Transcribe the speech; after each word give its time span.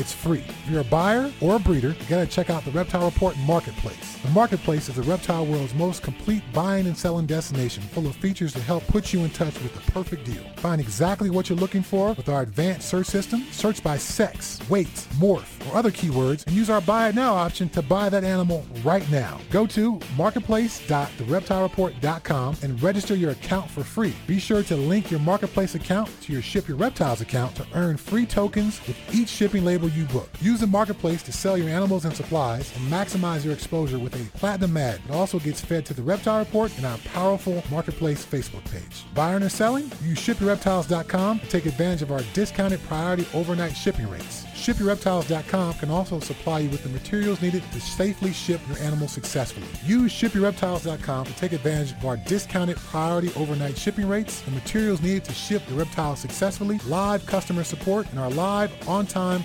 it's 0.00 0.12
free. 0.12 0.42
If 0.64 0.70
you're 0.70 0.80
a 0.80 0.84
buyer 0.84 1.30
or 1.40 1.56
a 1.56 1.58
breeder, 1.58 1.90
you 1.90 2.06
gotta 2.08 2.26
check 2.26 2.48
out 2.48 2.64
the 2.64 2.70
Reptile 2.70 3.04
Report 3.04 3.36
Marketplace. 3.46 4.16
The 4.22 4.30
Marketplace 4.30 4.88
is 4.88 4.94
the 4.96 5.02
reptile 5.02 5.44
world's 5.44 5.74
most 5.74 6.02
complete 6.02 6.42
buying 6.54 6.86
and 6.86 6.96
selling 6.96 7.26
destination, 7.26 7.82
full 7.82 8.06
of 8.06 8.16
features 8.16 8.54
to 8.54 8.60
help 8.60 8.86
put 8.86 9.12
you 9.12 9.20
in 9.20 9.28
touch 9.30 9.52
with 9.62 9.74
the 9.74 9.92
perfect 9.92 10.24
deal. 10.24 10.42
Find 10.56 10.80
exactly 10.80 11.28
what 11.28 11.50
you're 11.50 11.58
looking 11.58 11.82
for 11.82 12.14
with 12.14 12.30
our 12.30 12.40
advanced 12.42 12.88
search 12.88 13.06
system. 13.06 13.44
Search 13.52 13.82
by 13.82 13.98
sex, 13.98 14.58
weight, 14.70 14.88
morph, 15.18 15.70
or 15.70 15.76
other 15.76 15.90
keywords, 15.90 16.46
and 16.46 16.56
use 16.56 16.70
our 16.70 16.80
Buy 16.80 17.10
It 17.10 17.14
Now 17.14 17.34
option 17.34 17.68
to 17.70 17.82
buy 17.82 18.08
that 18.08 18.22
animal 18.24 18.64
right 18.82 19.08
now. 19.10 19.38
Go 19.50 19.66
to 19.66 20.00
marketplace.thereptilereport.com 20.16 22.56
and 22.62 22.82
register 22.82 23.14
your 23.14 23.32
account 23.32 23.70
for 23.70 23.84
free. 23.84 24.14
Be 24.26 24.38
sure 24.38 24.62
to 24.62 24.76
link 24.76 25.10
your 25.10 25.20
Marketplace 25.20 25.74
account 25.74 26.08
to 26.22 26.32
your 26.32 26.40
Ship 26.40 26.66
Your 26.66 26.78
Reptiles 26.78 27.20
account 27.20 27.54
to 27.56 27.66
earn 27.74 27.98
free 27.98 28.24
tokens 28.24 28.80
with 28.86 28.96
each 29.14 29.28
shipping 29.28 29.62
label 29.64 29.89
you 29.90 30.04
book. 30.06 30.28
Use 30.40 30.60
the 30.60 30.66
Marketplace 30.66 31.22
to 31.24 31.32
sell 31.32 31.56
your 31.56 31.68
animals 31.68 32.04
and 32.04 32.14
supplies 32.14 32.74
and 32.76 32.90
maximize 32.90 33.44
your 33.44 33.52
exposure 33.52 33.98
with 33.98 34.14
a 34.14 34.38
platinum 34.38 34.76
ad. 34.76 35.00
It 35.08 35.12
also 35.12 35.38
gets 35.38 35.60
fed 35.60 35.84
to 35.86 35.94
the 35.94 36.02
Reptile 36.02 36.40
Report 36.40 36.76
and 36.76 36.86
our 36.86 36.98
powerful 36.98 37.62
Marketplace 37.70 38.24
Facebook 38.24 38.64
page. 38.70 39.04
Buying 39.14 39.42
or 39.42 39.48
selling? 39.48 39.90
Use 40.02 40.18
shipyourreptiles.com 40.18 41.40
to 41.40 41.48
take 41.48 41.66
advantage 41.66 42.02
of 42.02 42.12
our 42.12 42.22
discounted 42.32 42.82
priority 42.84 43.26
overnight 43.34 43.76
shipping 43.76 44.08
rates. 44.08 44.44
ShipYourReptiles.com 44.60 45.74
can 45.74 45.90
also 45.90 46.20
supply 46.20 46.58
you 46.58 46.68
with 46.68 46.82
the 46.82 46.90
materials 46.90 47.40
needed 47.40 47.62
to 47.72 47.80
safely 47.80 48.32
ship 48.32 48.60
your 48.68 48.76
animals 48.78 49.10
successfully. 49.10 49.66
Use 49.84 50.12
ShipYourReptiles.com 50.12 51.24
to 51.24 51.36
take 51.36 51.52
advantage 51.52 51.92
of 51.92 52.04
our 52.04 52.18
discounted 52.18 52.76
priority 52.76 53.32
overnight 53.36 53.78
shipping 53.78 54.06
rates, 54.06 54.42
the 54.42 54.50
materials 54.50 55.00
needed 55.00 55.24
to 55.24 55.32
ship 55.32 55.62
your 55.68 55.78
reptiles 55.78 56.18
successfully, 56.20 56.78
live 56.86 57.24
customer 57.24 57.64
support, 57.64 58.06
and 58.10 58.18
our 58.18 58.30
live, 58.30 58.70
on-time 58.86 59.44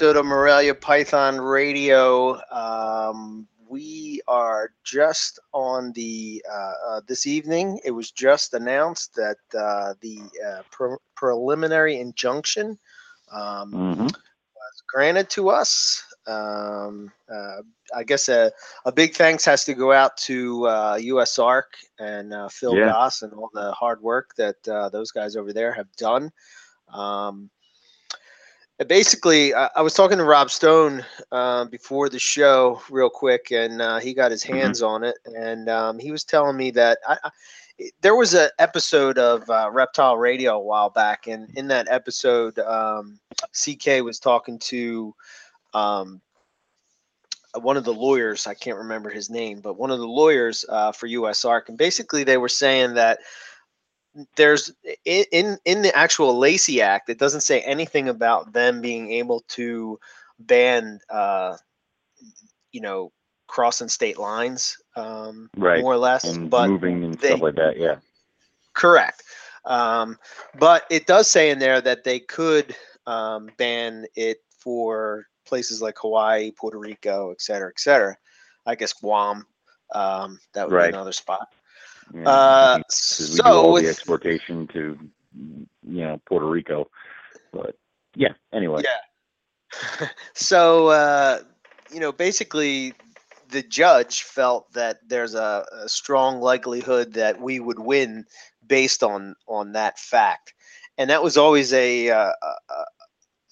Episode 0.00 0.16
of 0.16 0.24
Morelia 0.24 0.74
Python 0.74 1.38
Radio. 1.38 2.40
Um, 2.50 3.46
we 3.68 4.22
are 4.26 4.72
just 4.82 5.38
on 5.52 5.92
the 5.92 6.42
uh, 6.50 6.72
uh, 6.88 7.00
this 7.06 7.26
evening. 7.26 7.78
It 7.84 7.90
was 7.90 8.10
just 8.10 8.54
announced 8.54 9.14
that 9.16 9.36
uh, 9.54 9.92
the 10.00 10.20
uh, 10.42 10.62
pre- 10.70 10.96
preliminary 11.16 12.00
injunction 12.00 12.78
um, 13.30 13.72
was 13.98 14.82
granted 14.88 15.28
to 15.30 15.50
us. 15.50 16.02
Um, 16.26 17.12
uh, 17.30 17.60
I 17.94 18.02
guess 18.02 18.30
a, 18.30 18.50
a 18.86 18.92
big 18.92 19.14
thanks 19.14 19.44
has 19.44 19.66
to 19.66 19.74
go 19.74 19.92
out 19.92 20.16
to 20.16 20.66
uh, 20.66 20.96
USARK 20.96 21.76
and 21.98 22.32
uh, 22.32 22.48
Phil 22.48 22.74
Yeah. 22.74 22.86
Goss 22.86 23.20
and 23.20 23.34
all 23.34 23.50
the 23.52 23.72
hard 23.72 24.00
work 24.00 24.34
that 24.38 24.66
uh, 24.66 24.88
those 24.88 25.10
guys 25.10 25.36
over 25.36 25.52
there 25.52 25.72
have 25.74 25.92
done. 25.96 26.32
Um, 26.88 27.50
uh, 27.54 27.59
basically, 28.88 29.54
I, 29.54 29.68
I 29.76 29.82
was 29.82 29.94
talking 29.94 30.18
to 30.18 30.24
Rob 30.24 30.50
Stone 30.50 31.04
uh, 31.32 31.64
before 31.66 32.08
the 32.08 32.18
show, 32.18 32.80
real 32.90 33.10
quick, 33.10 33.50
and 33.50 33.82
uh, 33.82 33.98
he 33.98 34.14
got 34.14 34.30
his 34.30 34.44
Mhm. 34.44 34.54
hands 34.54 34.82
on 34.82 35.04
it, 35.04 35.16
and 35.26 35.68
um, 35.68 35.98
he 35.98 36.10
was 36.10 36.24
telling 36.24 36.56
me 36.56 36.70
that 36.72 36.98
I, 37.06 37.18
I, 37.24 37.30
there 38.00 38.14
was 38.14 38.34
an 38.34 38.50
episode 38.58 39.18
of 39.18 39.48
uh, 39.50 39.68
Reptile 39.72 40.16
Radio 40.16 40.56
a 40.56 40.60
while 40.60 40.90
back, 40.90 41.26
and 41.26 41.48
in 41.56 41.68
that 41.68 41.88
episode, 41.90 42.58
um, 42.60 43.18
CK 43.52 44.02
was 44.02 44.18
talking 44.18 44.58
to 44.58 45.14
um, 45.74 46.20
one 47.54 47.76
of 47.76 47.84
the 47.84 47.94
lawyers. 47.94 48.46
I 48.46 48.54
can't 48.54 48.78
remember 48.78 49.10
his 49.10 49.30
name, 49.30 49.60
but 49.60 49.78
one 49.78 49.90
of 49.90 49.98
the 49.98 50.06
lawyers 50.06 50.64
uh, 50.68 50.92
for 50.92 51.08
USARK, 51.08 51.68
and 51.68 51.78
basically 51.78 52.24
they 52.24 52.36
were 52.38 52.48
saying 52.48 52.94
that 52.94 53.18
there's 54.36 54.72
in 55.04 55.58
in 55.64 55.82
the 55.82 55.94
actual 55.96 56.38
Lacey 56.38 56.82
Act, 56.82 57.08
it 57.10 57.18
doesn't 57.18 57.42
say 57.42 57.60
anything 57.62 58.08
about 58.08 58.52
them 58.52 58.80
being 58.80 59.12
able 59.12 59.40
to 59.48 59.98
ban, 60.40 61.00
uh, 61.10 61.56
you 62.72 62.80
know, 62.80 63.12
crossing 63.46 63.88
state 63.88 64.18
lines, 64.18 64.76
um, 64.96 65.50
Right. 65.56 65.80
more 65.82 65.92
or 65.92 65.96
less. 65.98 66.24
and 66.24 66.50
but 66.50 66.68
moving 66.68 67.04
and 67.04 67.14
they- 67.18 67.28
stuff 67.28 67.42
like 67.42 67.56
that. 67.56 67.76
Yeah. 67.78 67.96
Correct. 68.72 69.22
Um, 69.64 70.18
but 70.58 70.84
it 70.90 71.06
does 71.06 71.28
say 71.28 71.50
in 71.50 71.58
there 71.58 71.80
that 71.80 72.04
they 72.04 72.18
could 72.20 72.74
um, 73.06 73.50
ban 73.58 74.06
it 74.14 74.38
for 74.58 75.26
places 75.44 75.82
like 75.82 75.98
Hawaii, 75.98 76.50
Puerto 76.52 76.78
Rico, 76.78 77.30
et 77.32 77.40
cetera, 77.40 77.68
et 77.68 77.80
cetera. 77.80 78.16
I 78.66 78.74
guess 78.74 78.92
Guam, 78.92 79.46
um, 79.92 80.38
that 80.52 80.66
would 80.68 80.74
Right. 80.74 80.90
be 80.90 80.94
another 80.96 81.12
spot. 81.12 81.48
Uh, 82.24 82.78
because 82.78 83.30
we 83.32 83.36
do 83.36 83.42
all 83.44 83.72
with- 83.72 83.84
the 83.84 83.90
exportation 83.90 84.66
to, 84.68 84.98
you 85.34 85.66
know, 85.82 86.20
Puerto 86.26 86.46
Rico. 86.46 86.90
But 87.52 87.76
yeah, 88.14 88.32
anyway. 88.52 88.82
Yeah. 88.84 90.08
so 90.34 90.88
uh, 90.88 91.40
you 91.92 92.00
know, 92.00 92.12
basically, 92.12 92.94
the 93.50 93.62
judge 93.62 94.22
felt 94.22 94.72
that 94.72 94.98
there's 95.06 95.34
a, 95.34 95.66
a 95.72 95.88
strong 95.88 96.40
likelihood 96.40 97.12
that 97.14 97.40
we 97.40 97.60
would 97.60 97.78
win 97.78 98.24
based 98.66 99.02
on 99.02 99.34
on 99.46 99.72
that 99.72 99.98
fact, 99.98 100.54
and 100.98 101.10
that 101.10 101.22
was 101.22 101.36
always 101.36 101.72
a, 101.72 102.10
uh, 102.10 102.32
a, 102.42 102.46
a 102.46 102.84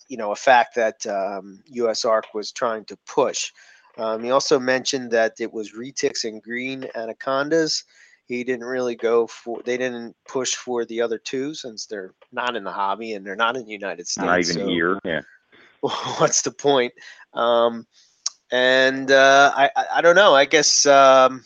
you 0.09 0.17
know 0.17 0.33
a 0.33 0.37
fact 0.37 0.75
that 0.77 1.07
um, 1.07 1.63
USARK 1.73 2.25
was 2.35 2.53
trying 2.53 2.85
to 2.87 2.97
push. 3.07 3.53
Um, 3.97 4.23
he 4.23 4.31
also 4.31 4.61
mentioned 4.61 5.11
that 5.11 5.35
it 5.41 5.53
was 5.53 5.73
retics 5.73 6.25
and 6.25 6.43
green 6.43 6.89
anacondas. 6.95 7.85
He 8.29 8.45
didn't 8.45 8.67
really 8.67 8.95
go 8.95 9.27
for. 9.27 9.63
They 9.65 9.79
didn't 9.79 10.15
push 10.29 10.55
for 10.55 10.85
the 10.85 11.01
other 11.01 11.19
two 11.19 11.55
since 11.55 11.87
they're 11.87 12.15
not 12.31 12.57
in 12.57 12.63
the 12.63 12.71
hobby 12.71 13.15
and 13.15 13.27
they're 13.27 13.35
not 13.35 13.57
in 13.57 13.65
the 13.65 13.73
United 13.73 14.07
States. 14.07 14.27
Not 14.27 14.41
even 14.41 14.55
so- 14.55 14.69
here. 14.69 14.99
Yeah. 15.05 15.23
what's 15.81 16.43
the 16.43 16.51
point? 16.51 16.93
Um, 17.33 17.87
and 18.51 19.11
uh, 19.11 19.53
I, 19.57 19.71
I 19.77 19.85
I 19.97 20.01
don't 20.01 20.17
know. 20.17 20.35
I 20.35 20.45
guess 20.45 20.85
um, 20.87 21.45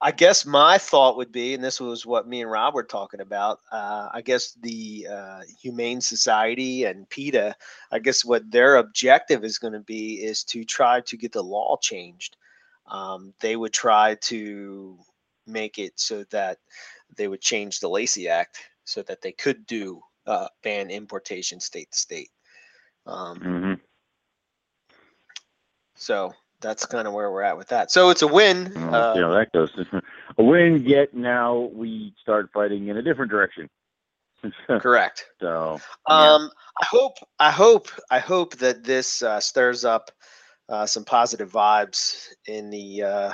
I 0.00 0.12
guess 0.12 0.46
my 0.46 0.78
thought 0.78 1.18
would 1.18 1.32
be, 1.32 1.52
and 1.52 1.62
this 1.62 1.78
was 1.78 2.06
what 2.06 2.26
me 2.26 2.40
and 2.40 2.50
Rob 2.50 2.74
were 2.74 2.82
talking 2.82 3.20
about. 3.20 3.58
Uh, 3.70 4.08
I 4.12 4.22
guess 4.22 4.52
the 4.62 5.06
uh, 5.10 5.40
Humane 5.60 6.00
Society 6.00 6.84
and 6.84 7.08
PETA. 7.10 7.54
I 7.92 7.98
guess 7.98 8.24
what 8.24 8.50
their 8.50 8.76
objective 8.76 9.44
is 9.44 9.58
going 9.58 9.74
to 9.74 9.80
be 9.80 10.14
is 10.14 10.42
to 10.44 10.64
try 10.64 11.00
to 11.02 11.16
get 11.18 11.32
the 11.32 11.42
law 11.42 11.76
changed. 11.82 12.36
Um, 12.86 13.34
they 13.40 13.56
would 13.56 13.74
try 13.74 14.14
to 14.22 14.98
make 15.50 15.78
it 15.78 15.98
so 15.98 16.24
that 16.30 16.58
they 17.16 17.28
would 17.28 17.40
change 17.40 17.80
the 17.80 17.88
Lacey 17.88 18.28
Act 18.28 18.58
so 18.84 19.02
that 19.02 19.22
they 19.22 19.32
could 19.32 19.66
do 19.66 20.00
uh, 20.26 20.48
ban 20.62 20.90
importation 20.90 21.60
state 21.60 21.90
to 21.92 21.98
state. 21.98 22.30
Um, 23.06 23.38
hmm 23.40 23.74
so 25.96 26.32
that's 26.60 26.86
kind 26.86 27.06
of 27.06 27.12
where 27.12 27.30
we're 27.30 27.42
at 27.42 27.58
with 27.58 27.68
that. 27.68 27.90
So 27.90 28.08
it's 28.10 28.22
a 28.22 28.26
win. 28.26 28.72
Well, 28.74 28.94
Uh, 28.94 29.34
that 29.34 29.52
goes. 29.52 29.70
a 30.38 30.42
win, 30.42 30.82
yet 30.84 31.12
now 31.14 31.70
we 31.74 32.14
start 32.20 32.50
fighting 32.52 32.88
in 32.88 32.96
a 32.96 33.02
different 33.02 33.30
direction. 33.30 33.68
correct. 34.80 35.26
so 35.40 35.78
yeah. 36.08 36.34
Um, 36.34 36.50
I 36.80 36.86
hope, 36.86 37.16
I 37.38 37.50
hope, 37.50 37.88
I 38.10 38.18
hope 38.18 38.56
that 38.56 38.82
this 38.82 39.22
uh, 39.22 39.40
stirs 39.40 39.84
up 39.84 40.10
uh, 40.70 40.86
some 40.86 41.04
positive 41.04 41.52
vibes 41.52 42.28
in 42.46 42.70
the 42.70 43.02
uh, 43.02 43.32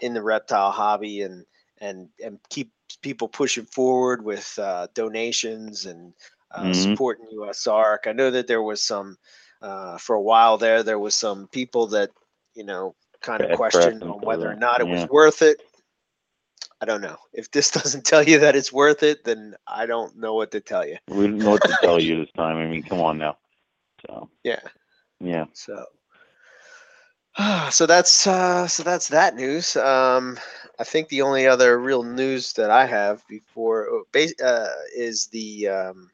in 0.00 0.14
the 0.14 0.22
reptile 0.22 0.70
hobby 0.70 1.22
and 1.22 1.44
and 1.80 2.08
and 2.24 2.38
keep 2.50 2.72
people 3.02 3.28
pushing 3.28 3.64
forward 3.66 4.24
with 4.24 4.58
uh, 4.58 4.86
donations 4.94 5.86
and 5.86 6.12
uh, 6.52 6.62
Mhm. 6.64 6.74
supporting 6.74 7.26
USARK. 7.32 8.06
I 8.06 8.12
know 8.12 8.30
that 8.30 8.46
there 8.46 8.62
was 8.62 8.82
some 8.82 9.18
uh, 9.62 9.98
for 9.98 10.14
a 10.16 10.22
while 10.22 10.56
there. 10.58 10.82
There 10.82 10.98
was 10.98 11.14
some 11.14 11.48
people 11.48 11.86
that 11.88 12.10
you 12.54 12.64
know 12.64 12.94
kind 13.20 13.42
of 13.42 13.48
Bad 13.48 13.56
questioned 13.56 14.02
on 14.02 14.20
whether 14.20 14.50
or 14.50 14.54
not 14.54 14.80
it 14.80 14.86
yeah. 14.86 15.00
was 15.02 15.10
worth 15.10 15.42
it. 15.42 15.60
I 16.80 16.84
don't 16.84 17.00
know. 17.00 17.16
If 17.32 17.50
this 17.50 17.70
doesn't 17.78 18.04
tell 18.04 18.22
you 18.22 18.38
that 18.40 18.54
it's 18.56 18.72
worth 18.72 19.02
it, 19.02 19.24
then 19.24 19.54
I 19.66 19.86
don't 19.86 20.16
know 20.16 20.34
what 20.34 20.50
to 20.52 20.60
tell 20.60 20.86
you. 20.86 20.96
we 21.08 21.26
don't 21.26 21.38
know 21.38 21.50
what 21.50 21.62
to 21.64 21.76
tell 21.82 22.00
you 22.00 22.16
this 22.20 22.32
time. 22.36 22.56
I 22.58 22.66
mean, 22.66 22.82
come 22.82 23.00
on 23.00 23.18
now. 23.18 23.38
So 24.06 24.28
Yeah. 24.44 24.60
yeah. 25.20 25.46
So, 25.54 25.84
so 27.70 27.86
that's 27.86 28.26
uh, 28.26 28.66
so 28.66 28.82
that's 28.82 29.08
that 29.08 29.34
news. 29.36 29.76
Um, 29.76 30.38
I 30.78 30.84
think 30.84 31.08
the 31.08 31.22
only 31.22 31.46
other 31.46 31.78
real 31.78 32.02
news 32.02 32.52
that 32.54 32.70
I 32.70 32.86
have 32.86 33.26
before 33.28 33.88
oh, 33.90 34.04
uh, 34.42 34.68
is 34.94 35.26
the 35.26 35.68
um, 35.68 36.10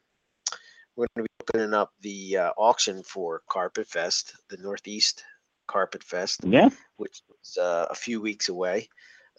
we're 0.95 1.07
going 1.15 1.25
to 1.25 1.29
be 1.29 1.45
opening 1.59 1.73
up 1.73 1.93
the 2.01 2.37
uh, 2.37 2.51
auction 2.57 3.03
for 3.03 3.41
Carpet 3.49 3.87
Fest, 3.87 4.35
the 4.49 4.57
Northeast 4.57 5.23
Carpet 5.67 6.03
Fest, 6.03 6.41
Yeah. 6.43 6.69
which 6.97 7.21
is 7.41 7.57
uh, 7.57 7.87
a 7.89 7.95
few 7.95 8.21
weeks 8.21 8.49
away. 8.49 8.89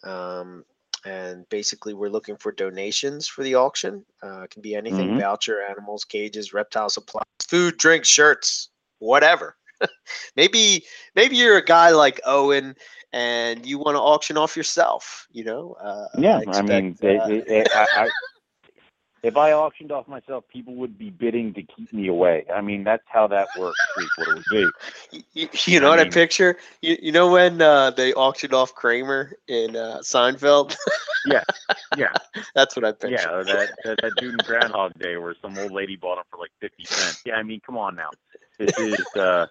Um, 0.03 0.65
and 1.05 1.47
basically, 1.49 1.93
we're 1.93 2.09
looking 2.09 2.35
for 2.35 2.51
donations 2.51 3.27
for 3.27 3.43
the 3.43 3.55
auction. 3.55 4.03
Uh, 4.23 4.41
it 4.41 4.49
can 4.49 4.63
be 4.63 4.73
anything: 4.73 5.09
Mhm. 5.11 5.19
voucher, 5.19 5.61
animals, 5.61 6.03
cages, 6.03 6.51
reptile 6.51 6.89
supplies, 6.89 7.23
food, 7.47 7.77
drinks, 7.77 8.07
shirts, 8.07 8.69
whatever. 8.97 9.55
Maybe, 10.35 10.85
maybe 11.15 11.35
you're 11.35 11.57
a 11.57 11.65
guy 11.65 11.91
like 11.91 12.19
Owen, 12.25 12.75
and 13.13 13.65
you 13.65 13.77
want 13.77 13.95
to 13.95 14.01
auction 14.01 14.37
off 14.37 14.55
yourself. 14.57 15.27
You 15.31 15.45
know? 15.45 15.73
Uh, 15.73 16.07
Yeah. 16.17 16.41
I, 16.47 16.61
mean, 16.61 16.97
expect, 16.97 17.01
they, 17.01 17.17
uh, 17.17 17.27
they, 17.27 17.39
they- 17.41 17.65
I, 17.73 17.87
I, 17.93 18.09
if 19.23 19.37
I 19.37 19.53
auctioned 19.53 19.91
off 19.91 20.07
myself, 20.07 20.43
people 20.53 20.75
would 20.75 20.99
be 20.99 21.09
bidding 21.09 21.51
to 21.55 21.63
keep 21.63 21.91
me 21.91 22.07
away. 22.07 22.45
I 22.53 22.61
mean, 22.61 22.83
that's 22.83 23.03
how 23.07 23.25
that 23.27 23.47
works. 23.57 23.79
What 24.17 24.27
it 24.27 24.35
would 24.35 24.43
be. 24.51 25.23
you, 25.33 25.49
you 25.65 25.79
know 25.79 25.87
I 25.87 25.89
what 25.89 25.99
I 25.99 26.09
picture? 26.09 26.57
You, 26.81 26.95
you 27.01 27.11
know 27.11 27.31
when 27.31 27.59
uh, 27.59 27.89
they 27.89 28.13
auctioned 28.13 28.53
off 28.53 28.75
Kramer 28.75 29.33
in 29.47 29.75
uh, 29.75 29.97
Seinfeld? 30.03 30.75
Yeah. 31.25 31.43
Yeah. 31.97 32.13
That's 32.55 32.75
what 32.75 32.85
I 32.85 32.91
picture. 32.91 33.09
Yeah, 33.09 33.43
that, 33.43 33.69
that 33.83 33.97
that 34.03 34.11
dude 34.17 34.33
in 34.33 34.37
Groundhog 34.45 34.93
Day 34.99 35.17
where 35.17 35.35
some 35.41 35.57
old 35.57 35.71
lady 35.71 35.95
bought 35.95 36.19
him 36.19 36.25
for 36.29 36.37
like 36.37 36.51
fifty 36.61 36.85
cents. 36.85 37.23
Yeah, 37.25 37.35
I 37.35 37.43
mean, 37.43 37.61
come 37.65 37.77
on 37.77 37.95
now. 37.95 38.11
This 38.59 38.77
is 38.77 38.99
uh 39.15 39.47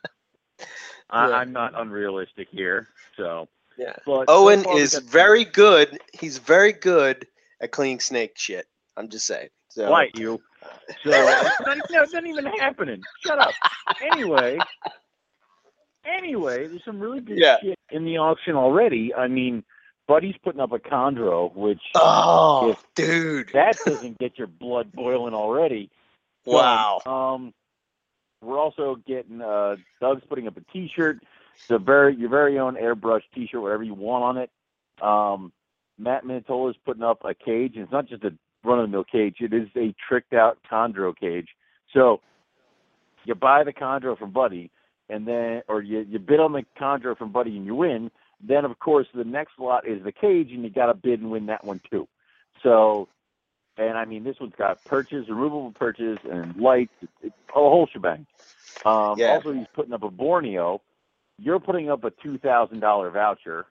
I, 1.11 1.29
Yeah. 1.29 1.37
I'm 1.37 1.53
not 1.53 1.73
unrealistic 1.81 2.49
here. 2.51 2.89
So 3.17 3.49
Yeah. 3.77 3.95
but 4.07 4.27
Owen 4.29 4.65
we 4.69 4.81
is 4.81 4.95
very 4.99 5.45
good. 5.45 5.99
He's 6.13 6.39
very 6.39 6.73
good 6.73 7.27
at 7.61 7.71
cleaning 7.73 8.01
snake 8.01 8.33
shit. 8.37 8.67
I'm 8.97 9.09
just 9.09 9.27
saying. 9.27 9.49
So, 9.69 9.91
you. 10.15 10.41
So 11.03 11.11
not, 11.11 11.79
no, 11.91 12.03
it's 12.03 12.13
not 12.13 12.27
even 12.27 12.47
happening. 12.47 13.03
Shut 13.27 13.39
up. 13.39 13.53
Anyway. 14.01 14.59
Anyway, 16.05 16.67
there's 16.69 16.85
some 16.85 17.01
really 17.01 17.21
good 17.21 17.39
Yeah. 17.39 17.57
shit 17.61 17.79
in 17.91 18.05
the 18.05 18.19
auction 18.19 18.57
already. 18.57 19.15
I 19.15 19.27
mean, 19.27 19.65
Buddy's 20.07 20.37
putting 20.45 20.61
up 20.61 20.73
a 20.73 20.79
chondro, 20.79 21.55
which 21.55 21.81
Oh, 21.95 22.71
If 22.71 22.85
dude. 22.95 23.51
that 23.55 23.79
doesn't 23.85 24.19
get 24.19 24.37
your 24.39 24.47
blood 24.47 24.93
boiling 24.93 25.35
already. 25.35 25.91
So, 26.45 26.53
Wow. 26.53 27.01
Um, 27.07 27.55
we're 28.45 28.59
also 28.59 28.97
getting 29.07 29.41
uh, 29.41 29.77
Doug's 30.01 30.23
putting 30.29 30.47
up 30.47 30.57
a 30.57 30.73
T-shirt. 30.73 31.23
The 31.69 31.79
very 31.79 32.17
your 32.17 32.31
very 32.31 32.59
own 32.59 32.75
airbrush 32.75 33.23
T-shirt, 33.35 33.61
whatever 33.61 33.83
you 33.83 33.95
want 33.95 34.25
on 34.25 34.37
it. 34.39 34.51
Um, 35.03 35.53
Matt 35.99 36.25
is 36.29 36.77
putting 36.85 37.03
up 37.03 37.25
a 37.25 37.35
cage, 37.35 37.73
it's 37.77 37.93
not 37.93 38.09
just 38.09 38.25
a 38.25 38.33
run-of-the-mill 38.65 39.05
cage. 39.05 39.37
It 39.41 39.53
is 39.53 39.69
a 39.77 39.95
tricked-out 40.09 40.59
chondro 40.71 41.17
cage. 41.17 41.49
So 41.93 42.21
you 43.25 43.35
buy 43.35 43.63
the 43.65 43.73
chondro 43.73 44.19
from 44.19 44.33
Buddy, 44.33 44.71
and 45.09 45.27
then 45.27 45.63
or 45.69 45.83
you 45.83 46.01
you 46.09 46.19
bid 46.19 46.41
on 46.41 46.53
the 46.53 46.65
chondro 46.81 47.17
from 47.17 47.33
Buddy 47.33 47.57
and 47.57 47.67
you 47.67 47.75
win. 47.75 48.11
Then 48.41 48.65
of 48.65 48.79
course 48.79 49.07
the 49.15 49.25
next 49.25 49.59
lot 49.59 49.87
is 49.87 50.03
the 50.03 50.13
cage, 50.13 50.51
and 50.51 50.65
you 50.65 50.71
got 50.71 50.87
to 50.87 50.95
bid 50.95 51.21
and 51.21 51.31
win 51.31 51.47
that 51.47 51.65
one 51.65 51.81
too. 51.91 52.09
So 52.63 53.09
and 53.77 53.99
I 53.99 54.05
mean, 54.05 54.25
this 54.25 54.37
one's 54.41 54.55
got 54.57 54.85
perches, 54.85 55.29
removable 55.29 55.73
perches, 55.73 56.19
and 56.31 56.57
lights, 56.57 56.93
a 57.25 57.31
whole 57.53 57.87
shebang. 57.93 58.27
Um, 58.85 59.19
Yeah. 59.19 59.33
Also, 59.35 59.53
he's 59.53 59.67
putting 59.75 59.93
up 59.93 60.03
a 60.03 60.11
Borneo. 60.11 60.81
You're 61.39 61.61
putting 61.61 61.91
up 61.91 62.05
a 62.05 62.11
two 62.11 62.39
thousand 62.39 62.81
dollar 62.81 63.11
voucher. 63.11 63.67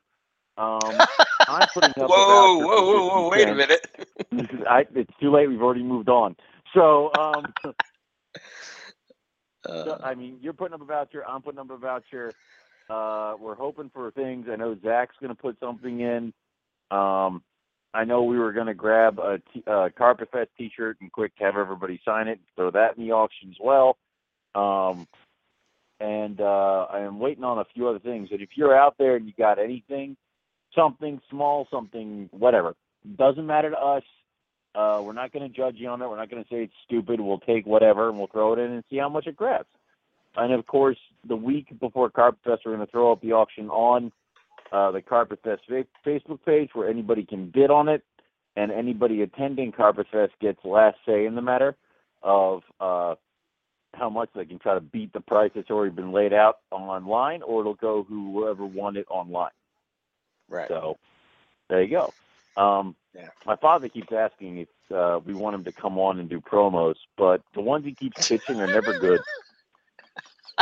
Um, 0.58 0.80
I'm 1.48 1.68
putting 1.74 1.92
up. 1.92 2.10
Whoa, 2.10 2.60
a 2.60 2.66
whoa, 2.66 2.86
whoa, 2.86 3.22
whoa! 3.22 3.30
50 3.32 3.46
Wait 3.46 3.50
a 3.52 3.56
minute. 3.56 3.88
Is, 4.32 4.60
I, 4.70 4.86
it's 4.94 5.14
too 5.20 5.32
late. 5.32 5.48
We've 5.48 5.62
already 5.62 5.84
moved 5.84 6.10
on. 6.10 6.36
So, 6.74 7.12
um, 7.18 7.54
so, 7.64 7.74
Uh, 9.70 9.98
I 10.04 10.14
mean, 10.16 10.40
you're 10.42 10.54
putting 10.54 10.74
up 10.74 10.82
a 10.82 10.86
voucher. 10.86 11.24
I'm 11.28 11.42
putting 11.42 11.60
up 11.60 11.70
a 11.70 11.78
voucher. 11.78 12.32
Uh, 12.90 13.36
we're 13.40 13.56
hoping 13.56 13.90
for 13.94 14.12
things. 14.12 14.48
I 14.52 14.56
know 14.58 14.76
Zach's 14.84 15.16
going 15.22 15.34
to 15.34 15.42
put 15.42 15.58
something 15.60 16.02
in. 16.02 16.34
Um, 16.92 17.42
I 17.94 18.06
know 18.06 18.24
we 18.24 18.40
were 18.40 18.54
going 18.54 18.68
to 18.68 18.74
grab 18.74 19.20
a 19.20 19.40
t- 19.54 19.64
uh, 19.68 19.90
Carpet 19.96 20.30
Fest 20.32 20.50
T-shirt 20.58 20.98
and 21.00 21.12
quick 21.12 21.32
have 21.38 21.58
everybody 21.58 22.02
sign 22.04 22.28
it. 22.28 22.40
Throw 22.56 22.72
that 22.72 22.98
in 22.98 23.06
the 23.06 23.12
auction 23.12 23.50
as 23.52 23.58
well. 23.62 23.98
Um, 24.56 25.08
and 26.00 26.42
uh, 26.42 26.88
I 26.92 27.02
am 27.02 27.20
waiting 27.20 27.44
on 27.44 27.60
a 27.60 27.66
few 27.74 27.88
other 27.88 28.00
things. 28.00 28.30
And 28.32 28.42
if 28.42 28.50
you're 28.56 28.78
out 28.78 28.96
there 28.98 29.16
and 29.16 29.28
you 29.28 29.34
got 29.38 29.60
anything, 29.60 30.18
something 30.76 31.22
small, 31.30 31.68
something 31.72 32.30
whatever, 32.32 32.76
doesn't 33.18 33.46
matter 33.46 33.70
to 33.70 33.78
us. 33.78 34.04
Uh, 34.76 35.02
we're 35.06 35.14
not 35.14 35.32
going 35.32 35.48
to 35.48 35.56
judge 35.56 35.76
you 35.78 35.88
on 35.88 36.02
it. 36.02 36.10
We're 36.10 36.18
not 36.18 36.32
going 36.32 36.44
to 36.44 36.50
say 36.50 36.64
it's 36.64 36.74
stupid. 36.84 37.20
We'll 37.20 37.40
take 37.40 37.68
whatever 37.68 38.10
and 38.10 38.18
we'll 38.18 38.28
throw 38.28 38.54
it 38.54 38.60
in 38.60 38.72
and 38.72 38.84
see 38.90 38.98
how 38.98 39.10
much 39.10 39.28
it 39.28 39.36
grabs. 39.36 39.68
And 40.36 40.52
of 40.52 40.66
course, 40.66 40.98
the 41.28 41.36
week 41.36 41.68
before 41.80 42.10
Carpet 42.10 42.40
Fest, 42.44 42.62
we're 42.66 42.76
going 42.76 42.86
to 42.86 42.92
throw 42.92 43.12
up 43.12 43.22
the 43.22 43.34
auction 43.34 43.70
on 43.70 44.12
uh, 44.74 44.92
the 44.92 45.02
Carpet 45.02 45.40
Fest 45.44 45.62
Facebook 46.06 46.40
page 46.46 46.72
where 46.74 46.90
anybody 46.90 47.24
can 47.24 47.50
bid 47.50 47.70
on 47.70 47.88
it, 47.88 48.04
and 48.56 48.72
anybody 48.72 49.22
attending 49.22 49.72
Carpet 49.72 50.08
Fest 50.12 50.34
gets 50.42 50.60
last 50.66 50.98
say 51.06 51.26
in 51.26 51.36
the 51.36 51.42
matter 51.42 51.76
of 52.24 52.64
uh, 52.80 53.16
how 53.94 54.10
much 54.10 54.30
they 54.36 54.46
can 54.46 54.60
try 54.60 54.74
to 54.74 54.82
beat 54.82 55.14
the 55.14 55.22
price 55.22 55.52
that's 55.54 55.70
already 55.70 55.94
been 55.94 56.12
laid 56.12 56.34
out 56.34 56.58
online, 56.72 57.42
or 57.44 57.62
it'll 57.62 57.76
go 57.76 58.04
whoever 58.04 58.66
won 58.66 58.98
it 58.98 59.06
online. 59.10 59.52
Right. 60.50 60.68
So 60.68 60.98
there 61.70 61.84
you 61.84 61.90
go. 61.90 62.14
Um, 62.62 62.96
Yeah. 63.16 63.30
My 63.46 63.56
father 63.56 63.90
keeps 63.90 64.12
asking 64.12 64.58
if 64.60 64.68
uh, 64.92 65.20
we 65.24 65.34
want 65.36 65.56
him 65.56 65.64
to 65.66 65.72
come 65.72 65.98
on 66.00 66.20
and 66.20 66.28
do 66.30 66.42
promos, 66.42 66.96
but 67.16 67.42
the 67.54 67.62
ones 67.62 67.86
he 67.86 67.94
keeps 67.94 68.28
pitching 68.28 68.60
are 68.60 68.68
never 68.68 68.98
good. 69.00 69.22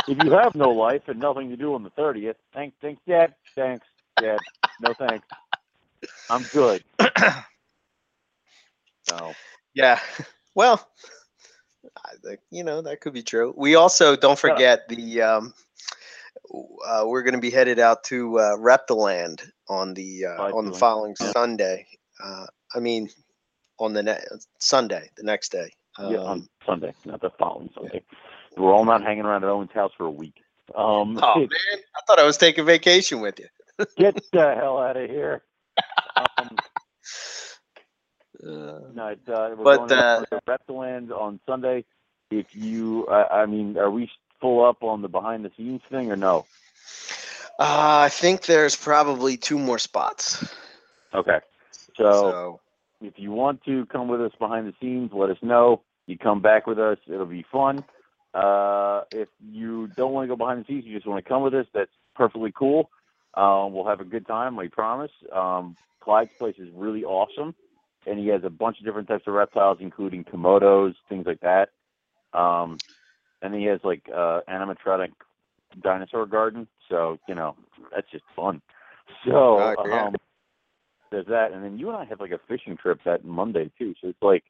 if 0.08 0.22
you 0.22 0.30
have 0.32 0.54
no 0.54 0.70
life 0.70 1.08
and 1.08 1.18
nothing 1.18 1.50
to 1.50 1.56
do 1.56 1.74
on 1.74 1.82
the 1.82 1.90
thirtieth, 1.90 2.36
thanks, 2.52 2.76
thanks, 2.80 3.00
Dad. 3.06 3.34
Thanks, 3.54 3.86
Dad. 4.20 4.38
No 4.80 4.94
thanks. 4.94 5.26
I'm 6.30 6.42
good. 6.52 6.84
So 9.08 9.32
Yeah. 9.74 9.98
Well, 10.54 10.86
I 11.96 12.10
think 12.24 12.40
you 12.50 12.62
know 12.64 12.82
that 12.82 13.00
could 13.00 13.12
be 13.12 13.22
true. 13.22 13.52
We 13.56 13.74
also 13.74 14.16
don't 14.16 14.38
forget 14.38 14.88
the 14.88 15.22
um, 15.22 15.54
uh, 16.86 17.04
we're 17.06 17.22
going 17.22 17.34
to 17.34 17.40
be 17.40 17.50
headed 17.50 17.78
out 17.78 18.04
to 18.04 18.38
uh, 18.38 18.56
Reptiland 18.56 19.42
on 19.68 19.94
the 19.94 20.26
uh, 20.26 20.56
on 20.56 20.66
the 20.70 20.76
following 20.76 21.14
yeah. 21.20 21.32
Sunday. 21.32 21.86
Uh, 22.22 22.46
I 22.74 22.80
mean, 22.80 23.08
on 23.78 23.92
the 23.92 24.02
ne- 24.02 24.24
Sunday, 24.58 25.10
the 25.16 25.24
next 25.24 25.52
day. 25.52 25.72
yeah, 25.98 26.18
on 26.18 26.26
Um, 26.26 26.48
Sunday, 26.64 26.94
not 27.04 27.20
the 27.20 27.30
following 27.30 27.70
Sunday. 27.74 28.02
We're 28.56 28.72
all 28.72 28.84
not 28.84 29.02
hanging 29.02 29.24
around 29.24 29.44
at 29.44 29.50
Owen's 29.50 29.72
house 29.72 29.92
for 29.96 30.06
a 30.06 30.10
week. 30.10 30.36
Um, 30.74 31.18
oh 31.22 31.34
man, 31.38 31.48
I 31.74 32.00
thought 32.06 32.18
I 32.18 32.24
was 32.24 32.36
taking 32.36 32.64
vacation 32.64 33.20
with 33.20 33.40
you. 33.40 33.48
Get 33.96 34.14
the 34.32 34.54
hell 34.54 34.78
out 34.78 34.96
of 34.96 35.08
here. 35.10 35.42
Um, 36.16 36.56
Uh, 38.44 38.80
No, 38.94 39.08
it's, 39.08 39.28
uh, 39.28 39.54
we're 39.56 39.64
But, 39.64 39.78
going 39.78 39.92
uh, 39.92 40.24
to 40.30 40.40
Reptiland 40.48 41.10
on 41.10 41.40
Sunday. 41.46 41.84
If 42.30 42.46
you, 42.54 43.06
I 43.08 43.42
I 43.42 43.46
mean, 43.46 43.76
are 43.76 43.90
we 43.90 44.10
full 44.40 44.64
up 44.64 44.82
on 44.82 45.02
the 45.02 45.08
behind 45.08 45.44
the 45.44 45.50
scenes 45.56 45.82
thing 45.90 46.10
or 46.10 46.16
no? 46.16 46.46
uh, 47.58 48.00
I 48.06 48.08
think 48.08 48.46
there's 48.46 48.74
probably 48.74 49.36
two 49.36 49.58
more 49.58 49.78
spots. 49.78 50.42
Okay. 51.14 51.40
So, 51.96 52.02
So 52.02 52.60
if 53.00 53.14
you 53.18 53.32
want 53.32 53.62
to 53.64 53.86
come 53.86 54.08
with 54.08 54.20
us 54.20 54.32
behind 54.38 54.66
the 54.66 54.74
scenes, 54.80 55.10
let 55.12 55.30
us 55.30 55.36
know. 55.42 55.82
You 56.06 56.18
come 56.18 56.40
back 56.42 56.66
with 56.66 56.78
us, 56.78 56.98
it'll 57.06 57.26
be 57.26 57.44
fun. 57.52 57.84
Uh, 58.34 59.02
if 59.12 59.28
you 59.40 59.88
don't 59.88 60.12
want 60.12 60.24
to 60.24 60.28
go 60.28 60.36
behind 60.36 60.62
the 60.62 60.66
scenes, 60.66 60.84
you 60.86 60.94
just 60.94 61.06
want 61.06 61.22
to 61.22 61.28
come 61.28 61.42
with 61.42 61.54
us, 61.54 61.66
that's 61.74 61.90
perfectly 62.16 62.52
cool. 62.56 62.90
Um, 63.34 63.72
we'll 63.72 63.86
have 63.86 64.00
a 64.00 64.04
good 64.04 64.26
time, 64.26 64.58
I 64.58 64.68
promise. 64.68 65.10
Um, 65.34 65.76
Clyde's 66.00 66.30
place 66.38 66.56
is 66.58 66.68
really 66.74 67.04
awesome, 67.04 67.54
and 68.06 68.18
he 68.18 68.28
has 68.28 68.42
a 68.44 68.50
bunch 68.50 68.78
of 68.78 68.84
different 68.84 69.08
types 69.08 69.24
of 69.26 69.34
reptiles, 69.34 69.78
including 69.80 70.24
komodos, 70.24 70.94
things 71.08 71.26
like 71.26 71.40
that. 71.40 71.70
Um, 72.38 72.80
and 73.42 73.54
he 73.54 73.64
has 73.64 73.80
like 73.84 74.02
uh, 74.14 74.40
animatronic 74.48 75.10
dinosaur 75.82 76.26
garden, 76.26 76.66
so 76.88 77.18
you 77.28 77.34
know 77.34 77.56
that's 77.94 78.10
just 78.10 78.24
fun. 78.36 78.60
So 79.26 79.58
Oh, 79.58 79.74
yeah. 79.86 80.06
um, 80.06 80.14
there's 81.10 81.26
that, 81.26 81.52
and 81.52 81.62
then 81.62 81.78
you 81.78 81.88
and 81.90 81.96
I 81.98 82.04
have 82.06 82.20
like 82.20 82.30
a 82.30 82.40
fishing 82.48 82.76
trip 82.76 82.98
that 83.04 83.24
Monday 83.24 83.70
too. 83.78 83.94
So 84.00 84.08
it's 84.08 84.22
like 84.22 84.42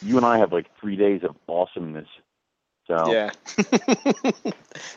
you 0.00 0.16
and 0.16 0.24
I 0.24 0.38
have 0.38 0.52
like 0.52 0.66
three 0.80 0.96
days 0.96 1.20
of 1.28 1.36
awesomeness. 1.48 2.08
So 2.86 3.12
yeah. 3.12 3.30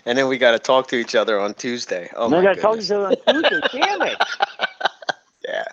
and 0.05 0.17
then 0.17 0.27
we 0.27 0.37
got 0.37 0.51
to 0.51 0.59
talk 0.59 0.87
to 0.89 0.95
each 0.95 1.15
other 1.15 1.39
on 1.39 1.53
Tuesday. 1.55 2.09
Oh 2.15 2.27
I 2.27 2.29
my 2.29 2.41
got 2.43 2.55
to 2.55 2.61
talk 2.61 2.75
to 2.77 2.81
each 2.83 2.91
other 2.91 3.07
on 3.07 3.15
Tuesday. 3.41 3.59
Damn 3.73 4.01
it! 4.03 4.17
Yeah. 5.47 5.63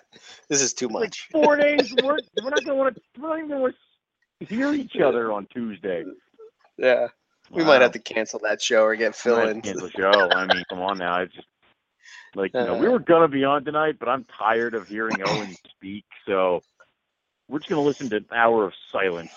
This 0.49 0.61
is 0.61 0.73
too 0.73 0.89
much. 0.89 1.27
Like 1.33 1.43
four 1.43 1.55
days. 1.55 1.93
We're, 2.03 2.17
we're 2.41 2.49
not 2.49 2.65
gonna 2.65 2.75
want 2.75 2.95
to. 2.95 3.01
We're 3.19 3.27
not 3.29 3.37
even 3.37 3.49
gonna 3.49 3.61
want 3.61 3.75
to 4.39 4.45
hear 4.47 4.73
each 4.73 4.95
other 4.97 5.31
on 5.31 5.45
Tuesday. 5.53 6.03
Yeah. 6.77 7.09
We 7.51 7.63
might 7.63 7.81
have 7.81 7.91
to 7.91 7.99
cancel 7.99 8.39
that 8.39 8.59
show 8.61 8.81
or 8.83 8.95
get 8.95 9.13
Phil 9.15 9.39
in. 9.49 9.61
cancel 9.61 9.87
the 9.87 9.91
show. 9.91 10.29
I 10.31 10.47
mean, 10.47 10.63
come 10.69 10.81
on 10.81 10.97
now. 10.97 11.21
It's 11.21 11.33
just 11.35 11.47
like 12.33 12.53
you 12.55 12.61
know, 12.61 12.77
we 12.77 12.87
Uh. 12.87 12.91
were 12.91 12.99
gonna 12.99 13.27
be 13.27 13.43
on 13.43 13.63
tonight, 13.65 13.97
but 13.99 14.09
I'm 14.09 14.25
tired 14.39 14.73
of 14.73 14.87
hearing 14.87 15.17
Owen 15.23 15.55
speak, 15.69 16.05
so 16.25 16.63
we're 17.47 17.59
just 17.59 17.69
gonna 17.69 17.81
listen 17.81 18.09
to 18.09 18.15
an 18.17 18.25
hour 18.33 18.65
of 18.65 18.73
silence. 18.91 19.31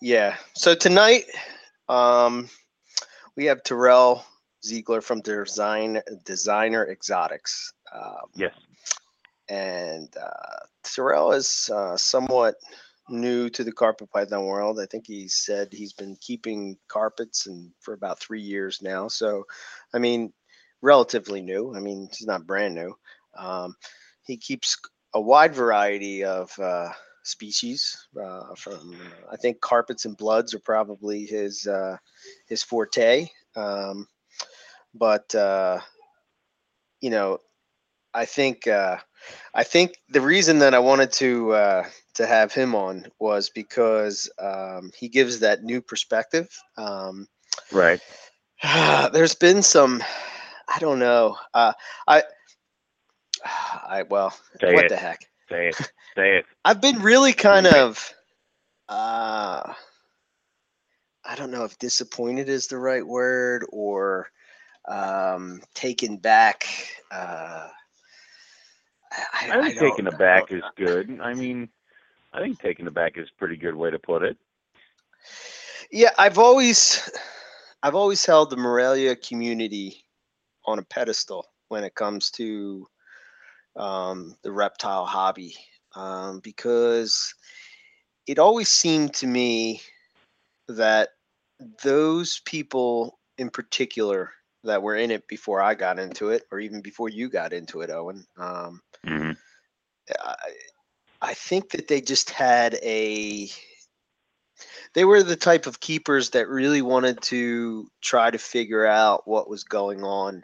Yeah. 0.00 0.36
So 0.54 0.74
tonight, 0.74 1.24
um, 1.88 2.48
we 3.36 3.46
have 3.46 3.62
Terrell 3.62 4.24
Ziegler 4.64 5.00
from 5.00 5.20
Design 5.22 6.00
Designer 6.24 6.88
Exotics. 6.90 7.72
Um, 7.92 8.30
Yes. 8.34 8.54
and 9.48 10.08
uh, 10.16 10.66
Terrell 10.84 11.32
is 11.32 11.70
uh, 11.72 11.96
somewhat 11.96 12.56
new 13.08 13.48
to 13.50 13.64
the 13.64 13.72
carpet 13.72 14.10
python 14.12 14.44
world. 14.44 14.78
I 14.78 14.86
think 14.86 15.06
he 15.06 15.26
said 15.28 15.72
he's 15.72 15.94
been 15.94 16.16
keeping 16.20 16.76
carpets 16.88 17.46
and 17.46 17.72
for 17.80 17.94
about 17.94 18.20
three 18.20 18.42
years 18.42 18.80
now. 18.82 19.08
So, 19.08 19.44
I 19.94 19.98
mean, 19.98 20.32
relatively 20.82 21.40
new. 21.40 21.74
I 21.74 21.80
mean, 21.80 22.08
he's 22.16 22.26
not 22.26 22.46
brand 22.46 22.74
new. 22.74 22.94
Um, 23.36 23.74
he 24.22 24.36
keeps 24.36 24.76
a 25.14 25.20
wide 25.20 25.54
variety 25.54 26.22
of 26.24 26.56
uh, 26.58 26.90
species. 27.28 28.08
Uh, 28.20 28.54
from 28.56 28.96
I 29.30 29.36
think 29.36 29.60
carpets 29.60 30.04
and 30.04 30.16
bloods 30.16 30.54
are 30.54 30.60
probably 30.60 31.26
his 31.26 31.66
uh, 31.66 31.96
his 32.46 32.62
forte. 32.62 33.28
Um, 33.56 34.08
but 34.94 35.34
uh, 35.34 35.80
you 37.00 37.10
know, 37.10 37.38
I 38.14 38.24
think 38.24 38.66
uh, 38.66 38.96
I 39.54 39.64
think 39.64 39.98
the 40.08 40.20
reason 40.20 40.58
that 40.60 40.74
I 40.74 40.78
wanted 40.78 41.12
to 41.12 41.52
uh, 41.52 41.84
to 42.14 42.26
have 42.26 42.52
him 42.52 42.74
on 42.74 43.06
was 43.18 43.50
because 43.50 44.30
um, 44.38 44.90
he 44.96 45.08
gives 45.08 45.40
that 45.40 45.62
new 45.62 45.80
perspective. 45.80 46.48
Um, 46.76 47.28
Right. 47.72 48.00
there's 49.12 49.34
been 49.34 49.62
some, 49.62 50.02
I 50.68 50.78
don't 50.78 50.98
know. 50.98 51.36
Uh, 51.54 51.72
I, 52.06 52.22
I 53.44 54.04
well, 54.08 54.34
what 54.62 54.84
it. 54.84 54.88
the 54.88 54.96
heck? 54.96 55.28
Say 55.48 55.68
it. 55.68 55.76
Say 56.14 56.38
it. 56.38 56.46
I've 56.64 56.80
been 56.80 57.00
really 57.00 57.32
kind 57.32 57.66
of, 57.66 58.14
uh, 58.88 59.72
I 61.24 61.34
don't 61.36 61.50
know 61.50 61.64
if 61.64 61.78
disappointed 61.78 62.48
is 62.48 62.66
the 62.66 62.78
right 62.78 63.06
word 63.06 63.64
or 63.70 64.30
um, 64.86 65.60
taken 65.74 66.16
back. 66.16 66.66
Uh, 67.10 67.68
I, 69.10 69.50
I 69.50 69.62
think 69.62 69.78
don't 69.78 69.90
taken 69.90 70.06
aback 70.06 70.52
is 70.52 70.62
good. 70.76 71.18
I 71.22 71.34
mean, 71.34 71.68
I 72.32 72.40
think 72.40 72.60
taken 72.60 72.86
aback 72.86 73.16
is 73.16 73.28
a 73.28 73.38
pretty 73.38 73.56
good 73.56 73.74
way 73.74 73.90
to 73.90 73.98
put 73.98 74.22
it. 74.22 74.36
Yeah, 75.90 76.10
I've 76.18 76.38
always, 76.38 77.10
I've 77.82 77.94
always 77.94 78.24
held 78.24 78.50
the 78.50 78.56
Morelia 78.56 79.16
community 79.16 80.04
on 80.66 80.78
a 80.78 80.82
pedestal 80.82 81.46
when 81.68 81.84
it 81.84 81.94
comes 81.94 82.30
to 82.32 82.86
um, 83.76 84.36
the 84.42 84.52
reptile 84.52 85.06
hobby, 85.06 85.54
um, 85.94 86.40
because 86.40 87.34
it 88.26 88.38
always 88.38 88.68
seemed 88.68 89.14
to 89.14 89.26
me 89.26 89.80
that 90.68 91.10
those 91.82 92.40
people 92.44 93.18
in 93.38 93.50
particular 93.50 94.32
that 94.64 94.82
were 94.82 94.96
in 94.96 95.10
it 95.10 95.26
before 95.28 95.62
I 95.62 95.74
got 95.74 95.98
into 95.98 96.30
it, 96.30 96.42
or 96.50 96.60
even 96.60 96.80
before 96.80 97.08
you 97.08 97.28
got 97.28 97.52
into 97.52 97.80
it, 97.80 97.90
Owen, 97.90 98.26
um, 98.36 98.80
hmm 99.06 99.32
I, 100.20 100.34
I 101.20 101.34
think 101.34 101.70
that 101.70 101.88
they 101.88 102.00
just 102.00 102.30
had 102.30 102.74
a 102.82 103.48
they 104.94 105.04
were 105.04 105.22
the 105.22 105.36
type 105.36 105.66
of 105.66 105.80
keepers 105.80 106.30
that 106.30 106.48
really 106.48 106.82
wanted 106.82 107.20
to 107.22 107.88
try 108.00 108.30
to 108.30 108.38
figure 108.38 108.86
out 108.86 109.26
what 109.26 109.48
was 109.48 109.64
going 109.64 110.02
on 110.02 110.42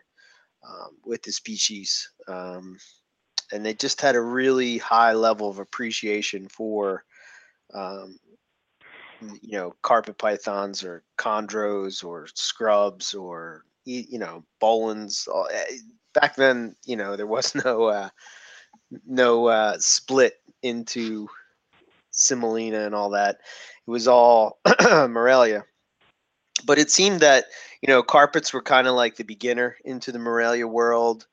um, 0.69 0.97
with 1.04 1.23
the 1.23 1.33
species 1.33 2.11
um, 2.28 2.76
and 3.54 3.64
they 3.64 3.73
just 3.73 4.00
had 4.00 4.16
a 4.16 4.20
really 4.20 4.78
high 4.78 5.12
level 5.12 5.49
of 5.49 5.61
appreciation 5.61 6.49
for 6.49 7.04
um, 7.73 8.18
you 9.40 9.52
know 9.52 9.75
carpet 9.82 10.18
pythons 10.18 10.82
or 10.82 11.02
chondros 11.18 12.04
or 12.04 12.26
scrubs 12.34 13.14
or 13.14 13.64
you 13.84 14.18
know 14.18 14.44
boelens 14.61 15.28
eh, 15.52 15.76
back 16.12 16.34
then 16.34 16.75
you 16.84 16.96
know 16.96 17.16
there 17.16 17.26
was 17.28 17.54
no 17.64 17.84
uh, 17.84 18.08
no 19.06 19.46
uh, 19.46 19.76
split 19.78 20.34
into 20.62 21.28
Simalia 22.12 22.87
and 22.87 22.94
all 22.94 23.11
that. 23.11 23.37
It 23.87 23.90
was 23.90 24.08
all 24.08 24.58
Morelia. 24.82 25.64
But 26.64 26.78
it 26.78 26.90
seemed 26.90 27.20
that, 27.20 27.46
you 27.82 27.88
know, 27.88 28.02
carpets 28.02 28.52
were 28.52 28.62
kind 28.62 28.87
of 28.87 28.94
like 28.94 29.16
the 29.16 29.25
beginner 29.25 29.76
into 29.84 30.12
the 30.12 30.18
Morelia 30.18 30.66
world. 30.66 31.26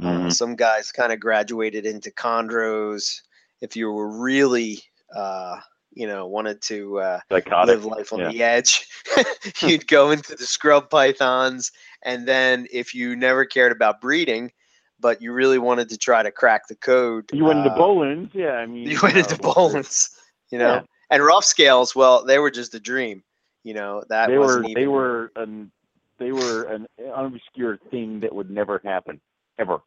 Uh, 0.00 0.06
Mhm. 0.06 0.32
some 0.32 0.56
guys 0.56 0.90
kind 0.90 1.12
of 1.12 1.20
graduated 1.20 1.86
into 1.86 2.10
chondros. 2.10 3.20
If 3.60 3.76
you 3.76 3.90
were 3.92 4.08
really, 4.08 4.82
uh, 5.14 5.60
you 5.92 6.06
know, 6.08 6.26
wanted 6.26 6.60
to 6.62 6.98
uh, 7.00 7.20
live 7.30 7.84
life 7.84 8.12
on 8.12 8.18
yeah. 8.20 8.28
the 8.30 8.42
edge, 8.42 8.88
you'd 9.62 9.86
go 9.86 10.10
into 10.10 10.34
the 10.34 10.46
scrub 10.46 10.90
pythons. 10.90 11.70
And 12.02 12.26
then 12.26 12.66
if 12.72 12.94
you 12.94 13.14
never 13.14 13.44
cared 13.44 13.70
about 13.72 14.00
breeding, 14.00 14.50
but 14.98 15.22
you 15.22 15.32
really 15.32 15.58
wanted 15.58 15.88
to 15.90 15.96
try 15.98 16.22
to 16.22 16.32
crack 16.32 16.66
the 16.68 16.74
code, 16.74 17.30
You 17.32 17.44
went 17.44 17.60
into 17.60 17.70
uh, 17.70 17.78
Boelens, 17.78 18.30
yeah. 18.34 18.52
I 18.54 18.66
mean, 18.66 18.88
you 18.90 18.98
went 19.02 19.16
into 19.16 19.36
Boelens, 19.36 20.10
you 20.50 20.58
know, 20.58 20.74
Yeah. 20.74 20.82
and 21.10 21.24
rough 21.24 21.44
scales. 21.44 21.94
Well, 21.94 22.24
they 22.24 22.38
were 22.40 22.50
just 22.50 22.74
a 22.74 22.80
dream. 22.80 23.22
You 23.62 23.72
know 23.74 24.02
that 24.08 24.26
they 24.26 24.36
were 24.36 24.60
even. 24.60 24.74
they 24.74 24.86
were 24.86 25.32
an 25.36 25.70
they 26.18 26.32
were 26.32 26.64
an 26.64 26.86
unobscure 27.00 27.78
thing 27.90 28.20
that 28.20 28.34
would 28.34 28.50
never 28.50 28.80
happen 28.84 29.20
ever. 29.58 29.80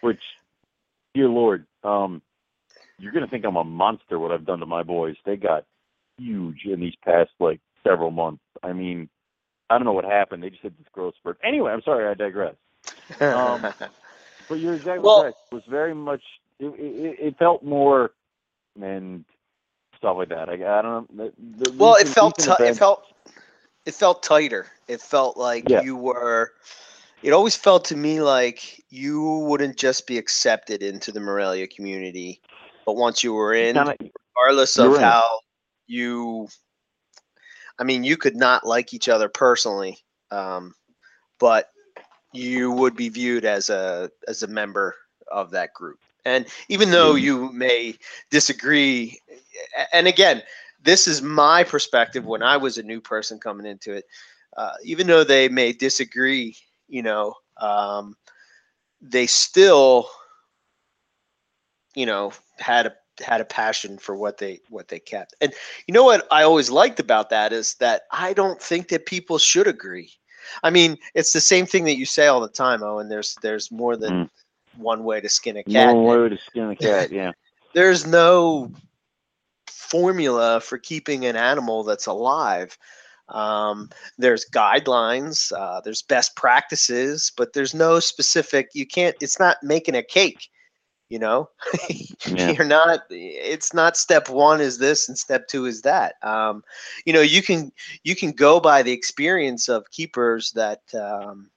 Which, 0.00 0.20
dear 1.14 1.28
Lord, 1.28 1.66
um, 1.84 2.22
you're 2.98 3.12
gonna 3.12 3.28
think 3.28 3.44
I'm 3.44 3.56
a 3.56 3.64
monster. 3.64 4.18
What 4.18 4.32
I've 4.32 4.46
done 4.46 4.60
to 4.60 4.66
my 4.66 4.82
boys, 4.82 5.16
they 5.24 5.36
got 5.36 5.64
huge 6.18 6.64
in 6.64 6.80
these 6.80 6.94
past 7.04 7.30
like 7.38 7.60
several 7.86 8.10
months. 8.10 8.42
I 8.62 8.72
mean, 8.72 9.08
I 9.68 9.76
don't 9.78 9.84
know 9.84 9.92
what 9.92 10.04
happened. 10.04 10.42
They 10.42 10.50
just 10.50 10.62
hit 10.62 10.76
this 10.78 10.86
growth 10.92 11.14
spurt. 11.16 11.38
Anyway, 11.42 11.70
I'm 11.72 11.82
sorry, 11.82 12.08
I 12.08 12.14
digress. 12.14 12.54
um, 13.20 13.66
But 14.48 14.56
you're 14.58 14.74
exactly 14.74 15.00
Well- 15.04 15.22
correct. 15.22 15.36
It 15.52 15.54
was 15.54 15.64
very 15.68 15.94
much. 15.94 16.22
It, 16.58 16.66
it, 16.78 17.16
it 17.18 17.38
felt 17.38 17.62
more 17.62 18.10
and 18.80 19.24
stuff 19.96 20.16
like 20.18 20.28
that. 20.30 20.48
I, 20.48 20.54
I 20.54 20.82
don't 20.82 21.12
know. 21.14 21.30
The, 21.58 21.64
the 21.66 21.72
well, 21.78 21.94
it 21.94 22.08
felt 22.08 22.36
recent 22.38 22.58
ti- 22.58 22.64
it 22.64 22.76
felt 22.76 23.04
it 23.86 23.94
felt 23.94 24.22
tighter. 24.22 24.66
It 24.88 25.00
felt 25.00 25.36
like 25.36 25.68
Yeah. 25.68 25.82
you 25.82 25.96
were. 25.96 26.52
It 27.22 27.32
always 27.32 27.56
felt 27.56 27.84
to 27.86 27.96
me 27.96 28.20
like 28.20 28.82
you 28.88 29.22
wouldn't 29.46 29.76
just 29.76 30.06
be 30.06 30.16
accepted 30.18 30.82
into 30.82 31.12
the 31.12 31.20
Morelia 31.20 31.66
community, 31.66 32.40
but 32.86 32.96
once 32.96 33.22
you 33.22 33.34
were 33.34 33.52
in, 33.52 33.76
regardless 34.36 34.78
of 34.78 34.94
in. 34.94 35.00
how 35.00 35.26
you 35.86 36.48
i 37.78 37.84
mean 37.84 38.04
you 38.04 38.16
could 38.16 38.36
not 38.36 38.66
like 38.66 38.94
each 38.94 39.08
other 39.08 39.28
personally 39.28 39.98
um, 40.30 40.74
but 41.40 41.70
you 42.32 42.70
would 42.70 42.94
be 42.94 43.08
viewed 43.08 43.44
as 43.44 43.68
a 43.70 44.10
as 44.28 44.42
a 44.42 44.46
member 44.46 44.94
of 45.32 45.50
that 45.50 45.74
group 45.74 45.98
and 46.24 46.46
even 46.68 46.90
though 46.90 47.14
you 47.16 47.52
may 47.52 47.94
disagree 48.30 49.18
and 49.92 50.06
again 50.06 50.42
this 50.82 51.08
is 51.08 51.22
my 51.22 51.64
perspective 51.64 52.24
when 52.24 52.42
i 52.42 52.56
was 52.56 52.78
a 52.78 52.82
new 52.82 53.00
person 53.00 53.38
coming 53.38 53.66
into 53.66 53.92
it 53.92 54.04
uh, 54.56 54.74
even 54.84 55.06
though 55.06 55.24
they 55.24 55.48
may 55.48 55.72
disagree 55.72 56.56
you 56.90 57.02
know 57.02 57.34
um, 57.58 58.16
they 59.00 59.26
still 59.26 60.08
you 61.94 62.06
know 62.06 62.32
had 62.58 62.86
a 62.86 62.94
had 63.24 63.40
a 63.40 63.44
passion 63.44 63.98
for 63.98 64.16
what 64.16 64.38
they 64.38 64.60
what 64.70 64.88
they 64.88 64.98
kept 64.98 65.34
and 65.40 65.52
you 65.86 65.92
know 65.94 66.04
what 66.04 66.26
i 66.30 66.42
always 66.42 66.70
liked 66.70 67.00
about 67.00 67.30
that 67.30 67.52
is 67.52 67.74
that 67.74 68.02
i 68.10 68.32
don't 68.32 68.62
think 68.62 68.88
that 68.88 69.06
people 69.06 69.38
should 69.38 69.66
agree 69.66 70.10
i 70.62 70.70
mean 70.70 70.96
it's 71.14 71.32
the 71.32 71.40
same 71.40 71.66
thing 71.66 71.84
that 71.84 71.98
you 71.98 72.06
say 72.06 72.26
all 72.26 72.40
the 72.40 72.48
time 72.48 72.82
oh 72.82 72.98
and 72.98 73.10
there's 73.10 73.36
there's 73.42 73.70
more 73.70 73.96
than 73.96 74.24
Mm. 74.24 74.30
one 74.76 75.04
way 75.04 75.20
to 75.20 75.28
skin 75.28 75.56
a 75.58 75.64
cat 75.64 75.94
no 75.94 76.00
way 76.02 76.28
to 76.28 76.38
skin 76.38 76.70
a 76.70 76.76
cat. 76.76 77.12
Yeah. 77.12 77.32
there's 77.74 78.06
no 78.06 78.70
formula 79.66 80.60
for 80.60 80.78
keeping 80.78 81.26
an 81.26 81.36
animal 81.36 81.84
that's 81.84 82.06
alive. 82.06 82.78
Um, 83.30 83.90
there's 84.18 84.46
guidelines, 84.52 85.52
uh, 85.52 85.80
there's 85.80 86.02
best 86.02 86.36
practices, 86.36 87.32
but 87.36 87.52
there's 87.52 87.74
no 87.74 88.00
specific. 88.00 88.70
You 88.74 88.86
can't. 88.86 89.16
It's 89.20 89.38
not 89.38 89.56
making 89.62 89.94
a 89.94 90.02
cake. 90.02 90.48
You 91.08 91.18
know, 91.18 91.50
Yeah. 92.26 92.52
you're 92.52 92.64
not. 92.64 93.00
It's 93.10 93.74
not 93.74 93.96
step 93.96 94.28
one 94.28 94.60
is 94.60 94.78
this 94.78 95.08
and 95.08 95.18
step 95.18 95.48
two 95.48 95.66
is 95.66 95.82
that. 95.82 96.14
Um, 96.22 96.62
you 97.04 97.12
know, 97.12 97.20
you 97.20 97.42
can 97.42 97.72
you 98.04 98.14
can 98.14 98.30
go 98.32 98.60
by 98.60 98.82
the 98.82 98.92
experience 98.92 99.68
of 99.68 99.90
keepers 99.90 100.52
that. 100.52 100.82
Um, 100.94 101.50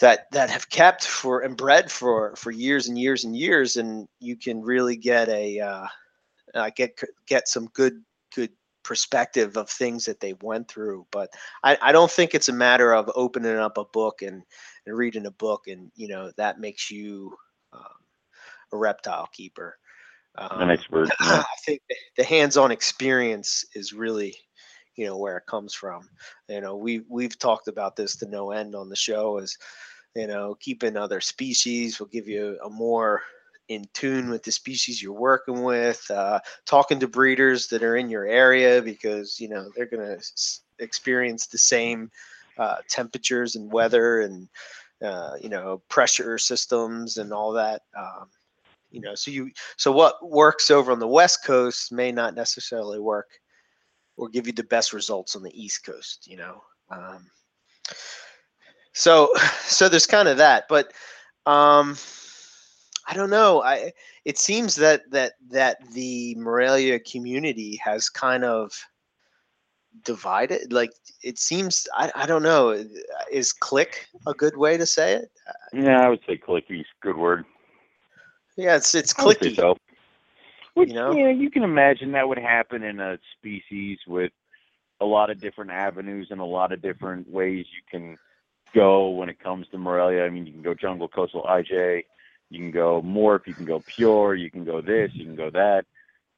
that 0.00 0.30
that 0.32 0.50
have 0.50 0.70
kept 0.70 1.04
for 1.04 1.40
and 1.40 1.56
bred 1.56 1.90
for 1.92 2.34
for 2.34 2.50
years 2.50 2.88
and 2.88 2.98
years 2.98 3.24
and 3.24 3.36
years 3.36 3.76
and 3.76 4.08
you 4.18 4.34
can 4.34 4.62
really 4.62 4.96
get 4.96 5.28
a 5.28 5.60
uh, 5.60 5.86
uh, 6.54 6.70
get 6.74 6.98
get 7.26 7.46
some 7.46 7.66
good 7.74 8.02
good 8.34 8.50
perspective 8.82 9.56
of 9.56 9.68
things 9.68 10.04
that 10.04 10.20
they 10.20 10.34
went 10.42 10.68
through 10.68 11.06
but 11.10 11.30
I, 11.62 11.78
I 11.80 11.92
don't 11.92 12.10
think 12.10 12.34
it's 12.34 12.48
a 12.48 12.52
matter 12.52 12.92
of 12.94 13.10
opening 13.14 13.56
up 13.56 13.78
a 13.78 13.84
book 13.84 14.22
and, 14.22 14.42
and 14.86 14.96
reading 14.96 15.26
a 15.26 15.30
book 15.30 15.68
and 15.68 15.90
you 15.96 16.08
know 16.08 16.30
that 16.36 16.60
makes 16.60 16.90
you 16.90 17.36
um, 17.72 17.82
a 18.72 18.76
reptile 18.76 19.28
keeper 19.32 19.76
um, 20.38 20.62
An 20.62 20.70
expert. 20.70 21.08
Yeah. 21.20 21.42
I 21.42 21.56
think 21.64 21.82
the- 21.88 21.96
the 22.18 22.24
hands-on 22.24 22.70
experience 22.70 23.64
is 23.74 23.92
really, 23.92 24.34
you 24.96 25.06
know, 25.06 25.16
where 25.16 25.36
it 25.38 25.46
comes 25.46 25.74
from. 25.74 26.08
You 26.48 26.60
know, 26.60 26.76
we 26.76 27.02
we've 27.08 27.38
talked 27.38 27.68
about 27.68 27.96
this 27.96 28.16
to 28.16 28.26
no 28.26 28.50
end 28.52 28.74
on 28.74 28.88
the 28.88 28.96
show. 28.96 29.38
Is 29.38 29.56
you 30.14 30.26
know, 30.26 30.56
keeping 30.60 30.96
other 30.96 31.20
species 31.20 31.98
will 31.98 32.06
give 32.08 32.28
you 32.28 32.58
a 32.64 32.70
more 32.70 33.22
in 33.70 33.88
tune 33.94 34.28
with 34.28 34.42
the 34.42 34.50
species 34.50 35.00
you're 35.00 35.12
working 35.12 35.62
with. 35.62 36.04
Uh, 36.10 36.40
talking 36.66 36.98
to 36.98 37.06
breeders 37.06 37.68
that 37.68 37.84
are 37.84 37.96
in 37.96 38.10
your 38.10 38.26
area 38.26 38.82
because 38.82 39.38
you 39.40 39.48
know 39.48 39.70
they're 39.74 39.86
going 39.86 40.06
to 40.06 40.16
s- 40.16 40.62
experience 40.80 41.46
the 41.46 41.56
same 41.56 42.10
uh, 42.58 42.78
temperatures 42.88 43.54
and 43.54 43.72
weather 43.72 44.22
and 44.22 44.48
uh, 45.02 45.34
you 45.40 45.48
know 45.48 45.80
pressure 45.88 46.36
systems 46.36 47.16
and 47.16 47.32
all 47.32 47.52
that. 47.52 47.82
Um, 47.96 48.28
you 48.90 49.00
know, 49.00 49.14
so 49.14 49.30
you 49.30 49.52
so 49.76 49.92
what 49.92 50.16
works 50.28 50.70
over 50.72 50.90
on 50.90 50.98
the 50.98 51.06
west 51.06 51.44
coast 51.46 51.92
may 51.92 52.10
not 52.10 52.34
necessarily 52.34 52.98
work 52.98 53.28
or 54.16 54.28
give 54.28 54.48
you 54.48 54.52
the 54.52 54.64
best 54.64 54.92
results 54.92 55.36
on 55.36 55.44
the 55.44 55.62
east 55.62 55.86
coast. 55.86 56.26
You 56.26 56.38
know, 56.38 56.62
um, 56.90 57.24
so 58.94 59.28
so 59.62 59.88
there's 59.88 60.06
kind 60.06 60.26
of 60.26 60.38
that, 60.38 60.64
but 60.68 60.92
um, 61.46 61.96
I 63.06 63.14
don't 63.14 63.30
know. 63.30 63.62
I 63.62 63.92
it 64.24 64.38
seems 64.38 64.76
that 64.76 65.10
that 65.10 65.32
that 65.50 65.78
the 65.92 66.34
Morelia 66.36 66.98
community 67.00 67.76
has 67.76 68.08
kind 68.08 68.44
of 68.44 68.72
divided. 70.04 70.72
Like 70.72 70.92
it 71.22 71.38
seems, 71.38 71.88
I, 71.94 72.10
I 72.14 72.26
don't 72.26 72.42
know. 72.42 72.70
Uh, 72.70 72.84
is 73.30 73.52
click 73.52 74.06
a 74.26 74.34
good 74.34 74.56
way 74.56 74.76
to 74.76 74.86
say 74.86 75.14
it? 75.14 75.30
Uh, 75.48 75.52
yeah, 75.72 76.00
I 76.00 76.08
would 76.08 76.20
say 76.26 76.36
clicky 76.36 76.80
is 76.80 76.86
a 77.02 77.04
good 77.04 77.16
word. 77.16 77.44
Yeah, 78.56 78.76
it's 78.76 78.94
it's 78.94 79.14
I 79.18 79.24
would 79.24 79.38
say 79.38 79.50
clicky. 79.52 79.56
so. 79.56 79.76
Which, 80.74 80.90
You 80.90 80.94
know? 80.94 81.12
yeah, 81.12 81.30
you 81.30 81.50
can 81.50 81.64
imagine 81.64 82.12
that 82.12 82.28
would 82.28 82.38
happen 82.38 82.84
in 82.84 83.00
a 83.00 83.18
species 83.36 83.98
with 84.06 84.30
a 85.00 85.04
lot 85.04 85.28
of 85.28 85.40
different 85.40 85.72
avenues 85.72 86.28
and 86.30 86.40
a 86.40 86.44
lot 86.44 86.70
of 86.72 86.80
different 86.80 87.28
ways 87.28 87.66
you 87.74 87.82
can 87.90 88.16
go 88.74 89.08
when 89.10 89.28
it 89.28 89.40
comes 89.40 89.66
to 89.68 89.78
Morelia. 89.78 90.24
I 90.24 90.30
mean, 90.30 90.46
you 90.46 90.52
can 90.52 90.62
go 90.62 90.74
jungle, 90.74 91.08
coastal, 91.08 91.42
IJ. 91.42 92.04
You 92.50 92.58
can 92.58 92.70
go 92.70 93.00
morph. 93.02 93.46
You 93.46 93.54
can 93.54 93.64
go 93.64 93.82
pure. 93.96 94.34
You 94.34 94.50
can 94.50 94.64
go 94.64 94.80
this. 94.80 95.10
You 95.14 95.24
can 95.24 95.36
go 95.36 95.50
that. 95.50 95.84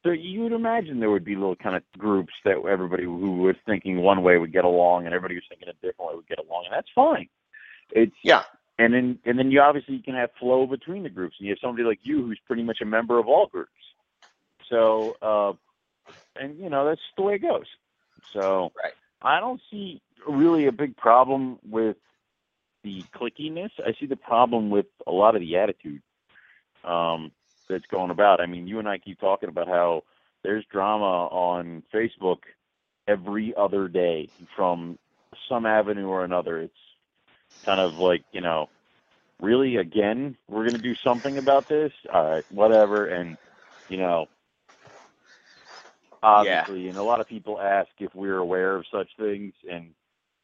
So 0.03 0.11
you 0.11 0.41
would 0.41 0.51
imagine 0.51 0.99
there 0.99 1.09
would 1.11 1.23
be 1.25 1.35
little 1.35 1.55
kind 1.55 1.75
of 1.75 1.83
groups 1.97 2.33
that 2.43 2.57
everybody 2.69 3.03
who 3.03 3.37
was 3.37 3.55
thinking 3.65 4.01
one 4.01 4.21
way 4.21 4.37
would 4.37 4.51
get 4.51 4.65
along, 4.65 5.05
and 5.05 5.13
everybody 5.15 5.35
who's 5.35 5.45
thinking 5.49 5.69
a 5.69 5.73
different 5.73 6.09
way 6.11 6.15
would 6.15 6.27
get 6.27 6.39
along, 6.39 6.65
and 6.65 6.73
that's 6.75 6.89
fine. 6.93 7.29
It's 7.91 8.15
Yeah. 8.23 8.43
and 8.79 8.93
then 8.93 9.19
and 9.25 9.39
then 9.39 9.49
you 9.51 9.61
obviously 9.61 9.99
can 9.99 10.15
have 10.15 10.31
flow 10.39 10.65
between 10.67 11.03
the 11.03 11.09
groups, 11.09 11.35
and 11.39 11.47
you 11.47 11.53
have 11.53 11.59
somebody 11.59 11.83
like 11.83 11.99
you 12.03 12.25
who's 12.25 12.39
pretty 12.45 12.63
much 12.63 12.79
a 12.81 12.85
member 12.85 13.17
of 13.17 13.27
all 13.27 13.47
groups. 13.47 13.71
So, 14.69 15.17
uh, 15.21 15.53
and 16.35 16.57
you 16.59 16.69
know 16.69 16.85
that's 16.85 17.01
the 17.15 17.23
way 17.23 17.35
it 17.35 17.39
goes. 17.41 17.65
So, 18.33 18.71
Right. 18.83 18.93
I 19.21 19.39
don't 19.39 19.61
see 19.71 20.01
really 20.27 20.67
a 20.67 20.71
big 20.71 20.97
problem 20.97 21.59
with 21.63 21.97
the 22.83 23.03
clickiness. 23.15 23.71
I 23.79 23.93
see 23.99 24.05
the 24.05 24.15
problem 24.15 24.69
with 24.69 24.87
a 25.07 25.11
lot 25.11 25.35
of 25.35 25.41
the 25.41 25.57
attitude 25.57 26.01
um, 26.83 27.31
that's 27.69 27.85
going 27.87 28.11
about. 28.11 28.41
I 28.41 28.45
mean, 28.45 28.67
you 28.67 28.79
and 28.79 28.87
I 28.87 28.97
keep 28.97 29.19
talking 29.19 29.49
about 29.49 29.67
how 29.67 30.03
there's 30.43 30.65
drama 30.65 31.27
on 31.27 31.83
Facebook 31.93 32.39
every 33.07 33.53
other 33.55 33.87
day 33.87 34.29
from 34.55 34.97
some 35.49 35.65
avenue 35.65 36.07
or 36.07 36.23
another. 36.23 36.59
It's 36.59 36.73
kind 37.65 37.79
of 37.79 37.97
like, 37.97 38.23
you 38.31 38.41
know, 38.41 38.69
really 39.41 39.77
again, 39.77 40.37
we're 40.49 40.63
going 40.63 40.75
to 40.75 40.81
do 40.81 40.95
something 40.95 41.37
about 41.37 41.67
this. 41.67 41.93
All 42.11 42.29
right, 42.29 42.45
whatever. 42.51 43.05
And, 43.07 43.37
you 43.89 43.97
know, 43.97 44.27
obviously, 46.21 46.87
and 46.89 46.97
a 46.97 47.03
lot 47.03 47.21
of 47.21 47.27
people 47.27 47.59
ask 47.59 47.89
if 47.99 48.13
we're 48.13 48.37
aware 48.37 48.75
of 48.75 48.85
such 48.91 49.09
things. 49.17 49.53
And, 49.69 49.91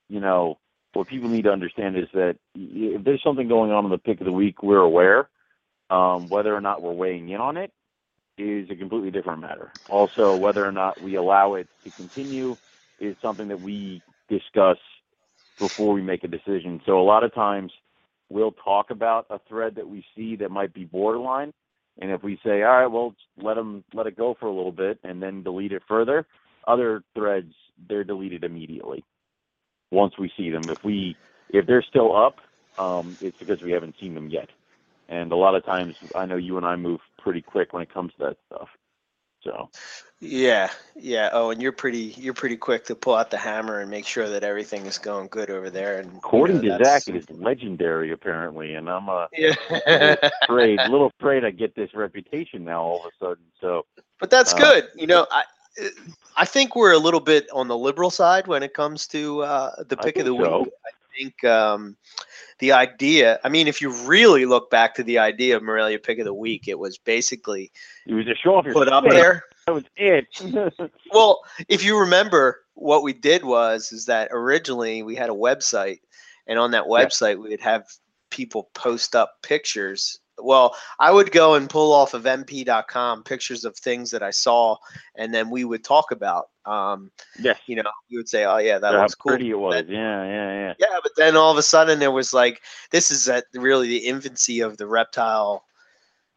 you 0.07 0.19
know, 0.19 0.57
what 0.93 1.07
people 1.07 1.29
need 1.29 1.43
to 1.43 1.51
understand 1.51 1.97
is 1.97 2.07
that 2.13 2.37
if 2.55 3.03
there's 3.03 3.21
something 3.23 3.47
going 3.47 3.71
on 3.71 3.85
in 3.85 3.91
the 3.91 3.97
pick 3.97 4.19
of 4.19 4.25
the 4.25 4.31
week, 4.31 4.63
we're 4.63 4.77
aware. 4.77 5.29
Um, 5.89 6.29
whether 6.29 6.55
or 6.55 6.61
not 6.61 6.81
we're 6.81 6.93
weighing 6.93 7.29
in 7.29 7.41
on 7.41 7.57
it 7.57 7.71
is 8.37 8.69
a 8.69 8.75
completely 8.75 9.11
different 9.11 9.41
matter. 9.41 9.73
Also, 9.87 10.35
whether 10.35 10.65
or 10.65 10.71
not 10.71 11.01
we 11.01 11.15
allow 11.15 11.55
it 11.55 11.67
to 11.83 11.91
continue 11.91 12.57
is 12.99 13.15
something 13.21 13.47
that 13.47 13.59
we 13.59 14.01
discuss 14.29 14.77
before 15.59 15.93
we 15.93 16.01
make 16.01 16.23
a 16.23 16.27
decision. 16.27 16.79
So 16.85 16.99
a 16.99 17.03
lot 17.03 17.23
of 17.23 17.33
times 17.33 17.71
we'll 18.29 18.51
talk 18.51 18.91
about 18.91 19.25
a 19.29 19.39
thread 19.49 19.75
that 19.75 19.87
we 19.87 20.05
see 20.15 20.35
that 20.37 20.51
might 20.51 20.73
be 20.73 20.85
borderline, 20.85 21.53
and 22.01 22.11
if 22.11 22.23
we 22.23 22.39
say, 22.45 22.61
all 22.63 22.79
right, 22.79 22.87
well, 22.87 23.15
let 23.41 23.55
them 23.55 23.83
let 23.93 24.07
it 24.07 24.15
go 24.15 24.35
for 24.39 24.45
a 24.45 24.53
little 24.53 24.71
bit 24.71 24.99
and 25.03 25.21
then 25.21 25.43
delete 25.43 25.73
it 25.73 25.81
further, 25.87 26.25
other 26.67 27.03
threads 27.13 27.51
they're 27.87 28.03
deleted 28.03 28.43
immediately 28.43 29.03
once 29.91 30.17
we 30.17 30.31
see 30.37 30.49
them. 30.49 30.69
If 30.69 30.83
we 30.83 31.15
if 31.49 31.65
they're 31.65 31.81
still 31.83 32.15
up, 32.15 32.37
um, 32.77 33.17
it's 33.21 33.37
because 33.37 33.61
we 33.61 33.71
haven't 33.71 33.95
seen 33.99 34.13
them 34.15 34.29
yet. 34.29 34.49
And 35.07 35.31
a 35.31 35.35
lot 35.35 35.55
of 35.55 35.65
times, 35.65 35.95
I 36.15 36.25
know 36.27 36.35
you 36.35 36.57
and 36.57 36.65
I 36.65 36.75
move 36.75 36.99
pretty 37.17 37.41
quick 37.41 37.73
when 37.73 37.81
it 37.81 37.91
comes 37.93 38.11
to 38.19 38.25
that 38.25 38.37
stuff. 38.47 38.69
So 39.41 39.69
Yeah, 40.19 40.69
yeah. 40.97 41.29
Oh, 41.31 41.49
and 41.49 41.61
you're 41.61 41.71
pretty 41.71 42.13
you're 42.17 42.33
pretty 42.33 42.57
quick 42.57 42.83
to 42.87 42.95
pull 42.95 43.15
out 43.15 43.31
the 43.31 43.37
hammer 43.37 43.79
and 43.79 43.89
make 43.89 44.05
sure 44.05 44.27
that 44.29 44.43
everything 44.43 44.85
is 44.85 44.97
going 44.97 45.29
good 45.29 45.49
over 45.49 45.69
there. 45.69 45.97
And 45.99 46.11
you 46.11 46.17
According 46.17 46.57
know, 46.57 46.61
to 46.63 46.69
that's- 46.77 47.05
Zach, 47.05 47.15
it 47.15 47.17
is 47.17 47.29
legendary 47.31 48.11
apparently, 48.11 48.73
and 48.75 48.89
I'm 48.89 49.07
uh, 49.09 49.27
Yeah. 49.37 49.55
afraid, 50.43 50.79
a 50.81 50.89
little 50.89 51.11
afraid 51.19 51.45
I 51.45 51.51
get 51.51 51.73
this 51.73 51.89
reputation 51.95 52.65
now 52.65 52.81
all 52.83 52.99
of 52.99 53.05
a 53.05 53.25
sudden. 53.25 53.45
So 53.61 53.85
But 54.19 54.29
that's 54.29 54.53
Uh, 54.53 54.57
good. 54.57 54.89
You 54.95 55.07
know, 55.07 55.25
I 55.31 55.43
I 56.35 56.45
think 56.45 56.75
we're 56.75 56.93
a 56.93 56.97
little 56.97 57.19
bit 57.19 57.47
on 57.53 57.67
the 57.67 57.77
liberal 57.77 58.09
side 58.09 58.47
when 58.47 58.63
it 58.63 58.73
comes 58.73 59.07
to 59.07 59.41
uh, 59.43 59.83
the 59.83 59.97
pick 59.97 60.17
of 60.17 60.25
the 60.25 60.31
so. 60.31 60.59
week. 60.59 60.69
I 60.85 61.17
think 61.17 61.43
um, 61.43 61.97
the 62.59 62.71
idea. 62.71 63.39
I 63.43 63.49
mean, 63.49 63.67
if 63.67 63.81
you 63.81 63.91
really 64.05 64.45
look 64.45 64.69
back 64.69 64.95
to 64.95 65.03
the 65.03 65.19
idea 65.19 65.57
of 65.57 65.63
Morelia 65.63 65.99
pick 65.99 66.19
of 66.19 66.25
the 66.25 66.33
week, 66.33 66.67
it 66.67 66.79
was 66.79 66.97
basically 66.97 67.71
it 68.05 68.13
was 68.13 68.27
a 68.27 68.35
show 68.35 68.55
off 68.55 68.65
your 68.65 68.73
put 68.73 68.87
up 68.87 69.03
there. 69.09 69.43
That 69.65 69.73
was 69.73 69.83
it. 69.97 70.91
Well, 71.11 71.41
if 71.67 71.83
you 71.83 71.99
remember, 71.99 72.61
what 72.75 73.03
we 73.03 73.13
did 73.13 73.43
was 73.43 73.91
is 73.91 74.05
that 74.05 74.29
originally 74.31 75.03
we 75.03 75.15
had 75.15 75.29
a 75.29 75.33
website, 75.33 75.99
and 76.47 76.57
on 76.57 76.71
that 76.71 76.85
website 76.85 77.37
we 77.37 77.49
would 77.49 77.61
have 77.61 77.85
people 78.29 78.69
post 78.73 79.15
up 79.15 79.41
pictures. 79.41 80.19
Well, 80.41 80.75
I 80.99 81.11
would 81.11 81.31
go 81.31 81.55
and 81.55 81.69
pull 81.69 81.93
off 81.93 82.13
of 82.13 82.23
mp.com 82.23 83.23
pictures 83.23 83.65
of 83.65 83.75
things 83.77 84.11
that 84.11 84.23
I 84.23 84.31
saw, 84.31 84.77
and 85.15 85.33
then 85.33 85.49
we 85.49 85.65
would 85.65 85.83
talk 85.83 86.11
about. 86.11 86.49
Um, 86.65 87.11
yes. 87.39 87.59
you 87.65 87.75
know, 87.75 87.89
you 88.09 88.19
would 88.19 88.29
say, 88.29 88.45
"Oh 88.45 88.57
yeah, 88.57 88.77
that 88.79 88.93
how 88.93 89.01
looks 89.01 89.15
cool." 89.15 89.31
pretty 89.31 89.49
it 89.49 89.59
was. 89.59 89.73
Then- 89.75 89.87
Yeah, 89.89 90.23
yeah, 90.23 90.51
yeah. 90.53 90.73
yeah, 90.79 90.99
but 91.01 91.11
then 91.17 91.35
all 91.35 91.51
of 91.51 91.57
a 91.57 91.63
sudden 91.63 91.99
there 91.99 92.11
was 92.11 92.33
like, 92.33 92.61
this 92.91 93.11
is 93.11 93.27
at 93.27 93.45
really 93.53 93.87
the 93.87 93.97
infancy 94.05 94.59
of 94.61 94.77
the 94.77 94.85
reptile 94.87 95.63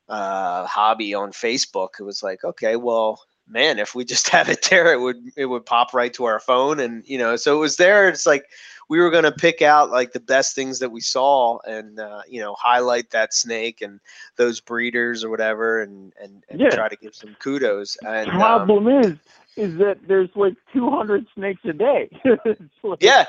uh, 0.08 0.66
hobby 0.66 1.14
on 1.14 1.32
Facebook. 1.32 1.90
It 2.00 2.04
was 2.04 2.22
like, 2.22 2.44
okay, 2.44 2.76
well, 2.76 3.20
man, 3.52 3.78
if 3.78 3.94
we 3.94 4.04
just 4.04 4.28
have 4.36 4.48
it 4.48 4.66
there, 4.70 4.92
it 4.92 5.00
would 5.00 5.18
it 5.36 5.46
would 5.46 5.66
pop 5.66 5.92
right 5.94 6.12
to 6.14 6.24
our 6.24 6.40
phone, 6.40 6.80
and 6.80 7.04
you 7.06 7.18
know, 7.18 7.36
so 7.36 7.56
it 7.56 7.60
was 7.60 7.76
there. 7.76 8.08
It's 8.08 8.26
like 8.26 8.44
we 8.88 8.98
were 8.98 9.10
gonna 9.10 9.32
pick 9.32 9.62
out 9.62 9.90
like 9.90 10.12
the 10.12 10.20
best 10.20 10.54
things 10.54 10.78
that 10.80 10.90
we 10.90 11.00
saw, 11.00 11.58
and 11.64 12.00
uh, 12.00 12.22
you 12.28 12.40
know, 12.40 12.54
highlight 12.58 13.10
that 13.10 13.32
snake 13.34 13.80
and 13.80 14.00
those 14.36 14.60
breeders 14.60 15.22
or 15.24 15.30
whatever, 15.30 15.80
and 15.82 16.12
and, 16.20 16.44
and 16.48 16.60
Yeah. 16.60 16.70
try 16.70 16.88
to 16.88 16.96
give 16.96 17.14
some 17.14 17.36
kudos. 17.38 17.96
And 18.06 18.28
um, 18.30 18.36
Problem 18.38 18.88
is, 18.88 19.16
is 19.56 19.76
that 19.78 19.98
there's 20.08 20.30
like 20.34 20.54
200 20.72 21.26
snakes 21.34 21.60
a 21.64 21.72
day. 21.72 22.10
Like- 22.82 23.02
yeah, 23.02 23.26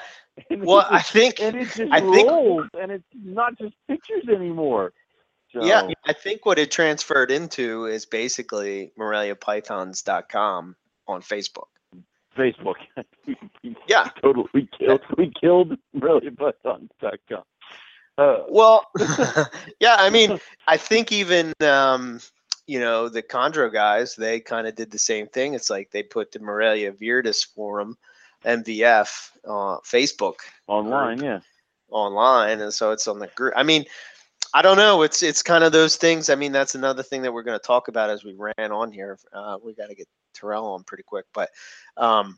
well, 0.50 0.88
I 0.90 1.02
think 1.02 1.40
and 1.40 1.56
it 1.56 1.66
just 1.66 1.92
I 1.92 2.00
think- 2.00 2.28
rolls, 2.30 2.68
and 2.80 2.92
it's 2.92 3.04
not 3.24 3.58
just 3.60 3.76
pictures 3.88 4.24
anymore. 4.34 4.92
So, 5.54 5.64
Yeah, 5.64 5.88
I 6.06 6.14
think 6.14 6.46
what 6.46 6.58
it 6.58 6.72
transferred 6.72 7.30
into 7.30 7.86
is 7.86 8.06
basically 8.06 8.92
MoreliaPythons.com 8.98 10.76
on 11.08 11.22
Facebook. 11.22 11.68
Facebook. 12.38 12.76
Yeah. 13.88 14.10
totally. 14.22 14.48
We 14.54 14.70
killed. 14.78 15.02
We 15.18 15.32
killed 15.40 15.78
brilliantpythons.com. 15.96 17.44
Uh, 18.18 18.38
Well, 18.50 18.88
yeah, 19.80 19.96
I 20.00 20.10
mean, 20.10 20.40
I 20.68 20.78
think 20.78 21.12
even 21.12 21.54
um, 21.62 22.20
you 22.68 22.80
know 22.80 23.10
the 23.10 23.24
Chondro 23.24 23.72
guys, 23.72 24.16
they 24.16 24.40
kind 24.40 24.68
of 24.68 24.76
did 24.76 24.92
the 24.92 25.00
same 25.00 25.28
thing. 25.28 25.54
It's 25.54 25.70
like 25.70 25.92
they 25.92 26.04
put 26.04 26.32
the 26.32 26.40
Morelia 26.40 26.92
Viridis 26.92 27.46
forum, 27.48 27.98
MVF, 28.46 29.32
uh, 29.46 29.78
Facebook 29.86 30.36
online, 30.68 31.22
yeah. 31.22 31.40
online, 31.90 32.62
and 32.62 32.74
so 32.74 32.92
it's 32.92 33.08
on 33.08 33.20
the 33.20 33.28
group. 33.28 33.54
I 33.56 33.64
mean, 33.64 33.86
I 34.54 34.62
don't 34.62 34.78
know. 34.78 35.02
It's 35.02 35.24
it's 35.24 35.42
kind 35.42 35.64
of 35.64 35.72
those 35.72 35.96
things. 35.96 36.30
I 36.30 36.36
mean, 36.36 36.52
that's 36.52 36.76
another 36.76 37.02
thing 37.02 37.24
that 37.24 37.34
we're 37.34 37.44
going 37.44 37.60
to 37.60 37.66
talk 37.66 37.88
about 37.88 38.12
as 38.12 38.24
we 38.24 38.36
ran 38.38 38.72
on 38.72 38.92
here. 38.92 39.18
Uh, 39.34 39.58
we 39.64 39.74
got 39.74 39.90
to 39.90 39.96
get 39.96 40.08
Terrell 40.34 40.68
on 40.74 40.84
pretty 40.84 41.04
quick, 41.04 41.26
but 41.34 41.50
um, 41.98 42.38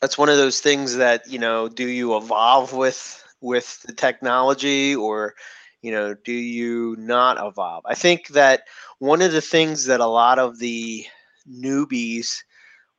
that's 0.00 0.18
one 0.18 0.28
of 0.28 0.36
those 0.36 0.60
things 0.60 0.96
that 0.96 1.22
you 1.30 1.38
know. 1.38 1.68
Do 1.68 1.88
you 1.88 2.16
evolve 2.16 2.74
with 2.74 3.24
with 3.40 3.82
the 3.82 3.94
technology, 3.94 4.94
or 4.94 5.34
you 5.80 5.92
know, 5.92 6.14
do 6.14 6.32
you 6.32 6.94
not 6.98 7.38
evolve? 7.38 7.84
I 7.86 7.94
think 7.94 8.28
that 8.28 8.64
one 8.98 9.22
of 9.22 9.32
the 9.32 9.40
things 9.40 9.86
that 9.86 10.00
a 10.00 10.06
lot 10.06 10.38
of 10.38 10.58
the 10.58 11.06
newbies 11.50 12.42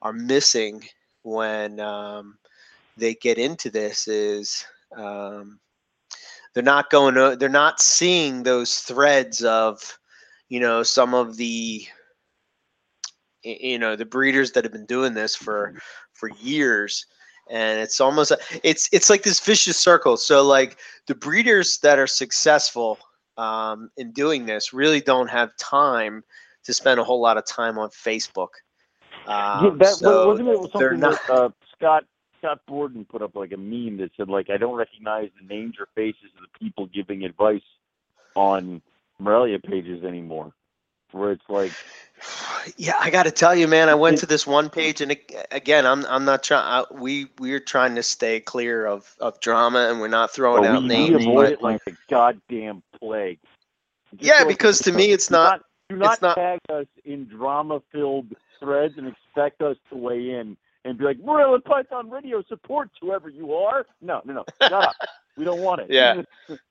are 0.01 0.13
missing 0.13 0.83
when 1.21 1.79
um, 1.79 2.37
they 2.95 3.13
get 3.13 3.37
into 3.37 3.69
this 3.69 4.07
is 4.07 4.65
um, 4.95 5.59
they're 6.57 6.63
not 6.63 6.89
going 6.89 7.13
to 7.13 7.35
they're 7.39 7.49
not 7.49 7.79
seeing 7.79 8.41
those 8.41 8.79
threads 8.79 9.43
of 9.43 9.99
you 10.49 10.59
know 10.59 10.81
some 10.81 11.13
of 11.13 11.37
the 11.37 11.85
you 13.43 13.77
know 13.77 13.95
the 13.95 14.05
breeders 14.05 14.53
that 14.53 14.63
have 14.63 14.73
been 14.73 14.87
doing 14.87 15.13
this 15.13 15.35
for 15.35 15.75
for 16.13 16.31
years. 16.41 17.05
And 17.47 17.79
it's 17.79 18.01
almost 18.01 18.31
it's 18.63 18.89
it's 18.91 19.07
like 19.07 19.21
this 19.21 19.39
vicious 19.39 19.77
circle. 19.77 20.17
So 20.17 20.41
like 20.41 20.79
the 21.05 21.13
breeders 21.13 21.77
that 21.83 21.99
are 21.99 22.07
successful 22.07 22.97
um, 23.37 23.91
in 23.97 24.11
doing 24.11 24.47
this 24.47 24.73
really 24.73 24.99
don't 24.99 25.29
have 25.29 25.55
time 25.57 26.23
to 26.63 26.73
spend 26.73 26.99
a 26.99 27.03
whole 27.03 27.21
lot 27.21 27.37
of 27.37 27.45
time 27.45 27.77
on 27.77 27.89
facebook. 27.89 28.49
Um, 29.27 29.63
yeah, 29.63 29.71
that 29.77 29.93
so 29.93 30.27
wasn't 30.27 30.49
it 30.49 30.71
something 30.71 30.99
not 31.01 31.21
that 31.27 31.29
uh, 31.29 31.49
Scott 31.75 32.05
Scott 32.47 32.61
Borden 32.65 33.03
put 33.03 33.21
up 33.21 33.35
like 33.35 33.51
a 33.51 33.57
meme 33.57 33.97
that 33.97 34.11
said 34.15 34.29
like 34.29 34.49
I 34.49 34.55
don't 34.57 34.75
recognize 34.75 35.29
the 35.39 35.53
names 35.53 35.75
or 35.79 35.87
faces 35.95 36.29
of 36.37 36.43
the 36.43 36.59
people 36.59 36.85
giving 36.85 37.25
advice 37.25 37.63
on 38.35 38.81
Morelia 39.19 39.59
pages 39.59 40.05
anymore. 40.05 40.53
Where 41.11 41.31
it's 41.31 41.43
like 41.49 41.73
Yeah, 42.77 42.95
I 42.99 43.09
got 43.09 43.23
to 43.23 43.31
tell 43.31 43.53
you, 43.53 43.67
man. 43.67 43.89
I 43.89 43.95
went 43.95 44.19
to 44.19 44.25
this 44.25 44.47
one 44.47 44.69
page, 44.69 45.01
and 45.01 45.15
again, 45.51 45.85
I'm 45.85 46.05
I'm 46.05 46.23
not 46.23 46.43
trying. 46.43 46.85
We 46.91 47.27
we're 47.37 47.59
trying 47.59 47.95
to 47.95 48.03
stay 48.03 48.39
clear 48.39 48.85
of 48.85 49.13
of 49.19 49.39
drama, 49.41 49.89
and 49.89 49.99
we're 49.99 50.07
not 50.07 50.31
throwing 50.31 50.65
oh, 50.65 50.69
out 50.69 50.83
we, 50.83 50.87
we 50.87 50.95
names. 50.95 51.25
avoid 51.25 51.43
but- 51.43 51.51
it 51.53 51.61
like 51.61 51.83
the 51.83 51.97
goddamn 52.09 52.81
plague. 52.97 53.39
Just 54.13 54.23
yeah, 54.23 54.39
so 54.39 54.47
because 54.47 54.79
to 54.79 54.93
me, 54.93 55.11
it's 55.11 55.27
do 55.27 55.33
not. 55.33 55.63
do 55.89 55.97
not 55.97 56.13
it's 56.13 56.21
not- 56.21 56.35
tag 56.35 56.59
us 56.69 56.87
in 57.03 57.25
drama-filled 57.25 58.33
threads 58.59 58.97
and 58.97 59.07
expect 59.07 59.61
us 59.61 59.75
to 59.89 59.97
weigh 59.97 60.31
in 60.31 60.55
and 60.87 60.97
be 60.97 61.03
like, 61.03 61.19
Morelia 61.19 61.59
Python 61.59 62.09
Radio 62.09 62.41
supports 62.47 62.93
whoever 63.01 63.29
you 63.29 63.53
are. 63.53 63.85
No, 64.01 64.21
no, 64.25 64.33
no, 64.33 64.45
shut 64.61 64.73
up. 64.73 64.95
We 65.37 65.45
don't 65.45 65.61
want 65.61 65.81
it. 65.81 65.91
Yeah. 65.91 66.23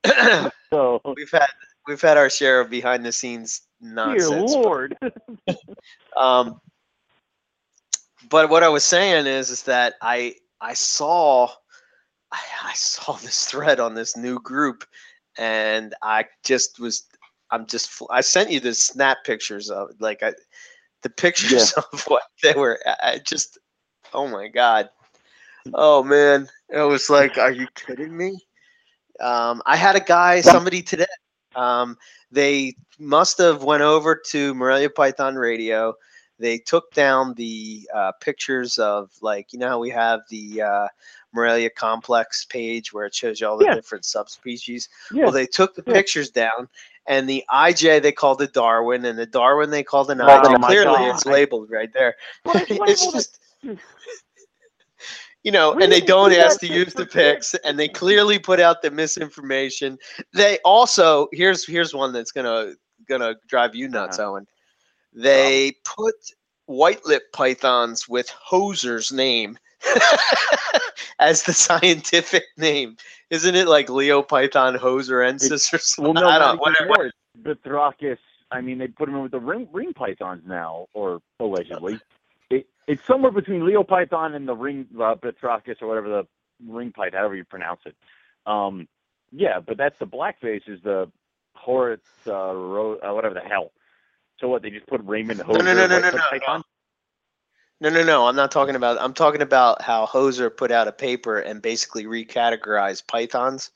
so, 0.73 0.99
we've 1.15 1.31
had 1.31 1.47
we've 1.87 2.01
had 2.01 2.17
our 2.17 2.29
share 2.29 2.59
of 2.59 2.69
behind 2.69 3.05
the 3.05 3.13
scenes 3.13 3.61
dear 3.81 3.93
nonsense. 3.93 4.53
but- 4.53 4.61
Lord. 4.61 4.97
Um, 6.17 6.59
but 8.29 8.49
what 8.49 8.63
I 8.63 8.67
was 8.67 8.83
saying 8.83 9.25
is, 9.25 9.51
is 9.51 9.63
that 9.63 9.93
I 10.01 10.35
I 10.59 10.73
saw 10.73 11.47
I, 12.33 12.41
I 12.65 12.73
saw 12.73 13.13
this 13.13 13.45
thread 13.45 13.79
on 13.79 13.95
this 13.95 14.17
new 14.17 14.37
group, 14.37 14.83
and 15.37 15.95
I 16.01 16.25
just 16.43 16.77
was 16.77 17.05
I'm 17.51 17.67
just 17.67 17.89
I 18.09 18.19
sent 18.19 18.51
you 18.51 18.59
the 18.59 18.73
snap 18.73 19.19
pictures 19.23 19.69
of 19.69 19.91
like 20.01 20.23
I 20.23 20.33
the 21.03 21.09
pictures 21.09 21.71
of 21.93 22.03
what 22.07 22.23
they 22.43 22.53
were. 22.53 22.81
I 22.85 23.21
just 23.25 23.57
oh 24.17 24.27
my 24.27 24.49
god, 24.49 24.89
oh 25.73 26.03
man, 26.03 26.47
it 26.69 26.81
was 26.81 27.09
like, 27.09 27.37
are 27.37 27.51
you 27.51 27.67
kidding 27.75 28.17
me? 28.17 28.39
Um, 29.19 29.61
I 29.65 29.77
had 29.77 29.95
a 29.95 30.01
guy, 30.01 30.41
somebody 30.41 30.81
today. 30.83 31.05
Um, 31.55 31.97
they 32.31 32.75
must 32.99 33.37
have 33.39 33.63
went 33.63 33.83
over 33.83 34.21
to 34.31 34.53
Morelia 34.55 34.89
Python 34.89 35.35
Radio. 35.35 35.95
They 36.39 36.59
took 36.59 36.91
down 36.93 37.33
the 37.35 37.89
uh, 37.93 38.11
pictures 38.21 38.77
of 38.79 39.11
like 39.21 39.53
you 39.53 39.59
know 39.59 39.69
how 39.69 39.79
we 39.79 39.91
have 39.91 40.21
the 40.29 40.61
uh, 40.61 40.87
Morelia 41.33 41.69
complex 41.69 42.45
page 42.45 42.93
where 42.93 43.05
it 43.05 43.15
shows 43.15 43.41
you 43.41 43.47
all 43.47 43.57
the 43.57 43.65
Yeah. 43.65 43.75
different 43.75 44.05
subspecies. 44.05 44.89
yeah. 45.11 45.23
Well, 45.23 45.33
they 45.33 45.47
took 45.47 45.75
the 45.75 45.83
Yeah. 45.85 45.93
pictures 45.93 46.29
down, 46.31 46.69
and 47.07 47.29
the 47.29 47.43
IJ 47.49 47.99
they 47.99 48.11
called 48.11 48.41
it 48.41 48.53
Darwin, 48.53 49.05
and 49.05 49.17
the 49.17 49.25
Darwin 49.25 49.71
they 49.71 49.83
called 49.83 50.11
an 50.11 50.21
Oh 50.21 50.21
IJ. 50.21 50.59
Clearly, 50.59 51.05
it's 51.05 51.25
labeled 51.25 51.71
right 51.71 51.91
there. 51.93 52.15
It's 52.53 52.79
it's 52.87 53.11
just, 53.11 53.39
you 55.43 55.51
know, 55.51 55.73
and 55.79 55.91
they 55.91 56.01
don't 56.01 56.33
ask 56.33 56.59
to 56.61 56.67
use 56.67 56.93
the 56.93 57.05
for 57.05 57.11
kids? 57.11 57.51
pics, 57.51 57.55
and 57.63 57.79
they 57.79 57.87
clearly 57.87 58.39
put 58.39 58.59
out 58.59 58.81
the 58.81 58.91
misinformation. 58.91 59.97
They 60.33 60.59
also 60.65 61.27
here's 61.31 61.65
here's 61.65 61.93
one 61.93 62.11
that's 62.13 62.31
gonna 62.31 62.73
gonna 63.07 63.35
drive 63.47 63.75
you 63.75 63.87
nuts, 63.87 64.19
Uh-huh. 64.19 64.31
Owen. 64.31 64.47
They 65.13 65.73
put 65.85 66.15
white 66.65 67.05
lip 67.05 67.23
pythons 67.33 68.07
with 68.09 68.29
Hoser's 68.49 69.11
name 69.11 69.57
as 71.19 71.43
the 71.43 71.53
scientific 71.53 72.43
name. 72.57 72.97
Isn't 73.29 73.55
it 73.55 73.67
like 73.67 73.87
Leiopython 73.87 74.77
hoserensis 74.77 75.73
or 75.73 75.77
something? 75.77 76.13
Well, 76.13 76.23
no, 76.23 76.29
I 76.29 76.37
not 76.39 76.57
don't 76.59 76.75
even 76.75 76.85
whatever. 76.89 77.03
more. 77.03 77.11
I 78.51 78.61
mean, 78.61 78.77
they 78.77 78.87
put 78.87 79.07
them 79.07 79.15
in 79.15 79.23
with 79.23 79.31
the 79.31 79.39
ring, 79.39 79.67
ring 79.71 79.93
pythons 79.93 80.43
now, 80.45 80.87
or 80.93 81.19
allegedly. 81.39 81.99
It, 82.49 82.67
it's 82.87 83.05
somewhere 83.05 83.31
between 83.31 83.61
Leiopython 83.61 84.35
and 84.35 84.47
the 84.47 84.55
ring 84.55 84.87
uh, 84.95 85.15
Bethrachus 85.15 85.81
or 85.81 85.87
whatever 85.87 86.09
the 86.09 86.27
ring 86.65 86.91
python, 86.91 87.19
however 87.19 87.35
you 87.35 87.43
pronounce 87.43 87.81
it. 87.85 87.95
Um, 88.45 88.87
yeah, 89.31 89.59
but 89.59 89.77
that's 89.77 89.99
the 89.99 90.07
blackface 90.07 90.67
is 90.67 90.81
the 90.81 91.11
Horace, 91.55 91.99
uh, 92.27 92.53
Ro- 92.53 92.99
uh, 92.99 93.13
whatever 93.13 93.33
the 93.33 93.41
hell. 93.41 93.71
So 94.39 94.47
what? 94.47 94.61
They 94.61 94.69
just 94.69 94.87
put 94.87 95.01
Raymond 95.03 95.39
Hoser 95.41 95.63
no, 95.65 95.73
no, 95.73 95.87
no, 95.87 95.99
no, 95.99 96.11
foot 96.11 96.41
no. 96.47 96.63
No, 97.79 97.89
no, 97.89 98.03
no. 98.03 98.27
I'm 98.27 98.35
not 98.35 98.51
talking 98.51 98.75
about. 98.75 98.97
I'm 98.99 99.13
talking 99.13 99.41
about 99.41 99.81
how 99.81 100.05
Hoser 100.05 100.55
put 100.55 100.71
out 100.71 100.87
a 100.87 100.91
paper 100.91 101.39
and 101.39 101.61
basically 101.61 102.05
recategorized 102.05 103.05
pythons, 103.07 103.71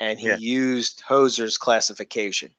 and 0.00 0.18
he 0.18 0.28
Yeah. 0.28 0.36
used 0.36 1.02
Hoser's 1.06 1.58
classification, 1.58 2.54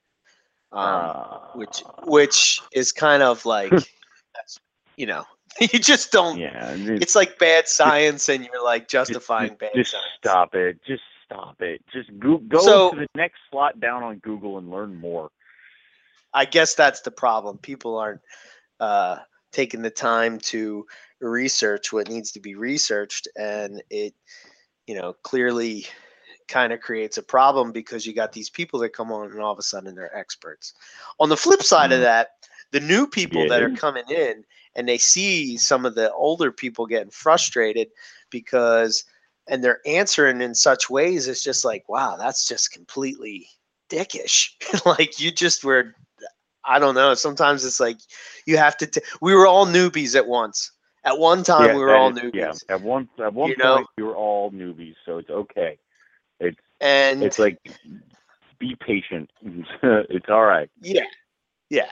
um, 0.71 1.11
Uh, 1.15 1.39
which 1.55 1.83
which 2.03 2.61
is 2.73 2.91
kind 2.91 3.23
of 3.23 3.43
like, 3.45 3.71
you 4.97 5.07
know, 5.07 5.25
you 5.73 5.79
just 5.79 6.11
don't. 6.11 6.39
yeah, 6.39 6.73
It's 6.77 7.15
like 7.15 7.39
bad 7.39 7.67
science, 7.67 8.29
and 8.29 8.45
you're 8.45 8.63
like 8.63 8.87
justifying 8.87 9.55
bad 9.55 9.71
just 9.75 9.91
science. 9.91 10.05
stop 10.17 10.55
it. 10.55 10.79
Just 10.85 11.03
stop 11.25 11.61
it. 11.61 11.81
Just 11.91 12.09
go, 12.19 12.37
go 12.37 12.59
So- 12.59 12.91
to 12.91 12.95
the 13.01 13.07
next 13.15 13.39
slot 13.51 13.79
down 13.79 14.03
on 14.03 14.17
Google 14.19 14.57
and 14.57 14.69
learn 14.69 14.95
more. 14.95 15.29
I 16.33 16.45
guess 16.45 16.75
that's 16.75 17.01
the 17.01 17.11
problem. 17.11 17.57
People 17.57 17.97
aren't 17.97 18.21
uh, 18.79 19.17
taking 19.51 19.81
the 19.81 19.89
time 19.89 20.37
to 20.39 20.85
research 21.19 21.91
what 21.91 22.09
needs 22.09 22.31
to 22.33 22.39
be 22.39 22.55
researched, 22.55 23.27
and 23.35 23.81
it, 23.89 24.13
you 24.85 24.93
know, 24.95 25.13
clearly 25.23 25.87
kind 26.47 26.71
of 26.71 26.79
creates 26.79 27.17
a 27.17 27.23
problem 27.23 27.71
because 27.71 28.05
you 28.05 28.13
got 28.13 28.31
these 28.31 28.49
people 28.49 28.79
that 28.79 28.89
come 28.93 29.11
on 29.11 29.31
and 29.31 29.41
all 29.41 29.51
of 29.51 29.59
a 29.59 29.63
sudden 29.63 29.95
they're 29.95 30.15
experts. 30.15 30.73
On 31.19 31.27
the 31.27 31.35
flip 31.35 31.61
side 31.63 31.91
of 31.91 31.99
Mhm. 31.99 32.03
that, 32.03 32.29
the 32.71 32.79
new 32.79 33.07
people 33.07 33.47
that 33.49 33.61
are 33.63 33.71
coming 33.71 34.03
in 34.09 34.45
and 34.77 34.87
they 34.87 34.97
see 34.97 35.57
some 35.57 35.85
of 35.85 35.95
the 35.95 36.11
older 36.13 36.51
people 36.51 36.85
getting 36.85 37.09
frustrated 37.11 37.89
because 38.29 39.03
and 39.49 39.63
they're 39.63 39.81
answering 39.85 40.41
in 40.41 40.55
such 40.55 40.89
ways 40.89 41.27
it's 41.27 41.43
just 41.43 41.65
like 41.65 41.83
wow 41.89 42.15
that's 42.17 42.47
just 42.47 42.71
completely 42.71 43.49
dickish 43.89 44.51
like 44.85 45.19
you 45.19 45.31
just 45.31 45.65
were 45.65 45.93
i 46.63 46.79
don't 46.79 46.95
know 46.95 47.13
sometimes 47.13 47.65
it's 47.65 47.79
like 47.79 47.97
you 48.45 48.57
have 48.57 48.77
to 48.77 48.85
t- 48.87 49.01
we 49.21 49.33
were 49.33 49.47
all 49.47 49.65
newbies 49.65 50.15
at 50.15 50.27
once 50.27 50.71
at 51.03 51.17
one 51.17 51.43
time 51.43 51.67
Yeah, 51.67 51.75
we 51.75 51.81
were 51.83 51.95
all 51.95 52.11
is- 52.11 52.17
newbies 52.17 52.33
Yeah, 52.33 52.75
at 52.75 52.81
one 52.81 53.09
at 53.19 53.33
one 53.33 53.49
You 53.49 53.55
point 53.57 53.63
know? 53.63 53.85
we 53.97 54.03
were 54.03 54.15
all 54.15 54.51
newbies, 54.51 54.95
so 55.05 55.17
it's 55.17 55.29
okay. 55.29 55.77
It's 56.39 56.57
and 56.81 57.23
it's 57.23 57.39
like 57.39 57.57
be 58.59 58.75
patient. 58.85 59.29
it's 59.83 60.29
all 60.29 60.43
right. 60.43 60.69
Yeah. 60.81 61.05
Yeah. 61.69 61.89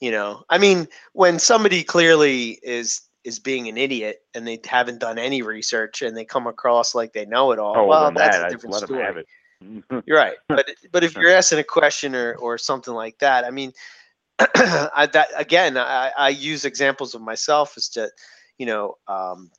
You 0.00 0.10
know, 0.10 0.44
I 0.48 0.58
mean, 0.58 0.88
when 1.12 1.38
somebody 1.38 1.82
clearly 1.82 2.58
is 2.62 3.02
is 3.22 3.38
being 3.38 3.68
an 3.68 3.76
idiot 3.76 4.22
and 4.34 4.46
they 4.46 4.58
haven't 4.64 4.98
done 4.98 5.18
any 5.18 5.42
research 5.42 6.00
and 6.00 6.16
they 6.16 6.24
come 6.24 6.46
across 6.46 6.94
like 6.94 7.12
they 7.12 7.26
know 7.26 7.52
it 7.52 7.58
all, 7.58 7.76
Oh, 7.76 7.86
well, 7.86 8.02
well, 8.04 8.12
that's 8.12 8.38
that, 8.38 8.48
a 8.48 8.50
different 8.50 8.76
story. 8.76 8.98
them 8.98 9.06
have 9.06 9.16
it. 9.18 9.26
You're 10.06 10.16
right. 10.16 10.36
But 10.48 10.70
but 10.90 11.04
if 11.04 11.14
you're 11.16 11.30
asking 11.30 11.58
a 11.58 11.64
question 11.64 12.14
or 12.14 12.34
or 12.36 12.56
something 12.56 12.94
like 12.94 13.18
that, 13.18 13.44
I 13.44 13.50
mean, 13.50 13.72
I 14.38 15.06
that 15.12 15.28
again, 15.36 15.76
I, 15.76 16.12
I 16.16 16.28
use 16.30 16.64
examples 16.64 17.14
of 17.14 17.20
myself 17.20 17.74
as 17.76 17.88
to, 17.90 18.08
you 18.56 18.64
know, 18.64 18.94
um, 19.06 19.50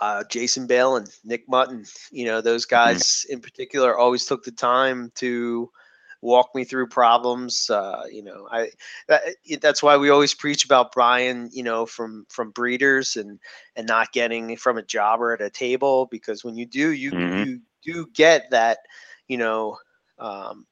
uh, 0.00 0.24
Jason 0.30 0.66
Bale 0.66 0.96
and 0.96 1.08
Nick 1.24 1.48
Mutton, 1.48 1.84
you 2.10 2.26
know, 2.26 2.40
those 2.40 2.66
guys 2.66 3.24
in 3.30 3.40
particular 3.40 3.96
always 3.96 4.26
took 4.26 4.44
the 4.44 4.52
time 4.52 5.12
to 5.16 5.70
walk 6.22 6.50
me 6.54 6.64
through 6.64 6.88
problems. 6.88 7.68
Uh, 7.70 8.02
you 8.10 8.22
know, 8.22 8.46
I 8.50 8.70
that, 9.08 9.22
that's 9.60 9.82
why 9.82 9.96
we 9.96 10.10
always 10.10 10.34
preach 10.34 10.64
about 10.64 10.92
Brian, 10.92 11.48
you 11.52 11.62
know, 11.62 11.86
from 11.86 12.26
from 12.28 12.50
breeders 12.50 13.16
and 13.16 13.38
and 13.76 13.86
not 13.86 14.12
getting 14.12 14.56
from 14.56 14.78
a 14.78 14.82
jobber 14.82 15.32
at 15.32 15.40
a 15.40 15.50
table 15.50 16.06
because 16.10 16.44
when 16.44 16.56
you 16.56 16.66
do, 16.66 16.90
you 16.92 17.12
Mhm. 17.12 17.44
you 17.44 17.60
do 17.84 18.06
get 18.14 18.50
that, 18.50 18.78
you 19.28 19.36
know, 19.38 19.76
um, 20.18 20.66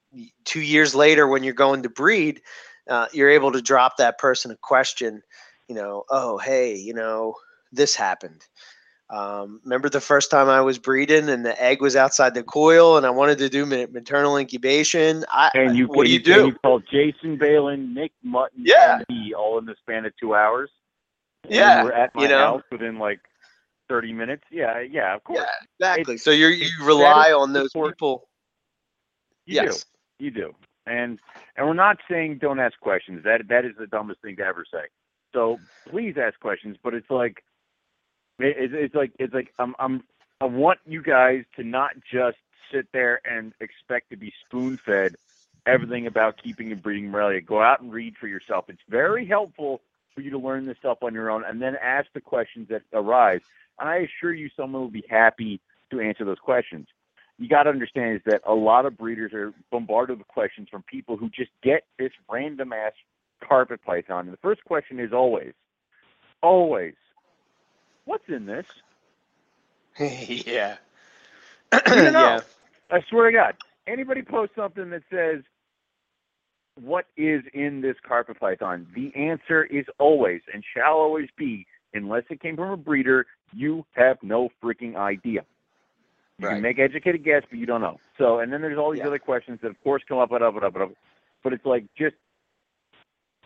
two 0.44 0.61
years 0.61 0.94
later 0.94 1.26
when 1.26 1.42
you're 1.42 1.54
going 1.54 1.82
to 1.82 1.88
breed, 1.88 2.40
uh, 2.88 3.06
you're 3.12 3.30
able 3.30 3.52
to 3.52 3.62
drop 3.62 3.96
that 3.98 4.18
person 4.18 4.50
a 4.50 4.56
question. 4.56 5.22
You 5.68 5.74
know, 5.76 6.04
oh 6.11 6.38
hey, 6.38 6.76
you 6.76 6.94
know, 6.94 7.34
this 7.72 7.94
happened. 7.94 8.42
Um, 9.11 9.61
remember 9.64 9.88
the 9.88 10.03
first 10.03 10.31
time 10.31 10.49
I 10.49 10.61
was 10.61 10.79
breeding 10.79 11.31
and 11.31 11.44
the 11.44 11.61
egg 11.62 11.81
was 11.81 11.97
outside 11.97 12.35
the 12.35 12.42
coil 12.42 12.99
and 12.99 13.07
I 13.07 13.11
wanted 13.11 13.38
to 13.38 13.49
do 13.49 13.64
maternal 13.64 14.37
incubation. 14.37 15.25
I, 15.31 15.51
And 15.55 15.77
you 15.77 15.87
what 15.87 16.05
do 16.05 16.11
you 16.11 16.16
and 16.16 16.25
do? 16.25 16.47
You 16.49 16.55
called 16.62 16.85
Jason 16.90 17.38
Balin, 17.38 17.94
Nick 17.94 18.12
Mutton, 18.23 18.62
Yeah. 18.66 18.97
and 18.99 19.05
me 19.09 19.33
all 19.33 19.57
in 19.59 19.64
the 19.64 19.77
span 19.81 20.05
of 20.05 20.12
two 20.21 20.35
hours. 20.35 20.71
And 21.44 21.55
Yeah, 21.55 21.85
we're 21.85 21.92
at 21.92 22.14
my 22.14 22.23
you 22.23 22.29
know? 22.29 22.38
house 22.38 22.62
within 22.71 22.99
like 22.99 23.21
thirty 23.88 24.12
minutes. 24.12 24.44
Yeah, 24.51 24.81
yeah, 24.81 25.14
of 25.14 25.25
course. 25.25 25.38
Yeah, 25.40 25.47
exactly. 25.81 26.14
It's- 26.16 26.25
so 26.25 26.31
you're, 26.31 26.51
you 26.51 26.68
rely 26.83 27.33
on 27.33 27.55
those 27.55 27.73
people. 27.73 28.29
You 29.47 29.55
yes. 29.55 29.85
do. 30.18 30.27
You 30.27 30.31
do. 30.31 30.55
And 30.87 31.18
and 31.57 31.66
we're 31.66 31.73
not 31.73 31.97
saying 32.11 32.38
don't 32.38 32.61
ask 32.61 32.79
questions. 32.81 33.25
That 33.25 33.49
that 33.49 33.64
is 33.64 33.73
the 33.79 33.87
dumbest 33.87 34.21
thing 34.21 34.37
to 34.37 34.42
ever 34.44 34.66
say. 34.71 34.85
So 35.35 35.59
please 35.88 36.16
ask 36.18 36.38
questions, 36.40 36.77
but 36.83 36.92
it's 36.92 37.11
like 37.11 37.42
it's- 38.38 38.70
it's 38.72 38.94
like 38.94 39.12
it's 39.18 39.35
like 39.35 39.53
I'm 39.59 39.74
I'm 39.79 40.05
I 40.40 40.46
want 40.46 40.79
you 40.87 41.03
guys 41.03 41.44
to 41.57 41.64
not 41.64 41.92
just 42.11 42.38
sit 42.72 42.87
there 42.92 43.20
and 43.24 43.53
expect 43.61 44.11
to 44.11 44.16
be 44.16 44.33
spoon 44.46 44.77
fed 44.77 45.16
everything 45.66 46.07
about 46.07 46.37
keeping 46.42 46.72
and 46.72 46.83
breeding 46.83 47.11
Morelia. 47.11 47.40
Go 47.40 47.62
out 47.62 47.81
and 47.81 47.92
read 47.92 48.16
for 48.16 48.27
yourself. 48.27 48.66
It's 48.68 48.81
very 48.88 49.27
helpful 49.27 49.81
for 50.14 50.20
you 50.20 50.31
to 50.31 50.38
learn 50.38 50.66
this 50.66 50.79
stuff 50.79 50.98
on 51.03 51.14
your 51.14 51.31
own 51.31 51.44
and 51.44 51.61
then 51.61 51.77
ask 51.83 52.07
the 52.14 52.20
questions 52.20 52.68
that 52.68 52.83
arise. 52.92 53.40
And 53.79 53.88
I 53.88 53.96
assure 53.96 54.33
you 54.33 54.48
someone 54.57 54.83
will 54.83 54.90
be 54.90 55.05
happy 55.09 55.61
to 55.90 56.01
answer 56.01 56.24
those 56.24 56.38
questions 56.38 56.87
you 57.38 57.48
got 57.48 57.64
to 57.64 57.70
understand 57.70 58.16
is 58.16 58.22
that 58.27 58.42
a 58.44 58.55
lot 58.55 58.85
of 58.85 58.98
breeders 58.98 59.33
are 59.33 59.55
bombarded 59.70 60.18
with 60.18 60.27
questions 60.27 60.68
from 60.68 60.83
people 60.83 61.16
who 61.16 61.31
just 61.31 61.51
get 61.62 61.85
this 61.98 62.11
random 62.29 62.72
ass 62.72 62.92
carpet 63.46 63.81
python. 63.85 64.27
And 64.27 64.33
the 64.33 64.38
first 64.38 64.64
question 64.64 64.98
is 64.98 65.12
always, 65.12 65.53
always, 66.42 66.94
what's 68.09 68.25
in 68.29 68.47
this? 68.47 68.66
yeah. 69.99 70.77
You 71.87 72.11
know. 72.11 72.40
yeah. 72.40 72.40
I 72.90 73.01
swear 73.11 73.31
to 73.31 73.37
God, 73.37 73.55
anybody 73.87 74.23
post 74.23 74.53
something 74.57 74.90
that 74.90 75.03
says, 75.11 75.42
what 76.81 77.07
is 77.16 77.42
in 77.55 77.81
this 77.83 77.97
carpet 78.07 78.40
python? 78.40 78.87
The 78.94 79.14
answer 79.14 79.64
is 79.64 79.85
always 79.99 80.40
and 80.53 80.64
shall 80.75 80.94
always 80.94 81.29
be, 81.37 81.66
unless 81.92 82.25
it 82.31 82.40
came 82.40 82.57
from 82.57 82.71
a 82.71 82.77
breeder, 82.77 83.27
you 83.53 83.85
have 83.92 84.16
no 84.23 84.49
freaking 84.62 84.97
idea. 84.97 85.44
You 86.38 86.47
Right. 86.47 86.55
can 86.55 86.62
make 86.62 86.79
educated 86.79 87.25
guess, 87.25 87.42
but 87.51 87.59
you 87.59 87.66
don't 87.66 87.81
know. 87.81 87.99
So, 88.16 88.38
and 88.38 88.53
then 88.53 88.62
there's 88.62 88.79
all 88.79 88.92
these 88.92 89.01
Yeah. 89.01 89.09
other 89.09 89.18
questions 89.18 89.61
that, 89.62 89.68
of 89.68 89.83
course, 89.83 90.03
come 90.09 90.18
up, 90.18 90.33
up, 90.33 90.40
up, 90.42 90.62
up, 90.62 90.77
up. 90.77 90.92
But 91.42 91.53
it's 91.53 91.66
like 91.66 91.85
just 91.97 92.16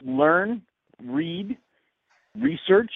learn, 0.04 0.62
read, 1.02 1.56
research, 2.36 2.92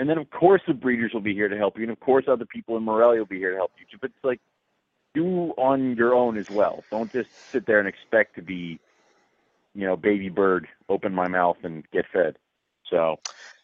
and 0.00 0.08
then 0.08 0.18
of 0.18 0.30
course 0.30 0.62
the 0.66 0.72
breeders 0.72 1.12
will 1.12 1.20
be 1.20 1.34
here 1.34 1.48
to 1.48 1.58
help 1.58 1.76
you, 1.76 1.82
and 1.84 1.92
of 1.92 2.00
course 2.00 2.24
other 2.26 2.46
people 2.46 2.76
in 2.78 2.82
Morelia 2.82 3.20
will 3.20 3.26
be 3.26 3.38
here 3.38 3.50
to 3.50 3.56
help 3.58 3.72
you. 3.78 3.98
But 4.00 4.10
it's 4.10 4.24
like 4.24 4.40
do 5.14 5.52
on 5.58 5.94
your 5.96 6.14
own 6.14 6.38
as 6.38 6.50
well. 6.50 6.82
Don't 6.90 7.12
just 7.12 7.28
sit 7.52 7.66
there 7.66 7.80
and 7.80 7.86
expect 7.86 8.34
to 8.36 8.42
be, 8.42 8.80
you 9.74 9.86
know, 9.86 9.96
baby 9.96 10.30
bird, 10.30 10.66
open 10.88 11.14
my 11.14 11.28
mouth 11.28 11.58
and 11.64 11.84
get 11.90 12.06
fed. 12.12 12.36
So 12.88 13.18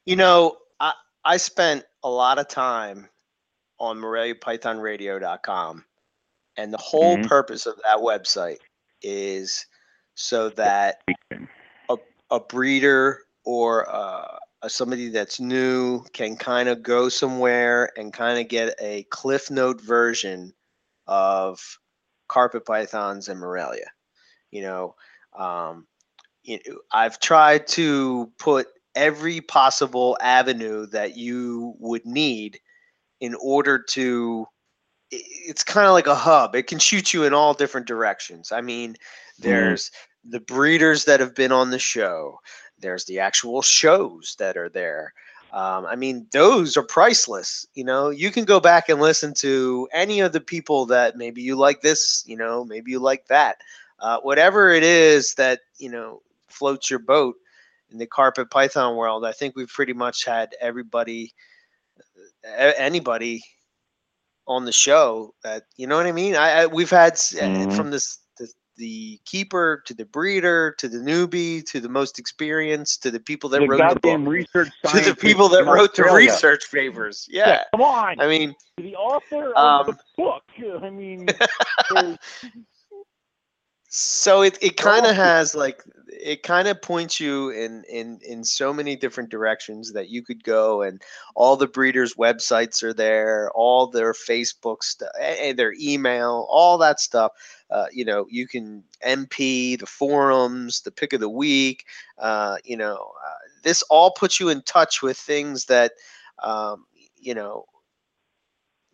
You 0.05 0.17
know, 0.17 0.59
I, 0.79 0.93
I 1.25 1.39
spent 1.39 1.85
a 2.05 2.11
lot 2.11 2.39
of 2.39 2.49
time 2.49 3.09
on 3.79 3.99
MoreliaPythonRadio.com, 3.99 5.85
and 6.59 6.73
the 6.73 6.79
whole 6.79 7.17
Mhm. 7.17 7.29
purpose 7.29 7.67
of 7.67 7.77
that 7.85 7.99
website 7.99 8.59
is 9.03 9.67
so 10.15 10.51
that 10.51 11.03
a, 11.89 11.97
a 12.31 12.41
breeder 12.41 13.25
or 13.45 13.89
uh, 14.63 14.69
somebody 14.69 15.09
that's 15.09 15.41
new 15.41 16.03
can 16.13 16.37
kind 16.37 16.69
of 16.69 16.83
go 16.83 17.09
somewhere 17.09 17.91
and 17.97 18.13
kind 18.13 18.39
of 18.39 18.49
get 18.49 18.75
a 18.81 19.05
cliff 19.05 19.51
note 19.51 19.81
version 19.81 20.53
of 21.07 21.61
carpet 22.29 22.65
pythons 22.65 23.29
and 23.29 23.39
Morelia. 23.41 23.91
You 24.51 24.63
know, 24.63 24.95
um, 25.39 25.87
you 26.43 26.59
know, 26.67 26.79
I've 26.93 27.21
tried 27.21 27.67
to 27.69 28.31
put 28.39 28.69
every 28.95 29.41
possible 29.43 30.17
avenue 30.21 30.87
that 30.87 31.17
you 31.17 31.75
would 31.79 32.07
need 32.07 32.59
in 33.21 33.35
order 33.43 33.79
to 33.79 34.47
it's 35.13 35.63
kind 35.63 35.87
of 35.87 35.93
like 35.93 36.09
a 36.09 36.17
hub. 36.17 36.57
It 36.57 36.67
can 36.67 36.81
shoot 36.81 37.15
you 37.15 37.23
in 37.23 37.33
all 37.33 37.55
different 37.55 37.87
directions. 37.87 38.51
I 38.51 38.61
mean 38.61 38.97
there's 39.39 39.91
the 40.29 40.41
breeders 40.41 41.05
that 41.05 41.21
have 41.21 41.35
been 41.35 41.53
on 41.53 41.71
the 41.71 41.79
show 41.79 42.39
there's 42.81 43.05
the 43.07 43.19
actual 43.21 43.63
shows 43.63 44.37
that 44.39 44.57
are 44.57 44.69
there. 44.69 45.13
Um, 45.53 45.87
i 45.87 45.95
mean 45.97 46.27
those 46.33 46.77
are 46.77 46.83
priceless 46.83 47.67
you 47.75 47.85
know? 47.85 48.11
You 48.11 48.31
can 48.31 48.45
go 48.45 48.61
back 48.61 48.89
and 48.89 49.01
listen 49.01 49.33
to 49.35 49.89
any 49.93 50.21
of 50.21 50.33
the 50.33 50.41
people 50.41 50.87
that 50.87 51.17
maybe 51.17 51.43
you 51.43 51.57
like 51.57 51.81
this 51.83 52.25
you 52.27 52.37
know 52.37 52.65
maybe 52.65 52.91
you 52.93 52.99
like 53.01 53.27
that. 53.29 53.57
Uh, 53.99 54.19
whatever 54.21 54.71
it 54.71 54.83
is 54.83 55.35
that 55.35 55.61
you 55.79 55.91
know 55.91 56.23
floats 56.49 56.91
your 56.91 56.99
boat 57.01 57.37
in 57.91 57.99
the 57.99 58.07
carpet 58.07 58.51
python 58.51 58.97
world 58.97 59.25
i 59.25 59.33
think 59.33 59.55
we've 59.57 59.69
pretty 59.69 59.93
much 59.93 60.25
had 60.25 60.55
everybody 60.61 61.33
a- 62.45 62.81
anybody 62.81 63.43
on 64.47 64.65
the 64.65 64.73
show 64.73 65.35
that 65.43 65.65
you 65.77 65.87
know 65.87 65.97
what 65.97 66.07
i 66.07 66.13
mean? 66.13 66.37
I, 66.37 66.63
I 66.63 66.67
we've 66.67 66.91
had 66.91 67.19
uh, 67.41 67.49
Mhm. 67.49 67.71
from 67.71 67.91
this 67.91 68.19
the, 68.77 69.21
keeper 69.25 69.83
to 69.87 69.95
the 69.95 70.05
breeder 70.05 70.75
to 70.79 70.89
the 70.89 70.99
newbie 70.99 71.65
to 71.67 71.81
the 71.81 71.89
most 71.89 72.19
experienced 72.19 73.03
to 73.03 73.11
the 73.11 73.21
people 73.21 73.49
that 73.51 73.61
the 73.61 73.69
wrote 73.69 73.95
the 73.95 74.01
book 74.01 74.21
research 74.27 74.69
to 74.89 75.01
the 75.01 75.15
people 75.15 75.49
that 75.49 75.65
wrote 75.65 75.95
the 75.95 76.05
research 76.05 76.71
papers. 76.73 77.27
Yeah, 77.31 77.63
Come 77.73 77.83
on, 77.83 78.21
I 78.21 78.27
mean, 78.27 78.55
the 78.77 78.95
author 78.97 79.53
of 79.55 79.89
Um, 79.89 79.97
the 79.97 80.23
book. 80.23 80.43
I 80.83 80.91
mean, 80.91 81.27
so 83.89 84.43
it, 84.43 84.59
it 84.61 84.77
kind 84.77 85.07
of 85.07 85.15
has 85.15 85.55
like 85.55 85.83
it 86.09 86.43
kind 86.43 86.67
of 86.67 86.81
points 86.83 87.21
you 87.21 87.51
in 87.51 87.85
in 87.89 88.19
in 88.27 88.43
so 88.43 88.73
many 88.73 88.97
different 88.97 89.31
directions 89.31 89.93
that 89.93 90.09
you 90.09 90.23
could 90.23 90.43
go 90.43 90.83
and 90.83 91.03
all 91.35 91.57
the 91.57 91.69
breeders 91.69 92.15
websites 92.15 92.83
are 92.83 92.93
there 92.93 93.51
all 93.55 93.87
their 93.87 94.13
facebook 94.13 94.83
stuff 94.83 95.13
their 95.57 95.73
email 95.81 96.47
all 96.51 96.77
that 96.79 96.99
stuff 96.99 97.33
uh, 97.71 97.87
you 97.93 98.05
know 98.05 98.27
you 98.29 98.47
can 98.47 98.83
mp 99.07 99.79
the 99.79 99.87
forums 99.87 100.81
the 100.81 100.91
pick 100.91 101.13
of 101.13 101.21
the 101.21 101.29
week 101.29 101.85
uh, 102.19 102.57
you 102.65 102.77
know 102.77 103.13
uh, 103.25 103.39
this 103.63 103.83
all 103.83 104.11
puts 104.11 104.41
you 104.41 104.49
in 104.49 104.63
touch 104.63 105.03
with 105.03 105.17
things 105.17 105.67
that 105.67 105.93
um, 106.43 106.87
you 107.19 107.35
know 107.35 107.65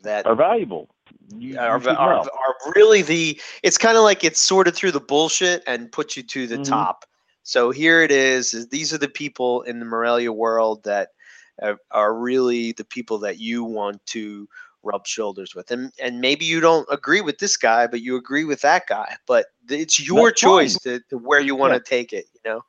that 0.02 0.26
are 0.26 0.34
valuable. 0.34 0.88
You, 1.38 1.58
are, 1.58 1.80
you 1.80 1.96
are, 1.96 2.14
are 2.14 2.72
really 2.76 3.02
the 3.02 3.40
it's 3.62 3.78
kind 3.78 3.96
of 3.96 4.04
like 4.04 4.24
it's 4.24 4.40
sorted 4.40 4.74
through 4.74 4.92
the 4.92 5.00
bullshit 5.00 5.62
and 5.66 5.90
put 5.92 6.16
you 6.16 6.22
to 6.22 6.46
the 6.46 6.58
Mhm. 6.58 6.64
top. 6.68 7.04
So 7.42 7.70
here 7.70 8.02
it 8.02 8.10
is, 8.10 8.54
is 8.54 8.68
these 8.68 8.92
are 8.92 8.98
the 8.98 9.08
people 9.08 9.62
in 9.62 9.78
the 9.78 9.84
morelia 9.84 10.32
world 10.32 10.84
that 10.84 11.08
uh, 11.62 11.74
are 11.90 12.14
really 12.14 12.72
the 12.72 12.84
people 12.84 13.18
that 13.18 13.38
you 13.38 13.64
want 13.64 14.04
to 14.06 14.48
rub 14.82 15.06
shoulders 15.06 15.54
with. 15.54 15.70
And 15.70 15.92
and 16.00 16.20
maybe 16.20 16.44
you 16.44 16.60
don't 16.60 16.86
agree 16.90 17.20
with 17.20 17.38
this 17.38 17.56
guy 17.56 17.86
but 17.86 18.00
you 18.02 18.16
agree 18.16 18.44
with 18.44 18.60
that 18.62 18.86
guy. 18.86 19.16
But 19.26 19.46
it's 19.68 20.04
your 20.06 20.30
That's 20.30 20.40
choice 20.40 20.78
to, 20.80 21.00
to 21.10 21.18
where 21.18 21.40
you 21.40 21.54
want 21.54 21.72
to 21.74 21.80
Yeah. 21.80 21.84
take 21.84 22.12
it 22.12 22.26
you 22.34 22.40
know? 22.44 22.64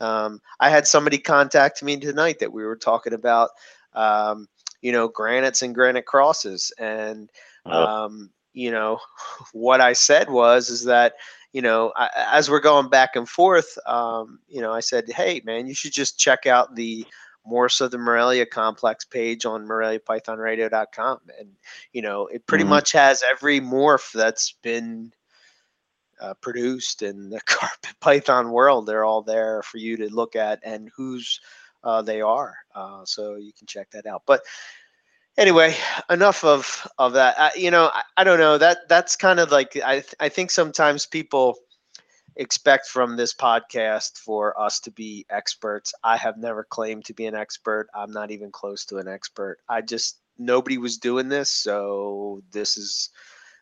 Um, 0.00 0.40
i 0.60 0.68
had 0.70 0.86
somebody 0.86 1.18
contact 1.18 1.82
me 1.82 1.96
tonight 1.98 2.38
that 2.40 2.52
we 2.52 2.64
were 2.64 2.76
talking 2.76 3.12
about 3.14 3.50
um, 3.94 4.48
you 4.82 4.92
know 4.92 5.08
granites 5.08 5.62
and 5.62 5.74
granite 5.74 6.06
crosses. 6.06 6.72
And 6.78 7.30
um, 7.70 8.30
you 8.52 8.70
know 8.70 8.98
what 9.52 9.80
i 9.80 9.92
said 9.92 10.30
was 10.30 10.68
is 10.70 10.84
that 10.84 11.14
you 11.52 11.62
know 11.62 11.92
I, 11.96 12.08
as 12.32 12.50
we're 12.50 12.60
going 12.60 12.88
back 12.88 13.16
and 13.16 13.28
forth 13.28 13.76
um, 13.86 14.40
you 14.48 14.60
know 14.60 14.72
i 14.72 14.80
said 14.80 15.04
hey 15.08 15.40
man 15.44 15.66
you 15.66 15.74
should 15.74 15.92
just 15.92 16.18
check 16.18 16.46
out 16.46 16.74
the 16.76 17.06
morphs 17.50 17.80
of 17.80 17.90
the 17.90 17.98
morelia 17.98 18.46
complex 18.46 19.04
page 19.04 19.44
on 19.44 19.66
moreliapythonradio.com 19.66 21.18
and 21.38 21.48
you 21.92 22.02
know 22.02 22.26
it 22.26 22.46
pretty 22.46 22.64
Mhm. 22.64 22.68
much 22.68 22.92
has 22.92 23.22
every 23.28 23.60
morph 23.60 24.12
that's 24.12 24.52
been 24.62 25.12
uh, 26.20 26.34
produced 26.34 27.02
in 27.02 27.30
the 27.30 27.40
carpet 27.46 27.94
python 28.00 28.50
world. 28.50 28.86
They're 28.86 29.04
all 29.04 29.22
there 29.22 29.62
for 29.62 29.78
you 29.78 29.96
to 29.98 30.14
look 30.14 30.36
at 30.36 30.60
and 30.62 30.90
whose 30.96 31.40
uh, 31.84 32.02
they 32.02 32.20
are. 32.20 32.56
Uh, 32.74 33.02
so 33.04 33.36
you 33.36 33.52
can 33.52 33.66
check 33.66 33.90
that 33.90 34.06
out. 34.06 34.22
But 34.26 34.42
anyway 35.38 35.74
enough 36.10 36.44
of 36.44 36.86
of 36.98 37.12
that. 37.14 37.38
I, 37.38 37.52
you 37.56 37.70
know 37.70 37.90
I, 37.92 38.02
I 38.18 38.24
don't 38.24 38.38
know. 38.38 38.58
That 38.58 38.88
that's 38.88 39.16
kind 39.16 39.40
of 39.40 39.50
like 39.50 39.76
i 39.84 39.94
th- 40.00 40.14
i 40.20 40.28
think 40.28 40.50
sometimes 40.50 41.06
people 41.06 41.56
expect 42.36 42.86
from 42.86 43.16
this 43.16 43.32
podcast 43.32 44.18
for 44.18 44.58
us 44.60 44.78
to 44.80 44.90
be 44.90 45.24
experts. 45.30 45.94
I 46.04 46.16
have 46.18 46.36
never 46.36 46.64
claimed 46.64 47.06
to 47.06 47.14
be 47.14 47.26
an 47.26 47.34
expert. 47.34 47.88
I'm 47.94 48.12
not 48.12 48.30
even 48.30 48.50
close 48.50 48.84
to 48.86 48.98
an 48.98 49.08
expert. 49.08 49.58
I 49.68 49.80
just 49.80 50.18
nobody 50.38 50.78
was 50.78 50.98
doing 50.98 51.28
this 51.28 51.50
so 51.50 52.42
this 52.52 52.76
is 52.76 53.10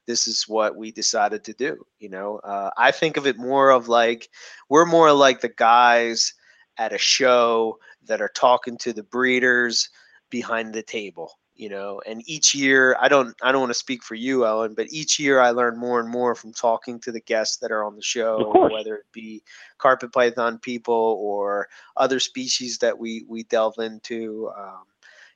this 0.06 0.26
is 0.26 0.44
what 0.48 0.76
we 0.76 0.90
decided 0.90 1.44
to 1.44 1.52
do 1.54 1.84
you 1.98 2.08
know? 2.08 2.38
Uh, 2.38 2.70
i 2.76 2.90
think 2.90 3.16
of 3.16 3.26
it 3.26 3.36
more 3.38 3.70
of 3.70 3.88
like 3.88 4.28
we're 4.68 4.84
more 4.84 5.12
like 5.12 5.40
the 5.40 5.48
guys 5.48 6.34
at 6.78 6.92
a 6.92 6.98
show 6.98 7.78
that 8.06 8.20
are 8.20 8.30
talking 8.34 8.76
to 8.76 8.92
the 8.92 9.04
breeders 9.04 9.88
behind 10.30 10.74
the 10.74 10.82
table 10.82 11.30
you 11.56 11.68
know 11.68 12.00
and 12.06 12.22
each 12.26 12.54
year 12.54 12.96
i 13.00 13.08
don't 13.08 13.34
i 13.42 13.52
don't 13.52 13.60
want 13.60 13.70
to 13.70 13.78
speak 13.78 14.02
for 14.02 14.14
you 14.14 14.44
ellen 14.44 14.74
but 14.74 14.86
each 14.90 15.18
year 15.18 15.40
i 15.40 15.50
learn 15.50 15.76
more 15.76 16.00
and 16.00 16.08
more 16.08 16.34
from 16.34 16.52
talking 16.52 16.98
to 16.98 17.12
the 17.12 17.20
guests 17.20 17.58
that 17.58 17.70
are 17.70 17.84
on 17.84 17.94
the 17.94 18.02
show 18.02 18.52
whether 18.72 18.96
it 18.96 19.06
be 19.12 19.42
carpet 19.78 20.12
python 20.12 20.58
people 20.58 21.18
or 21.20 21.68
other 21.96 22.18
species 22.18 22.78
that 22.78 22.98
we 22.98 23.24
we 23.28 23.44
delve 23.44 23.78
into 23.78 24.50
um, 24.58 24.82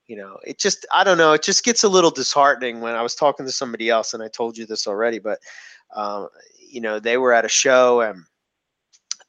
you 0.06 0.16
know 0.16 0.38
it 0.44 0.58
just 0.58 0.86
i 0.92 1.04
don't 1.04 1.18
know 1.18 1.32
it 1.32 1.42
just 1.42 1.64
gets 1.64 1.84
a 1.84 1.88
little 1.88 2.10
disheartening 2.10 2.80
when 2.80 2.94
i 2.94 3.02
was 3.02 3.14
talking 3.14 3.46
to 3.46 3.52
somebody 3.52 3.88
else 3.88 4.14
and 4.14 4.22
i 4.22 4.28
told 4.28 4.56
you 4.56 4.66
this 4.66 4.86
already 4.86 5.18
but 5.18 5.38
um, 5.94 6.28
you 6.58 6.80
know 6.80 6.98
they 6.98 7.16
were 7.16 7.32
at 7.32 7.44
a 7.44 7.48
show 7.48 8.00
and 8.00 8.24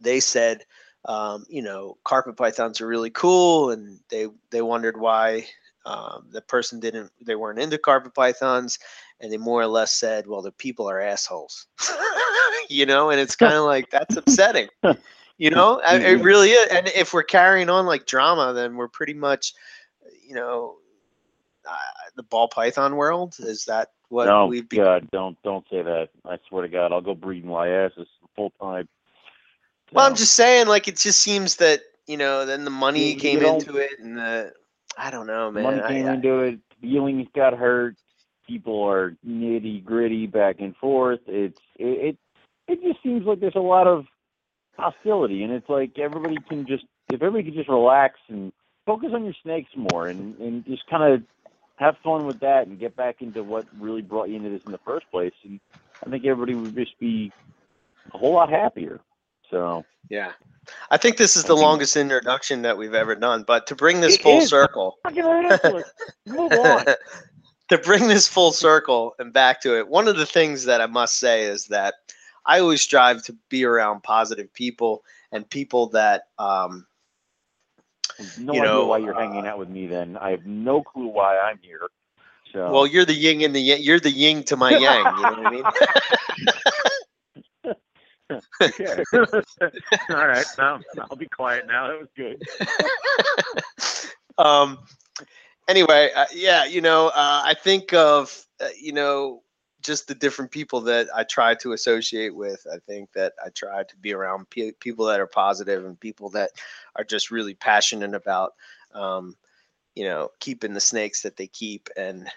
they 0.02 0.20
said 0.20 0.66
um, 1.06 1.46
you 1.50 1.62
know 1.62 1.98
carpet 2.04 2.36
pythons 2.36 2.82
are 2.82 2.88
really 2.88 3.12
cool 3.12 3.72
and 3.72 4.00
they 4.10 4.28
they 4.50 4.62
wondered 4.62 5.00
why 5.00 5.46
um, 5.90 6.28
the 6.32 6.42
person 6.42 6.80
didn't 6.80 7.12
they 7.26 7.36
weren't 7.36 7.60
into 7.60 7.78
carpet 7.78 8.14
pythons 8.14 8.78
and 9.22 9.32
they 9.32 9.38
more 9.38 9.62
or 9.62 9.68
less 9.68 9.92
said 9.94 10.28
well 10.28 10.42
the 10.42 10.52
people 10.52 10.90
are 10.90 11.00
assholes 11.02 11.66
you 12.70 12.86
know 12.86 13.10
and 13.10 13.20
it's 13.20 13.36
kind 13.36 13.54
of 13.54 13.64
like 13.64 13.90
that's 13.90 14.16
upsetting 14.16 14.68
you 15.38 15.50
know 15.50 15.82
I- 15.86 15.98
it 16.00 16.22
really 16.22 16.50
is 16.52 16.68
and 16.72 16.88
if 16.90 17.14
we're 17.14 17.24
carrying 17.24 17.70
on 17.70 17.86
like 17.86 18.06
drama 18.06 18.54
then 18.54 18.76
we're 18.76 18.88
pretty 19.00 19.14
much 19.16 19.54
you 20.28 20.36
know 20.36 20.76
uh, 21.70 21.76
the 22.16 22.24
ball 22.24 22.48
python 22.48 22.96
world 22.96 23.36
is 23.40 23.66
that 23.66 23.90
what 24.10 24.26
no, 24.26 24.48
we've 24.48 24.68
be- 24.68 24.78
God, 24.78 25.08
don't 25.12 25.38
don't 25.44 25.66
say 25.70 25.82
that. 25.84 26.10
I 26.26 26.38
swear 26.48 26.64
to 26.64 26.68
God, 26.70 26.92
I'll 26.92 27.00
go 27.02 27.14
breeding 27.14 27.50
Liasis 27.50 28.08
full 28.36 28.52
time. 28.62 28.88
well 29.92 30.06
i'm 30.08 30.16
just 30.16 30.34
saying 30.36 30.68
like 30.68 30.88
it 30.88 30.98
just 30.98 31.20
seems 31.20 31.56
that 31.58 31.82
you 32.08 32.18
know 32.18 32.46
then 32.46 32.64
the 32.64 32.72
money 32.72 33.08
You- 33.10 33.14
you 33.14 33.20
came 33.20 33.40
don't- 33.40 33.62
into 33.62 33.78
it 33.78 33.92
and 34.00 34.18
the 34.18 34.52
i 34.98 35.10
don't 35.12 35.28
know 35.28 35.52
man 35.52 35.64
money 35.64 35.82
came 35.88 36.08
I- 36.08 36.14
into 36.14 36.40
it. 36.40 36.60
Feelings 36.82 37.28
got 37.36 37.54
hurt. 37.58 37.96
People 38.48 38.84
are 38.84 39.14
nitty 39.28 39.84
gritty 39.84 40.28
back 40.28 40.56
and 40.60 40.76
forth. 40.78 41.20
It's 41.28 41.60
it, 41.76 42.16
it 42.16 42.18
it 42.70 42.82
just 42.82 43.04
seems 43.04 43.26
like 43.26 43.42
there's 43.42 43.56
a 43.56 43.60
lot 43.60 43.86
of 43.86 44.06
hostility, 44.78 45.44
and 45.44 45.52
it's 45.52 45.68
like 45.68 46.00
everybody 46.00 46.38
can 46.48 46.66
just 46.66 46.86
if 47.10 47.22
everybody 47.22 47.44
could 47.44 47.54
just 47.58 47.68
relax 47.70 48.18
and 48.30 48.54
focus 48.86 49.10
on 49.14 49.26
your 49.26 49.34
snakes 49.44 49.72
more, 49.76 50.08
and 50.08 50.38
and 50.40 50.66
just 50.66 50.88
kind 50.90 51.14
of 51.14 51.22
have 51.76 51.96
fun 52.04 52.26
with 52.26 52.40
that, 52.40 52.68
and 52.68 52.80
get 52.80 52.96
back 52.96 53.22
into 53.22 53.44
what 53.44 53.66
really 53.78 54.02
brought 54.02 54.30
you 54.30 54.38
into 54.38 54.50
this 54.50 54.62
in 54.66 54.72
the 54.72 54.80
first 54.86 55.06
place. 55.12 55.34
And 55.44 55.60
I 56.06 56.10
think 56.10 56.26
everybody 56.26 56.56
would 56.56 56.76
just 56.76 56.98
be 56.98 57.32
a 58.14 58.18
whole 58.18 58.34
lot 58.34 58.50
happier. 58.50 59.02
So 59.52 59.84
Yeah. 60.10 60.32
I 60.92 60.98
think 60.98 61.18
this 61.18 61.36
is 61.36 61.44
the 61.44 61.56
longest 61.56 61.96
introduction 61.96 62.62
that 62.64 62.78
we've 62.78 62.94
ever 62.94 63.16
done, 63.16 63.44
but 63.44 63.68
to 63.68 63.76
bring 63.76 64.02
this 64.02 64.16
It 64.16 64.22
full 64.22 64.42
is. 64.42 64.50
circle. 64.50 64.98
Move 66.26 66.52
on. 66.54 66.86
to 67.70 67.78
bring 67.78 68.08
this 68.08 68.28
full 68.28 68.52
circle 68.52 69.16
and 69.20 69.32
back 69.32 69.62
to 69.62 69.78
it, 69.78 69.88
one 69.88 70.08
of 70.08 70.18
the 70.18 70.26
things 70.26 70.66
that 70.66 70.82
I 70.82 70.88
must 70.88 71.20
say 71.20 71.44
is 71.44 71.66
that 71.68 71.96
I 72.46 72.60
always 72.60 72.82
strive 72.82 73.24
to 73.24 73.36
be 73.50 73.64
around 73.66 74.02
positive 74.04 74.52
people 74.54 75.04
and 75.32 75.48
people 75.50 75.88
that, 75.90 76.24
um, 76.40 76.88
No 78.40 78.54
You 78.54 78.62
idea 78.62 78.72
know, 78.72 78.86
why 78.86 78.98
you're 78.98 79.14
hanging 79.14 79.46
out 79.46 79.60
with 79.60 79.70
me. 79.70 79.86
Then 79.88 80.18
I 80.18 80.32
have 80.32 80.46
no 80.46 80.82
clue 80.82 81.08
why 81.08 81.38
I'm 81.38 81.60
here. 81.62 81.88
So 82.52 82.72
well, 82.72 82.88
you're 82.88 83.06
the 83.06 83.14
yin 83.14 83.42
and 83.44 83.56
the 83.56 83.60
yang, 83.60 83.82
you're 83.82 84.00
the 84.00 84.10
yin 84.10 84.44
to 84.46 84.58
my 84.58 84.72
yang. 84.72 85.06
You 85.06 85.24
know 85.24 85.30
what 85.30 85.40
I 85.40 85.52
mean? 85.52 85.64
All 88.32 90.28
right, 90.28 90.46
now 90.58 90.80
I'll 91.10 91.18
be 91.18 91.28
quiet 91.28 91.68
now. 91.68 91.88
That 91.88 92.00
was 92.00 92.10
good. 92.16 92.42
um 94.40 94.80
anyway 95.68 96.10
uh, 96.16 96.26
yeah 96.34 96.66
you 96.66 96.82
know 96.82 97.08
uh, 97.08 97.42
i 97.46 97.54
think 97.54 97.94
of 97.94 98.46
uh, 98.62 98.70
you 98.80 98.94
know 98.94 99.44
just 99.82 100.08
the 100.08 100.16
different 100.16 100.50
people 100.50 100.82
that 100.82 101.08
i 101.16 101.24
try 101.24 101.54
to 101.54 101.74
associate 101.74 102.34
with 102.34 102.66
i 102.74 102.78
think 102.88 103.12
that 103.14 103.34
i 103.46 103.50
try 103.50 103.84
to 103.84 103.96
be 103.98 104.14
around 104.14 104.50
pe- 104.50 104.72
people 104.80 105.06
that 105.06 105.20
are 105.20 105.28
positive 105.28 105.86
and 105.86 106.00
people 106.00 106.30
that 106.30 106.52
are 106.96 107.04
just 107.04 107.32
really 107.32 107.54
passionate 107.54 108.14
about 108.14 108.54
um 108.94 109.36
you 109.96 110.06
know 110.06 110.30
keeping 110.40 110.74
the 110.74 110.80
snakes 110.80 111.22
that 111.22 111.36
they 111.36 111.48
keep 111.48 111.90
and 111.98 112.30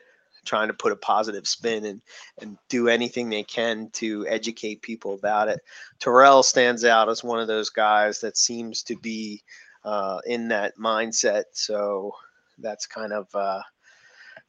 trying 0.44 0.68
to 0.68 0.74
put 0.74 0.92
a 0.92 0.96
positive 0.96 1.46
spin 1.46 1.84
and 1.84 2.02
and 2.40 2.58
do 2.68 2.88
anything 2.88 3.28
they 3.28 3.44
can 3.44 3.88
to 3.90 4.26
educate 4.26 4.82
people 4.82 5.14
about 5.14 5.48
it 5.48 5.60
terrell 5.98 6.42
stands 6.42 6.84
out 6.84 7.08
as 7.08 7.22
one 7.22 7.40
of 7.40 7.46
those 7.46 7.70
guys 7.70 8.20
that 8.20 8.36
seems 8.36 8.82
to 8.82 8.96
be 8.96 9.42
uh, 9.84 10.18
in 10.26 10.48
that 10.48 10.76
mindset. 10.78 11.44
So 11.52 12.12
that's 12.58 12.86
kind 12.86 13.12
of 13.12 13.28
uh, 13.34 13.60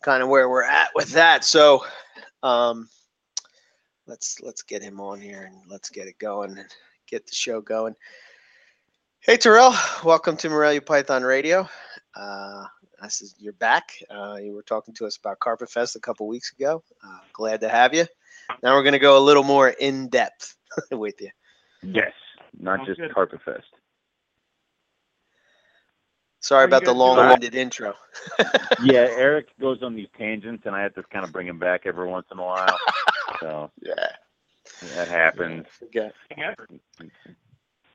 kind 0.02 0.22
of 0.22 0.30
where 0.30 0.50
we're 0.50 0.64
at 0.64 0.90
with 0.96 1.10
that. 1.12 1.44
So 1.44 1.86
um, 2.42 2.90
let's 4.08 4.40
let's 4.42 4.62
get 4.62 4.84
him 4.84 5.00
on 5.00 5.22
here 5.22 5.44
and 5.44 5.62
let's 5.70 5.90
get 5.90 6.08
it 6.08 6.20
going 6.20 6.58
and 6.58 6.68
get 7.08 7.26
the 7.28 7.36
show 7.36 7.62
going. 7.62 7.96
Hey 9.20 9.38
Terrell, 9.38 9.74
welcome 10.04 10.36
to 10.38 10.50
Morelia 10.50 10.82
Python 10.82 11.24
Radio. 11.24 11.68
Uh, 12.16 12.66
this 13.04 13.20
said, 13.20 13.30
you're 13.38 13.54
back. 13.54 13.92
Uh, 14.10 14.38
you 14.42 14.54
were 14.54 14.64
talking 14.64 14.94
to 14.96 15.06
us 15.06 15.18
about 15.18 15.40
Carpet 15.40 15.70
Fest 15.70 15.96
a 15.96 16.00
couple 16.00 16.28
weeks 16.28 16.52
ago. 16.54 16.84
Uh, 17.04 17.20
glad 17.34 17.62
to 17.62 17.70
have 17.70 17.94
you. 17.94 18.06
Now 18.62 18.76
we're 18.76 18.84
going 18.84 18.94
to 18.94 19.00
go 19.00 19.18
a 19.18 19.20
little 19.24 19.44
more 19.44 19.70
in 19.70 20.10
depth 20.10 20.56
with 20.92 21.20
you. 21.22 21.30
Yes, 21.82 22.14
not 22.60 22.78
Sounds 22.80 22.88
just 22.90 23.00
good. 23.00 23.14
Carpet 23.14 23.42
Fest. 23.44 23.66
Sorry 26.40 26.66
about 26.66 26.84
the 26.84 26.94
long-winded 26.94 27.56
intro. 27.56 27.94
yeah, 28.82 29.08
Eric 29.16 29.48
goes 29.62 29.82
on 29.82 29.96
these 29.96 30.10
tangents, 30.18 30.64
and 30.66 30.76
I 30.76 30.82
have 30.82 30.94
to 30.96 31.04
kind 31.04 31.24
of 31.24 31.32
bring 31.32 31.48
him 31.48 31.58
back 31.58 31.84
every 31.86 32.08
once 32.08 32.26
in 32.32 32.40
a 32.40 32.44
while. 32.44 32.78
so 33.40 33.72
Yeah. 33.82 33.94
that 34.94 35.08
happens. 35.08 35.66
Okay. 35.84 36.12
Ever. 36.38 36.68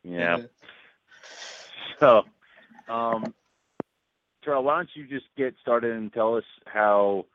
Yeah. 0.03 0.39
So, 2.01 2.23
um, 2.89 3.35
Terrell, 4.45 4.65
why 4.65 4.77
don't 4.77 4.89
you 4.95 5.07
just 5.07 5.27
get 5.37 5.55
started 5.61 5.93
and 5.93 6.13
tell 6.13 6.37
us 6.37 6.45
how, 6.67 7.27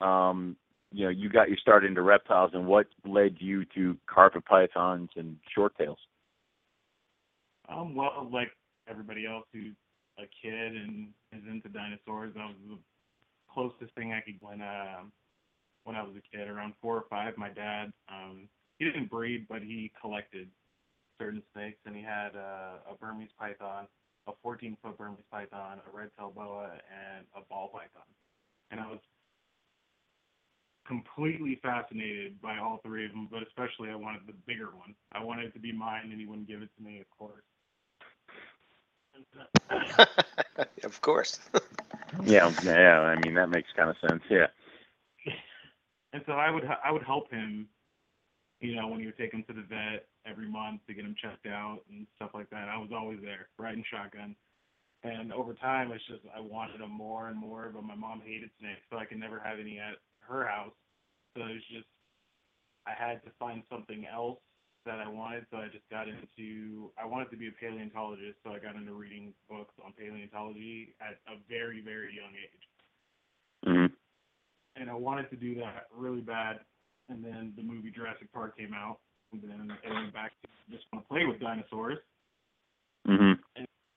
um, 0.00 0.56
you 0.92 1.04
know, 1.04 1.10
you 1.10 1.28
got 1.28 1.48
your 1.48 1.58
start 1.58 1.84
into 1.84 2.02
reptiles 2.02 2.50
and 2.54 2.66
what 2.66 2.86
led 3.06 3.36
you 3.38 3.64
to 3.74 3.96
carpet 4.12 4.44
pythons 4.44 5.10
and 5.16 5.36
short 5.54 5.76
tails? 5.76 5.98
Um, 7.68 7.94
well, 7.94 8.28
like 8.32 8.50
everybody 8.88 9.26
else 9.26 9.44
who's 9.52 9.74
a 10.18 10.22
kid 10.42 10.76
and 10.76 11.08
is 11.32 11.42
into 11.48 11.68
dinosaurs, 11.68 12.32
that 12.34 12.46
was 12.46 12.56
the 12.68 12.78
closest 13.52 13.94
thing 13.94 14.12
I 14.12 14.20
could 14.20 14.36
when 14.40 14.60
uh, 14.60 15.02
when 15.84 15.96
I 15.96 16.02
was 16.02 16.14
a 16.16 16.36
kid, 16.36 16.48
around 16.48 16.74
four 16.82 16.96
or 16.96 17.04
five. 17.08 17.36
My 17.36 17.50
dad, 17.50 17.92
um, 18.08 18.48
he 18.78 18.84
didn't 18.84 19.10
breed, 19.10 19.46
but 19.48 19.62
he 19.62 19.90
collected 20.00 20.48
certain 21.18 21.42
snakes, 21.52 21.78
and 21.86 21.96
he 21.96 22.02
had 22.02 22.36
uh, 22.36 22.92
a 22.92 22.94
Burmese 23.00 23.30
python, 23.38 23.86
a 24.28 24.46
14-foot 24.46 24.98
Burmese 24.98 25.24
python, 25.30 25.80
a 25.86 25.96
red-tailed 25.96 26.34
boa, 26.34 26.70
and 26.72 27.24
a 27.34 27.40
ball 27.48 27.70
python. 27.72 28.06
And 28.70 28.80
I 28.80 28.86
was 28.86 29.00
completely 30.86 31.58
fascinated 31.62 32.40
by 32.40 32.58
all 32.58 32.80
three 32.84 33.06
of 33.06 33.12
them, 33.12 33.28
but 33.30 33.42
especially 33.42 33.90
I 33.90 33.96
wanted 33.96 34.22
the 34.26 34.34
bigger 34.46 34.66
one. 34.66 34.94
I 35.12 35.22
wanted 35.22 35.46
it 35.46 35.52
to 35.54 35.60
be 35.60 35.72
mine, 35.72 36.10
and 36.10 36.20
he 36.20 36.26
wouldn't 36.26 36.48
give 36.48 36.62
it 36.62 36.70
to 36.76 36.82
me, 36.82 37.00
of 37.00 37.10
course. 37.18 37.44
of 40.84 41.00
course. 41.00 41.40
Yeah, 42.24 42.52
yeah. 42.64 43.00
I 43.00 43.16
mean, 43.20 43.34
that 43.34 43.50
makes 43.50 43.68
kind 43.76 43.90
of 43.90 43.96
sense. 44.00 44.22
Yeah. 44.30 44.46
and 46.12 46.22
so 46.26 46.32
I 46.32 46.50
would 46.50 46.64
I 46.82 46.90
would 46.90 47.02
help 47.02 47.30
him, 47.30 47.68
you 48.60 48.74
know, 48.74 48.88
when 48.88 49.00
he 49.00 49.06
would 49.06 49.16
take 49.16 49.32
him 49.32 49.44
to 49.46 49.52
the 49.52 49.62
vet 49.62 50.06
every 50.26 50.48
month 50.48 50.80
to 50.86 50.94
get 50.94 51.04
him 51.04 51.14
checked 51.20 51.46
out 51.46 51.80
and 51.90 52.06
stuff 52.16 52.30
like 52.34 52.50
that. 52.50 52.68
I 52.68 52.76
was 52.78 52.90
always 52.92 53.20
there, 53.22 53.48
riding 53.58 53.84
shotgun. 53.90 54.34
And 55.04 55.32
over 55.32 55.54
time, 55.54 55.92
it's 55.92 56.04
just 56.08 56.22
I 56.34 56.40
wanted 56.40 56.80
them 56.80 56.90
more 56.90 57.28
and 57.28 57.38
more, 57.38 57.70
but 57.72 57.84
my 57.84 57.94
mom 57.94 58.20
hated 58.24 58.50
snakes, 58.58 58.82
so 58.90 58.98
I 58.98 59.04
could 59.04 59.20
never 59.20 59.38
have 59.38 59.60
any 59.60 59.78
at 59.78 59.94
her 60.26 60.44
house. 60.46 60.74
So 61.36 61.44
it 61.44 61.54
was 61.54 61.68
just 61.70 61.86
I 62.86 62.92
had 62.98 63.22
to 63.24 63.30
find 63.38 63.62
something 63.70 64.06
else 64.12 64.40
that 64.86 64.98
I 64.98 65.08
wanted, 65.08 65.46
so 65.50 65.58
I 65.58 65.68
just 65.68 65.88
got 65.90 66.08
into 66.08 66.90
I 67.00 67.06
wanted 67.06 67.30
to 67.30 67.36
be 67.36 67.46
a 67.46 67.52
paleontologist, 67.52 68.38
so 68.42 68.50
I 68.50 68.58
got 68.58 68.74
into 68.74 68.92
reading 68.92 69.34
books 69.48 69.74
on 69.84 69.92
paleontology 69.92 70.96
at 71.00 71.20
a 71.30 71.38
very 71.48 71.80
very 71.80 72.16
young 72.16 72.34
age 72.34 72.64
hmm 73.64 73.86
and 74.76 74.90
I 74.90 74.94
wanted 74.94 75.30
to 75.30 75.36
do 75.36 75.54
that 75.56 75.86
really 75.94 76.20
bad. 76.20 76.60
And 77.08 77.24
then 77.24 77.52
the 77.56 77.62
movie 77.62 77.90
Jurassic 77.90 78.32
Park 78.32 78.56
came 78.56 78.74
out, 78.74 78.98
and 79.32 79.42
then 79.42 79.72
I 79.88 79.92
went 79.92 80.12
back 80.12 80.32
to 80.42 80.48
just 80.70 80.84
want 80.92 81.04
to 81.04 81.08
play 81.08 81.24
with 81.24 81.40
dinosaurs. 81.40 81.98
hmm 83.06 83.32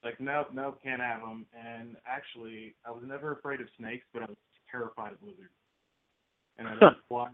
Like, 0.03 0.19
nope, 0.19 0.47
nope, 0.53 0.79
can't 0.83 1.01
have 1.01 1.21
them. 1.21 1.45
And 1.53 1.95
actually, 2.07 2.75
I 2.85 2.91
was 2.91 3.03
never 3.05 3.33
afraid 3.33 3.61
of 3.61 3.67
snakes, 3.77 4.05
but 4.13 4.23
I 4.23 4.25
was 4.27 4.37
terrified 4.69 5.13
of 5.13 5.21
lizards. 5.21 5.53
And 6.57 6.67
I 6.67 6.75
don't 6.79 6.97
why. 7.09 7.29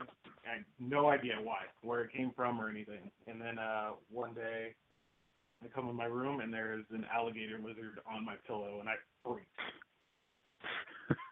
I 0.46 0.56
had 0.56 0.66
no 0.80 1.10
idea 1.10 1.36
why, 1.42 1.64
where 1.84 2.02
it 2.02 2.12
came 2.14 2.32
from 2.36 2.60
or 2.60 2.70
anything. 2.70 3.12
And 3.28 3.40
then 3.40 3.60
uh, 3.60 3.92
one 4.10 4.34
day, 4.34 4.74
I 5.64 5.68
come 5.68 5.90
in 5.90 5.96
my 5.96 6.06
room 6.06 6.40
and 6.42 6.54
there's 6.54 6.86
an 6.92 7.06
alligator 7.14 7.60
lizard 7.64 8.00
on 8.12 8.26
my 8.26 8.36
pillow, 8.46 8.78
and 8.80 8.90
I 8.90 8.94
freaked. 9.24 9.48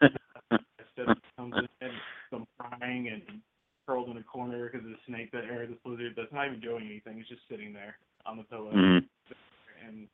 Instead 0.52 1.10
of 1.10 1.18
comes 1.38 1.54
in 1.58 1.68
and 1.82 1.94
I'm 2.32 2.48
crying 2.58 3.10
and 3.10 3.42
curled 3.88 4.10
in 4.10 4.18
a 4.18 4.24
corner 4.24 4.70
because 4.70 4.86
of 4.86 4.92
the 4.92 5.04
snake 5.08 5.32
that 5.32 5.46
or 5.46 5.68
this 5.68 5.78
lizard 5.86 6.14
that's 6.16 6.34
not 6.34 6.48
even 6.48 6.60
doing 6.60 6.86
anything. 6.86 7.20
It's 7.20 7.30
just 7.30 7.48
sitting 7.50 7.74
there 7.74 7.98
on 8.26 8.38
the 8.38 8.44
pillow. 8.44 8.72
hmm 8.72 9.06
And 9.88 10.08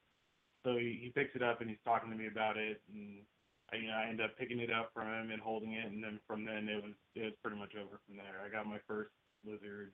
so 0.65 0.77
he, 0.77 0.99
he 1.01 1.11
picks 1.15 1.35
it 1.35 1.43
up 1.43 1.61
and 1.61 1.69
he's 1.69 1.81
talking 1.85 2.11
to 2.11 2.17
me 2.17 2.27
about 2.27 2.57
it 2.57 2.81
and 2.93 3.23
I, 3.71 3.77
you 3.77 3.87
know, 3.87 3.95
I 3.95 4.09
end 4.09 4.19
up 4.19 4.37
picking 4.37 4.59
it 4.59 4.71
up 4.71 4.91
from 4.93 5.07
him 5.07 5.31
and 5.31 5.41
holding 5.41 5.73
it 5.73 5.85
and 5.85 6.03
then 6.03 6.19
from 6.27 6.45
then 6.45 6.67
it 6.67 6.83
was 6.83 6.93
it 7.15 7.23
was 7.23 7.39
pretty 7.41 7.57
much 7.57 7.73
over 7.75 7.99
from 8.05 8.17
there. 8.17 8.43
I 8.45 8.49
got 8.51 8.67
my 8.67 8.79
first 8.87 9.11
lizard 9.45 9.91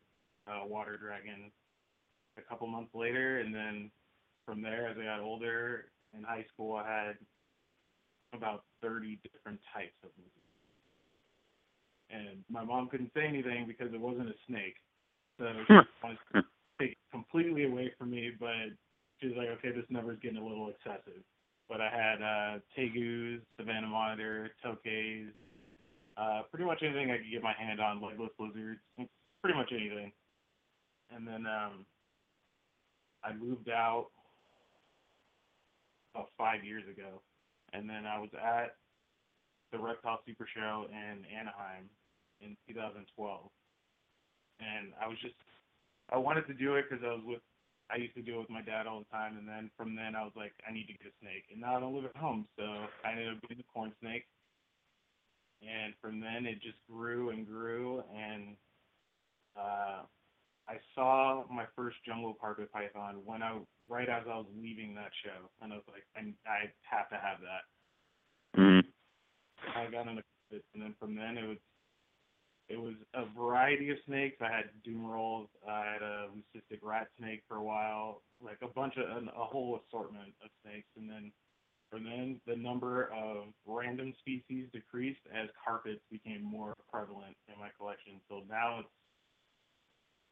uh, 0.47 0.65
water 0.65 0.97
dragon 0.97 1.51
a 2.37 2.41
couple 2.41 2.67
months 2.67 2.93
later 2.93 3.39
and 3.39 3.53
then 3.53 3.91
from 4.45 4.61
there 4.61 4.87
as 4.87 4.97
I 4.99 5.05
got 5.05 5.21
older 5.21 5.85
in 6.17 6.23
high 6.23 6.45
school 6.53 6.75
I 6.75 6.87
had 6.87 7.17
about 8.33 8.63
30 8.81 9.19
different 9.23 9.59
types 9.73 9.95
of 10.03 10.09
lizards. 10.17 10.46
And 12.09 12.43
my 12.49 12.63
mom 12.63 12.87
couldn't 12.89 13.11
say 13.13 13.25
anything 13.27 13.65
because 13.67 13.93
it 13.93 13.99
wasn't 13.99 14.29
a 14.29 14.35
snake. 14.47 14.75
So 15.39 15.45
she 15.67 15.73
wanted 16.03 16.17
to 16.33 16.43
take 16.79 16.91
it 16.91 16.97
completely 17.11 17.65
away 17.65 17.91
from 17.97 18.11
me, 18.11 18.31
but 18.39 18.71
she 19.19 19.27
was 19.27 19.35
like, 19.37 19.49
okay, 19.59 19.71
this 19.71 19.85
number's 19.89 20.19
getting 20.21 20.37
a 20.37 20.45
little 20.45 20.69
excessive. 20.69 21.21
But 21.69 21.81
I 21.81 21.89
had 21.89 22.21
uh, 22.21 22.59
tegus, 22.77 23.41
Savannah 23.59 23.87
monitor, 23.87 24.51
tokays, 24.65 25.27
uh, 26.17 26.41
pretty 26.49 26.65
much 26.65 26.81
anything 26.81 27.11
I 27.11 27.17
could 27.17 27.31
get 27.31 27.43
my 27.43 27.53
hand 27.53 27.79
on, 27.79 28.01
legless 28.01 28.31
lizards, 28.39 28.79
pretty 29.41 29.57
much 29.57 29.71
anything. 29.71 30.11
And 31.13 31.27
then 31.27 31.45
um, 31.45 31.85
I 33.23 33.33
moved 33.33 33.69
out 33.69 34.07
about 36.15 36.29
five 36.37 36.63
years 36.63 36.83
ago, 36.89 37.21
and 37.73 37.89
then 37.89 38.05
I 38.05 38.19
was 38.19 38.29
at 38.33 38.75
the 39.71 39.77
Reptile 39.77 40.19
Super 40.25 40.47
Show 40.55 40.87
in 40.89 41.25
Anaheim 41.29 41.89
in 42.41 42.57
2012, 42.67 43.51
and 44.59 44.93
I 45.01 45.07
was 45.07 45.17
just 45.21 45.35
I 46.11 46.17
wanted 46.17 46.47
to 46.47 46.53
do 46.53 46.75
it 46.75 46.85
because 46.89 47.03
I 47.05 47.13
was 47.15 47.23
with 47.25 47.41
I 47.91 47.97
used 47.97 48.15
to 48.15 48.23
do 48.23 48.35
it 48.35 48.39
with 48.39 48.49
my 48.49 48.61
dad 48.61 48.87
all 48.87 48.99
the 48.99 49.11
time, 49.17 49.37
and 49.37 49.47
then 49.47 49.71
from 49.77 49.95
then 49.95 50.15
I 50.15 50.23
was 50.23 50.33
like 50.35 50.53
I 50.67 50.73
need 50.73 50.87
to 50.87 50.93
get 50.93 51.07
a 51.13 51.15
snake, 51.21 51.45
and 51.51 51.61
now 51.61 51.77
I 51.77 51.79
don't 51.79 51.95
live 51.95 52.05
at 52.05 52.15
home, 52.17 52.47
so 52.57 52.63
I 53.05 53.11
ended 53.11 53.35
up 53.35 53.41
getting 53.41 53.57
the 53.57 53.71
corn 53.73 53.93
snake, 54.01 54.25
and 55.61 55.93
from 56.01 56.19
then 56.19 56.45
it 56.45 56.61
just 56.61 56.77
grew 56.89 57.31
and 57.31 57.47
grew, 57.47 58.03
and 58.15 58.57
uh, 59.57 60.03
I 60.67 60.77
saw 60.95 61.45
my 61.51 61.65
first 61.75 61.97
jungle 62.05 62.35
carpet 62.39 62.71
python 62.71 63.21
when 63.25 63.43
I 63.43 63.59
right 63.89 64.09
as 64.09 64.23
I 64.25 64.37
was 64.37 64.47
leaving 64.55 64.95
that 64.95 65.11
show, 65.23 65.49
and 65.61 65.73
I 65.73 65.77
was 65.77 65.85
like 65.87 66.05
I 66.15 66.21
I 66.49 66.73
have 66.89 67.09
to 67.09 67.17
have 67.17 67.39
that. 67.41 67.63
hmm 68.55 68.79
I 69.75 69.89
got 69.91 70.07
into 70.07 70.23
it, 70.51 70.65
and 70.73 70.83
then 70.83 70.95
from 70.99 71.15
then 71.15 71.37
it 71.37 71.47
was 71.47 71.57
it 72.69 72.79
was 72.79 72.95
a 73.13 73.25
variety 73.37 73.89
of 73.91 73.97
snakes. 74.05 74.37
I 74.41 74.51
had 74.51 74.65
Dumerils. 74.85 75.47
I 75.67 75.85
had 75.93 76.01
a 76.01 76.27
leucistic 76.35 76.79
rat 76.81 77.07
snake 77.17 77.43
for 77.47 77.57
a 77.57 77.63
while, 77.63 78.21
like 78.41 78.57
a 78.61 78.67
bunch 78.67 78.95
of 78.97 79.05
a 79.05 79.45
whole 79.45 79.79
assortment 79.87 80.33
of 80.43 80.49
snakes, 80.63 80.87
and 80.97 81.09
then 81.09 81.31
from 81.89 82.03
then 82.03 82.41
the 82.45 82.55
number 82.55 83.09
of 83.13 83.45
random 83.65 84.13
species 84.19 84.67
decreased 84.73 85.21
as 85.33 85.47
carpets 85.63 86.01
became 86.11 86.43
more 86.43 86.73
prevalent 86.91 87.35
in 87.47 87.57
my 87.59 87.69
collection. 87.77 88.19
So 88.29 88.43
now 88.49 88.79
it's 88.79 88.89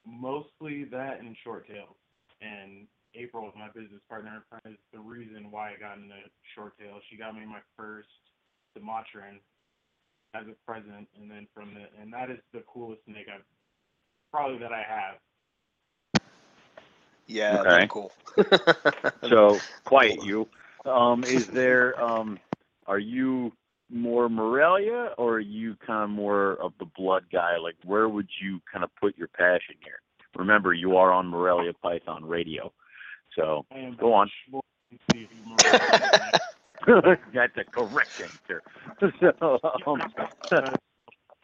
mostly 0.06 0.84
that 0.92 1.20
and 1.22 1.36
short 1.42 1.68
tails. 1.68 1.96
And 2.42 2.88
April, 3.16 3.50
my 3.58 3.70
business 3.74 4.02
partner, 4.10 4.44
is 4.66 4.76
the 4.92 5.00
reason 5.00 5.50
why 5.50 5.70
I 5.70 5.80
got 5.80 5.98
into 5.98 6.16
short 6.54 6.78
tails. 6.78 7.02
She 7.10 7.16
got 7.16 7.34
me 7.34 7.46
my 7.46 7.62
first 7.78 8.10
Sumatran 8.76 9.40
as 10.36 10.46
a 10.48 10.56
present, 10.70 11.08
and 11.20 11.30
then 11.30 11.48
from 11.54 11.74
the 11.74 12.02
and 12.02 12.12
that 12.14 12.30
is 12.30 12.38
the 12.54 12.64
coolest 12.72 13.02
snake 13.06 13.28
I've 13.34 13.44
probably 14.32 14.58
that 14.60 14.72
I 14.72 14.84
have. 14.88 15.16
Yeah, 17.28 17.62
Okay. 17.62 17.70
they're 17.70 17.88
cool. 17.88 18.12
So, 19.30 19.60
quiet 19.86 20.24
you. 20.24 20.48
Um, 20.86 21.24
is 21.24 21.48
there, 21.48 22.00
um, 22.02 22.38
are 22.86 23.00
you 23.00 23.52
more 23.90 24.30
Morelia 24.30 25.14
or 25.18 25.36
are 25.36 25.40
you 25.40 25.76
kind 25.86 26.04
of 26.04 26.10
more 26.10 26.54
of 26.54 26.74
the 26.80 26.86
blood 26.98 27.26
guy? 27.32 27.58
Like, 27.58 27.76
where 27.84 28.08
would 28.08 28.28
you 28.42 28.60
kind 28.72 28.84
of 28.84 28.92
put 29.02 29.18
your 29.18 29.30
passion 29.30 29.76
here? 29.84 30.00
Remember, 30.36 30.74
you 30.74 30.98
are 30.98 31.12
on 31.12 31.28
Morelia 31.28 31.74
Python 31.82 32.26
Radio. 32.26 32.72
So, 33.36 33.66
Go 34.00 34.14
on. 34.14 34.30
We'll 36.88 37.02
see 37.02 37.10
if 37.12 37.20
you 37.34 37.40
remember. 37.40 37.50
that's 37.56 37.58
a 37.58 37.72
correct 37.72 38.22
answer. 38.22 38.64
So, 39.40 39.60
um, 39.88 40.02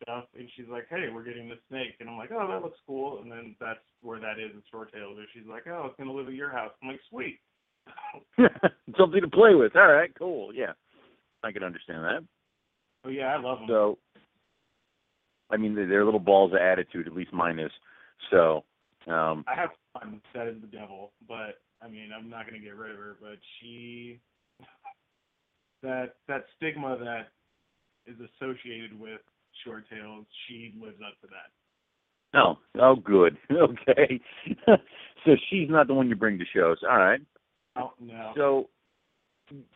stuff, 0.03 0.25
and 0.37 0.49
she's 0.55 0.67
like, 0.69 0.87
"Hey, 0.89 1.07
we're 1.13 1.23
getting 1.23 1.49
this 1.49 1.59
snake," 1.69 1.95
and 1.99 2.09
I'm 2.09 2.17
like, 2.17 2.31
"Oh, 2.31 2.47
that 2.47 2.61
looks 2.61 2.79
cool." 2.87 3.21
And 3.21 3.31
then 3.31 3.55
that's 3.59 3.79
where 4.01 4.19
that 4.19 4.39
is 4.39 4.51
in 4.53 4.61
short 4.71 4.91
tails. 4.93 5.17
Or 5.17 5.25
she's 5.33 5.47
like, 5.47 5.67
"Oh, 5.67 5.85
it's 5.87 5.95
gonna 5.97 6.11
live 6.11 6.27
at 6.27 6.33
your 6.33 6.51
house." 6.51 6.71
I'm 6.81 6.89
like, 6.89 6.99
"Sweet." 7.09 7.39
something 8.97 9.21
to 9.21 9.27
play 9.27 9.55
with. 9.55 9.75
All 9.75 9.91
right, 9.91 10.11
cool. 10.17 10.53
Yeah, 10.53 10.73
I 11.43 11.51
can 11.51 11.63
understand 11.63 12.03
that. 12.03 12.23
Oh 13.05 13.09
yeah, 13.09 13.33
I 13.33 13.39
love 13.39 13.59
them. 13.59 13.67
So, 13.67 13.97
I 15.49 15.57
mean, 15.57 15.75
they're, 15.75 15.87
they're 15.87 16.05
little 16.05 16.19
balls 16.19 16.53
of 16.53 16.59
attitude. 16.59 17.07
At 17.07 17.13
least 17.13 17.33
mine 17.33 17.59
is. 17.59 17.71
So, 18.29 18.63
um, 19.07 19.43
I 19.47 19.55
have 19.55 19.69
one 19.93 20.21
that 20.33 20.47
is 20.47 20.61
the 20.61 20.67
devil, 20.67 21.11
but 21.27 21.59
I 21.81 21.87
mean, 21.87 22.09
I'm 22.17 22.29
not 22.29 22.45
gonna 22.45 22.59
get 22.59 22.75
rid 22.75 22.91
of 22.91 22.97
her. 22.97 23.17
But 23.19 23.39
she, 23.59 24.19
that 25.83 26.15
that 26.27 26.45
stigma 26.57 26.97
that 26.97 27.29
is 28.11 28.17
associated 28.19 28.99
with 28.99 29.21
short 29.65 29.83
tails, 29.89 30.25
she 30.47 30.73
lives 30.81 30.97
up 31.05 31.19
to 31.21 31.27
that. 31.27 32.37
Oh, 32.37 32.57
oh, 32.79 32.95
good. 32.95 33.37
Okay. 33.51 34.19
so 35.25 35.31
she's 35.49 35.69
not 35.69 35.87
the 35.87 35.93
one 35.93 36.09
you 36.09 36.15
bring 36.15 36.39
to 36.39 36.45
shows. 36.53 36.77
All 36.89 36.97
right. 36.97 37.21
Oh 37.75 37.93
no. 37.99 38.31
So 38.35 38.69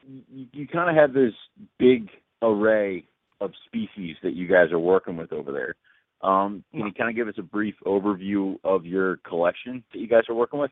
you, 0.07 0.47
you 0.51 0.67
kind 0.67 0.89
of 0.89 0.95
have 0.95 1.13
this 1.13 1.33
big 1.77 2.09
array 2.41 3.05
of 3.41 3.51
species 3.65 4.15
that 4.23 4.33
you 4.33 4.47
guys 4.47 4.71
are 4.71 4.79
working 4.79 5.17
with 5.17 5.33
over 5.33 5.51
there. 5.51 5.75
Um, 6.21 6.63
can 6.71 6.87
you 6.87 6.93
kind 6.93 7.09
of 7.09 7.15
give 7.15 7.27
us 7.27 7.35
a 7.37 7.43
brief 7.43 7.75
overview 7.85 8.55
of 8.63 8.85
your 8.85 9.17
collection 9.17 9.83
that 9.93 9.99
you 9.99 10.07
guys 10.07 10.23
are 10.29 10.35
working 10.35 10.59
with? 10.59 10.71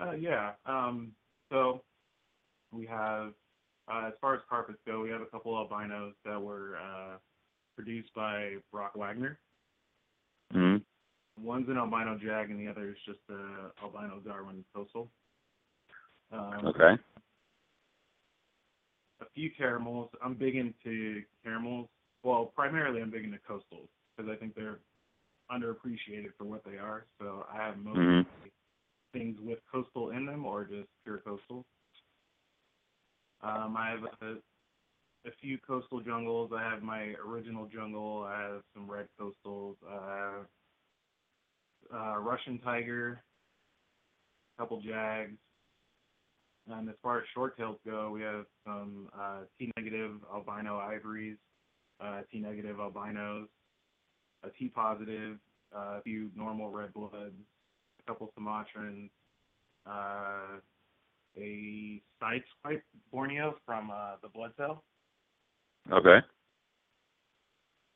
Uh, 0.00 0.12
yeah. 0.12 0.52
Um, 0.66 1.12
so 1.50 1.82
we 2.72 2.86
have, 2.86 3.32
uh, 3.90 4.08
as 4.08 4.12
far 4.20 4.34
as 4.34 4.40
carpets 4.48 4.78
go, 4.86 5.00
we 5.00 5.10
have 5.10 5.20
a 5.20 5.26
couple 5.26 5.56
albinos 5.56 6.14
that 6.24 6.40
were 6.40 6.76
uh, 6.76 7.16
produced 7.76 8.12
by 8.14 8.56
Brock 8.72 8.94
Wagner. 8.96 9.38
hmm 10.52 10.76
One's 11.40 11.68
an 11.68 11.78
albino 11.78 12.18
jag, 12.22 12.50
and 12.50 12.60
the 12.60 12.68
other 12.70 12.90
is 12.90 12.96
just 13.06 13.20
a 13.30 13.70
albino 13.82 14.20
Darwin 14.20 14.64
coastal. 14.74 15.08
Um, 16.32 16.66
Okay. 16.66 16.98
A 19.20 19.26
few 19.34 19.50
caramels. 19.56 20.08
I'm 20.22 20.34
big 20.34 20.56
into 20.56 21.22
caramels. 21.44 21.88
Well, 22.22 22.52
primarily 22.54 23.02
I'm 23.02 23.10
big 23.10 23.24
into 23.24 23.38
coastals 23.38 23.88
because 24.16 24.30
I 24.30 24.36
think 24.36 24.54
they're 24.54 24.78
underappreciated 25.50 26.32
for 26.38 26.44
what 26.44 26.62
they 26.64 26.78
are. 26.78 27.04
So 27.18 27.46
I 27.52 27.56
have 27.56 27.76
most 27.78 27.98
Mhm. 27.98 28.26
things 29.12 29.38
with 29.40 29.58
coastal 29.70 30.10
in 30.10 30.26
them 30.26 30.44
or 30.44 30.64
just 30.64 30.88
pure 31.04 31.18
coastal. 31.18 31.66
Um, 33.42 33.76
I 33.76 33.90
have 33.90 34.02
a, 34.22 34.32
a 35.28 35.32
few 35.40 35.58
coastal 35.66 36.00
jungles. 36.00 36.50
I 36.54 36.62
have 36.62 36.82
my 36.82 37.14
original 37.26 37.66
jungle. 37.66 38.24
I 38.28 38.42
have 38.42 38.62
some 38.74 38.90
red 38.90 39.06
coastals. 39.18 39.76
I 39.88 40.18
have 40.18 40.46
uh, 41.92 42.18
Russian 42.18 42.58
tiger, 42.58 43.22
a 44.56 44.62
couple 44.62 44.80
jags. 44.80 45.36
And 46.68 46.88
as 46.88 46.94
far 47.02 47.18
as 47.18 47.24
short 47.34 47.56
tails 47.56 47.78
go, 47.86 48.10
we 48.10 48.22
have 48.22 48.44
some 48.64 49.08
uh, 49.18 49.40
T 49.58 49.72
negative 49.76 50.12
albino 50.32 50.78
ivories, 50.78 51.36
uh, 52.00 52.20
T 52.30 52.38
negative 52.38 52.78
albinos, 52.78 53.48
a 54.44 54.50
T 54.50 54.68
positive, 54.68 55.38
uh, 55.74 55.98
a 55.98 56.02
few 56.02 56.30
normal 56.36 56.70
red 56.70 56.92
bloods, 56.92 57.34
a 58.00 58.02
couple 58.06 58.32
Sumatrans, 58.38 59.10
uh, 59.86 60.60
a 61.36 62.00
side 62.18 62.42
swipe 62.60 62.84
Borneo 63.12 63.56
from 63.64 63.90
uh, 63.90 64.16
the 64.22 64.28
blood 64.28 64.52
cell, 64.56 64.82
Okay. 65.90 66.18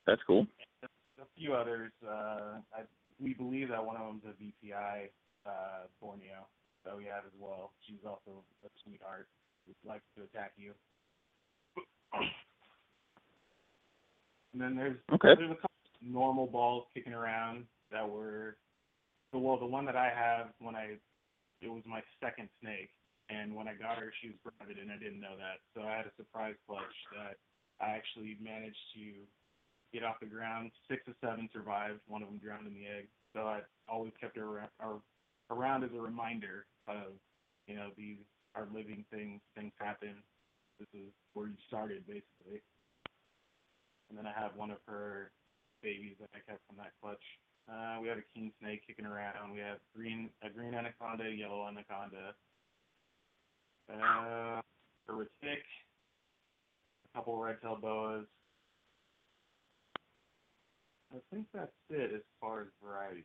That's 0.07 0.21
cool. 0.27 0.47
a 0.83 1.25
few 1.39 1.55
others. 1.55 1.93
Uh, 2.07 2.59
I, 2.75 2.83
we 3.21 3.35
believe 3.35 3.69
that 3.69 3.85
one 3.85 3.97
of 3.97 4.07
them's 4.07 4.23
a 4.25 4.43
VPI 4.43 5.09
uh, 5.47 5.87
Borneo 6.01 6.47
that 6.85 6.97
we 6.97 7.05
have 7.05 7.25
as 7.25 7.33
well. 7.39 7.73
She's 7.87 8.05
also 8.07 8.43
a 8.65 8.69
sweetheart 8.83 9.29
who 9.67 9.89
likes 9.89 10.05
to 10.17 10.25
attack 10.25 10.53
you. 10.57 10.73
And 14.53 14.63
then 14.63 14.77
there's 14.77 14.97
Okay. 15.13 15.35
there's 15.37 15.51
a 15.51 15.55
couple 15.55 15.71
normal 16.03 16.47
balls 16.47 16.85
kicking 16.95 17.15
around 17.15 17.65
that 17.91 18.09
were 18.09 18.57
well 19.33 19.59
the 19.59 19.67
one 19.67 19.85
that 19.87 19.97
I 19.97 20.11
have 20.15 20.49
when 20.61 20.77
I 20.77 20.97
it 21.61 21.69
was 21.69 21.83
my 21.87 22.03
second 22.23 22.49
snake 22.61 22.91
and 23.29 23.55
when 23.55 23.69
I 23.69 23.75
got 23.75 23.99
her 23.99 24.13
she 24.21 24.29
was 24.29 24.39
private 24.45 24.79
and 24.81 24.93
I 24.93 24.99
didn't 24.99 25.21
know 25.21 25.37
that. 25.37 25.65
So 25.75 25.87
I 25.87 25.97
had 25.97 26.07
a 26.07 26.15
surprise 26.17 26.57
clutch 26.67 26.97
that 27.17 27.37
I 27.81 27.97
actually 27.97 28.37
managed 28.41 28.81
to 28.95 29.25
get 29.93 30.03
off 30.03 30.21
the 30.21 30.27
ground. 30.27 30.71
Six 30.91 31.07
of 31.09 31.15
seven 31.21 31.49
survived, 31.53 32.01
one 32.07 32.23
of 32.23 32.29
them 32.29 32.39
drowned 32.39 32.67
in 32.67 32.75
the 32.75 32.87
egg. 32.87 33.07
So 33.35 33.47
I 33.47 33.61
always 33.89 34.13
kept 34.21 34.37
her 34.37 34.69
around, 35.51 35.85
as 35.85 35.91
a 35.95 36.01
reminder 36.01 36.67
of, 36.87 37.19
you 37.67 37.75
know, 37.75 37.91
these 37.97 38.19
are 38.55 38.67
living 38.73 39.05
things, 39.11 39.41
things 39.57 39.73
happen. 39.79 40.23
This 40.79 40.89
is 40.95 41.11
where 41.33 41.47
you 41.47 41.59
started 41.67 42.07
basically. 42.07 42.63
And 44.09 44.19
then 44.19 44.27
I 44.27 44.35
have 44.39 44.55
one 44.55 44.71
of 44.71 44.79
her 44.87 45.31
babies 45.83 46.15
that 46.21 46.31
I 46.35 46.39
kept 46.47 46.63
from 46.67 46.77
that 46.77 46.93
clutch. 47.01 47.23
Uh, 47.67 47.99
we 48.03 48.09
have 48.09 48.19
a 48.19 48.29
king 48.35 48.53
snake 48.61 48.83
kicking 48.87 49.07
around. 49.07 49.53
We 49.53 49.61
have 49.61 49.79
green 49.97 50.29
a 50.43 50.51
green 50.51 50.75
anaconda, 50.75 51.31
yellow 51.31 51.67
anaconda, 51.67 52.35
uh, 53.91 54.61
a 55.09 55.13
retic, 55.13 55.63
a 57.13 57.19
couple 57.19 57.37
red 57.39 57.61
tail 57.63 57.79
boas. 57.81 58.27
I 61.13 61.19
think 61.33 61.47
that's 61.55 61.71
it 61.91 62.13
as 62.15 62.23
far 62.41 62.63
as 62.63 62.67
variety. 62.83 63.23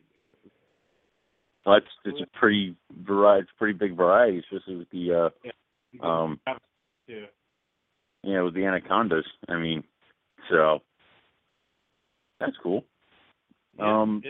Well, 1.65 1.75
that's 1.79 1.91
it's 2.05 2.21
a 2.21 2.37
pretty 2.37 2.75
variety, 3.03 3.47
pretty 3.57 3.77
big 3.77 3.95
variety, 3.95 4.39
especially 4.39 4.77
with 4.77 4.89
the 4.91 5.13
uh, 5.13 5.29
We 5.91 5.99
Um, 5.99 6.39
too. 7.07 7.25
you 8.23 8.33
know, 8.33 8.45
with 8.45 8.53
the 8.53 8.65
anacondas. 8.65 9.25
I 9.47 9.55
mean, 9.57 9.83
so 10.49 10.81
that's 12.39 12.55
cool. 12.61 12.85
Yeah, 13.77 14.01
um, 14.01 14.23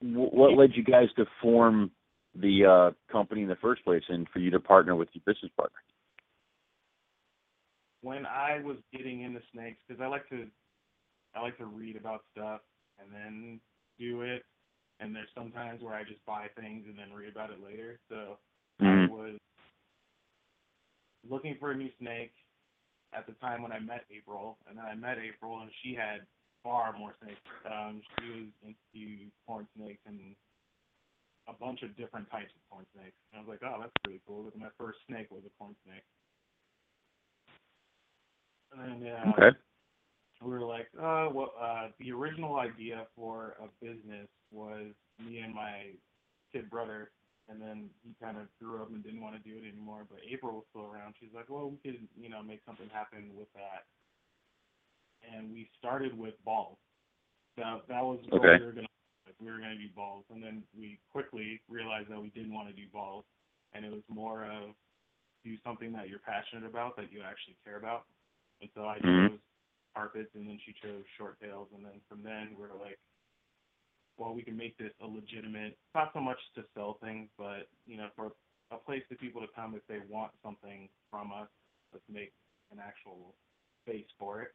what 0.00 0.56
led 0.56 0.70
you 0.74 0.82
guys 0.82 1.08
to 1.16 1.26
form 1.42 1.90
the 2.34 2.64
uh, 2.64 3.12
company 3.12 3.42
in 3.42 3.48
the 3.48 3.56
first 3.56 3.84
place, 3.84 4.02
and 4.08 4.28
for 4.32 4.38
you 4.38 4.50
to 4.50 4.60
partner 4.60 4.94
with 4.96 5.08
your 5.12 5.22
business 5.26 5.50
partner? 5.56 5.78
when 8.02 8.26
I 8.26 8.60
was 8.62 8.76
getting 8.92 9.22
into 9.22 9.40
snakes, 9.52 9.80
because 9.86 10.00
I 10.00 10.06
like 10.06 10.28
to, 10.30 10.46
I 11.34 11.42
like 11.42 11.58
to 11.58 11.66
read 11.66 11.96
about 11.96 12.24
stuff 12.32 12.60
and 12.98 13.12
then 13.12 13.60
do 13.98 14.22
it. 14.22 14.44
And 15.00 15.14
there's 15.14 15.28
sometimes 15.34 15.82
where 15.82 15.94
I 15.94 16.04
just 16.04 16.24
buy 16.26 16.46
things 16.58 16.84
and 16.88 16.98
then 16.98 17.12
read 17.12 17.30
about 17.30 17.50
it 17.50 17.62
later. 17.62 17.98
So 18.08 18.38
I 18.82 18.96
Mhm. 18.96 19.08
was 19.08 19.36
looking 21.28 21.56
for 21.58 21.70
a 21.70 21.76
new 21.76 21.90
snake 21.98 22.32
at 23.12 23.26
the 23.26 23.32
time 23.34 23.62
when 23.62 23.72
I 23.72 23.80
met 23.80 24.04
April, 24.14 24.58
and 24.68 24.78
then 24.78 24.84
I 24.84 24.94
met 24.94 25.18
April, 25.18 25.60
and 25.60 25.70
she 25.82 25.94
had 25.94 26.26
far 26.62 26.96
more 26.96 27.14
snakes. 27.22 27.40
Um, 27.64 28.02
she 28.18 28.28
was 28.30 28.74
into 28.94 29.30
corn 29.46 29.66
snakes 29.76 30.00
and 30.06 30.36
a 31.50 31.54
bunch 31.58 31.82
of 31.82 31.96
different 31.96 32.30
types 32.30 32.52
of 32.54 32.62
corn 32.70 32.86
snakes. 32.94 33.16
And 33.32 33.38
I 33.38 33.44
was 33.44 33.50
like, 33.50 33.62
oh, 33.66 33.78
that's 33.80 33.92
pretty 34.04 34.20
cool. 34.26 34.44
Because 34.44 34.60
my 34.60 34.72
first 34.78 34.98
snake 35.06 35.26
was 35.30 35.42
a 35.44 35.52
corn 35.58 35.74
snake. 35.84 36.06
And 38.78 39.02
then 39.02 39.12
uh, 39.12 39.32
Okay. 39.34 39.56
we 40.42 40.50
were 40.50 40.64
like, 40.64 40.88
uh, 40.96 41.28
well, 41.32 41.52
uh, 41.60 41.88
the 41.98 42.12
original 42.12 42.56
idea 42.56 43.06
for 43.16 43.56
a 43.60 43.66
business 43.84 44.28
was 44.50 44.94
me 45.18 45.40
and 45.40 45.54
my 45.54 45.90
kid 46.52 46.70
brother, 46.70 47.10
and 47.48 47.60
then 47.60 47.90
he 48.02 48.14
kind 48.22 48.36
of 48.38 48.46
grew 48.60 48.80
up 48.80 48.90
and 48.90 49.02
didn't 49.02 49.20
want 49.20 49.34
to 49.34 49.42
do 49.42 49.56
it 49.58 49.68
anymore. 49.68 50.06
But 50.08 50.20
April 50.30 50.54
was 50.54 50.64
still 50.70 50.86
around. 50.86 51.14
She's 51.20 51.34
like, 51.34 51.50
well, 51.50 51.70
we 51.70 51.78
could, 51.78 52.00
you 52.16 52.28
know, 52.28 52.42
make 52.42 52.60
something 52.64 52.88
happen 52.92 53.30
with 53.34 53.48
that. 53.54 53.84
And 55.34 55.52
we 55.52 55.68
started 55.78 56.16
with 56.16 56.34
balls. 56.44 56.78
That 57.56 57.82
that 57.88 58.02
was 58.02 58.20
what 58.30 58.40
Okay. 58.40 58.58
we 58.58 58.64
were 58.64 58.72
gonna. 58.72 58.86
Like, 59.26 59.36
we 59.40 59.50
were 59.50 59.58
gonna 59.58 59.76
do 59.78 59.88
balls, 59.94 60.24
and 60.30 60.42
then 60.42 60.64
we 60.76 60.98
quickly 61.12 61.60
realized 61.68 62.10
that 62.10 62.20
we 62.20 62.30
didn't 62.30 62.54
want 62.54 62.68
to 62.68 62.74
do 62.74 62.88
balls, 62.92 63.24
and 63.72 63.84
it 63.84 63.92
was 63.92 64.02
more 64.08 64.44
of 64.44 64.74
do 65.44 65.56
something 65.64 65.92
that 65.92 66.08
you're 66.08 66.20
passionate 66.20 66.66
about 66.68 66.96
that 66.96 67.12
you 67.12 67.22
actually 67.22 67.56
care 67.64 67.76
about. 67.76 68.06
And 68.60 68.70
so 68.74 68.86
I 68.86 69.00
Mhm. 69.00 69.28
chose 69.28 69.40
carpets, 69.94 70.30
and 70.34 70.46
then 70.48 70.58
she 70.64 70.72
chose 70.82 71.04
short 71.16 71.40
tails, 71.40 71.68
and 71.74 71.84
then 71.84 72.00
from 72.08 72.22
then 72.22 72.56
we're 72.58 72.74
like, 72.78 72.98
well, 74.18 74.34
we 74.34 74.42
can 74.42 74.56
make 74.56 74.76
this 74.78 74.92
a 75.00 75.06
legitimate, 75.06 75.78
not 75.94 76.12
so 76.12 76.20
much 76.20 76.38
to 76.54 76.64
sell 76.74 76.98
things, 77.02 77.28
but 77.38 77.68
you 77.86 77.96
know, 77.96 78.08
for 78.16 78.32
a 78.70 78.76
place 78.76 79.02
for 79.08 79.16
people 79.16 79.40
to 79.40 79.48
come 79.54 79.74
if 79.74 79.86
they 79.88 80.00
want 80.08 80.32
something 80.42 80.88
from 81.10 81.32
us. 81.32 81.48
Let's 81.92 82.04
make 82.08 82.32
an 82.70 82.78
actual 82.80 83.34
space 83.84 84.06
for 84.18 84.42
it. 84.42 84.54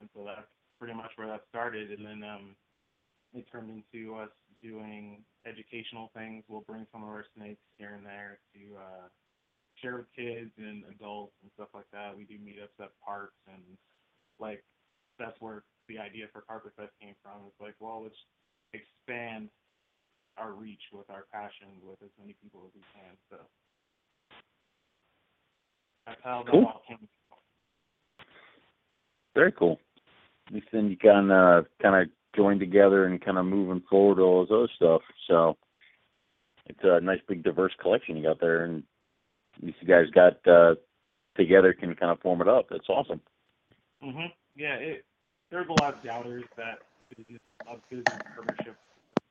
And 0.00 0.08
so 0.14 0.24
that's 0.24 0.48
pretty 0.78 0.94
much 0.94 1.12
where 1.16 1.28
that 1.28 1.42
started, 1.50 1.90
and 1.92 2.04
then 2.04 2.22
um, 2.28 2.56
it 3.34 3.46
turned 3.50 3.70
into 3.70 4.14
us 4.16 4.30
doing 4.62 5.22
educational 5.46 6.10
things. 6.16 6.44
We'll 6.48 6.64
bring 6.66 6.86
some 6.92 7.02
of 7.02 7.08
our 7.08 7.24
snakes 7.36 7.60
here 7.78 7.94
and 7.96 8.06
there 8.06 8.38
to 8.54 8.60
uh, 8.76 9.06
share 9.82 9.96
with 9.96 10.06
kids 10.16 10.50
and 10.56 10.84
adults 10.90 11.34
and 11.42 11.50
stuff 11.54 11.68
like 11.74 11.90
that. 11.92 12.16
We 12.16 12.24
do 12.24 12.34
meetups 12.34 12.82
at 12.82 12.90
parks 13.04 13.36
and 13.46 13.62
like 14.38 14.64
that's 15.18 15.36
where 15.40 15.62
the 15.88 15.98
idea 15.98 16.26
for 16.32 16.40
Carpet 16.42 16.72
Fest 16.76 16.92
came 17.00 17.14
from. 17.22 17.46
It's 17.46 17.60
like, 17.60 17.74
well, 17.78 18.02
let's 18.02 18.16
expand 18.72 19.48
our 20.36 20.52
reach 20.52 20.80
with 20.92 21.08
our 21.10 21.26
passion 21.32 21.68
with 21.82 21.98
as 22.02 22.10
many 22.18 22.34
people 22.42 22.62
as 22.66 22.72
we 22.74 22.82
can. 22.94 23.14
So 23.30 23.36
that's 26.06 26.20
how 26.24 26.42
that 26.44 26.50
Cool. 26.50 26.64
all 26.64 26.82
came. 26.88 27.08
Very 29.34 29.52
cool. 29.52 29.78
Least 30.50 30.66
then 30.72 30.90
you 30.90 30.96
can 30.96 31.30
uh, 31.30 31.62
kind 31.80 32.02
of 32.02 32.08
joined 32.36 32.60
together 32.60 33.06
and 33.06 33.24
kind 33.24 33.38
of 33.38 33.46
moving 33.46 33.82
forward 33.88 34.20
all 34.20 34.42
this 34.42 34.52
other 34.52 34.68
stuff. 34.76 35.02
So 35.28 35.56
it's 36.66 36.80
a 36.82 37.00
nice 37.00 37.20
big 37.28 37.42
diverse 37.42 37.72
collection 37.80 38.16
you 38.16 38.22
got 38.22 38.40
there, 38.40 38.64
and 38.64 38.82
these 39.62 39.74
guys 39.86 40.06
got 40.14 40.46
uh, 40.46 40.74
together 41.36 41.72
can 41.72 41.94
kind 41.94 42.12
of 42.12 42.20
form 42.20 42.40
it 42.40 42.48
up. 42.48 42.66
That's 42.70 42.88
awesome. 42.88 43.20
Mhm. 44.02 44.32
Yeah, 44.56 44.74
it, 44.74 45.04
there's 45.50 45.68
a 45.68 45.72
lot 45.72 45.94
of 45.94 46.02
doubters 46.02 46.44
that 46.56 46.78
business 47.16 47.40
of 47.68 47.80
business 47.90 48.22
partnership, 48.34 48.76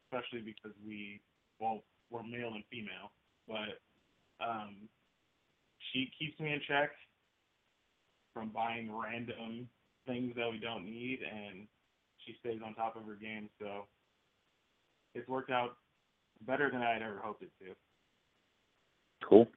especially 0.06 0.42
because 0.42 0.76
we 0.86 1.20
well 1.60 1.84
we're 2.10 2.24
male 2.24 2.54
and 2.54 2.64
female, 2.72 3.12
but 3.48 3.82
um, 4.44 4.76
she 5.92 6.12
keeps 6.18 6.40
me 6.40 6.54
in 6.54 6.62
check 6.68 6.92
from 8.34 8.50
buying 8.50 8.92
random 8.92 9.68
things 10.06 10.34
that 10.36 10.50
we 10.52 10.60
don't 10.60 10.86
need, 10.86 11.20
and 11.22 11.68
she 12.26 12.36
stays 12.40 12.62
on 12.66 12.74
top 12.76 12.96
of 12.96 13.06
her 13.06 13.16
game. 13.16 13.50
So 13.60 13.86
it's 15.16 15.28
worked 15.28 15.52
out 15.52 15.76
better 16.46 16.70
than 16.72 16.82
I 16.82 16.94
had 16.94 17.02
ever 17.02 17.20
hoped 17.24 17.44
it 17.44 17.52
to. 17.62 17.72
Cool. 19.24 19.48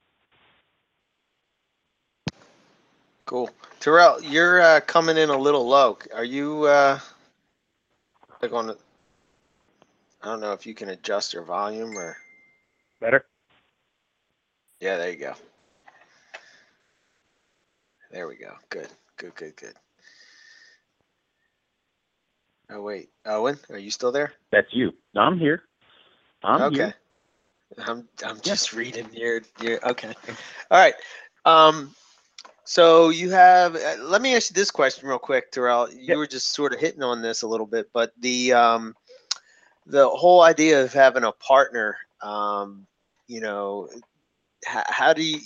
Cool. 3.25 3.49
Terrell, 3.81 4.21
you're 4.23 4.61
uh, 4.61 4.79
coming 4.81 5.17
in 5.17 5.29
a 5.29 5.37
little 5.37 5.67
low. 5.67 5.97
Are 6.15 6.23
you 6.23 6.63
uh, 6.63 6.99
like 8.41 8.53
on? 8.53 8.67
the- 8.67 8.77
I 10.23 10.27
don't 10.27 10.39
know 10.41 10.53
if 10.53 10.65
you 10.65 10.73
can 10.73 10.89
adjust 10.89 11.33
your 11.33 11.43
volume 11.43 11.97
or. 11.97 12.17
Better? 12.99 13.25
Yeah, 14.79 14.97
there 14.97 15.11
you 15.11 15.17
go. 15.17 15.33
There 18.11 18.27
we 18.27 18.35
go. 18.35 18.53
Good. 18.69 18.87
Good. 19.17 19.35
Good. 19.35 19.55
Good. 19.57 19.73
Oh 22.69 22.81
wait, 22.81 23.09
Owen, 23.25 23.57
are 23.69 23.77
you 23.77 23.91
still 23.91 24.11
there? 24.11 24.33
That's 24.51 24.67
you. 24.73 24.93
I'm 25.15 25.39
here. 25.39 25.63
I'm 26.43 26.61
okay. 26.61 26.75
here. 26.75 26.95
I'm 27.85 28.07
I'm 28.25 28.39
just 28.41 28.73
reading 28.73 29.07
your 29.13 29.41
your 29.61 29.85
okay. 29.89 30.13
All 30.71 30.79
right. 30.79 30.93
Um 31.45 31.95
so 32.65 33.09
you 33.09 33.29
have 33.31 33.75
uh, 33.75 33.95
let 34.01 34.21
me 34.21 34.35
ask 34.35 34.49
you 34.49 34.53
this 34.53 34.71
question 34.71 35.07
real 35.07 35.19
quick, 35.19 35.51
Terrell. 35.51 35.89
You 35.89 36.07
Yep. 36.09 36.17
were 36.17 36.27
just 36.27 36.53
sort 36.53 36.73
of 36.73 36.79
hitting 36.79 37.03
on 37.03 37.21
this 37.21 37.41
a 37.41 37.47
little 37.47 37.65
bit, 37.65 37.89
but 37.93 38.11
the 38.19 38.53
um 38.53 38.95
the 39.85 40.07
whole 40.09 40.41
idea 40.41 40.83
of 40.83 40.91
having 40.91 41.23
a 41.23 41.31
partner, 41.31 41.97
um, 42.21 42.85
you 43.27 43.39
know, 43.39 43.87
how, 44.65 44.83
how 44.87 45.13
do 45.13 45.23
you 45.23 45.39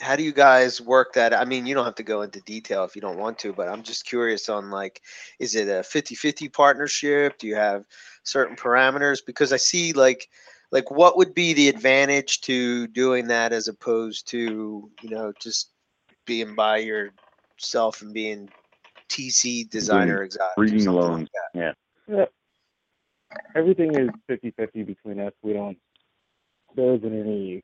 how 0.00 0.16
do 0.16 0.22
you 0.22 0.32
guys 0.32 0.80
work 0.80 1.12
that? 1.14 1.34
I 1.34 1.44
mean, 1.44 1.66
you 1.66 1.74
don't 1.74 1.84
have 1.84 1.94
to 1.96 2.02
go 2.02 2.22
into 2.22 2.40
detail 2.42 2.84
if 2.84 2.94
you 2.94 3.02
don't 3.02 3.18
want 3.18 3.38
to, 3.40 3.52
but 3.52 3.68
I'm 3.68 3.82
just 3.82 4.06
curious 4.06 4.48
on 4.48 4.70
like, 4.70 5.02
is 5.38 5.54
it 5.54 5.68
a 5.68 5.80
50-50 5.80 6.52
partnership? 6.52 7.38
Do 7.38 7.46
you 7.46 7.56
have 7.56 7.84
certain 8.22 8.56
parameters? 8.56 9.20
Because 9.24 9.52
I 9.52 9.56
see 9.56 9.92
like, 9.92 10.28
like 10.70 10.90
what 10.90 11.16
would 11.16 11.34
be 11.34 11.52
the 11.52 11.68
advantage 11.68 12.40
to 12.42 12.86
doing 12.88 13.26
that 13.28 13.52
as 13.52 13.68
opposed 13.68 14.28
to, 14.28 14.90
you 15.02 15.10
know, 15.10 15.32
just 15.40 15.72
being 16.26 16.54
by 16.54 16.78
yourself 16.78 18.02
and 18.02 18.12
being 18.12 18.48
TC 19.08 19.68
designer 19.70 20.22
exotic. 20.22 20.56
Reading 20.56 20.80
something 20.80 21.00
like 21.00 21.10
loans. 21.10 21.28
that? 21.54 21.74
Yeah. 22.08 22.24
Everything 23.54 23.94
is 23.94 24.10
50-50 24.30 24.86
between 24.86 25.20
us. 25.20 25.32
We 25.42 25.54
don't, 25.54 25.78
there 26.76 26.94
isn't 26.94 27.20
any 27.20 27.62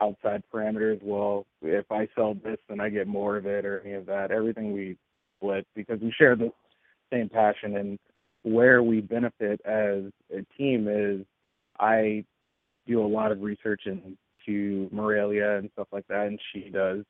outside 0.00 0.42
parameters. 0.52 1.00
Well, 1.02 1.46
if 1.62 1.90
I 1.90 2.08
sell 2.14 2.34
this, 2.34 2.58
then 2.68 2.80
I 2.80 2.88
get 2.88 3.06
more 3.06 3.36
of 3.36 3.46
it 3.46 3.64
or 3.64 3.80
any 3.80 3.94
of 3.94 4.06
that. 4.06 4.30
Everything 4.30 4.72
we 4.72 4.96
split 5.38 5.66
because 5.74 6.00
we 6.00 6.12
share 6.12 6.36
the 6.36 6.50
same 7.12 7.28
passion 7.28 7.76
and 7.76 7.98
where 8.42 8.82
we 8.82 9.00
benefit 9.00 9.60
as 9.64 10.04
a 10.30 10.44
team 10.56 10.86
is 10.88 11.24
I 11.78 12.24
do 12.86 13.04
a 13.04 13.06
lot 13.06 13.32
of 13.32 13.40
research 13.40 13.82
into 13.86 14.88
Morelia 14.92 15.56
and 15.58 15.70
stuff 15.72 15.88
like 15.92 16.06
that, 16.08 16.26
and 16.26 16.38
she 16.52 16.68
does 16.68 17.04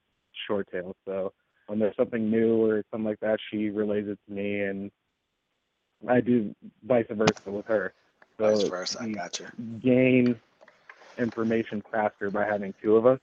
short 0.47 0.68
tail. 0.70 0.95
So 1.05 1.32
when 1.66 1.78
there's 1.78 1.97
something 1.97 2.30
new 2.30 2.64
or 2.64 2.85
something 2.91 3.07
like 3.07 3.20
that, 3.20 3.39
she 3.51 3.70
relays 3.70 4.07
it 4.07 4.18
to 4.28 4.35
me, 4.35 4.61
and 4.61 4.91
I 6.09 6.20
do 6.20 6.55
vice 6.87 7.07
versa 7.11 7.51
with 7.51 7.66
her. 7.66 7.93
So 8.39 8.55
Vice 8.55 8.68
versa. 8.68 8.99
I 9.01 9.09
gotcha. 9.11 9.53
gain 9.82 10.41
information 11.19 11.83
faster 11.91 12.31
by 12.31 12.45
having 12.45 12.75
two 12.83 12.97
of 12.97 13.07
us, 13.07 13.21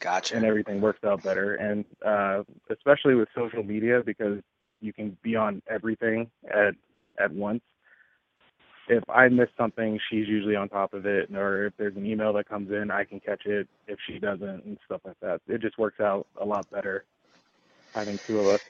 Gotcha. 0.00 0.36
and 0.36 0.44
everything 0.44 0.80
works 0.80 1.02
out 1.04 1.22
better. 1.22 1.54
And 1.54 1.84
uh, 2.04 2.42
especially 2.70 3.14
with 3.14 3.28
social 3.34 3.62
media, 3.62 4.02
because 4.04 4.40
you 4.80 4.92
can 4.92 5.16
be 5.22 5.36
on 5.36 5.62
everything 5.68 6.30
at 6.48 6.74
at 7.18 7.32
once. 7.32 7.62
If 8.86 9.02
I 9.08 9.28
miss 9.28 9.48
something, 9.56 9.98
she's 10.10 10.28
usually 10.28 10.56
on 10.56 10.68
top 10.68 10.92
of 10.92 11.06
it, 11.06 11.34
or 11.34 11.66
if 11.66 11.72
there's 11.78 11.96
an 11.96 12.04
email 12.04 12.34
that 12.34 12.46
comes 12.46 12.70
in, 12.70 12.90
I 12.90 13.04
can 13.04 13.18
catch 13.18 13.46
it 13.46 13.66
if 13.88 13.98
she 14.06 14.18
doesn't, 14.18 14.64
and 14.64 14.78
stuff 14.84 15.00
like 15.06 15.18
that. 15.22 15.40
It 15.48 15.62
just 15.62 15.78
works 15.78 16.00
out 16.00 16.26
a 16.38 16.44
lot 16.44 16.70
better 16.70 17.04
having 17.94 18.18
two 18.26 18.40
of 18.40 18.54
us. 18.54 18.60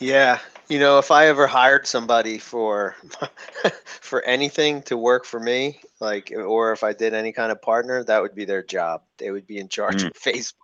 Yeah, 0.00 0.38
you 0.68 0.78
know, 0.78 0.98
if 0.98 1.10
I 1.10 1.26
ever 1.26 1.46
hired 1.46 1.86
somebody 1.86 2.38
for 2.38 2.96
for 3.84 4.22
anything 4.22 4.82
to 4.84 4.96
work 4.96 5.24
for 5.26 5.38
me, 5.38 5.80
like, 6.00 6.32
or 6.34 6.72
if 6.72 6.82
I 6.82 6.92
did 6.94 7.12
any 7.14 7.32
kind 7.32 7.52
of 7.52 7.60
partner, 7.60 8.02
that 8.04 8.22
would 8.22 8.34
be 8.34 8.46
their 8.46 8.62
job. 8.62 9.02
They 9.18 9.30
would 9.30 9.46
be 9.46 9.58
in 9.58 9.68
charge 9.68 10.02
Mm. 10.02 10.06
of 10.06 10.12
Facebook. 10.14 10.54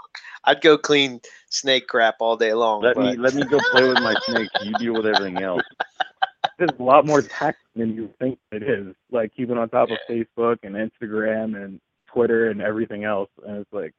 I'd 0.45 0.61
go 0.63 0.79
clean 0.79 1.21
snake 1.51 1.87
crap 1.89 2.17
all 2.21 2.37
day 2.37 2.55
long. 2.55 2.83
Let 2.83 2.97
me 2.97 3.17
let 3.17 3.35
me 3.35 3.45
go 3.45 3.61
play 3.61 3.85
with 3.85 3.99
my 3.99 4.15
snakes. 4.27 4.55
You 4.61 4.75
deal 4.77 4.95
with 4.95 5.07
everything 5.07 5.43
else. 5.43 5.65
There's 6.59 6.71
a 6.79 6.83
lot 6.83 7.05
more 7.07 7.21
tax 7.21 7.59
than 7.75 7.95
you 7.95 8.11
think 8.19 8.39
it 8.53 8.63
is. 8.63 8.95
Like 9.11 9.35
keeping 9.37 9.59
on 9.59 9.69
top 9.69 9.91
of 9.91 9.99
Facebook 10.09 10.59
and 10.63 10.75
Instagram 10.75 11.63
and 11.63 11.81
Twitter 12.07 12.51
and 12.51 12.63
everything 12.63 13.05
else, 13.05 13.29
and 13.47 13.59
it's 13.59 13.73
like 13.73 13.93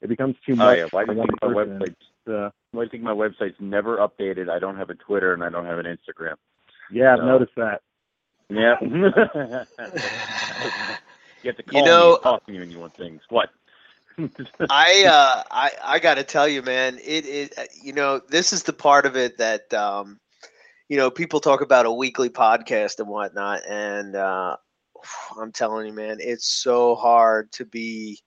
it 0.00 0.08
becomes 0.08 0.36
too 0.46 0.54
Oh 0.54 0.56
much 0.56 0.78
yeah. 0.78 0.86
Why 0.90 1.04
do 1.04 1.08
for 1.08 1.14
you 1.14 1.18
one 1.18 1.26
think 1.28 1.42
my 1.42 1.54
person. 1.54 1.96
Website's 2.26 2.46
Uh, 2.46 2.50
why 2.72 2.82
do 2.82 2.84
you 2.84 2.90
think 2.90 3.02
my 3.02 3.12
website's 3.12 3.56
never 3.60 3.98
updated? 3.98 4.48
I 4.50 4.58
don't 4.58 4.76
have 4.76 4.90
a 4.90 4.94
Twitter 4.94 5.32
and 5.34 5.42
I 5.44 5.48
don't 5.50 5.66
have 5.66 5.78
an 5.78 5.86
Instagram. 5.86 6.34
yeah, 6.90 7.12
I've 7.14 7.18
So- 7.20 7.24
noticed 7.26 7.54
that. 7.56 7.82
Yeah. 8.48 8.76
you 11.42 11.50
have 11.50 11.56
to 11.56 11.62
call 11.62 11.80
me 11.82 11.86
know- 11.86 12.14
and 12.14 12.22
talk 12.22 12.46
to 12.46 12.52
me 12.52 12.58
when 12.60 12.70
you 12.70 12.78
want 12.78 12.94
things. 12.96 13.22
What? 13.28 13.50
I 14.70 15.04
uh 15.04 15.42
I 15.50 15.70
I 15.84 15.98
got 15.98 16.14
to 16.14 16.24
tell 16.24 16.48
you 16.48 16.62
man 16.62 16.98
it 17.04 17.26
is 17.26 17.50
you 17.82 17.92
know 17.92 18.18
this 18.30 18.50
is 18.52 18.62
the 18.62 18.72
part 18.72 19.04
of 19.04 19.14
it 19.14 19.36
that 19.36 19.72
um 19.74 20.18
you 20.88 20.96
know 20.96 21.10
people 21.10 21.38
talk 21.38 21.60
about 21.60 21.84
a 21.84 21.92
weekly 21.92 22.30
podcast 22.30 22.98
and 22.98 23.08
whatnot 23.08 23.60
and 23.68 24.16
uh 24.16 24.56
I'm 25.38 25.52
telling 25.52 25.86
you 25.86 25.92
man 25.92 26.16
it's 26.20 26.46
so 26.48 26.94
hard 26.94 27.52
to 27.52 27.66
be 27.66 28.18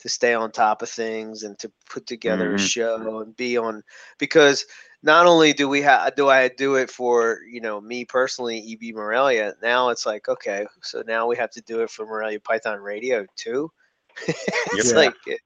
to 0.00 0.08
stay 0.08 0.34
on 0.34 0.50
top 0.50 0.82
of 0.82 0.88
things 0.88 1.42
and 1.42 1.58
to 1.58 1.70
put 1.90 2.06
together 2.06 2.54
a 2.54 2.58
Mhm. 2.58 2.58
show 2.58 3.20
and 3.20 3.36
be 3.36 3.56
on 3.56 3.82
because 4.18 4.66
not 5.02 5.26
only 5.26 5.52
do 5.52 5.68
we 5.68 5.82
have 5.82 6.14
do 6.16 6.28
I 6.28 6.48
do 6.48 6.76
it 6.76 6.90
for 6.90 7.38
you 7.50 7.60
know 7.60 7.80
me 7.80 8.04
personally 8.04 8.58
EB 8.58 8.92
Morelia 8.92 9.54
now 9.62 9.90
it's 9.90 10.06
like 10.06 10.28
okay 10.28 10.66
so 10.82 11.02
now 11.06 11.26
we 11.26 11.36
have 11.36 11.50
to 11.52 11.62
do 11.62 11.82
it 11.82 11.90
for 11.90 12.06
Morelia 12.06 12.40
Python 12.40 12.78
Radio 12.80 13.26
too 13.36 13.70
it's 14.28 14.94
Yeah. 14.94 14.96
like 14.96 15.14
it, 15.26 15.40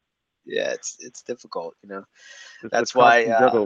yeah 0.45 0.71
it's 0.73 0.97
it's 1.01 1.23
difficult 1.23 1.75
you 1.83 1.89
know 1.89 2.05
It's 2.63 2.71
That's 2.71 2.95
why, 2.95 3.27
uh, 3.27 3.59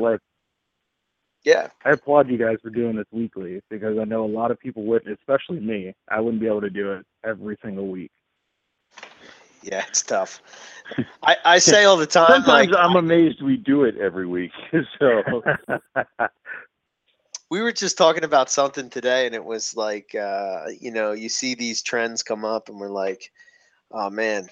yeah 1.45 1.69
I 1.85 1.91
applaud 1.91 2.29
you 2.29 2.39
guys 2.39 2.59
for 2.63 2.71
doing 2.71 2.97
this 2.97 3.07
weekly 3.13 3.61
because 3.71 3.99
I 3.99 4.05
know 4.05 4.25
a 4.25 4.27
lot 4.27 4.51
of 4.51 4.59
people 4.59 4.85
would, 4.87 5.07
especially 5.07 5.61
me. 5.61 5.95
I 6.09 6.21
wouldn't 6.21 6.41
be 6.41 6.47
able 6.47 6.63
to 6.63 6.71
do 6.71 6.93
it 6.93 7.07
every 7.25 7.57
single 7.63 7.89
week. 7.89 8.11
yeah 9.63 9.85
it's 9.89 10.03
tough 10.03 10.43
I 11.23 11.37
I 11.45 11.59
say 11.59 11.85
all 11.85 11.97
the 11.97 12.07
time 12.07 12.27
Sometimes 12.29 12.71
like 12.71 12.79
I'm 12.79 12.97
amazed 12.97 13.43
we 13.43 13.57
do 13.57 13.85
it 13.85 13.97
every 13.99 14.27
week. 14.27 14.53
so 15.01 15.43
we 17.51 17.61
were 17.61 17.73
just 17.73 17.99
talking 17.99 18.23
about 18.23 18.51
something 18.51 18.89
today 18.89 19.27
and 19.27 19.35
it 19.35 19.45
was 19.45 19.77
like 19.77 20.15
uh 20.15 20.67
you 20.81 20.93
know 20.93 21.13
you 21.13 21.29
see 21.29 21.55
these 21.55 21.83
trends 21.83 22.23
come 22.23 22.45
up 22.45 22.69
and 22.69 22.79
we're 22.79 22.89
like 22.89 23.33
oh 23.91 24.11
man 24.11 24.49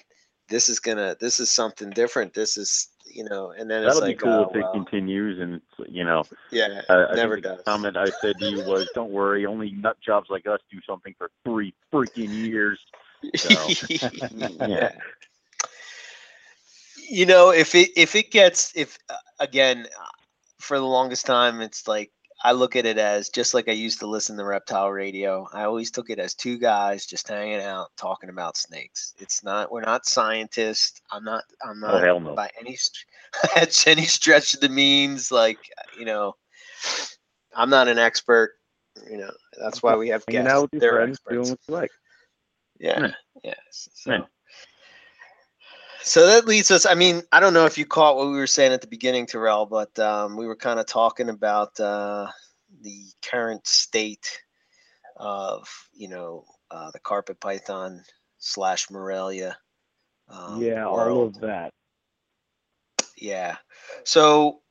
this 0.49 0.69
is 0.69 0.79
gonna 0.79 1.15
this 1.19 1.39
is 1.39 1.49
something 1.49 1.89
different 1.91 2.33
this 2.33 2.57
is 2.57 2.89
you 3.15 3.23
know 3.23 3.51
and 3.51 3.69
then 3.69 3.83
it's 3.83 3.95
that'll 3.95 4.07
like 4.07 4.19
be 4.19 4.23
cool 4.23 4.45
oh, 4.45 4.49
if 4.49 4.55
it 4.55 4.65
continues. 4.73 5.39
And 5.39 5.61
you 5.87 6.03
know, 6.03 6.23
yeah 6.51 6.81
uh, 6.89 7.07
never 7.15 7.39
does 7.39 7.61
comment 7.65 7.97
I 7.97 8.05
said 8.21 8.37
to 8.39 8.45
you 8.45 8.57
was, 8.65 8.89
"Don't 8.93 9.11
worry, 9.11 9.45
only 9.45 9.71
nut 9.71 9.97
jobs 10.05 10.27
like 10.29 10.47
us 10.47 10.59
do 10.71 10.79
something 10.87 11.15
for 11.17 11.31
three 11.43 11.73
freaking 11.93 12.29
years." 12.29 12.79
So, 13.33 13.73
yeah. 14.59 14.89
You 17.09 17.25
know, 17.25 17.51
if 17.51 17.75
it 17.75 17.89
if 17.95 18.15
it 18.15 18.31
gets 18.31 18.71
if 18.75 18.97
uh, 19.09 19.15
again 19.39 19.85
uh, 19.99 20.05
for 20.59 20.77
the 20.77 20.85
longest 20.85 21.25
time 21.25 21.61
it's 21.61 21.87
like 21.87 22.11
I 22.43 22.51
look 22.53 22.75
at 22.75 22.85
it 22.85 22.97
as 22.97 23.29
just 23.29 23.53
like 23.53 23.67
I 23.67 23.73
used 23.73 23.99
to 23.99 24.07
listen 24.07 24.37
to 24.37 24.45
reptile 24.45 24.91
radio. 24.91 25.47
I 25.53 25.63
always 25.63 25.91
took 25.91 26.09
it 26.09 26.19
as 26.19 26.33
two 26.35 26.57
guys 26.57 27.05
just 27.05 27.27
hanging 27.27 27.61
out 27.61 27.89
talking 27.97 28.29
about 28.29 28.57
snakes. 28.57 29.13
It's 29.19 29.43
not 29.43 29.71
we're 29.71 29.81
not 29.81 30.05
scientists. 30.05 31.01
I'm 31.11 31.23
not 31.23 31.43
I'm 31.67 31.79
Oh 31.85 31.97
not 31.97 31.99
hell 31.99 32.19
no! 32.19 32.35
by 32.35 32.49
any 32.59 32.77
at 33.55 33.87
any 33.87 34.05
stretch 34.05 34.53
of 34.53 34.61
the 34.61 34.69
means 34.69 35.31
like 35.31 35.59
you 35.97 36.05
know 36.05 36.35
I'm 37.55 37.69
not 37.69 37.87
an 37.87 37.97
expert 37.99 38.51
You 39.09 39.17
know, 39.17 39.31
that's 39.59 39.83
why 39.83 39.95
we 39.95 40.09
have 40.09 40.27
Hanging 40.27 40.47
guests. 40.47 40.49
out 40.49 40.63
with 40.63 40.73
your 40.73 40.81
They're 40.81 40.99
friends, 40.99 41.19
experts. 41.19 41.47
doing 41.47 41.49
what 41.51 41.59
you 41.67 41.73
like. 41.73 41.91
Yeah. 42.79 42.99
Right. 42.99 43.13
Yes. 43.43 43.89
So. 43.93 44.11
Right. 44.11 44.23
so 46.01 46.27
that 46.27 46.45
leads 46.45 46.71
us. 46.71 46.85
I 46.85 46.95
mean, 46.95 47.21
I 47.31 47.39
don't 47.39 47.53
know 47.53 47.65
if 47.65 47.77
you 47.77 47.85
caught 47.85 48.17
what 48.17 48.27
we 48.27 48.37
were 48.37 48.47
saying 48.47 48.73
at 48.73 48.81
the 48.81 48.87
beginning, 48.87 49.25
Terrell, 49.25 49.65
but 49.65 49.97
um, 49.99 50.37
we 50.37 50.47
were 50.47 50.55
kind 50.55 50.79
of 50.79 50.85
talking 50.85 51.29
about 51.29 51.79
uh, 51.79 52.27
the 52.81 53.05
current 53.23 53.65
state 53.67 54.41
of, 55.17 55.67
you 55.93 56.09
know, 56.09 56.45
uh, 56.71 56.91
the 56.91 56.99
carpet 56.99 57.39
python 57.39 58.03
slash 58.37 58.89
Morelia. 58.89 59.57
Um, 60.27 60.61
yeah, 60.61 60.85
all 60.85 61.23
of 61.23 61.39
that. 61.41 61.71
Yeah. 63.17 63.57
So 64.03 64.61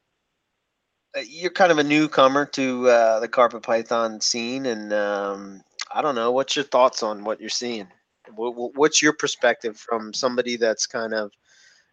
uh, 1.16 1.20
you're 1.28 1.50
kind 1.50 1.72
of 1.72 1.78
a 1.78 1.84
newcomer 1.84 2.46
to 2.46 2.88
uh, 2.88 3.20
the 3.20 3.28
carpet 3.28 3.62
python 3.62 4.20
scene, 4.20 4.66
and 4.66 4.92
um, 4.92 5.62
I 5.94 6.02
don't 6.02 6.16
know. 6.16 6.32
What's 6.32 6.56
your 6.56 6.64
thoughts 6.64 7.04
on 7.04 7.22
what 7.22 7.40
you're 7.40 7.48
seeing? 7.48 7.86
What, 8.34 8.56
what- 8.56 8.74
what's 8.74 9.00
your 9.00 9.12
perspective 9.12 9.76
from 9.78 10.12
somebody 10.12 10.56
that's 10.56 10.86
kind 10.88 11.14
of, 11.14 11.30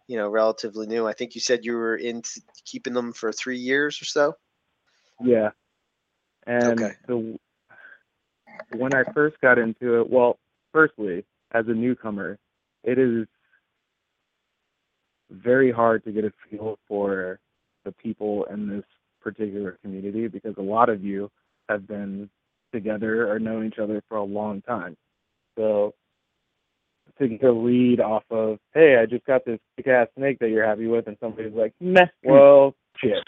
you 0.08 0.16
know, 0.16 0.28
relatively 0.28 0.88
new? 0.88 1.06
I 1.06 1.12
think 1.12 1.36
you 1.36 1.40
said 1.40 1.64
you 1.64 1.74
were 1.74 1.96
into 1.96 2.42
keeping 2.64 2.94
them 2.94 3.12
for 3.12 3.32
three 3.32 3.58
years 3.58 4.02
or 4.02 4.06
so. 4.06 4.34
Yeah. 5.22 5.50
And 6.46 6.80
Okay. 6.80 6.92
the 7.06 7.38
when 8.76 8.94
I 8.94 9.04
first 9.12 9.40
got 9.40 9.58
into 9.58 10.00
it, 10.00 10.10
well, 10.10 10.38
firstly, 10.72 11.24
as 11.52 11.66
a 11.68 11.72
newcomer, 11.74 12.38
it 12.82 12.98
is 12.98 13.26
very 15.30 15.70
hard 15.70 16.02
to 16.04 16.12
get 16.12 16.24
a 16.24 16.32
feel 16.50 16.78
for 16.88 17.38
the 17.84 17.92
people 17.92 18.44
in 18.44 18.68
this 18.68 18.84
particular 19.20 19.78
community 19.82 20.26
because 20.26 20.54
a 20.58 20.62
lot 20.62 20.88
of 20.88 21.04
you 21.04 21.30
have 21.68 21.86
been 21.86 22.28
together 22.72 23.30
or 23.30 23.38
know 23.38 23.62
each 23.62 23.78
other 23.78 24.02
for 24.08 24.16
a 24.16 24.24
long 24.24 24.62
time. 24.62 24.96
So 25.56 25.94
to 27.18 27.28
get 27.28 27.44
a 27.44 27.52
read 27.52 28.00
off 28.00 28.24
of, 28.30 28.58
hey, 28.74 28.96
I 29.00 29.06
just 29.06 29.24
got 29.26 29.44
this 29.44 29.58
big 29.76 29.88
ass 29.88 30.08
snake 30.16 30.38
that 30.40 30.48
you're 30.48 30.66
happy 30.66 30.86
with, 30.86 31.06
and 31.06 31.16
somebody's 31.20 31.52
like, 31.52 31.74
meh, 31.80 32.06
well, 32.24 32.74
shit. 32.96 33.22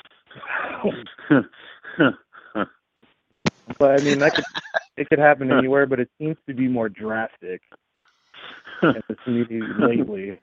But 3.78 3.90
I 3.90 4.00
mean, 4.00 4.20
that 4.20 4.34
could 4.34 4.44
it 4.96 5.08
could 5.08 5.18
happen 5.18 5.50
anywhere, 5.50 5.86
but 5.86 6.00
it 6.00 6.08
seems 6.18 6.36
to 6.46 6.54
be 6.54 6.68
more 6.68 6.88
drastic 6.88 7.60
in 8.82 9.02
the 9.08 9.14
community 9.16 9.66
lately. 9.78 10.38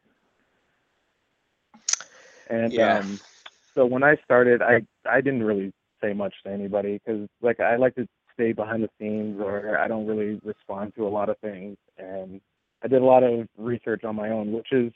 And 2.49 2.73
Yeah. 2.73 2.99
um, 2.99 3.19
so 3.75 3.85
when 3.85 4.03
I 4.03 4.17
started, 4.23 4.61
I 4.61 4.85
I 5.09 5.21
didn't 5.21 5.43
really 5.43 5.71
say 6.01 6.13
much 6.13 6.33
to 6.43 6.51
anybody 6.51 6.99
because 6.99 7.27
like 7.41 7.59
I 7.59 7.77
like 7.77 7.95
to 7.95 8.07
stay 8.41 8.51
behind 8.53 8.83
the 8.83 8.89
scenes, 8.99 9.39
or 9.39 9.77
I 9.77 9.87
don't 9.87 10.07
really 10.07 10.39
respond 10.43 10.93
to 10.95 11.05
a 11.05 11.09
lot 11.09 11.29
of 11.29 11.37
things. 11.39 11.77
And 11.97 12.41
I 12.83 12.87
did 12.87 13.01
a 13.01 13.05
lot 13.05 13.23
of 13.23 13.47
research 13.57 14.03
on 14.03 14.15
my 14.15 14.29
own, 14.29 14.51
which 14.51 14.71
is 14.71 14.91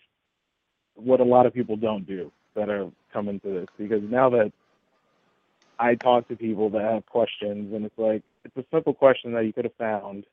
what 0.95 1.19
a 1.19 1.23
lot 1.23 1.45
of 1.45 1.53
people 1.53 1.75
don't 1.75 2.07
do 2.07 2.31
that 2.55 2.69
are 2.69 2.89
coming 3.13 3.39
to 3.41 3.49
this 3.49 3.67
because 3.77 4.01
now 4.09 4.29
that 4.29 4.51
I 5.77 5.95
talk 5.95 6.27
to 6.29 6.35
people 6.35 6.69
that 6.71 6.81
have 6.81 7.05
questions, 7.05 7.73
and 7.73 7.85
it's 7.85 7.97
like 7.97 8.23
it's 8.45 8.57
a 8.57 8.65
simple 8.73 8.93
question 8.93 9.33
that 9.33 9.45
you 9.45 9.53
could 9.53 9.65
have 9.65 9.75
found, 9.75 10.25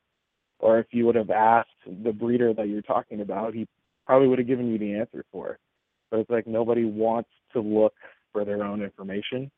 or 0.60 0.78
if 0.78 0.86
you 0.92 1.04
would 1.06 1.16
have 1.16 1.30
asked 1.30 1.68
the 1.86 2.12
breeder 2.12 2.54
that 2.54 2.68
you're 2.68 2.82
talking 2.82 3.20
about, 3.20 3.52
he 3.52 3.66
probably 4.06 4.28
would 4.28 4.38
have 4.38 4.46
given 4.46 4.70
you 4.70 4.78
the 4.78 4.94
answer 4.94 5.24
for. 5.32 5.52
it. 5.52 5.60
But 6.10 6.20
it's 6.20 6.30
like 6.30 6.46
nobody 6.46 6.84
wants 6.84 7.30
to 7.52 7.60
look 7.60 7.94
for 8.32 8.44
their 8.44 8.62
own 8.62 8.82
information, 8.82 9.50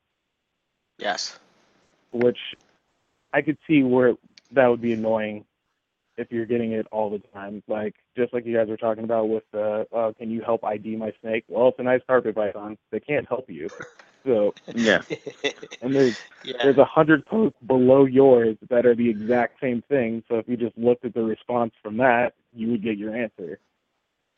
Yes. 0.99 1.39
which 2.13 2.39
I 3.35 3.43
could 3.43 3.59
see 3.67 3.83
where 3.83 4.15
that 4.53 4.69
would 4.69 4.81
be 4.81 4.93
annoying 4.93 5.45
if 6.17 6.31
you're 6.31 6.47
getting 6.47 6.73
it 6.73 6.87
all 6.93 7.11
the 7.11 7.19
time. 7.19 7.63
Like 7.67 7.97
just 8.17 8.33
like 8.33 8.47
you 8.47 8.57
guys 8.57 8.69
were 8.69 8.77
talking 8.77 9.03
about 9.03 9.29
with 9.29 9.43
uh, 9.53 9.85
uh 9.93 10.13
can 10.13 10.31
you 10.31 10.41
help 10.41 10.65
ID 10.65 10.97
my 10.97 11.13
snake? 11.21 11.45
Well, 11.49 11.69
it's 11.69 11.79
a 11.81 11.83
nice 11.83 12.01
carpet 12.07 12.37
python. 12.37 12.79
They 12.93 13.01
can't 13.01 13.29
help 13.29 13.51
you. 13.51 13.69
So 14.25 14.55
yeah. 14.73 15.03
and 15.83 15.95
there's 15.95 16.17
yeah. 16.45 16.63
there's 16.63 16.79
a 16.79 16.85
hundred 16.85 17.27
posts 17.27 17.59
below 17.67 18.05
yours 18.05 18.57
that 18.71 18.87
are 18.87 18.95
the 18.95 19.11
exact 19.11 19.61
same 19.61 19.83
thing. 19.89 20.23
So 20.29 20.37
if 20.39 20.49
you 20.49 20.57
just 20.57 20.79
looked 20.79 21.05
at 21.05 21.15
the 21.15 21.23
response 21.23 21.73
from 21.83 21.97
that, 21.97 22.35
you 22.55 22.71
would 22.71 22.85
get 22.85 22.97
your 22.97 23.17
answer. 23.17 23.59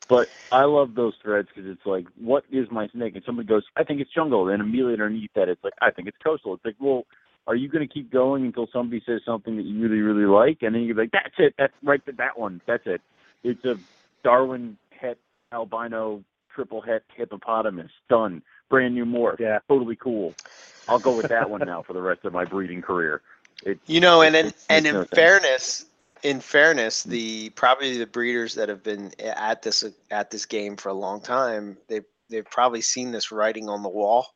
But 0.09 0.29
I 0.51 0.63
love 0.63 0.95
those 0.95 1.13
threads 1.21 1.49
because 1.53 1.69
it's 1.69 1.85
like, 1.85 2.05
what 2.17 2.45
is 2.49 2.67
my 2.71 2.87
snake? 2.87 3.15
And 3.15 3.23
somebody 3.25 3.47
goes, 3.47 3.63
I 3.75 3.83
think 3.83 3.99
it's 3.99 4.13
jungle. 4.13 4.47
And 4.47 4.61
immediately 4.61 4.93
underneath 4.93 5.31
that, 5.35 5.49
it's 5.49 5.61
like, 5.65 5.73
I 5.81 5.91
think 5.91 6.07
it's 6.07 6.17
coastal. 6.23 6.53
It's 6.53 6.63
like, 6.63 6.77
well, 6.79 7.03
are 7.47 7.55
you 7.55 7.67
going 7.69 7.87
to 7.87 7.91
keep 7.93 8.11
going 8.11 8.45
until 8.45 8.67
somebody 8.73 9.01
says 9.05 9.21
something 9.25 9.55
that 9.57 9.63
you 9.65 9.81
really, 9.81 10.01
really 10.01 10.25
like? 10.25 10.61
And 10.61 10.75
then 10.75 10.83
you're 10.83 10.95
like, 10.95 11.11
that's 11.11 11.33
it. 11.37 11.53
That's 11.57 11.73
right. 11.83 12.05
That, 12.05 12.17
that 12.17 12.37
one. 12.37 12.61
That's 12.67 12.85
it. 12.85 13.01
It's 13.43 13.63
a 13.65 13.77
Darwin 14.23 14.77
het 14.91 15.17
albino 15.51 16.23
triple 16.53 16.81
het 16.81 17.03
hippopotamus. 17.15 17.91
Done. 18.09 18.41
Brand 18.69 18.93
new 18.95 19.05
morph. 19.05 19.39
Yeah. 19.39 19.59
Totally 19.69 19.95
cool. 19.95 20.33
I'll 20.89 20.99
go 20.99 21.15
with 21.15 21.29
that 21.29 21.49
one 21.49 21.61
now 21.65 21.81
for 21.83 21.93
the 21.93 22.01
rest 22.01 22.25
of 22.25 22.33
my 22.33 22.43
breeding 22.45 22.81
career. 22.81 23.21
It, 23.63 23.79
You 23.87 23.99
know, 24.01 24.21
and 24.21 24.35
It- 24.35 24.39
in, 24.45 24.47
it 24.47 24.55
and 24.69 24.83
makes 24.83 24.95
in 24.95 25.01
sense. 25.01 25.09
fairness, 25.15 25.85
in 26.23 26.39
fairness, 26.41 27.03
the 27.03 27.49
probably 27.51 27.97
the 27.97 28.05
breeders 28.07 28.55
that 28.55 28.69
have 28.69 28.83
been 28.83 29.11
at 29.19 29.61
this 29.61 29.83
at 30.11 30.31
this 30.31 30.45
game 30.45 30.75
for 30.75 30.89
a 30.89 30.93
long 30.93 31.21
time, 31.21 31.77
they 31.87 32.01
they've 32.29 32.49
probably 32.49 32.81
seen 32.81 33.11
this 33.11 33.31
writing 33.31 33.69
on 33.69 33.83
the 33.83 33.89
wall. 33.89 34.27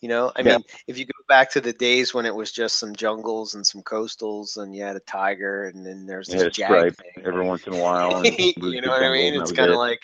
You 0.00 0.08
know, 0.08 0.32
I 0.36 0.42
Yeah. 0.42 0.42
mean, 0.42 0.62
if 0.86 0.98
you 0.98 1.06
go 1.06 1.12
back 1.28 1.50
to 1.52 1.60
the 1.60 1.72
days 1.72 2.12
when 2.14 2.26
it 2.26 2.34
was 2.34 2.52
just 2.52 2.78
some 2.78 2.94
jungles 2.94 3.54
and 3.54 3.66
some 3.66 3.82
coastals, 3.82 4.56
and 4.56 4.74
you 4.74 4.82
had 4.84 4.96
a 4.96 5.00
tiger, 5.00 5.64
and 5.64 5.84
then 5.86 6.06
there's 6.06 6.28
yeah, 6.28 6.36
this 6.36 6.46
it's 6.46 6.56
jag 6.56 6.84
stripe 6.84 6.94
thing. 7.14 7.24
every 7.24 7.44
once 7.44 7.66
in 7.66 7.72
a 7.72 7.76
while. 7.76 8.24
You 8.66 8.80
know 8.82 8.90
what 8.90 9.02
I 9.02 9.10
mean? 9.10 9.34
It's 9.34 9.52
kind 9.52 9.70
of 9.70 9.76
like, 9.76 10.00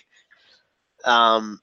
um, 1.05 1.61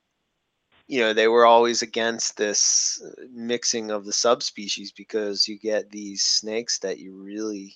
you 0.87 0.99
know, 1.01 1.13
they 1.13 1.27
were 1.27 1.45
always 1.45 1.81
against 1.81 2.37
this 2.37 3.01
uh, 3.05 3.23
mixing 3.33 3.91
of 3.91 4.05
the 4.05 4.13
subspecies 4.13 4.91
because 4.95 5.47
you 5.47 5.59
get 5.59 5.91
these 5.91 6.23
snakes 6.23 6.79
that 6.79 6.99
you 6.99 7.21
really, 7.21 7.75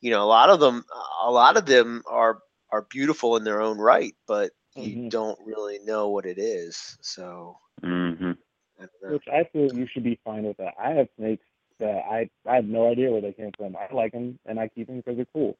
you 0.00 0.10
know, 0.10 0.22
a 0.22 0.26
lot 0.26 0.50
of 0.50 0.60
them, 0.60 0.84
a 1.24 1.30
lot 1.30 1.56
of 1.56 1.66
them 1.66 2.02
are 2.10 2.38
are 2.72 2.86
beautiful 2.90 3.36
in 3.36 3.44
their 3.44 3.60
own 3.60 3.78
right, 3.78 4.14
but 4.26 4.50
you 4.74 4.98
Mhm. 4.98 5.10
don't 5.10 5.38
really 5.44 5.78
know 5.84 6.08
what 6.10 6.26
it 6.26 6.38
is. 6.38 6.96
So, 7.02 7.56
hmm 7.82 8.07
I. 9.08 9.12
Which 9.12 9.24
I 9.32 9.44
feel 9.52 9.74
you 9.74 9.86
should 9.92 10.04
be 10.04 10.18
fine 10.24 10.44
with 10.44 10.56
that. 10.58 10.74
I 10.82 10.90
have 10.90 11.08
snakes 11.18 11.44
that 11.80 12.02
I 12.10 12.28
I 12.48 12.56
have 12.56 12.64
no 12.64 12.90
idea 12.90 13.10
where 13.10 13.20
they 13.20 13.32
came 13.32 13.52
from. 13.56 13.76
I 13.76 13.92
like 13.94 14.12
them 14.12 14.38
and 14.46 14.58
I 14.58 14.68
keep 14.68 14.88
them 14.88 14.98
because 14.98 15.16
they're 15.16 15.26
cool. 15.32 15.56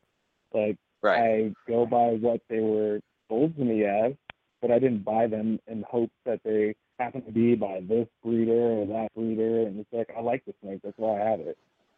Like 0.52 0.76
right? 1.02 1.18
I 1.18 1.54
go 1.70 1.86
by 1.86 2.18
what 2.20 2.40
they 2.48 2.60
were 2.60 3.00
sold 3.28 3.56
to 3.56 3.64
me 3.64 3.84
as, 3.84 4.12
but 4.60 4.70
I 4.70 4.78
didn't 4.78 5.04
buy 5.04 5.26
them 5.26 5.60
in 5.66 5.84
hopes 5.88 6.14
that 6.24 6.40
they 6.44 6.74
happen 6.98 7.22
to 7.22 7.32
be 7.32 7.54
by 7.54 7.80
this 7.88 8.08
breeder 8.24 8.52
or 8.52 8.86
that 8.86 9.14
breeder. 9.14 9.62
And 9.66 9.80
it's 9.80 9.92
like 9.92 10.10
I 10.16 10.20
like 10.20 10.44
the 10.44 10.54
snake, 10.62 10.80
that's 10.82 10.98
why 10.98 11.20
I 11.20 11.30
have 11.30 11.40
it. 11.40 11.56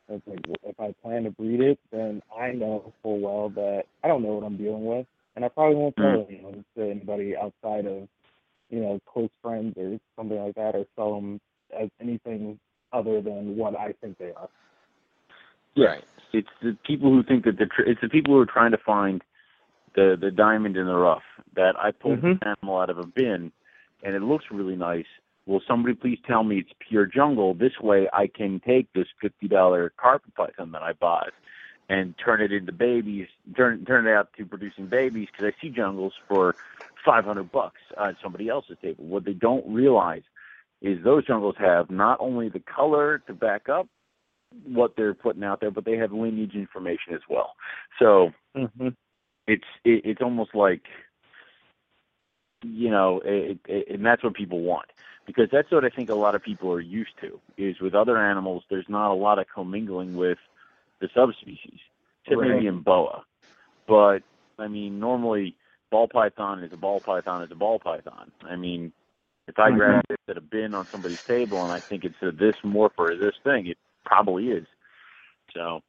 It's 0.09 0.27
like 0.27 0.41
if 0.65 0.81
I 0.81 0.93
plan 1.03 1.25
to 1.25 1.31
breed 1.31 1.61
it, 1.61 1.79
then 1.93 2.21
I 2.37 2.51
know 2.51 2.93
full 3.03 3.21
well 3.21 3.49
that 3.51 3.85
I 4.03 4.09
don't 4.09 4.23
know 4.23 4.35
what 4.35 4.45
I'm 4.45 4.57
dealing 4.57 4.85
with, 4.85 5.07
and 5.37 5.45
I 5.45 5.49
probably 5.49 5.77
won't 5.77 5.95
sell 5.97 6.27
them 6.29 6.65
to 6.77 6.91
anybody 6.91 7.37
outside 7.37 7.87
of 7.87 8.09
you 8.71 8.81
know 8.81 9.01
close 9.07 9.31
friends 9.43 9.75
or 9.77 9.99
something 10.17 10.39
like 10.39 10.55
that, 10.55 10.75
or 10.75 10.85
sell 10.97 11.15
them 11.15 11.41
as 11.79 11.89
anything 12.01 12.59
other 12.93 13.21
than 13.21 13.57
what 13.57 13.79
I 13.79 13.93
think 14.01 14.19
they 14.19 14.33
are. 14.37 14.49
Yeah. 15.75 15.87
Right. 15.87 16.05
It's 16.33 16.49
the 16.63 16.77
people 16.87 17.11
who 17.11 17.23
think 17.23 17.45
that 17.45 17.59
the 17.59 17.67
tr- 17.67 17.89
it's 17.89 18.01
the 18.01 18.09
people 18.09 18.35
who 18.35 18.41
are 18.41 18.47
trying 18.47 18.71
to 18.73 18.79
find 18.79 19.23
the 19.95 20.17
the 20.21 20.31
diamond 20.31 20.77
in 20.77 20.87
the 20.87 20.97
rough. 20.97 21.23
That 21.55 21.75
I 21.79 21.91
pulled 21.91 22.21
Mhm. 22.21 22.41
an 22.43 22.57
animal 22.61 22.79
out 22.79 22.91
of 22.91 22.99
a 22.99 23.07
bin, 23.07 23.53
and 24.03 24.15
it 24.15 24.23
looks 24.23 24.51
really 24.51 24.77
nice. 24.77 25.07
Will 25.47 25.61
somebody 25.67 25.95
please 25.95 26.21
tell 26.27 26.45
me 26.45 26.59
it's 26.59 26.73
pure 26.79 27.07
jungle? 27.07 27.55
This 27.55 27.79
way, 27.81 28.09
I 28.13 28.29
can 28.29 28.61
take 28.61 28.93
this 28.93 29.09
fifty 29.21 29.49
dollar 29.49 29.91
carpet 29.97 30.35
python 30.35 30.71
that 30.73 30.83
I 30.83 30.93
bought 30.93 31.33
and 31.91 32.15
turn 32.25 32.41
it 32.41 32.53
into 32.53 32.73
babies. 32.73 33.27
Turn 33.57 33.85
turn 33.85 34.07
it 34.07 34.13
out 34.13 34.31
to 34.39 34.47
producing 34.47 34.87
babies 34.87 35.29
because 35.31 35.53
I 35.53 35.61
see 35.61 35.71
jungles 35.71 36.15
for 36.29 36.55
five 37.05 37.25
hundred 37.25 37.51
bucks 37.53 37.81
on 37.99 38.17
somebody 38.23 38.49
else's 38.49 38.79
table. 38.81 39.05
What 39.05 39.25
they 39.25 39.35
don't 39.35 39.67
realize 39.69 40.23
is 40.81 41.03
those 41.05 41.27
jungles 41.27 41.57
have 41.59 41.91
not 41.91 42.19
only 42.21 42.49
the 42.49 42.61
color 42.61 43.19
to 43.27 43.35
back 43.35 43.69
up 43.69 43.89
what 44.65 44.95
they're 44.97 45.15
putting 45.15 45.45
out 45.45 45.61
there, 45.61 45.71
but 45.73 45.85
they 45.85 45.97
have 45.97 46.13
lineage 46.13 46.55
information 46.55 47.13
as 47.15 47.21
well. 47.29 47.55
So 47.99 48.31
Mm-hmm. 48.57 48.89
it's 49.49 49.65
it, 49.85 50.03
it's 50.05 50.23
almost 50.23 50.55
like 50.55 50.83
you 52.63 52.91
know, 52.91 53.21
it, 53.25 53.59
it, 53.67 53.89
and 53.91 54.07
that's 54.07 54.23
what 54.23 54.35
people 54.35 54.61
want 54.61 54.87
because 55.27 55.49
that's 55.51 55.71
what 55.73 55.85
I 55.85 55.89
think 55.91 56.11
a 56.11 56.15
lot 56.15 56.35
of 56.37 56.43
people 56.43 56.71
are 56.73 56.81
used 56.81 57.13
to 57.23 57.41
is 57.57 57.81
with 57.81 57.95
other 57.95 58.19
animals. 58.19 58.65
There's 58.71 58.89
not 58.89 59.13
a 59.13 59.15
lot 59.15 59.39
of 59.39 59.47
commingling 59.53 60.15
with 60.15 60.39
the 61.01 61.09
subspecies, 61.15 61.81
except 62.25 62.41
Right. 62.41 62.53
maybe 62.53 62.67
in 62.67 62.81
boa. 62.81 63.25
But 63.87 64.23
I 64.59 64.69
mean, 64.69 65.01
normally 65.01 65.57
ball 65.91 66.07
python 66.09 66.63
is 66.63 66.73
a 66.73 66.77
ball 66.77 67.01
python 67.01 67.43
is 67.43 67.51
a 67.51 67.55
ball 67.55 67.79
python. 67.79 68.31
I 68.43 68.57
mean, 68.57 68.93
if 69.49 69.59
I 69.59 69.71
Mhm. 69.71 69.77
grab 69.77 70.05
it 70.11 70.21
at 70.29 70.37
a 70.37 70.41
bin 70.41 70.75
on 70.75 70.87
somebody's 70.91 71.23
table 71.27 71.63
and 71.65 71.73
I 71.73 71.81
think 71.81 72.05
it's 72.05 72.21
a 72.23 72.31
this 72.31 72.57
morph 72.63 72.93
or 72.99 73.17
this 73.17 73.37
thing, 73.39 73.67
it 73.67 73.79
probably 74.05 74.51
is. 74.51 74.67
So 75.53 75.83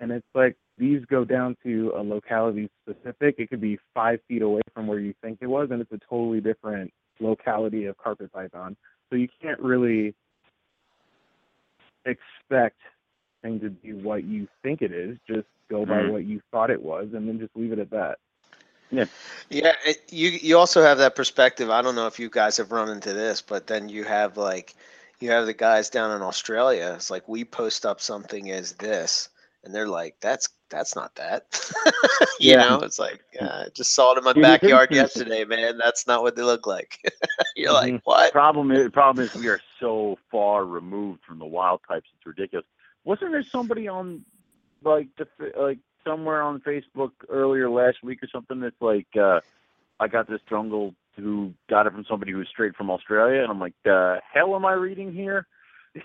and 0.00 0.10
it's 0.10 0.26
like 0.34 0.56
these 0.78 1.04
go 1.06 1.24
down 1.24 1.56
to 1.62 1.92
a 1.96 2.02
locality 2.02 2.68
specific. 2.82 3.36
It 3.38 3.48
could 3.50 3.60
be 3.60 3.78
five 3.94 4.20
feet 4.28 4.42
away 4.42 4.62
from 4.74 4.86
where 4.86 4.98
you 4.98 5.14
think 5.22 5.38
it 5.40 5.46
was, 5.46 5.70
and 5.70 5.80
it's 5.80 5.92
a 5.92 6.00
totally 6.08 6.40
different 6.40 6.92
locality 7.20 7.86
of 7.86 7.96
carpet 7.96 8.32
python. 8.32 8.76
So 9.10 9.16
you 9.16 9.28
can't 9.40 9.60
really 9.60 10.14
expect 12.04 12.78
thing 13.44 13.60
to 13.60 13.70
be 13.70 13.92
what 13.92 14.24
you 14.24 14.48
think 14.62 14.82
it 14.82 14.92
is. 14.92 15.18
Just 15.28 15.46
go 15.70 15.86
by 15.86 16.02
Mhm. 16.02 16.10
what 16.10 16.24
you 16.24 16.40
thought 16.50 16.70
it 16.70 16.82
was, 16.82 17.08
and 17.14 17.28
then 17.28 17.38
just 17.38 17.54
leave 17.54 17.72
it 17.72 17.78
at 17.78 17.90
that. 17.90 18.18
Yeah, 19.50 19.74
it, 19.84 20.12
you 20.12 20.30
you 20.30 20.58
also 20.58 20.82
have 20.82 20.98
that 20.98 21.14
perspective. 21.16 21.70
I 21.70 21.82
don't 21.82 21.94
know 21.94 22.06
if 22.06 22.18
you 22.18 22.30
guys 22.30 22.56
have 22.58 22.72
run 22.72 22.88
into 22.90 23.12
this, 23.12 23.42
but 23.42 23.66
then 23.66 23.88
you 23.88 24.04
have 24.04 24.36
like 24.36 24.74
you 25.20 25.30
have 25.30 25.46
the 25.46 25.54
guys 25.54 25.90
down 25.90 26.14
in 26.16 26.22
Australia. 26.22 26.92
It's 26.96 27.10
like 27.10 27.28
we 27.28 27.44
post 27.44 27.84
up 27.86 28.00
something 28.00 28.50
as 28.50 28.72
this, 28.74 29.28
and 29.64 29.74
they're 29.74 29.88
like, 29.88 30.16
"That's 30.20 30.48
that's 30.70 30.94
not 30.96 31.14
that." 31.16 31.44
you 32.40 32.52
Yeah. 32.52 32.56
know, 32.56 32.80
it's 32.80 32.98
like 32.98 33.22
uh, 33.40 33.64
just 33.74 33.94
saw 33.94 34.12
it 34.12 34.18
in 34.18 34.24
my 34.24 34.32
Dude, 34.32 34.44
the 34.44 34.58
thing 34.58 34.70
backyard 34.70 34.92
yesterday, 34.92 35.44
man. 35.44 35.78
That's 35.78 36.06
not 36.06 36.22
what 36.22 36.36
they 36.36 36.42
look 36.42 36.66
like. 36.66 36.98
You're 37.56 37.72
like, 37.72 37.94
Mhm. 37.94 38.02
what? 38.04 38.32
problem 38.32 38.70
is 38.70 38.90
problem 38.92 39.24
is 39.26 39.34
we 39.34 39.48
are 39.48 39.60
so 39.80 40.18
far 40.30 40.64
removed 40.64 41.22
from 41.26 41.38
the 41.38 41.46
wild 41.46 41.80
types. 41.88 42.08
It's 42.16 42.26
ridiculous. 42.26 42.66
Wasn't 43.04 43.32
there 43.32 43.44
somebody 43.50 43.88
on 43.88 44.24
like 44.82 45.08
the 45.18 45.26
f- 45.40 45.54
like 45.58 45.78
somewhere 46.04 46.42
on 46.42 46.60
Facebook 46.60 47.10
earlier 47.28 47.70
last 47.70 48.02
week 48.02 48.22
or 48.22 48.28
something 48.32 48.60
that's 48.60 48.80
like 48.80 49.06
uh 49.20 49.40
I 50.00 50.08
got 50.08 50.28
this 50.28 50.40
jungle 50.48 50.94
who 51.16 51.52
got 51.70 51.86
it 51.86 51.92
from 51.92 52.04
somebody 52.08 52.32
who 52.32 52.38
was 52.38 52.48
straight 52.48 52.76
from 52.76 52.90
Australia 52.90 53.42
and 53.42 53.50
I'm 53.50 53.60
like 53.60 53.74
the 53.84 54.20
hell 54.32 54.54
am 54.54 54.64
I 54.64 54.72
reading 54.72 55.12
here? 55.12 55.46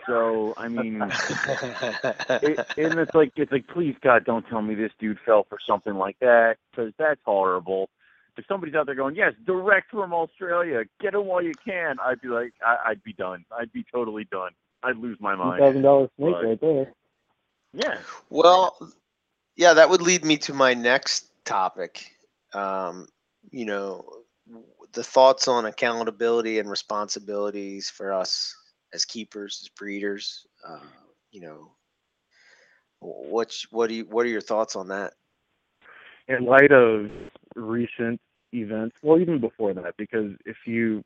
So 0.08 0.54
I 0.58 0.68
mean 0.68 1.02
it, 2.41 2.60
and 2.78 3.00
it's 3.00 3.14
like 3.14 3.34
it's 3.36 3.52
like 3.52 3.68
please 3.68 3.95
God 4.02 4.26
don't 4.26 4.45
tell 4.47 4.62
me 4.62 4.76
this 4.76 4.91
dude 5.00 5.20
fell 5.26 5.45
for 5.50 5.58
something 5.68 5.95
like 5.95 6.18
that 6.20 6.56
because 6.72 6.93
that's 6.97 7.22
horrible. 7.26 7.89
If 8.38 8.45
somebody's 8.47 8.76
out 8.76 8.86
there 8.86 8.95
going 8.95 9.16
yes 9.16 9.34
direct 9.45 9.91
from 9.91 10.14
Australia 10.14 10.84
get 11.02 11.14
him 11.14 11.26
while 11.26 11.41
you 11.41 11.54
can, 11.66 11.97
I'd 12.04 12.22
be 12.22 12.30
like 12.30 12.54
I, 12.66 12.91
I'd 12.91 13.04
be 13.04 13.14
done. 13.14 13.45
I'd 13.52 13.74
be 13.74 13.86
totally 13.91 14.26
done. 14.26 14.52
I'd 14.84 14.97
lose 14.97 15.17
my 15.19 15.36
Two 15.36 15.39
mind. 15.39 15.61
thousand 15.61 15.82
dollars 15.84 16.09
snake 16.17 16.36
Right. 16.36 16.45
right 16.45 16.61
there. 16.61 16.93
Yeah. 17.73 17.97
Well, 18.30 18.77
yeah, 19.55 19.73
that 19.73 19.89
would 19.89 20.01
lead 20.01 20.23
me 20.25 20.38
to 20.38 20.53
my 20.53 20.73
next 20.73 21.30
topic. 21.45 22.11
Um, 22.53 23.07
you 23.51 23.65
know, 23.65 24.05
the 24.93 25.03
thoughts 25.03 25.47
on 25.47 25.65
accountability 25.65 26.59
and 26.59 26.69
responsibilities 26.69 27.89
for 27.89 28.13
us 28.13 28.55
as 28.93 29.05
keepers, 29.05 29.59
as 29.63 29.69
breeders. 29.69 30.45
Uh, 30.67 30.80
you 31.32 31.41
know, 31.41 31.71
wh- 32.99 33.32
what's 33.32 33.71
what 33.71 33.89
do 33.89 33.95
you 33.95 34.05
what 34.05 34.25
are 34.25 34.30
your 34.30 34.41
thoughts 34.41 34.75
on 34.75 34.88
that? 34.89 35.13
in 36.30 36.45
light 36.45 36.71
of 36.71 37.09
recent 37.55 38.21
events, 38.53 38.95
well, 39.01 39.19
even 39.19 39.39
before 39.39 39.73
that, 39.73 39.95
because 39.97 40.32
if 40.45 40.55
you 40.65 41.03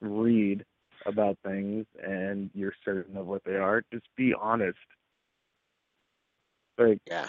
read 0.00 0.64
about 1.06 1.38
things 1.44 1.86
and 2.02 2.50
you're 2.54 2.74
certain 2.84 3.16
of 3.16 3.26
what 3.26 3.42
they 3.44 3.56
are, 3.56 3.82
just 3.92 4.06
be 4.16 4.34
honest. 4.38 4.78
Like 6.78 7.00
Yeah, 7.06 7.26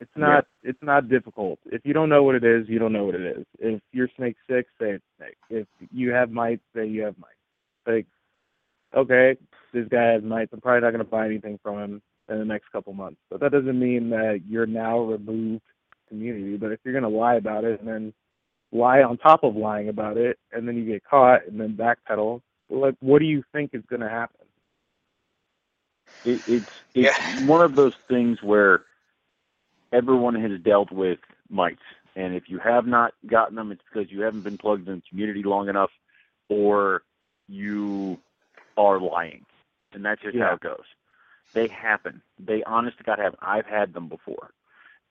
it's 0.00 0.10
not 0.16 0.46
it's 0.62 0.82
not 0.82 1.08
difficult. 1.08 1.58
If 1.66 1.82
you 1.84 1.92
don't 1.92 2.08
know 2.08 2.22
what 2.22 2.34
it 2.34 2.44
is, 2.44 2.68
you 2.68 2.78
don't 2.78 2.92
know 2.92 3.04
what 3.04 3.14
it 3.14 3.38
is. 3.38 3.46
If 3.58 3.80
your 3.92 4.08
snake's 4.16 4.40
sick, 4.48 4.66
say 4.80 4.90
it's 4.92 5.04
sick. 5.18 5.36
If 5.48 5.66
you 5.92 6.10
have 6.10 6.30
mites, 6.30 6.62
say 6.74 6.86
you 6.86 7.02
have 7.02 7.16
mites. 7.18 7.32
Like, 7.86 8.06
okay, 8.94 9.36
this 9.72 9.88
guy 9.88 10.12
has 10.12 10.22
mites. 10.22 10.52
I'm 10.52 10.60
probably 10.60 10.82
not 10.82 10.90
going 10.90 11.04
to 11.04 11.10
buy 11.10 11.26
anything 11.26 11.58
from 11.62 11.78
him 11.78 12.02
in 12.28 12.38
the 12.38 12.44
next 12.44 12.70
couple 12.72 12.92
months. 12.92 13.20
But 13.30 13.40
that 13.40 13.52
doesn't 13.52 13.78
mean 13.78 14.10
that 14.10 14.42
you're 14.48 14.66
now 14.66 15.00
removed 15.00 15.62
community. 16.08 16.56
But 16.56 16.72
if 16.72 16.80
you're 16.84 16.98
going 16.98 17.10
to 17.10 17.18
lie 17.18 17.36
about 17.36 17.64
it 17.64 17.80
and 17.80 17.88
then 17.88 18.12
lie 18.72 19.02
on 19.02 19.16
top 19.16 19.44
of 19.44 19.56
lying 19.56 19.88
about 19.88 20.16
it, 20.16 20.38
and 20.52 20.68
then 20.68 20.76
you 20.76 20.84
get 20.84 21.04
caught 21.04 21.46
and 21.46 21.58
then 21.58 21.76
backpedal, 21.76 22.42
like, 22.70 22.94
what 23.00 23.18
do 23.20 23.24
you 23.26 23.42
think 23.52 23.70
is 23.74 23.82
going 23.88 24.00
to 24.00 24.08
happen? 24.08 24.46
It, 26.24 26.42
it's 26.46 26.72
it's 26.94 27.18
Yeah. 27.18 27.38
one 27.46 27.62
of 27.62 27.74
those 27.74 27.94
things 28.08 28.38
where 28.42 28.84
everyone 29.92 30.34
has 30.34 30.60
dealt 30.62 30.90
with 30.90 31.18
mites, 31.48 31.82
and 32.16 32.34
if 32.34 32.44
you 32.48 32.58
have 32.58 32.86
not 32.86 33.12
gotten 33.26 33.54
them, 33.54 33.70
it's 33.72 33.82
because 33.92 34.10
you 34.10 34.22
haven't 34.22 34.42
been 34.42 34.58
plugged 34.58 34.88
in 34.88 34.96
the 34.96 35.02
community 35.08 35.42
long 35.44 35.68
enough, 35.68 35.90
or 36.48 37.02
you 37.48 38.18
are 38.76 39.00
lying, 39.00 39.44
and 39.92 40.04
that's 40.04 40.20
just 40.22 40.34
Yeah. 40.34 40.48
how 40.48 40.54
it 40.54 40.60
goes. 40.60 40.84
They 41.54 41.68
happen. 41.68 42.20
They 42.38 42.62
honest 42.64 42.98
to 42.98 43.04
God 43.04 43.18
happen. 43.18 43.38
I've 43.40 43.66
had 43.66 43.94
them 43.94 44.08
before, 44.08 44.50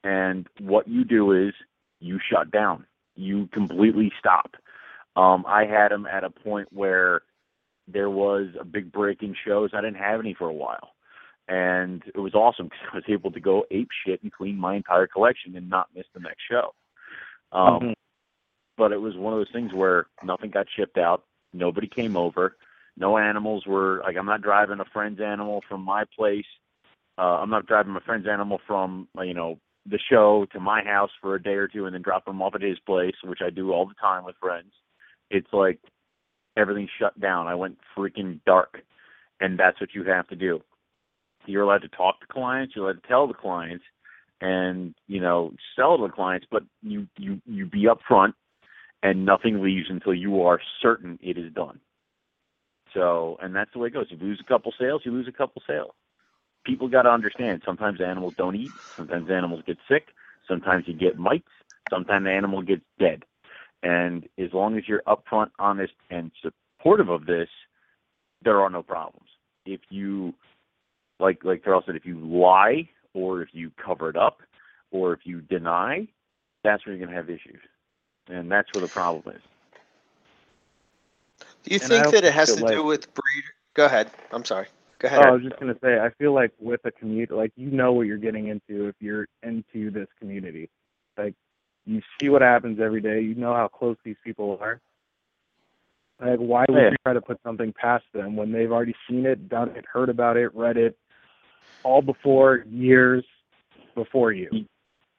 and 0.04 0.48
what 0.60 0.88
you 0.88 1.04
do 1.06 1.32
is 1.32 1.54
you 2.00 2.20
shut 2.30 2.52
down. 2.52 2.86
You 3.16 3.48
completely 3.54 4.12
stop. 4.20 4.56
Um, 5.16 5.46
I 5.48 5.66
had 5.66 5.90
them 5.92 6.06
at 6.06 6.26
a 6.26 6.30
point 6.30 6.68
where 6.74 7.22
there 7.88 8.10
was 8.10 8.48
a 8.60 8.66
big 8.66 8.92
break 8.92 9.22
in 9.22 9.36
shows. 9.46 9.72
I 9.74 9.82
didn't 9.82 9.98
have 10.02 10.20
any 10.20 10.34
for 10.34 10.48
a 10.50 10.54
while. 10.54 10.92
And 11.48 12.02
it 12.14 12.20
was 12.20 12.34
awesome 12.34 12.68
because 12.68 12.80
I 12.94 12.96
was 12.96 13.04
able 13.08 13.32
to 13.32 13.40
go 13.40 13.66
ape 13.72 13.90
shit 14.06 14.24
and 14.24 14.32
clean 14.32 14.58
my 14.58 14.76
entire 14.76 15.08
collection 15.08 15.56
and 15.56 15.70
not 15.70 15.90
miss 15.96 16.06
the 16.14 16.20
next 16.20 16.42
show. 16.50 16.74
Um, 17.52 17.80
Mhm. 17.82 17.94
But 18.78 18.92
it 18.92 19.00
was 19.00 19.16
one 19.16 19.32
of 19.32 19.40
those 19.40 19.52
things 19.54 19.74
where 19.74 20.08
nothing 20.22 20.52
got 20.52 20.68
shipped 20.76 20.98
out. 20.98 21.24
Nobody 21.54 21.88
came 21.88 22.18
over. 22.18 22.58
No 22.98 23.18
animals 23.18 23.66
were 23.66 24.02
like 24.04 24.18
I'm 24.18 24.26
not 24.26 24.42
driving 24.42 24.80
a 24.82 24.86
friend's 24.86 25.22
animal 25.22 25.62
from 25.70 25.82
my 25.82 26.04
place. 26.16 26.46
Uh, 27.18 27.40
I'm 27.40 27.50
not 27.50 27.68
driving 27.68 27.94
my 27.94 28.02
friend's 28.02 28.28
animal 28.28 28.60
from 28.68 29.08
uh, 29.18 29.22
you 29.22 29.34
know 29.34 29.60
the 29.86 30.00
show 30.10 30.46
to 30.52 30.60
my 30.60 30.84
house 30.84 31.12
for 31.22 31.36
a 31.36 31.42
day 31.42 31.54
or 31.54 31.68
two 31.68 31.86
and 31.86 31.94
then 31.94 32.02
drop 32.02 32.26
them 32.26 32.42
off 32.42 32.56
at 32.56 32.62
his 32.62 32.80
place, 32.80 33.16
which 33.24 33.40
I 33.42 33.50
do 33.50 33.72
all 33.72 33.86
the 33.86 33.94
time 33.94 34.26
with 34.26 34.36
friends. 34.42 34.74
It's 35.30 35.54
like 35.54 35.80
everything 36.58 36.88
shut 37.00 37.20
down. 37.20 37.48
I 37.48 37.56
went 37.56 37.78
freaking 37.98 38.40
dark, 38.46 38.80
and 39.40 39.60
that's 39.60 39.80
what 39.80 39.94
you 39.94 40.04
have 40.06 40.28
to 40.30 40.36
do. 40.36 40.62
You're 41.46 41.64
allowed 41.64 41.84
to 41.84 41.90
talk 41.90 42.20
to 42.22 42.28
clients. 42.28 42.76
You're 42.76 42.86
allowed 42.86 43.02
to 43.02 43.08
tell 43.08 43.28
the 43.28 43.34
clients, 43.34 43.84
and 44.42 44.96
you 45.08 45.22
know 45.22 45.54
sell 45.76 45.98
to 45.98 46.04
the 46.04 46.14
clients. 46.14 46.48
But 46.50 46.64
you 46.82 47.08
you 47.18 47.42
you 47.46 47.66
be 47.66 47.86
upfront, 47.86 48.34
and 49.04 49.26
nothing 49.26 49.62
leaves 49.62 49.88
until 49.90 50.14
you 50.14 50.42
are 50.44 50.60
certain 50.82 51.20
it 51.22 51.38
is 51.38 51.54
done. 51.54 51.80
So, 52.94 53.38
and 53.42 53.54
that's 53.54 53.72
the 53.74 53.80
way 53.80 53.88
it 53.90 53.94
goes. 53.94 54.08
You 54.10 54.18
lose 54.18 54.42
a 54.44 54.48
couple 54.48 54.74
sales, 54.80 55.02
you 55.06 55.12
lose 55.12 55.28
a 55.28 55.32
couple 55.32 55.62
sales. 55.68 55.92
People 56.66 56.88
got 56.88 57.04
to 57.04 57.10
understand. 57.10 57.62
Sometimes 57.66 58.02
animals 58.02 58.34
don't 58.38 58.56
eat. 58.56 58.72
Sometimes 58.96 59.30
animals 59.30 59.62
get 59.68 59.78
sick. 59.88 60.08
Sometimes 60.48 60.86
you 60.88 60.94
get 60.94 61.20
mites. 61.20 61.50
Sometimes 61.90 62.26
the 62.26 62.32
animal 62.32 62.62
gets 62.62 62.82
dead. 62.98 63.24
And 63.86 64.28
as 64.40 64.52
long 64.52 64.78
as 64.78 64.88
you're 64.88 65.04
upfront, 65.08 65.52
honest, 65.60 65.94
and 66.10 66.32
supportive 66.42 67.08
of 67.10 67.28
this, 67.28 67.48
there 68.44 68.60
are 68.60 68.70
no 68.70 68.82
problems. 68.82 69.28
If 69.68 69.80
you, 69.90 70.34
like 71.20 71.44
like 71.46 71.64
Terrell 71.64 71.84
said, 71.86 71.96
if 71.96 72.04
you 72.06 72.20
lie 72.20 72.90
or 73.14 73.44
if 73.44 73.50
you 73.54 73.72
cover 73.84 74.10
it 74.10 74.16
up 74.18 74.42
or 74.92 75.14
if 75.14 75.20
you 75.24 75.40
deny, 75.42 76.08
that's 76.64 76.84
where 76.86 76.96
you're 76.96 77.06
going 77.06 77.16
to 77.16 77.22
have 77.22 77.30
issues. 77.30 77.62
And 78.28 78.52
that's 78.52 78.68
where 78.74 78.82
the 78.82 78.88
problem 78.88 79.36
is. 79.36 79.42
do 81.64 81.74
you 81.76 81.80
And 81.80 81.90
think 81.90 82.12
that 82.12 82.24
it 82.24 82.34
has 82.34 82.56
to 82.56 82.64
like- 82.66 82.74
do 82.74 82.84
with 82.84 83.08
breeder? 83.14 83.54
Go 83.76 83.86
ahead. 83.86 84.10
I'm 84.32 84.46
sorry. 84.46 84.66
Go 84.98 85.08
ahead. 85.08 85.26
Oh, 85.26 85.30
I 85.30 85.32
was 85.32 85.44
just 85.44 85.60
gonna 85.60 85.78
say, 85.84 86.00
I 86.00 86.10
feel 86.12 86.34
like 86.34 86.52
with 86.60 86.80
a 86.86 86.92
community, 86.92 87.34
like 87.34 87.52
you 87.58 87.70
know 87.70 87.92
what 87.92 88.04
you're 88.08 88.18
getting 88.18 88.48
into 88.48 88.88
if 88.88 88.96
you're 89.02 89.28
into 89.44 89.92
this 89.92 90.08
community. 90.18 90.70
Like 91.18 91.36
you 91.86 92.02
see 92.20 92.30
what 92.30 92.42
happens 92.42 92.80
every 92.80 93.02
day. 93.02 93.22
You 93.22 93.36
know 93.36 93.54
how 93.54 93.68
close 93.68 93.98
these 94.04 94.16
people 94.24 94.58
are. 94.62 94.82
Like 96.20 96.40
why 96.40 96.66
would 96.70 96.78
Yeah. 96.78 96.90
you 96.92 96.98
try 97.04 97.14
to 97.14 97.22
put 97.22 97.42
something 97.44 97.74
past 97.74 98.06
them 98.14 98.36
when 98.36 98.52
they've 98.52 98.72
already 98.72 98.96
seen 99.10 99.26
it, 99.26 99.50
done 99.50 99.70
it, 99.76 99.86
heard 99.92 100.10
about 100.10 100.38
it, 100.38 100.54
read 100.56 100.78
it, 100.78 100.98
all 101.84 102.02
before 102.02 102.66
years 102.70 103.26
before 103.96 104.32
you? 104.32 104.50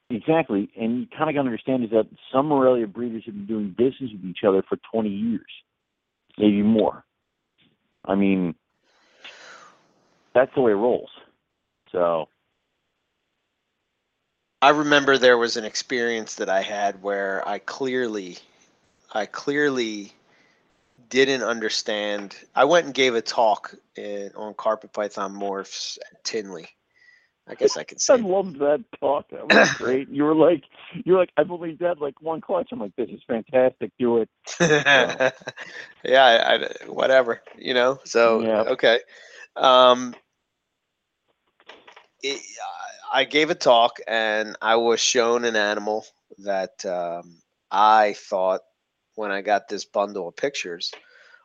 Exactly, 0.09 0.71
and 0.77 1.01
you 1.01 1.07
kind 1.09 1.29
of 1.29 1.35
got 1.35 1.43
to 1.43 1.49
understand 1.49 1.85
is 1.85 1.91
that 1.91 2.07
some 2.33 2.47
Morelia 2.47 2.87
breeders 2.87 3.25
have 3.27 3.35
been 3.35 3.47
doing 3.47 3.75
business 3.77 4.13
with 4.13 4.25
each 4.25 4.45
other 4.47 4.63
for 4.69 4.79
20 4.93 5.09
years, 5.09 5.51
maybe 6.39 6.63
more. 6.63 7.05
I 8.05 8.15
mean, 8.15 8.55
that's 10.33 10.55
the 10.55 10.61
way 10.61 10.71
it 10.71 10.77
rolls. 10.77 11.11
So, 11.91 12.29
I 14.67 14.71
remember 14.71 15.17
there 15.17 15.39
was 15.39 15.57
an 15.57 15.65
experience 15.65 16.35
that 16.37 16.49
I 16.49 16.61
had 16.63 17.01
where 17.01 17.49
I 17.49 17.61
clearly, 17.61 18.39
I 19.13 19.27
clearly 19.27 20.13
didn't 21.09 21.45
understand. 21.45 22.35
I 22.53 22.65
went 22.65 22.87
and 22.87 22.95
gave 22.95 23.15
a 23.15 23.23
talk 23.23 23.77
in, 23.97 24.33
on 24.35 24.55
carpet 24.55 24.93
python 24.93 25.35
morphs 25.35 25.99
at 26.11 26.25
Tinley. 26.25 26.69
I 27.49 27.55
guess 27.55 27.77
I 27.77 27.85
could 27.85 28.01
I 28.11 28.17
say. 28.17 28.17
loved 28.17 28.59
that 28.59 28.85
talk. 29.01 29.27
That 29.31 29.49
was 29.49 29.69
great. 29.75 30.09
you 30.11 30.25
were 30.25 30.35
like, 30.35 30.65
you're 31.05 31.19
like, 31.19 31.31
I've 31.37 31.53
only 31.53 31.79
had 31.81 32.01
like 32.01 32.21
one 32.21 32.41
clutch. 32.41 32.71
I'm 32.73 32.81
like, 32.81 32.97
this 32.97 33.11
is 33.11 33.23
fantastic. 33.29 33.93
Do 34.01 34.19
it. 34.19 34.31
yeah, 34.61 35.31
I, 36.05 36.55
I- 36.55 36.89
whatever, 36.89 37.43
you 37.57 37.75
know. 37.75 38.01
So 38.05 38.43
Yeah. 38.43 38.65
okay, 38.67 39.01
um, 39.57 40.17
it, 42.23 42.41
I 43.13 43.25
gave 43.25 43.51
a 43.51 43.55
talk 43.55 43.99
and 44.07 44.57
I 44.61 44.77
was 44.77 45.01
shown 45.01 45.45
an 45.45 45.57
animal 45.57 46.05
that 46.39 46.85
um, 46.85 47.41
I 47.71 48.15
thought 48.15 48.61
when 49.15 49.31
I 49.31 49.43
got 49.43 49.69
this 49.69 49.85
bundle 49.85 50.29
of 50.29 50.37
pictures 50.37 50.93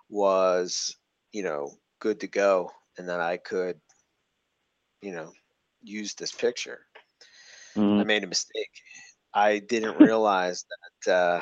was, 0.10 0.96
you 1.32 1.44
know, 1.44 1.72
good 2.00 2.20
to 2.22 2.28
go 2.28 2.72
and 2.98 3.10
that 3.10 3.20
I 3.22 3.38
could, 3.38 3.80
you 5.02 5.12
know, 5.14 5.32
use 5.84 6.14
this 6.16 6.32
picture. 6.32 6.80
I 7.98 8.04
Mhm. 8.04 8.04
made 8.04 8.24
a 8.24 8.28
mistake. 8.28 8.72
I 9.34 9.60
didn't 9.60 9.98
realize 9.98 10.66
that, 11.06 11.14
uh, 11.14 11.42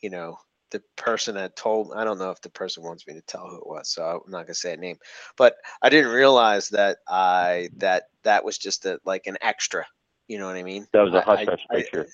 you 0.00 0.10
know, 0.10 0.38
the 0.70 0.82
person 0.96 1.34
that 1.36 1.56
told, 1.56 1.92
I 1.94 2.04
don't 2.04 2.18
know 2.18 2.30
if 2.30 2.40
the 2.40 2.50
person 2.50 2.82
wants 2.82 3.06
me 3.06 3.14
to 3.14 3.22
tell 3.22 3.46
who 3.46 3.56
it 3.56 3.66
was, 3.66 3.88
so 3.90 4.02
I'm 4.02 4.30
not 4.30 4.46
gonna 4.46 4.54
say 4.54 4.74
a 4.74 4.76
name, 4.76 4.98
but 5.36 5.54
I 5.82 5.88
didn't 5.88 6.12
realize 6.12 6.68
that 6.70 6.98
I, 7.08 7.70
that, 7.78 8.04
that 8.24 8.44
was 8.44 8.58
just 8.58 8.86
a, 8.86 8.98
like 9.04 9.26
an 9.26 9.38
extra, 9.40 9.86
you 10.28 10.38
know 10.38 10.46
what 10.46 10.56
I 10.56 10.62
mean? 10.62 10.86
That 10.92 11.02
was 11.02 11.14
a 11.14 11.20
hush 11.20 11.46
hush 11.46 11.66
I- 11.70 11.76
picture. 11.76 12.06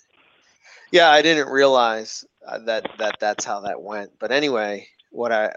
yeah, 0.90 1.10
I 1.10 1.22
didn't 1.22 1.48
realize 1.48 2.24
uh, 2.46 2.58
that 2.60 2.86
that 2.98 3.16
that's 3.20 3.44
how 3.44 3.60
that 3.60 3.82
went. 3.82 4.12
But 4.18 4.32
anyway, 4.32 4.88
what 5.10 5.32
I 5.32 5.52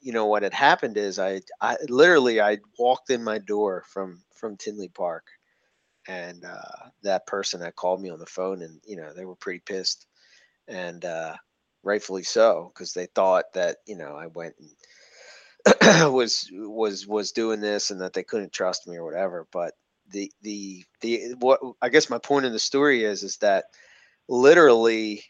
you 0.00 0.12
know 0.12 0.26
what 0.26 0.42
had 0.42 0.52
happened 0.52 0.96
is 0.96 1.18
I 1.18 1.40
I 1.60 1.76
literally 1.88 2.40
I 2.40 2.58
walked 2.78 3.10
in 3.10 3.24
my 3.24 3.38
door 3.38 3.84
from 3.92 4.22
from 4.34 4.56
Tinley 4.56 4.88
Park, 4.88 5.24
and 6.08 6.44
uh, 6.44 6.88
that 7.02 7.26
person 7.26 7.60
that 7.60 7.76
called 7.76 8.02
me 8.02 8.10
on 8.10 8.18
the 8.18 8.26
phone, 8.26 8.62
and 8.62 8.80
you 8.86 8.96
know 8.96 9.12
they 9.14 9.24
were 9.24 9.36
pretty 9.36 9.60
pissed, 9.60 10.06
and 10.68 11.04
uh, 11.04 11.36
rightfully 11.84 12.24
so 12.24 12.72
because 12.74 12.92
they 12.94 13.06
thought 13.06 13.46
that 13.54 13.78
you 13.86 13.96
know 13.96 14.16
I 14.16 14.26
went 14.28 14.54
and 14.58 14.70
was 16.12 16.48
was 16.52 17.06
was 17.06 17.32
doing 17.32 17.60
this 17.60 17.90
and 17.90 18.00
that 18.00 18.12
they 18.14 18.22
couldn't 18.24 18.52
trust 18.52 18.86
me 18.86 18.96
or 18.96 19.04
whatever. 19.04 19.46
But 19.52 19.74
the 20.10 20.30
the 20.42 20.84
the 21.00 21.34
what 21.38 21.60
I 21.82 21.88
guess 21.88 22.10
my 22.10 22.18
point 22.18 22.46
in 22.46 22.52
the 22.52 22.58
story 22.58 23.04
is 23.04 23.22
is 23.22 23.38
that 23.38 23.64
literally 24.28 25.24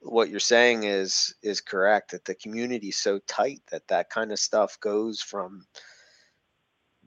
what 0.00 0.28
you're 0.30 0.40
saying 0.40 0.84
is 0.84 1.34
is 1.42 1.60
correct 1.60 2.12
that 2.12 2.24
the 2.24 2.34
community 2.34 2.88
is 2.88 2.98
so 2.98 3.18
tight 3.26 3.60
that 3.70 3.86
that 3.88 4.10
kind 4.10 4.32
of 4.32 4.38
stuff 4.38 4.78
goes 4.80 5.20
from 5.20 5.66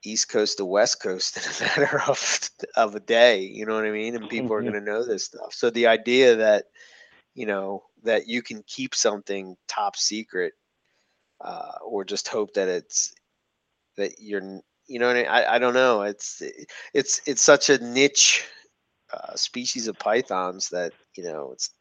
east 0.04 0.30
coast 0.30 0.58
to 0.58 0.66
west 0.66 1.02
coast 1.02 1.38
in 1.38 1.44
a 1.44 1.70
matter 1.70 2.02
of 2.08 2.50
of 2.76 2.96
a 2.96 3.00
day 3.00 3.42
you 3.42 3.66
know 3.66 3.76
what 3.76 3.86
i 3.86 3.92
mean 3.92 4.16
and 4.16 4.30
people 4.30 4.54
are 4.56 4.62
Mhm. 4.62 4.64
going 4.64 4.74
to 4.74 4.82
know 4.82 5.06
this 5.06 5.26
stuff 5.26 5.54
so 5.54 5.70
the 5.70 5.88
idea 5.88 6.36
that 6.38 6.66
you 7.36 7.46
know 7.46 7.84
that 8.04 8.28
you 8.28 8.42
can 8.42 8.64
keep 8.68 8.96
something 8.96 9.56
top 9.68 9.96
secret 9.96 10.54
uh, 11.42 11.74
or 11.86 12.04
just 12.06 12.28
hope 12.28 12.54
that 12.54 12.68
it's 12.68 13.14
that 13.98 14.14
you're 14.20 14.62
you 14.88 15.00
know 15.00 15.08
what 15.08 15.18
I, 15.18 15.20
mean? 15.22 15.30
I 15.30 15.56
i 15.56 15.60
don't 15.60 15.74
know 15.74 16.02
it's 16.04 16.42
it's 16.94 17.22
it's 17.28 17.42
such 17.42 17.70
a 17.70 17.78
niche 17.84 18.46
uh, 19.14 19.36
species 19.36 19.88
of 19.88 19.98
pythons 20.00 20.70
that 20.70 20.94
you 21.16 21.24
know 21.24 21.52
it's 21.54 21.72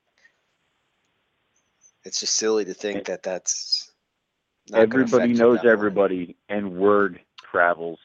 it's 2.05 2.21
just 2.21 2.35
silly 2.37 2.64
to 2.64 2.75
think 2.75 3.05
that 3.07 3.23
that's 3.23 3.93
not 4.69 4.89
Everybody 4.89 5.35
knows 5.35 5.61
down 5.61 5.69
the 5.69 5.75
line. 5.77 5.97
everybody, 5.97 6.37
and 6.49 6.77
word 6.79 7.21
travels 7.51 7.99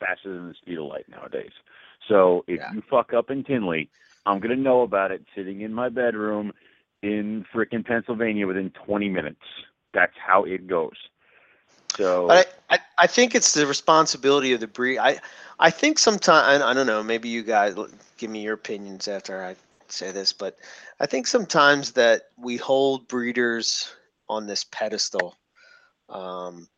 faster 0.00 0.32
than 0.34 0.48
the 0.48 0.54
speed 0.54 0.78
of 0.78 0.86
light 0.86 1.08
nowadays. 1.08 1.52
So 2.08 2.44
if 2.48 2.60
Yeah. 2.60 2.68
you 2.68 2.82
fuck 2.90 3.12
up 3.12 3.30
in 3.30 3.44
Tinley, 3.44 3.90
I'm 4.26 4.40
gonna 4.40 4.56
know 4.56 4.82
about 4.82 5.12
it 5.12 5.22
sitting 5.36 5.62
in 5.62 5.72
my 5.72 5.88
bedroom 5.88 6.52
in 7.02 7.44
frickin' 7.54 7.84
Pennsylvania 7.84 8.46
within 8.46 8.70
20 8.86 9.08
minutes. 9.08 9.40
That's 9.94 10.14
how 10.24 10.44
it 10.44 10.66
goes. 10.66 10.96
So 11.96 12.26
But 12.26 12.54
I, 12.70 12.74
I, 12.74 12.78
I 12.98 13.06
think 13.06 13.34
it's 13.34 13.54
the 13.54 13.66
responsibility 13.66 14.52
of 14.52 14.60
the 14.60 14.66
breed. 14.66 14.98
I, 14.98 15.18
I 15.58 15.70
think 15.70 15.98
sometimes 15.98 16.62
I 16.62 16.74
don't 16.74 16.86
know. 16.86 17.02
Maybe 17.02 17.28
you 17.28 17.42
guys 17.42 17.74
give 18.16 18.30
me 18.30 18.42
your 18.42 18.54
opinions 18.54 19.08
after 19.08 19.42
I 19.42 19.56
say 19.88 20.12
this, 20.12 20.32
but 20.32 20.56
I 21.00 21.06
think 21.06 21.26
sometimes 21.26 21.92
that 21.92 22.22
we 22.36 22.56
hold 22.56 23.08
breeders 23.08 23.90
on 24.28 24.46
this 24.46 24.64
pedestal 24.64 25.36
um, 26.08 26.68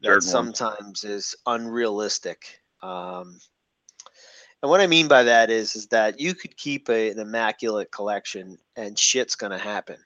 that 0.00 0.22
sometimes 0.22 1.04
is 1.04 1.34
unrealistic. 1.46 2.60
Um, 2.82 3.38
and 4.64 4.70
what 4.70 4.80
I 4.80 4.86
mean 4.86 5.08
by 5.08 5.24
that 5.24 5.50
is, 5.50 5.76
is 5.76 5.88
that 5.88 6.18
you 6.18 6.34
could 6.34 6.56
keep 6.56 6.88
a, 6.88 7.10
an 7.10 7.18
immaculate 7.18 7.92
collection 7.92 8.56
and 8.76 8.98
shit's 8.98 9.36
gonna 9.36 9.58
happen. 9.58 9.98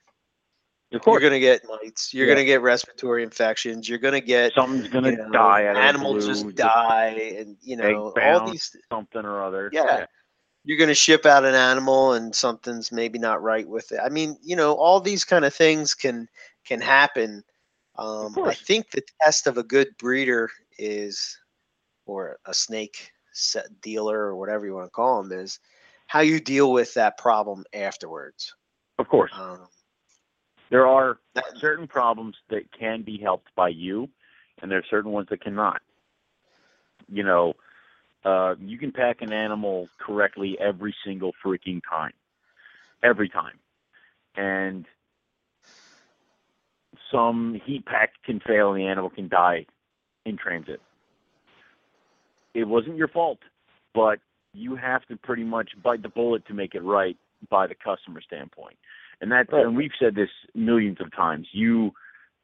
You're 0.91 0.99
gonna 1.21 1.39
get 1.39 1.61
mites. 1.63 2.13
You're 2.13 2.27
Yeah. 2.27 2.33
gonna 2.33 2.43
get 2.43 2.61
respiratory 2.61 3.23
infections. 3.23 3.87
You're 3.87 3.99
gonna 3.99 4.19
get 4.19 4.51
something's 4.51 4.89
gonna 4.89 5.11
you 5.11 5.15
know, 5.15 5.31
die 5.31 5.61
animals 5.61 6.25
blue, 6.25 6.33
just 6.33 6.55
die, 6.57 7.37
and 7.37 7.55
you 7.61 7.77
know 7.77 8.11
all 8.21 8.51
these. 8.51 8.75
something 8.91 9.23
or 9.23 9.41
other. 9.41 9.69
Yeah. 9.71 10.05
You're 10.65 10.77
gonna 10.77 10.93
ship 10.93 11.25
out 11.25 11.45
an 11.45 11.55
animal, 11.55 12.11
and 12.11 12.35
something's 12.35 12.91
maybe 12.91 13.17
not 13.17 13.41
right 13.41 13.65
with 13.65 13.93
it. 13.93 14.01
I 14.03 14.09
mean, 14.09 14.37
you 14.43 14.57
know, 14.57 14.73
all 14.73 14.99
these 14.99 15.23
kind 15.23 15.45
of 15.45 15.53
things 15.55 15.93
can 15.93 16.27
can 16.65 16.81
happen. 16.81 17.45
Um, 17.95 18.35
I 18.43 18.55
think 18.55 18.91
the 18.91 19.03
test 19.23 19.47
of 19.47 19.57
a 19.57 19.63
good 19.63 19.95
breeder 19.97 20.49
is, 20.77 21.39
or 22.05 22.39
a 22.45 22.53
snake 22.53 23.13
dealer, 23.81 24.19
or 24.19 24.35
whatever 24.35 24.65
you 24.65 24.73
want 24.73 24.87
to 24.87 24.91
call 24.91 25.21
them, 25.21 25.31
is 25.31 25.59
how 26.07 26.21
you 26.21 26.39
deal 26.39 26.71
with 26.71 26.93
that 26.95 27.17
problem 27.17 27.63
afterwards. 27.73 28.55
Of 28.97 29.07
course. 29.07 29.31
Um, 29.33 29.67
There 30.69 30.87
are 30.87 31.19
certain 31.57 31.87
problems 31.87 32.35
that 32.49 32.71
can 32.71 33.01
be 33.01 33.17
helped 33.17 33.49
by 33.55 33.69
you, 33.69 34.09
and 34.61 34.69
there 34.69 34.77
are 34.77 34.85
certain 34.89 35.11
ones 35.11 35.27
that 35.29 35.41
cannot. 35.41 35.81
You 37.07 37.23
know, 37.23 37.53
uh, 38.23 38.55
you 38.59 38.77
can 38.77 38.91
pack 38.91 39.21
an 39.21 39.31
animal 39.31 39.89
correctly 39.99 40.57
every 40.59 40.95
single 41.03 41.31
freaking 41.43 41.81
time, 41.89 42.13
every 43.01 43.29
time, 43.29 43.59
and 44.35 44.85
some 47.11 47.59
heat 47.65 47.85
pack 47.85 48.11
can 48.23 48.39
fail 48.39 48.73
and 48.73 48.79
the 48.79 48.87
animal 48.87 49.09
can 49.09 49.27
die 49.27 49.65
in 50.25 50.37
transit. 50.37 50.81
It 52.59 52.67
wasn't 52.67 52.97
your 52.97 53.07
fault, 53.07 53.39
but 53.93 54.19
you 54.53 54.75
have 54.75 55.05
to 55.07 55.17
pretty 55.17 55.43
much 55.43 55.71
bite 55.83 56.01
the 56.01 56.09
bullet 56.09 56.45
to 56.47 56.53
make 56.53 56.75
it 56.75 56.81
right 56.81 57.17
by 57.49 57.67
the 57.67 57.75
customer 57.75 58.21
standpoint. 58.21 58.77
And 59.21 59.31
that 59.31 59.51
Right. 59.51 59.65
and 59.65 59.75
we've 59.75 59.91
said 59.99 60.15
this 60.15 60.29
millions 60.53 60.99
of 61.01 61.11
times. 61.13 61.47
You 61.51 61.93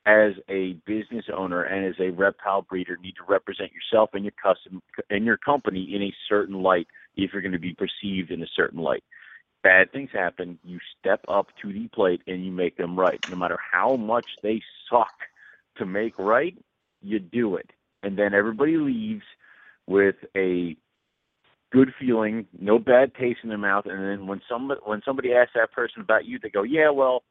as 0.06 0.34
a 0.50 0.74
business 0.86 1.26
owner 1.34 1.64
and 1.64 1.86
as 1.86 2.00
a 2.00 2.12
reptile 2.12 2.62
breeder 2.62 2.98
need 2.98 3.16
to 3.16 3.24
represent 3.28 3.72
yourself 3.74 4.12
and 4.14 4.24
your 4.24 4.34
custom 4.42 4.82
and 5.10 5.26
your 5.26 5.38
company 5.38 5.96
in 5.96 6.04
a 6.04 6.14
certain 6.30 6.62
light 6.62 6.88
if 7.16 7.34
you're 7.34 7.42
going 7.42 7.52
to 7.52 7.60
be 7.60 7.74
perceived 7.74 8.30
in 8.32 8.44
a 8.44 8.48
certain 8.56 8.80
light. 8.80 9.04
Bad 9.64 9.92
things 9.92 10.12
happen, 10.14 10.60
you 10.64 10.80
step 11.00 11.22
up 11.28 11.48
to 11.62 11.74
the 11.74 11.88
plate 11.88 12.22
and 12.28 12.46
you 12.46 12.52
make 12.52 12.78
them 12.78 13.00
right. 13.00 13.20
No 13.26 13.36
matter 13.36 13.58
how 13.72 13.96
much 13.96 14.28
they 14.44 14.62
suck 14.90 15.16
to 15.78 15.88
make 15.88 16.20
right, 16.20 16.56
you 17.02 17.18
do 17.18 17.56
it. 17.56 17.72
And 18.04 18.16
then 18.16 18.36
everybody 18.36 18.78
leaves 18.78 19.24
with 19.88 20.16
a 20.36 20.76
good 21.72 21.94
feeling, 22.00 22.48
no 22.60 22.80
bad 22.80 23.14
taste 23.16 23.40
in 23.44 23.50
their 23.50 23.58
mouth, 23.58 23.86
and 23.86 24.04
then 24.04 24.28
when 24.28 24.42
somebody 24.50 24.80
when 24.86 25.02
somebody 25.06 25.34
asks 25.34 25.54
that 25.56 25.72
person 25.72 26.02
about 26.02 26.26
you, 26.26 26.40
they 26.40 26.50
go, 26.50 26.64
"Yeah, 26.64 26.90
well, 26.90 27.24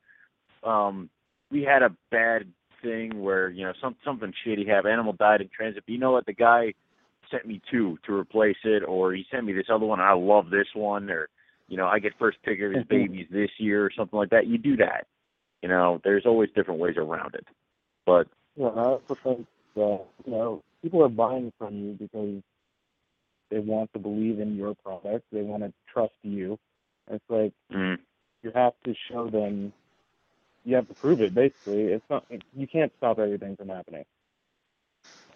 um, 0.62 1.10
we 1.50 1.62
had 1.62 1.82
a 1.82 1.94
bad 2.10 2.46
thing 2.82 3.22
where 3.22 3.48
you 3.48 3.64
know 3.64 3.72
some 3.80 3.96
something 4.04 4.32
shitty 4.46 4.68
happened. 4.68 4.92
Animal 4.92 5.14
died 5.14 5.40
in 5.40 5.48
transit. 5.48 5.84
But 5.86 5.92
you 5.92 5.98
know 5.98 6.12
what? 6.12 6.26
The 6.26 6.34
guy 6.34 6.74
sent 7.30 7.46
me 7.46 7.60
two 7.70 7.98
to 8.06 8.14
replace 8.14 8.56
it, 8.64 8.82
or 8.86 9.12
he 9.12 9.24
sent 9.30 9.44
me 9.44 9.52
this 9.52 9.66
other 9.72 9.86
one. 9.86 10.00
I 10.00 10.12
love 10.12 10.50
this 10.50 10.68
one, 10.74 11.10
or 11.10 11.28
you 11.68 11.76
know, 11.76 11.86
I 11.86 11.98
get 11.98 12.12
first 12.18 12.38
pick 12.44 12.60
of 12.60 12.72
his 12.72 12.84
babies 12.88 13.26
this 13.30 13.50
year, 13.58 13.84
or 13.84 13.90
something 13.96 14.18
like 14.18 14.30
that. 14.30 14.46
You 14.46 14.58
do 14.58 14.76
that. 14.76 15.06
You 15.62 15.68
know, 15.68 16.00
there's 16.04 16.26
always 16.26 16.50
different 16.54 16.80
ways 16.80 16.96
around 16.96 17.34
it. 17.34 17.46
But 18.04 18.28
Yeah, 18.56 18.66
I 18.66 18.84
also 18.84 19.16
think 19.24 19.46
that 19.74 20.04
you 20.26 20.32
know 20.32 20.62
people 20.84 21.02
are 21.02 21.08
buying 21.08 21.50
from 21.58 21.74
you 21.74 21.96
because 21.98 22.42
they 23.50 23.58
want 23.58 23.90
to 23.94 23.98
believe 23.98 24.38
in 24.38 24.54
your 24.54 24.74
product. 24.84 25.24
They 25.32 25.40
want 25.40 25.62
to 25.62 25.72
trust 25.92 26.12
you. 26.22 26.58
It's 27.10 27.24
like 27.30 27.52
mm, 27.72 27.96
you 28.42 28.52
have 28.54 28.74
to 28.84 28.94
show 29.10 29.30
them. 29.30 29.72
You 30.64 30.76
have 30.76 30.88
to 30.88 30.94
prove 30.94 31.20
it. 31.22 31.34
Basically, 31.34 31.84
it's 31.84 32.04
not. 32.10 32.26
You 32.54 32.66
can't 32.66 32.92
stop 32.98 33.18
everything 33.18 33.56
from 33.56 33.68
happening. 33.68 34.04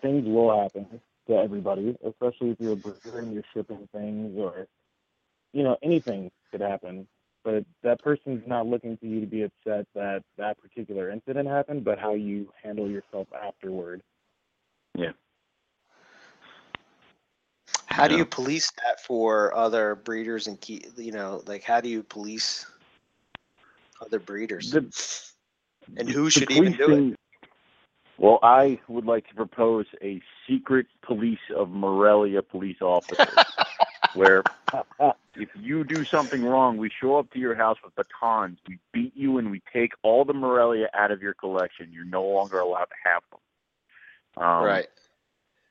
Things 0.02 0.26
will 0.26 0.62
happen 0.62 1.00
to 1.28 1.34
everybody, 1.34 1.96
especially 2.06 2.50
if 2.50 2.60
you're 2.60 2.74
a 2.74 2.76
breeder 2.76 3.18
and 3.18 3.32
you're 3.32 3.42
shipping 3.54 3.88
things, 3.92 4.38
or 4.38 4.66
you 5.52 5.62
know 5.62 5.76
anything 5.82 6.30
could 6.50 6.60
happen. 6.60 7.06
But 7.44 7.64
that 7.82 8.02
person's 8.02 8.42
not 8.46 8.66
looking 8.66 8.98
for 8.98 9.06
you 9.06 9.20
to 9.20 9.26
be 9.26 9.42
upset 9.42 9.86
that 9.94 10.22
that 10.36 10.58
particular 10.60 11.10
incident 11.10 11.48
happened, 11.48 11.84
but 11.84 11.98
how 11.98 12.14
you 12.14 12.52
handle 12.62 12.90
yourself 12.90 13.28
afterward. 13.32 14.02
yeah. 14.94 15.12
How 17.98 18.06
do 18.06 18.14
Yeah. 18.14 18.18
you 18.18 18.26
police 18.26 18.70
that 18.84 19.00
for 19.00 19.54
other 19.54 19.96
breeders 19.96 20.46
and 20.46 20.60
key? 20.60 20.84
You 20.96 21.12
know, 21.12 21.42
like 21.46 21.64
how 21.64 21.80
do 21.80 21.88
you 21.88 22.02
police 22.02 22.64
other 24.00 24.20
breeders? 24.20 24.70
The- 24.70 24.92
and 25.96 26.08
who 26.08 26.24
the 26.24 26.30
should 26.30 26.50
even 26.50 26.72
do 26.72 27.10
it? 27.12 27.18
Well, 28.18 28.38
I 28.42 28.80
would 28.88 29.04
like 29.04 29.26
to 29.28 29.34
propose 29.34 29.86
a 30.02 30.22
secret 30.46 30.86
police 31.02 31.40
of 31.54 31.70
Morelia 31.70 32.42
police 32.42 32.80
officers. 32.80 33.28
where 34.14 34.42
if 35.36 35.48
you 35.54 35.84
do 35.84 36.04
something 36.04 36.44
wrong, 36.44 36.76
we 36.76 36.90
show 37.00 37.16
up 37.16 37.30
to 37.32 37.38
your 37.38 37.54
house 37.54 37.78
with 37.82 37.94
batons, 37.94 38.58
we 38.68 38.78
beat 38.92 39.16
you, 39.16 39.38
and 39.38 39.50
we 39.50 39.62
take 39.72 39.92
all 40.02 40.24
the 40.24 40.32
Morelia 40.32 40.88
out 40.94 41.10
of 41.10 41.22
your 41.22 41.34
collection. 41.34 41.92
You're 41.92 42.04
no 42.04 42.24
longer 42.24 42.58
allowed 42.58 42.86
to 42.86 42.96
have 43.04 43.22
them. 43.30 44.44
Um, 44.44 44.64
right. 44.64 44.88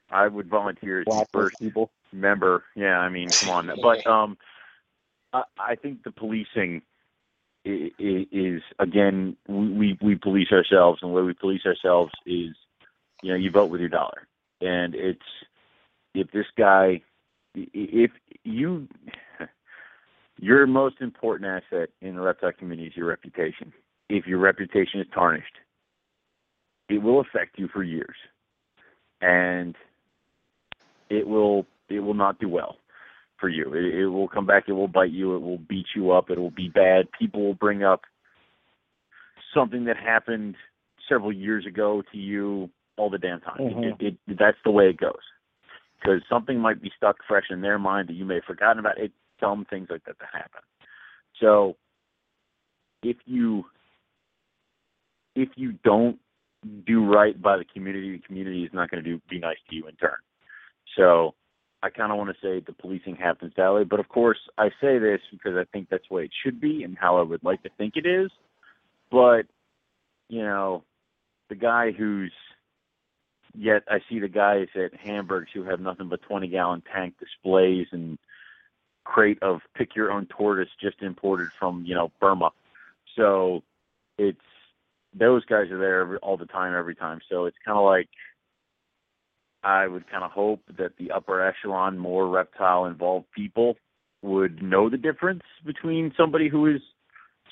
I 0.09 0.27
would 0.27 0.49
volunteer 0.49 1.01
as 1.01 1.05
the 1.05 1.27
first 1.31 1.59
people. 1.59 1.91
Member. 2.11 2.63
Yeah, 2.75 2.99
I 2.99 3.09
mean, 3.09 3.29
come 3.29 3.49
on. 3.49 3.71
But 3.81 4.05
um, 4.07 4.37
I, 5.33 5.43
I 5.57 5.75
think 5.75 6.03
the 6.03 6.11
policing 6.11 6.81
is, 7.65 7.91
is 8.31 8.61
again, 8.79 9.35
we 9.47 9.97
we 10.01 10.15
police 10.15 10.51
ourselves, 10.51 10.99
and 11.01 11.11
the 11.11 11.15
way 11.15 11.23
we 11.23 11.33
police 11.33 11.65
ourselves 11.65 12.11
is, 12.25 12.55
you 13.21 13.31
know, 13.31 13.35
you 13.35 13.51
vote 13.51 13.69
with 13.69 13.81
your 13.81 13.89
dollar, 13.89 14.27
and 14.61 14.95
it's 14.95 15.19
if 16.13 16.31
this 16.31 16.45
guy, 16.57 17.01
if 17.53 18.11
you, 18.43 18.87
your 20.39 20.65
most 20.65 21.01
important 21.01 21.63
asset 21.63 21.89
in 22.01 22.15
the 22.15 22.21
reptile 22.21 22.51
community 22.57 22.87
is 22.87 22.95
your 22.95 23.07
reputation. 23.07 23.73
If 24.09 24.25
your 24.25 24.39
reputation 24.39 25.01
is 25.01 25.07
tarnished, 25.13 25.57
it 26.89 26.99
will 26.99 27.19
affect 27.19 27.59
you 27.59 27.67
for 27.67 27.83
years, 27.83 28.15
and 29.21 29.75
it 31.09 31.27
will 31.27 31.65
it 31.89 31.99
will 31.99 32.13
not 32.13 32.39
do 32.39 32.49
well 32.49 32.77
for 33.39 33.49
you. 33.49 33.73
It, 33.73 33.95
it 33.95 34.07
will 34.07 34.27
come 34.27 34.45
back. 34.45 34.65
It 34.67 34.73
will 34.73 34.87
bite 34.87 35.11
you. 35.11 35.35
It 35.35 35.41
will 35.41 35.57
beat 35.57 35.87
you 35.95 36.11
up. 36.11 36.29
It 36.29 36.39
will 36.39 36.51
be 36.51 36.69
bad. 36.69 37.07
People 37.17 37.45
will 37.45 37.53
bring 37.53 37.83
up 37.83 38.01
something 39.53 39.85
that 39.85 39.97
happened 39.97 40.55
several 41.07 41.31
years 41.31 41.65
ago 41.65 42.03
to 42.11 42.17
you 42.17 42.69
all 42.97 43.09
the 43.09 43.17
damn 43.17 43.39
time. 43.41 43.57
Mhm. 43.59 44.01
It, 44.01 44.17
it, 44.27 44.37
that's 44.37 44.57
the 44.63 44.71
way 44.71 44.89
it 44.89 44.97
goes. 44.97 45.13
Because 45.99 46.21
something 46.29 46.59
might 46.59 46.81
be 46.81 46.91
stuck 46.95 47.17
fresh 47.27 47.45
in 47.49 47.61
their 47.61 47.79
mind 47.79 48.09
that 48.09 48.13
you 48.13 48.25
may 48.25 48.35
have 48.35 48.43
forgotten 48.43 48.79
about. 48.79 48.97
It 48.97 49.11
dumb 49.39 49.65
things 49.69 49.87
like 49.89 50.03
that 50.05 50.17
that 50.19 50.29
happen. 50.31 50.61
So 51.39 51.75
if 53.03 53.17
you 53.25 53.65
if 55.35 55.49
you 55.55 55.73
don't 55.83 56.19
do 56.85 57.05
right 57.05 57.39
by 57.39 57.57
the 57.57 57.65
community, 57.65 58.17
the 58.17 58.23
community 58.27 58.63
is 58.63 58.73
not 58.73 58.89
going 58.89 59.03
to 59.03 59.09
do 59.09 59.21
be 59.29 59.39
nice 59.39 59.57
to 59.69 59.75
you 59.75 59.87
in 59.87 59.95
turn. 59.95 60.17
So 60.95 61.35
I 61.83 61.89
kind 61.89 62.11
of 62.11 62.17
want 62.17 62.29
to 62.29 62.41
say 62.41 62.63
the 62.65 62.73
policing 62.73 63.15
happens 63.15 63.53
that 63.55 63.73
way, 63.73 63.83
but 63.83 63.99
of 63.99 64.09
course 64.09 64.39
I 64.57 64.69
say 64.81 64.97
this 64.97 65.21
because 65.31 65.55
I 65.55 65.65
think 65.71 65.89
that's 65.89 66.07
the 66.09 66.15
way 66.15 66.23
it 66.25 66.31
should 66.43 66.59
be 66.59 66.83
and 66.83 66.97
how 66.97 67.17
I 67.17 67.21
would 67.21 67.43
like 67.43 67.63
to 67.63 67.69
think 67.77 67.95
it 67.95 68.05
is. 68.05 68.31
But 69.11 69.43
you 70.27 70.41
know, 70.41 70.83
the 71.49 71.55
guy 71.55 71.91
who's 71.91 72.33
yet 73.55 73.83
I 73.87 73.99
see 74.09 74.19
the 74.19 74.27
guys 74.27 74.67
at 74.75 74.93
Hamburg's 74.95 75.51
who 75.53 75.63
have 75.63 75.79
nothing 75.79 76.09
but 76.09 76.21
20 76.23 76.47
gallon 76.47 76.83
tank 76.93 77.15
displays 77.19 77.87
and 77.91 78.17
crate 79.03 79.41
of 79.41 79.61
pick 79.73 79.95
your 79.95 80.11
own 80.11 80.25
tortoise 80.25 80.69
just 80.81 81.01
imported 81.01 81.49
from 81.59 81.85
you 81.85 81.95
know 81.95 82.11
Burma. 82.19 82.49
So 83.15 83.63
it's 84.17 84.39
those 85.13 85.45
guys 85.45 85.71
are 85.71 85.79
there 85.79 86.01
every, 86.01 86.17
all 86.17 86.37
the 86.37 86.45
time, 86.45 86.75
every 86.75 86.95
time. 86.95 87.19
So 87.29 87.45
it's 87.45 87.57
kind 87.65 87.77
of 87.77 87.85
like 87.85 88.09
I 89.67 89.85
would 89.85 90.09
kind 90.09 90.23
of 90.23 90.31
hope 90.31 90.61
that 90.77 90.95
the 90.97 91.11
upper 91.11 91.45
echelon, 91.45 91.97
more 91.97 92.25
reptile 92.25 92.85
involved 92.85 93.25
people 93.35 93.75
would 94.21 94.63
know 94.63 94.89
the 94.89 94.95
difference 94.95 95.43
between 95.65 96.13
somebody 96.15 96.47
who 96.47 96.67
is 96.67 96.81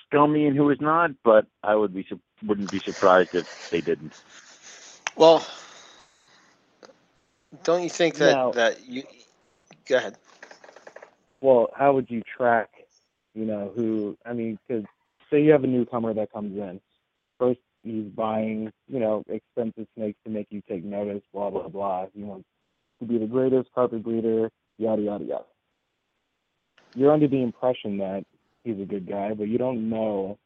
scummy 0.07 0.47
and 0.47 0.55
who 0.55 0.69
is 0.69 0.79
not. 0.79 1.11
But 1.25 1.45
I 1.61 1.75
would 1.75 1.93
be 1.93 2.05
su- 2.07 2.21
wouldn't 2.41 2.71
be 2.71 2.79
surprised 2.79 3.35
if 3.35 3.69
they 3.69 3.81
didn't. 3.81 4.13
Well, 5.17 5.45
don't 7.63 7.83
you 7.83 7.89
think 7.89 8.15
that 8.15 8.31
Now- 8.31 8.51
that 8.51 8.87
you? 8.87 9.03
Go 9.85 9.97
ahead. 9.97 10.15
Well, 11.41 11.69
how 11.75 11.93
would 11.95 12.09
you 12.09 12.21
track, 12.23 12.69
you 13.33 13.43
know, 13.43 13.73
who, 13.75 14.17
I 14.25 14.31
mean, 14.31 14.57
because 14.65 14.85
say 15.29 15.41
you 15.43 15.51
have 15.51 15.65
a 15.65 15.67
newcomer 15.67 16.13
that 16.13 16.31
comes 16.31 16.57
in. 16.57 16.79
First, 17.37 17.59
he's 17.85 18.05
buying, 18.05 18.71
you 18.87 18.99
know, 18.99 19.23
expensive 19.29 19.87
snakes 19.95 20.17
to 20.25 20.31
make 20.31 20.47
you 20.49 20.61
take 20.67 20.83
notice, 20.83 21.21
blah, 21.33 21.49
blah, 21.49 21.67
blah. 21.67 22.07
He 22.13 22.23
wants 22.23 22.47
to 22.99 23.05
be 23.05 23.17
the 23.17 23.27
greatest 23.27 23.69
carpet 23.73 24.03
breeder, 24.03 24.49
yada, 24.77 25.01
yada, 25.01 25.23
yada. 25.23 25.45
You're 26.95 27.13
under 27.13 27.27
the 27.27 27.41
impression 27.41 27.97
that 27.99 28.23
he's 28.63 28.79
a 28.79 28.85
good 28.85 29.07
guy, 29.07 29.33
but 29.33 29.47
you 29.47 29.57
don't 29.57 29.89
know 29.89 30.37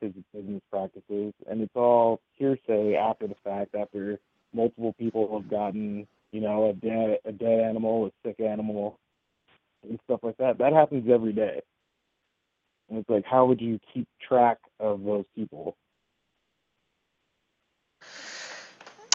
his 0.00 0.12
business 0.32 0.62
practices. 0.70 1.34
And 1.48 1.60
it's 1.60 1.76
all 1.76 2.20
hearsay 2.36 2.96
after 2.96 3.26
the 3.26 3.34
fact, 3.44 3.74
after 3.74 4.18
multiple 4.54 4.94
people 4.98 5.38
have 5.38 5.50
gotten, 5.50 6.06
you 6.32 6.40
know, 6.40 6.70
a 6.70 6.72
dead, 6.72 7.18
a 7.24 7.32
dead 7.32 7.60
animal, 7.60 8.06
a 8.06 8.28
sick 8.28 8.40
animal, 8.40 8.98
and 9.88 9.98
stuff 10.04 10.20
like 10.22 10.36
that. 10.38 10.58
That 10.58 10.72
happens 10.72 11.08
every 11.12 11.32
day. 11.32 11.60
And 12.88 12.98
it's 12.98 13.10
like, 13.10 13.24
how 13.24 13.46
would 13.46 13.60
you 13.60 13.78
keep 13.92 14.08
track 14.26 14.58
of 14.78 15.02
those 15.04 15.24
people? 15.36 15.76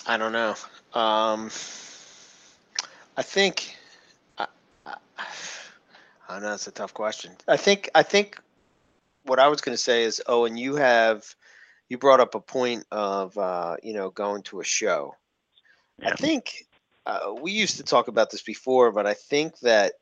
I 0.08 0.18
don't 0.18 0.32
know. 0.32 0.56
Um, 0.94 1.48
I 3.18 3.22
think. 3.22 3.76
I, 4.38 4.48
I, 4.86 4.96
I 6.30 6.34
don't 6.34 6.44
know. 6.44 6.54
It's 6.54 6.68
a 6.68 6.72
tough 6.72 6.94
question. 6.94 7.32
I 7.48 7.58
think. 7.58 7.90
I 7.96 8.04
think. 8.04 8.40
What 9.24 9.40
I 9.40 9.48
was 9.48 9.62
going 9.62 9.76
to 9.76 9.84
say 9.84 10.04
is, 10.04 10.22
oh, 10.28 10.46
and 10.46 10.60
you 10.60 10.76
have, 10.76 11.26
you 11.90 11.98
brought 11.98 12.20
up 12.20 12.36
a 12.36 12.40
point 12.40 12.86
of, 12.92 13.36
uh, 13.36 13.76
you 13.82 13.94
know, 13.94 14.12
going 14.12 14.44
to 14.44 14.60
a 14.60 14.64
show. 14.64 15.16
I 16.04 16.14
think 16.16 16.68
uh, 17.08 17.34
we 17.42 17.52
used 17.52 17.78
to 17.78 17.84
talk 17.84 18.08
about 18.08 18.30
this 18.30 18.44
before, 18.44 18.92
but 18.92 19.08
I 19.08 19.16
think 19.16 19.58
that 19.62 19.94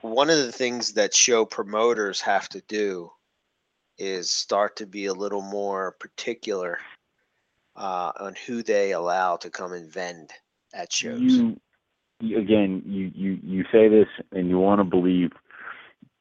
one 0.00 0.30
of 0.30 0.36
the 0.36 0.52
things 0.52 0.92
that 0.92 1.12
show 1.12 1.44
promoters 1.44 2.20
have 2.20 2.48
to 2.50 2.60
do 2.68 3.10
is 3.98 4.30
start 4.30 4.76
to 4.76 4.86
be 4.86 5.06
a 5.06 5.12
little 5.12 5.42
more 5.42 5.96
particular 5.98 6.78
uh, 7.76 8.12
on 8.20 8.34
who 8.46 8.62
they 8.62 8.92
allow 8.92 9.36
to 9.36 9.50
come 9.50 9.72
and 9.72 9.90
vend 9.90 10.30
at 10.72 10.92
shows. 10.92 11.20
You, 11.20 11.60
you 12.20 12.38
again, 12.38 12.82
you, 12.86 13.10
you 13.14 13.38
you 13.42 13.64
say 13.72 13.88
this 13.88 14.08
and 14.32 14.48
you 14.48 14.58
want 14.58 14.80
to 14.80 14.84
believe 14.84 15.32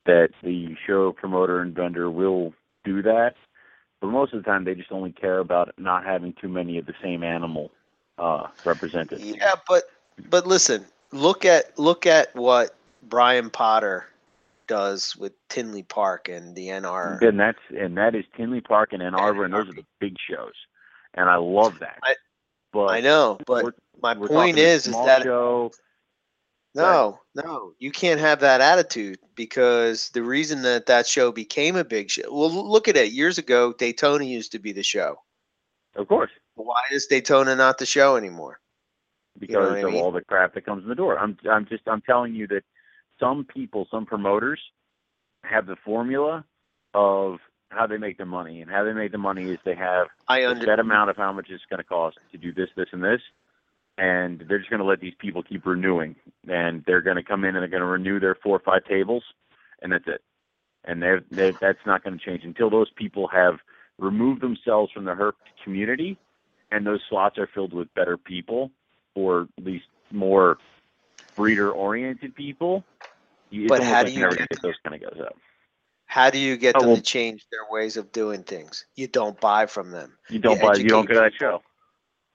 that 0.06 0.30
the 0.44 0.76
show 0.86 1.14
promoter 1.14 1.62
and 1.62 1.74
vendor 1.74 2.10
will 2.10 2.54
do 2.84 3.02
that, 3.04 3.36
but 4.02 4.08
most 4.08 4.34
of 4.34 4.44
the 4.44 4.50
time 4.50 4.66
they 4.66 4.76
just 4.76 4.92
only 4.92 5.12
care 5.12 5.40
about 5.40 5.74
not 5.78 6.04
having 6.04 6.34
too 6.42 6.50
many 6.50 6.78
of 6.78 6.86
the 6.86 6.94
same 7.02 7.24
animal 7.24 7.72
uh, 8.18 8.48
represented. 8.66 9.22
Yeah, 9.22 9.54
but 9.68 9.84
but 10.30 10.46
listen, 10.46 10.86
look 11.12 11.46
at 11.46 11.78
look 11.80 12.06
at 12.06 12.36
what 12.36 12.76
Brian 13.04 13.50
Potter 13.50 14.08
does 14.68 15.16
with 15.16 15.34
Tinley 15.50 15.84
Park 15.84 16.30
and 16.30 16.56
the 16.56 16.68
NR. 16.68 17.22
And 17.22 17.40
that's 17.40 17.60
and 17.70 17.98
that 17.98 18.16
is 18.16 18.26
Tinley 18.36 18.62
Park 18.62 18.94
and 18.94 19.02
Ann 19.02 19.16
Arbor, 19.16 19.46
and 19.46 19.54
those 19.54 19.70
are 19.70 19.74
the 19.74 19.86
big 20.00 20.16
shows, 20.30 20.54
and 21.14 21.30
I 21.30 21.36
love 21.36 21.80
that. 21.80 22.00
I- 22.04 22.16
but 22.72 22.88
I 22.88 23.02
know, 23.02 23.38
but 23.46 23.64
we're- 23.66 23.76
my 24.02 24.18
we're 24.18 24.28
point 24.28 24.58
is 24.58 24.88
is 24.88 24.94
that 24.94 25.24
show. 25.24 25.72
no, 26.74 27.20
no, 27.36 27.74
you 27.78 27.92
can't 27.92 28.20
have 28.20 28.40
that 28.40 28.62
attitude 28.62 29.20
because 29.36 30.10
the 30.10 30.24
reason 30.24 30.64
that 30.64 30.88
that 30.88 31.06
show 31.06 31.32
became 31.32 31.76
a 31.76 31.84
big 31.84 32.10
show. 32.10 32.24
Well, 32.34 32.50
look 32.50 32.88
at 32.88 32.98
it. 32.98 33.12
Years 33.12 33.38
ago, 33.38 33.74
Daytona 33.74 34.24
used 34.24 34.52
to 34.54 34.60
be 34.60 34.72
the 34.72 34.82
show. 34.84 35.22
Of 35.96 36.08
course, 36.08 36.32
Why 36.56 36.82
is 36.92 37.06
Daytona 37.08 37.56
not 37.56 37.78
the 37.78 37.86
show 37.86 38.16
anymore? 38.16 38.60
because 39.40 39.70
what 39.70 39.78
I 39.78 39.82
of 39.82 39.92
mean? 39.92 40.02
all 40.04 40.12
the 40.12 40.24
crap 40.24 40.54
that 40.54 40.66
comes 40.66 40.84
in 40.84 40.90
the 40.90 40.96
door. 40.96 41.18
I'm 41.20 41.38
I'm 41.50 41.66
just 41.68 41.88
I'm 41.88 42.02
telling 42.02 42.34
you 42.34 42.48
that 42.48 42.64
some 43.20 43.46
people, 43.46 43.88
some 43.92 44.06
promoters, 44.06 44.60
have 45.44 45.66
the 45.68 45.76
formula 45.78 46.44
of 46.94 47.40
how 47.74 47.88
they 47.88 47.98
make 47.98 48.18
their 48.18 48.26
money, 48.26 48.62
and 48.62 48.70
how 48.70 48.84
they 48.84 48.94
make 48.94 49.12
the 49.12 49.18
money 49.18 49.44
is 49.44 49.60
they 49.66 49.76
have 49.76 50.08
I 50.28 50.40
a 50.40 50.50
under 50.50 50.66
set 50.66 50.80
amount 50.80 51.10
of 51.10 51.18
how 51.18 51.32
much 51.34 51.48
it's 51.50 51.64
going 51.70 51.80
to 51.80 51.84
cost 51.84 52.18
to 52.32 52.38
do 52.38 52.54
this, 52.54 52.70
this, 52.76 52.88
and 52.92 53.04
this, 53.04 53.22
and 53.98 54.44
they're 54.48 54.60
just 54.60 54.70
going 54.70 54.80
to 54.80 54.86
let 54.86 55.00
these 55.00 55.14
people 55.20 55.44
keep 55.44 55.66
renewing, 55.66 56.16
and 56.48 56.84
they're 56.86 57.02
going 57.02 57.18
to 57.18 57.24
come 57.24 57.44
in 57.44 57.56
and 57.56 57.62
they're 57.62 57.68
going 57.68 57.82
to 57.82 57.88
renew 57.88 58.20
their 58.20 58.36
four 58.36 58.56
or 58.56 58.60
five 58.60 58.86
tables, 58.86 59.24
and 59.82 59.92
that's 59.92 60.08
it, 60.08 60.22
and 60.86 61.02
they're, 61.02 61.24
they 61.32 61.52
that's 61.60 61.86
not 61.86 62.04
going 62.04 62.18
to 62.18 62.24
change 62.24 62.44
until 62.44 62.70
those 62.70 62.90
people 62.96 63.28
have 63.28 63.56
removed 64.00 64.42
themselves 64.42 64.92
from 64.92 65.06
the 65.06 65.12
herp 65.12 65.34
community, 65.64 66.18
and 66.72 66.86
those 66.86 67.02
slots 67.10 67.38
are 67.38 67.50
filled 67.54 67.74
with 67.74 67.94
better 67.94 68.18
people, 68.18 68.72
or 69.16 69.48
at 69.58 69.64
least 69.64 69.86
more 70.12 70.58
breeder-oriented 71.36 72.36
people. 72.36 72.84
It's 73.52 73.70
But 73.70 73.84
how 73.84 74.04
do 74.04 74.12
you 74.12 74.20
never 74.20 74.36
get 74.36 74.50
get 74.50 74.62
those 74.62 74.76
kind 74.84 74.96
of 74.96 75.02
guys 75.02 75.22
up. 75.22 75.38
How 76.14 76.30
do 76.30 76.38
you 76.38 76.58
get 76.58 76.76
Oh, 76.76 76.80
them 76.82 76.88
well- 76.90 76.98
to 76.98 77.02
change 77.02 77.48
their 77.50 77.66
ways 77.72 77.98
of 77.98 78.12
doing 78.12 78.44
things? 78.44 78.86
You 78.96 79.08
don't 79.08 79.40
buy 79.42 79.66
from 79.66 79.90
them. 79.90 80.16
You 80.30 80.38
don't 80.40 80.58
You 80.58 80.62
buy, 80.62 80.76
you 80.76 80.88
don't 80.88 81.08
go 81.08 81.16
to 81.16 81.20
that 81.22 81.34
show. 81.34 81.64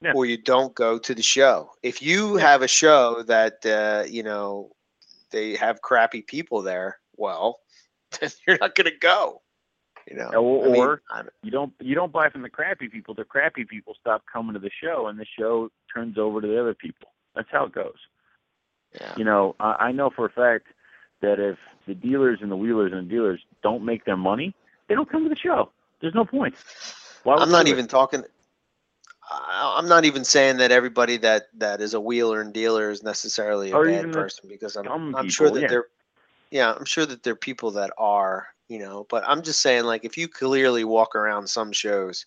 Yeah. 0.01 0.13
or 0.15 0.25
you 0.25 0.37
don't 0.37 0.73
go 0.75 0.97
to 0.97 1.13
the 1.13 1.21
show. 1.21 1.71
If 1.83 2.01
you 2.01 2.37
Yeah. 2.37 2.41
have 2.49 2.61
a 2.61 2.67
show 2.67 3.23
that 3.23 3.65
uh, 3.65 4.03
you 4.09 4.23
know 4.23 4.71
they 5.31 5.55
have 5.55 5.81
crappy 5.81 6.21
people 6.21 6.61
there, 6.61 6.99
well, 7.15 7.59
then 8.19 8.29
you're 8.45 8.57
not 8.59 8.75
going 8.75 8.91
to 8.91 8.97
go. 8.97 9.41
You 10.09 10.15
know, 10.17 10.29
Or- 10.31 10.65
I 10.65 10.69
mean, 10.71 10.81
or- 10.81 11.01
I 11.11 11.17
don't- 11.23 11.33
you 11.43 11.51
don't 11.51 11.73
you 11.79 11.95
don't 11.95 12.11
buy 12.11 12.29
from 12.29 12.41
the 12.41 12.49
crappy 12.49 12.87
people. 12.89 13.13
The 13.13 13.23
crappy 13.25 13.63
people 13.65 13.93
stop 13.99 14.23
coming 14.31 14.53
to 14.55 14.59
the 14.59 14.71
show, 14.83 15.07
and 15.07 15.17
the 15.19 15.25
show 15.37 15.69
turns 15.93 16.17
over 16.17 16.41
to 16.41 16.47
the 16.47 16.59
other 16.59 16.73
people. 16.73 17.09
That's 17.35 17.49
how 17.51 17.63
it 17.65 17.71
goes. 17.73 17.99
yeah, 18.99 19.13
You 19.17 19.23
know, 19.23 19.55
I, 19.59 19.87
I 19.87 19.91
know 19.93 20.09
for 20.09 20.25
a 20.25 20.29
fact 20.43 20.67
that 21.21 21.39
if 21.39 21.57
the 21.89 21.95
dealers 21.95 22.39
and 22.41 22.51
the 22.51 22.55
wheelers 22.55 22.93
and 22.93 23.07
the 23.07 23.11
dealers 23.11 23.41
don't 23.63 23.83
make 23.83 24.05
their 24.05 24.15
money, 24.15 24.55
they 24.87 24.95
don't 24.95 25.09
come 25.09 25.23
to 25.23 25.29
the 25.29 25.35
show. 25.35 25.71
There's 25.99 26.15
no 26.15 26.23
point. 26.23 26.55
Why 27.23 27.35
I'm 27.35 27.51
not 27.51 27.67
even 27.67 27.87
talking. 27.87 28.23
I- 29.29 29.75
I'm 29.77 29.87
not 29.89 30.05
even 30.05 30.23
saying 30.23 30.57
that 30.57 30.71
everybody 30.71 31.17
that 31.17 31.47
that 31.57 31.81
is 31.81 31.93
a 31.93 31.99
wheeler 31.99 32.41
and 32.41 32.53
dealer 32.53 32.89
is 32.89 33.03
necessarily 33.03 33.71
a 33.71 33.75
Or 33.75 33.85
bad 33.85 34.11
person 34.11 34.47
because 34.47 34.75
I'm 34.75 34.87
I'm 35.15 35.29
sure 35.29 35.49
that 35.51 35.61
yeah. 35.61 35.67
they're 35.67 35.87
yeah 36.51 36.73
I'm 36.73 36.85
sure 36.85 37.05
that 37.05 37.23
there 37.23 37.33
are 37.33 37.47
people 37.49 37.71
that 37.71 37.91
are 37.97 38.47
you 38.69 38.79
know 38.79 39.05
but 39.09 39.23
I'm 39.27 39.41
just 39.41 39.61
saying 39.61 39.83
like 39.83 40.05
if 40.05 40.17
you 40.17 40.27
clearly 40.27 40.83
walk 40.83 41.15
around 41.15 41.47
some 41.47 41.71
shows 41.71 42.25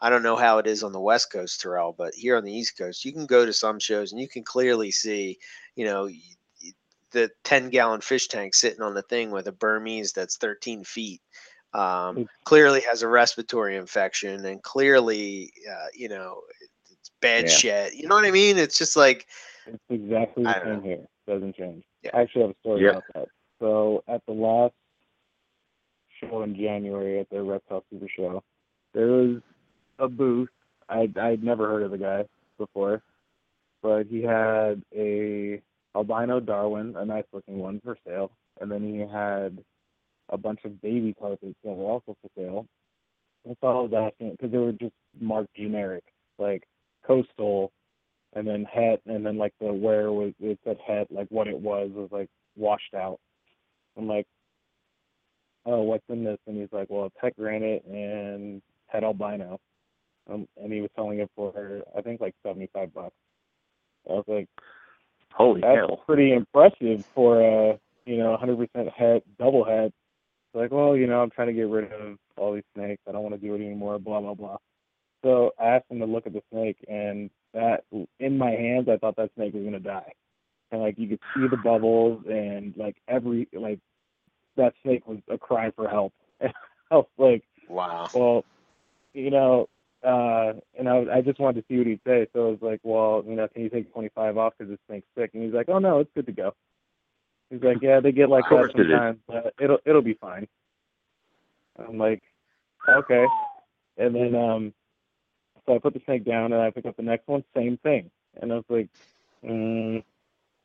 I 0.00 0.10
don't 0.10 0.22
know 0.22 0.36
how 0.36 0.58
it 0.58 0.66
is 0.66 0.82
on 0.82 0.92
the 0.92 1.00
West 1.00 1.30
Coast, 1.32 1.60
Terrell, 1.60 1.94
but 1.96 2.14
here 2.14 2.36
on 2.36 2.44
the 2.44 2.52
East 2.52 2.76
Coast, 2.76 3.04
you 3.04 3.12
can 3.12 3.26
go 3.26 3.46
to 3.46 3.52
some 3.52 3.78
shows 3.78 4.12
and 4.12 4.20
you 4.20 4.28
can 4.28 4.42
clearly 4.42 4.90
see, 4.90 5.38
you 5.76 5.84
know, 5.84 6.08
the 7.14 7.30
10 7.44 7.70
gallon 7.70 8.02
fish 8.02 8.28
tank 8.28 8.54
sitting 8.54 8.82
on 8.82 8.92
the 8.92 9.02
thing 9.02 9.30
with 9.30 9.46
a 9.48 9.52
Burmese 9.52 10.12
that's 10.12 10.36
13 10.36 10.84
feet. 10.84 11.22
Um, 11.72 12.16
Mm. 12.18 12.28
clearly 12.44 12.82
has 12.82 13.02
a 13.02 13.08
respiratory 13.08 13.76
infection 13.76 14.44
and 14.44 14.62
clearly, 14.62 15.52
uh, 15.68 15.86
you 15.94 16.08
know, 16.08 16.42
it's 16.90 17.10
bad 17.22 17.44
Yeah. 17.44 17.50
shit. 17.50 17.94
You 17.94 18.06
know 18.08 18.14
what 18.14 18.26
I 18.26 18.30
mean? 18.30 18.58
It's 18.58 18.76
just 18.78 18.96
like, 18.96 19.26
It's 19.66 19.82
exactly 19.88 20.44
the 20.44 20.60
same 20.62 20.82
here. 20.82 21.06
Doesn't 21.26 21.56
change. 21.56 21.84
Yeah. 22.02 22.10
I 22.12 22.20
actually 22.22 22.42
have 22.42 22.50
a 22.50 22.58
story 22.60 22.82
Yeah. 22.84 22.90
about 22.90 23.04
that. 23.14 23.28
So 23.60 24.04
at 24.08 24.24
the 24.26 24.32
last 24.34 24.74
show 26.20 26.42
in 26.42 26.54
January 26.54 27.18
at 27.20 27.30
the 27.30 27.42
Reptile 27.42 27.84
Super 27.90 28.08
Show, 28.08 28.42
there 28.92 29.06
was 29.06 29.42
a 29.98 30.08
booth. 30.08 30.50
I 30.88 31.10
I'd 31.16 31.42
never 31.42 31.66
heard 31.66 31.82
of 31.82 31.90
the 31.92 31.98
guy 31.98 32.26
before, 32.58 33.02
but 33.82 34.06
he 34.06 34.22
had 34.22 34.82
a 34.94 35.62
albino 35.94 36.40
Darwin, 36.40 36.94
a 36.96 37.04
nice 37.04 37.24
looking 37.32 37.58
one 37.58 37.80
for 37.84 37.96
sale, 38.06 38.30
and 38.60 38.70
then 38.70 38.82
he 38.82 39.00
had 39.00 39.62
a 40.30 40.38
bunch 40.38 40.60
of 40.64 40.80
baby 40.80 41.14
carpets 41.18 41.56
that 41.62 41.70
were 41.70 41.90
also 41.90 42.16
for 42.22 42.30
sale. 42.36 42.66
That's 43.44 43.58
all 43.62 43.78
I 43.78 43.82
was 43.82 44.12
asking 44.12 44.32
because 44.32 44.52
they 44.52 44.58
were 44.58 44.72
just 44.72 44.94
marked 45.20 45.54
generic, 45.54 46.04
like 46.38 46.64
coastal 47.06 47.72
and 48.34 48.46
then 48.46 48.64
het, 48.64 49.00
and 49.06 49.24
then 49.24 49.38
like 49.38 49.54
the 49.60 49.72
where 49.72 50.12
was 50.12 50.32
it 50.40 50.58
said 50.64 50.78
het, 50.86 51.06
like 51.10 51.28
what 51.30 51.46
it 51.46 51.58
was 51.58 51.90
was 51.92 52.08
like 52.10 52.28
washed 52.56 52.94
out. 52.94 53.18
I'm 53.96 54.08
like, 54.08 54.26
oh, 55.66 55.82
what's 55.82 56.04
in 56.08 56.24
this? 56.24 56.38
And 56.46 56.58
he's 56.58 56.72
like, 56.72 56.88
well, 56.90 57.06
it's 57.06 57.16
het 57.20 57.34
granite 57.38 57.84
and 57.86 58.60
het 58.86 59.04
albino. 59.04 59.60
Um, 60.30 60.48
and 60.60 60.72
he 60.72 60.80
was 60.80 60.90
selling 60.96 61.20
it 61.20 61.30
for 61.36 61.52
her, 61.52 61.82
I 61.96 62.00
think 62.00 62.20
like 62.20 62.34
seventy 62.42 62.68
five 62.72 62.92
bucks. 62.92 63.14
I 64.08 64.14
was 64.14 64.24
like, 64.26 64.48
Holy 65.34 65.60
that's 65.60 65.76
hell! 65.76 66.02
pretty 66.06 66.32
impressive 66.32 67.04
for 67.14 67.40
a 67.40 67.78
you 68.06 68.18
know 68.18 68.36
100% 68.40 68.68
het 68.92 69.24
double 69.38 69.64
het. 69.64 69.86
It's 69.86 70.54
like, 70.54 70.70
well, 70.70 70.96
you 70.96 71.08
know, 71.08 71.20
I'm 71.20 71.30
trying 71.30 71.48
to 71.48 71.52
get 71.52 71.68
rid 71.68 71.92
of 71.92 72.18
all 72.36 72.54
these 72.54 72.62
snakes. 72.74 73.02
I 73.08 73.12
don't 73.12 73.22
want 73.22 73.34
to 73.34 73.40
do 73.40 73.54
it 73.54 73.60
anymore. 73.60 73.98
Blah 73.98 74.20
blah 74.20 74.34
blah. 74.34 74.58
So 75.24 75.50
I 75.58 75.76
asked 75.76 75.90
him 75.90 75.98
to 76.00 76.06
look 76.06 76.26
at 76.26 76.32
the 76.34 76.42
snake, 76.52 76.76
and 76.88 77.30
that 77.52 77.84
in 78.20 78.38
my 78.38 78.50
hands, 78.50 78.88
I 78.88 78.96
thought 78.96 79.16
that 79.16 79.30
snake 79.34 79.54
was 79.54 79.64
gonna 79.64 79.80
die. 79.80 80.12
And 80.70 80.80
like 80.80 80.98
you 80.98 81.08
could 81.08 81.20
see 81.34 81.48
the 81.48 81.56
bubbles, 81.56 82.22
and 82.28 82.74
like 82.76 82.96
every 83.08 83.48
like 83.52 83.80
that 84.56 84.74
snake 84.84 85.06
was 85.08 85.18
a 85.28 85.38
cry 85.38 85.72
for 85.72 85.88
help. 85.88 86.12
And 86.40 86.52
I 86.92 86.96
was 86.96 87.06
like, 87.18 87.42
wow. 87.68 88.08
well, 88.14 88.44
you 89.14 89.30
know, 89.30 89.68
uh, 90.04 90.52
and 90.78 90.88
I, 90.88 91.16
I 91.16 91.20
just 91.20 91.40
wanted 91.40 91.60
to 91.60 91.66
see 91.68 91.78
what 91.78 91.86
he'd 91.86 92.00
say. 92.06 92.26
So 92.32 92.48
I 92.48 92.50
was 92.50 92.58
like, 92.60 92.80
well, 92.82 93.24
you 93.26 93.34
know, 93.34 93.48
can 93.48 93.62
you 93.62 93.70
take 93.70 93.92
25 93.92 94.36
off 94.36 94.52
because 94.58 94.70
this 94.70 94.80
snake's 94.86 95.06
sick? 95.16 95.30
And 95.34 95.42
he's 95.42 95.54
like, 95.54 95.68
oh 95.68 95.78
no, 95.78 96.00
it's 96.00 96.10
good 96.14 96.26
to 96.26 96.32
go. 96.32 96.54
He's 97.50 97.62
like, 97.62 97.78
yeah, 97.82 98.00
they 98.00 98.12
get 98.12 98.28
like 98.28 98.44
that 98.44 98.50
course 98.50 98.72
it 98.74 98.86
sometimes, 98.88 99.18
but 99.26 99.54
it'll 99.60 99.78
it'll 99.84 100.02
be 100.02 100.14
fine. 100.14 100.46
I'm 101.78 101.98
like, 101.98 102.22
okay. 102.88 103.26
And 103.96 104.14
then 104.14 104.34
um, 104.34 104.74
so 105.66 105.74
I 105.74 105.78
put 105.78 105.94
the 105.94 106.02
snake 106.04 106.24
down 106.24 106.52
and 106.52 106.60
I 106.60 106.70
pick 106.70 106.86
up 106.86 106.96
the 106.96 107.02
next 107.02 107.26
one, 107.28 107.44
same 107.54 107.78
thing. 107.78 108.10
And 108.40 108.52
I 108.52 108.56
was 108.56 108.64
like, 108.68 108.88
mm, 109.44 110.02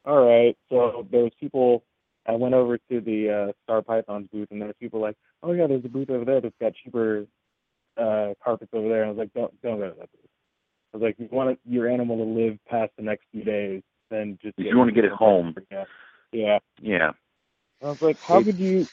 all 0.06 0.26
right. 0.26 0.57
So 0.70 1.06
there 1.11 1.24
was 1.24 1.34
people. 1.40 1.84
I 2.26 2.34
went 2.34 2.53
over 2.53 2.78
to 2.78 3.02
the 3.02 3.30
uh, 3.49 3.52
Star 3.64 3.82
Python's 3.82 4.28
booth, 4.32 4.49
and 4.52 4.61
there 4.61 4.68
was 4.68 4.76
people 4.80 4.99
like, 4.99 5.16
oh 5.41 5.52
yeah, 5.52 5.68
there's 5.68 5.86
a 5.86 5.90
booth 5.90 6.10
over 6.10 6.26
there 6.26 6.41
that's 6.41 6.56
got 6.60 6.74
cheaper 6.84 7.26
uh, 7.99 8.34
carpets 8.43 8.71
over 8.73 8.88
there. 8.88 9.03
And 9.03 9.09
I 9.09 9.11
was 9.13 9.17
like, 9.17 9.34
don't 9.34 9.61
don't 9.61 9.80
go 9.80 9.89
to 9.89 9.95
that 9.99 10.11
booth. 10.11 10.30
I 10.93 10.97
was 10.97 11.03
like, 11.03 11.15
you 11.19 11.27
want 11.31 11.59
your 11.65 11.88
animal 11.89 12.17
to 12.17 12.23
live 12.23 12.57
past 12.67 12.91
the 12.97 13.03
next 13.03 13.26
few 13.31 13.43
days, 13.43 13.81
then 14.09 14.38
just 14.41 14.55
If 14.57 14.65
you 14.65 14.77
wanna 14.77 14.91
get 14.91 15.05
it 15.05 15.11
home. 15.11 15.55
Yeah. 15.71 15.85
Yeah. 16.31 16.59
Yeah, 16.81 17.11
I 17.84 17.85
was 17.88 18.01
like, 18.01 18.17
how 18.21 18.39
It- 18.39 18.45
could 18.45 18.59
you? 18.59 18.88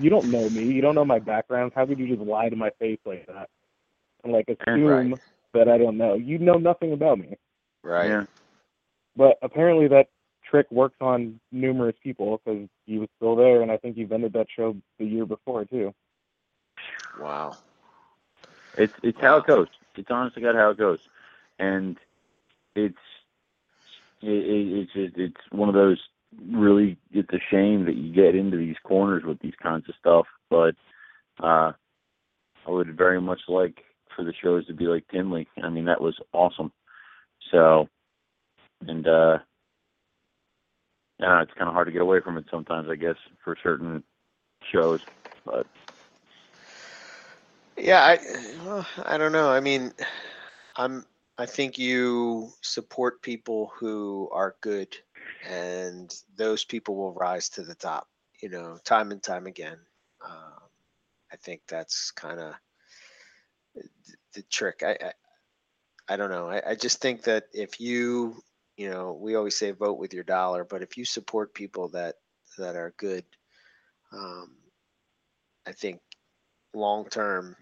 You 0.00 0.10
don't 0.10 0.30
know 0.30 0.48
me. 0.50 0.64
You 0.64 0.80
don't 0.82 0.96
know 0.96 1.04
my 1.04 1.20
background. 1.20 1.72
How 1.74 1.86
could 1.86 1.98
you 2.00 2.08
just 2.08 2.20
lie 2.20 2.48
to 2.48 2.56
my 2.56 2.70
face 2.80 2.98
like 3.04 3.26
that? 3.26 3.48
And 4.24 4.32
like 4.32 4.48
assume 4.48 4.84
Right. 5.12 5.20
that 5.52 5.68
I 5.68 5.78
don't 5.78 5.96
know. 5.96 6.14
You 6.14 6.38
know 6.38 6.54
nothing 6.54 6.92
about 6.92 7.18
me. 7.18 7.36
Right. 7.82 8.08
yeah. 8.08 8.24
But 9.16 9.38
apparently 9.42 9.86
that 9.88 10.08
trick 10.42 10.70
works 10.72 10.96
on 11.00 11.38
numerous 11.52 11.94
people 12.02 12.40
because 12.44 12.68
he 12.86 12.98
was 12.98 13.08
still 13.16 13.36
there, 13.36 13.62
and 13.62 13.70
I 13.70 13.76
think 13.76 13.94
he 13.96 14.04
vended 14.04 14.32
that 14.32 14.46
show 14.54 14.76
the 14.98 15.04
year 15.04 15.26
before 15.26 15.64
too. 15.64 15.94
Wow. 17.20 17.56
It's 18.76 18.94
it's 19.02 19.20
how 19.20 19.38
it 19.38 19.46
goes. 19.46 19.68
It's 19.96 20.10
honestly 20.10 20.42
got 20.42 20.54
how 20.54 20.70
it 20.70 20.78
goes, 20.78 20.98
and 21.58 21.96
it's 22.74 22.98
it, 24.22 24.28
it, 24.28 24.78
it's 24.78 24.92
just, 24.92 25.16
it's 25.16 25.52
one 25.52 25.68
of 25.68 25.74
those 25.74 26.00
really. 26.50 26.96
It's 27.12 27.32
a 27.32 27.40
shame 27.50 27.84
that 27.84 27.96
you 27.96 28.12
get 28.12 28.34
into 28.34 28.56
these 28.56 28.76
corners 28.82 29.22
with 29.24 29.38
these 29.40 29.54
kinds 29.62 29.88
of 29.88 29.94
stuff, 30.00 30.26
but 30.50 30.74
uh, 31.40 31.72
I 32.66 32.70
would 32.70 32.96
very 32.96 33.20
much 33.20 33.42
like 33.48 33.84
for 34.16 34.24
the 34.24 34.32
shows 34.42 34.66
to 34.66 34.74
be 34.74 34.86
like 34.86 35.06
Tinley. 35.08 35.46
I 35.62 35.68
mean, 35.68 35.84
that 35.84 36.00
was 36.00 36.16
awesome. 36.32 36.72
So, 37.50 37.88
and 38.86 39.06
uh, 39.06 39.38
yeah, 41.20 41.42
it's 41.42 41.54
kind 41.54 41.68
of 41.68 41.74
hard 41.74 41.86
to 41.86 41.92
get 41.92 42.02
away 42.02 42.20
from 42.20 42.38
it 42.38 42.46
sometimes, 42.50 42.88
I 42.90 42.96
guess, 42.96 43.16
for 43.44 43.56
certain 43.62 44.02
shows, 44.72 45.00
but. 45.44 45.66
Yeah, 47.76 48.02
I 48.04 48.18
well, 48.64 48.86
I 49.04 49.18
don't 49.18 49.32
know. 49.32 49.50
I 49.50 49.60
mean, 49.60 49.92
I'm 50.76 51.06
I 51.38 51.46
think 51.46 51.78
you 51.78 52.50
support 52.62 53.22
people 53.22 53.72
who 53.78 54.28
are 54.32 54.56
good 54.60 54.96
and 55.48 56.14
those 56.36 56.64
people 56.64 56.96
will 56.96 57.14
rise 57.14 57.48
to 57.50 57.62
the 57.62 57.74
top, 57.74 58.08
you 58.42 58.48
know, 58.50 58.78
time 58.84 59.12
and 59.12 59.22
time 59.22 59.46
again. 59.46 59.78
Um, 60.24 60.60
I 61.32 61.36
think 61.36 61.62
that's 61.68 62.10
kind 62.12 62.40
of 62.40 62.54
the 64.34 64.42
trick. 64.44 64.82
I, 64.84 64.92
I 65.02 65.12
I 66.08 66.16
don't 66.16 66.30
know. 66.30 66.48
I, 66.50 66.70
I 66.70 66.74
just 66.74 67.00
think 67.00 67.22
that 67.24 67.44
if 67.54 67.80
you, 67.80 68.36
you 68.76 68.90
know, 68.90 69.12
we 69.20 69.36
always 69.36 69.56
say 69.56 69.70
vote 69.72 69.98
with 69.98 70.14
your 70.14 70.24
dollar, 70.24 70.64
but 70.64 70.82
if 70.82 70.98
you 70.98 71.04
support 71.04 71.54
people 71.54 71.88
that 71.90 72.16
that 72.58 72.76
are 72.76 72.94
good, 72.98 73.24
um, 74.12 74.56
I 75.66 75.72
think 75.72 76.00
long 76.74 77.08
term, 77.08 77.56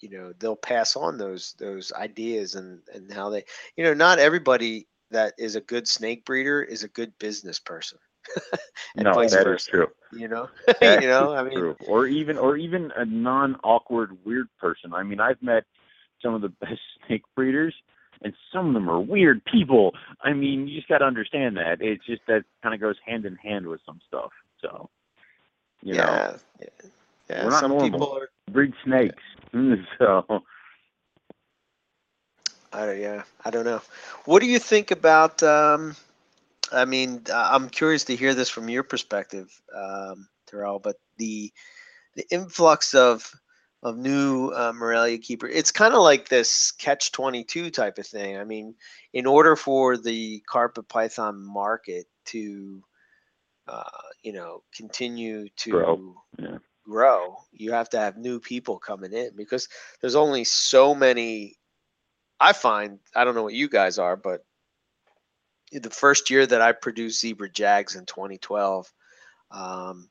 you 0.00 0.10
know, 0.10 0.32
they'll 0.38 0.56
pass 0.56 0.96
on 0.96 1.18
those 1.18 1.54
those 1.58 1.92
ideas 1.92 2.54
and 2.54 2.80
and 2.92 3.12
how 3.12 3.30
they, 3.30 3.44
you 3.76 3.84
know, 3.84 3.94
not 3.94 4.18
everybody 4.18 4.86
that 5.10 5.34
is 5.38 5.56
a 5.56 5.60
good 5.60 5.88
snake 5.88 6.24
breeder 6.24 6.62
is 6.62 6.84
a 6.84 6.88
good 6.88 7.12
business 7.18 7.58
person. 7.58 7.98
no, 8.96 9.14
that 9.14 9.24
is 9.24 9.32
versa. 9.32 9.70
true. 9.70 9.86
You 10.12 10.28
know, 10.28 10.48
you 10.82 11.00
know, 11.00 11.34
I 11.34 11.42
mean, 11.42 11.58
true. 11.58 11.76
or 11.86 12.06
even 12.06 12.38
or 12.38 12.56
even 12.56 12.92
a 12.96 13.04
non-awkward 13.04 14.18
weird 14.24 14.48
person. 14.60 14.92
I 14.92 15.02
mean, 15.02 15.20
I've 15.20 15.42
met 15.42 15.64
some 16.22 16.34
of 16.34 16.42
the 16.42 16.48
best 16.60 16.80
snake 17.06 17.22
breeders, 17.34 17.74
and 18.22 18.34
some 18.52 18.68
of 18.68 18.74
them 18.74 18.88
are 18.90 19.00
weird 19.00 19.44
people. 19.44 19.94
I 20.22 20.32
mean, 20.32 20.68
you 20.68 20.76
just 20.76 20.88
got 20.88 20.98
to 20.98 21.04
understand 21.04 21.56
that. 21.56 21.80
It's 21.80 22.04
just 22.04 22.22
that 22.26 22.44
kind 22.62 22.74
of 22.74 22.80
goes 22.80 22.96
hand 23.04 23.24
in 23.24 23.36
hand 23.36 23.66
with 23.66 23.80
some 23.86 24.00
stuff. 24.06 24.30
So, 24.60 24.90
you 25.82 25.94
know, 25.94 26.02
yeah, 26.02 26.36
yeah, 26.60 26.68
yeah. 27.30 27.44
We're 27.44 27.50
not 27.50 27.60
Some 27.60 27.70
normal. 27.70 27.90
people 27.90 28.12
are. 28.12 28.28
Breed 28.48 28.74
snakes. 28.84 29.22
so, 29.98 30.42
I 32.72 32.86
don't, 32.86 33.00
yeah, 33.00 33.22
I 33.44 33.50
don't 33.50 33.64
know. 33.64 33.80
What 34.24 34.40
do 34.40 34.46
you 34.46 34.58
think 34.58 34.90
about? 34.90 35.42
Um, 35.42 35.96
I 36.72 36.84
mean, 36.84 37.22
I'm 37.32 37.68
curious 37.70 38.04
to 38.04 38.16
hear 38.16 38.34
this 38.34 38.50
from 38.50 38.68
your 38.68 38.82
perspective, 38.82 39.48
um, 39.74 40.28
Terrell. 40.46 40.78
But 40.78 40.96
the 41.16 41.52
the 42.14 42.26
influx 42.30 42.94
of 42.94 43.30
of 43.82 43.96
new 43.96 44.48
uh, 44.48 44.72
Morelia 44.74 45.18
keeper, 45.18 45.46
it's 45.46 45.70
kind 45.70 45.94
of 45.94 46.02
like 46.02 46.28
this 46.28 46.72
catch 46.72 47.12
twenty 47.12 47.44
two 47.44 47.70
type 47.70 47.98
of 47.98 48.06
thing. 48.06 48.36
I 48.36 48.44
mean, 48.44 48.74
in 49.12 49.26
order 49.26 49.56
for 49.56 49.96
the 49.96 50.40
carpet 50.40 50.88
python 50.88 51.42
market 51.42 52.06
to, 52.26 52.82
uh, 53.66 53.82
you 54.22 54.32
know, 54.32 54.62
continue 54.76 55.48
to 55.58 55.70
Grow, 55.70 56.14
yeah. 56.38 56.58
Grow, 56.88 57.36
you 57.52 57.72
have 57.72 57.90
to 57.90 57.98
have 57.98 58.16
new 58.16 58.40
people 58.40 58.78
coming 58.78 59.12
in 59.12 59.30
because 59.36 59.68
there's 60.00 60.16
only 60.16 60.44
so 60.44 60.94
many. 60.94 61.56
I 62.40 62.52
find 62.52 63.00
I 63.14 63.24
don't 63.24 63.34
know 63.34 63.42
what 63.44 63.54
you 63.54 63.68
guys 63.68 63.98
are, 63.98 64.16
but 64.16 64.44
the 65.72 65.90
first 65.90 66.30
year 66.30 66.46
that 66.46 66.62
I 66.62 66.72
produced 66.72 67.20
zebra 67.20 67.50
jags 67.50 67.96
in 67.96 68.06
2012, 68.06 68.92
Um, 69.50 70.10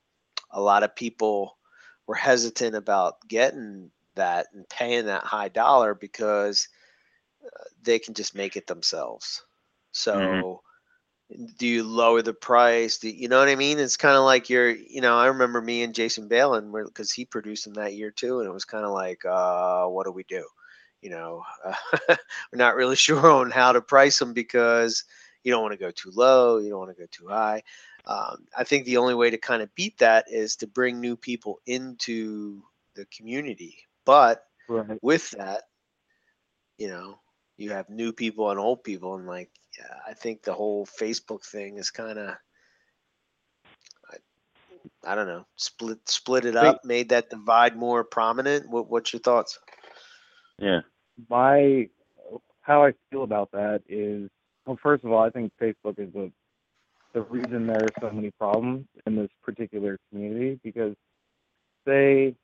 a 0.50 0.60
lot 0.60 0.82
of 0.82 0.96
people 0.96 1.58
were 2.06 2.14
hesitant 2.14 2.74
about 2.76 3.16
getting 3.28 3.90
that 4.14 4.46
and 4.54 4.68
paying 4.68 5.06
that 5.06 5.24
high 5.24 5.48
dollar 5.48 5.94
because 5.94 6.68
uh, 7.44 7.64
they 7.82 7.98
can 7.98 8.14
just 8.14 8.34
make 8.34 8.56
it 8.56 8.66
themselves. 8.66 9.44
So, 9.92 10.14
mm-hmm. 10.16 10.67
Do 11.56 11.66
you 11.66 11.84
lower 11.84 12.22
the 12.22 12.32
price? 12.32 12.98
Do, 12.98 13.10
you 13.10 13.28
know 13.28 13.38
what 13.38 13.48
I 13.48 13.54
mean? 13.54 13.78
It's 13.78 13.96
kind 13.96 14.16
of 14.16 14.24
like 14.24 14.48
you're, 14.48 14.70
you 14.70 15.00
know, 15.00 15.16
I 15.16 15.26
remember 15.26 15.60
me 15.60 15.82
and 15.82 15.94
Jason 15.94 16.28
Balin 16.28 16.72
because 16.72 17.12
he 17.12 17.24
produced 17.24 17.64
them 17.64 17.74
that 17.74 17.94
year 17.94 18.10
too, 18.10 18.40
and 18.40 18.48
it 18.48 18.52
was 18.52 18.64
kind 18.64 18.84
of 18.84 18.92
like, 18.92 19.24
uh, 19.24 19.86
what 19.86 20.06
do 20.06 20.12
we 20.12 20.24
do? 20.24 20.46
You 21.02 21.10
know, 21.10 21.42
uh, 21.64 21.74
we're 22.08 22.16
not 22.54 22.76
really 22.76 22.96
sure 22.96 23.30
on 23.30 23.50
how 23.50 23.72
to 23.72 23.82
price 23.82 24.18
them 24.18 24.32
because 24.32 25.04
you 25.44 25.52
don't 25.52 25.62
want 25.62 25.72
to 25.72 25.78
go 25.78 25.90
too 25.90 26.10
low, 26.14 26.58
you 26.58 26.70
don't 26.70 26.80
want 26.80 26.96
to 26.96 27.00
go 27.00 27.08
too 27.10 27.28
high. 27.28 27.62
Um, 28.06 28.46
I 28.56 28.64
think 28.64 28.86
the 28.86 28.96
only 28.96 29.14
way 29.14 29.28
to 29.28 29.36
kind 29.36 29.62
of 29.62 29.74
beat 29.74 29.98
that 29.98 30.26
is 30.30 30.56
to 30.56 30.66
bring 30.66 30.98
new 30.98 31.14
people 31.14 31.60
into 31.66 32.62
the 32.94 33.04
community. 33.06 33.76
But 34.06 34.44
right. 34.66 34.98
with 35.02 35.30
that, 35.32 35.64
you 36.78 36.88
know, 36.88 37.18
you 37.58 37.72
have 37.72 37.90
new 37.90 38.12
people 38.12 38.50
and 38.50 38.58
old 38.58 38.84
people, 38.84 39.16
and 39.16 39.26
like, 39.26 39.50
yeah, 39.76 39.94
I 40.06 40.14
think 40.14 40.42
the 40.42 40.54
whole 40.54 40.86
Facebook 40.86 41.44
thing 41.44 41.76
is 41.76 41.90
kind 41.90 42.18
of, 42.18 42.34
I, 44.10 45.12
I, 45.12 45.14
don't 45.14 45.26
know, 45.26 45.46
split 45.56 45.98
split 46.08 46.44
it 46.44 46.56
up, 46.56 46.80
Wait. 46.84 46.88
made 46.88 47.08
that 47.10 47.30
divide 47.30 47.76
more 47.76 48.04
prominent. 48.04 48.68
What, 48.70 48.88
what's 48.88 49.12
your 49.12 49.20
thoughts? 49.20 49.58
Yeah, 50.58 50.80
my 51.28 51.88
how 52.60 52.84
I 52.84 52.92
feel 53.10 53.22
about 53.22 53.50
that 53.52 53.82
is, 53.88 54.30
well, 54.66 54.78
first 54.82 55.04
of 55.04 55.12
all, 55.12 55.22
I 55.22 55.30
think 55.30 55.52
Facebook 55.60 55.98
is 55.98 56.14
a 56.14 56.30
the 57.14 57.22
reason 57.22 57.66
there 57.66 57.82
are 57.82 58.00
so 58.00 58.10
many 58.10 58.30
problems 58.38 58.86
in 59.06 59.16
this 59.16 59.30
particular 59.42 59.98
community 60.10 60.60
because 60.62 60.94
say 61.86 62.34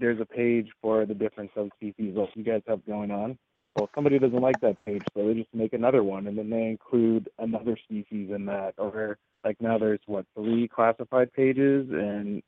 there's 0.00 0.20
a 0.20 0.24
page 0.24 0.68
for 0.80 1.06
the 1.06 1.14
different 1.14 1.50
subspecies 1.54 2.14
that 2.14 2.28
you 2.34 2.42
guys 2.42 2.62
have 2.66 2.84
going 2.86 3.10
on. 3.10 3.38
Well, 3.76 3.88
somebody 3.94 4.18
doesn't 4.18 4.40
like 4.40 4.60
that 4.62 4.84
page, 4.84 5.02
so 5.14 5.28
they 5.28 5.34
just 5.34 5.54
make 5.54 5.74
another 5.74 6.02
one, 6.02 6.26
and 6.26 6.36
then 6.36 6.50
they 6.50 6.64
include 6.64 7.28
another 7.38 7.76
species 7.84 8.30
in 8.34 8.46
that. 8.46 8.74
Or 8.78 9.18
like 9.44 9.60
now, 9.60 9.78
there's 9.78 10.00
what 10.06 10.26
three 10.34 10.66
classified 10.66 11.32
pages, 11.32 11.88
and 11.90 12.42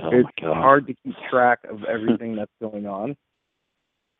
oh 0.00 0.10
it's 0.12 0.28
hard 0.40 0.86
to 0.86 0.94
keep 1.02 1.14
track 1.28 1.60
of 1.68 1.82
everything 1.84 2.36
that's 2.36 2.52
going 2.60 2.86
on. 2.86 3.16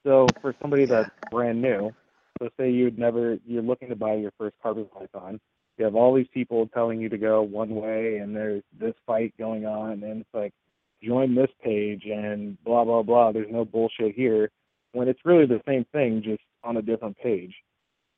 So 0.04 0.26
for 0.40 0.54
somebody 0.60 0.84
that's 0.86 1.10
brand 1.30 1.62
new, 1.62 1.92
so 2.40 2.48
say 2.58 2.70
you'd 2.70 2.98
never 2.98 3.38
you're 3.46 3.62
looking 3.62 3.88
to 3.90 3.96
buy 3.96 4.14
your 4.14 4.32
first 4.36 4.56
carpet 4.60 4.92
python. 4.92 5.38
You 5.78 5.84
have 5.84 5.94
all 5.94 6.14
these 6.14 6.26
people 6.34 6.68
telling 6.74 7.00
you 7.00 7.08
to 7.08 7.18
go 7.18 7.42
one 7.42 7.70
way, 7.74 8.16
and 8.16 8.34
there's 8.34 8.64
this 8.78 8.94
fight 9.06 9.32
going 9.38 9.64
on, 9.64 10.02
and 10.02 10.22
it's 10.22 10.34
like 10.34 10.52
join 11.02 11.34
this 11.34 11.50
page 11.62 12.04
and 12.06 12.62
blah 12.64 12.84
blah 12.84 13.02
blah. 13.02 13.32
There's 13.32 13.50
no 13.50 13.64
bullshit 13.64 14.14
here, 14.14 14.50
when 14.92 15.08
it's 15.08 15.20
really 15.24 15.46
the 15.46 15.62
same 15.66 15.84
thing, 15.92 16.22
just 16.24 16.42
on 16.62 16.76
a 16.76 16.82
different 16.82 17.16
page. 17.18 17.54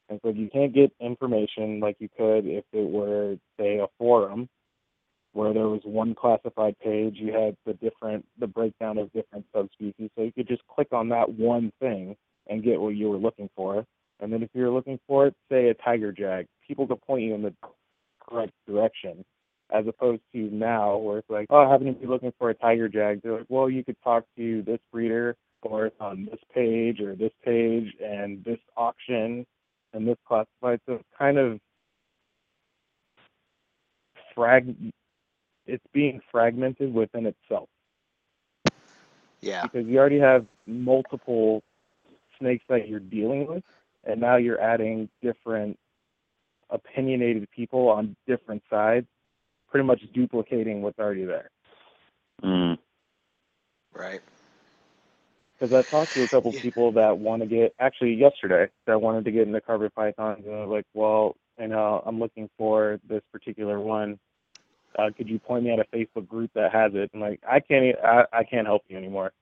And 0.09 0.20
so 0.23 0.28
you 0.31 0.51
can't 0.52 0.74
get 0.74 0.93
information 1.01 1.81
like 1.81 1.97
you 1.98 2.09
could 2.16 2.47
if 2.47 2.65
it 2.73 2.89
were, 2.90 3.36
say, 3.59 3.78
a 3.78 3.86
forum 3.98 4.48
where 5.32 5.52
there 5.52 5.69
was 5.69 5.81
one 5.85 6.15
classified 6.15 6.78
page, 6.78 7.16
you 7.16 7.32
had 7.32 7.56
the 7.66 7.73
different 7.74 8.24
the 8.39 8.47
breakdown 8.47 8.98
of 8.98 9.12
different 9.12 9.44
subspecies. 9.55 10.11
So 10.15 10.23
you 10.23 10.32
could 10.32 10.48
just 10.48 10.62
click 10.69 10.89
on 10.93 11.09
that 11.09 11.28
one 11.28 11.73
thing 11.81 12.16
and 12.48 12.62
get 12.62 12.81
what 12.81 12.94
you 12.94 13.09
were 13.09 13.16
looking 13.16 13.48
for. 13.56 13.85
And 14.20 14.32
then 14.32 14.43
if 14.43 14.51
you're 14.55 14.70
looking 14.70 15.01
for 15.09 15.27
it, 15.27 15.35
say 15.51 15.69
a 15.69 15.74
tiger 15.74 16.12
jag, 16.12 16.47
people 16.66 16.86
could 16.86 17.01
point 17.02 17.23
you 17.23 17.35
in 17.35 17.43
the 17.43 17.55
correct 18.20 18.52
direction. 18.66 19.24
As 19.70 19.86
opposed 19.86 20.23
to 20.32 20.39
now, 20.39 20.97
where 20.97 21.19
it's 21.19 21.31
like, 21.31 21.47
oh, 21.51 21.66
I 21.66 21.70
happen 21.70 21.86
to 21.86 21.93
be 21.93 22.07
looking 22.07 22.32
for 22.39 22.51
a 22.51 22.55
tiger 22.55 22.89
jag. 22.89 23.23
They're 23.23 23.39
like, 23.39 23.47
well, 23.49 23.69
you 23.69 23.82
could 23.82 23.97
talk 24.05 24.24
to 24.36 24.62
this 24.62 24.78
breeder, 24.93 25.36
or 25.62 25.86
it's 25.86 25.97
on 26.01 26.27
this 26.27 26.41
page 26.55 27.01
or 27.01 27.16
this 27.16 27.32
page, 27.45 27.95
and 28.05 28.45
this 28.45 28.59
auction, 28.77 29.47
and 29.93 30.07
this 30.07 30.19
classified. 30.27 30.81
So 30.86 30.95
it's 30.95 31.05
kind 31.19 31.39
of 31.39 31.59
frag. 34.35 34.74
It's 35.66 35.85
being 35.93 36.20
fragmented 36.31 36.93
within 36.93 37.27
itself. 37.27 37.69
Yeah. 39.41 39.62
Because 39.62 39.86
you 39.86 39.99
already 39.99 40.20
have 40.20 40.47
multiple 40.66 41.62
snakes 42.39 42.65
that 42.69 42.89
you're 42.89 43.01
dealing 43.01 43.47
with 43.47 43.62
and 44.07 44.20
now 44.20 44.36
you're 44.36 44.61
adding 44.61 45.09
different 45.23 45.78
opinionated 46.70 47.49
people 47.51 47.89
on 47.89 48.16
different 48.27 48.62
sides, 48.69 49.07
pretty 49.75 49.89
much 49.89 50.03
duplicating 50.15 50.83
what's 50.83 51.01
already 51.01 51.25
there. 51.25 51.51
Mm. 52.45 52.79
Right. 53.93 54.21
Because 55.59 55.75
I 55.75 55.83
talked 55.91 56.13
to 56.13 56.23
a 56.23 56.29
couple 56.29 56.55
yeah. 56.55 56.63
people 56.63 56.93
that 56.93 57.19
want 57.19 57.43
to 57.43 57.49
get, 57.49 57.75
actually 57.81 58.15
yesterday, 58.15 58.71
that 58.87 59.01
wanted 59.01 59.25
to 59.25 59.33
get 59.33 59.49
into 59.49 59.61
carpet 59.61 59.93
pythons, 59.93 60.45
and 60.45 60.55
they're 60.55 60.67
like, 60.67 60.87
well, 60.95 61.35
you 61.59 61.67
know, 61.67 62.05
I'm 62.07 62.21
looking 62.21 62.49
for 62.57 63.01
this 63.09 63.23
particular 63.33 63.81
one. 63.81 64.21
Uh, 64.97 65.11
could 65.17 65.29
you 65.29 65.41
point 65.41 65.65
me 65.65 65.73
at 65.73 65.81
a 65.81 65.97
Facebook 65.97 66.29
group 66.29 66.53
that 66.55 66.73
has 66.73 66.93
it? 66.95 67.11
I'm 67.13 67.19
like, 67.19 67.41
I 67.45 67.59
can't, 67.59 67.97
I, 67.99 68.27
I 68.33 68.45
can't 68.45 68.69
help 68.69 68.83
you 68.87 68.97
anymore. 68.97 69.33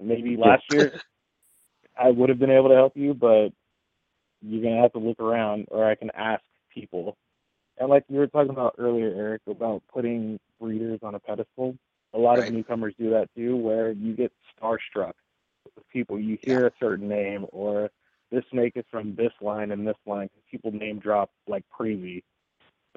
Maybe 0.00 0.36
last 0.36 0.64
year 0.72 1.00
I 1.96 2.10
would 2.10 2.28
have 2.28 2.40
been 2.40 2.50
able 2.50 2.70
to 2.70 2.74
help 2.74 2.96
you, 2.96 3.14
but 3.14 3.50
you're 4.42 4.64
gonna 4.64 4.82
have 4.82 4.94
to 4.94 4.98
look 4.98 5.20
around, 5.20 5.66
or 5.70 5.88
I 5.88 5.94
can 5.94 6.10
ask 6.16 6.42
people. 6.74 7.16
And 7.80 7.88
like 7.88 8.04
you 8.08 8.18
were 8.18 8.26
talking 8.26 8.50
about 8.50 8.74
earlier, 8.78 9.08
Eric, 9.08 9.40
about 9.48 9.82
putting 9.92 10.38
breeders 10.60 11.00
on 11.02 11.14
a 11.14 11.18
pedestal. 11.18 11.76
A 12.12 12.18
lot 12.18 12.38
right. 12.38 12.48
of 12.48 12.54
newcomers 12.54 12.94
do 12.98 13.10
that 13.10 13.28
too, 13.34 13.56
where 13.56 13.90
you 13.90 14.14
get 14.14 14.32
starstruck 14.60 15.12
with 15.74 15.88
people. 15.90 16.20
You 16.20 16.36
hear 16.42 16.60
yeah. 16.60 16.66
a 16.66 16.70
certain 16.78 17.08
name, 17.08 17.46
or 17.52 17.88
this 18.30 18.44
snake 18.50 18.74
is 18.76 18.84
from 18.90 19.14
this 19.14 19.32
line 19.40 19.70
and 19.70 19.86
this 19.86 19.96
line. 20.06 20.28
People 20.50 20.72
name 20.72 20.98
drop 20.98 21.30
like 21.48 21.64
crazy. 21.70 22.22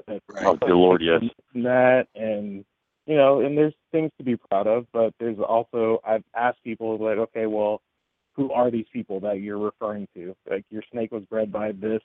Right. 0.07 0.21
Oh, 0.41 0.55
good 0.55 0.71
lord, 0.71 1.01
yes. 1.01 1.23
That 1.53 2.07
and 2.15 2.65
you 3.05 3.15
know, 3.15 3.41
and 3.41 3.57
there's 3.57 3.73
things 3.91 4.11
to 4.17 4.23
be 4.23 4.35
proud 4.35 4.67
of, 4.67 4.87
but 4.91 5.13
there's 5.19 5.37
also 5.39 6.01
I've 6.05 6.23
asked 6.35 6.63
people 6.63 6.97
like, 6.97 7.19
okay, 7.19 7.45
well, 7.45 7.81
who 8.33 8.51
are 8.51 8.69
these 8.71 8.87
people 8.91 9.21
that 9.21 9.39
you're 9.39 9.59
referring 9.59 10.07
to? 10.15 10.35
Like 10.49 10.65
your 10.69 10.83
snake 10.91 11.11
was 11.11 11.23
bred 11.29 11.53
by 11.53 11.71
this 11.71 12.01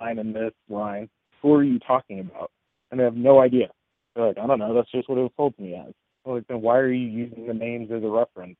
line 0.00 0.18
and 0.18 0.34
this 0.34 0.52
line. 0.68 1.08
Who 1.42 1.54
are 1.54 1.62
you 1.64 1.78
talking 1.78 2.20
about? 2.20 2.50
And 2.90 3.00
they 3.00 3.04
have 3.04 3.16
no 3.16 3.40
idea. 3.40 3.68
They're 4.14 4.28
like, 4.28 4.38
I 4.38 4.46
don't 4.46 4.58
know. 4.58 4.74
That's 4.74 4.90
just 4.90 5.08
what 5.08 5.18
it 5.18 5.22
was 5.22 5.32
told 5.36 5.56
to 5.56 5.62
me 5.62 5.74
as. 5.74 5.92
Well, 6.24 6.36
like, 6.36 6.46
then 6.46 6.60
why 6.60 6.78
are 6.78 6.92
you 6.92 7.08
using 7.08 7.46
the 7.46 7.54
names 7.54 7.90
as 7.90 8.02
a 8.02 8.08
reference? 8.08 8.56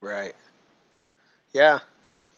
Right. 0.00 0.34
Yeah, 1.52 1.80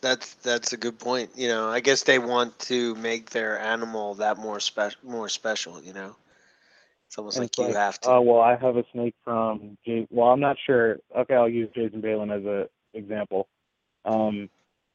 that's 0.01 0.35
that's 0.35 0.73
a 0.73 0.77
good 0.77 0.99
point. 0.99 1.31
You 1.37 1.49
know, 1.49 1.69
I 1.69 1.81
guess 1.81 2.03
they 2.03 2.19
want 2.19 2.59
to 2.61 2.95
make 2.97 3.31
their 3.31 3.59
animal 3.59 4.15
that 4.15 4.39
more 4.39 4.61
special, 4.61 4.99
more 5.05 5.29
special. 5.29 5.83
You 5.83 5.93
know, 5.93 6.17
it's 7.07 7.19
almost 7.19 7.39
like, 7.39 7.59
like, 7.59 7.69
you 7.69 7.75
have 7.75 8.01
to. 8.01 8.09
Oh 8.11 8.17
uh, 8.17 8.21
well, 8.21 8.41
I 8.41 8.57
have 8.57 8.77
a 8.77 8.85
snake 8.93 9.15
from. 9.25 9.77
J- 9.87 10.09
well, 10.11 10.29
I'm 10.29 10.41
not 10.41 10.57
sure. 10.65 10.99
Okay, 11.17 11.35
I'll 11.35 11.49
use 11.49 11.71
Jason 11.75 12.01
Balin 12.01 12.31
as 12.31 12.45
an 12.45 12.67
example. 12.95 13.49
Um, 14.05 14.49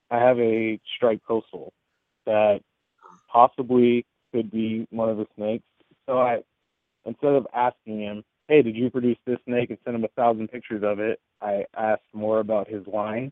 I 0.10 0.18
have 0.20 0.40
a 0.40 0.80
striped 0.96 1.26
coastal 1.26 1.74
that 2.26 2.62
possibly 3.32 4.06
could 4.38 4.52
be 4.52 4.88
one 4.92 5.10
of 5.10 5.18
the 5.18 5.26
snakes. 5.36 5.64
So 6.06 6.20
I, 6.20 6.38
instead 7.06 7.34
of 7.34 7.48
asking 7.54 8.02
him, 8.02 8.24
"Hey, 8.48 8.62
did 8.62 8.76
you 8.76 8.90
produce 8.92 9.18
this 9.26 9.40
snake?" 9.46 9.70
and 9.70 9.80
send 9.84 9.96
him 9.96 10.04
a 10.04 10.10
thousand 10.10 10.50
pictures 10.50 10.84
of 10.84 11.00
it, 11.00 11.20
I 11.42 11.66
asked 11.76 12.14
more 12.14 12.40
about 12.40 12.68
his 12.68 12.86
line. 12.86 13.32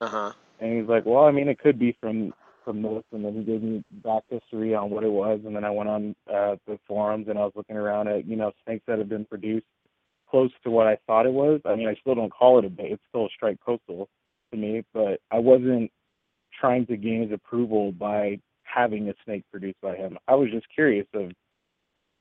Uh 0.00 0.08
huh. 0.08 0.32
And 0.60 0.78
he's 0.78 0.88
like, 0.88 1.04
"Well, 1.04 1.24
I 1.24 1.30
mean, 1.30 1.48
it 1.48 1.58
could 1.58 1.78
be 1.78 1.96
from 2.00 2.32
from 2.64 2.82
this," 2.82 3.04
and 3.12 3.24
then 3.24 3.34
he 3.34 3.44
gave 3.44 3.62
me 3.62 3.84
back 4.02 4.22
history 4.28 4.74
on 4.74 4.90
what 4.90 5.04
it 5.04 5.12
was, 5.12 5.40
and 5.44 5.54
then 5.54 5.64
I 5.64 5.70
went 5.70 5.90
on 5.90 6.16
uh, 6.26 6.56
the 6.66 6.78
forums 6.86 7.28
and 7.28 7.38
I 7.38 7.42
was 7.42 7.52
looking 7.54 7.76
around 7.76 8.08
at 8.08 8.26
you 8.26 8.36
know 8.36 8.52
snakes 8.64 8.84
that 8.86 8.98
have 8.98 9.08
been 9.08 9.26
produced 9.26 9.66
close 10.30 10.50
to 10.64 10.70
what 10.70 10.86
I 10.86 10.98
thought 11.06 11.26
it 11.26 11.32
was. 11.32 11.60
I 11.64 11.74
mean, 11.74 11.88
I 11.88 11.94
still 12.00 12.14
don't 12.14 12.32
call 12.32 12.58
it 12.58 12.64
a 12.64 12.70
bay; 12.70 12.88
it's 12.92 13.02
still 13.10 13.26
a 13.26 13.30
striped 13.34 13.64
coastal 13.64 14.08
to 14.52 14.56
me, 14.56 14.84
but 14.94 15.20
I 15.30 15.38
wasn't 15.38 15.90
trying 16.58 16.86
to 16.86 16.96
gain 16.96 17.22
his 17.22 17.32
approval 17.32 17.92
by 17.92 18.40
having 18.72 19.08
a 19.08 19.14
snake 19.24 19.44
produced 19.50 19.80
by 19.80 19.96
him. 19.96 20.18
I 20.26 20.34
was 20.34 20.50
just 20.50 20.66
curious 20.74 21.06
of 21.14 21.32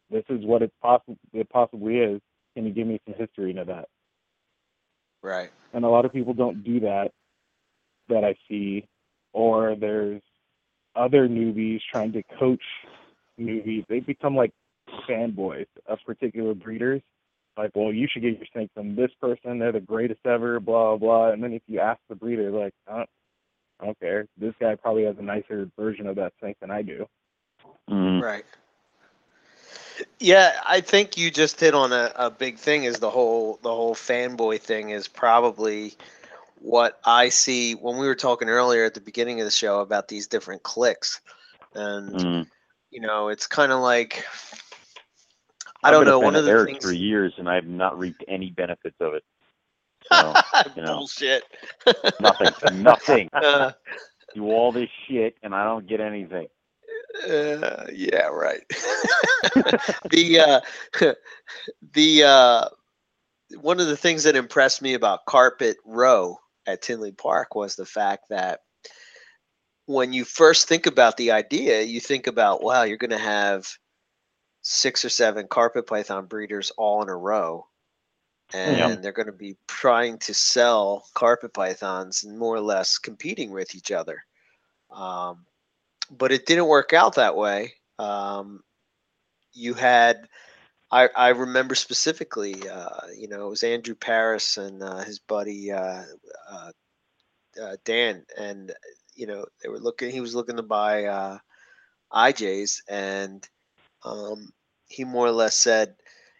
this 0.10 0.24
is 0.30 0.46
what 0.46 0.62
it 0.62 0.72
possibly 0.82 1.18
it 1.34 1.50
possibly 1.50 1.98
is. 1.98 2.22
Can 2.56 2.66
you 2.66 2.74
give 2.74 2.88
me 2.88 3.00
some 3.06 3.16
history 3.18 3.52
into 3.52 3.66
that? 3.66 3.88
Right. 5.22 5.50
And 5.74 5.86
a 5.86 5.90
lot 5.90 6.06
of 6.06 6.14
people 6.14 6.34
don't 6.34 6.64
do 6.64 6.80
that 6.82 7.12
that 8.10 8.24
I 8.24 8.36
see, 8.48 8.88
or 9.34 9.76
there's 9.76 10.22
other 10.96 11.28
newbies 11.28 11.82
trying 11.92 12.14
to 12.14 12.24
coach 12.40 12.64
newbies. 13.40 13.86
They 13.88 14.00
become 14.00 14.36
like 14.36 14.52
fanboys 15.08 15.68
of 15.86 16.00
particular 16.06 16.54
breeders 16.54 17.02
like, 17.58 17.72
well, 17.76 17.92
you 17.92 18.08
should 18.12 18.22
get 18.22 18.38
your 18.38 18.48
snake 18.54 18.70
from 18.74 18.96
this 18.96 19.12
person. 19.20 19.60
They're 19.60 19.72
the 19.72 19.80
greatest 19.80 20.26
ever, 20.26 20.60
blah, 20.60 20.96
blah. 20.98 21.32
And 21.32 21.44
then 21.44 21.54
if 21.54 21.64
you 21.68 21.80
ask 21.80 22.00
the 22.08 22.16
breeder, 22.16 22.52
like, 22.52 22.74
I 22.88 22.98
don't, 22.98 23.10
I 23.80 23.86
don't 23.86 24.00
care. 24.00 24.28
This 24.38 24.54
guy 24.60 24.76
probably 24.76 25.04
has 25.06 25.18
a 25.20 25.24
nicer 25.24 25.70
version 25.78 26.08
of 26.08 26.16
that 26.16 26.34
snake 26.40 26.58
than 26.60 26.72
I 26.72 26.82
do. 26.82 27.08
Mm. 27.90 28.22
Right. 28.22 28.46
Yeah, 30.20 30.60
I 30.68 30.82
think 30.82 31.18
you 31.18 31.32
just 31.32 31.60
hit 31.60 31.74
on 31.74 31.92
a, 31.92 32.12
a 32.16 32.30
big 32.30 32.58
thing 32.58 32.84
is 32.84 33.00
the 33.00 33.10
whole 33.10 33.60
the 33.62 33.74
whole 33.74 33.96
fanboy 33.96 34.60
thing 34.60 34.90
is 34.90 35.08
probably 35.08 35.94
what 36.60 37.00
I 37.06 37.30
see 37.30 37.74
when 37.74 37.98
we 37.98 38.08
were 38.08 38.16
talking 38.16 38.50
earlier 38.50 38.86
at 38.86 38.94
the 38.94 39.02
beginning 39.02 39.40
of 39.40 39.46
the 39.46 39.52
show 39.52 39.82
about 39.82 40.08
these 40.08 40.28
different 40.28 40.64
clicks. 40.64 41.22
And 41.74 42.20
Mm. 42.20 42.48
you 42.92 43.02
know, 43.02 43.30
it's 43.30 43.48
kind 43.48 43.72
of 43.72 43.80
like 43.80 44.26
I 45.84 45.92
don't 45.92 46.06
been 46.06 46.10
a 46.10 46.12
know, 46.12 46.20
fan 46.20 46.26
one 46.26 46.36
of 46.36 46.46
the 46.46 46.52
Eric 46.52 46.70
things 46.72 46.84
for 46.84 46.92
years, 46.92 47.34
and 47.38 47.50
I 47.50 47.56
have 47.56 47.68
not 47.68 47.98
reaped 47.98 48.24
any 48.28 48.50
benefits 48.52 48.98
of 49.00 49.14
it. 49.14 49.24
So, 50.12 50.34
you 50.76 50.82
know. 50.82 50.98
bullshit. 50.98 51.44
nothing, 52.20 52.84
nothing. 52.84 53.30
Uh, 53.34 53.72
Do 54.34 54.46
all 54.52 54.72
this 54.72 54.90
shit, 55.08 55.36
and 55.42 55.56
I 55.56 55.64
don't 55.64 55.88
get 55.88 56.00
anything. 56.02 56.48
Uh, 57.28 57.86
yeah, 57.94 58.28
right. 58.28 58.62
the 60.10 60.62
uh, 61.02 61.14
the 61.94 62.24
uh, 62.24 62.66
one 63.62 63.80
of 63.80 63.88
the 63.88 63.98
things 63.98 64.24
that 64.24 64.36
impressed 64.36 64.82
me 64.82 64.94
about 64.94 65.26
Carpet 65.26 65.78
Row 65.86 66.38
at 66.66 66.82
Tinley 66.82 67.12
Park 67.14 67.56
was 67.56 67.76
the 67.76 67.86
fact 67.86 68.26
that 68.30 68.60
when 69.86 70.12
you 70.14 70.26
first 70.26 70.68
think 70.68 70.86
about 70.86 71.18
the 71.18 71.32
idea, 71.32 71.82
you 71.82 72.00
think 72.00 72.28
about 72.28 72.62
wow, 72.62 72.84
you're 72.84 72.98
going 72.98 73.10
to 73.12 73.18
have 73.18 73.68
six 74.62 75.06
or 75.06 75.10
seven 75.10 75.48
carpet 75.48 75.88
python 75.88 76.26
breeders 76.26 76.72
all 76.78 77.02
in 77.02 77.10
a 77.10 77.16
row. 77.16 77.66
And 78.54 78.80
Yeah. 78.80 78.96
they're 79.04 79.12
going 79.12 79.28
to 79.28 79.32
be 79.32 79.58
trying 79.68 80.18
to 80.20 80.34
sell 80.34 81.06
carpet 81.14 81.54
pythons 81.54 82.24
and 82.24 82.38
more 82.38 82.56
or 82.56 82.62
less 82.62 82.98
competing 82.98 83.52
with 83.52 83.76
each 83.76 83.92
other. 83.92 84.24
Um, 84.92 85.46
but 86.10 86.32
it 86.32 86.46
didn't 86.46 86.68
work 86.68 86.94
out 86.94 87.16
that 87.16 87.36
way. 87.36 87.74
Um, 88.00 88.64
you 89.54 89.74
had, 89.74 90.28
I, 90.92 91.10
I 91.16 91.30
remember 91.30 91.76
specifically, 91.76 92.68
uh, 92.70 93.08
you 93.18 93.28
know, 93.28 93.48
it 93.48 93.50
was 93.50 93.64
Andrew 93.64 93.96
Paris 93.96 94.58
and 94.58 94.82
uh, 94.84 95.00
his 95.04 95.20
buddy 95.20 95.72
uh, 95.72 96.04
uh, 96.50 96.72
uh, 97.62 97.78
Dan, 97.86 98.26
and 98.38 98.72
you 99.16 99.28
know 99.28 99.46
they 99.62 99.70
were 99.70 99.80
looking. 99.80 100.12
He 100.12 100.22
was 100.22 100.36
looking 100.36 100.58
to 100.58 100.64
buy 100.64 101.06
uh, 101.06 101.38
IJs, 102.12 102.82
and 102.90 103.48
um, 104.06 104.52
he 104.88 105.04
more 105.06 105.28
or 105.28 105.32
less 105.32 105.56
said, 105.56 105.96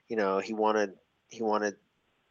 you 0.08 0.16
know, 0.18 0.40
he 0.40 0.54
wanted 0.54 0.94
he 1.30 1.42
wanted 1.44 1.76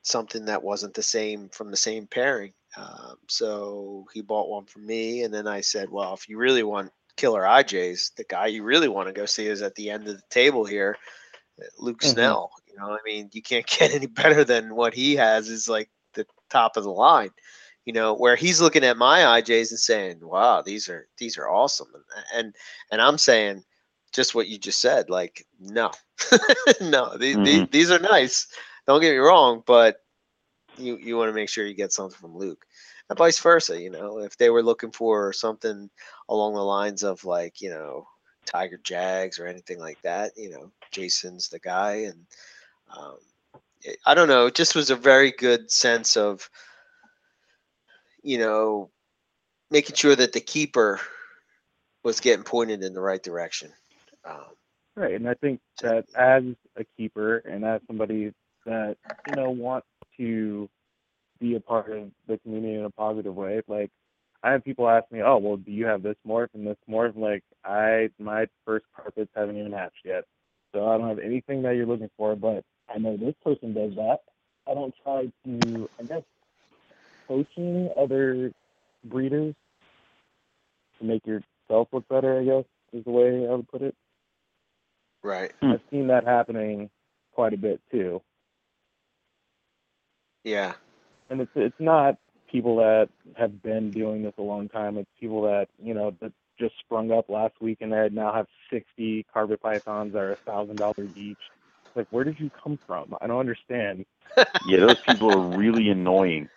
something 0.06 0.44
that 0.46 0.62
wasn't 0.62 0.94
the 0.94 1.02
same 1.02 1.48
from 1.50 1.70
the 1.70 1.76
same 1.76 2.06
pairing. 2.06 2.52
Um, 2.76 3.16
so 3.28 4.06
he 4.14 4.22
bought 4.22 4.48
one 4.48 4.66
for 4.66 4.78
me, 4.78 5.22
and 5.22 5.32
then 5.34 5.46
I 5.46 5.60
said, 5.60 5.90
well, 5.90 6.14
if 6.14 6.28
you 6.28 6.38
really 6.38 6.62
want 6.62 6.92
killer 7.16 7.42
IJs, 7.42 8.14
the 8.16 8.24
guy 8.24 8.46
you 8.46 8.62
really 8.62 8.88
want 8.88 9.08
to 9.08 9.12
go 9.12 9.26
see 9.26 9.46
is 9.46 9.62
at 9.62 9.74
the 9.74 9.90
end 9.90 10.08
of 10.08 10.16
the 10.16 10.22
table 10.30 10.64
here, 10.64 10.96
uh, 11.60 11.64
Luke 11.78 12.02
Mhm. 12.02 12.06
Snell. 12.12 12.50
You 12.68 12.76
know, 12.78 12.92
I 12.92 12.98
mean, 13.04 13.30
you 13.32 13.42
can't 13.42 13.66
get 13.78 13.92
any 13.94 14.06
better 14.06 14.44
than 14.44 14.74
what 14.74 14.94
he 14.94 15.16
has. 15.16 15.48
Is 15.48 15.68
like 15.68 15.90
the 16.14 16.26
top 16.50 16.76
of 16.76 16.84
the 16.84 16.90
line. 16.90 17.30
You 17.84 17.92
know, 17.92 18.14
where 18.14 18.36
he's 18.36 18.60
looking 18.60 18.84
at 18.84 18.96
my 18.96 19.40
IJs 19.40 19.70
and 19.70 19.78
saying, 19.80 20.18
"Wow, 20.22 20.62
these 20.62 20.88
are 20.88 21.06
these 21.18 21.38
are 21.38 21.48
awesome," 21.48 21.88
and 21.94 22.24
and, 22.46 22.54
and 22.90 23.00
I'm 23.00 23.18
saying 23.18 23.64
just 24.12 24.34
what 24.34 24.48
you 24.48 24.58
just 24.58 24.80
said. 24.80 25.08
Like, 25.08 25.46
no, 25.60 25.90
no, 26.80 27.16
the, 27.16 27.34
the, 27.34 27.62
Mhm. 27.62 27.70
these 27.70 27.90
are 27.90 27.98
nice. 27.98 28.46
Don't 28.86 29.00
get 29.00 29.12
me 29.12 29.18
wrong, 29.18 29.62
but 29.66 30.02
you 30.76 30.96
you 30.98 31.16
want 31.16 31.28
to 31.28 31.34
make 31.34 31.48
sure 31.48 31.66
you 31.66 31.74
get 31.74 31.92
something 31.92 32.18
from 32.18 32.36
Luke, 32.36 32.66
and 33.08 33.18
vice 33.18 33.38
versa. 33.40 33.80
You 33.80 33.90
know, 33.90 34.18
if 34.18 34.36
they 34.36 34.50
were 34.50 34.62
looking 34.62 34.92
for 34.92 35.32
something 35.32 35.90
along 36.28 36.54
the 36.54 36.62
lines 36.62 37.02
of 37.02 37.24
like 37.24 37.60
you 37.60 37.70
know 37.70 38.06
Tiger 38.46 38.78
Jags 38.82 39.38
or 39.38 39.46
anything 39.46 39.78
like 39.78 40.00
that, 40.02 40.32
you 40.36 40.50
know, 40.50 40.70
Jason's 40.92 41.48
the 41.48 41.58
guy, 41.58 42.06
and 42.10 42.26
um, 42.96 43.16
it- 43.82 43.98
I 44.06 44.14
don't 44.14 44.28
know. 44.28 44.46
It 44.46 44.54
just 44.54 44.74
was 44.74 44.90
a 44.90 44.96
very 44.96 45.32
good 45.32 45.70
sense 45.70 46.16
of 46.16 46.48
you 48.22 48.38
know 48.38 48.90
making 49.70 49.96
sure 49.96 50.14
that 50.16 50.32
the 50.32 50.40
keeper 50.40 51.00
was 52.04 52.20
getting 52.20 52.44
pointed 52.44 52.82
in 52.82 52.94
the 52.94 53.00
right 53.00 53.22
direction. 53.22 53.72
Um, 54.24 54.44
Right, 54.96 55.14
and 55.14 55.28
I 55.28 55.34
think 55.34 55.60
that 55.82 56.06
as 56.14 56.42
a 56.76 56.84
keeper 56.96 57.38
and 57.38 57.64
as 57.64 57.82
somebody 57.86 58.32
that 58.66 58.96
you 59.26 59.34
know 59.34 59.50
wants 59.50 59.86
to 60.18 60.68
be 61.40 61.56
a 61.56 61.60
part 61.60 61.90
of 61.90 62.10
the 62.28 62.38
community 62.38 62.74
in 62.74 62.84
a 62.84 62.90
positive 62.90 63.34
way, 63.34 63.62
like 63.68 63.90
I 64.42 64.52
have 64.52 64.64
people 64.64 64.88
ask 64.88 65.10
me, 65.10 65.22
"Oh, 65.22 65.38
well, 65.38 65.56
do 65.56 65.72
you 65.72 65.86
have 65.86 66.02
this 66.02 66.16
morph 66.26 66.48
and 66.54 66.66
this 66.66 66.76
morph?" 66.88 67.16
Like 67.16 67.42
I, 67.64 68.10
my 68.18 68.46
first 68.64 68.86
carpets 68.94 69.30
haven't 69.34 69.58
even 69.58 69.72
hatched 69.72 70.04
yet, 70.04 70.24
so 70.72 70.86
I 70.86 70.98
don't 70.98 71.08
have 71.08 71.18
anything 71.18 71.62
that 71.62 71.76
you're 71.76 71.86
looking 71.86 72.10
for. 72.16 72.36
But 72.36 72.64
I 72.88 72.98
know 72.98 73.16
this 73.16 73.34
person 73.42 73.74
does 73.74 73.94
that. 73.96 74.18
I 74.68 74.74
don't 74.74 74.94
try 75.02 75.30
to, 75.44 75.90
I 75.98 76.02
guess, 76.04 76.22
coaching 77.28 77.90
other 77.98 78.52
breeders 79.04 79.54
to 80.98 81.04
make 81.04 81.26
yourself 81.26 81.88
look 81.92 82.06
better. 82.08 82.40
I 82.40 82.44
guess 82.44 82.64
is 82.92 83.04
the 83.04 83.10
way 83.10 83.46
I 83.48 83.54
would 83.54 83.68
put 83.68 83.82
it. 83.82 83.94
right. 85.22 85.52
Hmm. 85.60 85.72
I've 85.72 85.80
seen 85.90 86.06
that 86.08 86.24
happening 86.24 86.90
quite 87.32 87.52
a 87.52 87.58
bit 87.58 87.80
too. 87.90 88.22
Yeah. 90.46 90.74
And 91.28 91.40
it's 91.40 91.50
it's 91.56 91.80
not 91.80 92.16
people 92.50 92.76
that 92.76 93.08
have 93.36 93.60
been 93.62 93.90
doing 93.90 94.22
this 94.22 94.32
a 94.38 94.42
long 94.42 94.68
time. 94.68 94.96
It's 94.96 95.10
people 95.20 95.42
that 95.42 95.68
you 95.82 95.92
know 95.92 96.14
that 96.20 96.32
just 96.58 96.74
sprung 96.78 97.10
up 97.10 97.28
last 97.28 97.54
week 97.60 97.78
and 97.80 97.92
they 97.92 98.08
now 98.10 98.32
have 98.32 98.46
60 98.70 99.26
carpet 99.34 99.60
pythons 99.60 100.12
that 100.14 100.20
are 100.20 100.32
a 100.32 100.36
thousand 100.36 100.76
dollars 100.76 101.10
each. 101.16 101.36
Like, 101.96 102.06
where 102.10 102.24
did 102.24 102.38
you 102.38 102.50
come 102.62 102.78
from? 102.86 103.14
I 103.20 103.26
don't 103.26 103.40
understand. 103.40 104.06
Yeah, 104.66 104.80
those 104.80 105.00
people 105.00 105.30
are 105.32 105.56
really 105.58 105.88
annoying. 105.90 106.48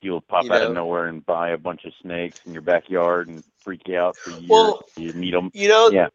You'll 0.00 0.20
pop 0.20 0.44
You 0.44 0.52
out 0.52 0.60
know- 0.62 0.68
of 0.68 0.74
nowhere 0.74 1.06
and 1.06 1.24
buy 1.24 1.50
a 1.50 1.58
bunch 1.58 1.84
of 1.84 1.92
snakes 2.02 2.40
in 2.46 2.52
your 2.52 2.62
backyard 2.62 3.28
and 3.28 3.42
freak 3.60 3.82
you 3.86 3.96
out 3.98 4.16
for 4.16 4.30
years. 4.30 4.48
Well, 4.48 4.82
you 4.96 5.12
meet 5.12 5.30
them. 5.32 5.50
You 5.54 5.68
know, 5.68 5.90
Yeah. 5.90 6.08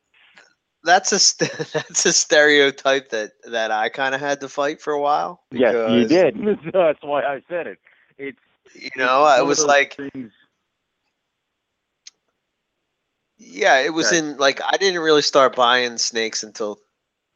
That's 0.88 1.14
a 1.14 1.19
st- 1.19 1.51
that's 1.73 2.05
a 2.05 2.14
stereotype 2.14 3.09
that 3.11 3.31
that 3.51 3.72
I 3.72 3.89
kind 3.89 4.15
of 4.15 4.22
had 4.22 4.41
to 4.41 4.49
fight 4.49 4.81
for 4.81 4.93
a 4.93 5.01
while. 5.01 5.41
Yes, 5.51 5.76
you 5.85 6.05
did. 6.05 6.35
That's 6.73 7.03
why 7.03 7.23
I 7.23 7.41
said 7.49 7.68
it. 7.68 7.80
It's 8.18 8.39
You 8.73 8.89
know, 8.97 9.23
I 9.23 9.41
was 9.41 9.65
like, 9.65 9.97
things- 9.97 10.31
yeah, 13.38 13.80
it 13.80 13.93
was 13.93 14.11
Right. 14.11 14.14
in 14.14 14.38
like 14.38 14.61
I 14.64 14.77
didn't 14.77 15.01
really 15.01 15.22
start 15.22 15.55
buying 15.55 15.97
snakes 15.97 16.43
until 16.43 16.80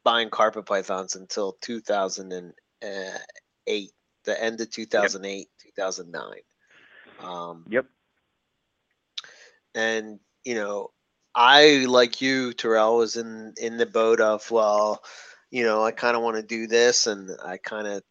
buying 0.04 0.30
carpet 0.30 0.66
pythons 0.66 1.16
until 1.16 1.52
2008, 1.60 3.90
the 4.24 4.42
end 4.42 4.60
of 4.60 4.70
2008, 4.70 5.48
2009. 5.76 6.40
Um, 7.20 7.66
Yep. 7.68 7.86
and 9.74 10.18
you 10.44 10.54
know 10.54 10.90
i 11.34 11.84
like 11.88 12.20
you 12.20 12.52
terrell 12.52 12.98
was 12.98 13.16
in 13.16 13.52
in 13.60 13.76
the 13.76 13.86
boat 13.86 14.20
of 14.20 14.50
well 14.50 15.02
you 15.50 15.64
know 15.64 15.82
i 15.82 15.90
kind 15.90 16.16
of 16.16 16.22
want 16.22 16.36
to 16.36 16.42
do 16.42 16.66
this 16.66 17.06
and 17.06 17.30
i 17.44 17.56
kind 17.56 17.86
of 17.86 18.02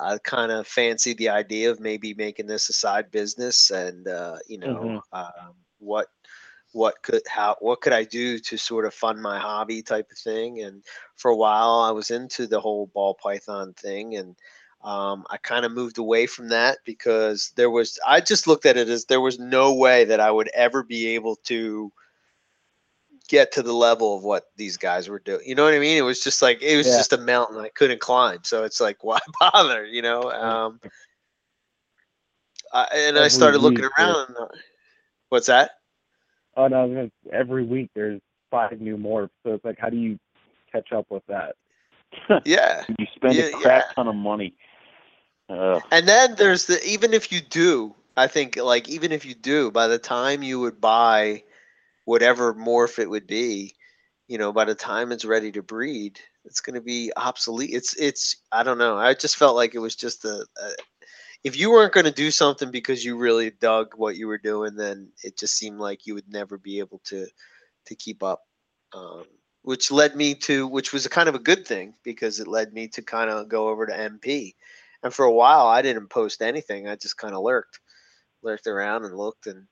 i 0.00 0.16
kind 0.18 0.50
of 0.52 0.66
fancy 0.66 1.14
the 1.14 1.28
idea 1.28 1.70
of 1.70 1.80
maybe 1.80 2.14
making 2.14 2.46
this 2.46 2.68
a 2.68 2.72
side 2.72 3.10
business 3.10 3.70
and 3.70 4.08
uh 4.08 4.36
you 4.48 4.58
know 4.58 5.02
um, 5.12 5.54
what 5.78 6.08
what 6.72 7.00
could 7.02 7.22
how 7.28 7.56
what 7.60 7.80
could 7.80 7.92
i 7.92 8.04
do 8.04 8.38
to 8.38 8.56
sort 8.56 8.84
of 8.84 8.92
fund 8.92 9.20
my 9.20 9.38
hobby 9.38 9.82
type 9.82 10.10
of 10.10 10.18
thing 10.18 10.60
and 10.62 10.82
for 11.16 11.30
a 11.30 11.36
while 11.36 11.80
i 11.80 11.90
was 11.90 12.10
into 12.10 12.46
the 12.46 12.60
whole 12.60 12.86
ball 12.92 13.14
python 13.14 13.72
thing 13.74 14.16
and 14.16 14.36
um, 14.84 15.24
I 15.30 15.36
kind 15.38 15.64
of 15.64 15.72
moved 15.72 15.98
away 15.98 16.26
from 16.26 16.48
that 16.50 16.78
because 16.84 17.52
there 17.56 17.70
was, 17.70 17.98
I 18.06 18.20
just 18.20 18.46
looked 18.46 18.66
at 18.66 18.76
it 18.76 18.88
as 18.88 19.06
there 19.06 19.20
was 19.20 19.36
no 19.36 19.74
way 19.74 20.04
that 20.04 20.20
I 20.20 20.30
would 20.30 20.48
ever 20.54 20.84
be 20.84 21.08
able 21.08 21.36
to 21.46 21.92
get 23.28 23.52
to 23.52 23.62
the 23.62 23.72
level 23.72 24.16
of 24.16 24.22
what 24.24 24.46
these 24.56 24.76
guys 24.76 25.08
were 25.08 25.18
doing. 25.18 25.40
You 25.46 25.54
know 25.54 25.64
what 25.64 25.74
I 25.74 25.78
mean? 25.78 25.96
It 25.96 26.02
was 26.02 26.22
just 26.22 26.42
like, 26.42 26.62
it 26.62 26.76
was 26.76 26.86
Yeah. 26.86 26.96
just 26.98 27.12
a 27.12 27.18
mountain 27.18 27.58
I 27.58 27.68
couldn't 27.70 28.00
climb. 28.00 28.40
So 28.44 28.64
it's 28.64 28.80
like, 28.80 29.02
why 29.04 29.18
bother? 29.40 29.84
You 29.84 30.02
know? 30.02 30.30
Um, 30.30 30.80
I, 32.72 32.86
and 32.92 33.18
I 33.18 33.28
started 33.28 33.58
looking 33.58 33.82
week 33.84 33.90
around. 33.98 34.26
and, 34.28 34.36
uh, 34.36 34.46
What's 35.28 35.46
that? 35.46 35.72
Oh 36.56 36.68
no, 36.68 36.82
I 36.82 36.84
was 36.84 36.94
gonna- 36.94 37.10
every 37.38 37.64
week 37.64 37.90
there's 37.94 38.20
five 38.50 38.80
new 38.80 38.96
morphs, 38.96 39.30
so 39.44 39.54
it's 39.54 39.64
like, 39.64 39.78
how 39.78 39.90
do 39.90 39.96
you 39.96 40.18
catch 40.72 40.92
up 40.92 41.06
with 41.10 41.22
that? 41.26 41.56
Yeah. 42.44 42.84
you 42.98 43.06
spend 43.14 43.34
Yeah, 43.34 43.44
a 43.44 43.52
crap 43.52 43.94
ton 43.94 44.08
of 44.08 44.14
money. 44.14 44.54
Uh, 45.48 45.80
And 45.90 46.08
then 46.08 46.34
there's 46.36 46.66
the 46.66 46.82
even 46.84 47.12
if 47.12 47.30
you 47.30 47.40
do, 47.40 47.94
I 48.16 48.26
think 48.26 48.56
like 48.56 48.88
even 48.88 49.12
if 49.12 49.24
you 49.24 49.34
do, 49.34 49.70
by 49.70 49.86
the 49.86 49.98
time 49.98 50.42
you 50.42 50.58
would 50.60 50.80
buy 50.80 51.42
whatever 52.06 52.54
morph 52.54 52.98
it 52.98 53.10
would 53.10 53.26
be, 53.26 53.74
you 54.28 54.38
know, 54.38 54.52
by 54.52 54.64
the 54.64 54.74
time 54.74 55.12
it's 55.12 55.24
ready 55.24 55.52
to 55.52 55.62
breed, 55.62 56.18
it's 56.44 56.60
going 56.60 56.74
to 56.74 56.80
be 56.80 57.12
obsolete. 57.16 57.70
It's 57.74 57.94
it's 57.96 58.36
I 58.50 58.62
don't 58.62 58.78
know. 58.78 58.96
I 58.96 59.12
just 59.12 59.36
felt 59.36 59.56
like 59.56 59.74
it 59.74 59.80
was 59.80 59.94
just 59.94 60.24
a, 60.24 60.46
a 60.58 60.70
if 61.44 61.56
you 61.56 61.70
weren't 61.70 61.92
going 61.92 62.06
to 62.06 62.12
do 62.12 62.30
something 62.30 62.70
because 62.70 63.04
you 63.04 63.16
really 63.16 63.50
dug 63.50 63.88
what 63.96 64.16
you 64.16 64.26
were 64.26 64.38
doing, 64.38 64.74
then 64.74 65.10
it 65.22 65.38
just 65.38 65.56
seemed 65.56 65.78
like 65.78 66.06
you 66.06 66.14
would 66.14 66.28
never 66.28 66.56
be 66.58 66.78
able 66.78 67.00
to 67.04 67.26
to 67.86 67.94
keep 67.94 68.22
up 68.22 68.42
um, 68.94 69.24
which 69.62 69.90
led 69.90 70.14
me 70.14 70.34
to 70.34 70.66
which 70.68 70.92
was 70.92 71.06
a 71.06 71.10
kind 71.10 71.28
of 71.28 71.34
a 71.34 71.40
good 71.40 71.66
thing 71.66 71.94
because 72.04 72.40
it 72.40 72.46
led 72.46 72.72
me 72.72 72.88
to 72.88 73.02
kind 73.02 73.30
of 73.30 73.48
go 73.48 73.68
over 73.68 73.84
to 73.84 73.92
MP. 73.92 74.54
And 75.02 75.12
for 75.12 75.24
a 75.24 75.32
while, 75.32 75.66
I 75.66 75.82
didn't 75.82 76.08
post 76.08 76.40
anything. 76.40 76.88
I 76.88 76.96
just 76.96 77.18
kind 77.18 77.34
of 77.34 77.42
lurked, 77.42 77.80
lurked 78.42 78.66
around 78.66 79.04
and 79.04 79.16
looked 79.16 79.46
and 79.46 79.66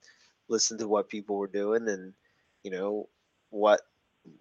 listened 0.49 0.79
to 0.81 0.87
what 0.87 1.09
people 1.09 1.37
were 1.37 1.47
doing 1.47 1.87
and 1.87 2.13
you 2.65 2.71
know 2.71 3.09
what 3.51 3.81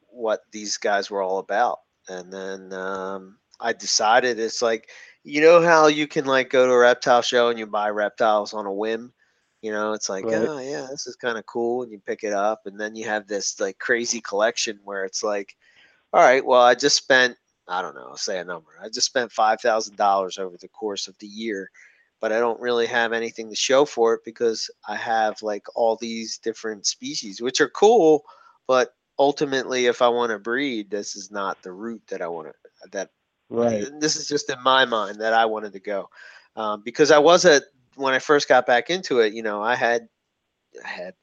what 0.09 0.41
these 0.53 0.79
guys 0.79 1.11
were 1.11 1.23
all 1.23 1.39
about. 1.39 1.81
And 2.09 2.33
then 2.33 2.73
um, 2.73 3.39
I 3.61 3.75
decided 3.75 4.41
it's 4.41 4.63
like 4.63 4.89
you 5.25 5.43
know 5.43 5.63
how 5.63 5.87
you 5.89 6.09
can 6.09 6.27
like 6.27 6.51
go 6.51 6.67
to 6.67 6.73
a 6.73 6.79
reptile 6.79 7.23
show 7.23 7.49
and 7.51 7.59
you 7.59 7.67
buy 7.67 7.91
reptiles 7.91 8.55
on 8.55 8.67
a 8.67 8.73
whim 8.73 9.13
you 9.63 9.73
know 9.73 9.93
it's 9.95 10.11
like 10.11 10.25
Right. 10.25 10.49
oh 10.49 10.59
yeah 10.61 10.87
this 10.91 11.07
is 11.07 11.17
kind 11.17 11.39
of 11.39 11.47
cool 11.47 11.83
and 11.83 11.93
you 11.93 11.99
pick 12.07 12.25
it 12.25 12.33
up 12.35 12.67
and 12.67 12.79
then 12.79 12.95
you 12.95 13.07
have 13.07 13.27
this 13.27 13.61
like 13.61 13.79
crazy 13.79 14.21
collection 14.21 14.79
where 14.85 15.05
it's 15.05 15.23
like 15.25 15.57
all 16.13 16.21
right 16.23 16.45
well 16.45 16.61
i 16.61 16.75
just 16.75 16.97
spent 16.97 17.37
i 17.69 17.81
don't 17.81 17.95
know 17.95 18.15
say 18.17 18.39
a 18.39 18.45
number 18.45 18.71
i 18.83 18.89
just 18.89 19.07
spent 19.07 19.33
$5000 19.33 20.39
over 20.39 20.57
the 20.59 20.69
course 20.69 21.09
of 21.09 21.17
the 21.19 21.27
year 21.27 21.71
but 22.25 22.33
i 22.33 22.39
don't 22.39 22.61
really 22.61 22.87
have 22.87 23.13
anything 23.13 23.51
to 23.51 23.55
show 23.55 23.85
for 23.85 24.15
it 24.15 24.21
because 24.25 24.71
i 24.89 24.97
have 24.97 25.43
like 25.43 25.67
all 25.75 25.97
these 25.97 26.39
different 26.39 26.87
species 26.87 27.43
which 27.43 27.61
are 27.61 27.69
cool 27.69 28.25
but 28.67 28.95
ultimately 29.19 29.85
if 29.87 30.01
i 30.01 30.09
want 30.09 30.31
to 30.31 30.39
breed 30.39 30.91
this 30.91 31.17
is 31.17 31.31
not 31.31 31.63
the 31.63 31.71
route 31.73 32.07
that 32.09 32.23
i 32.23 32.27
want 32.27 32.49
to 32.49 32.55
that 32.91 33.11
Right. 33.55 33.85
this 34.01 34.17
is 34.17 34.27
just 34.27 34.51
in 34.51 34.63
my 34.63 34.85
mind 34.85 35.21
that 35.21 35.33
I 35.33 35.47
wanted 35.47 35.75
to 35.75 35.81
go 35.81 36.11
um, 36.57 36.83
because 36.85 37.11
I 37.11 37.19
was 37.19 37.45
at 37.45 37.63
when 37.97 38.15
I 38.15 38.19
first 38.19 38.49
got 38.49 38.67
back 38.67 38.91
into 38.91 39.21
it. 39.21 39.33
You 39.33 39.43
know, 39.43 39.63
I 39.63 39.77
had 39.77 40.09
I 40.85 40.89
had 40.89 41.15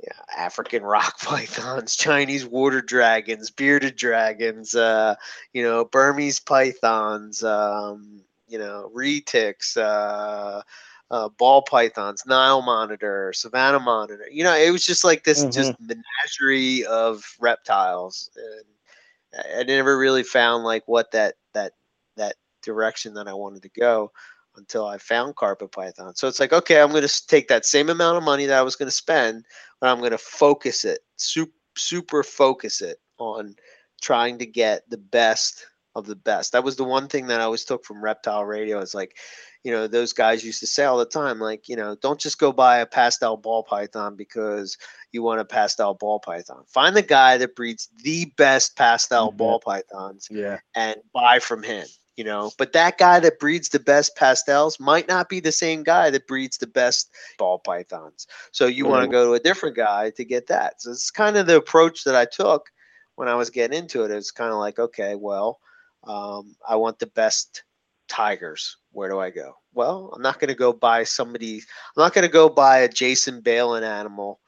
yeah, 0.00 0.18
African 0.36 0.82
rock 0.84 1.18
pythons, 1.20 1.96
Chinese 1.96 2.46
water 2.46 2.82
dragons, 2.82 3.50
bearded 3.50 3.96
dragons, 3.96 4.74
uh, 4.74 5.16
you 5.52 5.62
know, 5.62 5.84
Burmese 5.84 6.40
pythons, 6.40 7.42
um, 7.42 8.22
you 8.46 8.58
know, 8.58 8.90
retics, 8.94 9.76
uh, 9.76 10.62
uh, 11.10 11.28
ball 11.30 11.62
pythons, 11.62 12.24
Nile 12.26 12.62
monitor, 12.62 13.32
Savannah 13.32 13.80
monitor. 13.80 14.26
You 14.30 14.44
know, 14.44 14.56
it 14.56 14.70
was 14.70 14.84
just 14.84 15.04
like 15.04 15.24
this 15.24 15.44
just 15.44 15.74
menagerie 15.80 16.84
of 16.86 17.24
reptiles. 17.38 18.30
And 18.36 19.44
I 19.56 19.60
I 19.60 19.62
never 19.62 19.98
really 19.98 20.22
found 20.22 20.64
like 20.64 20.82
what 20.86 21.10
that 21.12 21.34
that 21.54 21.72
that 22.16 22.36
direction 22.62 23.14
that 23.14 23.28
I 23.28 23.34
wanted 23.34 23.62
to 23.62 23.68
go 23.68 24.10
until 24.56 24.86
I 24.86 24.98
found 24.98 25.36
carpet 25.36 25.70
python. 25.70 26.14
So 26.16 26.28
it's 26.28 26.40
like, 26.40 26.52
okay, 26.52 26.80
I'm 26.80 26.90
going 26.90 27.06
to 27.06 27.26
take 27.26 27.48
that 27.48 27.66
same 27.66 27.90
amount 27.90 28.16
of 28.16 28.24
money 28.24 28.46
that 28.46 28.58
I 28.58 28.62
was 28.62 28.76
going 28.76 28.88
to 28.88 28.92
spend, 28.92 29.44
but 29.80 29.90
I'm 29.90 29.98
going 29.98 30.12
to 30.12 30.18
focus 30.18 30.84
it, 30.84 31.00
super, 31.16 31.52
super 31.76 32.22
focus 32.22 32.80
it 32.80 32.98
on 33.18 33.54
trying 34.00 34.38
to 34.38 34.46
get 34.46 34.88
the 34.88 34.98
best 34.98 35.66
of 35.96 36.06
the 36.06 36.16
best. 36.16 36.52
That 36.52 36.64
was 36.64 36.76
the 36.76 36.84
one 36.84 37.08
thing 37.08 37.28
that 37.28 37.40
I 37.40 37.44
always 37.44 37.64
took 37.64 37.84
from 37.84 38.04
Reptile 38.04 38.44
Radio. 38.44 38.80
It's 38.80 38.94
like, 38.94 39.16
you 39.64 39.72
know, 39.72 39.88
those 39.88 40.12
guys 40.12 40.44
used 40.44 40.60
to 40.60 40.66
say 40.66 40.84
all 40.84 40.98
the 40.98 41.06
time, 41.06 41.40
like, 41.40 41.68
you 41.68 41.76
know, 41.76 41.96
don't 41.96 42.20
just 42.20 42.38
go 42.38 42.52
buy 42.52 42.78
a 42.78 42.86
pastel 42.86 43.36
ball 43.36 43.64
python 43.64 44.16
because 44.16 44.78
you 45.12 45.22
want 45.22 45.40
a 45.40 45.44
pastel 45.44 45.94
ball 45.94 46.20
python. 46.20 46.64
Find 46.68 46.96
the 46.96 47.02
guy 47.02 47.38
that 47.38 47.56
breeds 47.56 47.88
the 48.04 48.26
best 48.36 48.76
pastel 48.76 49.32
Mhm. 49.32 49.36
ball 49.38 49.60
pythons 49.60 50.30
Yeah. 50.30 50.58
and 50.74 50.96
buy 51.14 51.40
from 51.40 51.62
him 51.62 51.86
you 52.16 52.24
know 52.24 52.52
but 52.58 52.72
that 52.72 52.98
guy 52.98 53.20
that 53.20 53.38
breeds 53.38 53.68
the 53.68 53.80
best 53.80 54.16
pastels 54.16 54.80
might 54.80 55.08
not 55.08 55.28
be 55.28 55.40
the 55.40 55.52
same 55.52 55.82
guy 55.82 56.10
that 56.10 56.26
breeds 56.26 56.58
the 56.58 56.66
best 56.66 57.10
ball 57.38 57.58
pythons 57.58 58.26
so 58.52 58.66
you 58.66 58.86
want 58.86 59.02
to 59.04 59.08
go 59.08 59.26
to 59.26 59.34
a 59.34 59.40
different 59.40 59.76
guy 59.76 60.10
to 60.10 60.24
get 60.24 60.46
that 60.48 60.80
so 60.80 60.90
it's 60.90 61.10
kind 61.10 61.36
of 61.36 61.46
the 61.46 61.56
approach 61.56 62.04
that 62.04 62.14
i 62.16 62.24
took 62.24 62.70
when 63.16 63.28
i 63.28 63.34
was 63.34 63.50
getting 63.50 63.78
into 63.78 64.04
it 64.04 64.10
it's 64.10 64.30
kind 64.30 64.52
of 64.52 64.58
like 64.58 64.78
okay 64.78 65.14
well 65.14 65.58
um, 66.06 66.56
i 66.68 66.76
want 66.76 66.98
the 66.98 67.06
best 67.08 67.64
tigers. 68.08 68.76
Where 68.92 69.08
do 69.10 69.18
i 69.18 69.30
go? 69.30 69.56
Well 69.74 70.12
i'm 70.14 70.22
not 70.22 70.38
going 70.40 70.48
to 70.48 70.54
go 70.54 70.72
buy 70.72 71.04
somebody 71.04 71.56
i'm 71.58 72.02
not 72.02 72.14
going 72.14 72.26
to 72.26 72.32
go 72.32 72.48
buy 72.48 72.78
a 72.78 72.88
jason 72.88 73.40
balin 73.40 73.84
animal 73.84 74.40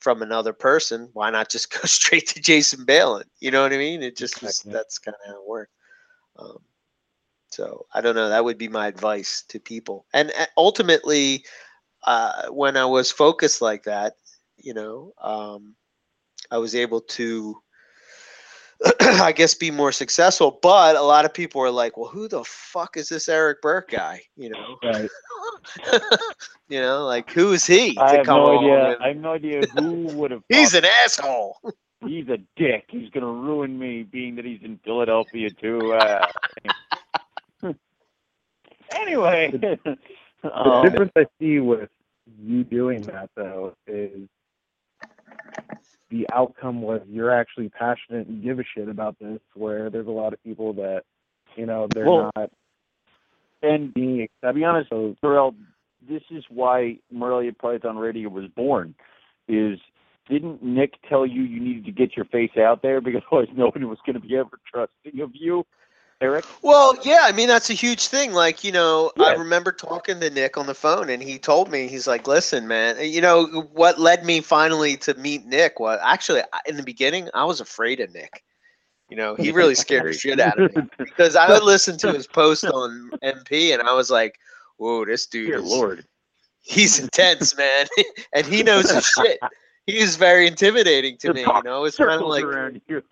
from 0.00 0.22
another 0.22 0.52
person. 0.52 1.08
Why 1.12 1.30
not 1.30 1.50
just 1.50 1.72
go 1.72 1.80
straight 1.84 2.28
to 2.28 2.40
jason 2.40 2.84
balin? 2.84 3.24
You 3.40 3.50
know 3.50 3.62
what 3.62 3.72
i 3.72 3.78
mean? 3.78 4.02
It 4.02 4.16
just 4.16 4.42
was, 4.42 4.60
that's 4.60 4.98
kind 4.98 5.14
of 5.14 5.32
how 5.32 5.40
it 5.42 5.48
worked 5.48 5.72
um, 6.38 6.58
so 7.50 7.86
I 7.92 8.00
don't 8.00 8.14
know. 8.14 8.28
That 8.28 8.44
would 8.44 8.58
be 8.58 8.68
my 8.68 8.86
advice 8.86 9.44
to 9.48 9.58
people. 9.58 10.06
And 10.12 10.32
uh, 10.38 10.46
ultimately, 10.56 11.44
uh, 12.06 12.48
when 12.50 12.76
I 12.76 12.84
was 12.84 13.10
focused 13.10 13.60
like 13.62 13.84
that, 13.84 14.14
you 14.56 14.74
know, 14.74 15.12
um, 15.20 15.74
I 16.50 16.58
was 16.58 16.74
able 16.74 17.00
to, 17.00 17.60
I 19.00 19.32
guess, 19.32 19.54
be 19.54 19.70
more 19.70 19.90
successful. 19.92 20.58
But 20.62 20.94
a 20.96 21.02
lot 21.02 21.24
of 21.24 21.34
people 21.34 21.60
are 21.62 21.70
like, 21.70 21.96
"Well, 21.96 22.08
who 22.10 22.28
the 22.28 22.44
fuck 22.44 22.96
is 22.96 23.08
this 23.08 23.28
Eric 23.28 23.60
Burke 23.62 23.90
guy?" 23.90 24.22
You 24.36 24.50
know, 24.50 24.76
Right. 24.82 25.08
you 26.68 26.80
know, 26.80 27.04
like 27.04 27.30
who 27.32 27.52
is 27.52 27.66
he 27.66 27.94
to 27.94 28.02
I 28.02 28.16
have 28.18 28.26
come 28.26 28.40
no 28.40 28.58
idea. 28.58 28.90
and- 28.94 29.02
I 29.02 29.08
have 29.08 29.16
no 29.16 29.32
idea 29.32 29.66
who 29.66 30.06
would 30.16 30.30
have. 30.30 30.42
He's 30.48 30.74
an 30.74 30.84
asshole. 30.84 31.58
he's 32.06 32.28
a 32.28 32.38
dick. 32.56 32.84
He's 32.88 33.10
gonna 33.10 33.26
ruin 33.26 33.76
me, 33.78 34.04
being 34.04 34.36
that 34.36 34.44
he's 34.44 34.60
in 34.62 34.78
Philadelphia 34.84 35.50
too. 35.50 35.92
Uh, 35.92 36.26
anyway, 38.92 39.50
The 39.50 39.98
um, 40.56 40.84
difference 40.84 41.12
I 41.16 41.26
see 41.40 41.58
with 41.58 41.90
you 42.40 42.62
doing 42.62 43.02
that 43.02 43.30
though 43.34 43.74
is 43.86 44.28
the 46.10 46.26
outcome 46.32 46.82
was 46.82 47.02
you're 47.08 47.32
actually 47.32 47.68
passionate 47.68 48.26
and 48.26 48.42
give 48.42 48.58
a 48.58 48.64
shit 48.74 48.88
about 48.88 49.18
this 49.18 49.40
where 49.54 49.90
there's 49.90 50.06
a 50.06 50.10
lot 50.10 50.32
of 50.32 50.42
people 50.42 50.72
that 50.74 51.02
you 51.56 51.66
know 51.66 51.88
they're 51.94 52.06
Well, 52.06 52.30
not 52.36 52.50
and 53.62 53.92
being 53.92 54.28
to 54.44 54.52
be 54.52 54.64
honest, 54.64 54.90
so 54.90 55.16
Terrell, 55.20 55.54
this 56.08 56.22
is 56.30 56.44
why 56.48 56.98
Morelia 57.10 57.52
Python 57.52 57.96
Radio 57.96 58.28
was 58.28 58.46
born. 58.56 58.94
Is 59.48 59.78
didn't 60.28 60.62
Nick 60.62 60.94
tell 61.08 61.26
you 61.26 61.42
you 61.42 61.60
needed 61.60 61.86
to 61.86 61.92
get 61.92 62.16
your 62.16 62.26
face 62.26 62.56
out 62.58 62.82
there 62.82 63.00
because 63.00 63.22
otherwise 63.32 63.48
nobody 63.56 63.84
was 63.84 63.98
going 64.04 64.20
to 64.20 64.26
be 64.26 64.36
ever 64.36 64.58
trusting 64.72 65.20
of 65.20 65.30
you, 65.34 65.64
Eric? 66.20 66.44
Well, 66.62 66.96
yeah, 67.04 67.20
I 67.22 67.32
mean 67.32 67.46
that's 67.46 67.70
a 67.70 67.74
huge 67.74 68.08
thing. 68.08 68.32
Like, 68.32 68.64
you 68.64 68.72
know, 68.72 69.12
I 69.20 69.34
remember 69.34 69.70
talking 69.70 70.18
to 70.18 70.30
Nick 70.30 70.56
on 70.56 70.66
the 70.66 70.74
phone 70.74 71.10
and 71.10 71.22
he 71.22 71.38
told 71.38 71.70
me 71.70 71.86
he's 71.86 72.08
like, 72.08 72.26
"Listen, 72.26 72.66
man, 72.66 72.96
you 73.00 73.20
know 73.20 73.46
what 73.72 74.00
led 74.00 74.24
me 74.24 74.40
finally 74.40 74.96
to 74.98 75.14
meet 75.14 75.46
Nick 75.46 75.78
was 75.78 76.00
actually 76.02 76.42
in 76.66 76.76
the 76.76 76.82
beginning 76.82 77.28
I 77.34 77.44
was 77.44 77.60
afraid 77.60 78.00
of 78.00 78.12
Nick. 78.12 78.42
You 79.08 79.16
know, 79.16 79.36
he 79.36 79.52
really 79.52 79.74
scared 79.76 80.06
the 80.06 80.12
shit 80.12 80.40
out 80.40 80.60
of 80.60 80.74
me 80.74 80.82
because 80.98 81.36
I 81.36 81.48
would 81.50 81.62
listen 81.62 81.96
to 81.98 82.12
his 82.12 82.26
post 82.26 82.64
on 82.64 83.10
MP 83.22 83.72
and 83.72 83.80
I 83.82 83.94
was 83.94 84.10
like, 84.10 84.40
"Whoa, 84.78 85.04
this 85.04 85.26
dude 85.26 85.48
Dear 85.48 85.58
is 85.58 85.70
Lord. 85.70 86.04
he's 86.62 86.98
intense, 86.98 87.56
man." 87.56 87.86
and 88.34 88.44
he 88.44 88.64
knows 88.64 88.90
his 88.90 89.06
shit. 89.06 89.38
He 89.86 89.96
is 90.00 90.16
very 90.16 90.46
intimidating 90.46 91.16
to 91.16 91.28
The 91.28 91.32
me, 91.32 91.40
you 91.40 91.62
know. 91.62 91.86
It's 91.86 91.96
kind 91.96 92.20
of 92.20 92.28
like 92.28 92.44
around 92.44 92.82
you. 92.88 93.02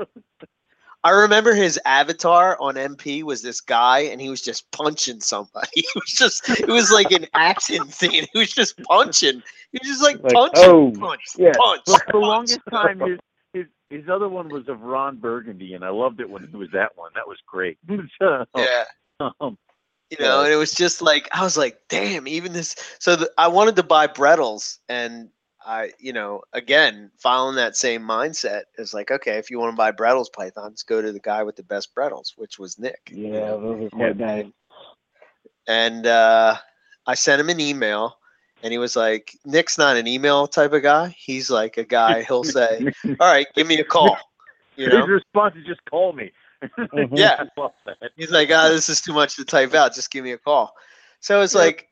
I 1.06 1.10
remember 1.10 1.54
his 1.54 1.78
avatar 1.84 2.60
on 2.60 2.74
MP 2.74 3.22
was 3.22 3.40
this 3.40 3.60
guy, 3.60 4.00
and 4.00 4.20
he 4.20 4.28
was 4.28 4.42
just 4.42 4.68
punching 4.72 5.20
somebody. 5.20 5.68
It 5.76 5.94
was 5.94 6.10
just, 6.10 6.50
it 6.50 6.66
was 6.66 6.90
like 6.90 7.12
an 7.12 7.26
action 7.32 7.88
scene. 7.90 8.26
He 8.32 8.38
was 8.40 8.52
just 8.52 8.76
punching. 8.82 9.40
He 9.70 9.78
was 9.80 9.88
just 9.88 10.02
like, 10.02 10.20
Like, 10.24 10.32
punching, 10.32 10.64
oh, 10.64 10.90
punch, 10.98 11.22
yeah. 11.38 11.52
punch. 11.56 11.82
For 11.86 11.92
the 11.92 11.98
punch. 12.10 12.14
longest 12.14 12.60
time, 12.70 12.98
his, 12.98 13.18
his 13.52 13.66
his 13.88 14.08
other 14.08 14.28
one 14.28 14.48
was 14.48 14.68
of 14.68 14.80
Ron 14.80 15.18
Burgundy, 15.18 15.74
and 15.74 15.84
I 15.84 15.90
loved 15.90 16.18
it 16.18 16.28
when 16.28 16.42
it 16.42 16.52
was 16.52 16.70
that 16.72 16.96
one. 16.96 17.12
That 17.14 17.28
was 17.28 17.38
great. 17.46 17.78
So, 18.20 18.44
Yeah, 18.56 18.84
um, 19.20 19.56
you 20.10 20.16
know, 20.18 20.42
and 20.42 20.52
it 20.52 20.56
was 20.56 20.72
just 20.72 21.02
like 21.02 21.28
I 21.30 21.44
was 21.44 21.56
like, 21.56 21.78
damn, 21.88 22.26
even 22.26 22.52
this. 22.52 22.74
So 22.98 23.14
the, 23.14 23.30
I 23.38 23.46
wanted 23.46 23.76
to 23.76 23.84
buy 23.84 24.08
Bredl's, 24.08 24.80
and 24.88 25.28
I, 25.66 25.90
you 25.98 26.12
know, 26.12 26.43
again, 26.52 27.10
following 27.18 27.56
that 27.56 27.76
same 27.76 28.02
mindset, 28.02 28.62
is 28.78 28.94
like, 28.94 29.10
okay, 29.10 29.38
if 29.38 29.51
you 29.51 29.59
want 29.59 29.72
to 29.72 29.76
buy 29.76 29.90
Bredl's 29.90 30.30
pythons, 30.30 30.84
go 30.84 31.02
to 31.02 31.12
the 31.12 31.20
guy 31.20 31.43
with 31.43 31.56
the 31.56 31.64
best 31.64 31.94
Bredl's, 31.94 32.34
which 32.36 32.59
was 32.59 32.78
Nick. 32.78 33.10
yeah 33.10 33.40
know? 33.40 33.60
those 33.60 33.86
are 33.86 33.90
quite 33.90 34.16
nice 34.16 34.47
and 35.66 36.06
uh, 36.06 36.56
I 37.06 37.14
sent 37.14 37.40
him 37.40 37.48
an 37.48 37.60
email, 37.60 38.18
and 38.62 38.72
he 38.72 38.78
was 38.78 38.97
like, 38.97 39.32
"Nick's 39.44 39.78
not 39.78 39.97
an 39.97 40.06
email 40.06 40.47
type 40.47 40.72
of 40.72 40.82
guy. 40.82 41.14
He's 41.18 41.51
like 41.51 41.76
a 41.76 41.84
guy. 41.84 42.22
He'll 42.22 42.44
say, 42.44 42.84
all 43.20 43.32
right, 43.32 43.47
give 43.55 43.66
me 43.66 43.78
a 43.78 43.84
call.' 43.84 44.18
You 44.78 44.90
his 44.90 45.09
response 45.09 45.55
is 45.56 45.64
just 45.64 45.80
call 45.88 46.12
me. 46.12 46.30
Yeah. 47.14 47.36
I 47.38 47.48
love 47.59 47.72
that. 47.86 48.10
he's 48.14 48.30
like, 48.30 48.51
ah, 48.52 48.68
this 48.68 48.90
is 48.90 49.01
too 49.01 49.14
much 49.14 49.36
to 49.36 49.44
type 49.47 49.72
out. 49.72 49.94
Just 49.94 50.10
give 50.10 50.22
me 50.22 50.32
a 50.32 50.38
call.' 50.38 50.74
So 51.20 51.43
it's 51.43 51.55
Yep. 51.55 51.60
like." 51.62 51.88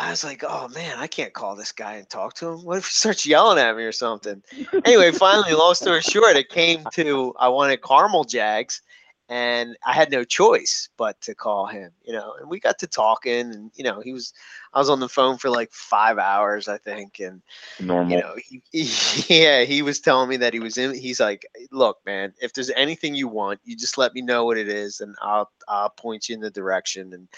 I 0.00 0.10
was 0.10 0.24
like, 0.24 0.42
oh 0.46 0.68
man, 0.68 0.96
I 0.96 1.06
can't 1.06 1.34
call 1.34 1.54
this 1.54 1.72
guy 1.72 1.96
and 1.96 2.08
talk 2.08 2.34
to 2.36 2.48
him. 2.48 2.64
What 2.64 2.78
if 2.78 2.86
he 2.86 2.90
starts 2.92 3.26
yelling 3.26 3.58
at 3.58 3.76
me 3.76 3.82
or 3.82 3.92
something? 3.92 4.42
anyway, 4.86 5.12
finally, 5.12 5.52
long 5.52 5.74
story 5.74 6.00
short, 6.00 6.36
it 6.36 6.48
came 6.48 6.84
to 6.94 7.34
I 7.38 7.48
wanted 7.48 7.82
caramel 7.82 8.24
jags, 8.24 8.80
and 9.28 9.76
I 9.86 9.92
had 9.92 10.10
no 10.10 10.24
choice 10.24 10.88
but 10.96 11.20
to 11.20 11.34
call 11.34 11.66
him, 11.66 11.90
you 12.02 12.14
know. 12.14 12.34
And 12.40 12.48
we 12.48 12.58
got 12.60 12.78
to 12.78 12.86
talking, 12.86 13.52
and 13.52 13.70
you 13.74 13.84
know, 13.84 14.00
he 14.00 14.14
was, 14.14 14.32
I 14.72 14.78
was 14.78 14.88
on 14.88 15.00
the 15.00 15.08
phone 15.08 15.36
for 15.36 15.50
like 15.50 15.70
five 15.70 16.16
hours, 16.16 16.66
I 16.66 16.78
think, 16.78 17.20
and 17.20 17.42
Normal. 17.78 18.10
you 18.10 18.20
know, 18.22 18.34
he, 18.42 18.62
he, 18.72 19.42
yeah, 19.42 19.64
he 19.64 19.82
was 19.82 20.00
telling 20.00 20.30
me 20.30 20.38
that 20.38 20.54
he 20.54 20.60
was 20.60 20.78
in. 20.78 20.94
He's 20.94 21.20
like, 21.20 21.44
look, 21.72 21.98
man, 22.06 22.32
if 22.40 22.54
there's 22.54 22.70
anything 22.70 23.14
you 23.14 23.28
want, 23.28 23.60
you 23.64 23.76
just 23.76 23.98
let 23.98 24.14
me 24.14 24.22
know 24.22 24.46
what 24.46 24.56
it 24.56 24.68
is, 24.68 25.00
and 25.00 25.14
I'll 25.20 25.50
I'll 25.68 25.90
point 25.90 26.30
you 26.30 26.36
in 26.36 26.40
the 26.40 26.50
direction, 26.50 27.12
and 27.12 27.28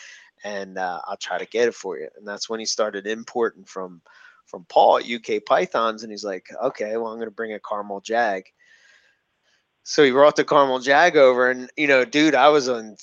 and 0.45 0.79
uh, 0.79 1.01
I'll 1.07 1.17
try 1.17 1.39
to 1.39 1.47
get 1.47 1.69
it 1.69 1.75
for 1.75 1.99
you. 1.99 2.09
And 2.17 2.27
that's 2.27 2.49
when 2.49 2.61
he 2.61 2.67
started 2.67 3.07
importing 3.07 3.65
from 3.65 4.03
from 4.47 4.67
Paul 4.69 4.99
at 4.99 5.09
UK 5.09 5.45
Pythons, 5.47 6.03
and 6.03 6.11
he's 6.13 6.25
like, 6.25 6.47
okay, 6.63 6.97
well, 6.97 7.13
I'm 7.13 7.19
gonna 7.19 7.31
bring 7.31 7.53
a 7.53 7.61
caramel 7.61 8.01
jag. 8.01 8.45
So 9.85 10.05
he 10.05 10.13
brought 10.13 10.37
the 10.37 10.45
caramel 10.45 10.79
jag 10.79 11.17
over, 11.17 11.51
and 11.51 11.71
you 11.77 11.89
know, 11.89 12.05
dude, 12.05 12.35
I 12.35 12.49
was 12.49 12.69
on. 12.69 12.97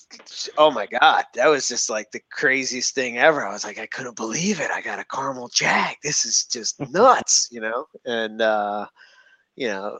Oh 0.57 0.71
my 0.71 0.85
god, 0.85 1.25
that 1.35 1.47
was 1.47 1.67
just 1.67 1.89
like 1.89 2.11
the 2.11 2.21
craziest 2.31 2.95
thing 2.95 3.17
ever. 3.17 3.45
I 3.45 3.51
was 3.51 3.65
like, 3.65 3.79
I 3.79 3.85
couldn't 3.85 4.15
believe 4.15 4.61
it. 4.61 4.71
I 4.71 4.81
got 4.81 4.99
a 4.99 5.05
caramel 5.05 5.49
jag. 5.49 5.95
This 6.03 6.25
is 6.25 6.45
just 6.45 6.79
nuts, 6.91 7.49
you 7.51 7.59
know. 7.61 7.85
And 8.05 8.41
uh, 8.41 8.87
you 9.55 9.67
know, 9.67 9.99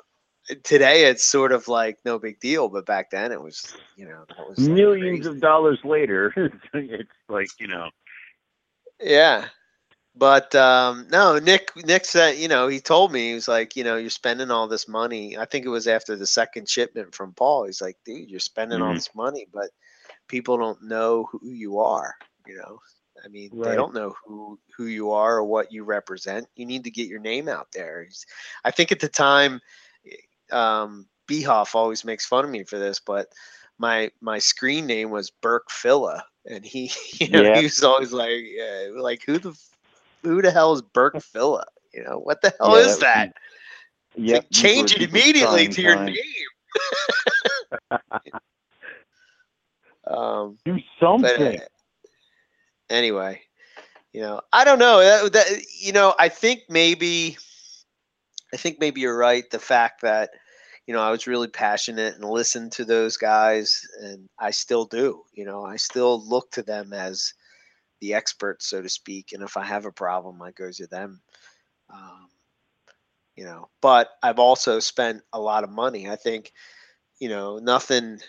today 0.64 1.06
it's 1.06 1.24
sort 1.24 1.52
of 1.52 1.68
like 1.68 1.98
no 2.06 2.20
big 2.20 2.40
deal, 2.40 2.70
but 2.70 2.86
back 2.86 3.12
then 3.12 3.32
it 3.32 3.42
was, 3.42 3.76
you 3.96 4.06
know, 4.06 4.26
was 4.48 4.58
Millions 4.60 5.26
of 5.26 5.40
dollars 5.40 5.80
later, 5.84 6.34
it's 6.74 7.10
like 7.28 7.50
you 7.60 7.68
know. 7.68 7.90
Yeah. 9.00 9.48
But 10.16 10.54
um, 10.56 11.08
no, 11.12 11.40
Nick. 11.40 11.72
Nick 11.86 12.04
said, 12.04 12.38
you 12.38 12.48
know, 12.48 12.68
he 12.68 12.80
told 12.80 13.12
me 13.12 13.30
he 13.30 13.34
was 13.36 13.48
like, 13.48 13.76
you 13.76 13.84
know, 13.84 13.96
you're 13.96 14.10
spending 14.10 14.52
all 14.52 14.68
this 14.68 14.88
money. 14.88 15.38
I 15.38 15.46
think 15.46 15.66
it 15.66 15.70
was 15.70 15.88
after 15.88 16.16
the 16.16 16.28
second 16.28 16.68
shipment 16.68 17.16
from 17.16 17.34
Paul. 17.34 17.66
He's 17.66 17.82
like, 17.82 17.98
dude, 18.04 18.30
you're 18.30 18.40
spending 18.40 18.82
all 18.82 18.92
Mhm. 18.92 18.96
this 18.96 19.16
money, 19.16 19.48
but 19.54 19.70
people 20.28 20.58
don't 20.58 20.84
know 20.84 21.26
who 21.32 21.52
you 21.52 21.80
are. 21.80 22.16
You 22.46 22.58
know, 22.58 22.80
I 23.24 23.28
mean, 23.30 23.52
they 23.62 23.76
don't 23.76 23.94
know 23.94 24.16
who 24.26 24.60
who 24.76 24.86
you 24.86 25.12
are 25.12 25.38
or 25.38 25.44
what 25.44 25.72
you 25.72 25.84
represent. 25.84 26.48
You 26.56 26.66
need 26.66 26.84
to 26.84 26.92
get 26.92 27.08
your 27.08 27.20
name 27.20 27.48
out 27.48 27.72
there. 27.72 28.06
I 28.66 28.72
think 28.72 28.92
at 28.92 29.00
the 29.00 29.08
time, 29.10 29.62
um, 30.52 31.08
Behoff 31.28 31.76
always 31.76 32.04
makes 32.06 32.26
fun 32.26 32.46
of 32.46 32.52
me 32.52 32.64
for 32.64 32.78
this, 32.80 33.00
but 33.00 33.28
my 33.78 34.12
my 34.22 34.40
screen 34.40 34.86
name 34.88 35.10
was 35.12 35.30
Burke 35.32 35.70
Filla, 35.70 36.22
and 36.46 36.66
he, 36.66 36.92
you 37.20 37.30
know, 37.32 37.44
Yeah. 37.44 37.54
he 37.54 37.64
was 37.64 37.84
always 37.84 38.12
like, 38.14 38.44
uh, 38.62 39.02
like 39.02 39.24
who 39.26 39.40
the 39.40 39.54
who 40.24 40.42
the 40.42 40.52
hell 40.52 40.74
is 40.74 40.82
Burke 40.82 41.20
Filla? 41.36 41.64
You 41.94 42.04
know, 42.04 42.20
what 42.20 42.42
the 42.42 42.54
hell 42.60 42.76
Yeah, 42.76 42.86
is 42.86 42.98
that 42.98 43.00
that? 43.00 43.30
It's 44.16 44.32
like, 44.32 44.46
change 44.52 44.94
it 44.94 45.00
were- 45.00 45.08
these 45.08 45.10
were 45.12 45.22
immediately 45.24 45.68
to 45.68 45.82
your 45.82 45.98
times. 45.98 46.06
name. 46.06 46.50
um, 50.08 50.58
Do 50.66 50.78
but 51.20 51.36
something. 51.38 51.42
uh, 51.42 51.66
anyway, 52.90 53.42
you 54.14 54.22
know, 54.22 54.42
I 54.52 54.64
don't 54.66 54.80
know. 54.80 55.00
That, 55.00 55.34
that, 55.34 55.48
you 55.80 55.94
know, 55.94 56.14
I 56.20 56.30
think 56.30 56.62
maybe, 56.70 57.38
I 58.54 58.58
think 58.58 58.80
maybe 58.80 59.02
you're 59.02 59.18
right. 59.18 59.50
The 59.50 59.60
fact 59.60 60.02
that, 60.02 60.32
you 60.88 60.94
know, 60.94 61.02
I 61.02 61.12
was 61.12 61.28
really 61.28 61.48
passionate 61.48 62.16
and 62.16 62.24
listened 62.24 62.72
to 62.74 62.86
those 62.86 63.18
guys, 63.18 63.82
and 64.02 64.28
I 64.40 64.52
still 64.52 64.86
do. 64.86 65.24
You 65.34 65.46
know, 65.46 65.64
I 65.64 65.76
still 65.76 66.28
look 66.28 66.52
to 66.52 66.64
them 66.64 66.94
as 66.94 67.34
the 68.02 68.14
experts, 68.14 68.68
so 68.68 68.82
to 68.82 68.90
speak. 68.90 69.34
And 69.34 69.44
if 69.44 69.58
I 69.58 69.64
have 69.66 69.86
a 69.86 69.92
problem, 69.92 70.42
I 70.42 70.52
go 70.52 70.72
to 70.72 70.88
them. 70.88 71.22
Um, 71.94 72.30
you 73.36 73.46
know, 73.46 73.70
but 73.82 74.10
I've 74.22 74.40
also 74.40 74.80
spent 74.80 75.22
a 75.32 75.40
lot 75.40 75.64
of 75.64 75.70
money. 75.70 76.10
I 76.10 76.16
think, 76.16 76.52
you 77.20 77.30
know, 77.30 77.60
nothing. 77.60 78.20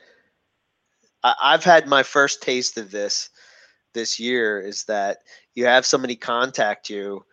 I, 1.22 1.34
I've 1.42 1.64
had 1.64 1.88
my 1.88 2.02
first 2.02 2.42
taste 2.42 2.78
of 2.78 2.90
this 2.90 3.30
this 3.92 4.20
year 4.20 4.60
is 4.60 4.84
that 4.84 5.18
you 5.54 5.66
have 5.66 5.84
somebody 5.84 6.14
contact 6.14 6.88
you 6.90 7.24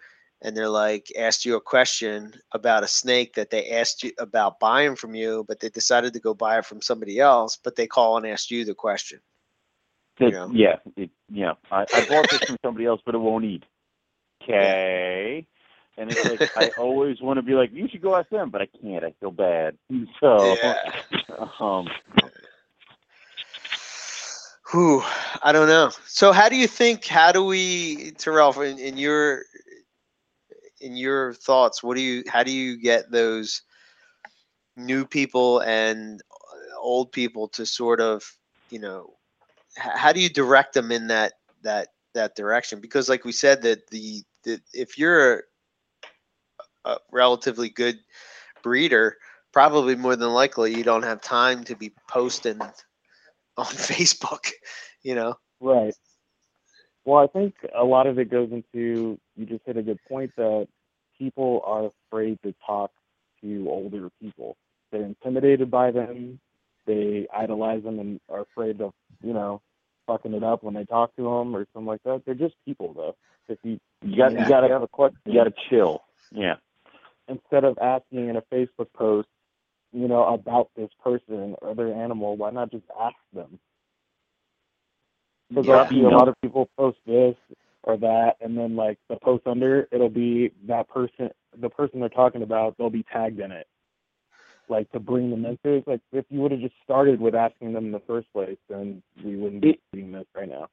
and 0.42 0.56
they're 0.56 0.70
like 0.70 1.08
asked 1.18 1.46
you 1.46 1.56
a 1.56 1.62
question 1.62 2.34
about 2.52 2.84
a 2.84 2.88
snake 2.88 3.34
that 3.34 3.50
they 3.50 3.70
asked 3.72 4.04
you 4.04 4.12
about 4.20 4.60
buying 4.60 4.96
from 4.96 5.16
you 5.16 5.44
but 5.48 5.60
they 5.60 5.70
decided 5.70 6.14
to 6.14 6.20
go 6.20 6.34
buy 6.34 6.58
it 6.58 6.66
from 6.66 6.82
somebody 6.82 7.20
else 7.20 7.58
but 7.64 7.76
they 7.76 7.88
call 7.88 8.18
and 8.18 8.26
ask 8.28 8.50
you 8.52 8.64
the 8.66 8.74
question 8.76 9.20
That- 10.20 10.32
know? 10.32 10.50
Yeah, 10.54 10.78
it, 10.96 11.10
yeah. 11.30 11.54
I, 11.72 11.86
I 11.94 12.02
bought 12.02 12.30
this 12.30 12.42
from 12.46 12.58
somebody 12.64 12.86
else, 12.86 13.02
but 13.06 13.16
it 13.16 13.20
won't 13.20 13.46
eat. 13.46 13.64
Okay. 14.44 15.46
And 15.98 16.10
it's 16.10 16.24
like 16.24 16.42
I 16.56 16.70
always 16.78 17.22
want 17.22 17.38
to 17.38 17.42
be 17.42 17.54
like, 17.54 17.72
you 17.74 17.88
should 17.90 18.02
go 18.02 18.16
ask 18.16 18.30
them, 18.30 18.50
but 18.50 18.62
I 18.62 18.68
can't. 18.82 19.04
I 19.04 19.14
feel 19.20 19.32
bad. 19.32 19.78
So, 20.22 20.56
Yeah. 20.62 20.74
um, 21.60 21.88
Whew, 24.72 25.02
I 25.44 25.52
don't 25.52 25.68
know. 25.68 25.92
So 26.06 26.32
how 26.32 26.50
do 26.50 26.56
you 26.56 26.68
think 26.68 27.06
how 27.06 27.32
do 27.32 27.44
we 27.44 28.12
Terrell 28.18 28.60
in, 28.62 28.78
in 28.80 28.98
your 28.98 29.44
in 30.82 30.96
your 30.96 31.34
thoughts, 31.34 31.84
what 31.84 31.96
do 31.96 32.02
you 32.02 32.24
how 32.28 32.44
do 32.44 32.52
you 32.52 32.78
get 32.78 33.12
those 33.12 33.62
new 34.76 35.06
people 35.06 35.60
and 35.60 36.22
old 36.80 37.12
people 37.12 37.48
to 37.50 37.66
sort 37.66 38.00
of, 38.00 38.24
you 38.70 38.80
know, 38.80 39.14
how 39.78 40.14
do 40.14 40.20
you 40.20 40.30
direct 40.30 40.74
them 40.74 40.92
in 40.92 41.08
that 41.08 41.34
that 41.64 41.90
that 42.14 42.36
direction? 42.36 42.80
Because 42.80 43.10
like 43.10 43.26
we 43.26 43.32
said 43.32 43.62
that 43.64 43.88
the, 43.90 44.24
if 44.74 44.98
you're 44.98 45.44
a 46.86 46.98
relatively 47.12 47.70
good 47.70 48.00
breeder, 48.64 49.18
probably 49.52 49.96
more 49.96 50.16
than 50.16 50.30
likely 50.30 50.76
you 50.76 50.84
don't 50.84 51.04
have 51.04 51.22
time 51.22 51.64
to 51.66 51.76
be 51.76 51.92
posting 52.10 52.62
on 52.62 52.70
Facebook, 53.66 54.52
you 55.04 55.16
know. 55.16 55.36
Right. 55.60 55.96
Well, 57.08 57.24
I 57.24 57.28
think 57.28 57.56
a 57.74 57.86
lot 57.86 58.06
of 58.06 58.20
it 58.20 58.30
goes 58.30 58.50
into 58.52 59.18
you 59.38 59.46
just 59.46 59.62
hit 59.66 59.78
a 59.78 59.82
good 59.82 60.00
point 60.10 60.30
that 60.36 60.68
people 61.18 61.62
are 61.66 61.90
afraid 62.10 62.38
to 62.44 62.54
talk 62.66 62.92
to 63.42 63.68
older 63.70 64.10
people. 64.22 64.58
They're 64.92 65.06
intimidated 65.06 65.72
by 65.72 65.92
them. 65.92 66.42
They 66.86 67.26
idolize 67.34 67.84
them 67.84 68.00
and 68.00 68.20
are 68.28 68.42
afraid 68.42 68.82
of, 68.82 68.92
you 69.24 69.32
know, 69.32 69.62
fucking 70.06 70.34
it 70.34 70.44
up 70.44 70.64
when 70.64 70.74
they 70.74 70.84
talk 70.84 71.16
to 71.16 71.24
them 71.24 71.56
or 71.56 71.66
something 71.74 71.88
like 71.88 72.04
that. 72.04 72.24
They're 72.26 72.36
just 72.36 72.56
people, 72.66 72.92
though. 72.94 73.16
If 73.48 73.60
you 73.64 73.80
you 74.02 74.18
got 74.18 74.34
Yeah. 74.34 74.44
you 74.44 74.50
got 74.50 74.66
you 74.68 74.74
have 74.74 74.84
a 74.84 74.88
question, 74.90 75.18
you 75.26 75.34
got 75.34 75.46
to 75.46 75.54
chill. 75.70 76.04
Yeah. 76.32 76.56
instead 77.30 77.64
of 77.64 77.78
asking 77.82 78.28
in 78.28 78.36
a 78.36 78.42
Facebook 78.54 78.92
post, 78.94 79.30
you 79.94 80.10
know, 80.10 80.26
about 80.26 80.72
this 80.76 80.90
person 81.02 81.56
or 81.62 81.74
their 81.74 81.94
animal, 81.94 82.36
why 82.36 82.50
not 82.52 82.70
just 82.70 82.84
ask 83.00 83.16
them? 83.34 83.60
Because 85.50 85.66
Yeah. 85.68 85.76
I'll 85.76 85.90
see 85.90 86.04
a 86.04 86.10
lot 86.10 86.28
of 86.28 86.36
people 86.42 86.70
post 86.78 86.98
this 87.06 87.36
or 87.84 87.98
that, 87.98 88.36
and 88.42 88.58
then 88.58 88.76
like 88.76 89.00
the 89.08 89.16
post 89.18 89.48
under, 89.48 89.88
it'll 89.92 90.10
be 90.10 90.52
that 90.68 90.90
person, 90.90 91.30
the 91.58 91.70
person 91.70 92.00
they're 92.00 92.10
talking 92.10 92.42
about, 92.44 92.78
they'll 92.78 92.90
be 92.90 93.04
tagged 93.04 93.40
in 93.40 93.52
it, 93.52 93.68
like 94.68 94.92
to 94.92 95.00
bring 95.00 95.30
them 95.30 95.46
into. 95.46 95.84
Like 95.88 96.02
if 96.12 96.26
you 96.30 96.42
would 96.42 96.52
have 96.52 96.60
just 96.60 96.76
started 96.84 97.22
with 97.22 97.34
asking 97.34 97.74
them 97.74 97.86
in 97.86 97.92
the 97.92 98.02
first 98.02 98.32
place, 98.34 98.58
then 98.68 99.02
we 99.24 99.38
wouldn't 99.38 99.62
be 99.62 99.70
It- 99.70 99.80
seeing 99.94 100.12
this 100.12 100.28
right 100.36 100.50
now. 100.50 100.68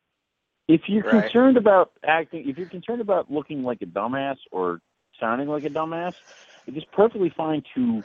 If 0.66 0.88
you're 0.88 1.04
Right. 1.04 1.22
concerned 1.30 1.56
about 1.58 1.92
acting, 2.04 2.48
if 2.48 2.56
you're 2.56 2.68
concerned 2.68 3.02
about 3.02 3.30
looking 3.30 3.62
like 3.62 3.82
a 3.82 3.86
dumbass 3.86 4.38
or 4.50 4.80
sounding 5.20 5.46
like 5.46 5.64
a 5.64 5.68
dumbass, 5.68 6.14
it 6.66 6.76
is 6.76 6.84
perfectly 6.86 7.28
fine 7.30 7.62
to 7.74 8.02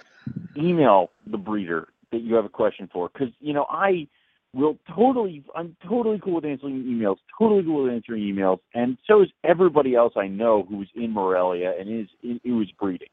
email 0.58 1.12
the 1.26 1.38
breeder 1.38 1.88
that 2.12 2.20
you 2.20 2.36
have 2.36 2.46
a 2.46 2.50
question 2.50 2.88
for. 2.92 3.10
Because 3.10 3.34
you 3.40 3.54
know, 3.54 3.66
I 3.70 4.08
will 4.54 4.78
totally, 4.94 5.44
I'm 5.56 5.76
totally 5.88 6.20
cool 6.20 6.36
with 6.36 6.46
answering 6.46 6.84
emails, 6.84 7.18
totally 7.38 7.64
cool 7.64 7.84
with 7.84 7.94
answering 7.94 8.24
emails, 8.24 8.60
and 8.74 8.98
so 9.06 9.22
is 9.22 9.30
everybody 9.44 9.96
else 9.96 10.14
I 10.16 10.28
know 10.28 10.66
who's 10.68 10.90
in 10.96 11.12
Morelia 11.12 11.74
and 11.80 11.90
is 11.90 12.40
who 12.44 12.62
is 12.62 12.72
breeding, 12.72 13.10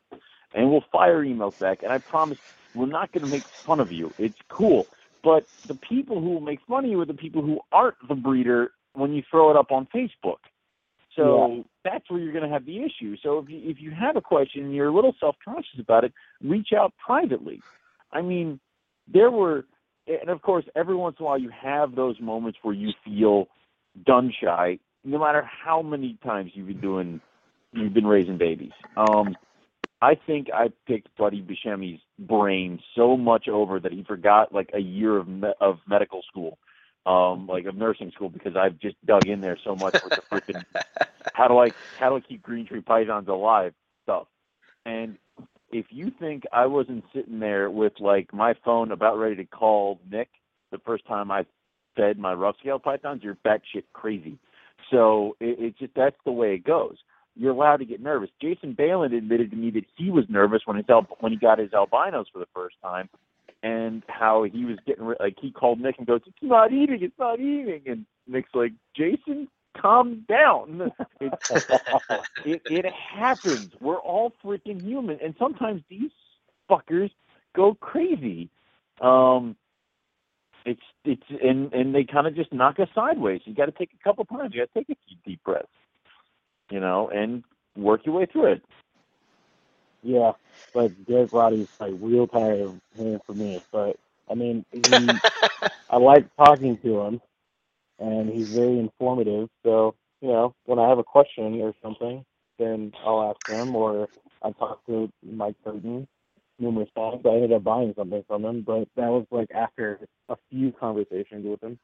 and 0.54 0.70
we'll 0.70 0.84
fire 0.92 1.22
emails 1.22 1.58
back. 1.58 1.82
And 1.82 1.92
I 1.92 1.98
promise, 1.98 2.38
we're 2.74 2.86
not 2.86 3.12
going 3.12 3.24
to 3.24 3.30
make 3.30 3.42
fun 3.42 3.80
of 3.80 3.92
you. 3.92 4.12
It's 4.18 4.38
cool. 4.48 4.86
But 5.22 5.44
the 5.66 5.74
people 5.74 6.20
who 6.20 6.30
will 6.30 6.40
make 6.40 6.60
fun 6.68 6.84
of 6.84 6.90
you 6.90 7.00
are 7.00 7.06
the 7.06 7.14
people 7.14 7.42
who 7.42 7.60
aren't 7.72 7.96
the 8.06 8.14
breeder 8.14 8.70
when 8.92 9.12
you 9.12 9.22
throw 9.28 9.50
it 9.50 9.56
up 9.56 9.72
on 9.72 9.88
Facebook. 9.94 10.38
So 11.16 11.64
that's 11.82 12.08
where 12.10 12.20
you're 12.20 12.32
going 12.32 12.44
to 12.44 12.50
have 12.50 12.66
the 12.66 12.84
issue. 12.84 13.16
So 13.22 13.38
if 13.38 13.48
you, 13.48 13.60
if 13.64 13.80
you 13.80 13.90
have 13.90 14.16
a 14.16 14.20
question 14.20 14.64
and 14.64 14.74
you're 14.74 14.88
a 14.88 14.94
little 14.94 15.14
self 15.18 15.36
conscious 15.42 15.80
about 15.80 16.04
it, 16.04 16.12
reach 16.42 16.68
out 16.76 16.92
privately. 17.04 17.62
I 18.12 18.20
mean, 18.20 18.60
there 19.08 19.30
were, 19.30 19.64
and 20.06 20.30
of 20.30 20.42
course, 20.42 20.64
every 20.74 20.94
once 20.94 21.16
in 21.18 21.24
a 21.24 21.26
while 21.26 21.38
you 21.38 21.50
have 21.50 21.94
those 21.94 22.20
moments 22.20 22.58
where 22.62 22.74
you 22.74 22.92
feel 23.04 23.46
gun 24.06 24.32
shy, 24.42 24.78
no 25.04 25.18
matter 25.18 25.42
how 25.64 25.82
many 25.82 26.18
times 26.24 26.50
you've 26.54 26.68
been 26.68 26.80
doing, 26.80 27.20
you've 27.72 27.94
been 27.94 28.06
raising 28.06 28.38
babies. 28.38 28.72
Um, 28.96 29.36
I 30.02 30.14
think 30.26 30.48
I 30.52 30.68
picked 30.86 31.08
Buddy 31.16 31.42
Buscemi's 31.42 32.00
brain 32.18 32.80
so 32.94 33.16
much 33.16 33.48
over 33.48 33.80
that 33.80 33.92
he 33.92 34.04
forgot 34.04 34.52
like 34.52 34.70
a 34.74 34.78
year 34.78 35.16
of 35.16 35.26
me- 35.26 35.54
of 35.60 35.78
medical 35.88 36.22
school, 36.22 36.58
um, 37.06 37.46
like 37.46 37.64
of 37.64 37.76
nursing 37.76 38.10
school, 38.14 38.28
because 38.28 38.56
I've 38.56 38.78
just 38.78 38.96
dug 39.06 39.26
in 39.26 39.40
there 39.40 39.58
so 39.64 39.74
much 39.74 39.94
with 40.04 40.14
the 40.14 40.22
freaking 40.30 40.64
how 41.32 41.48
do 41.48 41.58
I 41.58 41.70
how 41.98 42.10
do 42.10 42.16
I 42.16 42.20
keep 42.20 42.42
green 42.42 42.66
tree 42.66 42.82
pythons 42.82 43.28
alive 43.28 43.72
stuff. 44.02 44.26
And 44.84 45.16
if 45.70 45.86
you 45.90 46.10
think 46.18 46.44
I 46.52 46.66
wasn't 46.66 47.04
sitting 47.14 47.40
there 47.40 47.70
with 47.70 47.94
like 48.00 48.32
my 48.32 48.54
phone 48.64 48.92
about 48.92 49.18
ready 49.18 49.36
to 49.36 49.44
call 49.44 50.00
Nick 50.10 50.28
the 50.70 50.78
first 50.78 51.06
time 51.06 51.30
I 51.30 51.44
fed 51.96 52.18
my 52.18 52.34
rough 52.34 52.56
scale 52.60 52.78
pythons, 52.78 53.22
you're 53.22 53.36
batshit 53.44 53.84
crazy. 53.92 54.38
So 54.90 55.36
it, 55.40 55.58
it 55.58 55.78
just 55.78 55.94
that's 55.94 56.16
the 56.24 56.32
way 56.32 56.54
it 56.54 56.64
goes. 56.64 56.96
You're 57.34 57.52
allowed 57.52 57.78
to 57.78 57.84
get 57.84 58.00
nervous. 58.00 58.30
Jason 58.40 58.72
Balin 58.72 59.12
admitted 59.12 59.50
to 59.50 59.56
me 59.56 59.70
that 59.72 59.84
he 59.96 60.10
was 60.10 60.24
nervous 60.28 60.62
when 60.64 60.76
his 60.76 60.86
al- 60.88 61.06
when 61.20 61.32
he 61.32 61.38
got 61.38 61.58
his 61.58 61.72
albinos 61.72 62.26
for 62.32 62.38
the 62.38 62.46
first 62.54 62.76
time, 62.82 63.08
and 63.62 64.02
how 64.08 64.44
he 64.44 64.64
was 64.64 64.78
getting 64.86 65.04
re- 65.04 65.16
like 65.20 65.36
he 65.40 65.50
called 65.50 65.80
Nick 65.80 65.96
and 65.98 66.06
goes, 66.06 66.20
"It's 66.26 66.36
not 66.42 66.72
eating, 66.72 66.98
it's 67.02 67.18
not 67.18 67.40
eating," 67.40 67.82
and 67.86 68.06
Nick's 68.26 68.54
like, 68.54 68.72
"Jason, 68.96 69.48
calm 69.80 70.24
down. 70.28 70.92
It, 71.20 71.32
it, 72.44 72.62
it 72.66 72.86
happens. 72.92 73.72
We're 73.80 73.98
all 73.98 74.32
freaking 74.44 74.82
human, 74.82 75.18
and 75.22 75.34
sometimes 75.38 75.82
these 75.88 76.10
fuckers 76.70 77.10
go 77.54 77.74
crazy. 77.74 78.50
Um, 79.00 79.56
it's 80.64 80.82
it's 81.04 81.22
and 81.42 81.72
and 81.72 81.94
they 81.94 82.04
kind 82.04 82.26
of 82.26 82.34
just 82.34 82.52
knock 82.52 82.78
us 82.80 82.88
sideways. 82.94 83.40
You 83.44 83.54
got 83.54 83.66
to 83.66 83.72
take 83.72 83.90
a 83.98 84.04
couple 84.04 84.24
times. 84.26 84.54
You 84.54 84.62
got 84.62 84.72
to 84.74 84.80
take 84.80 84.90
a 84.90 85.00
few 85.08 85.16
deep 85.24 85.42
breaths, 85.44 85.68
you 86.70 86.80
know, 86.80 87.08
and 87.08 87.44
work 87.76 88.04
your 88.06 88.16
way 88.16 88.26
through 88.26 88.52
it. 88.52 88.62
Yeah, 90.02 90.32
but 90.74 90.92
Derek 91.06 91.32
Roddy's 91.32 91.68
like 91.80 91.94
real 92.00 92.26
tired 92.26 92.60
of 92.60 92.80
hearing 92.96 93.20
from 93.26 93.38
me. 93.38 93.62
But 93.72 93.96
I 94.30 94.34
mean, 94.34 94.64
he, 94.72 95.08
I 95.90 95.96
like 95.98 96.26
talking 96.36 96.78
to 96.78 97.00
him, 97.00 97.20
and 97.98 98.30
he's 98.30 98.48
very 98.48 98.78
informative. 98.78 99.48
So 99.64 99.94
you 100.20 100.28
know, 100.28 100.54
when 100.64 100.78
I 100.78 100.88
have 100.88 100.98
a 100.98 101.04
question 101.04 101.60
or 101.60 101.74
something, 101.82 102.24
then 102.58 102.92
I'll 103.04 103.30
ask 103.30 103.46
him, 103.46 103.76
or 103.76 104.08
I 104.42 104.52
talked 104.52 104.86
to 104.86 105.10
Mike 105.22 105.56
Curtin 105.64 106.06
numerous 106.58 106.88
times. 106.96 107.22
I 107.24 107.30
ended 107.30 107.52
up 107.52 107.64
buying 107.64 107.94
something 107.96 108.24
from 108.26 108.44
him, 108.44 108.62
but 108.62 108.88
that 108.96 109.08
was 109.08 109.26
like 109.30 109.50
after 109.54 110.00
a 110.28 110.36
few 110.50 110.72
conversations 110.72 111.44
with 111.44 111.62
him. 111.62 111.78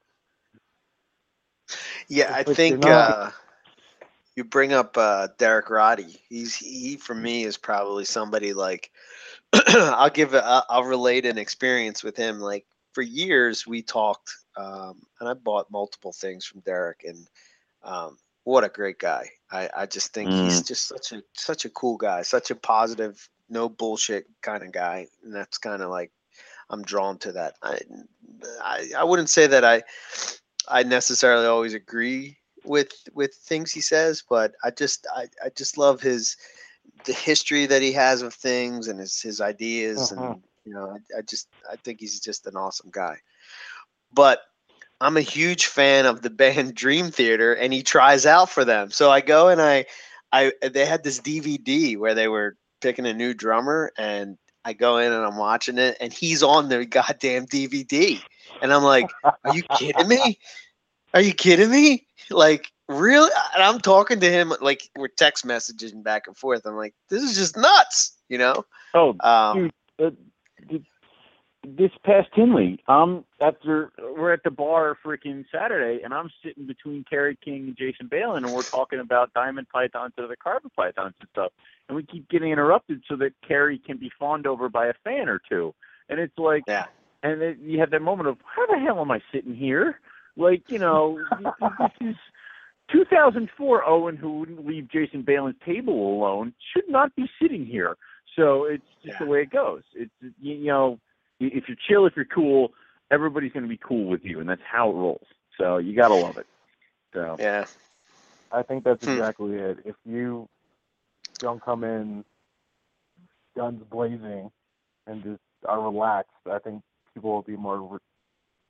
Yeah, 2.09 2.33
I 2.35 2.43
think 2.43 2.81
not- 2.81 2.91
uh, 2.91 3.31
you 4.37 4.45
bring 4.45 4.73
up 4.73 4.97
uh, 4.97 5.29
Derek 5.39 5.71
Roddy. 5.71 6.21
He's 6.29 6.55
he 6.55 6.97
for 6.97 7.15
me 7.15 7.45
is 7.45 7.57
probably 7.57 8.05
somebody 8.05 8.55
like 8.55 8.91
I'll 9.69 10.11
give. 10.11 10.35
I'll, 10.35 10.65
I'll 10.69 10.85
relate 10.85 11.27
an 11.27 11.39
experience 11.39 12.03
with 12.03 12.17
him. 12.17 12.41
Like 12.41 12.65
for 12.93 13.03
years 13.03 13.67
we 13.67 13.83
talked, 13.83 14.31
um, 14.57 15.03
and 15.21 15.29
I 15.29 15.35
bought 15.35 15.71
multiple 15.71 16.13
things 16.13 16.45
from 16.45 16.61
Derek, 16.61 17.05
and 17.05 17.27
um, 17.83 18.19
what 18.45 18.65
a 18.65 18.69
great 18.69 18.99
guy. 18.99 19.31
I 19.51 19.69
I 19.77 19.87
just 19.87 20.13
think 20.13 20.35
he's 20.35 20.63
just 20.63 20.87
such 20.89 21.13
a 21.13 21.23
such 21.35 21.65
a 21.65 21.71
cool 21.71 21.97
guy, 21.97 22.23
such 22.23 22.51
a 22.51 22.55
positive, 22.57 23.29
no 23.49 23.69
bullshit 23.69 24.27
kind 24.43 24.63
of 24.63 24.73
guy, 24.73 25.07
and 25.25 25.35
that's 25.35 25.59
kind 25.59 25.83
of 25.83 25.91
like 25.91 26.13
I'm 26.71 26.83
drawn 26.83 27.19
to 27.19 27.33
that. 27.33 27.55
I, 27.63 27.81
I 28.63 28.91
I 28.99 29.05
wouldn't 29.05 29.31
say 29.31 29.47
that 29.47 29.65
I 29.65 29.83
I 30.69 30.83
necessarily 30.83 31.47
always 31.47 31.75
agree 31.75 32.39
with 32.65 32.93
with 33.15 33.35
things 33.35 33.73
he 33.73 33.81
says, 33.81 34.23
but 34.29 34.53
I 34.65 34.71
just 34.71 35.07
I, 35.15 35.27
I 35.45 35.51
just 35.57 35.79
love 35.79 36.01
his 36.01 36.37
the 37.05 37.13
history 37.13 37.67
that 37.67 37.83
he 37.83 37.93
has 37.93 38.23
of 38.23 38.35
things 38.35 38.89
and 38.89 38.99
his 39.01 39.21
his 39.21 39.41
ideas 39.41 40.11
Uh-huh. 40.11 40.13
and 40.13 40.43
you 40.65 40.75
know 40.75 40.91
I, 40.91 41.19
I 41.19 41.23
just 41.23 41.49
I 41.71 41.77
think 41.77 42.01
he's 42.01 42.21
just 42.21 42.47
an 42.47 42.57
awesome 42.57 42.91
guy. 42.91 43.17
But 44.13 44.41
I'm 45.01 45.17
a 45.17 45.23
huge 45.23 45.67
fan 45.67 46.07
of 46.07 46.23
the 46.23 46.31
band 46.31 46.75
Dream 46.77 47.11
Theater 47.11 47.55
and 47.55 47.73
he 47.73 47.83
tries 47.83 48.27
out 48.27 48.51
for 48.51 48.65
them. 48.65 48.91
So 48.91 49.11
I 49.11 49.21
go 49.21 49.49
and 49.49 49.61
I 49.61 49.87
I 50.33 50.53
they 50.63 50.87
had 50.87 51.05
this 51.05 51.21
DVD 51.21 51.97
where 51.97 52.15
they 52.15 52.29
were 52.29 52.57
picking 52.81 53.07
a 53.07 53.15
new 53.15 53.35
drummer 53.35 53.93
and 53.97 54.39
I 54.65 54.73
go 54.75 54.99
in 54.99 55.13
and 55.13 55.25
I'm 55.25 55.37
watching 55.37 55.79
it 55.79 55.97
and 56.01 56.13
he's 56.13 56.43
on 56.43 56.69
the 56.69 56.85
goddamn 56.85 57.47
DVD. 57.47 58.21
And 58.63 58.73
I'm 58.73 58.85
like, 58.85 59.11
are 59.25 59.55
you 59.55 59.63
kidding 59.75 60.09
me? 60.09 60.39
Are 61.15 61.21
you 61.21 61.35
kidding 61.35 61.71
me? 61.71 62.07
Like, 62.31 62.71
really? 62.89 63.31
And 63.55 63.63
I'm 63.63 63.81
talking 63.81 64.21
to 64.21 64.31
him 64.31 64.53
like 64.61 64.89
we're 64.97 65.09
text 65.09 65.45
messaging 65.45 66.03
back 66.03 66.29
and 66.29 66.37
forth. 66.37 66.65
I'm 66.65 66.77
like, 66.77 66.95
this 67.09 67.23
is 67.23 67.37
just 67.37 67.57
nuts, 67.57 68.17
you 68.29 68.39
know? 68.39 68.65
Oh, 68.95 69.11
Um, 69.11 69.17
uh, 69.21 69.69
th- 69.99 70.15
this 71.65 71.91
past 72.05 72.29
Tinley, 72.35 72.83
um, 72.89 73.25
after 73.41 73.93
we're 74.01 74.33
at 74.33 74.43
the 74.43 74.51
bar 74.51 74.97
freaking 75.05 75.45
Saturday, 75.53 76.03
and 76.03 76.13
I'm 76.13 76.29
sitting 76.45 76.67
between 76.67 77.05
Kerry 77.09 77.39
King 77.45 77.69
and 77.69 77.77
Jason 77.77 78.09
Balin, 78.09 78.45
and 78.45 78.53
we're 78.53 78.63
talking 78.63 78.99
about 78.99 79.33
diamond 79.33 79.69
pythons 79.69 80.13
and 80.17 80.29
the 80.29 80.37
carbon 80.37 80.71
pythons 80.77 81.15
and 81.21 81.29
stuff, 81.31 81.53
and 81.89 81.97
we 81.97 82.03
keep 82.03 82.29
getting 82.29 82.51
interrupted 82.51 83.03
so 83.09 83.15
that 83.17 83.33
Kerry 83.47 83.79
can 83.79 83.97
be 83.97 84.11
fawned 84.19 84.47
over 84.47 84.69
by 84.69 84.87
a 84.87 84.95
fan 85.05 85.29
or 85.29 85.41
two, 85.49 85.73
and 86.09 86.19
it's 86.19 86.37
like, 86.37 86.65
Yeah. 86.67 86.87
and 87.23 87.41
it, 87.43 87.59
you 87.61 87.79
have 87.79 87.91
that 87.91 88.03
moment 88.03 88.29
of, 88.29 88.39
how 88.45 88.67
the 88.67 88.81
hell 88.81 89.01
am 89.01 89.11
I 89.13 89.21
sitting 89.33 89.55
here? 89.55 90.01
Like, 90.37 90.63
you 90.69 90.79
know, 90.79 91.19
this 91.79 92.09
is 92.09 92.17
2004 92.91 93.85
Owen, 93.89 94.17
who 94.17 94.41
wouldn't 94.41 94.67
leave 94.67 94.89
Jason 94.91 95.23
Balin's 95.23 95.57
table 95.65 96.17
alone, 96.19 96.55
should 96.75 96.89
not 96.89 97.15
be 97.15 97.29
sitting 97.41 97.65
here. 97.67 97.97
So 98.37 98.65
it's 98.65 98.83
just 99.05 99.19
the 99.19 99.27
way 99.27 99.43
it 99.43 99.51
goes. 99.51 99.83
It's 99.95 100.11
you, 100.41 100.67
know, 100.67 100.99
if 101.41 101.65
you're 101.69 101.77
chill, 101.89 102.07
if 102.07 102.15
you're 102.17 102.25
cool, 102.25 102.71
everybody's 103.11 103.53
going 103.53 103.65
to 103.65 103.69
be 103.69 103.81
cool 103.87 104.07
with 104.07 104.21
you, 104.25 104.41
and 104.41 104.49
that's 104.49 104.63
how 104.71 104.91
it 104.91 104.95
rolls. 104.95 105.27
So 105.59 105.79
you 105.79 105.95
gotta 105.95 106.15
love 106.15 106.39
it. 106.39 106.47
So 107.15 107.37
yeah. 107.39 107.65
I 108.51 108.63
think 108.63 108.85
that's 108.85 109.03
Hmm. 109.03 109.15
exactly 109.15 109.55
it. 109.57 109.79
If 109.85 109.97
you 110.05 110.49
don't 111.41 111.63
come 111.63 111.85
in 111.85 112.25
guns 113.57 113.83
blazing 113.91 114.51
and 115.07 115.23
just 115.23 115.41
are 115.67 115.81
relaxed, 115.81 116.31
I 116.51 116.59
think 116.59 116.83
people 117.15 117.33
will 117.33 117.43
be 117.43 117.57
more, 117.57 117.99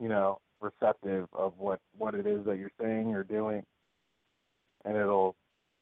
you 0.01 0.09
know, 0.09 0.39
receptive 0.60 1.28
of 1.32 1.52
what 1.59 1.80
what 1.98 2.14
it 2.14 2.26
is 2.26 2.44
that 2.47 2.59
you're 2.59 2.70
saying 2.80 3.14
or 3.14 3.24
doing, 3.24 3.62
and 4.84 4.97
it'll 4.97 5.36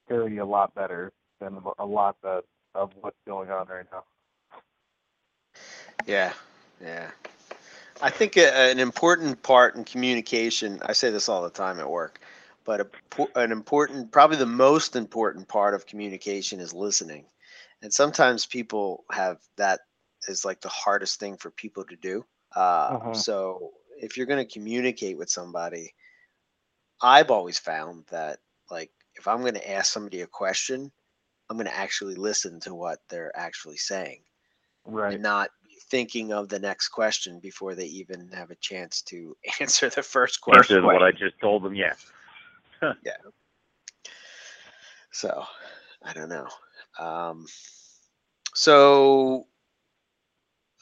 carry 0.09 0.35
you 0.35 0.43
a 0.43 0.44
lot 0.44 0.74
better 0.74 1.12
than 1.40 1.59
a 1.78 1.86
lot 1.86 2.16
that, 2.23 2.43
of 2.74 2.92
what's 3.01 3.16
going 3.26 3.51
on 3.51 3.66
right 3.68 3.86
now. 3.92 4.05
Yeah, 6.06 6.32
yeah. 6.80 7.10
I 8.02 8.10
think 8.10 8.36
a, 8.36 8.70
an 8.70 8.78
important 8.78 9.42
part 9.42 9.76
in 9.76 9.84
communication, 9.84 10.80
I 10.84 10.92
say 10.92 11.10
this 11.10 11.28
all 11.28 11.42
the 11.42 11.51
time 11.51 11.78
at 11.78 11.90
work, 11.90 12.20
but 12.64 12.80
a, 12.80 13.26
an 13.38 13.52
important, 13.52 14.10
probably 14.10 14.38
the 14.38 14.47
most 14.47 14.97
important 14.97 15.48
part 15.48 15.74
of 15.74 15.86
communication 15.86 16.60
is 16.60 16.72
listening. 16.72 17.26
And 17.82 17.92
sometimes 17.92 18.47
people 18.47 19.05
have 19.10 19.38
that 19.56 19.80
is 20.28 20.44
like 20.44 20.60
the 20.60 20.68
hardest 20.68 21.18
thing 21.20 21.36
for 21.36 21.51
people 21.51 21.84
to 21.84 21.97
do. 21.97 22.24
Uh. 22.55 23.12
So 23.12 23.72
if 23.98 24.16
you're 24.16 24.26
going 24.26 24.47
to 24.47 24.52
communicate 24.52 25.18
with 25.18 25.30
somebody, 25.30 25.94
I've 27.02 27.30
always 27.30 27.59
found 27.59 28.05
that 28.10 28.38
like 28.70 28.90
if 29.14 29.26
I'm 29.28 29.40
going 29.40 29.55
to 29.55 29.70
ask 29.70 29.92
somebody 29.92 30.20
a 30.22 30.26
question, 30.26 30.90
I'm 31.51 31.56
going 31.56 31.66
to 31.66 31.77
actually 31.77 32.14
listen 32.14 32.60
to 32.60 32.74
what 32.74 33.01
they're 33.09 33.36
actually 33.36 33.77
saying 33.77 34.20
Right. 34.86 35.14
and 35.14 35.22
not 35.22 35.51
thinking 35.90 36.32
of 36.32 36.48
the 36.48 36.59
next 36.59 36.89
question 36.89 37.40
before 37.40 37.74
they 37.74 37.86
even 37.86 38.28
have 38.32 38.51
a 38.51 38.56
chance 38.56 39.02
to 39.02 39.36
answer 39.60 39.90
the 39.90 40.02
first 40.02 40.40
question. 40.40 40.85
what 40.85 41.02
I 41.02 41.10
just 41.10 41.39
told 41.40 41.64
them, 41.64 41.74
yeah. 41.74 41.94
Yeah. 43.05 43.16
So 45.10 45.44
I 46.05 46.12
don't 46.14 46.28
know. 46.31 46.47
Um, 46.98 47.47
so 48.55 49.47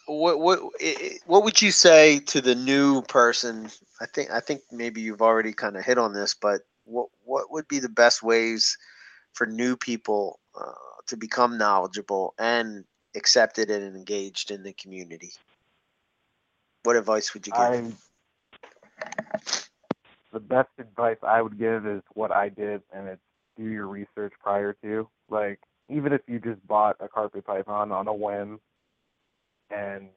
what 0.07 0.39
what 0.39 0.61
what 1.27 1.45
would 1.45 1.61
you 1.61 1.71
say 1.73 2.21
to 2.21 2.41
the 2.41 2.55
new 2.55 3.03
person? 3.03 3.69
I 4.01 4.07
think 4.07 4.31
I 4.31 4.41
think 4.41 4.61
maybe 4.71 5.01
you've 5.01 5.23
already 5.23 5.53
kind 5.53 5.77
of 5.77 5.85
hit 5.85 5.99
on 5.99 6.13
this, 6.13 6.35
but 6.35 6.61
what 6.85 7.09
what 7.25 7.51
would 7.51 7.67
be 7.69 7.79
the 7.81 7.89
best 7.89 8.23
ways 8.23 8.77
for 9.39 9.47
new 9.47 9.77
people 9.77 10.41
uh, 10.61 10.73
to 11.07 11.17
become 11.17 11.57
knowledgeable 11.57 12.35
and 12.41 12.85
accepted 13.15 13.71
and 13.71 13.97
engaged 13.97 14.51
in 14.51 14.65
the 14.65 14.73
community? 14.73 15.31
What 16.83 16.97
advice 16.97 17.33
would 17.33 17.47
you 17.47 17.53
give? 17.53 17.63
I 17.63 17.83
the 20.33 20.41
best 20.41 20.69
advice 20.79 21.17
I 21.23 21.41
would 21.41 21.57
give 21.57 21.87
is 21.87 22.03
what 22.15 22.33
I 22.33 22.49
did, 22.49 22.83
and 22.93 23.07
it's 23.07 23.23
do 23.57 23.65
your 23.65 23.87
research 23.87 24.33
prior 24.43 24.75
to. 24.83 25.09
Like, 25.31 25.61
even 25.89 26.13
if 26.13 26.21
you 26.27 26.41
just 26.41 26.65
bought 26.67 26.97
a 27.01 27.09
carpet 27.09 27.47
python 27.47 27.93
on 27.93 28.09
a 28.09 28.13
whim, 28.13 28.59
and 29.71 30.09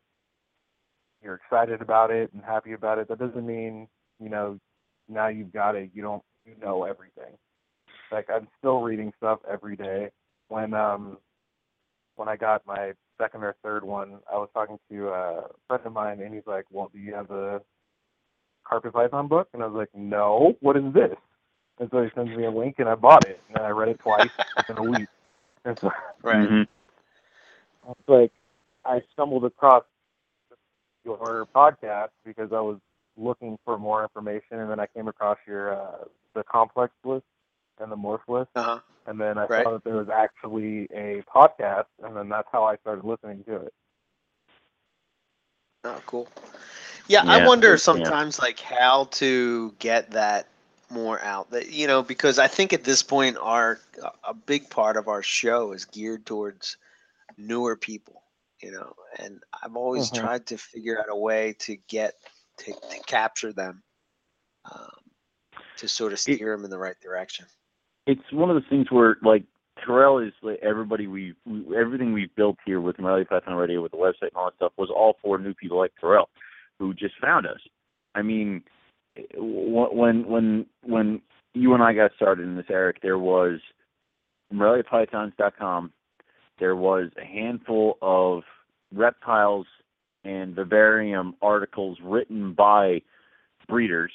you're 1.23 1.35
excited 1.35 1.81
about 1.81 2.09
it 2.09 2.33
and 2.33 2.43
happy 2.43 2.73
about 2.73 2.97
it, 2.97 3.07
that 3.07 3.19
doesn't 3.19 3.45
mean 3.45 3.87
you 4.19 4.29
know 4.29 4.59
now 5.07 5.27
you've 5.27 5.53
got 5.53 5.75
it. 5.75 5.91
You 5.93 6.01
don't 6.01 6.23
you 6.43 6.55
know 6.59 6.85
everything. 6.85 7.37
Like 8.11 8.29
I'm 8.29 8.47
still 8.59 8.81
reading 8.81 9.13
stuff 9.17 9.39
every 9.49 9.75
day. 9.75 10.11
When 10.49 10.73
um 10.73 11.17
when 12.15 12.27
I 12.27 12.35
got 12.35 12.65
my 12.67 12.93
second 13.19 13.43
or 13.43 13.55
third 13.63 13.83
one, 13.83 14.19
I 14.31 14.35
was 14.35 14.49
talking 14.53 14.77
to 14.91 15.09
a 15.09 15.43
friend 15.67 15.85
of 15.85 15.93
mine, 15.93 16.21
and 16.21 16.33
he's 16.33 16.45
like, 16.45 16.65
"Well, 16.69 16.89
do 16.93 16.99
you 16.99 17.13
have 17.15 17.27
the 17.29 17.61
Carpet 18.65 18.93
Python 18.93 19.27
book?" 19.27 19.47
And 19.53 19.63
I 19.63 19.67
was 19.67 19.75
like, 19.75 19.89
"No. 19.95 20.55
What 20.59 20.77
is 20.77 20.93
this?" 20.93 21.15
And 21.79 21.89
so 21.91 22.03
he 22.03 22.09
sends 22.15 22.35
me 22.37 22.45
a 22.45 22.51
link, 22.51 22.75
and 22.79 22.89
I 22.89 22.95
bought 22.95 23.25
it, 23.25 23.41
and 23.49 23.57
I 23.59 23.69
read 23.69 23.89
it 23.89 23.99
twice 23.99 24.29
within 24.57 24.77
a 24.77 24.83
week. 24.83 25.07
And 25.65 25.77
so 25.79 25.89
right. 26.23 26.49
Mhm. 26.49 26.67
it's 27.89 28.09
like 28.09 28.31
I 28.85 29.01
stumbled 29.13 29.45
across 29.45 29.83
your 31.05 31.47
podcast 31.55 32.09
because 32.25 32.51
I 32.51 32.59
was 32.61 32.77
looking 33.17 33.57
for 33.65 33.77
more 33.77 34.03
information, 34.03 34.59
and 34.59 34.69
then 34.69 34.79
I 34.79 34.87
came 34.87 35.07
across 35.07 35.37
your 35.47 35.73
uh, 35.73 36.03
the 36.35 36.43
complex 36.43 36.93
list 37.03 37.25
and 37.79 37.91
the 37.91 37.95
morph 37.97 38.27
list, 38.27 38.51
Uh-huh. 38.55 38.79
and 39.05 39.19
then 39.19 39.37
I 39.37 39.47
Right. 39.47 39.63
saw 39.63 39.71
that 39.73 39.83
there 39.83 39.95
was 39.97 40.09
actually 40.09 40.85
a 40.93 41.23
podcast, 41.33 41.85
and 42.03 42.15
then 42.15 42.29
that's 42.29 42.47
how 42.51 42.63
I 42.63 42.77
started 42.77 43.05
listening 43.05 43.43
to 43.45 43.55
it. 43.57 43.73
Oh, 45.83 46.01
cool. 46.05 46.27
Yeah, 47.07 47.23
I 47.27 47.37
Yeah, 47.37 47.47
wonder 47.47 47.77
yeah. 47.77 47.77
sometimes 47.77 48.39
like 48.39 48.59
how 48.59 49.05
to 49.11 49.71
get 49.79 50.11
that 50.11 50.47
more 50.89 51.21
out. 51.21 51.51
That 51.51 51.69
you 51.71 51.87
know, 51.87 52.03
because 52.03 52.39
I 52.39 52.47
think 52.47 52.73
at 52.73 52.83
this 52.83 53.01
point 53.03 53.37
our 53.39 53.79
a 54.23 54.33
big 54.33 54.69
part 54.69 54.97
of 54.97 55.07
our 55.07 55.23
show 55.23 55.71
is 55.73 55.85
geared 55.85 56.25
towards 56.25 56.77
newer 57.37 57.75
people, 57.75 58.21
you 58.61 58.71
know, 58.71 58.93
and 59.17 59.41
I've 59.63 59.75
always 59.75 60.11
Mhm. 60.11 60.15
tried 60.19 60.47
to 60.47 60.57
figure 60.57 60.99
out 60.99 61.07
a 61.09 61.15
way 61.15 61.53
to 61.59 61.75
get 61.87 62.15
to, 62.59 62.73
to 62.73 62.99
capture 63.07 63.53
them, 63.53 63.83
um, 64.71 64.91
to 65.77 65.87
sort 65.87 66.13
of 66.13 66.19
steer 66.19 66.55
them 66.55 66.65
in 66.65 66.71
the 66.71 66.79
right 66.79 66.99
direction. 67.01 67.45
It's 68.11 68.33
one 68.33 68.49
of 68.49 68.55
those 68.55 68.69
things 68.69 68.91
where 68.91 69.17
like 69.23 69.43
Terrell 69.85 70.19
is 70.19 70.33
like 70.41 70.59
everybody 70.61 71.07
we, 71.07 71.33
we 71.45 71.75
everything 71.75 72.13
we've 72.13 72.35
built 72.35 72.57
here 72.65 72.81
with 72.81 72.99
Morelia 72.99 73.25
Python 73.25 73.55
Radio 73.55 73.81
with 73.81 73.91
the 73.91 73.97
website 73.97 74.29
and 74.29 74.35
all 74.35 74.45
that 74.45 74.55
stuff 74.57 74.73
was 74.77 74.89
all 74.93 75.15
for 75.21 75.37
new 75.37 75.53
people 75.53 75.77
like 75.77 75.93
Terrell 75.99 76.29
who 76.79 76.93
just 76.93 77.15
found 77.21 77.45
us. 77.47 77.59
I 78.15 78.21
mean, 78.21 78.63
when 79.35 80.27
when 80.27 80.65
when 80.83 81.21
you 81.53 81.73
and 81.73 81.83
I 81.83 81.93
got 81.93 82.11
started 82.15 82.43
in 82.43 82.55
this, 82.55 82.65
Eric, 82.69 83.01
there 83.01 83.19
was 83.19 83.59
MoreliaPythons.com. 84.53 85.91
There 86.59 86.75
was 86.75 87.09
a 87.21 87.25
handful 87.25 87.97
of 88.01 88.43
reptiles 88.93 89.65
and 90.23 90.55
vivarium 90.55 91.35
articles 91.41 91.97
written 92.03 92.53
by 92.53 93.01
breeders 93.67 94.11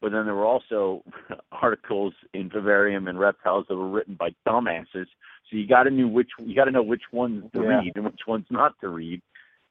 but 0.00 0.12
then 0.12 0.24
there 0.26 0.34
were 0.34 0.44
also 0.46 1.02
articles 1.52 2.14
in 2.34 2.48
vivarium 2.50 3.08
and 3.08 3.18
reptiles 3.18 3.66
that 3.68 3.76
were 3.76 3.88
written 3.88 4.14
by 4.14 4.30
dumbasses. 4.46 5.06
So 5.50 5.56
you 5.56 5.66
got 5.66 5.84
to 5.84 5.90
know 5.90 6.08
which 6.08 6.30
you 6.38 6.54
got 6.54 6.64
to 6.66 6.70
know 6.70 6.82
which 6.82 7.02
ones 7.12 7.44
to 7.54 7.62
Yeah. 7.62 7.78
read 7.80 7.92
and 7.96 8.04
which 8.04 8.20
ones 8.26 8.46
not 8.50 8.74
to 8.80 8.88
read. 8.88 9.22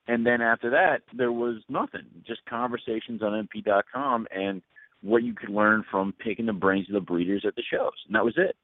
And 0.07 0.25
then 0.25 0.41
after 0.41 0.69
that, 0.69 1.01
there 1.13 1.31
was 1.33 1.57
nothing, 1.69 2.05
just 2.25 2.39
conversations 2.45 3.21
on 3.21 3.33
MP.com 3.47 4.25
and 4.31 4.61
what 5.01 5.21
you 5.23 5.33
could 5.33 5.49
learn 5.49 5.83
from 5.91 6.13
picking 6.13 6.45
the 6.45 6.53
brains 6.53 6.87
of 6.89 6.93
the 6.93 7.01
breeders 7.01 7.43
at 7.45 7.55
the 7.55 7.61
shows, 7.61 7.91
and 8.07 8.15
that 8.15 8.23
was 8.25 8.35
it. 8.37 8.55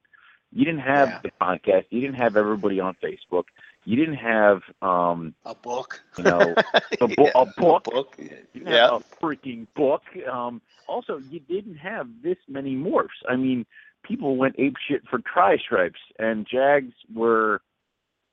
You 0.51 0.65
didn't 0.65 0.81
have 0.81 1.09
Yeah. 1.09 1.19
the 1.23 1.31
podcast. 1.41 1.85
You 1.89 1.99
didn't 2.01 2.15
have 2.15 2.37
everybody 2.37 2.79
on 2.79 2.95
Facebook. 2.95 3.45
You 3.85 3.97
didn't 3.97 4.15
have, 4.15 4.61
um, 4.81 5.33
A 5.45 5.53
book, 5.53 5.99
you 6.17 6.23
know, 6.23 6.55
a, 7.01 7.07
bo- 7.07 7.25
Yeah, 7.25 7.31
a 7.35 7.45
book. 7.45 7.83
book. 7.83 8.17
Yeah. 8.53 8.87
a 8.95 8.99
freaking 9.23 9.67
book. 9.75 10.01
Um, 10.31 10.61
also, 10.87 11.21
you 11.29 11.39
didn't 11.41 11.75
have 11.75 12.07
this 12.23 12.37
many 12.47 12.75
morphs. 12.75 13.07
I 13.27 13.35
mean, 13.35 13.65
people 14.03 14.37
went 14.37 14.55
ape 14.57 14.75
shit 14.87 15.01
for 15.09 15.19
tri 15.19 15.57
stripes, 15.57 15.99
and 16.19 16.47
Jags 16.49 16.93
were 17.13 17.61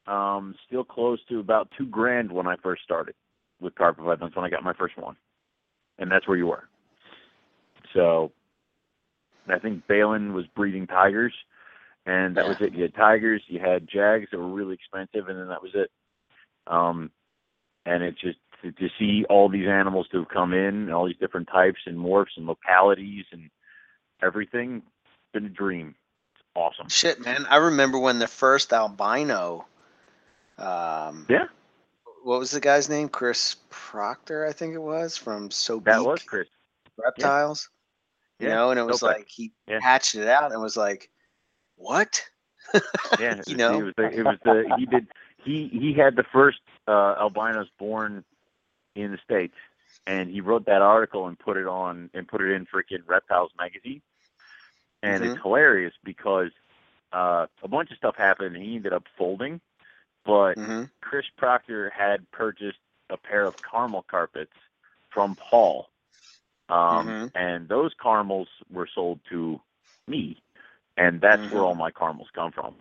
um, 0.07 0.55
still 0.67 0.85
close 0.85 1.19
to 1.29 1.41
about 1.41 1.69
two 1.77 1.87
grand 1.87 2.31
when 2.31 2.47
I 2.47 2.57
first 2.63 2.83
started 2.83 3.15
with 3.61 3.75
carpet 3.75 4.05
pythons 4.05 4.35
when 4.35 4.45
I 4.45 4.51
got 4.51 4.63
my 4.65 4.73
first 4.73 4.97
one, 4.97 5.17
and 5.99 6.11
that's 6.11 6.27
where 6.29 6.37
you 6.37 6.47
were. 6.47 6.65
So, 7.95 8.31
I 9.49 9.59
think 9.59 9.87
Balin 9.89 10.33
was 10.33 10.47
breeding 10.55 10.87
tigers, 10.87 11.35
and 12.07 12.37
that 12.37 12.47
was 12.47 12.57
it. 12.61 12.73
You 12.75 12.83
had 12.83 12.95
tigers, 12.95 13.43
you 13.47 13.61
had 13.61 13.89
Jags 13.89 14.29
that 14.31 14.39
were 14.39 14.49
really 14.49 14.75
expensive, 14.75 15.29
and 15.29 15.39
then 15.39 15.49
that 15.49 15.63
was 15.63 15.73
it. 15.75 15.91
Um, 16.67 17.11
and 17.87 18.03
it's 18.03 18.21
just 18.21 18.39
to, 18.63 18.73
to 18.73 18.89
see 18.99 19.25
all 19.29 19.49
these 19.49 19.69
animals 19.69 20.07
to 20.13 20.19
have 20.19 20.29
come 20.29 20.53
in, 20.53 20.75
and 20.75 20.93
all 20.93 21.07
these 21.07 21.17
different 21.19 21.49
types 21.49 21.81
and 21.87 21.99
morphs 21.99 22.37
and 22.37 22.47
localities 22.47 23.25
and 23.33 23.51
everything, 24.23 24.83
it's 24.85 25.33
been 25.33 25.47
a 25.47 25.49
dream. 25.49 25.95
It's 26.35 26.45
awesome. 26.55 26.89
Shit, 26.89 27.25
man. 27.25 27.47
I 27.49 27.57
remember 27.57 27.99
when 27.99 28.19
the 28.19 28.29
first 28.29 28.73
albino. 28.73 29.67
Um, 30.59 31.27
Yeah. 31.29 31.47
What 32.23 32.39
was 32.39 32.51
the 32.51 32.61
guy's 32.61 32.91
name? 32.91 33.09
Chris 33.09 33.57
Proctor, 33.71 34.47
I 34.47 34.53
think 34.53 34.75
it 34.75 34.83
was 34.83 35.17
from 35.17 35.49
Sobeek 35.49 35.85
That 35.85 36.05
was 36.05 36.23
Chris. 36.23 36.49
Reptiles. 36.99 37.71
You 38.39 38.49
Yeah, 38.49 38.55
know, 38.55 38.71
and 38.71 38.79
it 38.79 38.85
was 38.85 39.03
like 39.03 39.27
he 39.29 39.53
Yeah. 39.67 39.81
hatched 39.81 40.15
it 40.15 40.29
out 40.29 40.53
and 40.53 40.61
was 40.61 40.77
like, 40.77 41.11
"What?" 41.81 42.23
Yeah, 43.19 43.43
You 43.47 43.57
know? 43.57 43.81
it 43.81 43.85
was 43.85 43.95
the, 43.97 44.05
it 44.11 44.23
was 44.25 44.39
the 44.45 44.65
he 44.79 44.87
did 44.87 45.07
he 45.45 45.69
he 45.73 45.95
had 45.95 46.17
the 46.17 46.25
first 46.33 46.61
uh, 46.87 47.15
albinos 47.19 47.69
born 47.79 48.25
in 48.95 49.13
the 49.13 49.19
states, 49.25 49.55
and 50.07 50.31
he 50.31 50.41
wrote 50.41 50.67
that 50.67 50.83
article 50.83 51.27
and 51.27 51.39
put 51.39 51.57
it 51.57 51.67
on 51.67 52.11
and 52.15 52.29
put 52.29 52.41
it 52.43 52.53
in 52.53 52.67
freaking 52.67 53.03
Reptiles 53.07 53.51
magazine, 53.59 54.03
and 55.03 55.25
it's 55.25 55.37
hilarious 55.43 55.95
because 56.05 56.51
uh, 57.13 57.47
a 57.63 57.69
bunch 57.69 57.91
of 57.91 57.97
stuff 57.97 58.15
happened 58.17 58.57
and 58.57 58.65
he 58.65 58.77
ended 58.77 58.93
up 58.93 59.05
folding, 59.17 59.61
but 60.25 60.55
hmm 60.55 60.85
Chris 61.01 61.25
Proctor 61.39 61.91
had 61.97 62.31
purchased 62.31 62.79
a 63.11 63.17
pair 63.17 63.47
of 63.47 63.55
caramel 63.69 64.05
carpets 64.09 64.53
from 65.13 65.37
Paul, 65.51 65.89
um, 66.69 67.09
Mhm. 67.09 67.31
and 67.35 67.69
those 67.69 67.93
caramels 68.01 68.49
were 68.71 68.89
sold 68.95 69.19
to 69.31 69.61
me, 70.07 70.37
and 71.01 71.23
that's 71.23 71.43
Mhm. 71.43 71.51
where 71.51 71.65
all 71.65 71.77
my 71.77 71.91
caramels 71.93 72.29
come 72.35 72.53
from. 72.53 72.77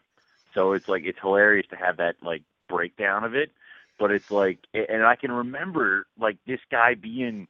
So 0.55 0.73
it's 0.73 0.89
like 0.89 1.03
it's 1.05 1.19
hilarious 1.21 1.67
to 1.71 1.77
have 1.77 1.97
that 1.99 2.17
like 2.23 2.43
breakdown 2.69 3.25
of 3.25 3.35
it, 3.35 3.51
but 3.99 4.11
it's 4.11 4.29
like, 4.31 4.59
and 4.75 5.05
I 5.05 5.15
can 5.17 5.31
remember 5.31 6.07
like 6.19 6.37
this 6.47 6.61
guy 6.71 6.95
being 6.95 7.47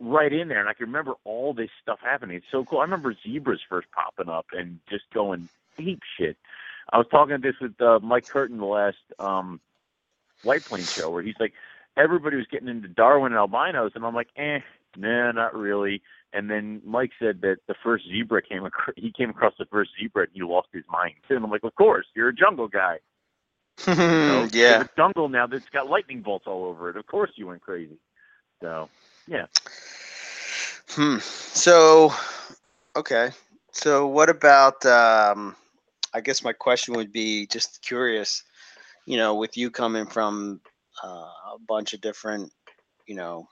right 0.00 0.32
in 0.32 0.48
there, 0.48 0.60
and 0.60 0.70
I 0.70 0.74
can 0.74 0.86
remember 0.86 1.14
all 1.24 1.54
this 1.54 1.70
stuff 1.82 2.00
happening. 2.02 2.38
It's 2.38 2.46
so 2.52 2.64
cool. 2.64 2.80
I 2.80 2.84
remember 2.84 3.14
zebras 3.26 3.60
first 3.68 3.88
popping 3.92 4.30
up 4.32 4.46
and 4.52 4.80
just 4.90 5.04
going 5.14 5.50
deep 5.78 6.00
shit. 6.18 6.38
I 6.92 6.98
was 6.98 7.08
talking 7.10 7.40
this 7.42 7.56
with 7.60 7.80
uh, 7.82 8.00
Mike 8.00 8.28
Curtin 8.28 8.58
the 8.58 8.66
last 8.66 8.98
um, 9.18 9.60
White 10.42 10.66
Plains 10.66 10.90
show 10.96 11.10
where 11.10 11.22
he's 11.22 11.36
like, 11.40 11.54
everybody 11.96 12.36
was 12.36 12.46
getting 12.50 12.68
into 12.68 12.88
Darwin 12.88 13.32
and 13.32 13.38
albinos, 13.38 13.92
and 13.96 14.04
I'm 14.06 14.14
like, 14.14 14.30
eh, 14.36 14.60
nah, 14.96 15.32
not 15.32 15.54
really. 15.56 16.02
And 16.32 16.50
then 16.50 16.80
Mike 16.84 17.10
said 17.18 17.42
that 17.42 17.58
the 17.68 17.74
first 17.82 18.04
zebra 18.08 18.42
came 18.42 18.64
across, 18.64 18.94
he 18.96 19.12
came 19.12 19.30
across 19.30 19.52
the 19.58 19.66
first 19.66 19.90
zebra 20.00 20.24
and 20.24 20.32
he 20.32 20.42
lost 20.42 20.68
his 20.72 20.84
mind. 20.90 21.14
And 21.28 21.44
I'm 21.44 21.50
like, 21.50 21.64
of 21.64 21.74
course, 21.74 22.06
you're 22.14 22.28
a 22.28 22.34
jungle 22.34 22.68
guy. 22.68 22.98
You 23.86 23.94
know, 23.94 24.48
yeah. 24.52 24.82
A 24.82 24.88
jungle 24.96 25.28
now 25.28 25.46
that's 25.46 25.68
got 25.70 25.88
lightning 25.88 26.20
bolts 26.20 26.46
all 26.46 26.64
over 26.66 26.90
it. 26.90 26.96
Of 26.96 27.06
course 27.06 27.30
you 27.36 27.46
went 27.48 27.62
crazy. 27.62 27.98
So, 28.60 28.88
yeah. 29.26 29.46
Hmm. 30.90 31.18
So, 31.18 32.12
okay. 32.94 33.30
So, 33.72 34.06
what 34.06 34.28
about? 34.28 34.84
Um, 34.84 35.56
I 36.14 36.20
guess 36.20 36.44
my 36.44 36.52
question 36.52 36.94
would 36.94 37.12
be 37.12 37.46
just 37.46 37.82
curious. 37.82 38.44
You 39.06 39.16
know, 39.16 39.34
with 39.34 39.56
you 39.56 39.70
coming 39.70 40.06
from 40.06 40.60
uh, 41.02 41.08
a 41.54 41.56
bunch 41.66 41.94
of 41.94 42.00
different, 42.02 42.52
you 43.06 43.16
know, 43.16 43.48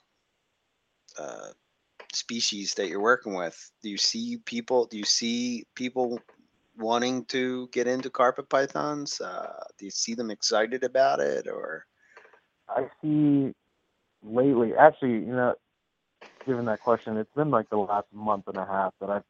uh, 1.19 1.49
species 2.13 2.75
that 2.75 2.89
you're 2.89 3.01
working 3.01 3.35
with, 3.35 3.71
do 3.83 3.89
you 3.89 3.99
see 3.99 4.39
people? 4.45 4.87
Do 4.87 4.99
you 4.99 5.05
see 5.05 5.65
people 5.75 6.21
wanting 6.77 7.25
to 7.27 7.69
get 7.73 7.87
into 7.87 8.11
carpet 8.11 8.49
pythons? 8.49 9.21
Uh, 9.21 9.65
do 9.79 9.85
you 9.85 9.91
see 9.91 10.15
them 10.15 10.31
excited 10.31 10.85
about 10.85 11.21
it, 11.21 11.47
or? 11.47 11.87
I 12.69 12.89
see 13.03 13.55
lately, 14.23 14.75
actually, 14.75 15.13
you 15.13 15.33
know, 15.33 15.55
given 16.47 16.65
that 16.67 16.81
question, 16.81 17.17
it's 17.17 17.35
been 17.35 17.51
like 17.51 17.69
the 17.71 17.79
last 17.79 18.07
month 18.13 18.49
and 18.49 18.57
a 18.57 18.67
half 18.67 18.93
that 19.01 19.11
I've 19.11 19.25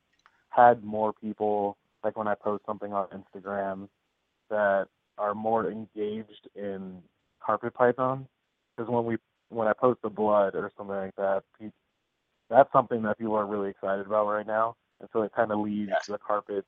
had 0.51 0.85
more 0.85 1.12
people, 1.12 1.77
like 2.05 2.16
when 2.16 2.28
I 2.28 2.35
post 2.35 2.65
something 2.66 2.93
on 2.93 3.07
Instagram, 3.09 3.89
that 4.48 4.89
are 5.19 5.35
more 5.35 5.70
engaged 5.70 6.48
in 6.55 6.98
carpet 7.40 7.74
python. 7.74 8.27
Because 8.77 8.90
when 8.90 9.05
we, 9.05 9.16
when 9.48 9.69
I 9.69 9.73
post 9.73 10.01
the 10.02 10.11
blood 10.11 10.55
or 10.55 10.70
something 10.77 10.97
like 10.97 11.16
that, 11.16 11.44
that's 12.51 12.70
something 12.72 13.02
that 13.02 13.18
people 13.18 13.36
are 13.36 13.47
really 13.47 13.70
excited 13.70 14.06
about 14.06 14.27
right 14.27 14.47
now, 14.47 14.77
and 15.01 15.09
so 15.12 15.22
it 15.22 15.32
kind 15.35 15.52
of 15.52 15.60
leaves 15.60 15.90
Yes. 15.90 16.02
the 16.09 16.18
carpets 16.18 16.66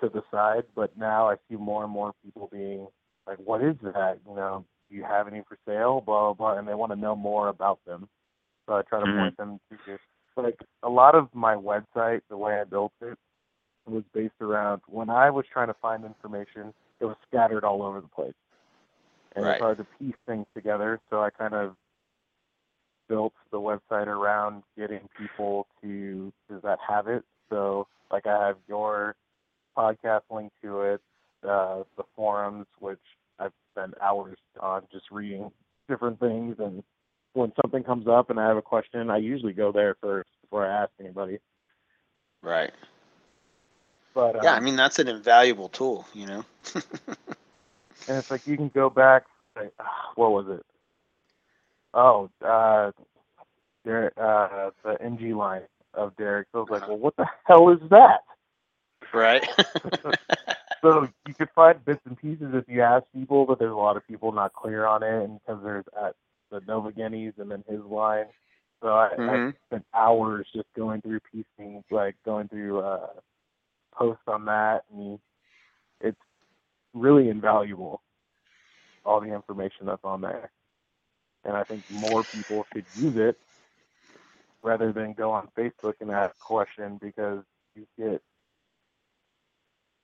to 0.00 0.08
the 0.08 0.22
side. 0.30 0.64
But 0.74 0.96
now 0.96 1.28
I 1.28 1.36
see 1.48 1.56
more 1.56 1.82
and 1.84 1.92
more 1.92 2.14
people 2.24 2.48
being 2.50 2.86
like, 3.26 3.38
"What 3.38 3.62
is 3.62 3.76
that? 3.82 4.18
You 4.26 4.34
know, 4.36 4.64
do 4.88 4.96
you 4.96 5.04
have 5.04 5.28
any 5.28 5.42
for 5.42 5.58
sale? 5.66 6.00
Blah 6.00 6.32
blah 6.32 6.52
blah," 6.52 6.58
and 6.58 6.66
they 6.66 6.74
want 6.74 6.92
to 6.92 6.96
know 6.96 7.16
more 7.16 7.48
about 7.48 7.84
them. 7.84 8.08
So 8.66 8.74
I 8.76 8.82
try 8.82 9.00
to 9.00 9.06
Mhm. 9.06 9.18
point 9.18 9.36
them 9.36 9.60
to 9.86 9.98
like 10.36 10.58
a 10.84 10.88
lot 10.88 11.14
of 11.14 11.34
my 11.34 11.54
website, 11.54 12.22
the 12.28 12.36
way 12.36 12.60
I 12.60 12.64
built 12.64 12.92
it, 13.02 13.18
was 13.86 14.04
based 14.14 14.40
around 14.40 14.80
when 14.86 15.10
I 15.10 15.28
was 15.28 15.44
trying 15.52 15.66
to 15.68 15.74
find 15.74 16.04
information, 16.04 16.72
it 17.00 17.04
was 17.04 17.16
scattered 17.26 17.64
all 17.64 17.82
over 17.82 18.00
the 18.00 18.08
place, 18.08 18.34
and 19.34 19.44
Right. 19.44 19.54
it's 19.54 19.60
hard 19.60 19.78
to 19.78 19.86
piece 19.98 20.14
things 20.26 20.46
together. 20.54 21.00
So 21.10 21.22
I 21.22 21.30
kind 21.30 21.54
of 21.54 21.76
built 23.10 23.32
the 23.50 23.58
website 23.58 24.06
around 24.06 24.62
getting 24.78 25.08
people 25.18 25.66
to 25.82 26.32
does 26.48 26.62
that 26.62 26.78
have 26.88 27.08
it. 27.08 27.24
So 27.50 27.88
like 28.10 28.26
I 28.26 28.46
have 28.46 28.56
your 28.68 29.16
podcast 29.76 30.22
link 30.30 30.52
to 30.62 30.82
it, 30.82 31.00
uh, 31.46 31.82
the 31.96 32.04
forums, 32.14 32.66
which 32.78 33.00
I've 33.38 33.52
spent 33.72 33.94
hours 34.00 34.38
on 34.60 34.82
just 34.92 35.10
reading 35.10 35.50
different 35.88 36.20
things. 36.20 36.56
And 36.60 36.84
when 37.32 37.52
something 37.60 37.82
comes 37.82 38.06
up 38.06 38.30
and 38.30 38.38
I 38.38 38.46
have 38.46 38.56
a 38.56 38.62
question, 38.62 39.10
I 39.10 39.16
usually 39.18 39.52
go 39.52 39.72
there 39.72 39.96
first 40.00 40.30
before 40.42 40.64
I 40.64 40.84
ask 40.84 40.92
anybody. 41.00 41.38
Right. 42.42 42.72
But 44.14 44.36
um, 44.36 44.44
Yeah, 44.44 44.54
I 44.54 44.60
mean 44.60 44.76
that's 44.76 45.00
an 45.00 45.08
invaluable 45.08 45.68
tool, 45.68 46.06
you 46.14 46.26
know. 46.26 46.44
and 46.74 48.18
it's 48.18 48.30
like 48.30 48.46
you 48.46 48.56
can 48.56 48.68
go 48.68 48.88
back. 48.88 49.24
Like, 49.56 49.72
ah, 49.80 50.12
what 50.14 50.30
was 50.30 50.46
it? 50.48 50.64
Oh, 51.94 52.30
uh, 52.44 52.92
Derek, 53.84 54.14
uh, 54.16 54.70
the 54.84 54.96
NG 55.02 55.34
line 55.34 55.62
of 55.94 56.16
Derek. 56.16 56.48
So 56.52 56.58
I 56.58 56.62
was 56.62 56.70
like, 56.70 56.86
well, 56.88 56.98
what 56.98 57.16
the 57.16 57.26
hell 57.46 57.70
is 57.70 57.80
that? 57.90 58.20
right. 59.12 59.44
So 60.82 61.08
you 61.26 61.34
could 61.34 61.50
find 61.54 61.84
bits 61.84 62.00
and 62.06 62.16
pieces 62.16 62.48
if 62.54 62.64
you 62.68 62.82
ask 62.82 63.04
people, 63.14 63.44
but 63.44 63.58
there's 63.58 63.72
a 63.72 63.76
lot 63.76 63.96
of 63.96 64.06
people 64.06 64.32
not 64.32 64.54
clear 64.54 64.86
on 64.86 65.02
it, 65.02 65.24
and 65.24 65.40
because 65.40 65.62
there's 65.62 65.84
at 66.00 66.14
the 66.50 66.60
Nova 66.66 66.92
Guineas 66.92 67.34
and 67.38 67.50
then 67.50 67.64
his 67.68 67.80
line. 67.82 68.26
So 68.82 68.88
I, 68.88 69.18
I 69.26 69.40
Mhm. 69.40 69.54
spent 69.66 69.84
hours 69.94 70.46
just 70.54 70.68
going 70.74 71.02
through 71.02 71.20
piecing, 71.30 71.84
like 71.90 72.16
going 72.24 72.48
through 72.48 72.80
uh, 72.80 73.08
posts 73.92 74.22
on 74.26 74.46
that, 74.46 74.84
and 74.92 75.18
it's 76.00 76.20
really 76.94 77.28
invaluable. 77.28 78.00
All 79.04 79.20
the 79.20 79.34
information 79.34 79.86
that's 79.86 80.04
on 80.04 80.20
there, 80.22 80.50
and 81.44 81.56
I 81.56 81.64
think 81.64 81.84
more 81.90 82.24
people 82.24 82.64
should 82.72 82.86
use 82.94 83.14
it 83.16 83.36
rather 84.62 84.92
than 84.92 85.14
go 85.14 85.30
on 85.30 85.48
Facebook 85.58 85.94
and 86.00 86.10
ask 86.10 86.32
a 86.32 86.44
question 86.44 86.98
because 87.00 87.42
you 87.74 87.86
get 87.98 88.22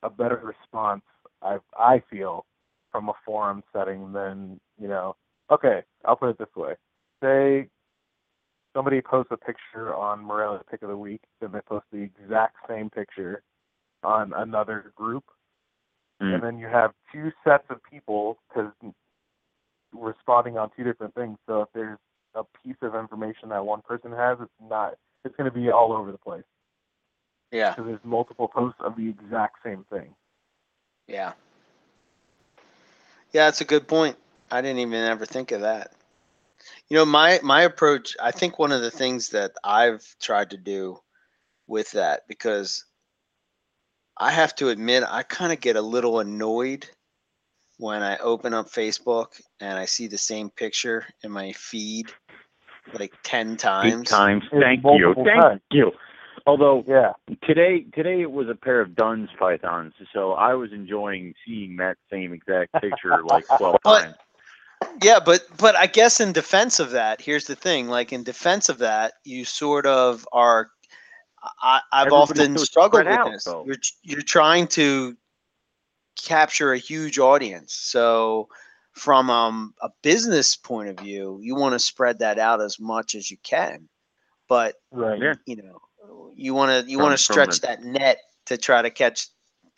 a 0.02 0.10
better 0.10 0.40
response. 0.44 1.02
I 1.42 1.58
I 1.78 2.02
feel 2.10 2.46
from 2.92 3.08
a 3.08 3.14
forum 3.24 3.62
setting 3.74 4.12
than 4.12 4.60
you 4.80 4.88
know. 4.88 5.16
Okay, 5.50 5.82
I'll 6.04 6.16
put 6.16 6.30
it 6.30 6.38
this 6.38 6.54
way: 6.56 6.74
say 7.22 7.68
somebody 8.74 9.00
posts 9.00 9.32
a 9.32 9.36
picture 9.36 9.94
on 9.94 10.24
Morelia's 10.24 10.64
Pick 10.70 10.82
of 10.82 10.88
the 10.90 10.96
Week, 10.96 11.22
then 11.40 11.50
they 11.52 11.60
post 11.66 11.86
the 11.92 11.98
exact 12.02 12.56
same 12.68 12.90
picture 12.90 13.42
on 14.02 14.32
another 14.34 14.92
group, 14.96 15.24
Mm. 16.22 16.34
and 16.34 16.42
then 16.42 16.58
you 16.58 16.66
have 16.66 16.92
two 17.12 17.30
sets 17.44 17.64
of 17.70 17.82
people 17.84 18.38
because 18.48 18.72
responding 20.00 20.58
on 20.58 20.70
two 20.76 20.84
different 20.84 21.14
things. 21.14 21.38
So 21.46 21.62
if 21.62 21.68
there's 21.74 21.98
a 22.34 22.44
piece 22.64 22.76
of 22.82 22.94
information 22.94 23.48
that 23.50 23.64
one 23.64 23.82
person 23.82 24.12
has, 24.12 24.38
it's 24.40 24.50
not. 24.68 24.94
It's 25.24 25.34
going 25.36 25.50
to 25.50 25.56
be 25.56 25.70
all 25.70 25.92
over 25.92 26.12
the 26.12 26.18
place 26.18 26.44
yeah. 27.50 27.70
because 27.70 27.86
there's 27.86 28.04
multiple 28.04 28.48
posts 28.48 28.80
of 28.80 28.96
the 28.96 29.08
exact 29.08 29.56
same 29.64 29.84
thing. 29.90 30.14
Yeah. 31.06 31.32
Yeah, 33.32 33.46
that's 33.46 33.60
a 33.60 33.64
good 33.64 33.88
point. 33.88 34.16
I 34.50 34.60
didn't 34.60 34.78
even 34.78 34.94
ever 34.94 35.26
think 35.26 35.52
of 35.52 35.62
that. 35.62 35.92
You 36.88 36.96
know, 36.96 37.04
my 37.04 37.40
my 37.42 37.62
approach, 37.62 38.16
I 38.20 38.30
think 38.30 38.58
one 38.58 38.72
of 38.72 38.80
the 38.80 38.90
things 38.90 39.30
that 39.30 39.52
I've 39.62 40.04
tried 40.20 40.50
to 40.50 40.56
do 40.56 41.00
with 41.66 41.92
that 41.92 42.28
because 42.28 42.84
I 44.16 44.30
have 44.30 44.54
to 44.56 44.68
admit 44.68 45.04
I 45.06 45.22
kind 45.22 45.52
of 45.52 45.60
get 45.60 45.76
a 45.76 45.82
little 45.82 46.20
annoyed 46.20 46.88
when 47.78 48.02
I 48.02 48.16
open 48.18 48.54
up 48.54 48.66
Facebook 48.70 49.40
and 49.60 49.78
I 49.78 49.84
see 49.84 50.06
the 50.06 50.18
same 50.18 50.50
picture 50.50 51.04
in 51.22 51.30
my 51.30 51.52
feed 51.52 52.10
like 52.98 53.12
10 53.24 53.52
Eight 53.52 53.58
times. 53.58 54.08
times. 54.08 54.44
Thank 54.50 54.82
you. 54.84 54.90
multiple 54.90 55.24
Thank 55.24 55.42
times. 55.42 55.60
you. 55.72 55.92
Although 56.46 56.84
Yeah. 56.86 57.12
today 57.44 57.84
today 57.92 58.20
it 58.22 58.30
was 58.30 58.48
a 58.48 58.54
pair 58.54 58.80
of 58.80 58.94
Dunn's 58.94 59.28
pythons, 59.38 59.92
so 60.12 60.32
I 60.34 60.54
was 60.54 60.72
enjoying 60.72 61.34
seeing 61.44 61.76
that 61.78 61.96
same 62.10 62.32
exact 62.32 62.72
picture 62.80 63.22
like 63.24 63.44
twelve 63.58 63.76
But- 63.82 64.02
times. 64.02 64.14
Yeah, 65.02 65.18
but 65.24 65.40
but 65.58 65.74
I 65.74 65.86
guess 65.86 66.20
in 66.20 66.32
defense 66.32 66.78
of 66.78 66.90
that, 66.90 67.20
here's 67.20 67.46
the 67.46 67.56
thing. 67.56 67.88
Like 67.88 68.12
in 68.12 68.22
defense 68.22 68.68
of 68.68 68.78
that, 68.78 69.14
you 69.24 69.44
sort 69.44 69.86
of 69.86 70.26
are. 70.32 70.70
I, 71.62 71.80
I've 71.92 72.06
Everybody's 72.08 72.40
often 72.40 72.58
struggled 72.58 73.06
with 73.06 73.12
out, 73.14 73.32
this. 73.32 73.44
though. 73.44 73.64
You're 73.66 73.76
you're 74.02 74.20
trying 74.22 74.66
to 74.68 75.16
capture 76.16 76.72
a 76.72 76.78
huge 76.78 77.18
audience. 77.18 77.74
So 77.74 78.48
from 78.92 79.30
um, 79.30 79.74
a 79.82 79.90
business 80.02 80.56
point 80.56 80.88
of 80.88 80.98
view, 80.98 81.38
you 81.42 81.54
want 81.54 81.74
to 81.74 81.78
spread 81.78 82.20
that 82.20 82.38
out 82.38 82.60
as 82.60 82.80
much 82.80 83.14
as 83.14 83.30
you 83.30 83.36
can. 83.42 83.88
But 84.48 84.76
Right. 84.90 85.20
Yeah. 85.20 85.34
you 85.46 85.56
know, 85.56 85.80
you 86.34 86.54
want 86.54 86.84
to 86.84 86.90
you 86.90 86.98
want 86.98 87.12
to 87.16 87.22
stretch 87.22 87.60
that 87.60 87.82
net 87.82 88.18
to 88.46 88.56
try 88.56 88.82
to 88.82 88.90
catch 88.90 89.28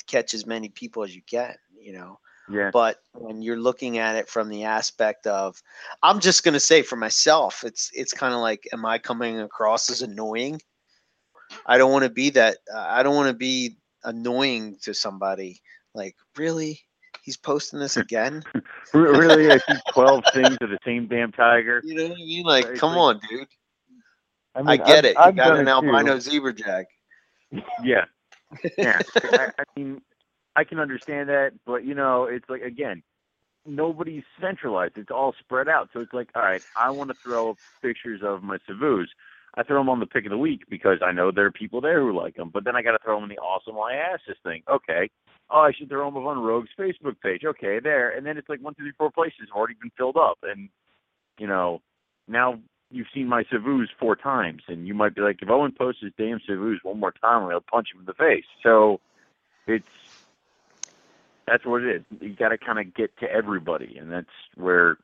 catch 0.06 0.34
as 0.34 0.46
many 0.46 0.68
people 0.68 1.02
as 1.02 1.14
you 1.14 1.22
can. 1.22 1.54
You 1.80 1.92
know 1.92 2.18
Yeah. 2.50 2.70
but 2.72 2.98
when 3.12 3.42
you're 3.42 3.58
looking 3.60 3.98
at 3.98 4.16
it 4.16 4.28
from 4.28 4.48
the 4.48 4.64
aspect 4.64 5.26
of 5.26 5.60
i'm 6.02 6.20
just 6.20 6.44
going 6.44 6.54
to 6.54 6.60
say 6.60 6.82
for 6.82 6.96
myself 6.96 7.64
it's 7.64 7.90
it's 7.94 8.12
kind 8.12 8.34
of 8.34 8.40
like 8.40 8.68
am 8.72 8.84
i 8.84 8.98
coming 8.98 9.40
across 9.40 9.90
as 9.90 10.02
annoying 10.02 10.60
i 11.66 11.78
don't 11.78 11.92
want 11.92 12.04
to 12.04 12.10
be 12.10 12.30
that 12.30 12.58
uh, 12.74 12.86
i 12.88 13.02
don't 13.02 13.16
want 13.16 13.28
to 13.28 13.34
be 13.34 13.76
annoying 14.04 14.76
to 14.82 14.94
somebody 14.94 15.60
like 15.94 16.16
really 16.36 16.80
he's 17.22 17.36
posting 17.36 17.78
this 17.78 17.96
again 17.96 18.42
really, 18.94 19.50
I 19.50 19.58
see 19.58 19.78
twelve 19.92 20.24
things 20.32 20.56
of 20.60 20.70
the 20.70 20.78
same 20.84 21.06
damn 21.08 21.32
tiger. 21.32 21.80
you 21.84 21.94
know 21.94 22.08
what 22.08 22.12
i 22.12 22.16
mean 22.16 22.44
like 22.44 22.74
come 22.76 22.96
on 22.96 23.20
dude 23.28 23.46
I, 24.54 24.60
i 24.60 24.62
mean, 24.62 24.78
get 24.78 25.04
I've, 25.04 25.04
it 25.04 25.16
I've 25.18 25.36
you 25.36 25.42
got 25.42 25.52
an 25.58 25.60
it 25.60 25.64
too. 25.64 25.70
albino 25.70 26.18
zebra 26.18 26.52
jag. 26.52 26.86
Yeah. 27.82 28.04
Yeah. 28.76 29.00
I, 29.16 29.50
I 29.58 29.64
mean, 29.76 30.00
I 30.56 30.64
can 30.64 30.78
understand 30.80 31.28
that, 31.28 31.52
but 31.64 31.84
you 31.84 31.94
know, 31.94 32.24
it's 32.24 32.48
like 32.48 32.62
again, 32.62 33.02
nobody's 33.66 34.24
centralized. 34.40 34.96
It's 34.96 35.10
all 35.10 35.34
spread 35.38 35.68
out. 35.68 35.90
So 35.92 36.00
it's 36.00 36.12
like, 36.12 36.30
all 36.34 36.42
right, 36.42 36.62
I 36.76 36.90
want 36.90 37.10
to 37.10 37.14
throw 37.14 37.56
pictures 37.82 38.20
of 38.24 38.42
my 38.42 38.58
Savus. 38.68 39.06
I 39.54 39.62
throw 39.62 39.78
them 39.78 39.88
on 39.88 40.00
the 40.00 40.06
pick 40.06 40.24
of 40.24 40.30
the 40.30 40.38
week 40.38 40.62
because 40.68 40.98
I 41.04 41.12
know 41.12 41.30
there 41.30 41.46
are 41.46 41.52
people 41.52 41.80
there 41.80 42.00
who 42.00 42.16
like 42.16 42.36
them. 42.36 42.50
But 42.52 42.64
then 42.64 42.76
I 42.76 42.82
got 42.82 42.92
to 42.92 42.98
throw 43.02 43.16
them 43.16 43.24
in 43.24 43.30
the 43.30 43.40
awesome 43.42 43.76
I 43.78 43.94
asked 43.94 44.24
this 44.26 44.36
thing. 44.44 44.62
Okay. 44.70 45.10
Oh, 45.50 45.60
I 45.60 45.72
should 45.72 45.88
throw 45.88 46.04
them 46.06 46.16
up 46.16 46.28
on 46.28 46.42
Rogue's 46.42 46.70
Facebook 46.78 47.20
page. 47.22 47.44
Okay, 47.44 47.80
there. 47.80 48.10
And 48.10 48.26
then 48.26 48.36
it's 48.36 48.48
like 48.48 48.60
one, 48.60 48.74
two, 48.74 48.82
three, 48.82 48.92
four 48.98 49.10
places 49.10 49.48
have 49.48 49.56
already 49.56 49.74
been 49.80 49.92
filled 49.96 50.16
up, 50.16 50.38
and 50.42 50.68
you 51.38 51.46
know, 51.46 51.80
now 52.26 52.58
you've 52.90 53.06
seen 53.14 53.28
my 53.28 53.44
Savus 53.44 53.86
four 53.98 54.16
times, 54.16 54.62
and 54.68 54.86
you 54.86 54.94
might 54.94 55.14
be 55.14 55.20
like, 55.20 55.38
if 55.40 55.48
Owen 55.48 55.72
posts 55.76 56.02
his 56.02 56.12
damn 56.18 56.40
Savus 56.40 56.76
one 56.82 57.00
more 57.00 57.12
time, 57.12 57.48
I'll 57.48 57.60
punch 57.60 57.88
him 57.94 58.00
in 58.00 58.06
the 58.06 58.14
face. 58.14 58.44
So 58.62 59.00
it's 59.66 59.86
that's 61.46 61.64
what 61.64 61.82
it 61.82 61.96
is. 61.96 62.02
You 62.20 62.34
got 62.34 62.50
to 62.50 62.58
kind 62.58 62.78
of 62.78 62.94
get 62.94 63.16
to 63.18 63.30
everybody, 63.30 63.96
and 63.98 64.12
that's 64.12 64.26
where 64.54 64.98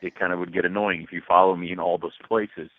it 0.00 0.18
kind 0.18 0.32
of 0.32 0.40
would 0.40 0.52
get 0.52 0.64
annoying 0.64 1.02
if 1.02 1.12
you 1.12 1.22
follow 1.26 1.54
me 1.54 1.72
in 1.72 1.78
all 1.78 1.98
those 1.98 2.16
places. 2.26 2.70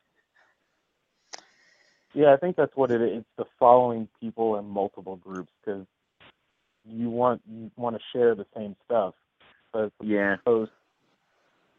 Yeah, 2.14 2.34
I 2.34 2.38
think 2.38 2.56
that's 2.56 2.76
what 2.76 2.92
it 2.92 3.02
is. 3.02 3.20
It's 3.20 3.28
the 3.38 3.46
following 3.58 4.08
people 4.20 4.58
in 4.58 4.66
multiple 4.66 5.16
groups 5.16 5.52
because 5.64 5.86
you 6.86 7.10
want 7.10 7.42
you 7.50 7.72
want 7.76 7.96
to 7.96 8.02
share 8.12 8.36
the 8.36 8.46
same 8.56 8.76
stuff. 8.86 9.14
But 9.72 9.92
Yeah, 10.02 10.38
post 10.46 10.72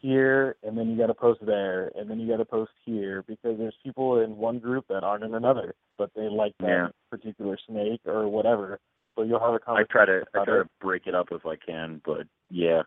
here 0.01 0.57
and 0.63 0.77
then 0.77 0.91
you 0.91 0.99
got 0.99 1.07
to 1.07 1.15
post 1.15 1.41
there 1.47 1.91
and 1.97 2.11
then 2.11 2.21
you 2.21 2.29
got 2.29 2.37
to 2.37 2.45
post 2.45 2.73
here 2.85 3.25
because 3.27 3.57
there's 3.59 3.75
people 3.83 4.21
in 4.21 4.37
one 4.37 4.59
group 4.59 4.85
that 4.89 5.03
aren't 5.03 5.25
in 5.25 5.35
another, 5.35 5.75
but 5.97 6.11
they 6.15 6.29
like 6.29 6.55
that 6.61 6.69
Yeah. 6.69 6.89
particular 7.11 7.57
snake 7.67 8.01
or 8.05 8.29
whatever. 8.29 8.81
So 9.17 9.23
you'll 9.23 9.41
have 9.41 9.55
a 9.55 9.61
I 9.67 9.85
conversation. 9.85 9.89
try 9.91 10.05
to 10.07 10.25
I 10.35 10.45
try 10.45 10.55
it. 10.57 10.63
to 10.65 10.69
break 10.81 11.07
it 11.07 11.15
up 11.15 11.29
if 11.31 11.47
I 11.47 11.57
can, 11.57 12.03
but 12.05 12.27
yeah, 12.51 12.83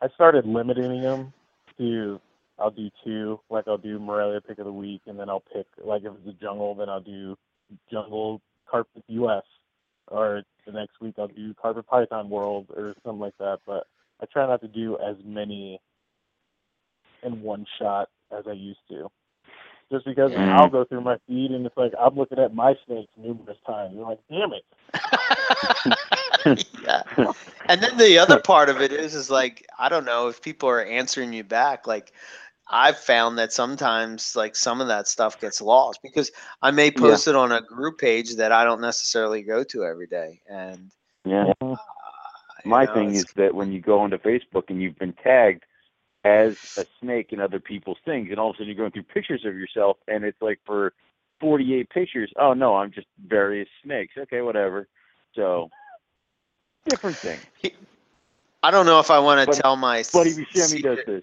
I 0.00 0.08
started 0.14 0.46
limiting 0.46 1.02
them 1.02 1.32
to 1.78 2.20
I'll 2.58 2.70
do 2.70 2.88
two, 3.04 3.40
like 3.50 3.68
I'll 3.68 3.76
do 3.76 3.98
Morelia 3.98 4.40
pick 4.40 4.58
of 4.58 4.64
the 4.64 4.72
week, 4.72 5.02
and 5.06 5.18
then 5.18 5.28
I'll 5.28 5.44
pick 5.52 5.66
like 5.84 6.04
if 6.04 6.12
it's 6.14 6.28
a 6.38 6.42
jungle, 6.44 6.74
then 6.74 6.88
I'll 6.88 7.00
do 7.00 7.36
jungle 7.90 8.40
carpet 8.70 9.04
US, 9.08 9.42
or 10.08 10.42
the 10.66 10.72
next 10.72 11.00
week 11.00 11.14
I'll 11.18 11.28
do 11.28 11.54
carpet 11.54 11.86
python 11.86 12.28
world 12.30 12.66
or 12.76 12.94
something 13.04 13.20
like 13.20 13.36
that. 13.38 13.58
But 13.66 13.86
I 14.22 14.26
try 14.26 14.46
not 14.46 14.60
to 14.62 14.68
do 14.68 14.98
as 14.98 15.16
many 15.24 15.80
in 17.22 17.42
one 17.42 17.66
shot 17.78 18.08
as 18.36 18.44
I 18.48 18.52
used 18.52 18.80
to, 18.90 19.10
just 19.90 20.04
because 20.06 20.32
Mm. 20.32 20.48
I'll 20.48 20.68
go 20.68 20.84
through 20.84 21.02
my 21.02 21.18
feed 21.26 21.52
and 21.52 21.66
it's 21.66 21.76
like 21.76 21.92
I'm 22.00 22.16
looking 22.16 22.38
at 22.38 22.54
my 22.54 22.74
snakes 22.86 23.12
numerous 23.16 23.58
times. 23.66 23.94
I'm 23.96 24.02
like, 24.02 24.20
damn 24.30 24.52
it. 24.52 24.64
yeah. 26.82 27.02
And 27.68 27.82
then 27.82 27.96
the 27.98 28.18
other 28.18 28.38
part 28.40 28.68
of 28.68 28.80
it 28.80 28.92
is 28.92 29.14
is 29.14 29.30
like 29.30 29.66
I 29.78 29.88
don't 29.88 30.04
know 30.04 30.28
if 30.28 30.42
people 30.42 30.68
are 30.68 30.84
answering 30.84 31.32
you 31.32 31.44
back 31.44 31.86
like 31.86 32.12
I've 32.68 32.98
found 32.98 33.38
that 33.38 33.52
sometimes 33.52 34.34
like 34.34 34.56
some 34.56 34.80
of 34.80 34.88
that 34.88 35.06
stuff 35.06 35.40
gets 35.40 35.60
lost 35.60 36.00
because 36.02 36.32
I 36.62 36.72
may 36.72 36.90
post 36.90 37.28
it 37.28 37.36
on 37.36 37.52
a 37.52 37.60
group 37.60 37.98
page 37.98 38.36
that 38.36 38.50
I 38.50 38.64
don't 38.64 38.80
necessarily 38.80 39.42
go 39.42 39.62
to 39.64 39.84
every 39.84 40.06
day 40.08 40.40
and 40.48 40.90
yeah. 41.24 41.52
uh, 41.60 41.76
My 42.64 42.84
know, 42.84 42.94
thing 42.94 43.14
is 43.14 43.26
that 43.36 43.54
when 43.54 43.72
you 43.72 43.80
go 43.80 44.00
onto 44.00 44.18
Facebook 44.18 44.64
and 44.68 44.82
you've 44.82 44.98
been 44.98 45.12
tagged 45.12 45.64
as 46.24 46.56
a 46.76 46.84
snake 47.00 47.32
in 47.32 47.40
other 47.40 47.60
people's 47.60 47.98
things, 48.04 48.30
and 48.30 48.38
all 48.40 48.50
of 48.50 48.54
a 48.54 48.58
sudden 48.58 48.66
you're 48.66 48.76
going 48.76 48.90
through 48.90 49.04
pictures 49.04 49.44
of 49.44 49.54
yourself, 49.54 49.96
and 50.08 50.24
it's 50.24 50.40
like 50.42 50.58
for 50.66 50.92
48 51.40 51.88
pictures, 51.90 52.32
oh 52.36 52.52
no, 52.52 52.74
I'm 52.76 52.90
just 52.90 53.06
various 53.28 53.68
snakes. 53.84 54.14
Okay, 54.18 54.40
whatever. 54.40 54.88
So, 55.36 55.70
different 56.88 57.16
thing. 57.16 57.38
I 58.62 58.72
don't 58.72 58.86
know 58.86 58.98
if 58.98 59.10
I 59.10 59.20
want 59.20 59.46
But- 59.46 59.54
to 59.54 59.62
tell 59.62 59.76
my 59.76 60.02
Buddy 60.12 60.32
Buscemi 60.34 60.82
does 60.82 60.98
this. 61.06 61.22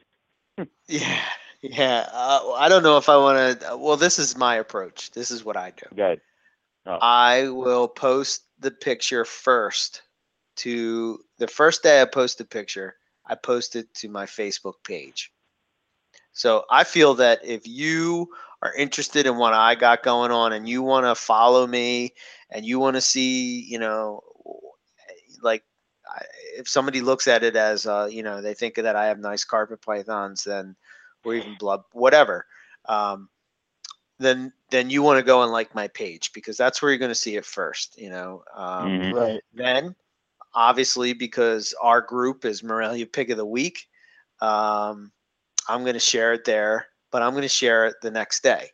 Yeah, 0.88 1.20
Yeah, 1.64 2.10
uh, 2.12 2.52
I 2.58 2.68
don't 2.68 2.84
know 2.84 2.98
if 2.98 3.08
I 3.08 3.16
want 3.16 3.62
to. 3.62 3.78
Well, 3.78 3.96
this 3.96 4.20
is 4.20 4.36
my 4.36 4.56
approach. 4.56 5.12
This 5.12 5.32
is 5.32 5.46
what 5.46 5.56
I 5.56 5.72
do. 5.72 5.86
Good. 5.96 6.20
I 7.02 7.48
will 7.48 7.88
post 7.88 8.44
the 8.60 8.70
picture 8.70 9.24
first 9.24 10.02
to 10.58 11.20
the 11.38 11.48
first 11.48 11.84
day 11.84 12.02
I 12.02 12.06
post 12.06 12.38
the 12.38 12.44
picture, 12.44 12.98
I 13.26 13.36
post 13.36 13.78
it 13.78 13.94
to 13.96 14.10
my 14.10 14.26
Facebook 14.26 14.74
page. 14.84 15.32
So 16.34 16.66
I 16.70 16.84
feel 16.84 17.14
that 17.16 17.46
if 17.46 17.66
you 17.66 18.28
are 18.62 18.76
interested 18.76 19.26
in 19.26 19.38
what 19.38 19.54
I 19.54 19.76
got 19.76 20.04
going 20.04 20.32
on 20.32 20.52
and 20.52 20.68
you 20.68 20.82
want 20.82 21.06
to 21.06 21.16
follow 21.16 21.66
me 21.66 22.14
and 22.50 22.66
you 22.66 22.78
want 22.78 22.98
to 22.98 23.02
see, 23.02 23.62
you 23.62 23.80
know, 23.80 24.22
like 25.42 25.64
if 26.58 26.68
somebody 26.68 27.02
looks 27.02 27.28
at 27.28 27.44
it 27.44 27.56
as, 27.56 27.86
uh, 27.86 28.08
you 28.10 28.24
know, 28.24 28.42
they 28.42 28.54
think 28.54 28.76
that 28.76 28.96
I 28.96 29.06
have 29.06 29.20
nice 29.20 29.44
carpet 29.44 29.82
pythons, 29.82 30.44
then 30.44 30.76
or 31.24 31.36
even 31.36 31.56
blood, 31.56 31.82
whatever. 31.94 32.46
Um, 32.86 33.30
then 34.20 34.52
then 34.70 34.90
you 34.90 35.02
want 35.02 35.18
to 35.18 35.24
go 35.24 35.42
and 35.44 35.52
like 35.52 35.74
my 35.76 35.88
page 35.88 36.32
because 36.34 36.58
that's 36.58 36.82
where 36.82 36.92
you're 36.92 37.00
going 37.00 37.10
to 37.12 37.16
see 37.16 37.36
it 37.36 37.46
first. 37.46 37.98
You 37.98 38.10
know, 38.10 38.44
um, 38.56 39.10
Mhm. 39.10 39.14
Right. 39.14 39.42
then 39.54 39.96
obviously 40.54 41.14
because 41.14 41.74
our 41.82 42.02
group 42.02 42.46
is 42.46 42.64
Morelia 42.64 43.06
Pick 43.06 43.30
of 43.30 43.38
the 43.38 43.46
Week, 43.46 43.88
um, 44.42 45.12
I'm 45.68 45.82
going 45.82 45.94
to 45.94 46.00
share 46.00 46.34
it 46.34 46.46
there, 46.46 46.88
but 47.12 47.22
I'm 47.22 47.32
going 47.32 47.44
to 47.44 47.48
share 47.48 47.86
it 47.86 47.96
the 48.02 48.12
next 48.12 48.44
day. 48.44 48.72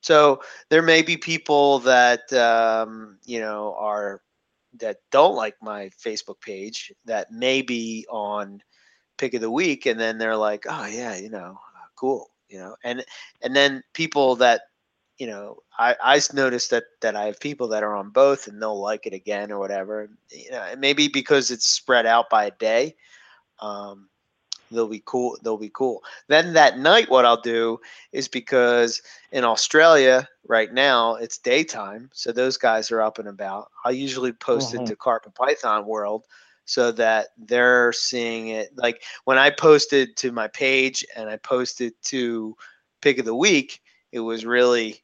So 0.00 0.42
there 0.68 0.82
may 0.82 1.02
be 1.02 1.16
people 1.16 1.78
that 1.80 2.32
um, 2.32 3.18
you 3.24 3.40
know 3.40 3.74
are 3.78 4.22
that 4.78 4.98
don't 5.10 5.36
like 5.36 5.56
my 5.62 5.90
Facebook 5.90 6.40
page 6.40 6.92
that 7.04 7.30
may 7.30 7.62
be 7.62 8.06
on 8.10 8.62
Pick 9.18 9.34
of 9.34 9.40
the 9.40 9.50
Week, 9.50 9.86
and 9.86 9.98
then 10.00 10.18
they're 10.18 10.36
like, 10.36 10.64
oh 10.68 10.86
yeah, 10.86 11.16
you 11.16 11.30
know, 11.30 11.58
uh, 11.76 11.86
cool, 11.96 12.30
you 12.48 12.58
know, 12.58 12.76
and 12.84 13.04
and 13.42 13.54
then 13.54 13.82
people 13.92 14.36
that 14.36 14.62
you 15.18 15.26
know, 15.26 15.58
I 15.78 15.94
I 16.02 16.20
noticed 16.32 16.70
that 16.70 16.84
that 17.00 17.14
I 17.14 17.26
have 17.26 17.38
people 17.38 17.68
that 17.68 17.82
are 17.84 17.94
on 17.94 18.10
both 18.10 18.48
and 18.48 18.60
they'll 18.60 18.80
like 18.80 19.06
it 19.06 19.12
again 19.12 19.52
or 19.52 19.58
whatever. 19.58 20.10
You 20.30 20.50
know, 20.50 20.74
maybe 20.78 21.08
because 21.08 21.50
it's 21.50 21.66
spread 21.66 22.06
out 22.06 22.28
by 22.30 22.46
a 22.46 22.50
day, 22.50 22.96
um, 23.60 24.08
they'll 24.72 24.88
be 24.88 25.02
cool. 25.04 25.36
They'll 25.42 25.58
be 25.58 25.70
cool. 25.70 26.02
Then 26.28 26.54
that 26.54 26.78
night, 26.78 27.10
what 27.10 27.24
I'll 27.24 27.40
do 27.40 27.78
is 28.12 28.28
because 28.28 29.02
in 29.32 29.44
Australia 29.44 30.28
right 30.48 30.72
now 30.72 31.14
it's 31.16 31.38
daytime, 31.38 32.10
so 32.12 32.32
those 32.32 32.56
guys 32.56 32.90
are 32.90 33.02
up 33.02 33.18
and 33.18 33.28
about. 33.28 33.70
I 33.84 33.90
usually 33.90 34.32
post 34.32 34.74
it 34.74 34.84
Mhm. 34.84 34.86
to 34.86 34.96
Carpet 34.96 35.34
Python 35.34 35.86
World 35.86 36.24
so 36.64 36.92
that 36.92 37.28
they're 37.38 37.92
seeing 37.92 38.48
it. 38.48 38.70
Like 38.76 39.02
when 39.24 39.38
I 39.38 39.50
posted 39.50 40.16
to 40.18 40.32
my 40.32 40.48
page 40.48 41.04
and 41.16 41.28
I 41.28 41.36
posted 41.36 41.94
to 42.04 42.56
Pick 43.02 43.18
of 43.18 43.24
the 43.26 43.34
Week, 43.34 43.80
it 44.12 44.20
was 44.20 44.44
really 44.44 45.02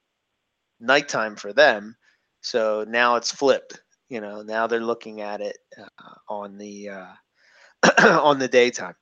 nighttime 0.80 1.36
for 1.36 1.52
them. 1.52 1.96
So 2.40 2.84
now 2.88 3.16
it's 3.16 3.32
flipped. 3.32 3.80
You 4.08 4.20
know, 4.20 4.42
now 4.42 4.66
they're 4.66 4.80
looking 4.80 5.20
at 5.20 5.40
it 5.40 5.58
uh, 5.78 6.14
on 6.28 6.58
the 6.58 6.90
uh, 6.90 7.12
on 8.20 8.38
the 8.38 8.48
daytime. 8.48 8.94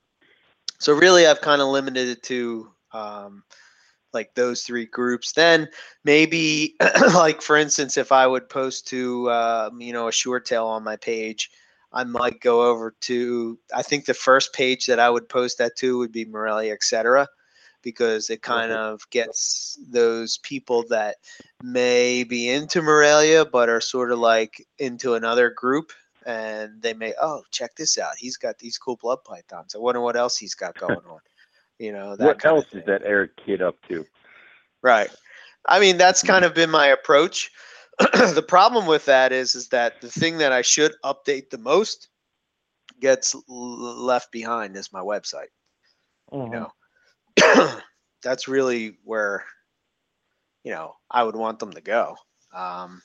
So 0.78 0.92
really, 0.92 1.26
I've 1.26 1.40
kind 1.40 1.62
of 1.62 1.68
limited 1.68 2.08
it 2.08 2.22
to 2.24 2.70
um, 2.92 3.42
like 4.12 4.34
those 4.34 4.62
three 4.62 4.86
groups. 4.86 5.32
Then 5.32 5.68
maybe, 6.04 6.74
like 7.14 7.42
for 7.42 7.56
instance, 7.56 7.96
if 7.96 8.12
I 8.12 8.26
would 8.26 8.48
post 8.48 8.86
to 8.88 9.30
um, 9.30 9.80
you 9.80 9.92
know 9.92 10.08
a 10.08 10.12
short 10.12 10.46
tail 10.46 10.66
on 10.66 10.84
my 10.84 10.96
page, 10.96 11.50
I 11.92 12.04
might 12.04 12.40
go 12.40 12.70
over 12.70 12.94
to. 13.02 13.58
I 13.74 13.82
think 13.82 14.04
the 14.04 14.14
first 14.14 14.52
page 14.52 14.86
that 14.86 15.00
I 15.00 15.10
would 15.10 15.28
post 15.28 15.58
that 15.58 15.76
to 15.76 15.98
would 15.98 16.12
be 16.12 16.24
Morelia, 16.24 16.72
etc 16.72 17.26
because 17.86 18.30
it 18.30 18.42
kind 18.42 18.72
of 18.72 19.08
gets 19.10 19.78
those 19.88 20.38
people 20.38 20.84
that 20.88 21.18
may 21.62 22.24
be 22.24 22.48
into 22.48 22.82
Morelia 22.82 23.44
but 23.44 23.68
are 23.68 23.80
sort 23.80 24.10
of 24.10 24.18
like 24.18 24.66
into 24.80 25.14
another 25.14 25.50
group 25.50 25.92
and 26.26 26.82
they 26.82 26.94
may 26.94 27.14
oh 27.20 27.42
check 27.52 27.76
this 27.76 27.98
out 27.98 28.14
he's 28.18 28.36
got 28.36 28.58
these 28.58 28.78
cool 28.78 28.96
blood 28.96 29.18
pythons 29.24 29.74
I 29.74 29.78
wonder 29.78 30.00
what 30.02 30.16
else 30.16 30.36
he's 30.38 30.54
got 30.54 30.78
going 30.78 31.06
on 31.06 31.20
you 31.78 31.92
know 31.92 32.16
that 32.16 32.38
What 32.38 32.44
else 32.44 32.66
is 32.72 32.84
that 32.86 33.02
Eric 33.04 33.32
kid 33.44 33.62
up 33.62 33.76
to? 33.88 34.06
Right. 34.82 35.10
I 35.66 35.80
mean, 35.80 35.98
that's 35.98 36.22
kind 36.22 36.44
of 36.44 36.54
been 36.54 36.70
my 36.70 36.88
approach. 36.88 37.50
the 37.98 38.44
problem 38.46 38.86
with 38.86 39.06
that 39.06 39.32
is, 39.32 39.54
is 39.54 39.68
that 39.68 40.00
the 40.00 40.10
thing 40.10 40.38
that 40.38 40.52
I 40.52 40.62
should 40.62 40.94
update 41.04 41.50
the 41.50 41.58
most 41.58 42.08
gets 43.00 43.34
l- 43.34 43.44
left 43.48 44.32
behind 44.32 44.76
is 44.76 44.92
my 44.92 45.00
website. 45.00 45.50
Mhm. 46.32 46.68
know, 47.36 47.80
that's 48.22 48.48
really 48.48 48.98
where, 49.04 49.44
you 50.64 50.72
know, 50.72 50.94
I 51.10 51.24
would 51.24 51.36
want 51.36 51.58
them 51.58 51.72
to 51.72 51.80
go. 51.80 52.16
Um, 52.54 53.02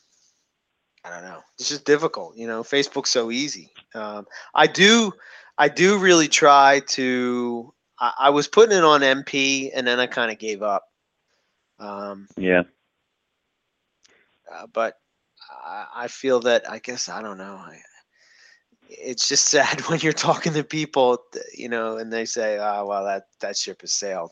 I 1.03 1.09
don't 1.09 1.23
know. 1.23 1.41
It's 1.57 1.69
just 1.69 1.85
difficult. 1.85 2.37
You 2.37 2.47
know, 2.47 2.63
Facebook's 2.63 3.09
so 3.09 3.31
easy. 3.31 3.71
Um, 3.95 4.27
I 4.53 4.67
do, 4.67 5.11
I 5.57 5.67
do 5.67 5.97
really 5.97 6.27
try 6.27 6.81
to. 6.89 7.73
I, 7.99 8.13
I 8.19 8.29
was 8.29 8.47
putting 8.47 8.77
it 8.77 8.83
on 8.83 9.01
MP, 9.01 9.71
and 9.73 9.85
then 9.85 9.99
I 9.99 10.07
kind 10.07 10.31
of 10.31 10.37
gave 10.37 10.61
up. 10.61 10.83
Um, 11.79 12.27
Yeah. 12.37 12.63
uh, 14.53 14.67
but 14.71 14.95
I, 15.49 15.85
I 15.95 16.07
feel 16.07 16.39
that 16.41 16.69
I 16.69 16.79
guess 16.79 17.09
I 17.09 17.21
don't 17.21 17.37
know. 17.37 17.55
I, 17.55 17.79
it's 18.89 19.27
just 19.27 19.47
sad 19.49 19.81
when 19.87 19.99
you're 20.01 20.13
talking 20.13 20.53
to 20.53 20.63
people, 20.63 21.23
you 21.55 21.69
know, 21.69 21.97
and 21.97 22.13
they 22.13 22.25
say, 22.25 22.59
"Oh, 22.59 22.85
well, 22.85 23.05
that 23.05 23.23
that 23.39 23.57
ship 23.57 23.81
has 23.81 23.93
sailed." 23.93 24.31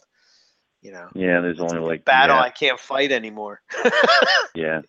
You 0.81 0.91
know, 0.91 1.09
Yeah. 1.13 1.41
There's 1.41 1.59
only 1.59 1.79
like 1.79 2.05
battle 2.05 2.37
yeah, 2.37 2.43
I 2.43 2.49
can't 2.51 2.79
fight 2.79 3.11
anymore. 3.11 3.61
yeah. 4.55 4.81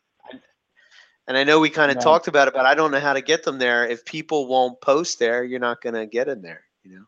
And 1.31 1.39
I 1.39 1.45
know 1.45 1.61
we 1.61 1.71
kind 1.71 1.93
of 1.93 1.97
No. 1.99 2.03
talked 2.03 2.27
about 2.27 2.49
it, 2.49 2.55
but 2.55 2.67
I 2.67 2.75
don't 2.75 2.91
know 2.91 2.99
how 2.99 3.13
to 3.13 3.21
get 3.21 3.45
them 3.45 3.61
there. 3.61 3.87
If 3.87 4.05
people 4.05 4.49
won't 4.49 4.81
post 4.81 5.21
there, 5.21 5.45
you're 5.45 5.61
not 5.61 5.81
going 5.81 5.95
to 5.95 6.05
get 6.05 6.27
in 6.27 6.43
there. 6.43 6.65
You 6.83 6.97
know. 6.97 7.07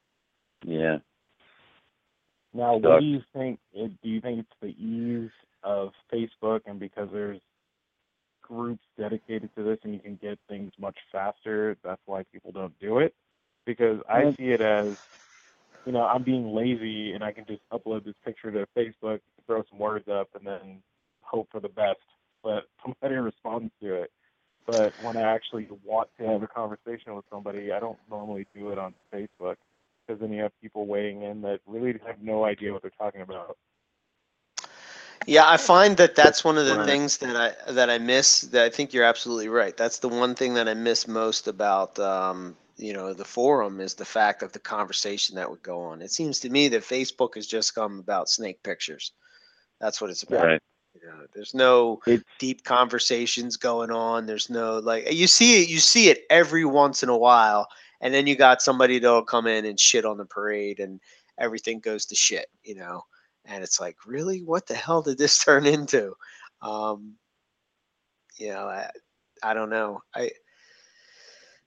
Yeah. 0.65 0.99
Now, 2.55 2.77
what 2.77 3.01
do 3.01 3.05
you 3.05 3.25
think? 3.33 3.59
Do 3.75 3.91
you 4.05 4.21
think 4.21 4.39
it's 4.39 4.57
the 4.61 4.69
ease 4.81 5.33
of 5.65 5.93
Facebook, 6.13 6.61
and 6.67 6.79
because 6.79 7.09
there's 7.11 7.41
groups 8.43 8.85
dedicated 8.97 9.53
to 9.57 9.65
this, 9.65 9.81
and 9.83 9.93
you 9.93 9.99
can 9.99 10.15
get 10.15 10.39
things 10.49 10.71
much 10.79 10.99
faster, 11.11 11.77
that's 11.83 12.03
why 12.07 12.23
people 12.33 12.53
don't 12.53 12.79
do 12.79 12.99
it? 12.99 13.17
Because 13.67 14.01
I 14.09 14.23
Well- 14.23 14.35
see 14.35 14.53
it 14.53 14.61
as, 14.61 15.05
you 15.85 15.91
know, 15.91 16.05
I'm 16.05 16.23
being 16.23 16.55
lazy, 16.55 17.13
and 17.13 17.25
I 17.25 17.33
can 17.33 17.45
just 17.45 17.69
upload 17.71 18.05
this 18.05 18.15
picture 18.25 18.53
to 18.53 18.69
Facebook, 18.77 19.21
throw 19.49 19.65
some 19.65 19.81
words 19.81 20.07
up, 20.07 20.33
and 20.37 20.47
then 20.47 20.81
hope 21.23 21.51
for 21.51 21.59
the 21.59 21.69
best. 21.71 21.99
But 22.43 22.65
somebody 22.83 23.17
responds 23.17 23.73
to 23.83 23.95
it. 23.95 24.11
But 24.67 24.95
when 24.99 25.17
I 25.17 25.23
actually 25.35 25.69
want 25.85 26.09
to 26.19 26.25
have 26.27 26.43
a 26.43 26.47
conversation 26.47 27.17
with 27.17 27.25
somebody, 27.31 27.73
I 27.73 27.81
don't 27.81 27.99
normally 28.09 28.47
do 28.55 28.71
it 28.71 28.79
on 28.79 28.95
Facebook 29.13 29.57
because 30.07 30.21
then 30.21 30.33
you 30.33 30.43
have 30.43 30.53
people 30.61 30.87
weighing 30.87 31.23
in 31.23 31.43
that 31.43 31.61
really 31.67 31.99
have 32.07 32.21
no 32.23 32.45
idea 32.45 32.73
what 32.73 32.83
they're 32.83 32.93
talking 32.99 33.23
about. 33.23 33.57
Yeah, 35.27 35.49
I 35.49 35.57
find 35.57 35.97
that 35.99 36.17
that's 36.17 36.45
one 36.45 36.59
of 36.59 36.67
the 36.67 36.85
things 36.85 37.19
that 37.19 37.37
I 37.37 37.73
that 37.73 37.91
I 37.91 37.99
miss. 37.99 38.43
That 38.43 38.65
I 38.65 38.71
think 38.71 38.93
you're 38.93 39.05
absolutely 39.05 39.49
right. 39.49 39.77
That's 39.77 39.99
the 39.99 40.09
one 40.09 40.35
thing 40.35 40.55
that 40.55 40.69
I 40.69 40.75
miss 40.75 41.07
most 41.07 41.47
about 41.49 41.99
um, 41.99 42.57
you 42.77 42.93
know 42.93 43.15
the 43.15 43.25
forum 43.25 43.81
is 43.81 43.95
the 43.95 44.05
fact 44.05 44.43
of 44.43 44.53
the 44.53 44.59
conversation 44.59 45.37
that 45.37 45.51
would 45.51 45.63
go 45.63 45.83
on. 45.83 46.03
It 46.03 46.11
seems 46.11 46.41
to 46.41 46.51
me 46.51 46.69
that 46.69 46.83
Facebook 46.83 47.35
has 47.37 47.47
just 47.47 47.75
come 47.75 48.01
about 48.01 48.29
snake 48.29 48.63
pictures. 48.63 49.13
That's 49.81 50.01
what 50.01 50.11
it's 50.11 50.25
about. 50.25 50.45
Right. 50.45 50.61
Know, 51.05 51.27
there's 51.35 51.55
no 51.55 52.01
It's 52.07 52.23
deep 52.39 52.65
conversations 52.65 53.57
going 53.57 53.91
on. 53.91 54.27
There's 54.27 54.49
no 54.49 54.79
like 54.79 55.13
you 55.13 55.27
see 55.27 55.63
it. 55.63 55.69
You 55.69 55.79
see 55.79 56.09
it 56.09 56.25
every 56.31 56.65
once 56.65 57.03
in 57.03 57.09
a 57.09 57.17
while, 57.17 57.67
and 58.01 58.15
then 58.15 58.27
you 58.27 58.37
got 58.37 58.63
somebody 58.63 58.99
that'll 58.99 59.25
come 59.25 59.47
in 59.47 59.65
and 59.65 59.79
shit 59.81 60.05
on 60.05 60.17
the 60.17 60.27
parade, 60.27 60.79
and 60.79 61.01
everything 61.39 61.81
goes 61.81 62.07
to 62.07 62.15
shit. 62.15 62.47
You 62.63 62.77
know, 62.77 63.03
and 63.45 63.65
it's 63.65 63.81
like, 63.81 63.97
really, 64.07 64.43
what 64.43 64.67
the 64.67 64.75
hell 64.75 65.03
did 65.03 65.19
this 65.19 65.39
turn 65.45 65.67
into? 65.67 66.15
Um, 66.61 67.15
you 68.39 68.49
know, 68.49 68.67
I, 68.67 68.89
I 69.43 69.55
don't 69.55 69.71
know. 69.71 70.03
I, 70.15 70.31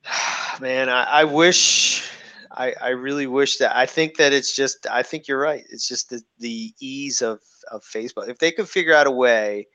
man, 0.62 0.90
I, 0.90 1.04
I 1.04 1.24
wish. 1.26 2.10
I, 2.56 2.74
I 2.82 2.90
really 2.90 3.28
wish 3.28 3.58
that 3.58 3.76
I 3.76 3.86
think 3.86 4.18
that 4.18 4.34
it's 4.34 4.56
just 4.56 4.88
I 4.90 5.04
think 5.04 5.28
you're 5.28 5.40
right. 5.40 5.64
It's 5.70 5.88
just 5.88 6.10
the, 6.10 6.22
the 6.40 6.74
ease 6.80 7.22
of, 7.22 7.40
of 7.72 7.84
Facebook. 7.84 8.30
If 8.30 8.40
they 8.40 8.52
could 8.52 8.70
figure 8.70 8.94
out 8.94 9.08
a 9.08 9.12
way 9.12 9.68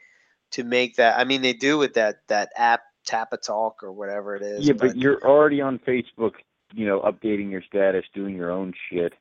to 0.53 0.65
make 0.65 0.97
that 0.97 1.19
I 1.19 1.25
mean 1.25 1.43
they 1.43 1.53
do 1.53 1.79
with 1.79 1.95
that 1.95 2.17
that 2.29 2.51
app 2.57 2.81
Tapatalk 3.07 3.83
or 3.83 3.93
whatever 3.93 4.37
it 4.37 4.43
is. 4.43 4.67
yeah, 4.67 4.75
but 4.75 4.97
you're 4.97 5.23
already 5.25 5.61
on 5.61 5.79
Facebook, 5.81 6.33
you 6.75 6.87
know, 6.87 7.01
updating 7.01 7.51
your 7.51 7.63
status, 7.63 8.05
doing 8.15 8.37
your 8.37 8.51
own 8.51 8.73
shit, 8.91 9.13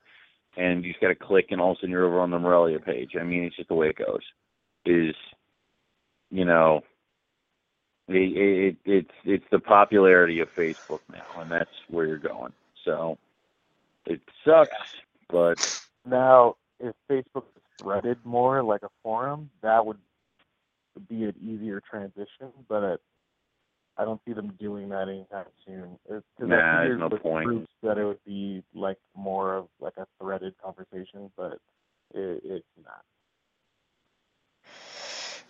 and 0.58 0.84
you 0.84 0.92
just 0.92 1.02
got 1.02 1.08
to 1.10 1.16
click, 1.16 1.48
and 1.52 1.62
all 1.62 1.72
of 1.72 1.78
a 1.78 1.80
sudden 1.80 1.92
you're 1.92 2.06
over 2.06 2.20
on 2.20 2.32
the 2.32 2.40
Morelia 2.40 2.80
page. 2.80 3.12
I 3.20 3.24
mean, 3.24 3.44
it's 3.44 3.56
just 3.56 3.70
the 3.70 3.76
way 3.76 3.90
it 3.90 3.98
goes. 3.98 4.22
Is 4.86 5.16
you 6.30 6.46
know, 6.46 6.82
it, 8.08 8.16
it, 8.16 8.78
it's 8.86 9.12
it's 9.24 9.46
the 9.52 9.60
popularity 9.60 10.40
of 10.40 10.54
Facebook 10.56 11.02
now, 11.12 11.42
and 11.42 11.50
that's 11.50 11.70
where 11.90 12.06
you're 12.06 12.18
going. 12.18 12.54
So 12.86 13.18
it 14.10 14.22
sucks, 14.46 14.78
but 15.32 15.60
Now, 16.06 16.58
if 16.80 16.96
Facebook 17.12 17.46
is 17.56 17.64
threaded 17.82 18.20
more 18.26 18.64
like 18.64 18.84
a 18.84 18.90
forum, 19.04 19.52
that 19.64 19.86
would 19.86 20.00
be 21.10 21.26
an 21.26 21.36
easier 21.42 21.82
transition. 21.90 22.52
But 22.70 22.84
it, 22.84 23.02
I 23.98 24.06
don't 24.06 24.22
see 24.26 24.34
them 24.34 24.56
doing 24.60 24.90
that 24.90 25.10
anytime 25.10 25.48
soon. 25.66 26.00
It's, 26.10 26.26
'cause 26.40 26.50
Nah, 26.50 26.84
there's 26.84 27.00
no 27.00 27.10
point. 27.10 27.48
Groups 27.48 27.74
that 27.84 27.98
it 27.98 28.06
would 28.06 28.24
be 28.26 28.64
like 28.74 29.00
more 29.16 29.56
of 29.58 29.70
like 29.80 29.98
a 29.98 30.08
threaded 30.22 30.56
conversation, 30.64 31.32
but 31.38 31.60
it, 32.14 32.42
it's 32.46 32.68
not. 32.86 33.04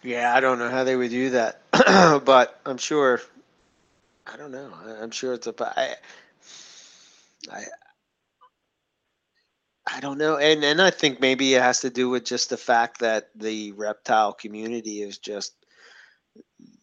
Yeah, 0.03 0.34
I 0.36 0.40
don't 0.41 0.60
know 0.60 0.69
how 0.69 0.84
they 0.84 0.95
would 0.95 1.11
do 1.11 1.31
that, 1.31 1.61
but 2.26 2.60
I'm 2.65 2.77
sure. 2.77 3.22
I 4.27 4.38
don't 4.38 4.52
know. 4.52 4.72
I- 4.86 5.02
I'm 5.03 5.11
sure 5.11 5.34
it's 5.34 5.48
a. 5.48 5.53
I, 5.61 5.95
I, 7.52 7.64
I 9.95 9.99
don't 9.99 10.18
know, 10.18 10.38
and 10.38 10.64
and 10.64 10.82
I 10.82 10.90
think 10.91 11.20
maybe 11.20 11.53
it 11.56 11.61
has 11.61 11.82
to 11.82 11.90
do 11.90 12.10
with 12.10 12.26
just 12.26 12.49
the 12.49 12.57
fact 12.57 12.99
that 12.99 13.30
the 13.36 13.72
reptile 13.74 14.34
community 14.34 15.02
is 15.02 15.18
just, 15.18 15.53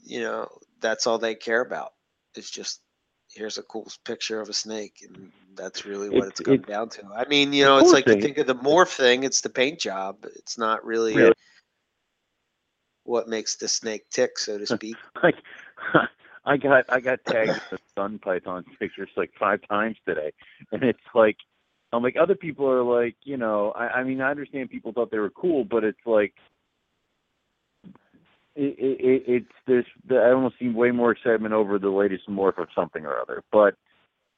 you 0.04 0.20
know, 0.20 0.48
that's 0.80 1.06
all 1.06 1.18
they 1.18 1.34
care 1.34 1.60
about. 1.60 1.92
It's 2.34 2.50
just 2.50 2.80
here's 3.32 3.58
a 3.58 3.62
cool 3.62 3.86
picture 4.04 4.40
of 4.40 4.48
a 4.48 4.52
snake, 4.52 5.04
and 5.08 5.30
that's 5.54 5.84
really 5.84 6.08
what 6.08 6.28
It's- 6.28 6.30
it's, 6.30 6.40
come 6.40 6.54
it's- 6.54 6.68
down 6.68 6.88
to. 6.90 7.06
I 7.14 7.26
mean, 7.26 7.52
you 7.52 7.64
know, 7.64 7.78
it's 7.78 7.92
like 7.92 8.06
you 8.06 8.20
think 8.20 8.38
of 8.38 8.46
the 8.46 8.54
morph 8.54 8.94
thing. 8.94 9.24
It's 9.24 9.40
the 9.40 9.50
paint 9.50 9.78
job. 9.78 10.24
It's 10.36 10.58
not 10.58 10.84
really. 10.84 11.14
Really. 11.14 11.32
What 13.04 13.28
makes 13.28 13.56
the 13.56 13.68
snake 13.68 14.10
tick, 14.10 14.38
so 14.38 14.58
to 14.58 14.66
speak. 14.66 14.96
like 15.22 15.36
I 16.44 16.56
got 16.56 16.84
I 16.88 17.00
got 17.00 17.24
tagged 17.24 17.60
the 17.70 17.78
sun 17.94 18.18
python 18.18 18.64
pictures 18.78 19.10
like 19.16 19.32
five 19.38 19.60
times 19.68 19.96
today, 20.06 20.32
and 20.72 20.82
it's 20.82 20.98
like 21.14 21.36
I'm 21.92 22.02
like 22.02 22.16
other 22.20 22.34
people 22.34 22.68
are 22.68 22.82
like 22.82 23.16
you 23.24 23.36
know 23.36 23.72
I, 23.72 23.88
I 23.88 24.04
mean 24.04 24.20
I 24.20 24.30
understand 24.30 24.70
people 24.70 24.92
thought 24.92 25.10
they 25.10 25.18
were 25.18 25.30
cool, 25.30 25.64
but 25.64 25.84
it's 25.84 25.98
like 26.04 26.34
it, 28.54 28.76
it, 28.78 29.04
it 29.04 29.22
it's 29.26 29.52
there's 29.66 29.86
I 30.10 30.32
almost 30.32 30.56
see 30.58 30.68
way 30.68 30.90
more 30.90 31.12
excitement 31.12 31.54
over 31.54 31.78
the 31.78 31.90
latest 31.90 32.28
morph 32.28 32.58
of 32.58 32.68
something 32.74 33.04
or 33.04 33.20
other, 33.20 33.42
but 33.52 33.74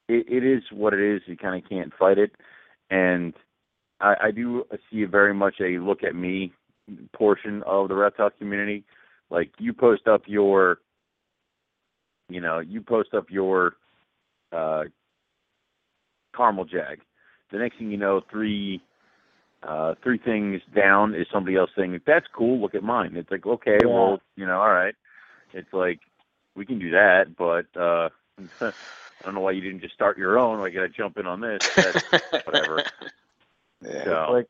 it, 0.09 0.27
it 0.29 0.45
is 0.45 0.63
what 0.73 0.95
it 0.95 1.01
is. 1.01 1.23
You 1.27 1.37
kind 1.37 1.63
of 1.63 1.69
can't 1.69 1.93
fight 1.99 2.19
it, 2.19 2.33
and 2.91 3.35
I, 4.01 4.15
I 4.25 4.31
do 4.31 4.65
see 4.91 5.05
very 5.05 5.35
much 5.35 5.57
a 5.61 5.79
look 5.79 6.03
at 6.03 6.15
me 6.15 6.53
portion 7.15 7.63
of 7.65 7.89
the 7.89 7.95
reptile 7.95 8.31
community. 8.31 8.85
Like 9.31 9.51
you 9.59 9.73
post 9.73 10.07
up 10.07 10.23
your, 10.27 10.79
you 12.29 12.41
know, 12.41 12.61
you 12.61 12.81
post 12.81 13.15
up 13.15 13.27
your 13.31 13.75
uh, 14.53 14.85
caramel 16.35 16.65
jag. 16.65 17.01
The 17.53 17.59
next 17.59 17.79
thing 17.79 17.91
you 17.91 17.97
know, 17.97 18.23
three 18.31 18.83
uh, 19.63 19.95
three 20.03 20.19
things 20.19 20.61
down 20.75 21.15
is 21.15 21.27
somebody 21.33 21.57
else 21.57 21.71
saying 21.77 22.01
that's 22.07 22.27
cool. 22.37 22.61
Look 22.61 22.75
at 22.75 22.83
mine. 22.83 23.17
It's 23.17 23.31
like 23.31 23.47
okay, 23.47 23.85
Yeah. 23.85 23.87
well, 23.87 24.21
you 24.37 24.47
know, 24.47 24.61
all 24.61 24.73
right. 24.73 24.95
It's 25.53 25.73
like 25.73 26.01
we 26.57 26.67
can 26.67 26.79
do 26.79 26.91
that, 26.93 27.37
but 27.37 27.67
uh, 27.81 28.09
I 28.61 29.25
don't 29.25 29.35
know 29.35 29.41
why 29.41 29.53
you 29.53 29.61
didn't 29.63 29.81
just 29.81 29.95
start 29.95 30.19
your 30.19 30.39
own. 30.39 30.61
I 30.61 30.71
got 30.71 30.83
to 30.83 30.89
jump 30.89 31.19
in 31.19 31.27
on 31.27 31.41
this. 31.41 31.61
That's, 31.81 31.99
whatever. 32.45 32.85
Yeah. 33.85 34.05
so 34.27 34.33
Like 34.35 34.47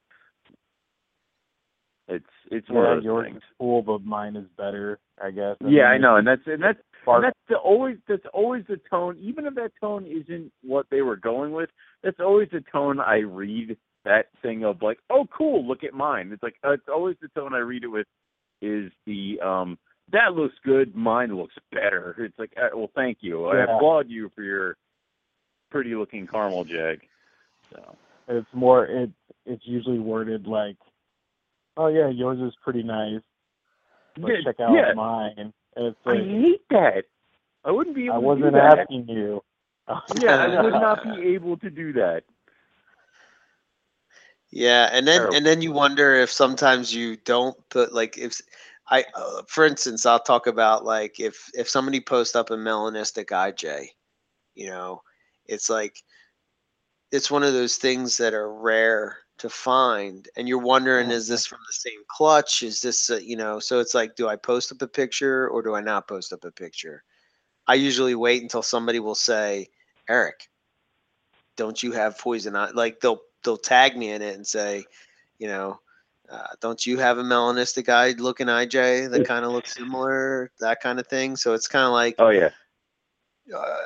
it's 2.09 2.25
it's 2.51 2.69
one 2.71 2.85
yeah, 2.85 2.91
of 2.91 2.97
those 2.99 3.05
yours 3.05 3.27
things. 3.27 3.39
is 3.39 3.43
cool, 3.59 3.83
but 3.83 4.03
mine 4.03 4.37
is 4.37 4.47
better, 4.57 4.99
I 5.23 5.31
guess. 5.31 5.57
And 5.61 5.69
Yeah, 5.71 5.85
then 5.85 5.87
I 5.87 5.99
know, 5.99 6.17
and 6.17 6.27
that's 6.27 6.43
and 6.47 6.63
that's 6.63 6.79
spark- 7.09 7.25
that's 7.25 7.39
the 7.49 7.57
always 7.57 7.97
that's 8.09 8.27
always 8.33 8.65
the 8.69 8.81
tone. 8.91 9.19
Even 9.21 9.47
if 9.47 9.55
that 9.55 9.73
tone 9.81 10.07
isn't 10.07 10.53
what 10.63 10.87
they 10.91 11.03
were 11.03 11.17
going 11.17 11.53
with, 11.53 11.71
that's 12.03 12.21
always 12.21 12.49
the 12.53 12.63
tone 12.73 13.01
I 13.01 13.19
read 13.19 13.77
that 14.05 14.27
thing 14.43 14.65
of 14.65 14.83
like, 14.83 14.99
oh, 15.11 15.27
cool, 15.37 15.67
look 15.67 15.85
at 15.85 15.95
mine. 15.95 16.31
It's 16.33 16.43
like 16.43 16.57
uh, 16.65 16.73
it's 16.73 16.89
always 16.89 17.17
the 17.21 17.29
tone 17.29 17.55
I 17.55 17.59
read 17.59 17.85
it 17.85 17.89
with 17.89 18.07
is 18.61 18.91
the 19.07 19.41
um 19.41 19.79
that 20.11 20.35
looks 20.35 20.55
good, 20.65 20.95
mine 20.95 21.37
looks 21.37 21.55
better. 21.71 22.17
It's 22.19 22.39
like, 22.39 22.53
uh, 22.57 22.75
well, 22.75 22.91
thank 22.95 23.19
you. 23.21 23.47
I 23.47 23.65
applaud 23.65 24.09
you 24.09 24.31
for 24.35 24.43
your 24.43 24.77
pretty 25.71 25.95
looking 25.95 26.27
caramel 26.27 26.65
jag. 26.65 27.01
So 27.71 27.97
it's 28.29 28.49
more 28.55 28.87
it's 28.87 29.13
it's 29.45 29.63
usually 29.67 29.99
worded 29.99 30.47
like, 30.47 30.77
"Oh 31.77 31.89
yeah, 31.89 32.09
yours 32.09 32.39
is 32.41 32.57
pretty 32.63 32.83
nice, 32.83 33.21
but 34.17 34.29
Yeah, 34.29 34.37
check 34.45 34.61
out 34.61 34.75
yeah. 34.75 34.95
mine." 34.95 35.53
And 35.79 35.87
it's 35.87 35.99
I 36.05 36.17
hate 36.17 36.69
that. 36.71 37.05
I 37.65 37.71
wouldn't 37.71 37.95
be 37.95 38.07
able 38.07 38.17
I 38.17 38.19
wasn't 38.19 38.45
do 38.47 38.51
that. 38.59 38.79
asking 38.81 39.09
you. 39.09 39.43
Yeah, 40.21 40.37
I 40.37 40.63
would 40.63 40.73
not 40.75 41.03
be 41.05 41.35
able 41.35 41.57
to 41.59 41.71
do 41.71 41.93
that. 41.95 42.25
Yeah, 44.51 44.91
and 44.93 45.07
then 45.07 45.21
Terrible. 45.21 45.37
and 45.37 45.47
then 45.47 45.63
you 45.63 45.73
wonder 45.73 46.15
if 46.15 46.31
sometimes 46.33 46.93
you 46.93 47.17
don't 47.17 47.57
put 47.69 47.93
like 47.95 48.19
if 48.19 48.41
I, 48.91 49.05
uh, 49.15 49.43
for 49.47 49.65
instance, 49.67 50.05
I'll 50.05 50.19
talk 50.19 50.47
about 50.47 50.85
like 50.85 51.21
if 51.21 51.49
if 51.55 51.69
somebody 51.69 52.01
posts 52.01 52.35
up 52.35 52.51
a 52.51 52.57
melanistic 52.57 53.27
IJ, 53.27 53.89
you 54.55 54.67
know, 54.67 55.03
it's 55.47 55.71
like 55.71 56.03
it's 57.13 57.31
one 57.31 57.45
of 57.45 57.53
those 57.53 57.77
things 57.77 58.17
that 58.17 58.35
are 58.35 58.53
rare 58.53 59.19
to 59.39 59.49
find, 59.49 60.29
and 60.37 60.49
you're 60.49 60.59
wondering, 60.59 61.11
is 61.11 61.29
this 61.29 61.47
from 61.47 61.61
the 61.67 61.73
same 61.73 62.01
clutch? 62.09 62.63
Is 62.63 62.81
this, 62.81 63.11
uh, 63.11 63.17
you 63.17 63.37
know? 63.37 63.59
So 63.59 63.81
it's 63.81 63.95
like, 63.95 64.17
do 64.17 64.29
I 64.29 64.37
post 64.37 64.73
up 64.73 64.83
a 64.83 64.89
picture 64.89 65.49
or 65.49 65.63
do 65.63 65.75
I 65.75 65.81
not 65.81 66.09
post 66.09 66.33
up 66.33 66.45
a 66.45 66.51
picture? 66.51 67.03
I 67.67 67.75
usually 67.75 68.15
wait 68.15 68.43
until 68.43 68.63
somebody 68.63 68.99
will 68.99 69.15
say, 69.15 69.69
Eric, 70.09 70.49
don't 71.57 71.83
you 71.83 71.93
have 71.93 72.19
poison? 72.19 72.57
I 72.57 72.71
like 72.71 73.01
they'll 73.01 73.21
they'll 73.45 73.59
tag 73.59 73.97
me 73.97 74.11
in 74.11 74.23
it 74.23 74.35
and 74.35 74.47
say, 74.47 74.85
you 75.39 75.49
know, 75.49 75.81
uh, 76.31 76.47
don't 76.61 76.85
you 76.87 76.99
have 76.99 77.19
a 77.19 77.23
melanistic 77.23 77.89
eye 77.89 78.15
looking 78.19 78.47
IJ 78.47 79.11
that 79.11 79.25
kind 79.27 79.45
of 79.45 79.53
looks 79.53 79.75
similar, 79.75 80.51
that 80.61 80.81
kind 80.81 80.99
of 80.99 81.07
thing. 81.07 81.37
So 81.37 81.55
it's 81.55 81.69
kind 81.69 81.85
of 81.85 81.93
like, 81.93 82.15
Oh 82.19 82.31
yeah. 82.31 82.51
Uh, 83.55 83.77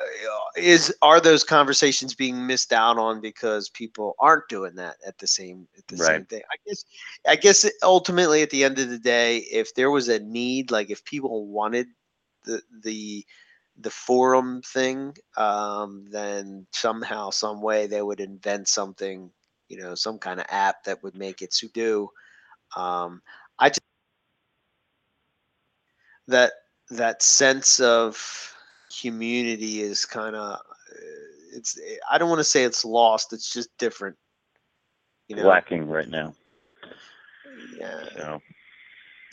is 0.57 0.93
are 1.01 1.19
those 1.19 1.43
conversations 1.43 2.13
being 2.13 2.45
missed 2.45 2.73
out 2.73 2.97
on 2.97 3.21
because 3.21 3.69
people 3.69 4.15
aren't 4.19 4.47
doing 4.49 4.75
that 4.75 4.97
at 5.05 5.17
the 5.17 5.27
same 5.27 5.67
at 5.77 5.87
the 5.87 5.97
same 5.97 6.25
thing? 6.25 6.41
I 6.51 6.55
guess, 6.67 6.85
I 7.27 7.35
guess 7.35 7.69
ultimately 7.81 8.41
at 8.41 8.49
the 8.49 8.63
end 8.63 8.79
of 8.79 8.89
the 8.89 8.99
day, 8.99 9.37
if 9.37 9.73
there 9.75 9.91
was 9.91 10.09
a 10.09 10.19
need, 10.19 10.71
like 10.71 10.89
if 10.89 11.03
people 11.05 11.47
wanted 11.47 11.87
the 12.45 12.61
the 12.83 13.25
the 13.77 13.89
forum 13.89 14.61
thing, 14.61 15.15
um, 15.37 16.05
then 16.11 16.67
somehow, 16.71 17.29
some 17.29 17.61
way, 17.61 17.87
they 17.87 18.01
would 18.01 18.19
invent 18.19 18.67
something, 18.67 19.31
you 19.67 19.77
know, 19.77 19.95
some 19.95 20.19
kind 20.19 20.39
of 20.39 20.45
app 20.49 20.83
that 20.83 21.01
would 21.03 21.15
make 21.15 21.41
it 21.41 21.53
so 21.53 21.67
do. 21.73 22.09
Um, 22.75 23.21
I 23.59 23.69
just 23.69 23.81
that 26.27 26.53
that 26.89 27.21
sense 27.23 27.79
of 27.79 28.52
community 29.01 29.81
is 29.81 30.05
kind 30.05 30.35
of 30.35 30.53
uh, 30.53 30.57
it's 31.53 31.79
I 32.09 32.17
don't 32.17 32.29
want 32.29 32.39
to 32.39 32.45
say 32.45 32.63
it's 32.63 32.85
lost. 32.85 33.33
It's 33.33 33.51
just 33.51 33.69
different. 33.77 34.15
You 35.27 35.37
know, 35.37 35.47
lacking 35.47 35.87
right 35.87 36.09
now. 36.09 36.33
yeah, 37.79 38.03
So 38.15 38.41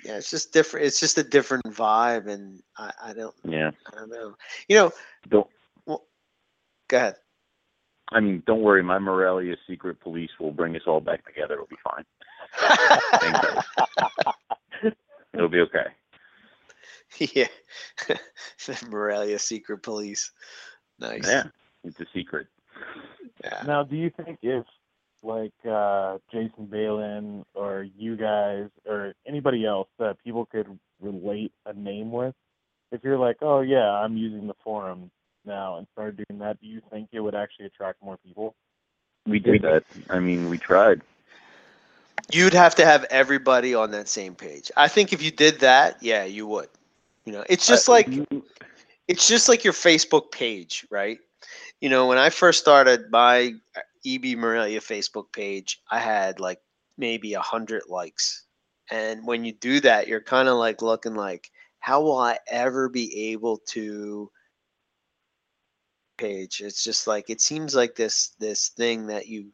yeah. 0.04 0.16
It's 0.16 0.30
just 0.30 0.52
different. 0.52 0.86
It's 0.86 1.00
just 1.00 1.18
a 1.18 1.22
different 1.22 1.64
vibe, 1.64 2.28
and 2.28 2.62
I, 2.78 2.92
I 3.02 3.12
don't, 3.12 3.34
yeah. 3.44 3.70
I 3.86 3.96
don't 3.96 4.10
know. 4.10 4.34
You 4.68 4.76
know, 4.76 4.92
Don't 5.28 5.48
Well, 5.86 6.04
go 6.88 6.96
ahead. 6.96 7.16
I 8.12 8.20
mean 8.20 8.42
don't 8.46 8.62
worry, 8.62 8.82
my 8.82 8.98
Morelia 8.98 9.56
secret 9.68 10.00
police 10.00 10.30
will 10.38 10.52
bring 10.52 10.74
us 10.76 10.82
all 10.86 11.00
back 11.00 11.24
together. 11.26 11.54
It'll 11.54 11.66
be 11.66 11.76
fine. 11.84 12.04
It'll 15.34 15.48
be 15.48 15.60
okay. 15.60 15.86
yeah, 17.18 17.48
the 18.08 18.86
Morelia 18.88 19.38
secret 19.38 19.82
police. 19.82 20.32
Nice. 20.98 21.26
Yeah. 21.26 21.44
It's 21.84 21.98
a 22.00 22.06
secret. 22.12 22.46
Yeah. 23.42 23.62
Now, 23.66 23.82
do 23.84 23.96
you 23.96 24.10
think 24.10 24.38
if 24.42 24.66
like 25.22 25.52
uh, 25.68 26.18
Jason 26.32 26.66
Balin 26.66 27.44
or 27.54 27.86
you 27.96 28.16
guys 28.16 28.68
or 28.86 29.14
anybody 29.26 29.66
else 29.66 29.88
that 29.98 30.22
people 30.22 30.46
could 30.46 30.66
relate 31.00 31.52
a 31.66 31.72
name 31.72 32.10
with, 32.10 32.34
if 32.92 33.02
you're 33.02 33.18
like, 33.18 33.36
oh 33.40 33.60
yeah, 33.60 33.90
I'm 33.90 34.16
using 34.16 34.46
the 34.46 34.54
forum 34.62 35.10
now 35.44 35.78
and 35.78 35.86
started 35.92 36.24
doing 36.28 36.40
that, 36.40 36.60
do 36.60 36.66
you 36.66 36.80
think 36.90 37.08
it 37.12 37.20
would 37.20 37.34
actually 37.34 37.66
attract 37.66 38.02
more 38.02 38.18
people? 38.18 38.54
We 39.26 39.38
did 39.38 39.62
that. 39.62 39.84
I 40.08 40.18
mean 40.18 40.48
we 40.48 40.58
tried. 40.58 41.02
You'd 42.32 42.54
have 42.54 42.76
to 42.76 42.84
have 42.84 43.04
everybody 43.04 43.74
on 43.74 43.90
that 43.90 44.08
same 44.08 44.34
page. 44.34 44.70
I 44.76 44.88
think 44.88 45.12
if 45.12 45.22
you 45.22 45.30
did 45.30 45.60
that, 45.60 46.02
yeah, 46.02 46.24
you 46.24 46.46
would. 46.46 46.68
You 47.30 47.36
know, 47.36 47.44
it's 47.48 47.66
just 47.68 47.88
like 47.88 48.08
it's 49.06 49.28
just 49.28 49.48
like 49.48 49.62
your 49.62 49.72
Facebook 49.72 50.32
page, 50.32 50.84
right? 50.90 51.18
You 51.80 51.88
know, 51.88 52.08
when 52.08 52.18
I 52.18 52.30
first 52.30 52.58
started 52.58 53.10
my 53.12 53.52
EB 54.04 54.36
Morelia 54.36 54.80
Facebook 54.80 55.32
page, 55.32 55.80
I 55.90 56.00
had 56.00 56.40
like 56.40 56.58
maybe 56.98 57.34
a 57.34 57.40
hundred 57.40 57.82
likes. 57.88 58.46
And 58.90 59.24
when 59.26 59.44
you 59.44 59.52
do 59.52 59.80
that, 59.80 60.08
you're 60.08 60.20
kind 60.20 60.48
of 60.48 60.56
like 60.56 60.82
looking 60.82 61.14
like, 61.14 61.50
how 61.78 62.02
will 62.02 62.18
I 62.18 62.38
ever 62.48 62.88
be 62.88 63.30
able 63.30 63.58
to 63.68 64.30
page? 66.18 66.60
It's 66.64 66.82
just 66.82 67.06
like 67.06 67.30
it 67.30 67.40
seems 67.40 67.76
like 67.76 67.94
this 67.94 68.34
this 68.40 68.70
thing 68.70 69.06
that 69.06 69.28
you 69.28 69.52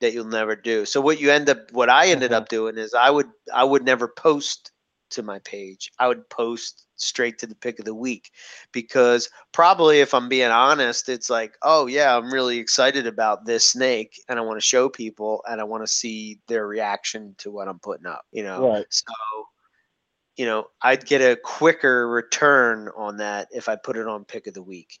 that 0.00 0.12
you'll 0.12 0.26
never 0.26 0.54
do. 0.54 0.84
So 0.84 1.00
what 1.00 1.18
you 1.18 1.30
end 1.30 1.48
up 1.48 1.72
what 1.72 1.88
I 1.88 2.08
ended 2.08 2.32
Mhm. 2.32 2.34
up 2.34 2.48
doing 2.48 2.76
is 2.76 2.92
I 2.92 3.10
would 3.10 3.30
I 3.54 3.64
would 3.64 3.84
never 3.84 4.08
post 4.08 4.70
to 5.14 5.22
my 5.22 5.38
page. 5.40 5.90
I 5.98 6.08
would 6.08 6.28
post 6.28 6.86
straight 6.96 7.38
to 7.38 7.46
the 7.46 7.54
pick 7.54 7.78
of 7.78 7.84
the 7.84 7.94
week 7.94 8.30
because 8.72 9.28
probably 9.52 10.00
if 10.00 10.14
I'm 10.14 10.28
being 10.28 10.50
honest, 10.50 11.08
it's 11.08 11.28
like, 11.28 11.54
oh 11.62 11.86
yeah, 11.86 12.16
I'm 12.16 12.32
really 12.32 12.58
excited 12.58 13.06
about 13.06 13.46
this 13.46 13.64
snake 13.64 14.20
and 14.28 14.38
I 14.38 14.42
want 14.42 14.58
to 14.58 14.66
show 14.66 14.88
people 14.88 15.42
and 15.48 15.60
I 15.60 15.64
want 15.64 15.82
to 15.82 15.92
see 15.92 16.38
their 16.46 16.66
reaction 16.66 17.34
to 17.38 17.50
what 17.50 17.68
I'm 17.68 17.80
putting 17.80 18.06
up, 18.06 18.24
you 18.32 18.44
know. 18.44 18.68
Right. 18.68 18.86
So 18.90 19.12
you 20.36 20.46
know, 20.46 20.66
I'd 20.82 21.06
get 21.06 21.20
a 21.20 21.36
quicker 21.36 22.08
return 22.08 22.90
on 22.96 23.18
that 23.18 23.48
if 23.52 23.68
I 23.68 23.76
put 23.76 23.96
it 23.96 24.08
on 24.08 24.24
pick 24.24 24.46
of 24.46 24.54
the 24.54 24.62
week 24.62 24.98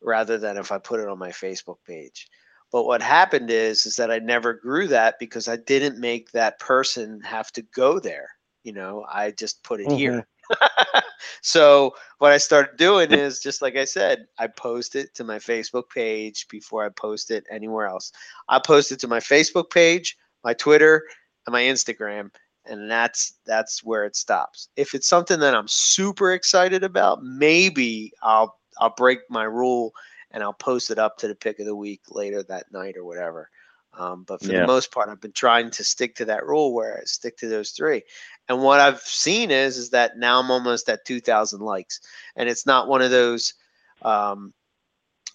rather 0.00 0.38
than 0.38 0.56
if 0.56 0.70
I 0.70 0.78
put 0.78 1.00
it 1.00 1.08
on 1.08 1.18
my 1.18 1.30
Facebook 1.30 1.78
page. 1.86 2.28
But 2.72 2.84
what 2.84 3.02
happened 3.02 3.50
is 3.50 3.86
is 3.86 3.96
that 3.96 4.10
I 4.10 4.18
never 4.18 4.52
grew 4.52 4.88
that 4.88 5.18
because 5.18 5.48
I 5.48 5.56
didn't 5.56 5.98
make 5.98 6.32
that 6.32 6.58
person 6.58 7.20
have 7.22 7.50
to 7.52 7.62
go 7.62 7.98
there. 7.98 8.28
You 8.66 8.72
know, 8.72 9.06
I 9.08 9.30
just 9.30 9.62
put 9.62 9.80
it 9.80 9.86
mm-hmm. 9.86 9.96
here. 9.96 10.26
so 11.40 11.94
what 12.18 12.32
I 12.32 12.38
started 12.38 12.76
doing 12.76 13.12
is 13.12 13.38
just 13.38 13.62
like 13.62 13.76
I 13.76 13.84
said, 13.84 14.26
I 14.40 14.48
post 14.48 14.96
it 14.96 15.14
to 15.14 15.22
my 15.22 15.38
Facebook 15.38 15.84
page 15.88 16.48
before 16.48 16.84
I 16.84 16.88
post 16.88 17.30
it 17.30 17.44
anywhere 17.48 17.86
else. 17.86 18.10
I 18.48 18.58
post 18.58 18.90
it 18.90 18.98
to 19.00 19.06
my 19.06 19.20
Facebook 19.20 19.70
page, 19.70 20.16
my 20.42 20.52
Twitter, 20.52 21.04
and 21.46 21.52
my 21.52 21.62
Instagram, 21.62 22.30
and 22.64 22.90
that's 22.90 23.34
that's 23.46 23.84
where 23.84 24.04
it 24.04 24.16
stops. 24.16 24.68
If 24.74 24.94
it's 24.94 25.06
something 25.06 25.38
that 25.38 25.54
I'm 25.54 25.68
super 25.68 26.32
excited 26.32 26.82
about, 26.82 27.22
maybe 27.22 28.10
I'll 28.20 28.58
I'll 28.80 28.94
break 28.96 29.20
my 29.30 29.44
rule 29.44 29.92
and 30.32 30.42
I'll 30.42 30.54
post 30.54 30.90
it 30.90 30.98
up 30.98 31.18
to 31.18 31.28
the 31.28 31.36
pick 31.36 31.60
of 31.60 31.66
the 31.66 31.76
week 31.76 32.00
later 32.10 32.42
that 32.42 32.72
night 32.72 32.96
or 32.96 33.04
whatever. 33.04 33.48
Um, 33.98 34.24
but 34.24 34.40
for 34.40 34.52
Yeah. 34.52 34.60
the 34.60 34.66
most 34.66 34.92
part, 34.92 35.08
I've 35.08 35.20
been 35.20 35.32
trying 35.32 35.70
to 35.70 35.84
stick 35.84 36.14
to 36.16 36.26
that 36.26 36.44
rule 36.44 36.74
where 36.74 36.98
I 36.98 37.04
stick 37.04 37.36
to 37.38 37.48
those 37.48 37.70
three. 37.70 38.02
And 38.48 38.62
what 38.62 38.80
I've 38.80 39.00
seen 39.00 39.50
is 39.50 39.78
is 39.78 39.90
that 39.90 40.18
now 40.18 40.38
I'm 40.40 40.50
almost 40.50 40.88
at 40.88 41.04
2,000 41.04 41.60
likes, 41.60 42.00
and 42.36 42.48
it's 42.48 42.66
not 42.66 42.88
one 42.88 43.02
of 43.02 43.10
those. 43.10 43.54
Um, 44.02 44.52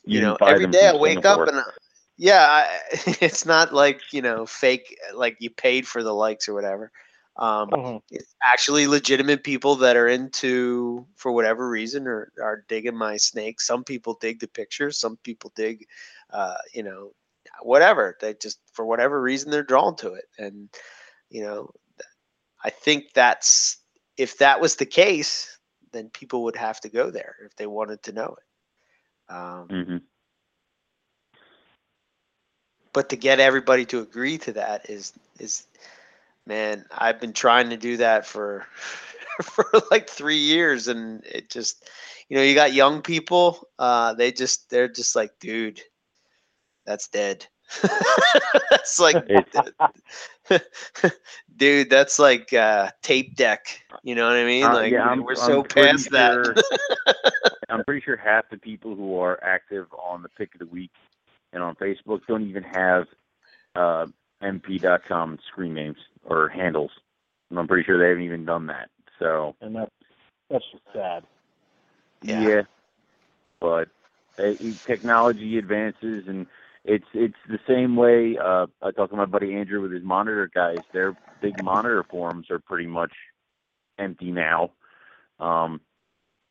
you, 0.03 0.19
didn't 0.19 0.39
know, 0.39 0.47
every 0.47 0.67
day 0.67 0.87
I 0.87 0.93
wake 0.93 1.25
up 1.25 1.47
and 1.47 1.57
I, 1.57 1.63
yeah, 2.17 2.45
I, 2.47 2.79
it's 3.21 3.45
not 3.45 3.73
like 3.73 4.01
you 4.11 4.21
know 4.21 4.45
fake 4.45 4.97
like 5.15 5.37
you 5.39 5.49
paid 5.49 5.87
for 5.87 6.03
the 6.03 6.13
likes 6.13 6.47
or 6.47 6.53
whatever. 6.53 6.91
Um, 7.37 7.69
Mhm. 7.71 8.01
it's 8.11 8.35
actually 8.45 8.87
legitimate 8.87 9.43
people 9.43 9.75
that 9.77 9.95
are 9.95 10.09
into 10.09 11.05
for 11.15 11.31
whatever 11.31 11.69
reason 11.69 12.07
or 12.07 12.31
are 12.41 12.65
digging 12.67 12.95
my 12.95 13.17
snake. 13.17 13.61
Some 13.61 13.83
people 13.83 14.17
dig 14.19 14.39
the 14.39 14.47
pictures, 14.47 14.99
some 14.99 15.17
people 15.17 15.51
dig, 15.55 15.87
uh, 16.31 16.57
you 16.73 16.83
know, 16.83 17.13
whatever. 17.65 18.17
They 18.21 18.33
just 18.33 18.59
for 18.73 18.85
whatever 18.85 19.21
reason 19.21 19.51
they're 19.51 19.63
drawn 19.63 19.95
to 19.97 20.13
it, 20.13 20.25
and 20.37 20.69
you 21.29 21.43
know, 21.43 21.71
I 22.63 22.69
think 22.69 23.13
that's 23.13 23.77
if 24.17 24.37
that 24.39 24.61
was 24.61 24.75
the 24.75 24.85
case, 24.85 25.57
then 25.91 26.09
people 26.09 26.43
would 26.43 26.55
have 26.55 26.79
to 26.81 26.89
go 26.89 27.09
there 27.11 27.35
if 27.45 27.55
they 27.55 27.67
wanted 27.67 28.03
to 28.03 28.13
know 28.13 28.35
it. 28.37 29.33
Um, 29.33 29.69
hmm 29.69 29.97
but 32.93 33.09
to 33.09 33.15
get 33.15 33.39
everybody 33.39 33.85
to 33.85 33.99
agree 33.99 34.37
to 34.37 34.53
that 34.53 34.89
is 34.89 35.13
is 35.39 35.65
man 36.45 36.85
i've 36.97 37.19
been 37.19 37.33
trying 37.33 37.69
to 37.69 37.77
do 37.77 37.97
that 37.97 38.25
for 38.25 38.65
for 39.43 39.65
like 39.91 40.09
three 40.09 40.37
years 40.37 40.87
and 40.87 41.23
it 41.25 41.49
just 41.49 41.89
you 42.29 42.37
know 42.37 42.43
you 42.43 42.53
got 42.53 42.73
young 42.73 43.01
people 43.01 43.67
uh 43.79 44.13
they 44.13 44.31
just 44.31 44.69
they're 44.69 44.87
just 44.87 45.15
like 45.15 45.31
dude 45.39 45.81
that's 46.85 47.07
dead 47.07 47.45
that's 48.69 48.99
like 48.99 49.25
dude 51.57 51.89
that's 51.89 52.19
like 52.19 52.51
uh 52.53 52.89
tape 53.01 53.35
deck 53.35 53.81
you 54.03 54.13
know 54.15 54.25
what 54.27 54.35
i 54.35 54.43
mean 54.45 54.65
Uh, 54.65 54.73
like 54.73 54.91
yeah, 54.91 55.07
I'm- 55.07 55.23
we're 55.23 55.31
I'm 55.31 55.37
so 55.37 55.63
pretty 55.63 55.89
past 55.89 56.09
that 56.11 56.63
I'm 57.69 57.83
pretty 57.85 58.01
sure 58.01 58.17
half 58.17 58.49
the 58.49 58.57
people 58.57 58.95
who 58.95 59.17
are 59.19 59.41
active 59.43 59.87
on 59.97 60.21
the 60.21 60.29
pick 60.29 60.53
of 60.53 60.59
the 60.59 60.65
week 60.65 60.91
and 61.53 61.63
on 61.63 61.73
Facebook 61.75 62.19
don't 62.27 62.45
even 62.49 62.63
have 62.63 63.05
uh, 63.75 64.07
mp.com 64.43 65.39
screen 65.47 65.73
names 65.73 65.95
or 66.25 66.49
handles. 66.49 66.91
And 67.49 67.57
I'm 67.57 67.67
pretty 67.69 67.85
sure 67.85 67.97
they 67.97 68.09
haven't 68.09 68.23
even 68.23 68.43
done 68.43 68.67
that. 68.67 68.89
So 69.19 69.55
And 69.61 69.73
that's 69.73 69.91
that's 70.49 70.65
just 70.71 70.83
sad. 70.93 71.23
Yeah. 72.21 72.63
but 73.61 73.87
uh, 74.37 74.53
technology 74.85 75.57
advances 75.57 76.27
and 76.27 76.47
it's 76.83 77.05
it's 77.13 77.35
the 77.47 77.59
same 77.67 77.95
way. 77.95 78.37
Uh, 78.37 78.67
I 78.81 78.91
talked 78.91 79.11
to 79.11 79.17
my 79.17 79.25
buddy 79.25 79.53
Andrew 79.55 79.81
with 79.81 79.91
his 79.91 80.03
monitor 80.03 80.49
guys. 80.53 80.79
Their 80.93 81.15
big 81.41 81.63
monitor 81.63 82.03
forums 82.09 82.49
are 82.49 82.59
pretty 82.59 82.87
much 82.87 83.13
empty 83.99 84.31
now, 84.31 84.71
um, 85.39 85.81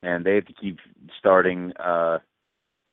and 0.02 0.24
they 0.24 0.36
have 0.36 0.47
to 0.47 0.52
keep 0.52 0.78
starting 1.19 1.73
uh, 1.78 2.19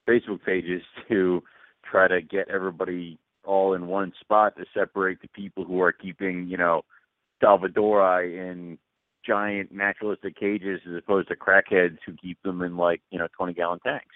Facebook 0.08 0.44
pages 0.44 0.82
to 1.10 1.44
try 1.84 2.08
to 2.08 2.22
get 2.22 2.50
everybody 2.50 3.20
all 3.44 3.74
in 3.74 3.88
one 3.88 4.12
spot 4.20 4.58
to 4.58 4.66
separate 4.74 5.22
the 5.22 5.30
people 5.30 5.64
who 5.64 5.82
are 5.82 5.94
keeping, 5.94 6.48
you 6.48 6.58
know, 6.58 6.84
Salvadori 7.42 8.52
in 8.52 8.78
giant 9.26 9.72
naturalistic 9.72 10.36
cages 10.38 10.82
as 10.88 10.96
opposed 10.98 11.30
to 11.30 11.36
crackheads 11.36 11.98
who 12.06 12.14
keep 12.14 12.42
them 12.44 12.62
in 12.62 12.78
like, 12.78 13.02
you 13.10 13.18
know, 13.18 13.28
20 13.38 13.54
gallon 13.54 13.80
tanks. 13.86 14.16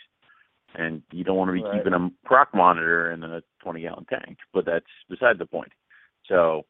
And 0.76 1.02
you 1.12 1.24
don't 1.24 1.38
want 1.38 1.50
to 1.50 1.54
be 1.54 1.62
Right. 1.64 1.84
keeping 1.84 1.94
a 1.94 2.12
croc 2.26 2.54
monitor 2.54 3.12
in 3.12 3.24
a 3.24 3.44
20 3.60 3.82
gallon 3.82 4.06
tank, 4.06 4.38
but 4.54 4.66
that's 4.66 4.86
beside 5.10 5.38
the 5.38 5.46
point. 5.46 5.72
So 6.26 6.66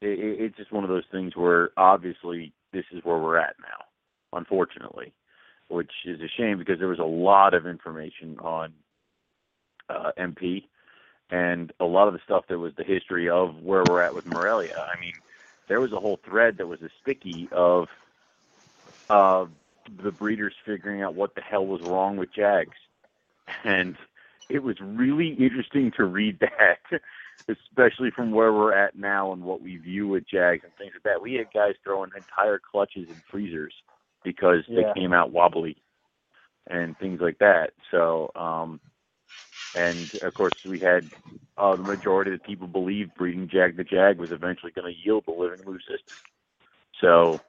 it- 0.00 0.18
it's 0.40 0.56
just 0.56 0.72
one 0.72 0.84
of 0.84 0.90
those 0.90 1.06
things 1.06 1.36
where 1.36 1.70
obviously 1.76 2.52
this 2.72 2.86
is 2.92 3.04
where 3.04 3.18
we're 3.18 3.36
at 3.36 3.58
now, 3.60 3.84
unfortunately, 4.32 5.12
which 5.68 5.92
is 6.06 6.20
a 6.20 6.28
shame 6.28 6.58
because 6.58 6.78
there 6.78 6.88
was 6.88 6.98
a 6.98 7.04
lot 7.04 7.54
of 7.54 7.66
information 7.66 8.38
on 8.40 8.74
uh, 9.88 10.12
MP 10.16 10.68
and 11.30 11.72
a 11.80 11.84
lot 11.84 12.06
of 12.08 12.14
the 12.14 12.20
stuff 12.24 12.46
that 12.48 12.58
was 12.58 12.74
the 12.76 12.84
history 12.84 13.28
of 13.28 13.60
where 13.62 13.84
we're 13.84 14.02
at 14.02 14.14
with 14.14 14.24
Morelia. 14.24 14.86
I 14.94 14.98
mean, 15.00 15.12
there 15.68 15.80
was 15.80 15.92
a 15.92 16.00
whole 16.00 16.18
thread 16.24 16.56
that 16.58 16.66
was 16.66 16.80
a 16.82 16.88
sticky 17.00 17.48
of 17.52 17.88
uh, 19.08 19.46
the 20.02 20.10
breeders 20.12 20.54
figuring 20.64 21.02
out 21.02 21.14
what 21.14 21.34
the 21.34 21.40
hell 21.40 21.66
was 21.66 21.80
wrong 21.82 22.16
with 22.16 22.32
Jags, 22.32 22.76
and 23.64 23.96
it 24.48 24.62
was 24.62 24.76
really 24.82 25.36
interesting 25.40 25.92
to 25.96 26.04
read 26.04 26.40
that, 26.40 26.80
especially 27.48 28.10
from 28.14 28.32
where 28.32 28.52
we're 28.52 28.74
at 28.74 28.96
now 28.96 29.32
and 29.32 29.42
what 29.42 29.62
we 29.62 29.78
view 29.78 30.08
with 30.08 30.24
Jags 30.28 30.64
and 30.64 30.74
things 30.76 30.92
like 30.94 31.04
that. 31.04 31.22
We 31.22 31.34
had 31.34 31.52
guys 31.54 31.74
throwing 31.84 32.10
entire 32.16 32.60
clutches 32.60 33.08
in 33.10 33.22
freezers 33.30 33.74
because 34.24 34.64
Yeah. 34.66 34.76
they 34.76 34.84
came 34.84 35.12
out 35.12 35.32
wobbly 35.32 35.76
and 36.68 36.98
things 36.98 37.20
like 37.22 37.38
that. 37.40 37.72
So, 37.90 38.30
um, 38.36 38.80
and 39.74 40.12
of 40.22 40.34
course, 40.34 40.54
we 40.68 40.80
had 40.80 41.10
uh, 41.58 41.76
the 41.76 41.82
majority 41.82 42.32
of 42.32 42.40
the 42.40 42.46
people 42.46 42.68
believed 42.68 43.14
breeding 43.14 43.48
Jag 43.52 43.76
the 43.76 43.84
Jag 43.84 44.18
was 44.18 44.30
eventually 44.32 44.72
going 44.72 44.92
to 44.92 45.00
yield 45.04 45.24
the 45.26 45.32
living 45.32 45.60
leucistic. 45.66 46.18
So 47.00 47.40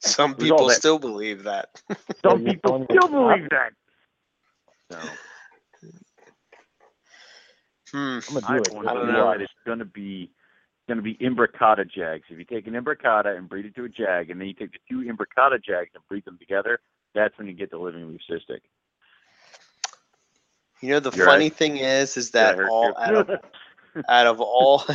some 0.00 0.36
people 0.36 0.70
still 0.70 0.98
believe 0.98 1.44
that 1.44 1.70
some 2.24 2.42
people 2.42 2.74
still 2.90 3.08
believe 3.08 3.48
that. 3.50 3.72
So 4.90 5.18
hmm. 7.94 8.18
I'm 8.28 8.34
gonna 8.34 8.46
I 8.46 8.58
do 8.58 8.64
it. 8.64 8.72
point 8.72 8.88
I 8.88 8.90
out 8.90 8.94
don't 8.94 9.12
know. 9.12 9.30
it's 9.32 9.52
going 9.64 9.78
to 9.78 9.84
be 9.84 10.30
going 10.88 10.96
to 10.98 11.02
be 11.02 11.14
imbricata 11.16 11.88
jags. 11.90 12.24
If 12.30 12.38
you 12.38 12.44
take 12.44 12.66
an 12.66 12.74
imbricata 12.74 13.36
and 13.36 13.48
breed 13.48 13.66
it 13.66 13.74
to 13.76 13.84
a 13.84 13.88
jag, 13.88 14.30
and 14.30 14.40
then 14.40 14.48
you 14.48 14.54
take 14.54 14.72
the 14.72 14.78
two 14.90 15.00
imbricata 15.10 15.62
jags 15.62 15.90
and 15.94 16.06
breed 16.08 16.24
them 16.24 16.38
together, 16.38 16.80
that's 17.14 17.36
when 17.38 17.46
you 17.46 17.54
get 17.54 17.70
the 17.70 17.78
living 17.78 18.02
leucistic. 18.02 18.60
You 20.82 20.90
know 20.90 21.00
the 21.00 21.12
You're 21.14 21.26
funny 21.26 21.44
right. 21.46 21.54
thing 21.54 21.76
is, 21.78 22.16
is 22.16 22.30
that 22.32 22.56
hurt 22.56 22.68
all 22.70 22.94
out 22.98 23.14
of 23.14 23.30
out 24.08 24.26
of 24.26 24.40
all, 24.40 24.84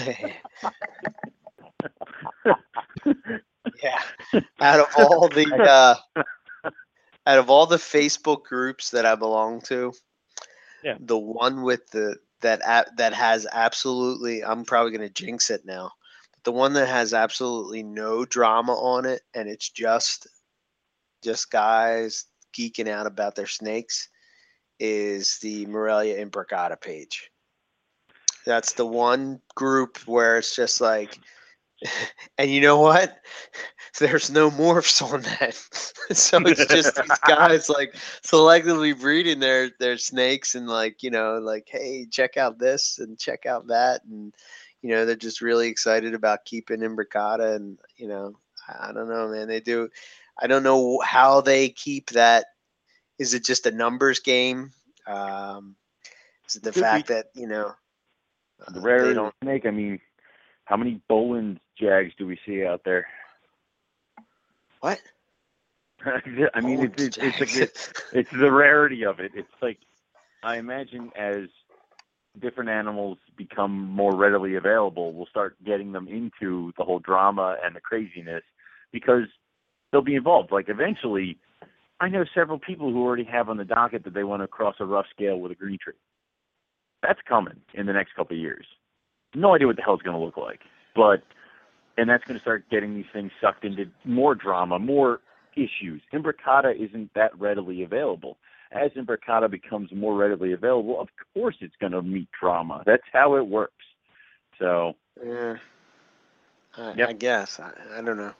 yeah, 3.84 4.02
out 4.62 4.80
of 4.80 4.88
all 4.98 5.28
the 5.30 5.46
uh, 5.70 5.96
out 7.26 7.40
of 7.40 7.50
all 7.50 7.66
the 7.66 7.78
Facebook 7.78 8.44
groups 8.44 8.92
that 8.92 9.06
I 9.06 9.16
belong 9.16 9.62
to, 9.62 9.94
Yeah. 10.84 10.98
the 11.00 11.18
one 11.18 11.64
with 11.64 11.90
the 11.92 12.18
that 12.42 12.62
that 12.98 13.14
has 13.14 13.48
absolutely, 13.52 14.44
I'm 14.44 14.66
probably 14.66 14.92
gonna 14.92 15.10
jinx 15.10 15.50
it 15.50 15.66
now, 15.66 15.92
but 16.32 16.44
the 16.44 16.52
one 16.52 16.74
that 16.74 16.88
has 16.88 17.14
absolutely 17.14 17.84
no 17.84 18.26
drama 18.26 18.74
on 18.74 19.06
it, 19.06 19.22
and 19.34 19.50
it's 19.50 19.70
just 19.70 20.28
just 21.24 21.52
guys 21.52 22.26
geeking 22.58 22.88
out 22.88 23.06
about 23.06 23.36
their 23.36 23.48
snakes 23.48 24.10
is 24.80 25.38
the 25.42 25.66
Morelia 25.66 26.26
Imbricata 26.26 26.80
page. 26.80 27.30
That's 28.46 28.74
the 28.74 28.86
one 28.86 29.42
group 29.56 29.98
where 30.08 30.38
it's 30.38 30.56
just 30.56 30.80
like, 30.82 31.20
and 32.38 32.50
you 32.50 32.62
know 32.62 32.80
what? 32.80 33.20
There's 34.00 34.30
no 34.30 34.50
morphs 34.50 35.02
on 35.02 35.22
that, 35.24 35.56
so 36.16 36.38
it's 36.46 36.66
just 36.68 36.96
these 36.96 37.20
guys 37.28 37.70
like 37.70 37.96
selectively 38.24 38.98
breeding 38.98 39.40
their 39.40 39.72
their 39.80 39.98
snakes 39.98 40.56
and 40.56 40.68
like 40.68 41.04
you 41.04 41.10
know 41.10 41.40
like 41.40 41.68
hey 41.70 42.06
check 42.10 42.38
out 42.38 42.60
this 42.60 43.00
and 43.00 43.20
check 43.20 43.46
out 43.46 43.68
that 43.68 44.06
and 44.06 44.34
you 44.82 44.90
know 44.90 45.06
they're 45.06 45.16
just 45.16 45.42
really 45.42 45.68
excited 45.68 46.14
about 46.14 46.46
keeping 46.46 46.80
Imbricata, 46.80 47.56
and 47.56 47.78
you 47.98 48.08
know 48.08 48.36
I, 48.68 48.90
I 48.90 48.94
don't 48.94 49.10
know, 49.10 49.28
man. 49.28 49.48
They 49.48 49.60
do. 49.60 49.90
I 50.40 50.48
don't 50.48 50.64
know 50.64 51.00
how 51.02 51.42
they 51.42 51.70
keep 51.70 52.12
that. 52.12 52.46
Is 53.18 53.34
it 53.34 53.44
just 53.44 53.66
a 53.66 53.72
numbers 53.72 54.20
game? 54.20 54.72
Um, 55.08 55.76
is 56.48 56.56
it 56.56 56.64
the 56.64 56.72
fact 56.72 57.08
that 57.08 57.28
you 57.36 57.48
know 57.48 57.74
uh, 58.66 58.72
The 59.90 60.09
they 62.58 62.64
rare 62.66 62.84
don't? 62.84 63.06
What? 64.82 65.02
I 66.54 66.62
mean, 66.62 66.82
it's 66.82 67.04
it's, 67.04 67.18
it's, 67.18 67.40
like 67.40 67.50
Jags. 67.50 67.60
it's 67.60 67.94
it's 68.14 68.32
the 68.32 68.52
rarity 68.52 69.04
of 69.04 69.20
it. 69.20 69.32
It's 69.36 69.48
like 69.62 69.80
I 70.44 70.58
imagine 70.58 71.12
as 71.18 71.50
different 72.40 72.70
animals 72.70 73.18
become 73.36 73.88
more 73.88 74.16
readily 74.16 74.56
available, 74.56 75.14
we'll 75.14 75.26
start 75.26 75.56
getting 75.66 75.92
them 75.92 76.08
into 76.08 76.72
the 76.78 76.84
whole 76.84 77.00
drama 77.00 77.58
and 77.64 77.76
the 77.76 77.82
craziness 77.82 78.44
because 78.92 79.26
they'll 79.92 80.02
be 80.02 80.16
involved. 80.16 80.52
Like 80.52 80.70
eventually, 80.70 81.38
I 82.00 82.08
know 82.08 82.24
several 82.34 82.60
people 82.60 82.92
who 82.92 83.04
already 83.04 83.26
have 83.26 83.50
on 83.50 83.58
the 83.58 83.66
docket 83.66 84.04
that 84.06 84.14
they 84.14 84.24
want 84.24 84.42
to 84.42 84.48
cross 84.48 84.76
a 84.80 84.86
rough 84.86 85.08
scale 85.14 85.40
with 85.40 85.52
a 85.52 85.56
green 85.56 85.78
tree. 85.82 85.94
That's 87.02 87.20
coming 87.28 87.62
in 87.74 87.86
the 87.86 87.94
next 87.94 88.16
couple 88.16 88.36
of 88.38 88.42
years. 88.42 88.66
No 89.36 89.56
idea 89.56 89.68
what 89.68 89.76
the 89.76 89.82
hell 89.82 89.94
it's 89.94 90.04
going 90.04 90.18
to 90.18 90.24
look 90.24 90.38
like, 90.38 90.62
but 90.96 91.24
and 91.98 92.10
that's 92.10 92.24
going 92.24 92.38
to 92.38 92.42
start 92.42 92.64
getting 92.70 92.96
these 92.96 93.06
things 93.12 93.32
sucked 93.42 93.66
into 93.66 93.86
more 94.06 94.34
drama, 94.34 94.80
more 94.80 95.20
issues. 95.56 96.02
Imbricata 96.14 96.74
isn't 96.76 97.14
that 97.14 97.38
readily 97.38 97.84
available. 97.84 98.38
As 98.72 98.92
Imbricata 98.92 99.50
becomes 99.50 99.90
more 99.94 100.16
readily 100.16 100.54
available, 100.54 101.00
of 101.00 101.10
course 101.34 101.56
it's 101.60 101.76
going 101.80 101.92
to 101.92 102.02
meet 102.02 102.30
drama. 102.40 102.84
That's 102.86 103.04
how 103.12 103.36
it 103.36 103.48
works. 103.48 103.74
So 104.58 104.94
Yeah. 105.24 105.58
I, 106.78 106.94
Yep. 106.94 107.10
I 107.10 107.14
guess. 107.14 107.60
I, 107.60 107.72
I 107.96 108.02
don't 108.02 108.18
know. 108.18 108.34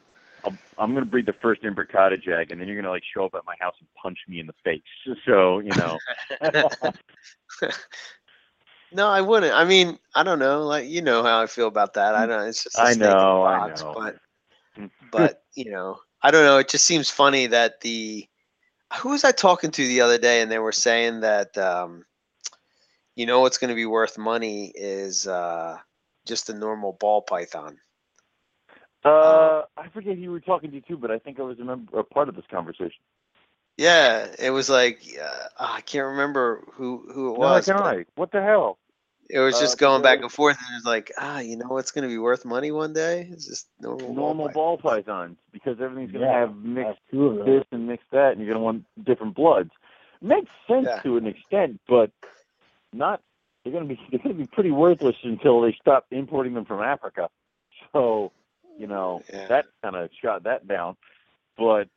I'll, 0.46 0.58
I'm 0.78 0.92
going 0.92 1.04
to 1.04 1.10
breed 1.10 1.26
the 1.26 1.34
first 1.34 1.64
Imbricata 1.64 2.22
jag, 2.22 2.52
and 2.52 2.62
then 2.62 2.68
you're 2.68 2.78
going 2.78 2.86
to 2.86 2.92
like 2.92 3.04
show 3.14 3.26
up 3.26 3.34
at 3.36 3.46
my 3.46 3.56
house 3.60 3.76
and 3.80 3.88
punch 4.02 4.20
me 4.28 4.40
in 4.40 4.48
the 4.48 4.54
face. 4.64 4.82
So 5.26 5.60
you 5.60 5.72
know, 5.76 5.98
No, 8.92 9.08
I 9.08 9.22
wouldn't. 9.22 9.54
I 9.54 9.66
mean, 9.66 10.00
I 10.16 10.24
don't 10.24 10.40
know. 10.40 10.64
Like 10.66 10.88
you 10.88 11.02
know 11.02 11.24
how 11.24 11.42
I 11.42 11.48
feel 11.48 11.68
about 11.68 11.94
that. 11.94 12.16
I 12.16 12.26
don't. 12.26 12.48
It's 12.48 12.64
just 12.64 12.78
a 12.78 12.82
I 12.82 12.94
snake 12.94 13.22
in 13.22 13.30
a 13.30 13.32
know, 13.32 13.44
I 13.44 13.68
know. 13.68 13.94
But 13.96 14.18
but 15.12 15.44
you 15.56 15.72
know, 15.72 16.00
I 16.22 16.32
don't 16.32 16.46
know. 16.46 16.58
It 16.58 16.70
just 16.70 16.86
seems 16.86 17.10
funny 17.10 17.48
that 17.48 17.82
the 17.82 18.28
who 18.98 19.10
was 19.10 19.24
I 19.24 19.32
talking 19.32 19.72
to 19.72 19.88
the 19.88 20.02
other 20.02 20.18
day, 20.18 20.42
and 20.42 20.52
they 20.52 20.60
were 20.60 20.72
saying 20.72 21.22
that 21.22 21.58
um, 21.58 22.06
you 23.16 23.26
know 23.26 23.42
what's 23.42 23.58
going 23.58 23.70
to 23.70 23.76
be 23.76 23.86
worth 23.86 24.18
money 24.18 24.72
is 24.76 25.28
uh, 25.28 25.78
just 26.26 26.50
a 26.50 26.54
normal 26.54 26.94
ball 26.94 27.22
python. 27.22 27.78
uh, 29.06 29.64
I 29.78 29.88
forget 29.94 30.16
who 30.16 30.22
you 30.22 30.32
were 30.32 30.40
talking 30.40 30.72
to 30.72 30.82
too, 30.82 30.98
but 30.98 31.12
I 31.12 31.20
think 31.20 31.40
I 31.40 31.44
was 31.44 31.60
a, 31.60 31.64
member, 31.64 32.00
a 32.00 32.04
part 32.04 32.30
of 32.30 32.36
this 32.36 32.46
conversation. 32.50 33.02
Yeah, 33.80 34.28
it 34.40 34.52
was 34.52 34.70
like 34.70 35.02
uh, 35.22 35.48
I 35.60 35.82
can't 35.82 36.08
remember 36.08 36.66
who 36.74 37.10
who 37.14 37.34
it 37.34 37.38
was. 37.40 37.66
can 37.66 37.76
but 37.78 37.98
I? 37.98 38.06
What 38.16 38.32
the 38.32 38.42
hell? 38.42 38.78
It 39.30 39.40
was 39.40 39.58
Uh, 39.58 39.60
just 39.60 39.78
going 39.80 40.02
back 40.04 40.22
and 40.22 40.32
forth, 40.32 40.58
and 40.60 40.74
it 40.74 40.78
was 40.78 40.86
like, 40.86 41.12
ah, 41.18 41.40
you 41.40 41.58
know 41.58 41.68
what's 41.70 41.92
going 41.92 42.04
to 42.04 42.10
be 42.10 42.18
worth 42.18 42.46
money 42.46 42.72
one 42.72 42.94
day? 42.94 43.28
It's 43.32 43.48
just 43.48 43.68
normal. 43.80 44.14
ball 44.14 44.36
Normal 44.36 44.46
python. 44.46 44.56
ball 44.56 44.78
pythons, 44.78 45.38
because 45.52 45.78
everything's 45.82 46.12
going 46.12 46.24
to 46.28 46.28
Yeah, 46.28 46.34
have 46.34 46.56
mixed 46.58 47.00
two 47.12 47.26
of 47.28 47.46
this 47.46 47.64
and 47.72 47.88
mixed 47.88 48.10
that, 48.12 48.32
and 48.32 48.40
you're 48.40 48.54
going 48.54 48.62
to 48.62 48.64
want 48.64 48.86
different 49.06 49.36
bloods. 49.36 49.72
Makes 50.22 50.52
sense 50.68 50.88
Yeah. 50.88 51.02
to 51.04 51.18
an 51.18 51.28
extent, 51.28 51.80
but 51.88 52.12
not. 52.94 53.22
They're 53.64 53.74
going 53.74 53.88
to 53.88 53.94
be 53.96 54.00
they're 54.12 54.20
going 54.22 54.36
to 54.36 54.42
be 54.44 54.48
pretty 54.48 54.72
worthless 54.72 55.16
until 55.24 55.62
they 55.62 55.76
stop 55.82 56.06
importing 56.12 56.54
them 56.54 56.66
from 56.66 56.82
Africa. 56.82 57.30
So, 57.94 58.32
you 58.78 58.88
know, 58.88 59.26
Yeah. 59.34 59.50
that 59.50 59.66
kind 59.84 59.96
of 59.96 60.10
shot 60.22 60.44
that 60.44 60.68
down. 60.68 60.96
But 61.58 61.88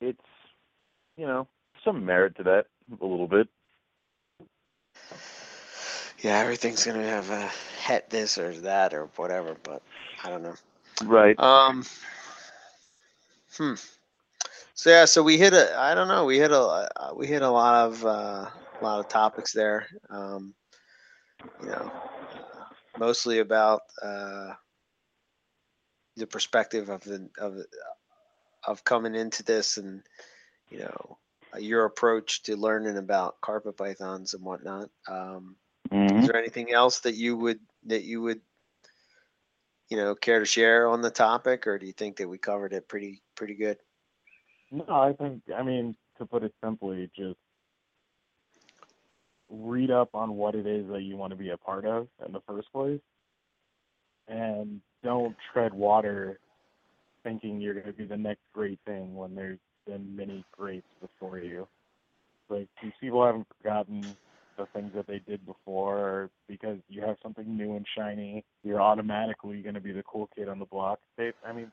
it's, 0.00 0.18
you 1.16 1.26
know, 1.26 1.46
some 1.84 2.04
merit 2.04 2.36
to 2.36 2.42
that 2.44 2.66
a 3.00 3.06
little 3.06 3.28
bit. 3.28 3.48
Yeah, 6.20 6.38
everything's 6.38 6.84
going 6.84 7.00
to 7.00 7.06
have 7.06 7.30
a 7.30 7.50
het 7.82 8.08
this 8.10 8.38
or 8.38 8.52
that 8.60 8.94
or 8.94 9.06
whatever, 9.16 9.56
but 9.62 9.82
I 10.24 10.30
don't 10.30 10.42
know. 10.42 10.54
Right. 11.04 11.38
Um. 11.38 11.84
Hmm. 13.56 13.74
So 14.74 14.90
yeah, 14.90 15.04
so 15.04 15.22
we 15.22 15.38
hit 15.38 15.52
a. 15.52 15.78
I 15.78 15.94
don't 15.94 16.08
know. 16.08 16.24
We 16.24 16.38
hit 16.38 16.50
a. 16.52 16.58
uh, 16.60 17.12
We 17.16 17.26
hit 17.26 17.42
a 17.42 17.50
lot 17.50 17.86
of 17.86 18.04
uh, 18.04 18.08
a 18.48 18.80
lot 18.80 19.00
of 19.00 19.08
topics 19.08 19.52
there. 19.52 19.86
Um, 20.10 20.54
you 21.62 21.68
know, 21.68 21.92
uh, 21.92 22.64
mostly 22.98 23.38
about 23.40 23.82
uh, 24.02 24.52
the 26.16 26.26
perspective 26.26 26.88
of 26.88 27.02
the 27.04 27.28
of 27.38 27.56
the- 27.56 27.66
of 28.66 28.82
coming 28.84 29.14
into 29.14 29.42
this, 29.42 29.76
and 29.76 30.02
you 30.74 30.80
know, 30.80 31.18
uh, 31.54 31.58
your 31.58 31.84
approach 31.84 32.42
to 32.42 32.56
learning 32.56 32.98
about 32.98 33.40
carpet 33.40 33.76
pythons 33.76 34.34
and 34.34 34.44
whatnot. 34.44 34.90
Um, 35.08 35.56
Mhm. 35.92 36.20
is 36.20 36.26
there 36.26 36.36
anything 36.36 36.72
else 36.72 37.00
that 37.00 37.14
you 37.14 37.36
would 37.36 37.60
that 37.86 38.02
you 38.04 38.22
would 38.22 38.40
you 39.90 39.96
know 39.96 40.14
care 40.14 40.40
to 40.40 40.46
share 40.46 40.88
on 40.88 41.00
the 41.02 41.10
topic 41.10 41.66
or 41.66 41.78
do 41.78 41.86
you 41.86 41.92
think 41.92 42.16
that 42.16 42.28
we 42.28 42.38
covered 42.38 42.72
it 42.72 42.88
pretty 42.88 43.22
pretty 43.36 43.54
good 43.54 43.78
No, 44.72 44.84
I 44.88 45.12
think, 45.14 45.42
I 45.54 45.62
mean, 45.62 45.96
to 46.18 46.26
put 46.26 46.42
it 46.42 46.54
simply, 46.62 47.10
just 47.16 47.38
read 49.48 49.90
up 49.90 50.14
on 50.14 50.34
what 50.34 50.54
it 50.54 50.66
is 50.66 50.88
that 50.88 51.02
you 51.02 51.16
want 51.16 51.30
to 51.30 51.36
be 51.36 51.50
a 51.50 51.56
part 51.58 51.84
of 51.86 52.08
in 52.24 52.32
the 52.32 52.40
first 52.46 52.72
place. 52.72 53.00
And 54.28 54.80
don't 55.02 55.36
tread 55.52 55.74
water 55.74 56.40
thinking 57.22 57.60
you're 57.60 57.74
going 57.74 57.86
to 57.86 57.92
be 57.92 58.06
the 58.06 58.16
next 58.16 58.42
great 58.54 58.80
thing 58.86 59.14
when 59.14 59.34
there's 59.34 59.58
been 59.86 60.14
many 60.16 60.44
greats 60.52 60.86
before 61.00 61.38
you. 61.38 61.66
Like, 62.48 62.68
these 62.82 62.92
people 63.00 63.24
haven't 63.24 63.46
forgotten 63.58 64.16
the 64.56 64.66
things 64.66 64.92
that 64.94 65.06
they 65.06 65.20
did 65.26 65.44
before 65.46 66.30
because 66.48 66.78
you 66.88 67.00
have 67.02 67.16
something 67.22 67.56
new 67.56 67.74
and 67.74 67.86
shiny, 67.96 68.44
you're 68.62 68.80
automatically 68.80 69.60
going 69.62 69.74
to 69.74 69.80
be 69.80 69.92
the 69.92 70.02
cool 70.04 70.28
kid 70.36 70.48
on 70.48 70.58
the 70.58 70.64
block. 70.66 71.00
They, 71.16 71.32
I 71.44 71.52
mean, 71.52 71.70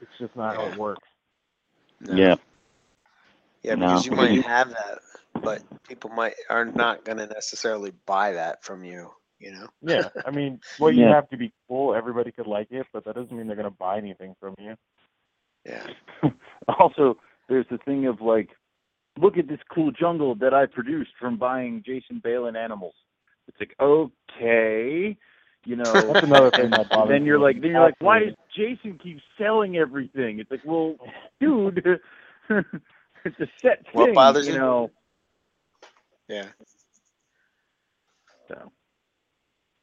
it's 0.00 0.10
just 0.18 0.34
not 0.34 0.56
how 0.56 0.66
it 0.66 0.78
works. 0.78 1.08
No. 2.00 2.14
Yeah. 2.14 2.34
yeah 3.62 3.74
No. 3.76 3.86
because 3.86 4.06
you 4.06 4.12
might 4.12 4.30
mm-hmm. 4.32 4.48
have 4.48 4.70
that 4.70 4.98
but 5.42 5.62
people 5.86 6.10
might 6.10 6.34
are 6.48 6.64
not 6.64 7.04
going 7.04 7.18
to 7.18 7.26
necessarily 7.26 7.92
buy 8.06 8.32
that 8.32 8.64
from 8.64 8.84
you 8.84 9.10
you 9.38 9.52
know 9.52 9.66
Yeah, 9.82 10.08
I 10.24 10.30
mean, 10.30 10.60
well, 10.78 10.92
you 10.92 11.04
Yeah. 11.04 11.14
have 11.14 11.28
to 11.30 11.36
be 11.36 11.52
cool. 11.68 11.94
Everybody 11.94 12.32
could 12.32 12.46
like 12.46 12.70
it, 12.70 12.86
but 12.92 13.04
that 13.04 13.14
doesn't 13.14 13.36
mean 13.36 13.46
they're 13.46 13.56
going 13.56 13.70
to 13.70 13.76
buy 13.76 13.98
anything 13.98 14.34
from 14.40 14.54
you. 14.58 14.76
Yeah 15.66 15.86
also, 16.80 17.16
there's 17.48 17.66
the 17.70 17.78
thing 17.78 18.06
of 18.06 18.20
like, 18.20 18.50
look 19.20 19.38
at 19.38 19.48
this 19.48 19.60
cool 19.74 19.92
jungle 19.92 20.34
that 20.36 20.54
I 20.54 20.66
produced 20.66 21.10
from 21.20 21.38
buying 21.38 21.82
Jason 21.84 22.20
Balin 22.22 22.56
animals. 22.56 22.94
It's 23.48 23.58
like, 23.60 23.74
okay, 23.80 25.16
you 25.64 25.76
know. 25.76 26.18
That's 26.20 26.22
another 26.22 26.52
thing 26.52 26.72
that 26.72 26.90
bothers 26.90 27.20
then 27.20 27.24
you're 27.24 27.38
me. 27.38 27.40
like, 27.40 27.60
then 27.60 27.70
you're 27.72 27.82
like, 27.82 27.96
why 28.00 28.20
does 28.20 28.34
Jason 28.56 28.98
keep 29.02 29.18
selling 29.38 29.76
everything? 29.76 30.40
It's 30.40 30.50
like, 30.50 30.62
well, 30.64 30.96
dude, 31.40 31.84
it's 32.50 33.40
a 33.40 33.46
set 33.62 33.84
thing. 33.96 33.96
What 33.96 34.14
bothers 34.14 34.48
you 34.48 34.52
you? 34.52 34.54
know. 34.54 34.90
yeah 36.28 36.48
So, 38.48 38.72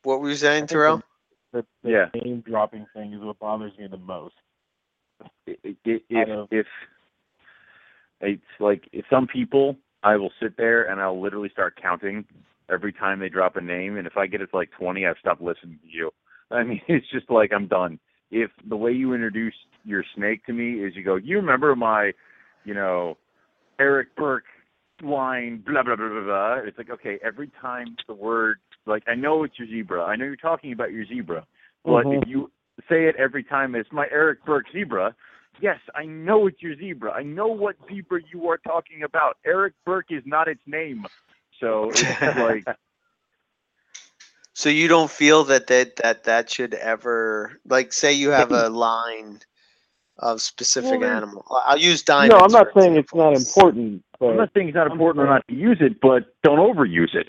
what 0.04 0.22
were 0.22 0.30
you 0.30 0.36
saying 0.36 0.68
terrell 0.68 1.02
The, 1.54 1.66
the 1.84 1.92
Yeah. 1.92 2.10
name 2.16 2.44
dropping 2.46 2.88
thing 2.94 3.14
is 3.14 3.22
what 3.22 3.40
bothers 3.40 3.74
me 3.78 3.88
the 3.88 3.98
most. 3.98 4.36
I- 5.48 5.58
i- 5.66 5.78
if 5.86 6.02
if 6.52 6.68
it's 8.22 8.44
like 8.60 8.88
if 8.92 9.06
some 9.10 9.28
people 9.28 9.78
I 10.04 10.16
will 10.16 10.32
sit 10.42 10.58
there 10.58 10.90
and 10.90 11.00
I'll 11.00 11.20
literally 11.22 11.50
start 11.50 11.80
counting 11.82 12.26
every 12.70 12.94
time 12.94 13.20
they 13.20 13.30
drop 13.30 13.56
a 13.56 13.62
name 13.62 13.98
and 13.98 14.08
if 14.08 14.18
I 14.18 14.28
get 14.28 14.42
it 14.42 14.48
to 14.52 14.56
like 14.56 14.72
20 14.72 15.06
I've 15.06 15.18
stopped 15.20 15.42
listening 15.42 15.80
to 15.84 15.90
you. 15.90 16.12
I 16.52 16.64
mean 16.64 16.82
it's 16.88 17.10
just 17.12 17.30
like 17.30 17.52
I'm 17.54 17.68
done. 17.68 18.00
If 18.32 18.52
the 18.68 18.78
way 18.78 18.92
you 18.92 19.14
introduce 19.14 19.56
your 19.84 20.04
snake 20.16 20.46
to 20.46 20.54
me 20.54 20.84
is 20.84 20.96
you 20.96 21.04
go, 21.04 21.16
"You 21.16 21.38
remember 21.38 21.76
my, 21.76 22.14
you 22.64 22.74
know, 22.74 23.18
Eric 23.80 24.16
Burke 24.16 24.46
line 25.02 25.64
blah 25.66 25.84
blah 25.84 25.96
blah 25.96 26.08
blah 26.08 26.24
blah." 26.24 26.54
It's 26.66 26.78
like, 26.78 26.90
okay, 26.92 27.20
every 27.24 27.52
time 27.62 27.96
the 28.08 28.14
word 28.14 28.60
like 28.86 29.04
I 29.08 29.16
know 29.16 29.44
it's 29.44 29.60
your 29.60 29.68
zebra. 29.68 30.04
I 30.04 30.16
know 30.16 30.26
you're 30.26 30.38
talking 30.38 30.72
about 30.72 30.92
your 30.92 31.06
zebra. 31.06 31.46
But 31.84 32.06
Mhm. 32.06 32.22
if 32.22 32.30
you 32.30 32.52
say 32.90 33.06
it 33.06 33.16
every 33.18 33.44
time 33.44 33.76
it's 33.76 33.92
my 33.92 34.08
Eric 34.12 34.46
Burke 34.46 34.66
zebra, 34.72 35.16
yes, 35.62 35.80
I 35.96 36.06
know 36.06 36.48
it's 36.48 36.62
your 36.62 36.76
zebra. 36.76 37.12
I 37.12 37.24
know 37.24 37.48
what 37.48 37.76
zebra 37.90 38.22
you 38.32 38.48
are 38.50 38.58
talking 38.58 39.04
about. 39.04 39.38
Eric 39.46 39.74
Burke 39.86 40.12
is 40.12 40.24
not 40.26 40.48
its 40.48 40.62
name. 40.66 41.06
So 41.60 41.92
it's 41.94 42.22
like 42.38 42.66
so 44.54 44.70
you 44.70 44.88
don't 44.88 45.10
feel 45.10 45.44
that 45.46 45.68
that 45.68 45.96
that, 45.98 46.24
that 46.26 46.50
should 46.50 46.74
ever 46.74 47.60
like 47.66 47.94
say 47.94 48.14
you 48.14 48.30
have 48.32 48.52
a 48.52 48.70
line 48.70 49.40
of 50.18 50.42
specific 50.42 51.02
Well, 51.02 51.16
animal 51.16 51.46
i'll 51.66 51.78
use 51.78 52.04
diamonds 52.04 52.36
no, 52.36 52.46
I'm 52.46 52.52
not 52.52 52.74
for 52.74 52.82
saying 52.82 52.96
it's 52.96 53.14
not 53.14 53.36
important, 53.36 54.04
but 54.20 54.32
I'm 54.32 54.38
not 54.38 54.50
saying 54.54 54.68
it's 54.68 54.76
not 54.76 54.92
important 54.92 55.26
or 55.26 55.28
not 55.28 55.48
to 55.48 55.56
use 55.56 55.78
it, 55.80 56.00
but 56.02 56.36
don't 56.44 56.60
overuse 56.60 57.16
it. 57.16 57.28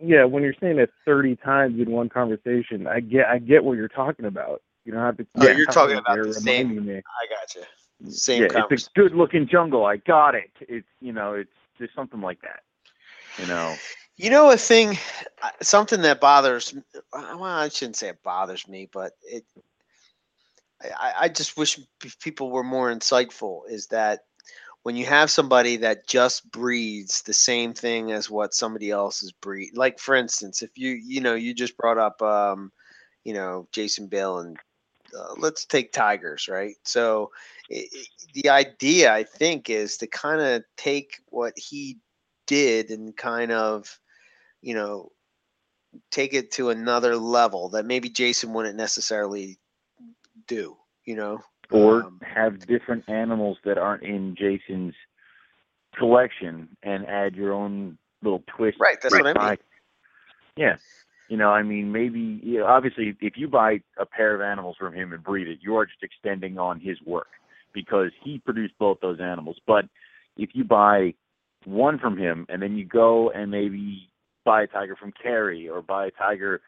yeah, 0.00 0.24
when 0.24 0.42
you're 0.42 0.54
saying 0.60 0.78
it 0.78 0.90
30 1.04 1.36
times 1.36 1.80
in 1.80 1.90
one 1.90 2.08
conversation, 2.08 2.86
I 2.86 3.00
get 3.00 3.26
I 3.26 3.38
get 3.38 3.64
what 3.64 3.76
you're 3.76 3.88
talking 3.88 4.26
about. 4.26 4.62
You 4.84 4.92
don't 4.92 5.02
have 5.02 5.16
to. 5.18 5.26
Oh, 5.36 5.48
you're 5.48 5.66
talking 5.66 5.98
about 5.98 6.22
the 6.22 6.32
same- 6.32 6.84
me. 6.86 6.94
I 6.94 7.26
got 7.28 7.54
you. 7.54 7.62
Same 8.10 8.42
yeah, 8.42 8.62
it's 8.70 8.86
a 8.86 8.90
good 8.94 9.12
looking 9.12 9.48
jungle. 9.48 9.84
I 9.84 9.96
got 9.96 10.36
it. 10.36 10.50
It's 10.60 10.86
you 11.00 11.12
know, 11.12 11.34
it's 11.34 11.50
just 11.78 11.94
something 11.94 12.20
like 12.20 12.40
that. 12.42 12.60
You 13.38 13.46
know. 13.46 13.74
You 14.16 14.30
know, 14.30 14.50
a 14.50 14.56
thing, 14.56 14.98
uh, 15.42 15.50
something 15.62 16.02
that 16.02 16.20
bothers. 16.20 16.74
Well, 17.12 17.44
I 17.44 17.68
shouldn't 17.68 17.96
say 17.96 18.08
it 18.08 18.22
bothers 18.22 18.66
me, 18.66 18.88
but 18.92 19.12
it. 19.22 19.44
I, 20.80 21.12
I 21.20 21.28
just 21.28 21.56
wish 21.56 21.78
people 22.20 22.50
were 22.50 22.64
more 22.64 22.92
insightful. 22.92 23.62
Is 23.68 23.86
that 23.88 24.20
when 24.82 24.96
you 24.96 25.06
have 25.06 25.30
somebody 25.30 25.76
that 25.76 26.06
just 26.08 26.50
breeds 26.50 27.22
the 27.22 27.32
same 27.32 27.74
thing 27.74 28.12
as 28.12 28.30
what 28.30 28.54
somebody 28.54 28.90
else 28.90 29.22
is 29.22 29.32
breed? 29.32 29.76
Like 29.76 29.98
for 29.98 30.14
instance, 30.14 30.62
if 30.62 30.70
you 30.76 30.90
you 30.90 31.20
know 31.20 31.34
you 31.34 31.54
just 31.54 31.76
brought 31.76 31.98
up, 31.98 32.20
um, 32.22 32.72
you 33.24 33.34
know, 33.34 33.68
Jason 33.72 34.06
Balin 34.06 34.56
uh, 35.16 35.34
let's 35.38 35.64
take 35.64 35.92
tigers, 35.92 36.48
right? 36.48 36.76
So 36.84 37.30
i 37.70 37.86
i 37.92 38.04
the 38.34 38.48
idea, 38.50 39.12
I 39.12 39.24
think, 39.24 39.70
is 39.70 39.96
to 39.98 40.06
kind 40.06 40.40
of 40.40 40.62
take 40.76 41.20
what 41.28 41.54
he 41.56 41.98
did 42.46 42.90
and 42.90 43.16
kind 43.16 43.52
of, 43.52 43.98
you 44.60 44.74
know, 44.74 45.12
take 46.10 46.34
it 46.34 46.52
to 46.52 46.70
another 46.70 47.16
level 47.16 47.70
that 47.70 47.86
maybe 47.86 48.08
Jason 48.08 48.52
wouldn't 48.52 48.76
necessarily 48.76 49.58
do, 50.46 50.76
you 51.04 51.16
know? 51.16 51.40
or 51.70 52.04
Um, 52.04 52.20
have 52.22 52.66
different 52.66 53.08
animals 53.08 53.58
that 53.64 53.78
aren't 53.78 54.02
in 54.02 54.34
Jason's 54.34 54.94
collection 55.96 56.68
and 56.82 57.06
add 57.06 57.34
your 57.34 57.52
own 57.52 57.98
little 58.22 58.42
twist. 58.46 58.78
Right, 58.80 58.98
that's 59.00 59.14
what 59.14 59.36
I 59.36 59.50
mean. 59.50 59.58
Yeah. 60.56 60.76
You 61.28 61.36
know, 61.36 61.50
I 61.50 61.62
mean, 61.62 61.92
maybe, 61.92 62.40
you 62.42 62.60
know, 62.60 62.66
obviously, 62.66 63.14
if 63.20 63.34
you 63.36 63.48
buy 63.48 63.80
a 63.98 64.06
pair 64.06 64.34
of 64.34 64.40
animals 64.40 64.76
from 64.78 64.94
him 64.94 65.12
and 65.12 65.22
breed 65.22 65.46
it, 65.46 65.58
you 65.60 65.76
are 65.76 65.84
just 65.84 66.02
extending 66.02 66.58
on 66.58 66.80
his 66.80 66.96
work 67.04 67.28
because 67.74 68.10
he 68.24 68.38
produced 68.38 68.74
both 68.78 68.98
those 69.00 69.20
animals. 69.20 69.58
But 69.66 69.84
if 70.36 70.50
you 70.54 70.64
buy 70.64 71.14
one 71.64 71.98
from 71.98 72.16
him 72.16 72.46
and 72.48 72.62
then 72.62 72.76
you 72.76 72.84
go 72.86 73.30
and 73.30 73.50
maybe 73.50 74.08
buy 74.44 74.62
a 74.62 74.66
tiger 74.66 74.96
from 74.96 75.12
Carrie 75.22 75.68
or 75.68 75.82
buy 75.82 76.06
a 76.06 76.10
tiger 76.10 76.62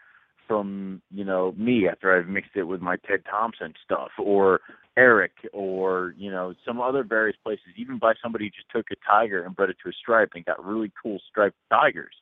from, 0.46 1.00
you 1.10 1.24
know, 1.24 1.54
me 1.56 1.88
after 1.88 2.18
I've 2.18 2.28
mixed 2.28 2.56
it 2.56 2.64
with 2.64 2.82
my 2.82 2.96
Ted 3.08 3.22
Thompson 3.30 3.72
stuff 3.82 4.10
or 4.18 4.60
Eric 4.96 5.32
or, 5.52 6.14
you 6.18 6.30
know, 6.30 6.54
some 6.66 6.80
other 6.80 7.04
various 7.04 7.36
places, 7.42 7.68
even 7.76 7.98
by 7.98 8.14
somebody 8.22 8.46
who 8.46 8.50
just 8.50 8.68
took 8.70 8.86
a 8.90 8.96
tiger 9.08 9.44
and 9.44 9.56
bred 9.56 9.70
it 9.70 9.76
to 9.84 9.88
a 9.88 9.92
stripe 9.92 10.32
and 10.34 10.44
got 10.44 10.62
really 10.62 10.92
cool 11.02 11.18
striped 11.30 11.56
tigers. 11.70 12.14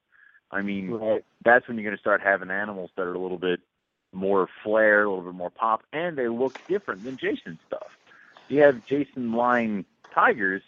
I 0.51 0.63
mean, 0.63 0.99
Right. 1.01 1.25
that's 1.45 1.67
when 1.69 1.77
you're 1.77 1.85
going 1.85 1.97
to 1.97 2.01
start 2.01 2.21
having 2.23 2.51
animals 2.51 2.91
that 2.97 3.03
are 3.03 3.15
a 3.15 3.21
little 3.21 3.39
bit 3.39 3.61
more 4.13 4.49
flair, 4.65 5.05
a 5.05 5.09
little 5.11 5.25
bit 5.25 5.35
more 5.35 5.51
pop, 5.51 5.83
and 5.93 6.17
they 6.17 6.29
look 6.29 6.55
different 6.69 7.05
than 7.05 7.19
Jason's 7.19 7.61
stuff. 7.67 7.89
You 8.49 8.63
have 8.63 8.85
Jason 8.89 9.33
line 9.33 9.85
tigers, 10.15 10.63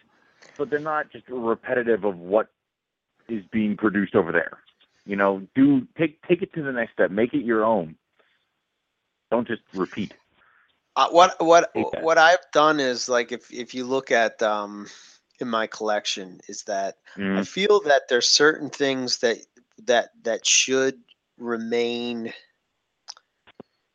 but 0.59 0.70
they're 0.70 0.78
not 0.81 1.11
just 1.12 1.24
repetitive 1.28 2.05
of 2.05 2.19
what 2.19 2.48
is 3.28 3.44
being 3.52 3.77
produced 3.77 4.15
over 4.15 4.32
there. 4.32 4.59
You 5.07 5.16
know, 5.16 5.47
do 5.55 5.86
take 5.98 6.20
take 6.28 6.43
it 6.43 6.52
to 6.55 6.62
the 6.62 6.73
next 6.73 6.93
step. 6.94 7.11
Make 7.11 7.35
it 7.35 7.44
your 7.44 7.65
own. 7.65 7.97
Don't 9.31 9.48
just 9.48 9.62
repeat. 9.73 10.12
Uh, 10.97 11.09
what 11.11 11.36
what 11.40 11.73
what 11.97 12.19
I've 12.19 12.44
done 12.52 12.81
is 12.81 13.09
like 13.09 13.32
if 13.32 13.52
if 13.52 13.74
you 13.74 13.85
look 13.86 14.11
at 14.11 14.43
um 14.43 14.89
in 15.40 15.48
my 15.48 15.66
collection 15.66 16.40
is 16.48 16.65
that 16.65 16.97
I 17.35 17.43
Mm, 17.43 17.44
feel 17.44 17.81
that 17.82 18.09
there's 18.09 18.28
certain 18.28 18.70
things 18.70 19.19
that 19.19 19.39
that 19.86 20.11
that 20.23 20.47
should 20.47 20.98
remain. 21.39 22.32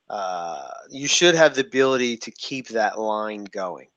Uh, 0.09 0.67
you 0.89 1.07
should 1.07 1.35
have 1.35 1.55
the 1.55 1.61
ability 1.61 2.15
to 2.15 2.31
keep 2.31 2.67
that 2.67 2.99
line 2.99 3.43
going, 3.45 3.87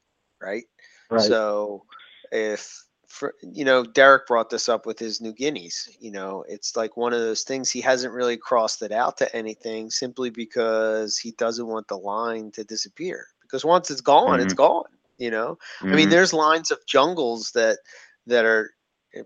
right? 0.40 0.64
Right. 1.10 1.22
So 1.22 1.84
if 2.32 2.84
for, 3.08 3.34
you 3.42 3.64
know, 3.64 3.84
Derek 3.84 4.26
brought 4.26 4.50
this 4.50 4.68
up 4.68 4.86
with 4.86 4.98
his 4.98 5.20
New 5.20 5.32
Guineas. 5.32 5.88
You 5.98 6.10
know, 6.10 6.44
it's 6.46 6.76
like 6.76 6.96
one 6.96 7.12
of 7.12 7.20
those 7.20 7.42
things 7.42 7.70
he 7.70 7.80
hasn't 7.80 8.12
really 8.12 8.36
crossed 8.36 8.82
it 8.82 8.92
out 8.92 9.16
to 9.18 9.36
anything 9.36 9.90
simply 9.90 10.30
because 10.30 11.18
he 11.18 11.32
doesn't 11.32 11.66
want 11.66 11.88
the 11.88 11.96
line 11.96 12.50
to 12.52 12.64
disappear. 12.64 13.26
Because 13.42 13.64
once 13.64 13.90
it's 13.90 14.02
gone, 14.02 14.40
it's 14.40 14.52
gone. 14.52 14.84
You 15.16 15.30
know, 15.32 15.58
I 15.80 15.86
mean, 15.86 16.06
mhm. 16.06 16.10
there's 16.10 16.32
lines 16.32 16.70
of 16.70 16.78
jungles 16.86 17.50
that 17.52 17.78
that 18.26 18.44
are, 18.44 18.70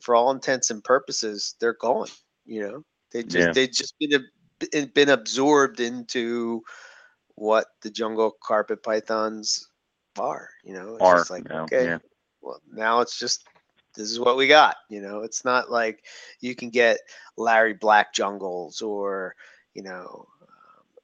for 0.00 0.14
all 0.14 0.30
intents 0.30 0.70
and 0.70 0.82
purposes, 0.82 1.54
they're 1.60 1.74
gone. 1.74 2.08
You 2.44 2.62
know, 2.62 2.84
they 3.12 3.22
just 3.22 3.34
Yeah. 3.48 3.52
they 3.52 3.66
just 3.68 3.94
been 3.98 4.90
been- 4.94 5.08
absorbed 5.08 5.80
into 5.80 6.62
what 7.34 7.66
the 7.82 7.90
jungle 7.90 8.36
carpet 8.42 8.82
pythons 8.82 9.68
are. 10.18 10.50
You 10.64 10.74
know, 10.74 10.94
it's 10.96 11.02
are 11.02 11.18
just 11.18 11.30
like 11.30 11.48
now, 11.48 11.64
okay, 11.64 11.84
yeah. 11.84 11.98
well 12.40 12.60
now 12.70 13.00
it's 13.00 13.18
just 13.18 13.44
this 13.94 14.10
is 14.10 14.18
what 14.20 14.36
we 14.36 14.46
got. 14.46 14.76
You 14.88 15.00
know, 15.02 15.20
it's 15.20 15.44
not 15.44 15.70
like 15.70 16.04
you 16.40 16.54
can 16.54 16.70
get 16.70 16.98
Larry 17.36 17.74
Black 17.74 18.12
jungles 18.14 18.80
or 18.82 19.34
you 19.74 19.82
know. 19.82 20.26
um, 20.42 20.48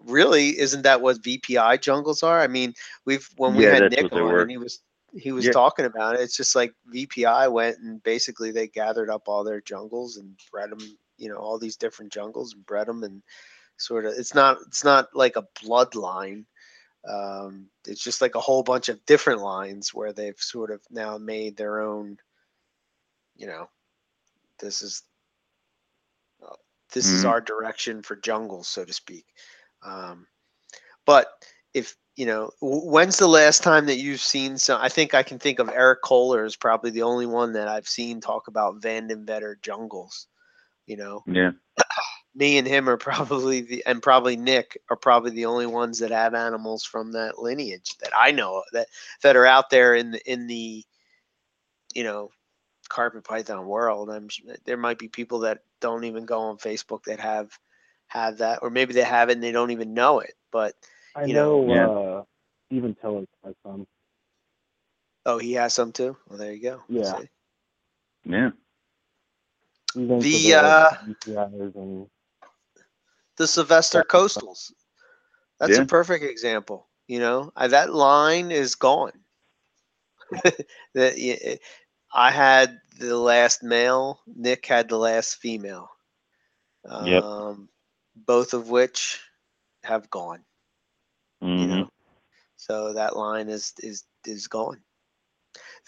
Really, 0.06 0.58
isn't 0.58 0.82
that 0.82 1.00
what 1.00 1.22
VPI 1.22 1.78
jungles 1.78 2.22
are? 2.22 2.40
I 2.40 2.46
mean, 2.46 2.74
we've 3.04 3.28
when 3.36 3.54
we 3.54 3.64
Yeah, 3.64 3.74
had 3.74 3.90
Nick 3.90 4.12
on 4.12 4.22
were. 4.22 4.42
and 4.42 4.50
he 4.50 4.56
was 4.58 4.80
he 5.16 5.32
was 5.32 5.46
Yeah. 5.46 5.52
talking 5.52 5.86
about 5.86 6.14
it. 6.14 6.20
It's 6.20 6.36
just 6.36 6.54
like 6.54 6.72
VPI 6.92 7.48
went 7.48 7.78
and 7.78 8.02
basically 8.02 8.52
they 8.52 8.68
gathered 8.68 9.10
up 9.10 9.22
all 9.26 9.42
their 9.42 9.60
jungles 9.62 10.16
and 10.18 10.38
bred 10.52 10.70
them, 10.70 10.98
you 11.18 11.28
know, 11.28 11.36
all 11.36 11.58
these 11.58 11.76
different 11.76 12.12
jungles 12.12 12.54
and 12.54 12.66
bred 12.66 12.88
them 12.88 13.04
and 13.04 13.22
sort 13.76 14.06
of. 14.06 14.14
It's 14.16 14.34
not 14.34 14.58
it's 14.66 14.84
not 14.84 15.08
like 15.14 15.36
a 15.36 15.46
bloodline. 15.64 16.44
Um, 17.08 17.68
it's 17.86 18.02
just 18.02 18.20
like 18.20 18.34
a 18.34 18.40
whole 18.40 18.62
bunch 18.62 18.88
of 18.88 19.04
different 19.06 19.40
lines 19.40 19.94
where 19.94 20.12
they've 20.12 20.38
sort 20.38 20.70
of 20.70 20.82
now 20.90 21.18
made 21.18 21.56
their 21.56 21.80
own. 21.80 22.18
You 23.36 23.46
know, 23.48 23.68
this 24.60 24.82
is 24.82 25.02
uh, 26.42 26.54
this 26.92 27.12
is 27.12 27.24
Mhm. 27.24 27.24
our 27.24 27.40
direction 27.40 28.02
for 28.02 28.16
jungles, 28.16 28.68
so 28.68 28.84
to 28.84 28.92
speak. 28.92 29.26
Um, 29.82 30.26
but 31.06 31.28
if 31.74 31.96
you 32.16 32.26
know, 32.26 32.50
when's 32.60 33.18
the 33.18 33.28
last 33.28 33.62
time 33.62 33.86
that 33.86 33.98
you've 33.98 34.20
seen 34.20 34.58
some? 34.58 34.80
I 34.80 34.88
think 34.88 35.14
I 35.14 35.22
can 35.22 35.38
think 35.38 35.58
of 35.60 35.68
Eric 35.68 36.02
Kohler 36.02 36.44
is 36.44 36.56
probably 36.56 36.90
the 36.90 37.02
only 37.02 37.26
one 37.26 37.52
that 37.52 37.68
I've 37.68 37.88
seen 37.88 38.20
talk 38.20 38.48
about 38.48 38.80
Vandenvetter 38.80 39.60
jungles. 39.62 40.26
You 40.88 40.96
know, 40.96 41.22
Yeah. 41.26 41.52
me 42.34 42.58
and 42.58 42.66
him 42.66 42.88
are 42.88 42.96
probably 42.96 43.60
the, 43.60 43.84
and 43.86 44.02
probably 44.02 44.36
Nick 44.36 44.78
are 44.90 44.96
probably 44.96 45.30
the 45.32 45.46
only 45.46 45.66
ones 45.66 45.98
that 45.98 46.10
have 46.10 46.34
animals 46.34 46.84
from 46.84 47.12
that 47.12 47.38
lineage 47.38 47.96
that 47.98 48.12
I 48.16 48.32
know 48.32 48.64
that 48.72 48.88
that 49.22 49.36
are 49.36 49.46
out 49.46 49.70
there 49.70 49.94
in 49.94 50.12
the 50.12 50.30
in 50.30 50.46
the, 50.46 50.84
you 51.94 52.04
know, 52.04 52.30
carpet 52.88 53.24
python 53.24 53.66
world. 53.66 54.10
I'm 54.10 54.28
there 54.64 54.78
might 54.78 54.98
be 54.98 55.08
people 55.08 55.40
that 55.40 55.62
don't 55.80 56.04
even 56.04 56.24
go 56.24 56.40
on 56.40 56.56
Facebook 56.56 57.04
that 57.04 57.20
have 57.20 57.50
have 58.06 58.38
that, 58.38 58.60
or 58.62 58.70
maybe 58.70 58.94
they 58.94 59.02
have 59.02 59.28
it 59.28 59.32
and 59.34 59.42
they 59.42 59.52
don't 59.52 59.70
even 59.70 59.92
know 59.92 60.20
it. 60.20 60.34
But 60.50 60.74
I 61.14 61.26
know, 61.26 61.64
know, 61.66 61.74
Yeah. 61.74 61.88
uh, 61.88 62.22
Steven 62.68 62.94
Tiller 62.94 63.24
has 63.44 63.54
some. 63.62 63.86
oh, 65.26 65.38
he 65.38 65.52
has 65.54 65.74
some 65.74 65.92
too. 65.92 66.16
Well, 66.28 66.38
there 66.38 66.52
you 66.52 66.62
go. 66.62 66.82
Yeah. 66.88 67.18
Yeah. 68.24 68.50
He's 69.94 70.10
into 70.10 70.22
The, 70.22 70.54
uh, 70.54 70.90
and 71.76 72.06
the 73.36 73.46
Sylvester 73.46 74.00
Yeah. 74.00 74.04
Coastals. 74.04 74.72
That's 75.58 75.76
Yeah. 75.76 75.82
a 75.82 75.86
perfect 75.86 76.24
example. 76.24 76.88
You 77.06 77.20
know, 77.20 77.52
I, 77.56 77.68
that 77.68 77.92
line 77.92 78.50
is 78.50 78.74
gone. 78.74 79.12
that 80.94 81.58
I 82.12 82.30
had 82.30 82.80
the 82.98 83.16
last 83.16 83.62
male. 83.62 84.20
Nick 84.26 84.66
had 84.66 84.88
the 84.88 84.98
last 84.98 85.36
female. 85.36 85.90
Yep. 87.00 87.24
Um, 87.24 87.68
both 88.14 88.54
of 88.54 88.68
which 88.70 89.20
have 89.84 90.10
gone. 90.10 90.44
You 91.56 91.66
Mhm. 91.66 91.68
know, 91.68 91.88
so 92.56 92.94
that 92.94 93.16
line 93.16 93.48
is 93.48 93.72
is 93.78 94.04
is 94.26 94.48
gone. 94.48 94.82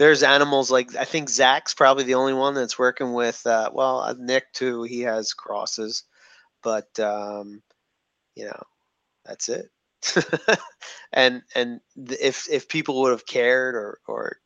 There's 0.01 0.23
animals 0.23 0.71
like 0.71 0.97
I 0.97 1.05
think 1.05 1.29
Zach's 1.29 1.75
probably 1.75 2.05
the 2.05 2.15
only 2.15 2.33
one 2.33 2.55
that's 2.55 2.79
working 2.79 3.13
with. 3.13 3.47
Uh, 3.47 3.71
well, 3.71 4.01
uh, 4.01 4.15
Nick 4.19 4.51
too. 4.55 4.83
He 4.83 5.03
has 5.03 5.35
crosses, 5.35 6.05
but 6.63 6.99
um, 6.99 7.61
you 8.35 8.47
know, 8.47 8.63
that's 9.27 9.51
it. 9.51 9.69
and 11.13 11.43
and 11.55 11.83
if 11.97 12.49
if 12.51 12.67
people 12.67 13.03
would 13.03 13.11
have 13.11 13.27
cared 13.27 13.75
or 13.75 13.99
or 14.09 14.39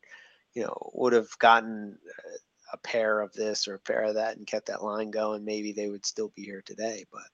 you 0.55 0.63
know 0.63 0.91
would 0.93 1.13
have 1.13 1.29
gotten 1.39 1.97
uh, 2.05 2.31
a 2.73 2.77
pair 2.79 3.21
of 3.21 3.31
this 3.31 3.65
or 3.65 3.75
a 3.75 3.79
pair 3.79 4.03
of 4.03 4.15
that 4.15 4.35
and 4.35 4.45
kept 4.45 4.65
that 4.67 4.83
line 4.83 5.09
going, 5.09 5.45
maybe 5.45 5.71
they 5.71 5.87
would 5.87 6.05
still 6.05 6.33
be 6.35 6.43
here 6.43 6.63
today. 6.65 7.05
But 7.13 7.29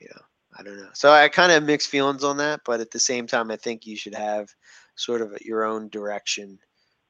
you 0.00 0.08
know, 0.12 0.22
I 0.58 0.64
don't 0.64 0.76
know. 0.76 0.90
So 0.94 1.12
I 1.12 1.28
kind 1.28 1.52
of 1.52 1.54
have 1.54 1.66
mixed 1.68 1.88
feelings 1.88 2.24
on 2.24 2.38
that, 2.38 2.62
but 2.64 2.80
at 2.80 2.90
the 2.90 2.98
same 2.98 3.28
time, 3.28 3.52
I 3.52 3.56
think 3.58 3.86
you 3.86 3.96
should 3.96 4.16
have 4.16 4.52
sort 4.96 5.22
of 5.22 5.40
your 5.42 5.62
own 5.62 5.88
direction. 5.88 6.58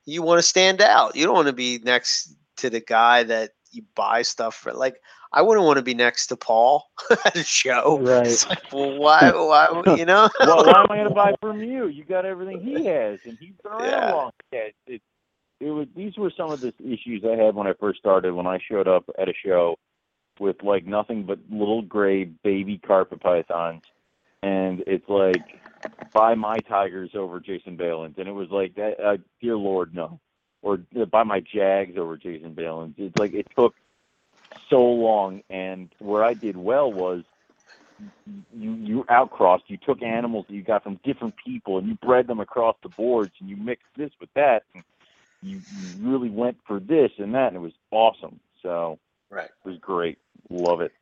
You 0.05 0.23
want 0.23 0.39
to 0.39 0.43
stand 0.43 0.81
out. 0.81 1.17
You 1.17 1.25
don't 1.25 1.35
want 1.35 1.49
to 1.49 1.53
be 1.53 1.81
next 1.85 2.35
to 2.57 2.71
the 2.71 2.81
guy 2.81 3.23
that 3.25 3.51
you 3.71 3.83
buy 3.95 4.23
stuff 4.23 4.55
for 4.55 4.73
like 4.73 4.97
I 5.33 5.41
wouldn't 5.43 5.65
want 5.67 5.79
to 5.79 5.83
be 5.83 5.95
next 5.95 6.27
to 6.27 6.37
Paul 6.37 6.91
at 7.25 7.37
a 7.37 7.43
show. 7.45 7.99
Right. 8.03 8.27
It's 8.27 8.49
like, 8.49 8.61
well, 8.73 8.93
why? 8.93 9.31
Why? 9.33 9.83
You 9.97 10.05
know? 10.05 10.29
well, 10.41 10.65
why 10.67 10.81
am 10.81 10.87
I 10.91 10.97
going 10.97 11.09
to 11.09 11.15
buy 11.15 11.35
from 11.41 11.63
you? 11.63 11.87
You 11.87 12.05
got 12.05 12.25
everything 12.27 12.61
he 12.61 12.85
has, 12.85 13.19
and 13.25 13.37
he's 13.41 13.55
been 13.63 13.73
around 13.73 13.91
Yeah. 13.91 14.13
long. 14.13 14.31
It, 14.53 14.75
it, 14.87 15.03
it 15.61 15.71
was. 15.71 15.87
These 15.97 16.17
were 16.19 16.31
some 16.37 16.51
of 16.51 16.61
the 16.61 16.75
issues 16.81 17.25
I 17.25 17.37
had 17.43 17.55
when 17.55 17.67
I 17.67 17.73
first 17.81 17.99
started. 17.99 18.35
When 18.35 18.47
I 18.47 18.59
showed 18.69 18.89
up 18.89 19.05
at 19.19 19.29
a 19.29 19.35
show 19.45 19.79
with 20.39 20.63
like 20.63 20.85
nothing 20.87 21.25
but 21.25 21.39
little 21.51 21.83
gray 21.83 22.25
baby 22.25 22.79
carpet 22.79 23.21
pythons, 23.21 23.83
and 24.43 24.83
it's 24.87 25.09
like 25.09 25.62
buy 26.13 26.35
my 26.35 26.61
tigers 26.61 27.11
over 27.15 27.41
Jason 27.41 27.77
Balin's, 27.77 28.17
and 28.19 28.29
it 28.29 28.33
was 28.33 28.49
like 28.51 28.75
that. 28.77 28.95
Uh, 29.03 29.17
dear 29.41 29.57
Lord, 29.57 29.95
no, 29.95 30.21
or 30.63 30.81
uh, 31.01 31.05
buy 31.07 31.23
my 31.23 31.41
Jags 31.41 31.97
over 31.99 32.17
Jason 32.17 32.55
Balin's. 32.55 32.95
It's 32.99 33.17
like 33.17 33.35
it 33.35 33.47
took 33.57 33.75
so 34.71 34.83
long, 34.83 35.43
and 35.51 35.93
where 35.99 36.25
I 36.25 36.35
did 36.35 36.57
well 36.57 36.93
was 36.93 37.25
you 38.53 38.75
you 38.75 39.05
outcrossed. 39.09 39.65
You 39.69 39.79
took 39.79 40.03
animals 40.03 40.47
that 40.49 40.55
you 40.55 40.63
got 40.63 40.83
from 40.85 41.01
different 41.05 41.35
people, 41.45 41.79
and 41.79 41.89
you 41.89 41.97
bred 42.03 42.27
them 42.27 42.41
across 42.41 42.77
the 42.83 42.89
boards, 42.89 43.33
and 43.41 43.49
you 43.49 43.57
mixed 43.57 43.87
this 43.97 44.11
with 44.21 44.31
that. 44.35 44.65
And 44.75 44.85
you, 45.43 45.63
you 45.71 45.89
really 46.01 46.31
went 46.31 46.57
for 46.67 46.81
this 46.81 47.11
and 47.19 47.35
that, 47.35 47.49
and 47.49 47.57
it 47.57 47.61
was 47.61 47.73
awesome. 47.91 48.41
So 48.63 48.99
Right. 49.31 49.51
it 49.65 49.69
was 49.69 49.79
great. 49.81 50.19
Love 50.51 50.81
it. 50.81 50.93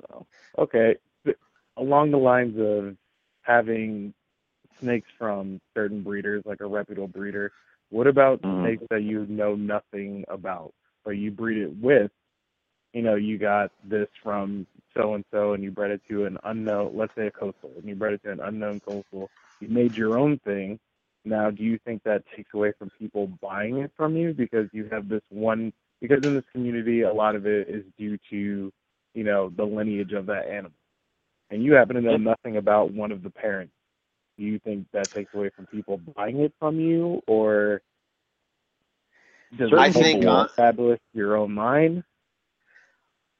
So 0.00 0.26
Okay. 0.58 0.96
Along 1.76 2.10
the 2.10 2.18
lines 2.18 2.56
of 2.58 2.96
having 3.48 4.14
snakes 4.80 5.08
from 5.18 5.60
certain 5.74 6.02
breeders, 6.02 6.42
like 6.46 6.60
a 6.60 6.66
reputable 6.66 7.08
breeder, 7.08 7.52
what 7.90 8.06
about 8.06 8.40
Mhm. 8.44 8.58
snakes 8.58 8.84
that 8.90 9.02
you 9.02 9.26
know 9.28 9.56
nothing 9.56 10.24
about, 10.28 10.72
but 11.04 11.12
you 11.12 11.30
breed 11.32 11.58
it 11.58 11.76
with? 11.82 12.10
You 12.94 13.02
know, 13.02 13.16
you 13.16 13.38
got 13.38 13.70
this 13.84 14.08
from 14.22 14.66
so 14.96 15.14
and 15.14 15.24
so, 15.32 15.54
and 15.54 15.62
you 15.62 15.70
bred 15.70 15.90
it 15.92 16.02
to 16.08 16.26
an 16.26 16.38
unknown, 16.44 16.96
let's 16.96 17.14
say 17.16 17.26
a 17.28 17.30
coastal, 17.30 17.72
and 17.76 17.88
you 17.88 17.94
bred 17.96 18.14
it 18.14 18.22
to 18.24 18.32
an 18.32 18.40
unknown 18.40 18.80
coastal. 18.80 19.30
You 19.60 19.68
made 19.68 19.94
your 19.94 20.18
own 20.18 20.38
thing. 20.44 20.78
Now, 21.24 21.50
do 21.50 21.62
you 21.64 21.78
think 21.84 22.02
that 22.04 22.24
takes 22.36 22.54
away 22.54 22.72
from 22.78 22.90
people 22.98 23.28
buying 23.42 23.78
it 23.78 23.92
from 23.96 24.16
you 24.16 24.34
because 24.34 24.68
you 24.72 24.88
have 24.90 25.08
this 25.08 25.22
one? 25.30 25.72
Because 26.00 26.24
in 26.24 26.34
this 26.34 26.44
community, 26.52 27.02
a 27.02 27.12
lot 27.12 27.36
of 27.36 27.46
it 27.46 27.68
is 27.68 27.84
due 27.98 28.18
to 28.30 28.72
you 29.14 29.24
know, 29.24 29.50
the 29.56 29.64
lineage 29.64 30.12
of 30.12 30.26
that 30.26 30.46
animal. 30.48 30.77
And 31.50 31.62
you 31.62 31.72
happen 31.74 31.96
to 31.96 32.02
know 32.02 32.16
nothing 32.16 32.56
about 32.56 32.92
one 32.92 33.12
of 33.12 33.22
the 33.22 33.30
parents. 33.30 33.72
Do 34.36 34.44
you 34.44 34.58
think 34.58 34.86
that 34.92 35.10
takes 35.10 35.34
away 35.34 35.50
from 35.50 35.66
people 35.66 35.98
buying 36.14 36.40
it 36.40 36.52
from 36.58 36.78
you 36.78 37.22
or 37.26 37.82
does 39.56 39.72
I 39.76 39.90
think, 39.90 40.24
uh, 40.24 40.46
establish 40.48 41.00
your 41.14 41.36
own 41.36 41.54
line? 41.54 42.04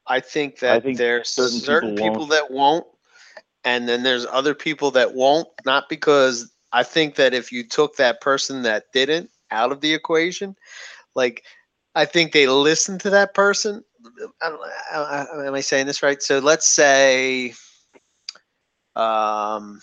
I 0.07 0.19
think 0.19 0.59
that 0.59 0.83
think 0.83 0.97
there's 0.97 1.29
certain 1.29 1.59
certain, 1.59 1.89
people 1.95 2.03
people, 2.09 2.19
won't. 2.21 2.31
that 2.31 2.51
won't, 2.51 2.87
and 3.63 3.87
then 3.87 4.01
there's 4.01 4.25
other 4.25 4.55
people 4.55 4.91
that 4.91 5.13
won't. 5.13 5.47
Not 5.65 5.87
because 5.87 6.51
I 6.71 6.83
think 6.83 7.15
that 7.15 7.33
if 7.33 7.51
you 7.51 7.63
took 7.63 7.95
that 7.97 8.21
person 8.21 8.63
that 8.63 8.85
didn't 8.91 9.29
out 9.51 9.71
of 9.71 9.81
the 9.81 9.93
equation, 9.93 10.55
like 11.15 11.43
I 11.93 12.05
think 12.05 12.31
they 12.31 12.47
listen 12.47 12.97
to 12.99 13.11
that 13.11 13.35
person. 13.35 13.83
I 14.41 14.49
don't, 14.49 14.61
I, 14.91 14.97
I, 14.97 15.47
am 15.47 15.53
I 15.53 15.61
saying 15.61 15.85
this 15.85 16.01
right? 16.01 16.21
So 16.23 16.39
let's 16.39 16.67
say, 16.67 17.53
um, 18.99 19.81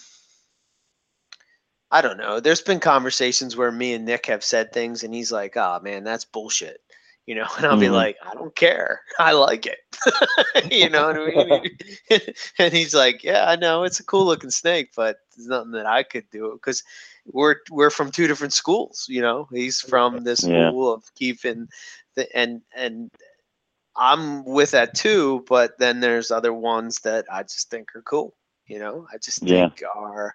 I 1.90 2.02
don't 2.02 2.18
know. 2.18 2.40
There's 2.40 2.60
been 2.62 2.80
conversations 2.80 3.56
where 3.56 3.70
me 3.72 3.94
and 3.94 4.04
Nick 4.04 4.26
have 4.26 4.44
said 4.44 4.72
things, 4.72 5.04
and 5.04 5.14
he's 5.14 5.32
like, 5.32 5.56
"Oh 5.56 5.80
man, 5.82 6.04
that's 6.04 6.24
bullshit," 6.24 6.80
you 7.26 7.34
know, 7.34 7.46
and 7.56 7.66
I'll 7.66 7.78
be 7.78 7.86
Mhm. 7.86 7.92
like, 7.92 8.16
"I 8.22 8.34
don't 8.34 8.54
care. 8.56 9.02
I 9.18 9.32
like 9.32 9.66
it," 9.66 9.78
you 10.72 10.90
know 10.90 11.06
what 11.06 11.16
I 11.16 11.26
mean? 11.26 11.78
and 12.58 12.72
he's 12.74 12.94
like, 12.94 13.22
"Yeah, 13.24 13.46
I 13.48 13.56
know 13.56 13.84
it's 13.84 14.00
a 14.00 14.04
cool 14.04 14.26
looking 14.26 14.50
snake, 14.50 14.90
but 14.96 15.18
there's 15.36 15.48
nothing 15.48 15.72
that 15.72 15.86
I 15.86 16.02
could 16.02 16.28
do 16.30 16.52
because 16.52 16.82
we're 17.26 17.56
we're 17.70 17.90
from 17.90 18.10
two 18.10 18.26
different 18.26 18.52
schools. 18.52 19.06
You 19.08 19.22
know, 19.22 19.48
he's 19.52 19.80
from 19.80 20.24
this 20.24 20.40
Yeah. 20.42 20.68
school 20.68 20.92
of 20.92 21.04
keeping 21.14 21.68
the 22.16 22.28
and 22.36 22.62
and." 22.74 23.10
I'm 23.98 24.44
with 24.44 24.72
that 24.72 24.94
too, 24.94 25.44
but 25.48 25.78
then 25.78 26.00
there's 26.00 26.30
other 26.30 26.52
ones 26.52 26.98
that 27.00 27.24
I 27.32 27.42
just 27.44 27.70
think 27.70 27.96
are 27.96 28.02
cool. 28.02 28.34
You 28.66 28.78
know, 28.78 29.06
I 29.12 29.18
just 29.18 29.42
Yeah. 29.42 29.68
think 29.68 29.82
are 29.94 30.34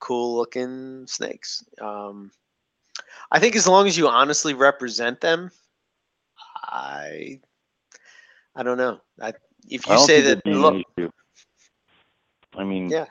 cool 0.00 0.36
looking 0.36 1.06
snakes. 1.06 1.64
Um, 1.80 2.30
I 3.30 3.38
think 3.38 3.56
as 3.56 3.66
long 3.66 3.86
as 3.86 3.96
you 3.96 4.08
honestly 4.08 4.54
represent 4.54 5.20
them, 5.20 5.50
I 6.64 7.40
I 8.54 8.62
don't 8.62 8.78
know. 8.78 9.00
I, 9.20 9.32
if 9.68 9.86
you 9.86 9.92
don't 9.94 9.98
say 9.98 10.20
that, 10.22 10.46
look. 10.46 10.74
I 12.56 12.64
mean, 12.64 12.90
Yeah. 12.90 13.06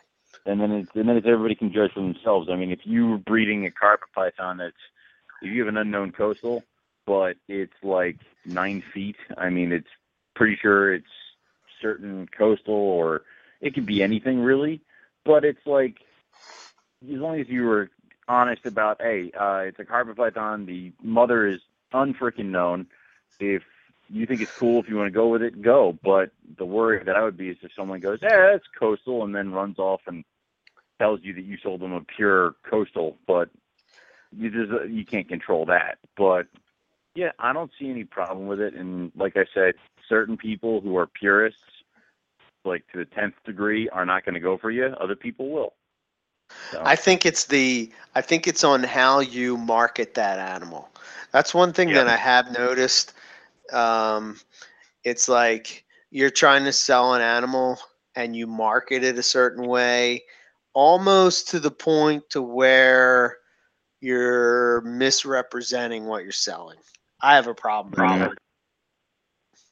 and 0.45 0.59
then 0.59 0.71
it's 0.71 0.89
and 0.95 1.07
then 1.07 1.17
it's 1.17 1.27
everybody 1.27 1.55
can 1.55 1.71
judge 1.71 1.91
for 1.93 2.01
themselves. 2.01 2.49
I 2.51 2.55
mean, 2.55 2.71
if 2.71 2.79
you 2.83 3.07
were 3.07 3.17
breeding 3.17 3.65
a 3.65 3.71
carpet 3.71 4.09
python 4.13 4.57
that's 4.57 4.75
if 5.41 5.51
you 5.51 5.61
have 5.61 5.69
an 5.69 5.77
unknown 5.77 6.11
coastal, 6.11 6.63
but 7.05 7.37
it's 7.47 7.73
like 7.83 8.17
nine 8.45 8.83
feet. 8.93 9.15
I 9.37 9.49
mean, 9.49 9.71
it's 9.71 9.87
pretty 10.35 10.57
sure 10.61 10.93
it's 10.93 11.05
certain 11.81 12.27
coastal 12.37 12.73
or 12.73 13.23
it 13.61 13.73
could 13.73 13.85
be 13.85 14.03
anything 14.03 14.39
really. 14.39 14.81
But 15.25 15.43
it's 15.45 15.65
like 15.65 15.97
as 17.03 17.19
long 17.19 17.39
as 17.39 17.47
you 17.47 17.63
were 17.63 17.89
honest 18.27 18.65
about, 18.65 19.01
hey, 19.01 19.31
uh, 19.39 19.59
it's 19.65 19.79
a 19.79 19.85
carpet 19.85 20.17
python. 20.17 20.65
The 20.65 20.91
mother 21.01 21.47
is 21.47 21.59
unfreaking 21.93 22.51
known. 22.51 22.87
If 23.39 23.63
you 24.09 24.25
think 24.25 24.41
it's 24.41 24.51
cool, 24.57 24.81
if 24.81 24.89
you 24.89 24.95
want 24.95 25.07
to 25.07 25.17
go 25.17 25.27
with 25.27 25.41
it, 25.41 25.61
go. 25.61 25.97
But 26.03 26.31
the 26.57 26.65
worry 26.65 27.03
that 27.03 27.15
I 27.15 27.23
would 27.23 27.37
be 27.37 27.49
is 27.49 27.57
if 27.61 27.71
someone 27.75 27.99
goes, 27.99 28.19
yeah, 28.21 28.55
it's 28.55 28.65
coastal, 28.79 29.23
and 29.23 29.35
then 29.35 29.51
runs 29.51 29.79
off 29.79 30.01
and 30.07 30.23
tells 30.99 31.19
you 31.23 31.33
that 31.33 31.45
you 31.45 31.57
sold 31.61 31.81
them 31.81 31.93
a 31.93 32.01
pure 32.01 32.55
coastal, 32.69 33.17
but 33.27 33.49
you 34.35 34.49
just 34.49 34.89
you 34.89 35.05
can't 35.05 35.27
control 35.27 35.65
that. 35.65 35.99
But 36.17 36.47
yeah, 37.15 37.31
I 37.39 37.53
don't 37.53 37.71
see 37.79 37.89
any 37.89 38.03
problem 38.03 38.47
with 38.47 38.59
it. 38.59 38.73
And 38.73 39.11
like 39.15 39.37
I 39.37 39.45
said, 39.53 39.75
certain 40.07 40.37
people 40.37 40.81
who 40.81 40.97
are 40.97 41.07
purists, 41.07 41.59
like 42.67 42.85
to 42.91 42.99
the 42.99 43.05
tenth 43.05 43.35
degree, 43.45 43.89
are 43.89 44.05
not 44.05 44.25
going 44.25 44.35
to 44.35 44.41
go 44.41 44.57
for 44.57 44.71
you. 44.71 44.85
Other 44.99 45.15
people 45.15 45.49
will. 45.49 45.73
So, 46.71 46.81
I 46.85 46.95
think 46.95 47.25
it's 47.25 47.45
the 47.45 47.91
I 48.15 48.21
think 48.21 48.47
it's 48.47 48.63
on 48.63 48.83
how 48.83 49.19
you 49.19 49.57
market 49.57 50.13
that 50.15 50.39
animal. 50.39 50.89
That's 51.31 51.53
one 51.53 51.73
thing 51.73 51.89
Yeah. 51.89 51.95
that 51.95 52.07
I 52.07 52.17
have 52.17 52.51
noticed. 52.51 53.13
Um, 53.71 54.39
it's 55.03 55.27
like 55.29 55.85
you're 56.11 56.29
trying 56.29 56.65
to 56.65 56.73
sell 56.73 57.13
an 57.13 57.21
animal 57.21 57.79
and 58.15 58.35
you 58.35 58.47
market 58.47 59.03
it 59.03 59.17
a 59.17 59.23
certain 59.23 59.67
way, 59.67 60.23
almost 60.73 61.49
to 61.49 61.59
the 61.59 61.71
point 61.71 62.29
to 62.31 62.41
where 62.41 63.37
you're 64.01 64.81
misrepresenting 64.81 66.05
what 66.05 66.23
you're 66.23 66.31
selling. 66.31 66.77
I 67.21 67.35
have 67.35 67.47
a 67.47 67.55
problem 67.55 67.91
with 67.91 68.19
that. 68.19 68.31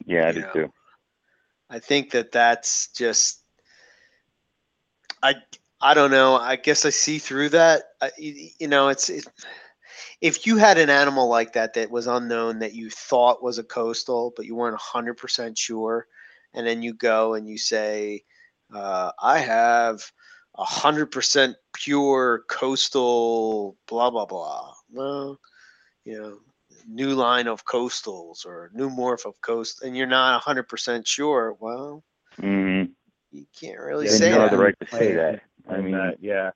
yeah, 0.06 0.28
I 0.28 0.32
do 0.32 0.44
too. 0.54 0.72
I 1.70 1.80
think 1.80 2.12
that 2.12 2.32
that's 2.32 2.90
just 2.94 3.42
I 5.24 5.36
I 5.82 5.94
don't 5.94 6.12
know. 6.12 6.36
I 6.36 6.56
guess 6.56 6.86
I 6.86 6.90
see 6.90 7.20
through 7.20 7.50
that. 7.50 7.84
I, 8.02 8.12
you 8.18 8.68
know, 8.68 8.90
it's 8.90 9.10
it, 9.10 9.26
if 10.22 10.46
you 10.48 10.58
had 10.58 10.78
an 10.78 10.90
animal 10.90 11.28
like 11.28 11.54
that 11.54 11.74
that 11.74 11.92
was 11.92 12.08
unknown 12.08 12.60
that 12.60 12.74
you 12.74 12.90
thought 12.90 13.44
was 13.44 13.58
a 13.58 13.64
coastal, 13.64 14.34
but 14.36 14.46
you 14.46 14.56
weren't 14.56 14.80
hundred 14.80 15.16
percent 15.16 15.58
sure, 15.58 16.08
and 16.54 16.66
then 16.66 16.82
you 16.82 16.94
go 16.94 17.34
and 17.34 17.48
you 17.48 17.58
say, 17.58 18.24
uh, 18.74 19.12
"I 19.22 19.40
have 19.40 20.12
a 20.58 20.64
hundred 20.66 21.08
percent 21.08 21.56
pure 21.74 22.44
coastal," 22.50 23.78
blah 23.88 24.10
blah 24.10 24.26
blah. 24.26 24.74
Well, 24.92 25.40
you 26.06 26.20
know, 26.20 26.40
new 26.88 27.14
line 27.16 27.48
of 27.48 27.66
coastals 27.66 28.46
or 28.46 28.72
new 28.74 28.90
morph 28.90 29.26
of 29.26 29.40
coast, 29.42 29.84
and 29.84 29.96
you're 29.96 30.08
not 30.08 30.42
hundred 30.44 30.68
percent 30.68 31.08
sure. 31.08 31.56
Well, 31.60 32.04
hmm 32.40 32.84
you 33.32 33.46
can't 33.60 33.80
really 33.80 34.06
Yeah, 34.06 34.12
say 34.12 34.30
you 34.30 34.34
have 34.36 34.52
that. 34.52 34.52
the 34.52 34.58
right 34.58 34.80
to 34.80 34.88
say 34.88 35.14
Plan 35.14 35.16
that. 35.16 35.42
I 35.70 35.82
mean, 35.82 35.92
that, 35.92 36.18
yeah. 36.22 36.52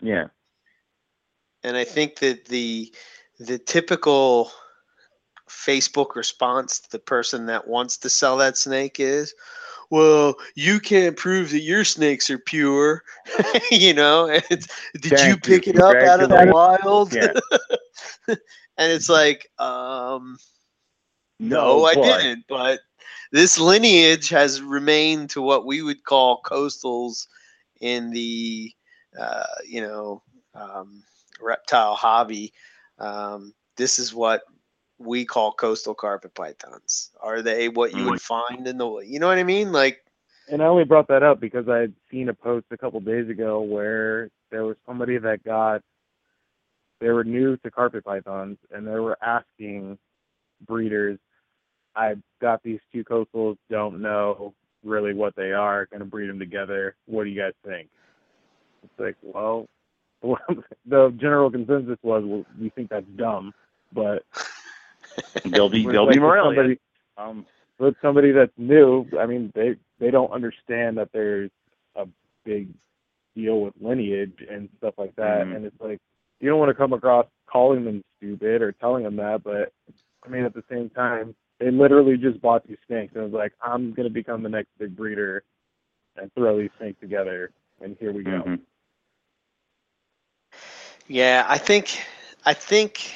yeah. 0.00 0.26
and 1.62 1.76
I 1.76 1.84
think 1.84 2.20
that 2.20 2.46
the 2.46 2.92
the 3.38 3.58
typical 3.58 4.50
Facebook 5.48 6.14
response 6.16 6.80
to 6.80 6.90
the 6.90 6.98
person 6.98 7.46
that 7.46 7.68
wants 7.68 7.96
to 7.98 8.08
sell 8.08 8.36
that 8.38 8.56
snake 8.56 8.98
is, 8.98 9.34
"Well, 9.90 10.36
you 10.54 10.80
can't 10.80 11.16
prove 11.16 11.50
that 11.50 11.60
your 11.60 11.84
snakes 11.84 12.30
are 12.30 12.38
pure." 12.38 13.02
you 13.70 13.92
know, 13.92 14.28
and 14.28 14.44
it's, 14.50 14.68
did 15.00 15.20
you 15.20 15.36
pick 15.36 15.66
you. 15.66 15.74
it 15.74 15.80
up 15.80 15.96
out 15.96 16.20
of 16.20 16.28
the 16.30 16.50
wild? 16.52 17.12
Yeah. 17.12 17.32
and 18.78 18.92
it's 18.92 19.08
like, 19.08 19.48
um, 19.58 20.38
no, 21.40 21.84
No, 21.84 21.84
I 21.84 21.96
didn't. 21.96 22.44
But 22.48 22.80
this 23.32 23.58
lineage 23.58 24.28
has 24.30 24.60
remained 24.62 25.30
to 25.30 25.42
what 25.42 25.66
we 25.66 25.82
would 25.82 26.04
call 26.04 26.42
coastals 26.42 27.26
in 27.80 28.10
the, 28.10 28.72
uh, 29.18 29.44
you 29.66 29.80
know, 29.80 30.22
um, 30.54 31.02
reptile 31.40 31.94
hobby. 31.94 32.52
Um, 32.98 33.54
this 33.76 33.98
is 33.98 34.14
what 34.14 34.42
we 34.98 35.24
call 35.24 35.52
coastal 35.52 35.94
carpet 35.94 36.34
pythons? 36.34 37.10
Are 37.20 37.42
they 37.42 37.68
what 37.68 37.94
you 37.94 38.04
Mm. 38.04 38.06
would 38.06 38.20
find 38.20 38.66
in 38.66 38.78
the 38.78 38.98
you 38.98 39.18
know 39.20 39.26
what 39.28 39.38
I 39.38 39.44
mean? 39.44 39.72
Like 39.72 40.00
And 40.48 40.62
I 40.62 40.66
only 40.66 40.84
brought 40.84 41.08
that 41.08 41.22
up 41.22 41.40
because 41.40 41.68
I 41.68 41.78
had 41.78 41.94
seen 42.10 42.28
a 42.28 42.34
post 42.34 42.66
a 42.70 42.76
couple 42.76 43.00
days 43.00 43.28
ago 43.28 43.60
where 43.60 44.30
there 44.50 44.64
was 44.64 44.76
somebody 44.86 45.18
that 45.18 45.44
got 45.44 45.82
they 47.00 47.10
were 47.10 47.24
new 47.24 47.56
to 47.58 47.70
carpet 47.70 48.04
pythons 48.04 48.58
and 48.70 48.86
they 48.86 48.98
were 48.98 49.18
asking 49.22 49.98
breeders, 50.66 51.18
I 51.94 52.14
got 52.40 52.62
these 52.62 52.80
two 52.92 53.04
coastals, 53.04 53.56
don't 53.70 54.00
know 54.00 54.54
really 54.84 55.14
what 55.14 55.34
they 55.36 55.52
are, 55.52 55.86
gonna 55.86 56.04
breed 56.04 56.28
them 56.28 56.38
together. 56.38 56.94
What 57.06 57.24
do 57.24 57.30
you 57.30 57.40
guys 57.40 57.52
think? 57.64 57.88
It's 58.84 58.98
like, 58.98 59.16
well, 59.22 59.66
the 60.22 61.10
general 61.20 61.50
consensus 61.50 61.98
was 62.02 62.24
well, 62.24 62.44
we 62.60 62.70
think 62.70 62.90
that's 62.90 63.06
dumb, 63.16 63.52
but 63.92 64.24
They'll 65.44 65.68
be 65.68 65.84
they'll 65.86 66.04
like, 66.06 66.14
be 66.14 66.20
Morelia. 66.20 66.56
somebody- 66.56 66.80
Um, 67.16 67.46
with 67.78 67.94
somebody 68.00 68.32
that's 68.32 68.52
new, 68.56 69.06
I 69.18 69.26
mean, 69.26 69.52
they 69.54 69.76
they 69.98 70.10
don't 70.10 70.30
understand 70.30 70.96
that 70.98 71.10
there's 71.12 71.50
a 71.94 72.06
big 72.44 72.68
deal 73.34 73.60
with 73.60 73.74
lineage 73.80 74.42
and 74.50 74.68
stuff 74.78 74.94
like 74.98 75.14
that, 75.16 75.46
Mhm. 75.46 75.56
and 75.56 75.64
it's 75.66 75.80
like 75.80 76.00
you 76.40 76.48
don't 76.48 76.58
want 76.58 76.70
to 76.70 76.74
come 76.74 76.92
across 76.92 77.26
calling 77.50 77.84
them 77.84 78.02
stupid 78.18 78.62
or 78.62 78.72
telling 78.72 79.04
them 79.04 79.16
that, 79.16 79.42
but 79.44 79.72
I 80.24 80.28
mean, 80.28 80.44
at 80.44 80.54
the 80.54 80.64
same 80.70 80.90
time, 80.90 81.34
they 81.58 81.70
literally 81.70 82.16
just 82.16 82.40
bought 82.40 82.66
these 82.66 82.78
snakes 82.86 83.12
and 83.14 83.24
was 83.24 83.32
like, 83.32 83.52
I'm 83.62 83.92
gonna 83.94 84.10
become 84.10 84.42
the 84.42 84.48
next 84.48 84.70
big 84.78 84.96
breeder 84.96 85.42
and 86.16 86.32
throw 86.34 86.58
these 86.58 86.70
snakes 86.78 87.00
together, 87.00 87.50
and 87.80 87.96
here 88.00 88.12
we 88.12 88.22
go. 88.24 88.50
mhm. 88.50 88.64
Yeah, 91.06 91.44
I 91.48 91.58
think 91.58 92.00
I 92.44 92.52
think 92.54 93.14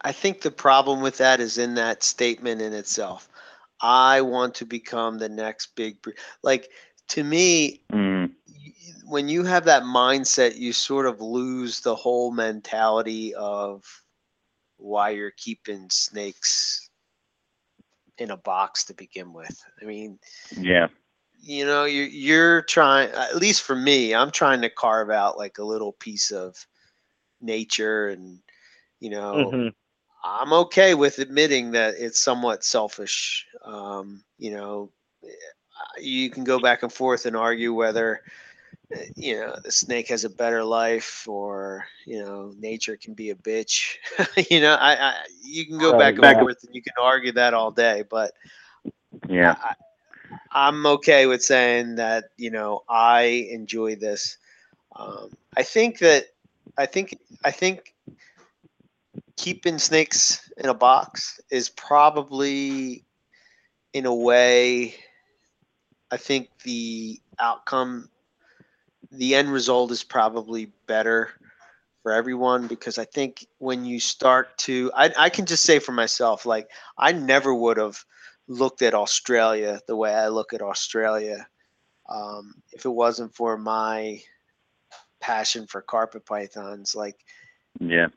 I 0.00 0.12
think 0.12 0.40
the 0.40 0.50
problem 0.50 1.00
with 1.00 1.18
that 1.18 1.40
is 1.40 1.58
in 1.58 1.74
that 1.74 2.02
statement 2.02 2.60
in 2.60 2.72
itself. 2.72 3.28
I 3.80 4.20
want 4.22 4.54
to 4.56 4.64
become 4.66 5.18
the 5.18 5.28
next 5.28 5.74
big 5.76 6.02
bre- 6.02 6.10
like 6.42 6.68
to 7.08 7.22
me 7.22 7.80
Mm, 7.92 8.26
y- 8.43 8.43
when 9.06 9.28
you 9.28 9.44
have 9.44 9.64
that 9.64 9.82
mindset 9.82 10.56
you 10.56 10.72
sort 10.72 11.06
of 11.06 11.20
lose 11.20 11.80
the 11.80 11.94
whole 11.94 12.32
mentality 12.32 13.34
of 13.34 13.84
why 14.76 15.10
you're 15.10 15.32
keeping 15.36 15.88
snakes 15.90 16.90
in 18.18 18.30
a 18.30 18.36
box 18.36 18.84
to 18.84 18.94
begin 18.94 19.32
with. 19.32 19.62
I 19.80 19.84
mean, 19.86 20.18
yeah. 20.56 20.88
you 21.40 21.64
know 21.64 21.84
you're 21.84 22.06
you're 22.06 22.62
trying 22.62 23.10
at 23.10 23.36
least 23.36 23.62
for 23.62 23.74
me 23.76 24.14
i'm 24.14 24.30
trying 24.30 24.60
to 24.62 24.70
carve 24.70 25.10
out 25.10 25.36
like 25.38 25.58
a 25.58 25.64
little 25.64 25.92
piece 25.92 26.30
of 26.30 26.66
nature 27.40 28.08
and 28.08 28.38
you 29.00 29.10
know 29.10 29.54
Mhm. 29.54 29.74
i'm 30.24 30.52
okay 30.52 30.94
with 30.94 31.18
admitting 31.18 31.72
that 31.72 31.94
it's 31.98 32.20
somewhat 32.20 32.64
selfish 32.64 33.46
um 33.64 34.24
you 34.38 34.50
know 34.50 34.90
eh, 35.24 35.28
you 36.00 36.30
can 36.30 36.44
go 36.44 36.58
back 36.60 36.82
and 36.82 36.92
forth 36.92 37.26
and 37.26 37.36
argue 37.36 37.72
whether 37.74 38.20
you 39.16 39.36
know 39.38 39.54
the 39.64 39.70
snake 39.72 40.08
has 40.08 40.24
a 40.24 40.30
better 40.30 40.64
life 40.64 41.26
or 41.28 41.84
you 42.06 42.20
know 42.22 42.52
nature 42.58 42.96
can 42.96 43.14
be 43.14 43.30
a 43.30 43.34
bitch 43.34 43.96
you 44.50 44.60
know 44.60 44.74
i, 44.74 44.94
I 44.94 45.14
you 45.42 45.66
can 45.66 45.78
go 45.78 45.92
Right, 45.92 46.14
back 46.14 46.18
and 46.18 46.30
forth 46.30 46.58
and 46.64 46.74
you 46.74 46.82
can 46.82 46.94
argue 47.00 47.32
that 47.32 47.54
all 47.54 47.70
day 47.70 48.04
but 48.08 48.32
Yeah. 49.28 49.56
I, 49.62 49.74
I'm 50.52 50.86
okay 50.86 51.26
with 51.26 51.42
saying 51.42 51.96
that 51.96 52.24
you 52.36 52.50
know 52.50 52.82
I 52.88 53.46
enjoy 53.50 53.96
this. 53.96 54.38
Um, 54.94 55.30
I 55.56 55.62
think 55.62 55.98
that 56.00 56.24
I 56.76 56.86
think 56.86 57.18
I 57.44 57.50
think 57.50 57.94
keeping 59.36 59.78
snakes 59.78 60.48
in 60.56 60.66
a 60.68 60.74
box 60.74 61.40
is 61.50 61.68
probably 61.68 63.04
in 63.92 64.06
a 64.06 64.14
way 64.14 64.94
I 66.10 66.16
think 66.16 66.48
the 66.64 67.20
outcome 67.38 68.10
the 69.18 69.34
end 69.34 69.50
result 69.52 69.90
is 69.90 70.04
probably 70.04 70.72
better 70.86 71.30
for 72.02 72.12
everyone 72.12 72.66
because 72.66 72.98
I 72.98 73.04
think 73.04 73.46
when 73.58 73.84
you 73.84 74.00
start 74.00 74.56
to 74.58 74.90
I, 74.94 75.10
I 75.18 75.28
can 75.30 75.46
just 75.46 75.64
say 75.64 75.78
for 75.78 75.92
myself 75.92 76.46
like 76.46 76.68
I 76.98 77.12
never 77.12 77.54
would 77.54 77.76
have 77.78 78.04
looked 78.48 78.82
at 78.82 78.94
Australia 78.94 79.80
the 79.86 79.96
way 79.96 80.14
I 80.14 80.28
look 80.28 80.52
at 80.52 80.62
Australia 80.62 81.46
um, 82.08 82.54
if 82.72 82.84
it 82.84 82.90
wasn't 82.90 83.34
for 83.34 83.56
my 83.56 84.20
passion 85.20 85.66
for 85.66 85.80
carpet 85.82 86.26
pythons 86.26 86.94
like 86.94 87.16
Yeah. 87.80 88.08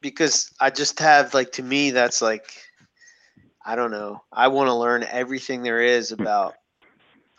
because 0.00 0.52
I 0.60 0.70
just 0.70 0.98
have 1.00 1.34
like 1.34 1.52
to 1.52 1.62
me 1.62 1.90
that's 1.90 2.20
like 2.22 2.50
I 3.64 3.74
don't 3.76 3.90
know. 3.90 4.22
I 4.32 4.48
want 4.48 4.68
to 4.68 4.74
learn 4.74 5.04
everything 5.04 5.62
there 5.62 5.80
is 5.80 6.12
about 6.12 6.54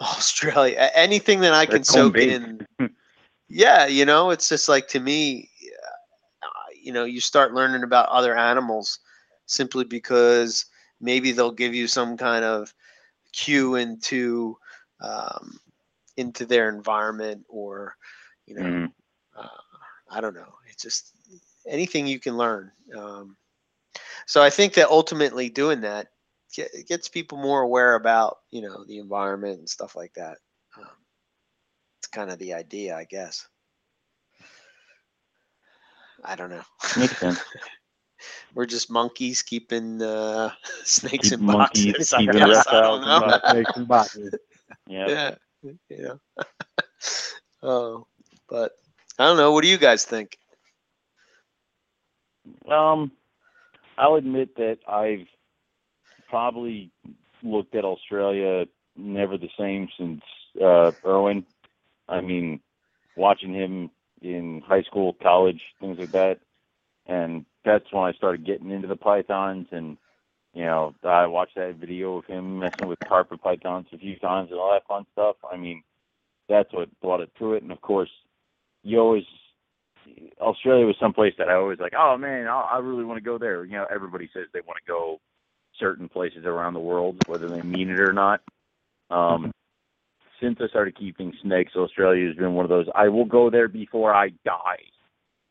Australia. 0.02 0.90
Anything 0.94 1.40
that 1.42 1.54
I 1.54 1.66
They're 1.66 1.78
can 1.78 1.84
soak 1.84 2.18
in. 2.18 2.66
yeah, 3.50 3.88
you 3.88 4.06
know, 4.06 4.30
it's 4.30 4.50
just 4.50 4.70
like 4.70 4.88
to 4.90 5.00
me, 5.00 5.50
uh, 6.44 6.48
you 6.82 6.92
know, 6.92 7.06
you 7.06 7.20
start 7.22 7.54
learning 7.54 7.84
about 7.84 8.10
other 8.10 8.36
animals 8.36 9.00
simply 9.46 9.86
because 9.86 10.66
maybe 11.02 11.32
they'll 11.32 11.52
give 11.52 11.74
you 11.74 11.88
some 11.88 12.18
kind 12.18 12.44
of 12.44 12.74
cue 13.34 13.76
into 13.76 14.58
um, 15.02 15.60
into 16.18 16.46
their 16.46 16.70
environment 16.70 17.46
or 17.48 17.96
you 18.46 18.56
know 18.56 18.64
Mm, 18.64 18.92
uh, 19.38 19.48
I 20.10 20.22
don't 20.22 20.34
know. 20.34 20.54
It's 20.70 20.82
just 20.82 21.14
anything 21.68 22.08
you 22.08 22.20
can 22.20 22.38
learn. 22.38 22.72
Um, 22.96 23.38
so 24.26 24.42
I 24.42 24.50
think 24.50 24.74
that 24.74 24.90
ultimately 24.90 25.50
doing 25.50 25.82
that 25.82 26.08
ge- 26.52 26.86
gets 26.88 27.08
people 27.08 27.38
more 27.38 27.62
aware 27.62 27.96
about 27.96 28.40
you 28.52 28.62
know 28.62 28.84
the 28.86 29.00
environment 29.00 29.60
and 29.60 29.70
stuff 29.70 29.96
like 29.96 30.14
that. 30.14 30.38
Um, 30.78 30.86
it's 32.00 32.08
kind 32.08 32.30
of 32.30 32.40
the 32.40 32.54
idea, 32.54 32.96
I 32.96 33.06
guess. 33.06 33.48
I 36.24 36.36
don't 36.36 36.50
know. 36.50 36.64
makes 36.98 37.18
sense. 37.18 37.40
We're 38.56 38.66
just 38.66 38.90
monkeys 38.90 39.44
keeping 39.44 40.02
uh, 40.02 40.52
snakes 40.84 41.30
Keep 41.30 41.40
in 41.40 41.46
monkeys, 41.46 41.94
boxes. 41.94 42.14
I 42.18 42.26
guess. 42.26 42.68
I 42.68 42.82
don't 42.82 43.02
know. 43.02 43.40
Snakes 43.52 43.72
and 43.76 43.88
boxes. 43.88 44.34
Yeah. 44.88 45.08
Yeah, 45.08 45.36
you 45.90 46.02
know. 46.04 46.20
oh, 47.64 48.08
but 48.50 48.74
I 49.20 49.26
don't 49.26 49.38
know. 49.38 49.52
What 49.52 49.64
do 49.64 49.70
you 49.70 49.78
guys 49.78 50.06
think? 50.06 50.38
Um, 52.68 53.12
I'll 53.98 54.16
admit 54.16 54.56
that 54.56 54.80
I've 54.88 55.28
probably 56.30 56.92
looked 57.44 57.76
at 57.76 57.86
Australia 57.86 58.66
never 58.96 59.38
the 59.38 59.50
same 59.58 59.88
since 59.98 60.22
uh, 60.62 60.92
Irwin. 61.06 61.46
I 62.10 62.22
mean, 62.22 62.60
watching 63.16 63.54
him 63.54 63.90
in 64.22 64.62
high 64.66 64.84
school, 64.84 65.16
college, 65.22 65.62
things 65.80 66.00
like 66.00 66.12
that, 66.12 66.40
and 67.06 67.46
that's 67.64 67.92
when 67.92 68.04
I 68.04 68.14
started 68.14 68.46
getting 68.46 68.72
into 68.72 68.88
the 68.88 68.96
pythons. 68.96 69.68
And 69.72 69.98
you 70.54 70.66
know, 70.66 70.96
I 71.04 71.28
watched 71.28 71.56
that 71.56 71.76
video 71.76 72.18
of 72.18 72.26
him 72.26 72.60
messing 72.60 72.88
with 72.88 73.00
carpet 73.08 73.42
pythons 73.42 73.88
a 73.94 73.98
few 73.98 74.16
times 74.18 74.50
and 74.50 74.60
all 74.60 74.72
that 74.74 74.88
fun 74.88 75.06
stuff. 75.14 75.36
I 75.52 75.58
mean, 75.58 75.84
that's 76.50 76.74
what 76.74 76.90
brought 77.02 77.22
it 77.22 77.32
to 77.40 77.54
it. 77.54 77.64
And 77.64 77.72
of 77.72 77.82
course, 77.82 78.10
you 78.84 79.00
always 79.00 79.26
Australia 80.40 80.86
was 80.86 80.96
someplace 81.00 81.34
that 81.38 81.50
I 81.50 81.56
always 81.56 81.80
like. 81.80 81.94
Oh 81.98 82.18
man, 82.18 82.48
I, 82.48 82.62
I 82.74 82.78
really 82.80 83.04
want 83.04 83.18
to 83.18 83.24
go 83.24 83.38
there. 83.38 83.66
You 83.66 83.74
know, 83.74 83.88
everybody 83.94 84.30
says 84.34 84.46
they 84.54 84.62
want 84.62 84.78
to 84.84 84.92
go 84.92 85.20
certain 85.80 86.10
places 86.10 86.46
around 86.46 86.74
the 86.74 86.80
world, 86.80 87.18
whether 87.28 87.50
they 87.50 87.62
mean 87.62 87.90
it 87.90 88.00
or 88.00 88.14
not. 88.14 88.42
Um, 89.10 89.52
since 90.42 90.58
I 90.62 90.68
started 90.68 90.98
keeping 90.98 91.34
snakes, 91.42 91.76
Australia 91.76 92.28
has 92.28 92.36
been 92.36 92.54
one 92.54 92.66
of 92.66 92.70
those. 92.70 92.88
I 92.94 93.08
will 93.08 93.26
go 93.26 93.50
there 93.50 93.68
before 93.68 94.14
I 94.14 94.30
die, 94.46 94.84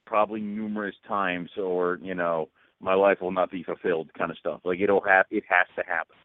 probably 0.06 0.40
numerous 0.40 0.94
times, 1.08 1.50
or 1.56 1.98
you 2.02 2.14
know, 2.14 2.48
my 2.80 2.94
life 2.94 3.18
will 3.20 3.32
not 3.32 3.50
be 3.50 3.62
fulfilled, 3.62 4.10
kind 4.16 4.30
of 4.30 4.38
stuff. 4.38 4.60
Like 4.64 4.80
it'll 4.80 5.04
have, 5.06 5.26
it 5.30 5.44
has 5.48 5.66
to 5.76 5.82
happen. 5.90 6.16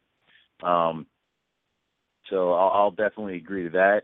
Um, 0.63 1.07
so 2.29 2.53
I'll, 2.53 2.69
I'll 2.69 2.91
definitely 2.91 3.37
agree 3.37 3.63
to 3.63 3.69
that. 3.71 4.01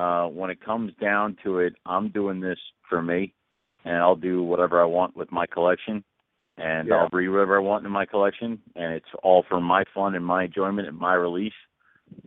Uh, 0.00 0.26
when 0.28 0.50
it 0.50 0.64
comes 0.64 0.92
down 1.00 1.36
to 1.44 1.58
it, 1.58 1.74
I'm 1.84 2.08
doing 2.08 2.40
this 2.40 2.58
for 2.88 3.02
me 3.02 3.34
and 3.84 3.96
I'll 3.96 4.16
do 4.16 4.42
whatever 4.42 4.80
I 4.80 4.86
want 4.86 5.16
with 5.16 5.30
my 5.32 5.46
collection, 5.46 6.04
and 6.56 6.88
Yeah. 6.88 6.96
I'll 6.96 7.08
breed 7.08 7.28
whatever 7.28 7.56
I 7.56 7.60
want 7.60 7.84
in 7.86 7.92
my 7.92 8.06
collection, 8.06 8.60
and 8.76 8.92
it's 8.92 9.08
all 9.22 9.42
for 9.42 9.60
my 9.60 9.84
fun 9.94 10.14
and 10.14 10.24
my 10.24 10.44
enjoyment 10.44 10.88
and 10.88 10.98
my 10.98 11.14
relief. 11.14 11.54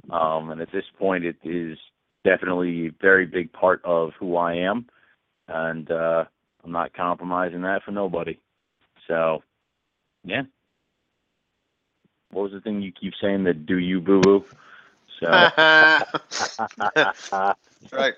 Um, 0.09 0.49
and 0.51 0.61
at 0.61 0.71
this 0.71 0.85
point, 0.97 1.25
it 1.25 1.37
is 1.43 1.77
definitely 2.23 2.87
a 2.87 2.91
very 3.01 3.25
big 3.25 3.53
part 3.53 3.81
of 3.85 4.13
who 4.19 4.35
I 4.35 4.55
am, 4.55 4.87
and 5.47 5.89
uh, 5.91 6.25
I'm 6.63 6.71
not 6.71 6.93
compromising 6.93 7.61
that 7.61 7.83
for 7.83 7.91
nobody. 7.91 8.39
So, 9.07 9.43
yeah. 10.23 10.43
What 12.31 12.43
was 12.43 12.51
the 12.51 12.61
thing 12.61 12.81
you 12.81 12.91
keep 12.91 13.13
saying? 13.21 13.43
That 13.43 13.65
do 13.65 13.77
you 13.77 14.01
boo 14.01 14.21
boo? 14.21 14.45
So, 15.19 15.27
That's 17.81 17.93
right. 17.93 18.15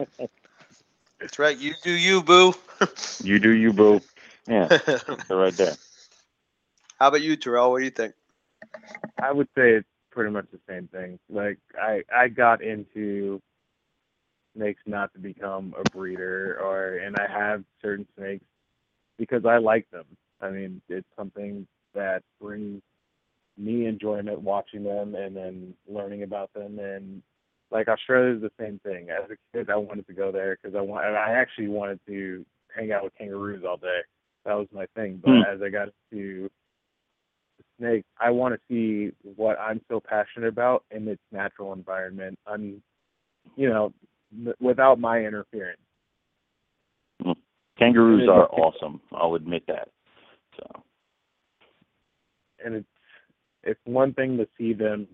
That's 1.20 1.40
right. 1.40 1.58
You 1.58 1.74
do 1.84 1.92
you, 1.92 2.24
boo. 2.24 2.54
you 3.24 3.40
do 3.40 3.52
you 3.52 3.74
boo. 3.74 4.02
Yeah, 4.48 4.70
right 5.30 5.56
there. 5.58 5.76
How 7.00 7.08
about 7.10 7.22
you, 7.22 7.36
Terrell? 7.38 7.72
What 7.72 7.80
do 7.80 7.86
you 7.86 7.92
think? 7.92 8.14
I 9.22 9.32
would 9.32 9.48
say 9.56 9.72
it's 9.74 9.88
pretty 10.12 10.32
much 10.32 10.48
the 10.52 10.60
same 10.70 10.88
thing. 10.90 11.20
Like 11.30 11.60
I 11.82 12.04
I 12.14 12.28
got 12.30 12.62
into 12.64 13.42
snakes 14.56 14.82
not 14.86 15.14
to 15.14 15.20
become 15.20 15.74
a 15.80 15.86
breeder 15.86 16.60
or 16.62 16.98
and 17.00 17.18
I 17.18 17.28
have 17.28 17.64
certain 17.82 18.08
snakes 18.18 18.46
because 19.18 19.46
I 19.46 19.58
like 19.58 19.90
them. 19.92 20.06
I 20.42 20.50
mean, 20.50 20.82
it's 20.90 21.08
something 21.18 21.68
that 21.94 22.24
brings 22.42 22.82
me 23.58 23.86
enjoyment 23.88 24.42
watching 24.42 24.84
them 24.84 25.16
and 25.16 25.36
then 25.36 25.74
learning 25.88 26.24
about 26.24 26.52
them 26.54 26.80
and 26.80 27.22
like 27.72 27.88
Australia 27.88 28.36
is 28.36 28.42
the 28.42 28.52
same 28.60 28.80
thing. 28.86 29.10
As 29.10 29.30
a 29.32 29.38
kid, 29.58 29.70
I 29.70 29.78
wanted 29.78 30.08
to 30.08 30.14
go 30.14 30.32
there 30.32 30.58
because 30.62 30.76
I 30.78 30.82
want. 30.82 31.06
I 31.06 31.32
actually 31.34 31.68
wanted 31.70 32.00
to 32.08 32.46
hang 32.76 32.92
out 32.92 33.04
with 33.04 33.16
kangaroos 33.18 33.64
all 33.68 33.78
day. 33.78 34.02
That 34.46 34.54
was 34.56 34.68
my 34.74 34.86
thing. 34.96 35.20
But 35.24 35.36
Hmm. 35.36 35.42
as 35.42 35.62
I 35.62 35.70
got 35.70 35.90
to 36.12 36.50
snake, 37.78 38.04
I 38.20 38.30
want 38.30 38.54
to 38.56 38.60
see 38.70 39.14
what 39.36 39.60
I'm 39.60 39.82
so 39.90 40.00
passionate 40.00 40.48
about 40.48 40.84
in 40.92 41.08
its 41.08 41.22
natural 41.32 41.74
environment. 41.74 42.38
I'm, 42.48 42.82
you 43.56 43.70
know, 43.70 43.94
without 44.60 45.00
my 45.00 45.20
interference. 45.20 45.80
Hmm. 47.22 47.32
Kangaroos 47.78 48.28
are 48.30 48.48
awesome. 48.50 49.02
I'll 49.14 49.36
admit 49.36 49.64
that. 49.68 49.90
So 50.58 50.84
And 52.64 52.76
it's 52.76 52.88
it's 53.64 53.80
one 53.86 54.14
thing 54.14 54.38
to 54.38 54.48
see 54.58 54.74
them 54.74 55.08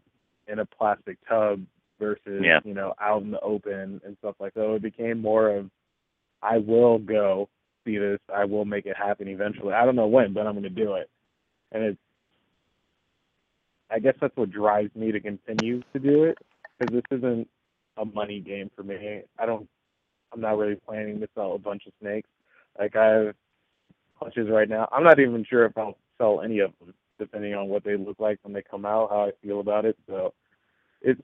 in 0.48 0.59
a 0.59 0.66
plastic 0.66 1.17
tub 1.27 1.61
versus 2.00 2.42
Yeah. 2.43 2.59
you 2.64 2.74
know 2.74 2.93
out 3.01 3.22
in 3.24 3.32
the 3.32 3.40
open 3.42 4.01
and 4.06 4.17
stuff 4.19 4.35
like 4.40 4.53
that. 4.53 4.74
It 4.75 4.82
became 4.82 5.22
more 5.22 5.50
of 5.50 5.69
I 6.42 6.58
will 6.58 7.00
go 7.00 7.50
see 7.85 7.98
this. 7.98 8.19
I 8.33 8.45
will 8.45 8.66
make 8.66 8.85
it 8.85 8.98
happen 8.98 9.27
eventually. 9.27 9.74
I 9.74 9.85
don't 9.85 9.95
know 9.95 10.08
when, 10.08 10.33
but 10.33 10.45
I'm 10.45 10.53
going 10.53 10.64
to 10.64 10.69
do 10.69 10.95
it. 10.95 11.09
And 11.72 11.83
it's 11.83 12.00
I 13.94 14.00
guess 14.00 14.16
that's 14.20 14.36
what 14.36 14.50
drives 14.52 14.94
me 14.96 15.12
to 15.12 15.20
continue 15.20 15.84
to 15.94 16.00
do 16.00 16.24
it 16.24 16.40
because 16.80 16.94
this 16.94 17.18
isn't 17.20 17.48
a 17.98 18.06
money 18.06 18.40
game 18.40 18.72
for 18.76 18.84
me. 18.84 19.22
I 19.38 19.46
don't. 19.46 19.70
I'm 20.34 20.42
not 20.42 20.58
really 20.58 20.76
planning 20.88 21.20
to 21.20 21.30
sell 21.36 21.54
a 21.54 21.60
bunch 21.60 21.86
of 21.86 21.94
snakes. 22.02 22.30
Like 22.80 22.96
I 22.96 23.06
have 23.06 23.36
clutches 24.18 24.50
right 24.50 24.68
now. 24.68 24.90
I'm 24.92 25.04
not 25.04 25.20
even 25.20 25.46
sure 25.48 25.66
if 25.66 25.78
I'll 25.78 25.98
sell 26.18 26.42
any 26.42 26.60
of 26.60 26.72
them, 26.80 26.94
depending 27.20 27.54
on 27.54 27.68
what 27.70 27.84
they 27.84 27.96
look 27.98 28.20
like 28.20 28.40
when 28.42 28.54
they 28.54 28.64
come 28.64 28.86
out, 28.86 29.12
how 29.12 29.26
I 29.28 29.32
feel 29.44 29.60
about 29.60 29.86
it. 29.86 29.98
So 30.08 30.34
it's. 31.02 31.22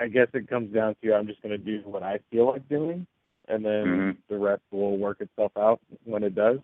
I 0.00 0.08
guess 0.08 0.28
it 0.34 0.48
comes 0.48 0.72
down 0.74 0.94
to 1.02 1.14
I'm 1.14 1.26
just 1.26 1.42
going 1.42 1.52
to 1.52 1.58
do 1.58 1.80
what 1.84 2.02
I 2.02 2.20
feel 2.30 2.46
like 2.46 2.68
doing, 2.68 3.06
and 3.48 3.64
then 3.64 3.84
Mhm. 3.86 4.16
the 4.28 4.38
rest 4.38 4.62
will 4.70 4.96
work 4.98 5.20
itself 5.20 5.52
out 5.56 5.80
when 6.04 6.22
it 6.22 6.34
does. 6.34 6.60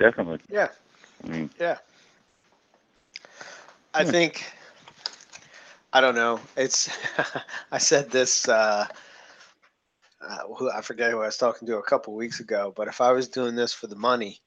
Definitely. 0.00 0.40
Yeah. 0.50 0.68
I 1.24 1.28
mean, 1.30 1.50
Yeah. 1.60 1.78
I 3.94 4.04
think 4.04 4.44
I 5.92 6.00
don't 6.00 6.14
know. 6.16 6.40
It's 6.56 6.90
I 7.72 7.78
said 7.78 8.10
this 8.10 8.48
uh, 8.48 8.86
uh 10.22 10.38
who 10.58 10.70
I 10.70 10.82
forget 10.82 11.10
who 11.10 11.18
I 11.22 11.26
was 11.26 11.36
talking 11.36 11.66
to 11.68 11.78
a 11.78 11.82
couple 11.82 12.14
weeks 12.14 12.40
ago, 12.40 12.72
but 12.76 12.88
if 12.88 13.00
I 13.00 13.12
was 13.12 13.28
doing 13.28 13.56
this 13.56 13.72
for 13.72 13.86
the 13.88 13.96
money, 13.96 14.40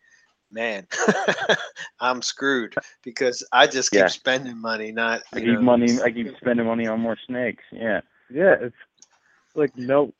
man, 0.51 0.87
I'm 1.99 2.21
screwed 2.21 2.75
because 3.03 3.45
I 3.51 3.67
just 3.67 3.91
keep 3.91 3.99
Yeah. 3.99 4.07
spending 4.09 4.59
money, 4.61 4.91
not 4.91 5.21
I 5.33 5.39
keep 5.39 5.47
know, 5.47 5.61
money. 5.61 6.01
I 6.01 6.11
keep 6.11 6.35
spending 6.37 6.65
money 6.67 6.87
on 6.87 6.99
more 6.99 7.17
snakes. 7.27 7.63
Yeah. 7.71 8.01
Yeah, 8.29 8.55
it's 8.61 8.75
like 9.55 9.75
no, 9.77 10.13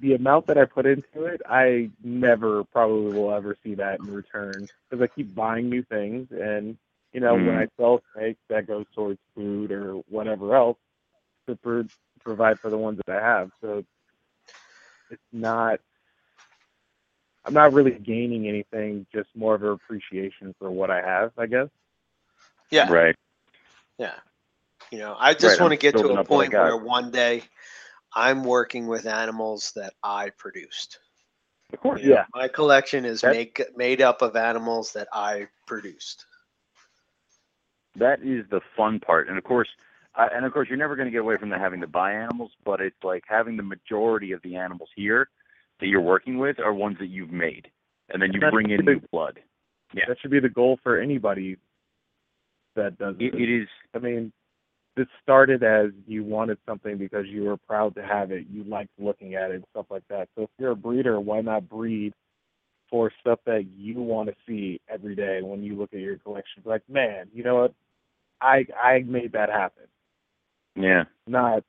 the 0.00 0.14
amount 0.14 0.46
that 0.46 0.58
I 0.58 0.64
put 0.64 0.86
into 0.86 1.24
it, 1.26 1.40
I 1.48 1.90
never 2.02 2.64
probably 2.64 3.12
will 3.12 3.32
ever 3.32 3.56
see 3.62 3.74
that 3.76 4.00
in 4.00 4.06
return 4.12 4.68
because 4.90 5.02
I 5.02 5.08
keep 5.08 5.34
buying 5.34 5.68
new 5.68 5.82
things, 5.84 6.28
and 6.30 6.76
you 7.12 7.20
know 7.20 7.36
when 7.36 7.56
Mhm. 7.56 7.58
I 7.58 7.68
sell 7.78 8.00
snakes, 8.14 8.40
that 8.48 8.66
goes 8.66 8.86
towards 8.94 9.18
food 9.34 9.70
or 9.72 9.94
whatever 10.08 10.54
else 10.56 10.78
to 11.48 11.56
pro- 11.56 11.88
provide 12.24 12.60
for 12.60 12.70
the 12.70 12.78
ones 12.78 13.00
that 13.06 13.16
I 13.16 13.20
have. 13.24 13.50
So 13.60 13.84
it's 15.10 15.22
not. 15.32 15.80
I'm 17.44 17.54
not 17.54 17.72
really 17.72 17.92
gaining 17.92 18.48
anything, 18.48 19.06
just 19.12 19.28
more 19.34 19.54
of 19.54 19.62
an 19.62 19.68
appreciation 19.70 20.54
for 20.58 20.70
what 20.70 20.90
I 20.90 21.00
have, 21.00 21.32
I 21.38 21.46
guess. 21.46 21.68
yeah, 22.70 22.90
Right. 22.90 23.14
yeah. 23.98 24.14
You 24.90 24.98
know, 24.98 25.16
I 25.18 25.34
just 25.34 25.58
Right, 25.58 25.60
want 25.60 25.72
to 25.72 25.76
get 25.76 25.98
to 25.98 26.10
a 26.12 26.16
up 26.16 26.28
what 26.28 26.40
I 26.40 26.46
point 26.46 26.56
where 26.56 26.76
one 26.76 27.10
day 27.10 27.42
I'm 28.14 28.44
working 28.44 28.86
with 28.86 29.06
animals 29.06 29.72
that 29.76 29.94
I 30.02 30.30
produced. 30.30 30.98
Of 31.72 31.80
course. 31.80 32.00
You 32.02 32.10
know, 32.10 32.14
Yeah. 32.16 32.24
My 32.34 32.48
collection 32.48 33.04
is 33.04 33.20
That- 33.22 33.34
make 33.34 33.76
made 33.76 34.00
up 34.00 34.22
of 34.22 34.36
animals 34.36 34.92
that 34.92 35.08
I 35.12 35.48
produced. 35.66 36.26
that 37.96 38.20
is 38.22 38.44
the 38.50 38.60
fun 38.76 38.98
part 38.98 39.28
and 39.28 39.38
of 39.38 39.44
course 39.44 39.68
I, 40.16 40.26
and 40.26 40.44
of 40.44 40.52
course 40.52 40.68
you're 40.68 40.76
never 40.78 40.96
going 40.96 41.06
to 41.06 41.12
get 41.12 41.20
away 41.20 41.36
from 41.36 41.48
the 41.48 41.56
having 41.58 41.80
to 41.80 41.86
buy 41.86 42.12
animals 42.12 42.50
but 42.64 42.80
it's 42.80 42.96
like 43.04 43.22
having 43.28 43.56
the 43.56 43.62
majority 43.62 44.32
of 44.32 44.42
the 44.42 44.56
animals 44.56 44.88
here 44.96 45.28
that 45.78 45.86
you're 45.86 46.00
working 46.00 46.38
with 46.38 46.58
are 46.58 46.74
ones 46.74 46.98
that 46.98 47.06
you've 47.06 47.30
made 47.30 47.70
and 48.10 48.20
then 48.20 48.32
you 48.32 48.40
That's 48.40 48.52
bring 48.52 48.70
in 48.70 48.84
the- 48.84 48.94
new 48.94 49.00
blood 49.12 49.40
Yeah. 49.92 50.06
That 50.08 50.18
should 50.20 50.32
be 50.32 50.40
the 50.40 50.48
goal 50.48 50.76
for 50.82 50.98
anybody 51.00 51.56
that 52.74 52.98
does 52.98 53.14
it, 53.20 53.30
this. 53.30 53.40
it 53.40 53.48
is 53.48 53.68
I 53.94 53.98
mean, 54.00 54.32
this 54.96 55.06
started 55.22 55.62
as 55.62 55.90
you 56.06 56.24
wanted 56.24 56.58
something 56.66 56.98
because 56.98 57.26
you 57.26 57.44
were 57.44 57.56
proud 57.56 57.94
to 57.96 58.02
have 58.02 58.30
it. 58.32 58.46
You 58.50 58.64
liked 58.64 58.90
looking 58.98 59.34
at 59.34 59.50
it 59.50 59.56
and 59.56 59.64
stuff 59.70 59.86
like 59.90 60.04
that. 60.08 60.28
So 60.36 60.42
if 60.44 60.50
you're 60.58 60.72
a 60.72 60.76
breeder, 60.76 61.20
why 61.20 61.40
not 61.40 61.68
breed 61.68 62.14
for 62.90 63.12
stuff 63.20 63.40
that 63.46 63.66
you 63.76 64.00
want 64.00 64.28
to 64.28 64.34
see 64.46 64.80
every 64.88 65.14
day 65.16 65.40
when 65.42 65.62
you 65.62 65.76
look 65.76 65.92
at 65.94 66.00
your 66.00 66.18
collection? 66.18 66.62
Like, 66.64 66.82
man, 66.88 67.28
you 67.34 67.42
know 67.44 67.56
what? 67.56 67.74
I 68.40 68.66
I 68.82 69.00
made 69.00 69.32
that 69.32 69.50
happen. 69.50 69.84
yeah 70.76 71.04
Not 71.26 71.64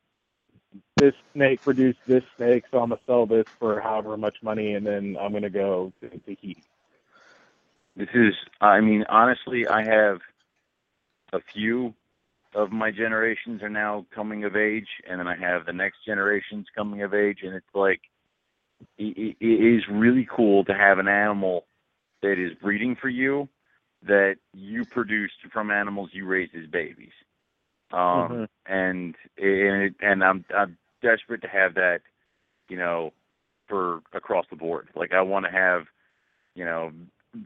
this 0.97 1.13
snake 1.33 1.61
produced 1.63 1.99
this 2.07 2.23
snake, 2.37 2.65
so 2.71 2.79
I'm 2.79 2.89
gonna 2.89 3.01
sell 3.05 3.25
this 3.25 3.47
for 3.59 3.79
however 3.81 4.17
much 4.17 4.37
money, 4.43 4.73
and 4.75 4.85
then 4.85 5.17
I'm 5.19 5.33
gonna 5.33 5.49
go 5.49 5.93
to, 6.01 6.09
to 6.09 6.35
heat. 6.41 6.63
this 7.95 8.09
is 8.13 8.33
i 8.61 8.79
mean 8.81 9.03
honestly 9.09 9.67
i 9.67 9.83
have 9.83 10.19
a 11.33 11.39
few 11.53 11.93
of 12.55 12.71
my 12.71 12.89
generations 12.91 13.61
are 13.61 13.69
now 13.69 14.05
coming 14.15 14.43
of 14.45 14.55
age 14.55 14.87
and 15.09 15.19
then 15.19 15.27
i 15.27 15.35
have 15.35 15.65
the 15.65 15.73
next 15.73 15.97
generations 16.05 16.65
coming 16.75 17.03
of 17.03 17.13
age 17.13 17.39
and 17.43 17.55
it's 17.55 17.75
like 17.75 18.01
it, 18.97 19.17
it, 19.17 19.37
it 19.39 19.75
is 19.75 19.83
really 19.91 20.27
cool 20.35 20.63
to 20.65 20.73
have 20.73 20.99
an 20.99 21.07
animal 21.07 21.65
that 22.21 22.33
is 22.39 22.53
breeding 22.61 22.95
for 22.99 23.09
you 23.09 23.47
that 24.07 24.35
you 24.53 24.85
produced 24.85 25.35
from 25.51 25.71
animals 25.71 26.09
you 26.13 26.25
raised 26.25 26.55
as 26.55 26.67
babies 26.69 27.13
um 27.93 27.99
Mhm. 28.31 28.47
and 28.67 29.15
and 29.37 29.95
and 30.01 30.23
i'm 30.23 30.45
i'm 30.57 30.77
desperate 31.01 31.41
to 31.41 31.47
have 31.47 31.75
that 31.75 31.99
you 32.69 32.77
know 32.77 33.11
for 33.67 34.01
across 34.13 34.45
the 34.49 34.55
board 34.55 34.89
like 34.95 35.13
i 35.13 35.21
want 35.21 35.45
to 35.45 35.51
have 35.51 35.83
you 36.55 36.65
know 36.65 36.91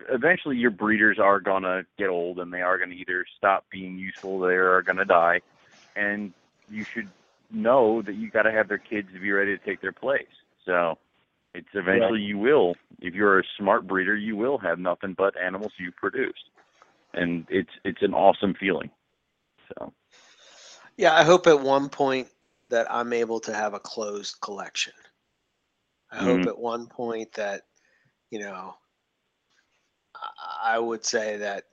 eventually 0.09 0.57
your 0.57 0.71
breeders 0.71 1.19
are 1.19 1.39
gonna 1.39 1.85
get 1.97 2.09
old 2.09 2.39
and 2.39 2.53
they 2.53 2.61
are 2.61 2.77
gonna 2.77 2.95
either 2.95 3.25
stop 3.37 3.65
being 3.71 3.97
useful 3.97 4.39
they 4.39 4.55
are 4.55 4.81
gonna 4.81 5.05
die. 5.05 5.41
And 5.95 6.33
you 6.69 6.85
should 6.93 7.09
know 7.51 8.01
that 8.03 8.15
you 8.15 8.29
got 8.29 8.43
to 8.43 8.51
have 8.51 8.67
their 8.67 8.77
kids 8.77 9.09
to 9.13 9.19
be 9.19 9.31
ready 9.31 9.57
to 9.57 9.65
take 9.65 9.81
their 9.81 9.91
place. 9.91 10.27
So 10.65 10.97
it's 11.53 11.67
eventually 11.73 12.21
you 12.21 12.37
will 12.37 12.75
if 12.99 13.13
you're 13.13 13.39
a 13.39 13.43
smart 13.57 13.87
breeder 13.87 14.15
you 14.15 14.35
will 14.35 14.57
have 14.59 14.79
nothing 14.79 15.13
but 15.17 15.35
animals 15.39 15.73
you 15.79 15.91
produced 15.91 16.49
and 17.13 17.45
it's 17.49 17.71
it's 17.83 18.01
an 18.01 18.13
awesome 18.13 18.53
feeling. 18.53 18.89
So. 19.73 19.93
Yeah, 20.97 21.15
I 21.15 21.23
hope 21.23 21.47
at 21.47 21.59
one 21.59 21.89
point 21.89 22.27
that 22.69 22.91
I'm 22.91 23.13
able 23.13 23.39
to 23.41 23.53
have 23.53 23.73
a 23.73 23.79
closed 23.79 24.35
collection. 24.41 24.93
I 26.11 26.17
hope 26.17 26.45
Mhm. 26.45 26.47
at 26.47 26.57
one 26.57 26.87
point 26.87 27.33
that, 27.33 27.63
you 28.29 28.39
know, 28.39 28.75
I- 30.63 30.79
would 30.79 31.05
say 31.05 31.37
that 31.37 31.65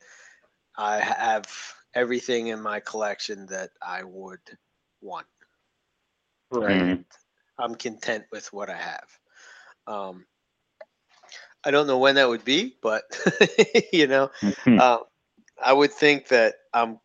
I 0.77 0.99
have 1.01 1.47
everything 1.95 2.49
in 2.49 2.61
my 2.61 2.81
collection 2.81 3.47
that 3.47 3.71
I 3.83 4.03
would 4.05 4.41
want. 5.01 5.27
Right. 6.51 6.87
Mhm. 6.87 7.05
I'm 7.59 7.75
content 7.75 8.27
with 8.31 8.53
what 8.53 8.71
I 8.71 8.77
have. 8.77 9.19
Um, 9.87 10.27
I 11.65 11.71
don't 11.71 11.87
know 11.87 11.99
when 11.99 12.17
that 12.17 12.29
would 12.29 12.45
be, 12.45 12.77
but 12.83 13.05
you 13.93 14.07
know, 14.07 14.31
uh, 14.77 14.99
I 15.65 15.73
would 15.73 15.93
think 15.93 16.29
that 16.29 16.55
um, 16.73 17.01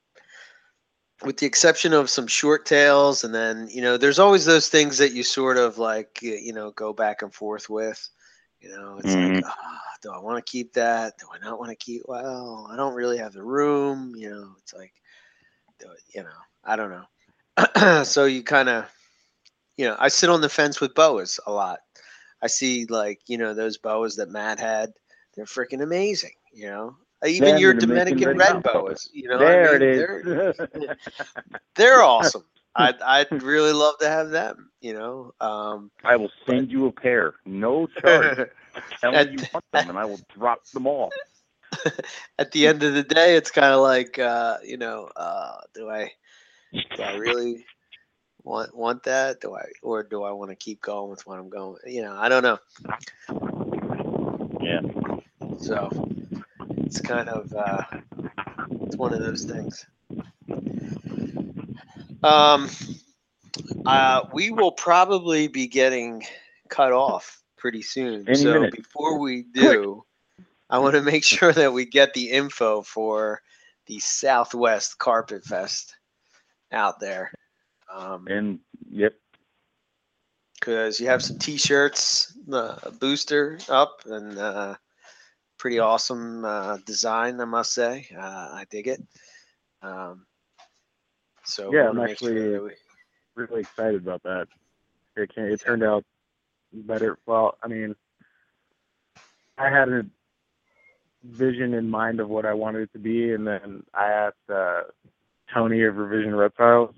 with 1.23 1.37
the 1.37 1.45
exception 1.45 1.93
of 1.93 2.09
some 2.09 2.27
short 2.27 2.65
tails, 2.65 3.23
and 3.23 3.33
then 3.33 3.67
you 3.71 3.81
know, 3.81 3.97
there's 3.97 4.19
always 4.19 4.45
those 4.45 4.69
things 4.69 4.97
that 4.97 5.13
you 5.13 5.23
sort 5.23 5.57
of 5.57 5.77
like 5.77 6.19
you 6.21 6.53
know 6.53 6.71
go 6.71 6.93
back 6.93 7.21
and 7.21 7.33
forth 7.33 7.69
with. 7.69 8.09
You 8.59 8.69
know, 8.69 8.97
it's 8.99 9.17
like, 9.17 9.35
ah, 9.45 9.79
do 10.01 10.11
I 10.11 10.19
want 10.19 10.43
to 10.43 10.51
keep 10.51 10.73
that? 10.73 11.17
Do 11.19 11.27
I 11.33 11.43
not 11.43 11.59
want 11.59 11.69
to 11.69 11.75
keep? 11.75 12.03
Well, 12.07 12.67
I 12.71 12.75
don't 12.75 12.95
really 12.95 13.17
have 13.17 13.33
the 13.33 13.43
room. 13.43 14.13
You 14.15 14.29
know, 14.29 14.51
it's 14.59 14.73
like, 14.73 14.93
you 16.13 16.23
know, 16.23 16.29
I 16.63 16.75
don't 16.75 16.91
know. 16.91 18.03
so 18.03 18.25
you 18.25 18.43
kind 18.43 18.69
of, 18.69 18.85
you 19.77 19.85
know, 19.85 19.95
I 19.99 20.09
sit 20.09 20.29
on 20.29 20.41
the 20.41 20.49
fence 20.49 20.81
with 20.81 20.95
boas 20.95 21.39
a 21.45 21.51
lot. 21.51 21.79
I 22.41 22.47
see 22.47 22.85
like 22.85 23.19
you 23.27 23.37
know 23.37 23.53
those 23.53 23.77
boas 23.77 24.15
that 24.15 24.29
Matt 24.29 24.59
had. 24.59 24.93
They're 25.35 25.45
freaking 25.45 25.81
amazing. 25.81 26.33
You 26.51 26.67
know, 26.67 26.95
even 27.25 27.49
Them 27.53 27.61
your 27.61 27.73
Dominican 27.73 28.19
Dominican 28.19 28.37
red 28.37 28.53
red 28.53 28.63
boas. 28.63 29.09
You 29.13 29.29
know, 29.29 29.37
what 29.37 29.47
I 29.47 29.51
there 29.51 29.79
mean? 29.79 29.81
it 29.81 29.95
They're, 29.95 30.97
they're 31.75 32.01
awesome. 32.01 32.43
I'd 32.75 33.01
I'd 33.01 33.43
really 33.43 33.73
love 33.73 33.97
to 33.99 34.09
have 34.09 34.29
them. 34.29 34.71
You 34.81 34.93
know, 34.93 35.33
um, 35.39 35.91
I 36.03 36.15
will 36.15 36.31
send 36.47 36.71
you 36.71 36.87
a 36.87 36.91
pair, 36.91 37.35
no 37.45 37.87
charge. 38.01 38.49
Tell 38.99 39.15
At- 39.15 39.27
me 39.31 39.39
you 39.39 39.47
want 39.53 39.65
them, 39.71 39.89
and 39.89 39.97
I 39.97 40.05
will 40.05 40.19
drop 40.33 40.65
them 40.67 40.87
off. 40.87 41.13
at 42.39 42.51
the 42.51 42.67
end 42.67 42.83
of 42.83 42.93
the 42.93 43.03
day, 43.03 43.35
it's 43.35 43.51
kind 43.51 43.73
of 43.73 43.81
like 43.81 44.19
uh, 44.19 44.57
you 44.63 44.77
know, 44.77 45.09
uh, 45.15 45.57
do 45.73 45.89
I 45.89 46.11
do 46.95 47.03
I 47.03 47.15
really 47.15 47.65
want 48.43 48.75
want 48.75 49.03
that? 49.03 49.41
Do 49.41 49.55
I 49.55 49.65
or 49.81 50.03
do 50.03 50.23
I 50.23 50.31
want 50.31 50.51
to 50.51 50.55
keep 50.55 50.81
going 50.81 51.09
with 51.09 51.25
what 51.25 51.39
I'm 51.39 51.49
going? 51.49 51.77
You 51.85 52.03
know, 52.03 52.15
I 52.15 52.29
don't 52.29 52.43
know. 52.43 52.59
Yeah. 54.61 54.81
So 55.59 55.89
it's 56.77 57.01
kind 57.01 57.29
of 57.29 57.53
uh, 57.53 57.83
it's 58.81 58.95
one 58.95 59.13
of 59.13 59.19
those 59.19 59.45
things. 59.45 59.85
Um, 62.23 62.69
uh, 63.85 64.23
we 64.33 64.51
will 64.51 64.71
probably 64.71 65.47
be 65.47 65.67
getting 65.67 66.23
cut 66.69 66.91
off 66.91 67.40
pretty 67.61 67.81
soon. 67.83 68.27
Any 68.27 68.35
so 68.39 68.53
minute. 68.55 68.73
before 68.73 69.19
we 69.19 69.43
do, 69.53 70.03
I 70.69 70.79
want 70.79 70.95
to 70.95 71.01
make 71.01 71.23
sure 71.35 71.53
that 71.53 71.71
we 71.71 71.85
get 71.85 72.13
the 72.13 72.31
info 72.31 72.81
for 72.81 73.41
the 73.85 73.99
Southwest 73.99 74.97
Carpet 74.97 75.43
Fest 75.45 75.95
out 76.71 76.99
there. 76.99 77.31
Um, 77.93 78.27
And 78.27 78.59
yep, 78.89 79.13
because 80.59 80.99
you 80.99 81.07
have 81.07 81.23
some 81.23 81.37
t-shirts, 81.37 82.37
uh, 82.51 82.77
a 82.83 82.91
booster 82.91 83.59
up, 83.69 84.01
and 84.05 84.37
uh, 84.37 84.75
pretty 85.57 85.79
awesome 85.79 86.45
uh, 86.45 86.77
design, 86.85 87.39
I 87.41 87.45
must 87.45 87.73
say. 87.73 88.07
Uh, 88.17 88.21
I 88.53 88.65
dig 88.69 88.87
it. 88.87 89.01
Um, 89.81 90.25
so 91.43 91.73
Yeah, 91.73 91.89
I'm 91.89 91.97
make 91.97 92.17
sure 92.17 92.29
actually- 92.29 92.59
we- 92.59 92.71
really 93.35 93.61
excited 93.61 93.95
about 94.01 94.21
that. 94.23 94.47
It 95.15 95.33
can, 95.33 95.45
it 95.45 95.59
turned 95.61 95.83
out 95.83 96.03
better. 96.73 97.17
Well, 97.25 97.57
I 97.63 97.67
mean, 97.67 97.95
I 99.57 99.69
had 99.69 99.89
a 99.89 100.05
vision 101.23 101.73
in 101.73 101.89
mind 101.89 102.19
of 102.19 102.29
what 102.29 102.45
I 102.45 102.53
wanted 102.53 102.83
it 102.83 102.93
to 102.93 102.99
be, 102.99 103.33
and 103.33 103.45
then 103.45 103.83
I 103.93 104.07
asked 104.07 104.49
uh, 104.49 104.83
Tony 105.53 105.83
of 105.83 105.97
Revision 105.97 106.35
Reptiles 106.35 106.93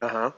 uh-huh. 0.00 0.30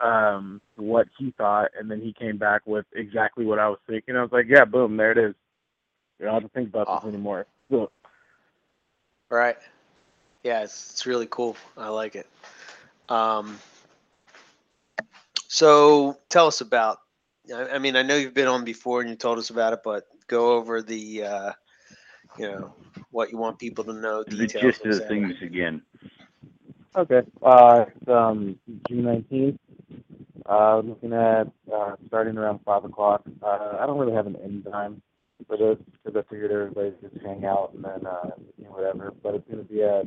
um, 0.00 0.60
what 0.76 1.06
he 1.18 1.32
thought, 1.36 1.70
and 1.78 1.90
then 1.90 2.00
he 2.00 2.12
came 2.12 2.38
back 2.38 2.62
with 2.66 2.86
exactly 2.94 3.44
what 3.44 3.58
I 3.58 3.68
was 3.68 3.78
thinking. 3.86 4.16
I 4.16 4.22
was 4.22 4.32
like, 4.32 4.46
yeah, 4.48 4.64
boom, 4.64 4.96
there 4.96 5.12
it 5.12 5.18
is. 5.18 5.34
You 6.18 6.26
don't 6.26 6.34
have 6.34 6.42
to 6.42 6.48
think 6.48 6.68
about 6.68 6.86
Oh. 6.88 6.96
this 6.96 7.08
anymore. 7.14 7.46
So, 7.70 7.90
Right. 9.30 9.56
Yeah, 10.42 10.62
it's, 10.62 10.90
it's 10.92 11.06
really 11.06 11.26
cool. 11.30 11.56
I 11.76 11.88
like 11.88 12.16
it. 12.16 12.26
Um, 13.08 13.58
so 15.48 16.18
tell 16.28 16.46
us 16.46 16.60
about. 16.60 17.00
I, 17.54 17.74
I 17.74 17.78
mean, 17.78 17.96
I 17.96 18.02
know 18.02 18.16
you've 18.16 18.34
been 18.34 18.48
on 18.48 18.64
before 18.64 19.00
and 19.00 19.10
you 19.10 19.16
told 19.16 19.38
us 19.38 19.50
about 19.50 19.72
it, 19.72 19.80
but 19.84 20.06
go 20.26 20.52
over 20.52 20.82
the, 20.82 21.24
uh, 21.24 21.52
you 22.38 22.48
know, 22.50 22.74
what 23.10 23.30
you 23.30 23.38
want 23.38 23.58
people 23.58 23.84
to 23.84 23.92
know. 23.92 24.24
the 24.24 24.36
Details, 24.36 24.62
gist 24.62 24.86
of 24.86 24.96
the 24.96 25.04
et 25.04 25.08
things 25.08 25.34
again. 25.42 25.82
Okay. 26.96 27.22
Uh, 27.42 27.84
it's 27.86 28.08
um, 28.08 28.58
June 28.88 29.04
19th. 29.04 29.58
Uh, 30.48 30.78
looking 30.78 31.12
at 31.12 31.46
uh, 31.74 31.94
starting 32.06 32.38
around 32.38 32.60
5 32.64 32.84
o'clock. 32.84 33.22
Uh, 33.42 33.76
I 33.78 33.86
don't 33.86 33.98
really 33.98 34.14
have 34.14 34.26
an 34.26 34.36
end 34.36 34.66
time 34.70 35.02
for 35.46 35.56
this 35.56 35.76
because 36.04 36.18
I 36.18 36.30
figured 36.30 36.50
everybody 36.50 36.94
would 37.00 37.12
just 37.12 37.24
hang 37.24 37.44
out 37.44 37.72
and 37.74 37.84
then 37.84 38.06
uh, 38.06 38.30
you 38.56 38.64
know, 38.64 38.70
whatever. 38.70 39.12
But 39.22 39.34
it's 39.34 39.48
going 39.48 39.64
to 39.64 39.72
be 39.72 39.82
at 39.82 40.06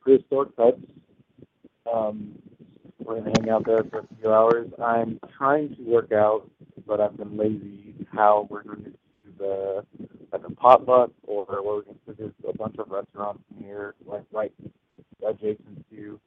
Prehistoric 0.00 0.56
Pets. 0.56 0.78
Um, 1.92 2.34
we're 2.98 3.20
to 3.20 3.30
hang 3.40 3.50
out 3.50 3.64
there 3.66 3.84
for 3.90 4.00
a 4.00 4.06
few 4.20 4.32
hours. 4.32 4.68
I'm 4.82 5.20
trying 5.36 5.74
to 5.76 5.82
work 5.82 6.12
out, 6.12 6.50
but 6.86 7.00
I've 7.00 7.16
been 7.16 7.36
lazy, 7.36 7.94
how 8.12 8.46
we're 8.50 8.64
going 8.64 8.84
to 8.84 8.90
do 8.90 8.96
the 9.38 9.84
like 10.32 10.42
a 10.46 10.50
potluck 10.52 11.10
or 11.24 11.44
where 11.46 11.62
we're 11.62 11.82
going 11.82 11.96
to 12.06 12.14
there's 12.14 12.32
a 12.48 12.56
bunch 12.56 12.76
of 12.78 12.90
restaurants 12.90 13.42
near, 13.58 13.94
like 14.06 14.24
right 14.32 14.52
adjacent 15.26 15.88
to 15.90 16.20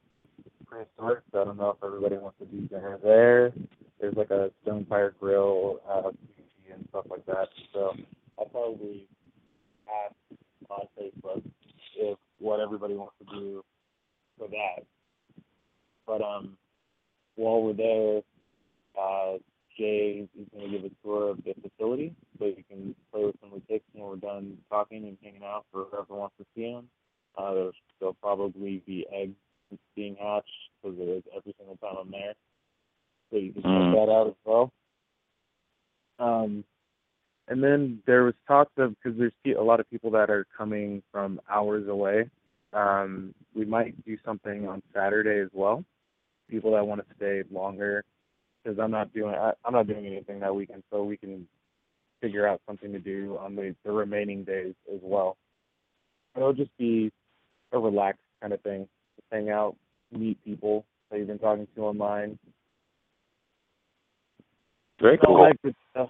prehistoric. 0.66 1.24
So 1.32 1.41
I 1.41 1.45
don't 1.45 1.58
know 1.58 1.72
if 1.72 1.83
everybody 1.83 2.17
wants 2.17 2.38
to 2.40 2.45
do 2.45 2.61
dinner 2.67 2.98
there. 3.03 3.51
There's 4.00 4.16
like 4.16 4.32
a 4.32 4.51
stone 4.64 4.85
fire 4.90 5.14
grill, 5.19 5.82
uh, 5.88 6.11
and 6.74 6.85
stuff 6.90 7.06
like 7.09 7.25
that. 7.25 7.50
So 7.74 7.93
I'll 8.40 8.45
probably 8.45 9.06
ask 10.06 10.16
on 10.69 10.88
Facebook 11.00 11.43
if 11.98 12.17
what 12.40 12.59
everybody 12.59 12.95
wants 12.95 13.14
to 13.19 13.40
do 13.40 13.64
for 14.38 14.48
that. 14.48 14.85
But 16.08 16.22
um, 16.22 16.58
while 17.35 17.61
we're 17.61 17.74
there, 17.74 18.22
uh, 19.00 19.38
Jay 19.77 20.27
is 20.38 20.48
going 20.53 20.72
to 20.72 20.77
give 20.77 20.85
a 20.85 20.92
tour 21.03 21.30
of 21.32 21.38
the 21.43 21.53
facility, 21.61 22.14
so 22.38 22.45
you 22.45 22.64
can 22.69 22.95
play 23.11 23.26
with 23.26 23.35
some 23.42 23.53
of 23.53 23.61
the 23.61 23.68
kids 23.68 23.84
when 23.93 24.06
we're 24.06 24.16
done 24.18 24.58
talking 24.69 25.06
and 25.06 25.18
hanging 25.24 25.43
out 25.43 25.66
for 25.72 25.85
whoever 25.92 26.16
wants 26.16 26.35
to 26.38 26.45
see 26.56 26.72
them. 26.72 26.88
Uh, 27.38 27.53
there's, 27.53 27.74
there'll 28.00 28.14
probably 28.16 28.84
be 28.85 29.06
eggs 29.14 29.35
being 29.95 30.16
hatched 30.16 30.50
because 30.82 30.98
there 30.98 31.16
is 31.16 31.24
every 31.35 31.56
single 31.58 31.77
time 31.77 31.95
I'm 32.01 32.11
there. 32.11 32.34
So 33.32 33.38
you 33.38 33.53
can 33.53 33.64
Mm. 33.64 33.92
check 33.92 34.00
that 34.08 34.11
out 34.11 34.27
as 34.27 34.34
well. 34.43 34.72
Um, 36.19 36.64
and 37.48 37.64
then 37.64 38.01
there 38.06 38.24
was 38.24 38.35
talks 38.48 38.72
of 38.77 38.95
because 38.95 39.18
there's 39.18 39.34
a 39.58 39.61
lot 39.61 39.80
of 39.80 39.90
people 39.90 40.11
that 40.11 40.30
are 40.30 40.45
coming 40.58 41.01
from 41.11 41.40
hours 41.50 41.88
away. 41.88 42.30
Um, 42.74 43.34
we 43.56 43.66
might 43.66 44.03
do 44.06 44.18
something 44.24 44.68
on 44.68 44.82
Saturday 44.93 45.40
as 45.40 45.50
well. 45.53 45.84
People 46.52 46.74
that 46.74 46.86
want 46.86 47.02
to 47.02 47.16
stay 47.16 47.44
longer 47.52 48.04
because 48.64 48.78
I'm 48.78 48.92
not 48.92 49.14
doing 49.14 49.34
I, 49.34 49.54
I'm 49.66 49.74
not 49.74 49.88
doing 49.88 50.06
anything 50.06 50.40
that 50.42 50.54
weekend, 50.54 50.84
so 50.92 51.04
we 51.04 51.18
can 51.18 51.48
figure 52.22 52.48
out 52.48 52.62
something 52.68 52.92
to 52.92 53.00
do 53.00 53.38
on 53.40 53.56
the, 53.56 53.76
the 53.84 53.92
remaining 53.92 54.44
days 54.44 54.76
as 54.94 55.00
well. 55.02 55.38
It'll 56.36 56.54
just 56.54 56.76
be 56.78 57.12
a 57.72 57.80
relaxed 57.80 58.22
kind 58.42 58.54
of 58.54 58.62
thing. 58.62 58.88
Just 59.16 59.28
hang 59.32 59.50
out, 59.50 59.76
meet 60.12 60.44
people 60.46 60.86
that 61.10 61.18
you've 61.18 61.28
been 61.28 61.40
talking 61.40 61.68
to 61.76 61.82
online. 61.82 62.38
Very 65.02 65.18
all 65.20 65.36
cool. 65.36 65.46
that 65.46 65.62
good 65.64 65.76
stuff. 65.92 66.10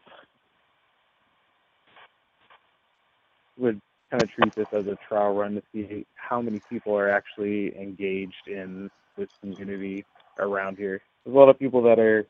Would 3.58 3.80
kind 4.10 4.22
of 4.22 4.30
treat 4.32 4.54
this 4.56 4.68
as 4.74 4.86
a 4.88 4.98
trial 5.08 5.34
run 5.34 5.56
to 5.56 5.62
see 5.74 6.06
how 6.16 6.42
many 6.42 6.62
people 6.70 6.94
are 6.98 7.10
actually 7.10 7.78
engaged 7.78 8.48
in 8.48 8.90
this 9.18 9.30
community 9.40 10.04
around 10.40 10.78
here. 10.78 11.02
There's 11.24 11.36
a 11.36 11.38
lot 11.38 11.50
of 11.50 11.60
people 11.60 11.82
that 11.84 12.00
are 12.00 12.26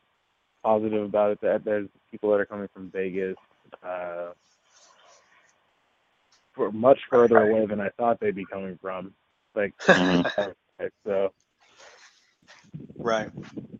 positive 0.64 1.04
about 1.04 1.32
it. 1.32 1.42
That 1.42 1.64
there's 1.64 1.88
people 2.12 2.30
that 2.32 2.40
are 2.40 2.46
coming 2.46 2.68
from 2.74 2.90
Vegas, 2.92 3.38
uh, 3.84 4.30
for 6.54 6.72
much 6.72 7.00
further 7.10 7.38
away 7.38 7.66
than 7.66 7.80
I 7.80 7.90
thought 7.98 8.20
they'd 8.20 8.36
be 8.36 8.46
coming 8.46 8.78
from. 8.82 9.14
Like, 9.56 9.74
Mhm. 9.88 10.54
so, 11.06 11.32
Right. 12.98 13.30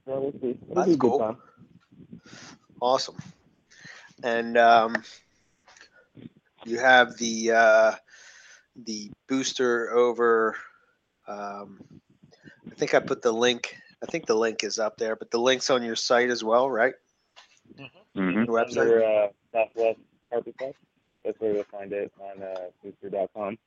so 0.06 0.20
we'll 0.20 0.32
see. 0.42 0.58
It'll 0.70 0.76
That's 0.76 0.88
be 0.92 0.98
cool. 0.98 1.20
time. 1.20 1.38
Awesome. 2.80 3.18
And 4.24 4.58
um, 4.58 5.04
you 6.66 6.80
have 6.80 7.18
the 7.18 7.52
uh, 7.52 7.96
the 8.86 9.12
booster 9.28 9.92
over. 9.92 10.56
Um, 11.28 11.80
I 12.70 12.76
think 12.76 12.94
I 12.94 13.00
put 13.00 13.22
the 13.22 13.32
link. 13.32 13.76
I 14.02 14.08
think 14.08 14.26
the 14.26 14.36
link 14.36 14.64
is 14.64 14.80
up 14.80 14.98
there, 14.98 15.16
but 15.16 15.32
the 15.32 15.38
link's 15.40 15.70
on 15.70 15.84
your 15.84 15.96
site 15.96 16.30
as 16.30 16.44
well, 16.44 16.70
right? 16.70 16.94
Mhm. 18.16 18.46
Your 18.46 18.46
website. 18.48 18.78
Under 18.80 19.04
uh, 19.04 19.28
Southwest 19.52 20.00
Carpet 20.30 20.56
Fest. 20.60 20.76
That's 21.24 21.40
where 21.40 21.54
you'll 21.54 21.64
find 21.66 21.94
it 21.94 22.12
on 22.20 22.42
uh, 22.42 22.70
booster.com. 22.84 23.58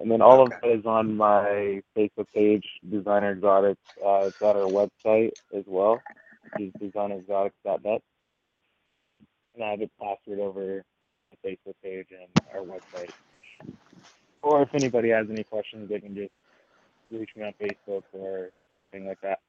And 0.00 0.10
then 0.10 0.20
all 0.20 0.42
of 0.42 0.52
Okay. 0.52 0.58
that 0.62 0.78
is 0.78 0.86
on 0.86 1.16
my 1.16 1.82
Facebook 1.96 2.26
page, 2.34 2.64
Designer 2.88 3.32
Exotics. 3.32 3.80
Uh, 4.04 4.26
it's 4.26 4.40
at 4.42 4.56
our 4.56 4.62
website 4.62 5.32
as 5.52 5.64
well, 5.66 6.00
which 6.56 6.68
is 6.68 6.72
designerexotics.net. 6.92 8.02
And 9.54 9.64
I 9.64 9.70
have 9.70 9.80
it 9.80 9.90
plastered 9.98 10.38
over 10.40 10.84
the 11.30 11.48
Facebook 11.48 11.74
page 11.82 12.08
and 12.10 12.28
our 12.54 12.60
website. 12.62 13.10
Or 14.42 14.62
if 14.62 14.72
anybody 14.74 15.10
has 15.10 15.28
any 15.30 15.42
questions, 15.44 15.88
they 15.88 16.00
can 16.00 16.14
just 16.14 16.32
reach 17.10 17.30
me 17.36 17.44
on 17.44 17.54
Facebook 17.60 18.04
or 18.12 18.50
thing 18.92 19.06
like 19.06 19.20
that. 19.22 19.40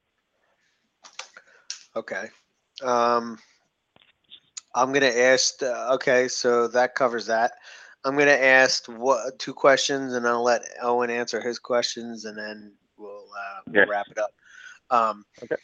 Okay. 1.96 2.26
Um, 2.84 3.38
I'm 4.76 4.94
gonna 4.94 5.08
ask. 5.08 5.62
Uh, 5.62 5.94
okay, 5.96 6.28
so 6.28 6.68
that 6.70 6.96
covers 6.96 7.26
that. 7.26 7.54
I'm 8.06 8.18
gonna 8.18 8.32
ask 8.32 8.86
what 8.88 9.38
two 9.40 9.54
questions, 9.54 10.14
and 10.14 10.28
I'll 10.28 10.44
let 10.44 10.64
Owen 10.82 11.10
answer 11.10 11.42
his 11.42 11.60
questions, 11.60 12.26
and 12.26 12.38
then 12.38 12.74
we'll, 12.98 13.28
uh, 13.38 13.62
we'll 13.68 13.88
wrap 13.88 14.08
it 14.10 14.18
up. 14.18 14.32
Um, 14.90 15.26
Okay. 15.44 15.56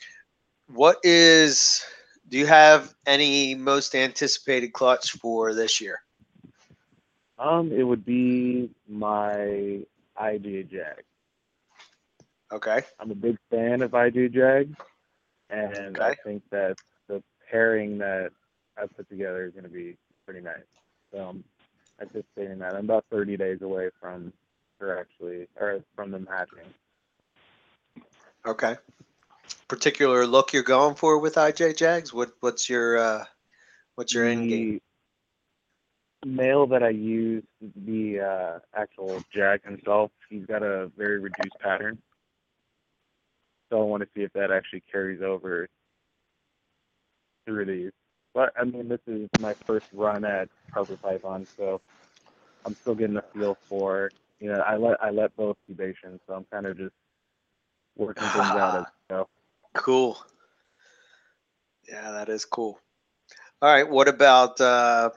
What 0.67 0.97
is 1.03 1.83
Do 2.27 2.39
you 2.39 2.47
have 2.47 2.95
any 3.05 3.53
most 3.53 3.93
anticipated 3.93 4.73
clutch 4.73 5.11
for 5.11 5.53
this 5.53 5.79
year? 5.79 6.01
Um, 7.37 7.71
it 7.71 7.83
would 7.83 8.03
be 8.03 8.71
my 8.87 9.81
IJ 10.19 10.71
Jag. 10.71 11.03
Okay. 12.51 12.81
I'm 12.99 13.11
a 13.11 13.15
big 13.15 13.37
fan 13.51 13.81
of 13.81 13.91
IJ 13.91 14.33
Jag, 14.33 14.75
and 15.49 15.97
I 15.99 16.15
think 16.23 16.43
that 16.51 16.77
the 17.07 17.23
pairing 17.49 17.97
that 17.99 18.31
I 18.77 18.85
put 18.87 19.09
together 19.09 19.45
is 19.45 19.53
going 19.53 19.63
to 19.63 19.69
be 19.69 19.97
pretty 20.25 20.41
nice. 20.41 20.63
So 21.11 21.19
I'm 21.19 21.43
anticipating 22.01 22.59
that. 22.59 22.75
I'm 22.75 22.85
about 22.85 23.05
30 23.11 23.37
days 23.37 23.61
away 23.61 23.89
from 24.01 24.33
her 24.79 24.99
actually, 24.99 25.47
or 25.59 25.81
from 25.95 26.11
them 26.11 26.27
hatching. 26.29 26.73
Okay. 28.45 28.75
Particular 29.67 30.27
look 30.27 30.53
you're 30.53 30.63
going 30.63 30.95
for 30.95 31.19
with 31.19 31.35
IJ 31.35 31.77
Jags? 31.77 32.13
What 32.13 32.31
what's 32.39 32.69
your 32.69 32.97
uh 32.97 33.25
what's 33.95 34.13
your 34.13 34.25
end 34.25 34.49
game? 34.49 34.81
The 36.21 36.27
male 36.27 36.67
that 36.67 36.83
I 36.83 36.89
use, 36.89 37.43
the 37.61 38.19
uh, 38.19 38.59
actual 38.73 39.23
Jag 39.33 39.63
himself, 39.63 40.11
he's 40.29 40.45
got 40.45 40.63
a 40.63 40.91
very 40.97 41.19
reduced 41.19 41.57
pattern. 41.59 41.99
So 43.75 43.81
I 43.81 43.83
want 43.83 44.03
to 44.03 44.09
see 44.15 44.23
if 44.23 44.31
that 44.31 44.51
actually 44.51 44.83
carries 44.89 45.21
over 45.21 45.67
through 47.45 47.65
these. 47.65 47.91
But 48.33 48.53
I 48.57 48.63
mean, 48.63 48.87
this 48.87 49.01
is 49.05 49.29
my 49.37 49.53
first 49.67 49.87
run 49.93 50.23
at 50.23 50.47
carpet 50.73 51.01
python, 51.01 51.45
so 51.57 51.81
I'm 52.65 52.73
still 52.75 52.95
getting 52.95 53.17
a 53.17 53.23
feel 53.33 53.57
for. 53.67 54.11
You 54.39 54.53
know, 54.53 54.61
I 54.61 54.77
let 54.77 55.03
I 55.03 55.09
let 55.09 55.35
both 55.35 55.57
cubations, 55.65 56.21
so 56.25 56.35
I'm 56.35 56.45
kind 56.53 56.65
of 56.67 56.77
just 56.77 56.93
working 57.97 58.29
things 58.29 58.55
out 58.55 58.75
as 58.75 58.85
I 59.09 59.13
go. 59.13 59.27
Cool. 59.75 60.17
Yeah, 61.89 62.11
that 62.11 62.29
is 62.29 62.45
cool. 62.45 62.79
All 63.61 63.73
right. 63.73 63.89
What 63.89 64.07
about 64.07 64.61
uh 64.61 65.09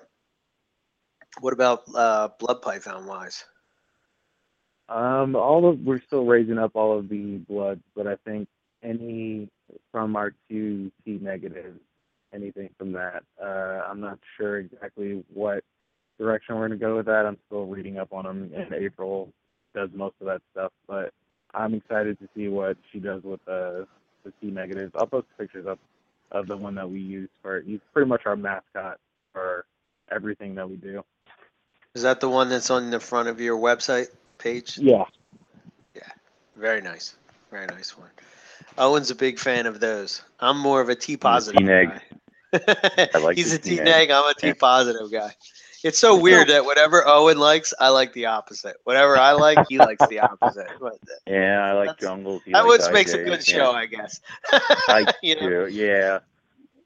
what 1.40 1.52
about 1.52 1.84
uh 1.94 2.30
blood 2.40 2.60
python 2.62 3.06
wise? 3.06 3.44
Um, 4.88 5.36
all 5.36 5.68
of 5.68 5.80
we're 5.80 6.00
still 6.00 6.24
raising 6.24 6.58
up 6.58 6.72
all 6.74 6.98
of 6.98 7.08
the 7.08 7.38
bloods, 7.38 7.82
but 7.94 8.06
I 8.06 8.16
think 8.24 8.48
any 8.82 9.48
from 9.92 10.16
our 10.16 10.32
two 10.48 10.90
T 11.04 11.18
negatives, 11.20 11.78
anything 12.32 12.70
from 12.78 12.92
that. 12.92 13.22
Uh, 13.42 13.82
I'm 13.88 14.00
not 14.00 14.18
sure 14.36 14.58
exactly 14.58 15.24
what 15.32 15.62
direction 16.18 16.56
we're 16.56 16.68
gonna 16.68 16.80
go 16.80 16.96
with 16.96 17.06
that. 17.06 17.26
I'm 17.26 17.36
still 17.46 17.66
reading 17.66 17.98
up 17.98 18.12
on 18.12 18.24
them, 18.24 18.50
and 18.54 18.72
April 18.72 19.28
does 19.74 19.90
most 19.94 20.14
of 20.20 20.26
that 20.26 20.40
stuff. 20.52 20.72
But 20.86 21.12
I'm 21.54 21.74
excited 21.74 22.18
to 22.20 22.28
see 22.34 22.48
what 22.48 22.78
she 22.90 22.98
does 22.98 23.22
with 23.22 23.44
the 23.44 23.86
the 24.24 24.32
T 24.40 24.50
negatives. 24.50 24.92
I'll 24.94 25.06
post 25.06 25.26
pictures 25.38 25.66
up 25.66 25.78
of 26.32 26.46
the 26.46 26.56
one 26.56 26.74
that 26.76 26.90
we 26.90 27.00
use 27.00 27.28
for. 27.42 27.60
He's 27.60 27.80
pretty 27.92 28.08
much 28.08 28.22
our 28.26 28.36
mascot 28.36 28.98
for 29.32 29.66
everything 30.10 30.54
that 30.54 30.68
we 30.68 30.76
do. 30.76 31.04
Is 31.94 32.02
that 32.02 32.20
the 32.20 32.28
one 32.28 32.48
that's 32.48 32.70
on 32.70 32.90
the 32.90 33.00
front 33.00 33.28
of 33.28 33.40
your 33.40 33.58
website 33.58 34.08
page? 34.38 34.78
Yeah. 34.78 35.04
Yeah. 35.94 36.02
Very 36.56 36.80
nice. 36.80 37.16
Very 37.50 37.66
nice 37.66 37.96
one. 37.96 38.10
Owen's 38.76 39.10
a 39.10 39.14
big 39.14 39.38
fan 39.38 39.66
of 39.66 39.80
those. 39.80 40.22
I'm 40.40 40.58
more 40.58 40.80
of 40.80 40.88
a 40.88 40.94
T 40.94 41.16
positive 41.16 41.66
guy. 41.66 42.00
I 43.14 43.18
like 43.18 43.36
He's 43.36 43.52
a 43.52 43.58
T 43.58 43.76
T-neg. 43.76 44.10
I'm 44.10 44.30
a 44.30 44.34
T 44.34 44.54
positive 44.54 45.10
guy. 45.10 45.34
It's 45.84 45.98
so 45.98 46.16
weird 46.18 46.48
that 46.48 46.64
whatever 46.64 47.06
Owen 47.06 47.38
likes, 47.38 47.72
I 47.78 47.88
like 47.90 48.12
the 48.12 48.26
opposite. 48.26 48.76
Whatever 48.82 49.16
I 49.16 49.32
like, 49.32 49.58
he 49.68 49.78
likes 49.78 50.04
the 50.08 50.18
opposite. 50.18 50.66
But 50.80 50.98
Yeah, 51.26 51.64
I 51.64 51.72
like 51.72 51.98
jungles. 51.98 52.42
that 52.48 52.64
what 52.64 52.92
makes 52.92 53.12
a 53.12 53.18
good 53.18 53.46
yeah. 53.48 53.54
show, 53.54 53.72
I 53.72 53.86
guess. 53.86 54.20
I 54.52 55.12
you 55.22 55.36
know? 55.36 55.66
do. 55.66 55.72
Yeah. 55.72 56.18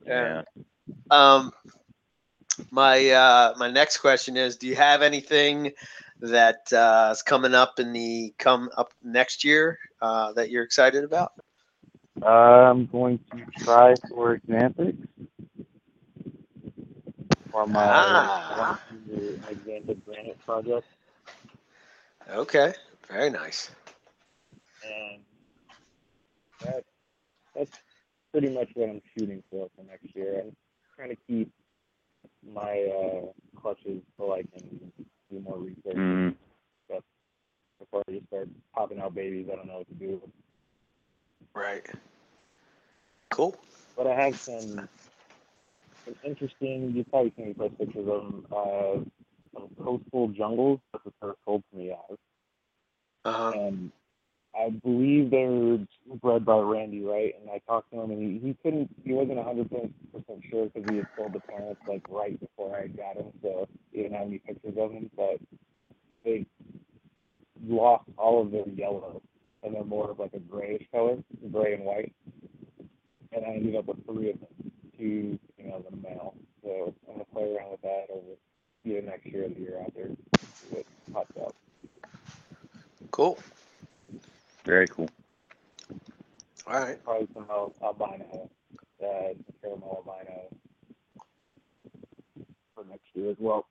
Yeah. 0.06 0.42
Yeah. 0.56 0.62
Um, 1.10 1.52
my 2.70 3.10
uh, 3.10 3.54
my 3.56 3.70
next 3.70 3.98
question 3.98 4.36
is: 4.36 4.56
Do 4.56 4.66
you 4.66 4.76
have 4.76 5.00
anything 5.00 5.72
that 6.22 6.72
uh, 6.72 7.10
is 7.12 7.22
coming 7.22 7.54
up 7.54 7.78
in 7.80 7.92
the 7.92 8.34
come 8.38 8.70
up 8.76 8.92
next 9.02 9.44
year 9.44 9.78
uh, 10.00 10.32
that 10.34 10.50
you're 10.50 10.64
excited 10.64 11.04
about? 11.04 11.32
I'm 12.22 12.86
going 12.86 13.18
to 13.32 13.44
try 13.64 13.94
for 14.08 14.38
Xanthic 14.48 14.96
for 17.50 17.66
my 17.66 17.84
Ah. 17.84 18.78
Granite 20.06 20.38
project, 20.44 20.86
Okay, 22.30 22.74
very 23.08 23.30
nice. 23.30 23.70
and 24.82 25.22
that, 26.62 26.84
that's 27.54 27.70
pretty 28.32 28.48
much 28.54 28.70
what 28.74 28.90
I'm 28.90 29.02
shooting 29.16 29.42
for 29.50 29.68
for 29.76 29.84
next 29.84 30.14
year. 30.14 30.40
I'm 30.44 30.56
trying 30.96 31.10
to 31.10 31.16
keep 31.28 31.50
my 32.46 32.88
uh, 32.90 33.26
clutches 33.60 34.02
so 34.18 34.32
I 34.34 34.42
can 34.42 34.92
do 35.32 35.40
more 35.40 35.58
research 35.58 35.96
Mm. 35.96 36.34
before 37.78 38.02
I 38.08 38.12
just 38.12 38.26
start 38.28 38.48
popping 38.74 39.00
out 39.00 39.14
babies. 39.14 39.48
I 39.52 39.56
don't 39.56 39.66
know 39.66 39.78
what 39.78 39.88
to 39.88 39.94
do. 39.94 40.20
Right. 41.54 41.84
Cool. 43.30 43.56
but 43.96 44.06
I 44.06 44.14
have 44.24 44.38
some 44.38 44.88
some 46.04 46.14
interesting. 46.24 46.92
You've 46.94 47.10
probably 47.10 47.32
seen 47.36 47.46
me 47.48 47.54
post 47.54 47.78
pictures 47.78 48.06
of 48.08 48.22
them. 48.22 48.46
Uh, 48.50 49.00
some 49.54 49.68
coastal 49.84 50.28
jungles. 50.28 50.80
That's 50.92 51.04
what 51.04 51.14
they're 51.20 51.34
sold 51.44 51.62
to 51.72 51.76
me 51.78 51.90
as, 51.92 52.18
Uh-huh. 53.24 53.52
and 53.54 53.92
I 54.54 54.70
believe 54.70 55.30
they 55.30 55.46
were 55.46 55.78
bred 56.20 56.44
by 56.44 56.58
Randy, 56.58 57.02
right? 57.02 57.34
And 57.40 57.50
I 57.50 57.58
talked 57.66 57.90
to 57.92 58.00
him, 58.00 58.10
and 58.10 58.22
he, 58.22 58.48
he 58.48 58.56
couldn't. 58.62 58.90
He 59.04 59.12
wasn't 59.12 59.38
a 59.38 59.42
hundred 59.42 59.70
percent 59.70 60.42
sure 60.50 60.66
because 60.66 60.88
he 60.90 60.98
had 60.98 61.06
sold 61.16 61.32
the 61.32 61.40
parents 61.40 61.80
like 61.88 62.02
right 62.08 62.38
before 62.38 62.76
I 62.76 62.88
got 62.88 63.16
him, 63.16 63.32
so 63.42 63.66
he 63.92 64.02
didn't 64.02 64.16
have 64.16 64.26
any 64.26 64.38
pictures 64.38 64.74
of 64.78 64.92
them. 64.92 65.10
But 65.16 65.40
they 66.24 66.46
lost 67.66 68.04
all 68.18 68.42
of 68.42 68.50
their 68.50 68.68
yellow, 68.68 69.22
and 69.62 69.74
they're 69.74 69.84
more 69.84 70.10
of 70.10 70.18
like 70.18 70.34
a 70.34 70.40
grayish 70.40 70.86
color, 70.92 71.16
gray 71.50 71.74
and 71.74 71.84
white. 71.84 72.12
And 73.34 73.46
I 73.46 73.54
ended 73.54 73.76
up 73.76 73.86
with 73.86 74.04
three 74.04 74.30
of 74.30 74.40
them 74.40 74.72
two 75.02 75.38
females 75.56 75.84
and 75.90 76.02
the 76.02 76.08
male. 76.08 76.34
So 76.62 76.94
I'm 77.08 77.14
gonna 77.14 77.24
play 77.32 77.54
around 77.54 77.70
with 77.72 77.82
that 77.82 78.06
over 78.10 78.36
either 78.84 79.02
next 79.02 79.26
year 79.26 79.44
or 79.44 79.48
the 79.48 79.60
year 79.60 79.82
after. 79.84 80.10
What 80.70 80.86
pops 81.12 81.36
up. 81.40 81.54
Cool. 83.10 83.38
Very 84.64 84.86
cool. 84.88 85.08
All 86.66 86.80
right. 86.80 87.02
Probably 87.04 87.28
some 87.34 87.46
al- 87.50 87.74
albino, 87.82 88.50
uh, 89.02 89.34
caramel 89.60 90.04
albino 90.06 90.48
for 92.74 92.84
next 92.84 93.06
year 93.14 93.30
as 93.30 93.36
well. 93.38 93.66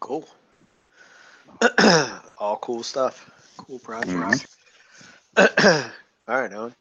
Cool. 0.00 0.26
All 2.38 2.56
cool 2.58 2.82
stuff. 2.82 3.30
Cool 3.56 3.78
projects. 3.78 4.46
Mm-hmm. 5.36 5.90
All 6.28 6.40
right, 6.40 6.52
Owen. 6.52 6.74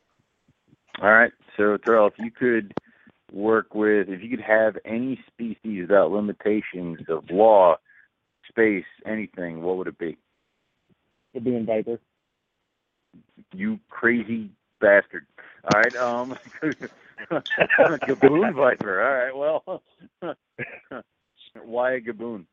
All 1.02 1.12
right. 1.12 1.32
So, 1.58 1.78
Terrell, 1.78 2.08
if 2.08 2.14
you 2.18 2.32
could 2.32 2.74
work 3.32 3.74
with, 3.74 4.10
if 4.10 4.22
you 4.22 4.30
could 4.30 4.42
have 4.42 4.78
any 4.86 5.20
species 5.28 5.82
without 5.82 6.12
limitations 6.12 7.00
of 7.08 7.30
law, 7.30 7.78
space, 8.48 8.86
anything, 9.06 9.62
what 9.62 9.78
would 9.78 9.88
it 9.88 9.98
be? 9.98 10.18
Could 11.34 11.44
be 11.44 11.56
in 11.56 11.66
Viper. 11.66 12.00
You 13.54 13.80
crazy 13.90 14.50
bastard. 14.80 15.26
All 15.74 15.80
right. 15.82 15.96
Um, 15.96 16.36
Gaboon 17.32 18.54
Viper. 18.56 19.02
All 19.02 19.14
right. 19.16 19.36
Well, 19.36 19.84
why 21.64 21.94
a 21.94 22.00
Gaboon? 22.02 22.46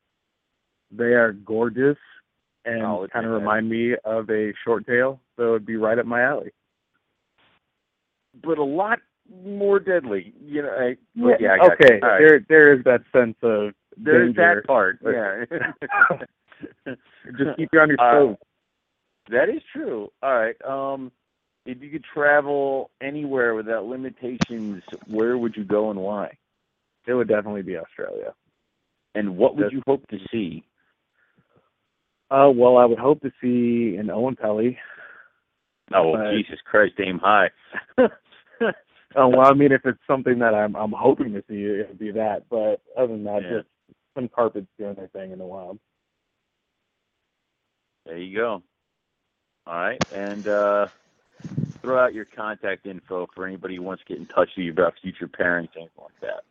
They 0.90 1.14
are 1.14 1.32
gorgeous 1.32 1.98
and 2.64 2.82
Oh, 2.82 3.06
kind 3.12 3.26
of 3.26 3.32
remind 3.32 3.68
me 3.68 3.94
of 4.04 4.28
a 4.30 4.52
short 4.64 4.86
tail, 4.86 5.20
so 5.36 5.50
it'd 5.50 5.66
be 5.66 5.76
right 5.76 5.98
up 5.98 6.06
my 6.06 6.22
alley. 6.22 6.50
But 8.42 8.58
a 8.58 8.64
lot 8.64 8.98
more 9.44 9.78
deadly. 9.78 10.32
You 10.44 10.62
know. 10.62 10.70
I, 10.70 10.96
but 11.16 11.40
yeah. 11.40 11.56
I 11.60 11.66
okay. 11.72 11.98
Right. 12.02 12.18
There, 12.18 12.40
there 12.48 12.74
is 12.78 12.84
that 12.84 13.02
sense 13.12 13.36
of 13.42 13.72
There's 13.96 14.34
danger. 14.34 14.62
that 14.62 14.66
part. 14.66 14.98
Yeah. 15.04 15.44
Just 17.38 17.56
keep 17.56 17.68
you 17.72 17.80
on 17.80 17.88
your 17.88 18.00
Uh, 18.00 18.12
toes. 18.12 18.36
That 19.30 19.48
is 19.48 19.62
true. 19.72 20.10
All 20.22 20.34
right. 20.38 20.56
Um, 20.64 21.10
if 21.64 21.82
you 21.82 21.90
could 21.90 22.04
travel 22.04 22.90
anywhere 23.00 23.54
without 23.54 23.86
limitations, 23.86 24.82
where 25.08 25.36
would 25.36 25.56
you 25.56 25.64
go 25.64 25.90
and 25.90 25.98
why? 25.98 26.36
It 27.06 27.14
would 27.14 27.28
definitely 27.28 27.62
be 27.62 27.76
Australia. 27.76 28.34
And 29.14 29.36
what 29.36 29.56
would 29.56 29.64
That's- 29.66 29.72
you 29.72 29.82
hope 29.86 30.06
to 30.08 30.18
see? 30.30 30.64
Uh, 32.30 32.50
well, 32.54 32.76
I 32.76 32.84
would 32.84 32.98
hope 32.98 33.20
to 33.22 33.30
see 33.40 33.96
an 33.96 34.08
Oenpelli. 34.08 34.76
Oh, 35.94 36.12
But- 36.16 36.32
Jesus 36.32 36.60
Christ, 36.64 36.94
aim 37.00 37.18
high. 37.18 37.50
Oh 39.18 39.28
well, 39.28 39.46
I 39.46 39.54
mean, 39.54 39.72
if 39.72 39.80
it's 39.86 40.00
something 40.06 40.40
that 40.40 40.52
I'm 40.52 40.74
I'm 40.76 40.92
hoping 40.92 41.32
to 41.32 41.42
see, 41.48 41.62
it 41.62 41.88
would 41.88 41.98
be 41.98 42.10
that. 42.10 42.42
But 42.50 42.82
other 42.98 43.06
than 43.14 43.24
that, 43.24 43.40
Yeah. 43.42 43.58
just 43.58 43.68
some 44.14 44.28
carpets 44.28 44.66
doing 44.78 44.94
their 44.94 45.06
thing 45.08 45.30
in 45.30 45.38
the 45.38 45.46
wild. 45.46 45.78
there 48.04 48.18
you 48.18 48.36
go. 48.36 48.62
All 49.66 49.74
right. 49.74 50.00
And 50.14 50.46
uh, 50.46 50.88
throw 51.82 51.98
out 51.98 52.14
your 52.14 52.24
contact 52.24 52.86
info 52.86 53.28
for 53.34 53.46
anybody 53.46 53.76
who 53.76 53.82
wants 53.82 54.02
to 54.04 54.08
get 54.08 54.18
in 54.18 54.26
touch 54.26 54.50
with 54.56 54.64
you 54.64 54.72
about 54.72 54.94
future 55.00 55.28
pairings, 55.28 55.68
anything 55.76 55.88
like 56.00 56.20
that. 56.20 56.42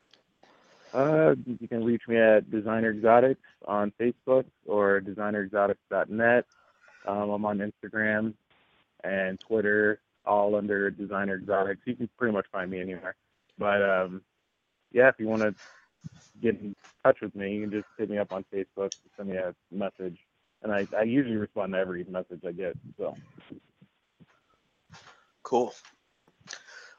Uh, 0.94 1.36
you 1.46 1.68
can 1.68 1.84
reach 1.84 2.04
me 2.08 2.18
at 2.18 2.50
Designer 2.50 2.92
Exotics 2.92 3.42
on 3.68 3.92
Facebook 4.00 4.46
or 4.66 5.02
designerexotics.net. 5.02 6.46
Um, 7.06 7.30
I'm 7.30 7.46
on 7.46 7.60
Instagram 7.60 8.34
and 9.04 9.40
Twitter, 9.40 10.00
all 10.26 10.56
under 10.56 10.90
Designer 10.90 11.36
Exotics. 11.36 11.82
You 11.86 11.96
can 11.96 12.10
pretty 12.18 12.34
much 12.34 12.46
find 12.52 12.72
me 12.72 12.80
anywhere. 12.80 13.16
But 13.58 13.82
um, 13.82 14.22
yeah, 14.94 15.10
if 15.10 15.16
you 15.20 15.28
want 15.28 15.42
to 15.42 15.54
get 16.42 16.60
in 16.62 16.76
touch 17.04 17.20
with 17.22 17.36
me, 17.36 17.56
you 17.56 17.62
can 17.62 17.72
just 17.72 17.88
hit 17.98 18.10
me 18.10 18.18
up 18.18 18.32
on 18.32 18.46
Facebook, 18.54 18.94
send 19.18 19.30
me 19.30 19.36
a 19.36 19.54
message, 19.72 20.18
and 20.64 20.72
I, 20.72 20.88
I 20.98 21.04
usually 21.04 21.38
respond 21.38 21.74
to 21.74 21.80
every 21.80 22.04
message 22.06 22.42
I 22.48 22.52
get. 22.52 22.78
So 22.98 23.16
Cool. 25.44 25.74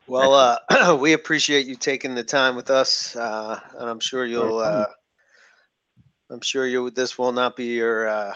Well, 0.07 0.59
uh, 0.71 0.97
we 1.01 1.15
appreciate 1.15 1.67
you 1.67 1.75
taking 1.75 2.15
the 2.15 2.23
time 2.23 2.55
with 2.55 2.71
us, 2.71 3.17
uh, 3.17 3.59
and 3.79 3.91
I'm 3.91 4.01
sure 4.01 4.25
you'll. 4.25 4.59
Uh, 4.59 4.87
I'm 6.31 6.41
sure 6.41 6.67
you. 6.67 6.91
This 6.91 7.19
will 7.19 7.33
not 7.33 7.57
be 7.57 7.65
your 7.65 8.09
uh, 8.09 8.35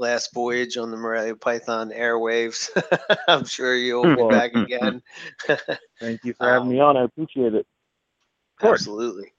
last 0.00 0.34
voyage 0.34 0.76
on 0.76 0.90
the 0.90 0.96
Morelia 0.96 1.36
Python 1.36 1.90
airwaves. 1.90 2.70
I'm 3.28 3.44
sure 3.44 3.76
you'll 3.76 4.16
be 4.16 4.28
back 4.28 4.54
again. 4.54 5.00
thank 6.00 6.24
you 6.24 6.34
for 6.38 6.48
having 6.48 6.70
me 6.70 6.80
on. 6.80 6.96
I 6.96 7.04
appreciate 7.04 7.54
it. 7.54 7.66
course. 8.60 8.80
Absolutely. 8.80 9.32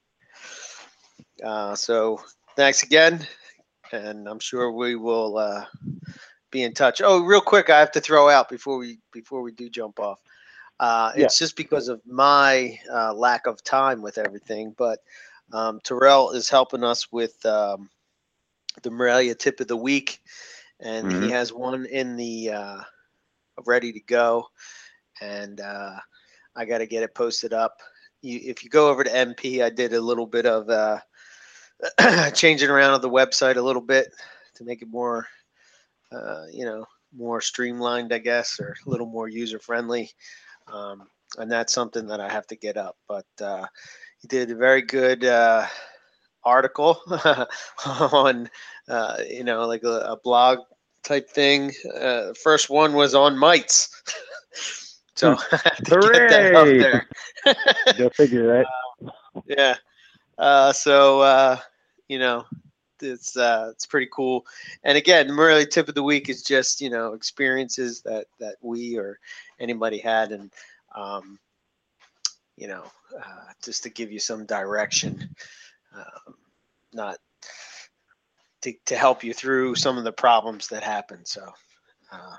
Uh, 1.44 1.76
so 1.76 2.22
thanks 2.56 2.84
again, 2.84 3.26
and 3.92 4.28
I'm 4.28 4.40
sure 4.40 4.72
we 4.72 4.96
will 4.96 5.38
uh, 5.38 5.66
be 6.52 6.64
in 6.64 6.74
touch. 6.74 7.02
Oh, 7.04 7.22
real 7.24 7.42
quick, 7.42 7.70
I 7.70 7.80
have 7.80 7.92
to 7.94 8.02
throw 8.02 8.30
out 8.30 8.50
before 8.50 8.78
we 8.78 9.00
before 9.12 9.42
we 9.42 9.52
do 9.52 9.70
jump 9.70 10.00
off. 10.00 10.20
Uh, 10.80 11.12
Yeah. 11.16 11.26
It's 11.26 11.38
just 11.38 11.56
because 11.56 11.88
of 11.90 12.02
my 12.06 12.78
uh, 12.92 13.14
lack 13.14 13.48
of 13.48 13.64
time 13.64 14.02
with 14.02 14.18
everything, 14.18 14.74
but 14.78 15.00
um, 15.54 15.80
Terrell 15.84 16.32
is 16.32 16.50
helping 16.50 16.84
us 16.84 17.12
with 17.12 17.46
um, 17.46 17.90
the 18.84 18.92
Morelia 18.92 19.36
tip 19.36 19.60
of 19.60 19.68
the 19.68 19.78
week, 19.78 20.22
and 20.80 21.12
he 21.12 21.28
Mhm. 21.28 21.30
has 21.30 21.54
one 21.54 21.86
in 21.86 22.16
the 22.16 22.52
uh, 22.52 22.82
ready 23.66 23.92
to 23.94 24.00
go, 24.02 24.48
and 25.22 25.60
uh, 25.62 25.98
I 26.56 26.66
got 26.66 26.80
to 26.80 26.88
get 26.88 27.04
it 27.04 27.14
posted 27.14 27.54
up. 27.54 27.78
You, 28.22 28.40
if 28.44 28.64
you 28.64 28.70
go 28.70 28.90
over 28.90 29.04
to 29.04 29.10
MP, 29.10 29.64
I 29.64 29.70
did 29.70 29.94
a 29.94 30.02
little 30.02 30.28
bit 30.28 30.46
of 30.46 30.70
uh, 30.70 31.00
changing 32.34 32.70
around 32.70 32.94
of 32.94 33.02
the 33.02 33.10
website 33.10 33.58
a 33.58 33.62
little 33.62 33.82
bit 33.82 34.08
to 34.56 34.64
make 34.64 34.82
it 34.82 34.90
more, 34.90 35.28
uh, 36.12 36.46
you 36.52 36.66
know, 36.66 36.86
more 37.16 37.42
streamlined, 37.42 38.14
I 38.14 38.20
guess, 38.20 38.60
or 38.60 38.76
a 38.86 38.90
little 38.90 39.08
more 39.08 39.28
user 39.28 39.60
friendly. 39.60 40.12
Um, 40.72 41.08
and 41.38 41.52
that's 41.52 41.74
something 41.74 42.08
that 42.08 42.20
I 42.20 42.30
have 42.30 42.48
to 42.48 42.56
get 42.56 42.78
up. 42.78 42.98
But 43.08 43.26
uh, 43.42 43.66
he 44.20 44.28
did 44.28 44.52
a 44.52 44.56
very 44.56 44.82
good 44.82 45.26
uh, 45.26 45.68
article 46.44 47.00
on, 47.86 48.50
uh, 48.88 49.18
you 49.30 49.44
know, 49.44 49.66
like 49.68 49.84
a, 49.84 50.00
a 50.02 50.18
blog 50.24 50.60
type 51.04 51.30
thing. 51.30 51.72
Uh, 51.96 52.28
the 52.28 52.38
first 52.42 52.70
one 52.70 52.94
was 52.94 53.16
on 53.16 53.38
mites. 53.38 53.90
so 55.16 55.32
I 55.52 55.58
had 55.64 55.86
to 55.86 56.10
get 56.12 56.30
that 56.30 56.56
up 56.56 56.68
Hooray! 56.68 56.80
there. 56.80 57.08
Go 57.98 58.10
figure, 58.10 58.48
right? 58.48 59.12
yeah. 59.48 59.76
Uh, 60.38 60.74
so 60.74 61.22
uh, 61.22 61.58
you 62.12 62.20
know, 62.20 62.44
it's 63.02 63.38
uh, 63.38 63.70
it's 63.72 63.86
pretty 63.86 64.10
cool. 64.12 64.46
And 64.84 64.98
again, 64.98 65.28
the 65.28 65.68
tip 65.72 65.88
of 65.88 65.96
the 65.96 66.04
week 66.04 66.28
is 66.28 66.44
just 66.44 66.82
you 66.82 66.90
know 66.90 67.14
experiences 67.14 68.02
that 68.02 68.26
that 68.38 68.58
we 68.60 68.98
or 68.98 69.18
anybody 69.62 69.98
had, 69.98 70.34
and 70.34 70.52
um, 70.94 71.40
you 72.58 72.68
know, 72.68 72.84
uh, 73.18 73.54
just 73.64 73.84
to 73.84 73.90
give 73.90 74.12
you 74.12 74.20
some 74.20 74.46
direction, 74.46 75.34
um, 75.96 76.36
not 76.92 77.18
to 78.64 78.74
to 78.88 78.98
help 78.98 79.24
you 79.24 79.34
through 79.34 79.76
some 79.76 79.98
of 79.98 80.04
the 80.04 80.12
problems 80.12 80.68
that 80.68 80.84
happen. 80.84 81.26
So. 81.26 81.50
Uh, 82.12 82.36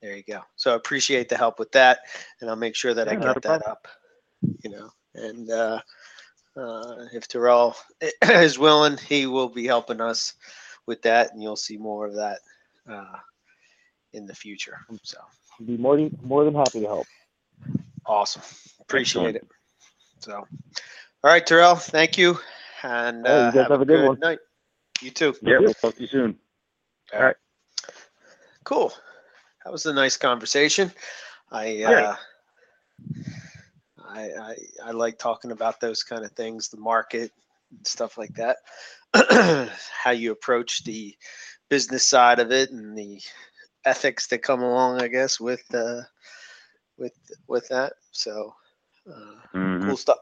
there 0.00 0.16
you 0.16 0.22
go. 0.22 0.42
So 0.54 0.72
I 0.72 0.76
appreciate 0.76 1.28
the 1.28 1.36
help 1.36 1.58
with 1.58 1.72
that, 1.72 1.98
and 2.40 2.48
I'll 2.48 2.56
make 2.56 2.76
sure 2.76 2.94
that 2.94 3.08
I 3.08 3.12
Yeah, 3.12 3.18
not 3.18 3.34
get 3.34 3.42
that 3.42 3.66
up. 3.66 3.88
You 4.62 4.70
know, 4.70 4.90
and 5.14 5.50
uh, 5.50 5.80
uh, 6.58 7.06
if 7.12 7.28
Terrell 7.28 7.76
is 8.22 8.58
willing, 8.58 8.96
he 8.96 9.26
will 9.26 9.48
be 9.48 9.66
helping 9.66 10.00
us 10.00 10.34
with 10.86 11.02
that, 11.02 11.32
and 11.32 11.42
you'll 11.42 11.56
see 11.56 11.76
more 11.76 12.06
of 12.06 12.14
that 12.14 12.40
uh, 12.90 13.18
in 14.12 14.26
the 14.26 14.34
future. 14.34 14.78
So 15.02 15.18
I'd 15.60 15.66
be 15.66 15.76
more 15.76 15.96
than 15.96 16.16
more 16.22 16.44
than 16.44 16.54
happy 16.54 16.80
to 16.80 16.86
help. 16.86 17.06
awesome, 18.06 18.42
appreciate 18.80 19.36
it. 19.36 19.46
So, 20.20 20.34
all 20.34 20.46
right, 21.22 21.46
Terrell, 21.46 21.76
thank 21.76 22.18
you, 22.18 22.38
and 22.82 23.26
Hey, 23.26 23.44
you 23.44 23.46
uh, 23.46 23.50
guys 23.52 23.68
have 23.68 23.80
a 23.80 23.84
good 23.84 24.04
one. 24.04 24.18
night. 24.18 24.38
You 25.00 25.10
too. 25.10 25.34
Yeah, 25.42 25.58
we'll 25.60 25.74
talk 25.74 25.94
to 25.94 26.00
you 26.00 26.08
soon. 26.08 26.38
All 27.14 27.22
right, 27.22 27.36
cool. 28.64 28.92
That 29.64 29.72
was 29.72 29.86
a 29.86 29.92
nice 29.92 30.16
conversation. 30.16 30.92
I 31.52 31.66
Yeah. 31.68 32.16
I, 34.08 34.30
I 34.40 34.56
I 34.86 34.90
like 34.92 35.18
talking 35.18 35.50
about 35.50 35.80
those 35.80 36.02
kind 36.02 36.24
of 36.24 36.32
things, 36.32 36.68
the 36.68 36.78
market 36.78 37.32
and 37.70 37.86
stuff 37.86 38.16
like 38.18 38.34
that. 38.34 38.58
How 40.02 40.10
you 40.10 40.32
approach 40.32 40.84
the 40.84 41.14
business 41.68 42.06
side 42.06 42.38
of 42.38 42.50
it 42.52 42.70
and 42.70 42.96
the 42.96 43.20
ethics 43.84 44.26
that 44.28 44.42
come 44.42 44.62
along, 44.62 45.02
I 45.02 45.08
guess, 45.08 45.38
with 45.40 45.62
uh, 45.74 46.02
with 46.98 47.14
with 47.46 47.68
that. 47.68 47.94
So 48.12 48.54
uh, 49.08 49.36
Mhm. 49.54 49.86
cool 49.86 49.96
stuff. 49.96 50.18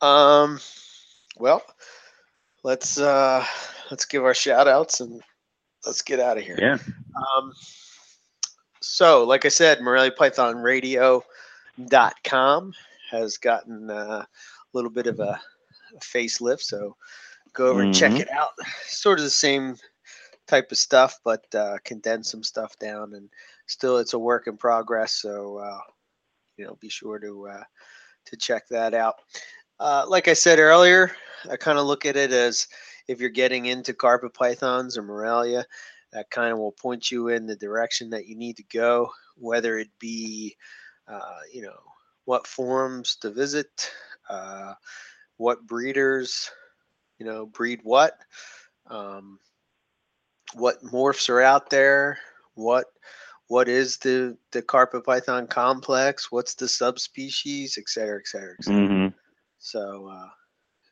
Um, 0.00 0.60
well, 1.36 1.62
let's 2.62 2.98
uh, 2.98 3.44
let's 3.90 4.04
give 4.04 4.24
our 4.24 4.34
shout 4.34 4.68
outs 4.68 5.00
and 5.00 5.22
let's 5.84 6.02
get 6.02 6.20
out 6.20 6.38
of 6.38 6.44
here. 6.44 6.58
Yeah. 6.60 6.78
Um, 7.16 7.52
so, 8.80 9.24
like 9.24 9.44
I 9.44 9.48
said, 9.48 9.80
Morelia 9.80 10.12
Python 10.12 10.56
Radio.com 11.78 12.72
has 13.10 13.36
gotten 13.36 13.90
uh, 13.90 14.24
a 14.24 14.26
little 14.72 14.90
bit 14.90 15.06
of 15.06 15.20
a, 15.20 15.40
a 15.96 16.00
facelift. 16.00 16.60
So, 16.62 16.96
go 17.52 17.66
over 17.66 17.82
and 17.82 17.94
check 17.94 18.12
Mhm. 18.12 18.20
it 18.20 18.30
out. 18.30 18.50
Sort 18.86 19.18
of 19.18 19.24
the 19.24 19.30
same 19.30 19.76
type 20.46 20.70
of 20.72 20.78
stuff, 20.78 21.18
but 21.24 21.44
uh, 21.54 21.78
condense 21.84 22.30
some 22.30 22.42
stuff 22.42 22.78
down. 22.78 23.14
And 23.14 23.28
still, 23.66 23.98
it's 23.98 24.14
a 24.14 24.18
work 24.18 24.46
in 24.46 24.56
progress. 24.56 25.12
So, 25.12 25.58
uh, 25.58 25.80
you 26.56 26.66
know, 26.66 26.76
be 26.80 26.88
sure 26.88 27.18
to 27.18 27.48
uh, 27.48 27.64
to 28.26 28.36
check 28.36 28.68
that 28.68 28.94
out. 28.94 29.16
Uh, 29.80 30.04
like 30.08 30.28
I 30.28 30.34
said 30.34 30.58
earlier, 30.58 31.12
I 31.50 31.56
kind 31.56 31.78
of 31.78 31.86
look 31.86 32.04
at 32.04 32.16
it 32.16 32.32
as 32.32 32.66
if 33.06 33.20
you're 33.20 33.30
getting 33.30 33.66
into 33.66 33.94
carpet 33.94 34.34
pythons 34.34 34.98
or 34.98 35.02
Morelia, 35.02 35.64
that 36.12 36.30
kind 36.30 36.52
of 36.52 36.58
will 36.58 36.72
point 36.72 37.10
you 37.10 37.28
in 37.28 37.46
the 37.46 37.56
direction 37.56 38.10
that 38.10 38.26
you 38.26 38.36
need 38.36 38.56
to 38.56 38.64
go, 38.64 39.10
whether 39.36 39.78
it 39.78 39.88
be, 39.98 40.56
uh, 41.08 41.40
you 41.52 41.62
know, 41.62 41.80
what 42.24 42.46
forums 42.46 43.16
to 43.16 43.30
visit, 43.30 43.90
uh, 44.28 44.74
what 45.36 45.66
breeders, 45.66 46.50
you 47.18 47.26
know, 47.26 47.46
breed 47.46 47.80
what, 47.82 48.12
um, 48.88 49.38
what 50.54 50.82
morphs 50.82 51.28
are 51.28 51.40
out 51.40 51.70
there, 51.70 52.18
what 52.54 52.86
what 53.48 53.68
is 53.68 53.98
the 53.98 54.36
the 54.52 54.62
carpet 54.62 55.04
python 55.04 55.46
complex, 55.46 56.30
what's 56.30 56.54
the 56.54 56.68
subspecies, 56.68 57.78
et 57.78 57.88
cetera, 57.88 58.18
et 58.18 58.26
cetera, 58.26 58.54
et 58.54 58.64
cetera. 58.64 58.82
Mhm. 58.88 59.14
So, 59.58 60.08
uh, 60.08 60.28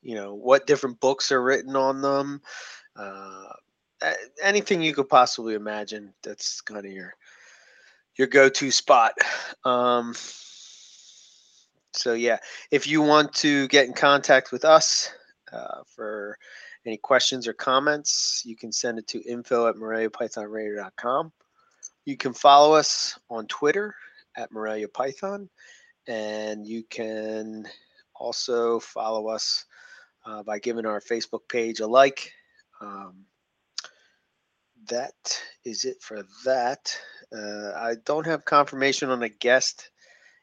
you 0.03 0.15
know, 0.15 0.35
what 0.35 0.67
different 0.67 1.01
books 1.01 1.33
are 1.33 1.43
written 1.43 1.77
on 1.77 2.01
them, 2.03 2.43
uh, 2.97 3.53
anything 4.43 4.83
you 4.83 4.95
could 4.95 5.09
possibly 5.09 5.55
imagine. 5.55 6.15
That's 6.23 6.61
kind 6.61 6.87
of 6.87 6.93
your 6.93 7.15
your 8.17 8.29
go-to 8.29 8.71
spot. 8.71 9.13
Um, 9.65 10.15
so 11.93 12.15
yeah, 12.15 12.39
if 12.71 12.87
you 12.87 13.03
want 13.03 13.33
to 13.35 13.69
get 13.69 13.87
in 13.87 13.93
contact 13.93 14.53
with 14.53 14.65
us 14.65 15.11
uh, 15.53 15.83
for 15.95 16.39
any 16.87 16.97
questions 16.97 17.49
or 17.49 17.53
comments, 17.53 18.43
you 18.45 18.57
can 18.57 18.73
send 18.73 18.99
it 18.99 19.07
to 19.09 19.21
info 19.23 19.67
at 19.67 19.77
moreliapythonradio.com. 19.77 21.33
You 22.05 22.17
can 22.17 22.33
follow 22.33 22.75
us 22.75 23.19
on 23.29 23.47
Twitter 23.47 23.95
at 24.37 24.53
Morelia 24.53 24.89
Python, 24.89 25.49
and 26.07 26.67
you 26.67 26.85
can 26.85 27.67
also 28.15 28.79
follow 28.79 29.29
us 29.29 29.65
uh, 30.25 30.43
by 30.43 30.59
giving 30.59 30.87
our 30.87 31.01
Facebook 31.01 31.49
page 31.49 31.81
a 31.81 31.87
like. 31.87 32.31
Um, 32.81 33.25
that 34.89 35.43
is 35.65 35.85
it 35.85 36.01
for 36.01 36.23
that. 36.45 36.97
Uh, 37.35 37.73
I 37.77 37.95
don't 38.05 38.27
have 38.27 38.45
confirmation 38.45 39.11
on 39.11 39.23
a 39.23 39.29
guest 39.29 39.91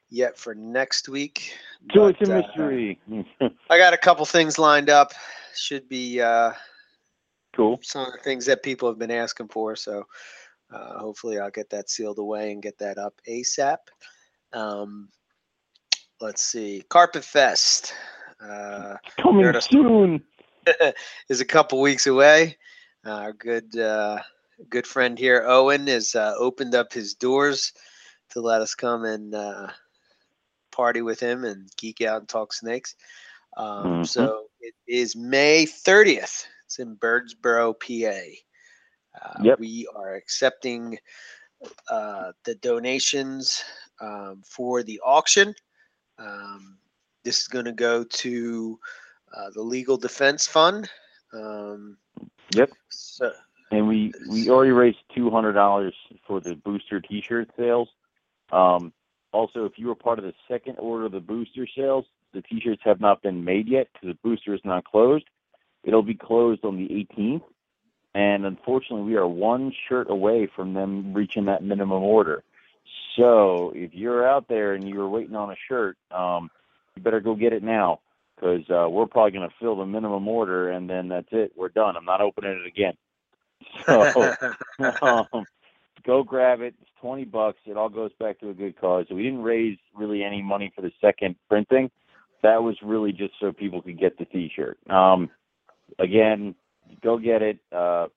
yet 0.10 0.38
for 0.38 0.54
next 0.54 1.10
week. 1.10 1.54
So 1.94 2.08
it's 2.08 2.30
a 2.30 2.34
uh, 2.34 2.42
mystery. 2.42 3.00
I 3.70 3.78
got 3.78 3.94
a 3.94 3.98
couple 3.98 4.26
things 4.26 4.60
lined 4.60 4.90
up. 4.90 5.14
Should 5.56 5.88
be 5.88 6.22
uh, 6.22 6.52
cool. 7.56 7.80
some 7.84 8.06
of 8.06 8.14
the 8.14 8.20
things 8.20 8.46
that 8.48 8.64
people 8.64 8.90
have 8.90 9.00
been 9.00 9.12
asking 9.12 9.50
for. 9.50 9.76
So 9.76 10.06
Uh, 10.74 10.98
hopefully, 10.98 11.40
I'll 11.40 11.52
get 11.52 11.70
that 11.70 11.90
sealed 11.90 12.18
away 12.18 12.52
and 12.52 12.62
get 12.62 12.80
that 12.80 12.98
up 12.98 13.14
ASAP. 13.28 13.78
Um, 14.54 15.10
let's 16.20 16.42
see, 16.42 16.84
Carpet 16.90 17.24
Fest 17.24 17.94
uh, 18.42 18.96
Coming 19.22 19.54
soon. 19.62 20.24
is 21.30 21.42
a 21.42 21.46
couple 21.46 21.80
weeks 21.80 22.08
away. 22.08 22.58
Our 23.06 23.34
good 23.34 23.78
uh, 23.78 24.20
good 24.70 24.88
friend 24.88 25.18
here, 25.18 25.44
Owen, 25.46 25.88
has 25.88 26.16
uh, 26.16 26.34
opened 26.38 26.76
up 26.76 26.94
his 26.94 27.14
doors 27.16 27.74
to 28.32 28.42
let 28.42 28.62
us 28.62 28.76
come 28.76 29.06
and 29.06 29.34
uh, 29.34 29.68
party 30.72 31.02
with 31.02 31.20
him 31.20 31.44
and 31.44 31.70
geek 31.78 32.02
out 32.02 32.20
and 32.22 32.30
talk 32.30 32.54
snakes. 32.54 32.96
Um, 33.58 34.00
Mhm. 34.04 34.04
So 34.04 34.46
it 34.62 34.74
is 34.88 35.16
May 35.16 35.66
30th. 35.66 36.46
It's 36.66 36.80
in 36.80 36.96
Birdsboro, 36.98 37.74
PA. 37.80 38.22
Uh, 39.22 39.44
Yep. 39.44 39.60
We 39.60 39.88
are 39.96 40.16
accepting 40.16 40.98
uh, 41.90 42.32
the 42.46 42.56
donations 42.56 43.64
um, 44.02 44.42
for 44.46 44.84
the 44.84 45.00
auction. 45.06 45.54
Um, 46.18 46.78
this 47.24 47.42
is 47.42 47.48
going 47.48 47.66
to 47.66 47.72
go 47.74 48.04
to 48.04 48.80
uh, 49.36 49.50
the 49.54 49.62
Legal 49.62 49.98
Defense 49.98 50.48
Fund. 50.48 50.90
Um, 51.34 51.98
Yep. 52.56 52.72
so, 52.90 53.32
and 53.74 53.88
we 53.88 54.14
we 54.30 54.50
already 54.50 54.72
raised 54.72 55.00
two 55.16 55.30
hundred 55.30 55.54
dollars 55.54 55.96
for 56.28 56.40
the 56.40 56.56
booster 56.56 57.02
T-shirt 57.02 57.50
sales. 57.58 57.90
Um, 58.52 58.94
also, 59.32 59.66
if 59.66 59.74
you 59.78 59.88
were 59.88 59.96
part 59.96 60.20
of 60.20 60.26
the 60.26 60.34
second 60.48 60.76
order 60.78 61.06
of 61.06 61.12
the 61.12 61.20
booster 61.20 61.68
sales, 61.76 62.06
the 62.34 62.44
T-shirts 62.44 62.84
have 62.86 63.02
not 63.02 63.24
been 63.24 63.44
made 63.44 63.68
yet 63.68 63.88
because 63.92 64.10
the 64.10 64.30
booster 64.30 64.54
is 64.54 64.62
not 64.64 64.86
closed. 64.86 65.26
It'll 65.84 66.04
be 66.04 66.14
closed 66.14 66.64
on 66.64 66.78
the 66.78 66.88
18th, 66.88 67.42
and 68.14 68.46
unfortunately, 68.46 69.06
we 69.06 69.18
are 69.18 69.28
one 69.28 69.74
shirt 69.90 70.10
away 70.10 70.48
from 70.56 70.76
them 70.76 71.14
reaching 71.14 71.46
that 71.46 71.64
minimum 71.64 72.04
order. 72.04 72.44
So, 73.18 73.74
if 73.76 73.94
you're 73.94 74.28
out 74.28 74.48
there 74.48 74.76
and 74.76 74.88
you're 74.88 75.10
waiting 75.10 75.36
on 75.36 75.50
a 75.50 75.56
shirt, 75.68 75.98
um, 76.12 76.52
you 76.96 77.02
better 77.02 77.20
go 77.22 77.34
get 77.36 77.54
it 77.54 77.64
now 77.64 78.02
because 78.36 78.70
uh, 78.70 78.88
we're 78.88 79.08
probably 79.08 79.32
going 79.32 79.50
to 79.50 79.56
fill 79.60 79.78
the 79.78 79.86
minimum 79.86 80.28
order, 80.28 80.70
and 80.70 80.88
then 80.88 81.08
that's 81.08 81.28
it. 81.32 81.54
We're 81.56 81.70
done. 81.70 81.98
I'm 81.98 82.06
not 82.06 82.22
opening 82.22 82.52
it 82.52 82.68
again. 82.68 82.94
So 83.86 84.34
um, 85.02 85.46
go 86.06 86.24
grab 86.24 86.62
it. 86.62 86.76
It's 86.82 86.92
twenty 87.00 87.26
bucks. 87.26 87.60
It 87.66 87.78
all 87.78 87.90
goes 87.90 88.12
back 88.20 88.40
to 88.40 88.50
a 88.50 88.54
good 88.54 88.80
cause. 88.80 89.06
We 89.10 89.24
didn't 89.24 89.44
raise 89.44 89.78
really 89.96 90.24
any 90.24 90.42
money 90.42 90.72
for 90.76 90.82
the 90.82 90.92
second 91.02 91.36
printing. 91.50 91.92
That 92.42 92.62
was 92.62 92.76
really 92.82 93.12
just 93.12 93.34
so 93.40 93.52
people 93.52 93.82
could 93.82 93.98
get 93.98 94.18
the 94.18 94.26
T-shirt. 94.26 94.78
Um, 94.90 95.30
again, 95.98 96.56
go 97.02 97.18
get 97.18 97.42
it. 97.42 97.60
Uh, 97.72 98.08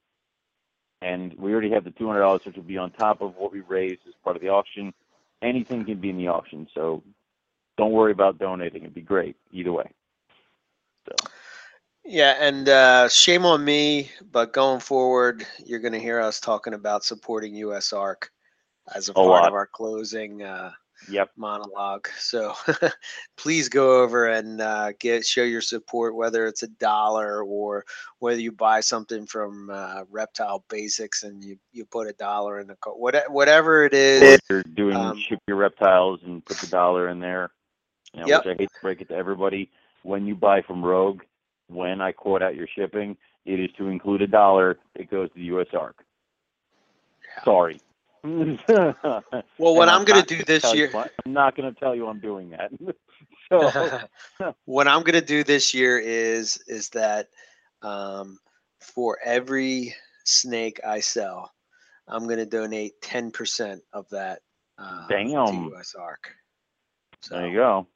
and 1.03 1.35
we 1.35 1.53
already 1.53 1.71
have 1.71 1.85
the 1.85 1.91
two 1.91 2.07
hundred 2.07 2.21
dollars, 2.21 2.43
which 2.45 2.57
will 2.57 2.63
be 2.63 2.79
on 2.79 2.91
top 2.91 3.21
of 3.21 3.37
what 3.37 3.53
we 3.53 3.61
raised 3.61 4.01
as 4.09 4.15
part 4.25 4.37
of 4.37 4.43
the 4.43 4.49
auction. 4.49 4.93
Anything 5.43 5.85
can 5.85 6.01
be 6.01 6.11
in 6.11 6.17
the 6.17 6.29
auction, 6.29 6.67
so 6.75 7.03
don't 7.77 7.93
worry 7.93 8.13
about 8.13 8.39
donating. 8.39 8.83
It'd 8.83 8.95
be 8.95 9.03
great 9.03 9.37
either 9.53 9.73
way. 9.73 9.91
Yeah, 12.07 12.37
and 12.39 12.69
uh, 12.69 13.09
shame 13.09 13.45
on 13.45 13.65
me, 13.65 14.11
but 14.31 14.53
going 14.53 14.81
forward, 14.81 15.45
you're 15.65 15.81
going 15.81 15.93
to 15.93 16.01
hear 16.01 16.21
us 16.21 16.39
talking 16.39 16.75
about 16.75 17.05
supporting 17.05 17.55
USARK 17.55 18.29
as 18.95 19.09
a, 19.09 19.13
part 19.13 19.27
lot. 19.27 19.49
of 19.49 19.55
our 19.55 19.67
closing 19.67 20.43
uh, 20.43 20.71
yep, 21.11 21.31
monologue. 21.37 22.09
So 22.19 22.55
please 23.37 23.69
go 23.69 24.03
over 24.03 24.29
and 24.29 24.61
uh, 24.61 24.93
get 25.01 25.27
show 25.27 25.43
your 25.43 25.61
support, 25.61 26.15
whether 26.15 26.47
it's 26.47 26.63
a 26.63 26.69
dollar 26.69 27.43
or 27.43 27.85
whether 28.21 28.41
you 28.41 28.53
buy 28.53 28.81
something 28.81 29.27
from 29.27 29.71
uh, 29.71 30.05
Reptile 30.09 30.65
Basics 30.69 31.25
and 31.25 31.43
you, 31.43 31.59
you 31.73 31.85
put 31.85 32.07
a 32.07 32.13
dollar 32.13 32.61
in 32.61 32.69
the 32.69 32.77
cart, 32.77 33.01
what, 33.01 33.17
whatever 33.31 33.85
it 33.85 33.95
is. 33.95 34.39
You're 34.49 34.63
doing 34.63 34.97
um, 34.97 35.19
ship 35.19 35.41
your 35.49 35.57
reptiles 35.57 36.21
and 36.25 36.45
put 36.45 36.59
the 36.59 36.69
dollar 36.69 37.09
in 37.09 37.19
there. 37.19 37.51
You 38.15 38.21
know, 38.21 38.27
Yep. 38.29 38.45
Which 38.45 38.55
I 38.55 38.63
hate 38.63 38.71
to 38.73 38.81
break 38.81 39.01
it 39.01 39.09
to 39.09 39.15
everybody. 39.15 39.71
When 40.05 40.25
you 40.25 40.37
buy 40.37 40.63
from 40.63 40.85
Rogue, 40.85 41.23
when 41.69 42.01
I 42.01 42.13
quote 42.13 42.43
out 42.43 42.57
your 42.57 42.69
shipping, 42.75 43.17
it 43.45 43.61
is 43.61 43.71
to 43.79 43.89
include 43.89 44.23
a 44.23 44.27
dollar. 44.27 44.79
It 44.95 45.11
goes 45.11 45.29
to 45.31 45.35
the 45.35 45.45
U.S. 45.45 45.69
ARC. 45.79 46.05
Sorry. 47.45 47.81
well, 48.25 48.95
what 49.59 49.89
I'm 49.89 50.05
going 50.05 50.25
to 50.25 50.37
do 50.37 50.43
this 50.43 50.75
year. 50.75 50.91
I'm 51.25 51.33
not 51.33 51.57
going 51.57 51.73
to 51.73 51.79
tell 51.79 51.95
you 51.95 52.09
I'm 52.09 52.19
doing 52.19 52.51
that. 52.51 52.71
so 53.49 54.01
what 54.65 54.89
I'm 54.89 55.03
gonna 55.03 55.21
do 55.21 55.45
this 55.45 55.75
year 55.75 55.99
is 55.99 56.59
is 56.67 56.91
that 56.91 57.29
um, 57.83 58.39
for 58.81 59.19
every 59.25 59.95
snake 60.25 60.81
I 60.87 61.01
sell, 61.01 61.53
I'm 62.09 62.27
gonna 62.27 62.47
donate 62.47 63.01
ten 63.03 63.31
percent 63.31 63.83
of 63.93 64.09
that 64.11 64.41
uh, 64.79 65.07
to 65.09 65.15
Damn. 65.15 65.71
USARK. 65.71 66.33
So 67.23 67.37
there 67.37 67.49
you 67.49 67.55
go. 67.55 67.87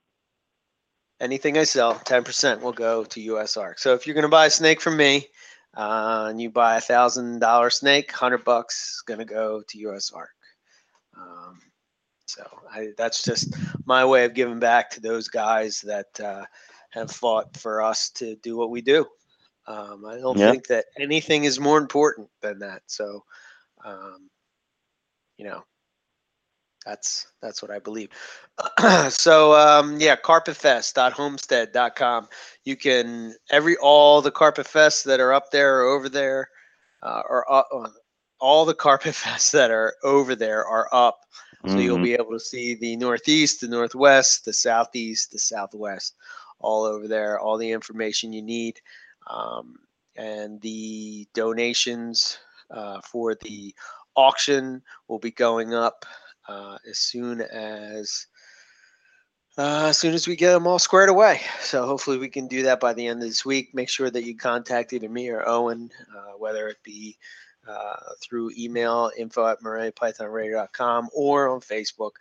Anything 1.21 1.59
I 1.59 1.65
sell, 1.65 1.95
ten 1.95 2.25
percent 2.25 2.63
will 2.63 2.73
go 2.73 3.05
to 3.05 3.21
USARK. 3.21 3.79
So 3.79 3.95
if 3.95 4.07
you're 4.07 4.15
gonna 4.15 4.29
buy 4.29 4.47
a 4.47 4.51
snake 4.51 4.81
from 4.81 4.97
me, 4.97 5.29
uh, 5.77 6.27
and 6.31 6.41
you 6.41 6.51
buy 6.51 6.77
a 6.77 6.81
thousand 6.81 7.41
dollar 7.41 7.71
snake, 7.71 8.11
hundred 8.11 8.45
bucks 8.45 8.95
is 8.97 9.03
gonna 9.07 9.25
go 9.27 9.63
to 9.69 9.79
USARK. 9.79 10.29
Um, 11.17 11.61
so 12.27 12.43
I, 12.73 12.89
that's 12.97 13.23
just 13.23 13.55
my 13.85 14.05
way 14.05 14.25
of 14.25 14.35
giving 14.35 14.59
back 14.61 14.91
to 14.91 15.01
those 15.01 15.29
guys 15.29 15.81
that 15.83 16.21
uh, 16.21 16.45
have 16.91 17.11
fought 17.11 17.57
for 17.57 17.83
us 17.83 18.11
to 18.11 18.37
do 18.37 18.57
what 18.57 18.71
we 18.71 18.81
do. 18.81 19.07
Um, 19.67 20.05
I 20.07 20.17
don't 20.17 20.39
Yeah. 20.39 20.51
think 20.51 20.67
that 20.69 20.87
anything 20.99 21.45
is 21.45 21.61
more 21.61 21.79
important 21.79 22.29
than 22.41 22.61
that. 22.61 22.83
So, 22.87 23.25
um, 23.85 24.31
you 25.37 25.45
know, 25.45 25.63
that's 26.85 27.27
that's 27.43 27.63
what 27.63 27.71
I 27.71 27.79
believe. 27.79 28.09
so 29.11 29.55
um, 29.55 29.99
yeah, 30.01 30.17
carpetfest.homestead.com. 30.17 32.29
You 32.65 32.77
can 32.77 33.35
every 33.51 33.77
all 33.77 34.21
the 34.23 34.31
carpet 34.31 34.67
fests 34.67 35.05
that 35.05 35.21
are 35.21 35.33
up 35.33 35.51
there 35.51 35.81
or 35.81 35.97
over 35.97 36.09
there, 36.09 36.49
uh, 37.03 37.23
or 37.29 37.51
uh, 37.53 37.63
all 38.41 38.65
the 38.65 38.75
carpet 38.75 39.15
fests 39.15 39.53
that 39.53 39.71
are 39.71 39.95
over 40.05 40.35
there 40.35 40.65
are 40.67 40.89
up. 40.93 41.21
So 41.67 41.81
you'll 41.81 41.97
Mhm. 41.97 41.99
be 41.99 42.15
able 42.15 42.33
to 42.33 42.41
see 42.41 42.75
the 42.75 42.97
northeast, 42.97 43.61
the 43.61 43.69
northwest, 43.69 44.45
the 44.45 44.53
southeast, 44.53 45.31
the 45.33 45.39
southwest, 45.39 46.15
all 46.59 46.85
over 46.85 47.07
there. 47.09 47.39
All 47.39 47.57
the 47.59 47.73
information 47.73 48.33
you 48.33 48.43
need, 48.43 48.81
um, 49.29 49.79
and 50.17 50.61
the 50.61 51.27
donations 51.35 52.39
uh, 52.71 53.01
for 53.03 53.35
the 53.35 53.75
auction 54.17 54.83
will 55.09 55.19
be 55.19 55.31
going 55.31 55.75
up 55.75 56.05
uh, 56.51 56.79
as 56.89 56.99
soon 56.99 57.41
as 57.43 58.27
uh, 59.59 59.87
as 59.89 59.99
soon 59.99 60.15
as 60.15 60.27
we 60.27 60.37
get 60.37 60.53
them 60.53 60.67
all 60.67 60.79
squared 60.79 61.09
away. 61.09 61.41
So 61.61 61.85
hopefully 61.87 62.19
we 62.19 62.29
can 62.29 62.49
do 62.49 62.63
that 62.65 62.81
by 62.81 62.93
the 62.95 63.07
end 63.07 63.23
of 63.23 63.29
this 63.29 63.45
week. 63.45 63.75
Make 63.75 63.89
sure 63.89 64.11
that 64.11 64.25
you 64.25 64.37
contact 64.37 64.93
either 64.93 65.09
me 65.09 65.29
or 65.29 65.47
Owen, 65.47 65.91
uh, 66.17 66.33
whether 66.39 66.69
it 66.69 66.79
be 66.83 67.17
uh, 67.69 67.97
through 68.23 68.53
email 68.59 69.11
info 69.19 69.47
at 69.47 69.61
moreliapythonradio.com 69.63 71.11
or 71.15 71.49
on 71.49 71.61
Facebook, 71.61 72.13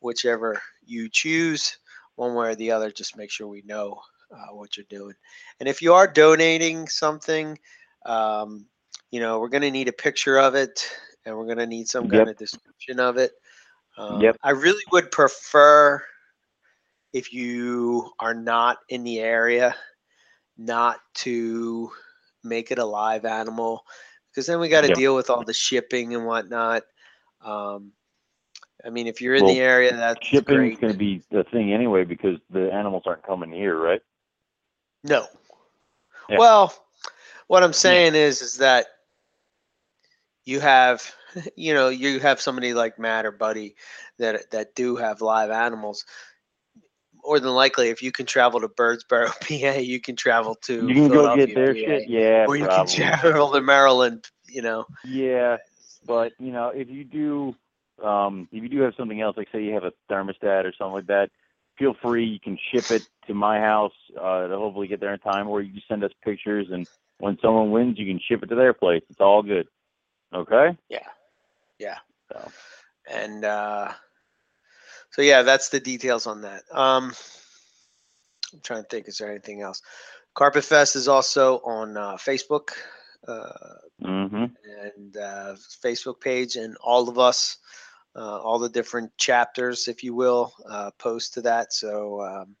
whichever 0.00 0.60
you 0.84 1.08
choose, 1.08 1.78
one 2.16 2.34
way 2.34 2.50
or 2.50 2.54
the 2.56 2.72
other. 2.72 2.90
Just 2.90 3.16
make 3.16 3.30
sure 3.30 3.46
we 3.46 3.62
know 3.66 4.00
uh, 4.32 4.54
what 4.54 4.76
you're 4.76 4.86
doing. 4.88 5.14
And 5.60 5.68
if 5.68 5.80
you 5.82 5.94
are 5.94 6.06
donating 6.06 6.88
something, 6.88 7.58
um, 8.06 8.66
you 9.10 9.20
know, 9.20 9.38
we're 9.38 9.48
going 9.48 9.62
to 9.62 9.70
need 9.70 9.88
a 9.88 9.92
picture 9.92 10.38
of 10.38 10.54
it 10.54 10.88
and 11.24 11.36
we're 11.36 11.46
going 11.46 11.58
to 11.58 11.66
need 11.66 11.88
some 11.88 12.08
Yep. 12.10 12.26
kind 12.26 12.28
of 12.28 12.36
description 12.36 12.98
of 13.00 13.18
it. 13.18 13.32
Um, 13.98 14.22
Yep. 14.22 14.36
I 14.42 14.50
really 14.50 14.84
would 14.92 15.10
prefer 15.10 16.02
if 17.12 17.32
you 17.32 18.10
are 18.20 18.34
not 18.34 18.78
in 18.88 19.02
the 19.02 19.20
area, 19.20 19.74
not 20.56 21.00
to 21.14 21.90
make 22.44 22.70
it 22.70 22.78
a 22.78 22.84
live 22.84 23.24
animal 23.24 23.84
because 24.30 24.46
then 24.46 24.60
we 24.60 24.68
got 24.68 24.82
to 24.82 24.88
Yep. 24.88 24.96
deal 24.96 25.16
with 25.16 25.30
all 25.30 25.42
the 25.42 25.52
shipping 25.52 26.14
and 26.14 26.24
whatnot. 26.24 26.84
Um, 27.40 27.92
I 28.84 28.90
mean, 28.90 29.06
if 29.08 29.20
you're 29.20 29.34
in 29.34 29.44
Well, 29.44 29.54
the 29.54 29.60
area, 29.60 29.96
that's 29.96 30.26
Shipping 30.28 30.72
is 30.72 30.78
going 30.78 30.92
to 30.92 30.98
be 30.98 31.22
the 31.30 31.44
thing 31.44 31.72
anyway 31.72 32.04
because 32.04 32.38
the 32.50 32.72
animals 32.72 33.02
aren't 33.06 33.24
coming 33.24 33.50
here, 33.50 33.76
right? 33.76 34.00
No. 35.02 35.26
Yeah. 36.28 36.38
Well, 36.38 36.72
what 37.48 37.64
I'm 37.64 37.72
saying 37.72 38.14
is, 38.14 38.42
is 38.42 38.58
that 38.58 38.86
you 40.44 40.60
have, 40.60 41.02
you 41.56 41.74
know, 41.74 41.88
you 41.88 42.20
have 42.20 42.40
somebody 42.40 42.74
like 42.74 42.98
Matt 42.98 43.26
or 43.26 43.32
Buddy 43.32 43.76
that 44.18 44.50
that 44.50 44.74
do 44.74 44.96
have 44.96 45.20
live 45.20 45.50
animals. 45.50 46.04
More 47.24 47.40
than 47.40 47.52
likely, 47.52 47.88
if 47.88 48.02
you 48.02 48.12
can 48.12 48.26
travel 48.26 48.60
to 48.60 48.68
Birdsboro, 48.68 49.26
PA, 49.74 49.78
you 49.78 50.00
can 50.00 50.16
travel 50.16 50.54
to 50.62 50.88
You 50.88 50.94
can 50.94 51.08
go 51.08 51.36
get 51.36 51.54
their 51.54 51.74
PA, 51.74 51.80
shit, 51.80 52.08
yeah, 52.08 52.46
or 52.46 52.56
you 52.56 52.64
probably. 52.64 52.94
can 52.94 53.18
travel 53.18 53.52
to 53.52 53.60
Maryland. 53.60 54.26
You 54.48 54.62
know, 54.62 54.86
Yeah, 55.04 55.58
but 56.06 56.32
you 56.38 56.52
know, 56.52 56.68
if 56.68 56.88
you 56.88 57.04
do, 57.04 57.54
um, 58.02 58.48
if 58.52 58.62
you 58.62 58.68
do 58.68 58.80
have 58.80 58.94
something 58.96 59.20
else, 59.20 59.36
like 59.36 59.48
say 59.52 59.62
you 59.62 59.74
have 59.74 59.84
a 59.84 59.92
thermostat 60.10 60.64
or 60.64 60.72
something 60.78 60.94
like 60.94 61.06
that, 61.08 61.30
feel 61.78 61.94
free. 62.00 62.24
You 62.24 62.40
can 62.40 62.58
ship 62.72 62.90
it 62.90 63.02
to 63.26 63.34
my 63.34 63.60
house 63.60 63.92
uh, 64.18 64.46
to 64.46 64.56
hopefully 64.56 64.88
get 64.88 65.00
there 65.00 65.12
in 65.12 65.20
time, 65.20 65.48
or 65.48 65.60
you 65.60 65.72
can 65.72 65.82
send 65.88 66.04
us 66.04 66.12
pictures, 66.24 66.68
and 66.70 66.86
when 67.18 67.36
someone 67.42 67.70
wins, 67.70 67.98
you 67.98 68.06
can 68.06 68.20
ship 68.26 68.42
it 68.42 68.46
to 68.46 68.54
their 68.54 68.72
place. 68.72 69.02
It's 69.10 69.20
all 69.20 69.42
good. 69.42 69.68
Okay. 70.34 70.76
Yeah. 70.88 71.06
So 72.32 72.52
and 73.10 73.44
uh, 73.44 73.92
so 75.10 75.22
yeah, 75.22 75.42
that's 75.42 75.68
the 75.68 75.80
details 75.80 76.26
on 76.26 76.42
that. 76.42 76.62
Um, 76.72 77.12
I'm 78.52 78.60
trying 78.62 78.82
to 78.82 78.88
think. 78.88 79.08
Is 79.08 79.18
there 79.18 79.30
anything 79.30 79.62
else? 79.62 79.82
Carpet 80.34 80.64
Fest 80.64 80.96
is 80.96 81.08
also 81.08 81.58
on 81.60 81.96
uh, 81.96 82.16
Facebook 82.16 82.70
uh, 83.26 83.48
hmm 84.02 84.44
and 84.94 85.16
uh, 85.16 85.54
Facebook 85.84 86.20
page, 86.20 86.56
and 86.56 86.76
all 86.82 87.08
of 87.08 87.18
us, 87.18 87.58
uh, 88.14 88.40
all 88.40 88.58
the 88.58 88.68
different 88.68 89.10
chapters, 89.16 89.88
if 89.88 90.04
you 90.04 90.14
will, 90.14 90.52
uh, 90.68 90.90
post 90.98 91.34
to 91.34 91.40
that. 91.42 91.72
So 91.72 92.22
um, 92.22 92.56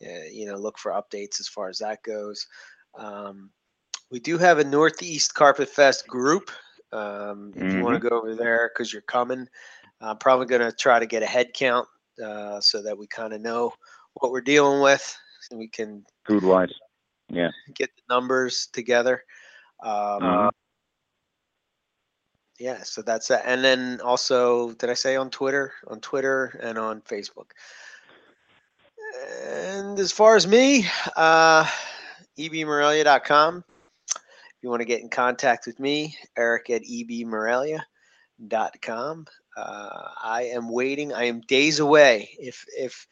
yeah, 0.00 0.24
you 0.30 0.46
know, 0.46 0.56
look 0.56 0.78
for 0.78 0.92
updates 0.92 1.40
as 1.40 1.48
far 1.48 1.68
as 1.68 1.78
that 1.78 2.02
goes. 2.02 2.46
Um, 2.98 3.50
we 4.10 4.20
do 4.20 4.36
have 4.38 4.58
a 4.58 4.64
Northeast 4.64 5.34
Carpet 5.34 5.68
Fest 5.68 6.06
group. 6.06 6.50
Um, 6.92 7.52
if 7.56 7.74
you 7.74 7.82
want 7.82 8.00
to 8.00 8.08
go 8.08 8.16
over 8.18 8.34
there 8.34 8.70
because 8.72 8.92
you're 8.92 9.02
coming, 9.02 9.48
I'm 10.00 10.18
probably 10.18 10.46
going 10.46 10.60
to 10.60 10.76
try 10.76 10.98
to 10.98 11.06
get 11.06 11.22
a 11.22 11.26
head 11.26 11.54
count 11.54 11.88
uh, 12.22 12.60
so 12.60 12.82
that 12.82 12.96
we 12.96 13.06
kind 13.06 13.32
of 13.32 13.40
know 13.40 13.72
what 14.14 14.32
we're 14.32 14.40
dealing 14.40 14.82
with 14.82 15.16
and 15.50 15.58
we 15.58 15.68
can 15.68 16.04
food 16.26 16.44
wise. 16.44 16.72
Yeah. 17.28 17.50
get 17.74 17.90
the 17.96 18.14
numbers 18.14 18.68
together. 18.72 19.24
Um, 19.82 20.22
Mhm. 20.22 20.50
yeah, 22.58 22.82
so 22.82 23.00
that's 23.02 23.28
that. 23.28 23.42
And 23.46 23.64
then 23.64 24.00
also, 24.02 24.72
did 24.72 24.90
I 24.90 24.94
say 24.94 25.16
on 25.16 25.30
Twitter? 25.30 25.72
On 25.88 26.00
Twitter 26.00 26.58
and 26.62 26.78
on 26.78 27.00
Facebook. 27.02 27.52
And 29.44 29.98
as 29.98 30.12
far 30.12 30.36
as 30.36 30.46
me, 30.46 30.86
uh, 31.16 31.66
ebmorelia.com. 32.38 33.64
If 34.62 34.66
you 34.66 34.70
want 34.70 34.82
to 34.82 34.86
get 34.86 35.00
in 35.00 35.08
contact 35.08 35.66
with 35.66 35.80
me, 35.80 36.16
Eric 36.36 36.70
at 36.70 36.82
ebmorelia.com. 36.82 39.26
Uh, 39.56 40.08
I 40.22 40.42
am 40.54 40.68
waiting. 40.68 41.12
I 41.12 41.24
am 41.24 41.40
days 41.40 41.80
away. 41.80 42.30
If 42.38 42.64
if 42.78 43.08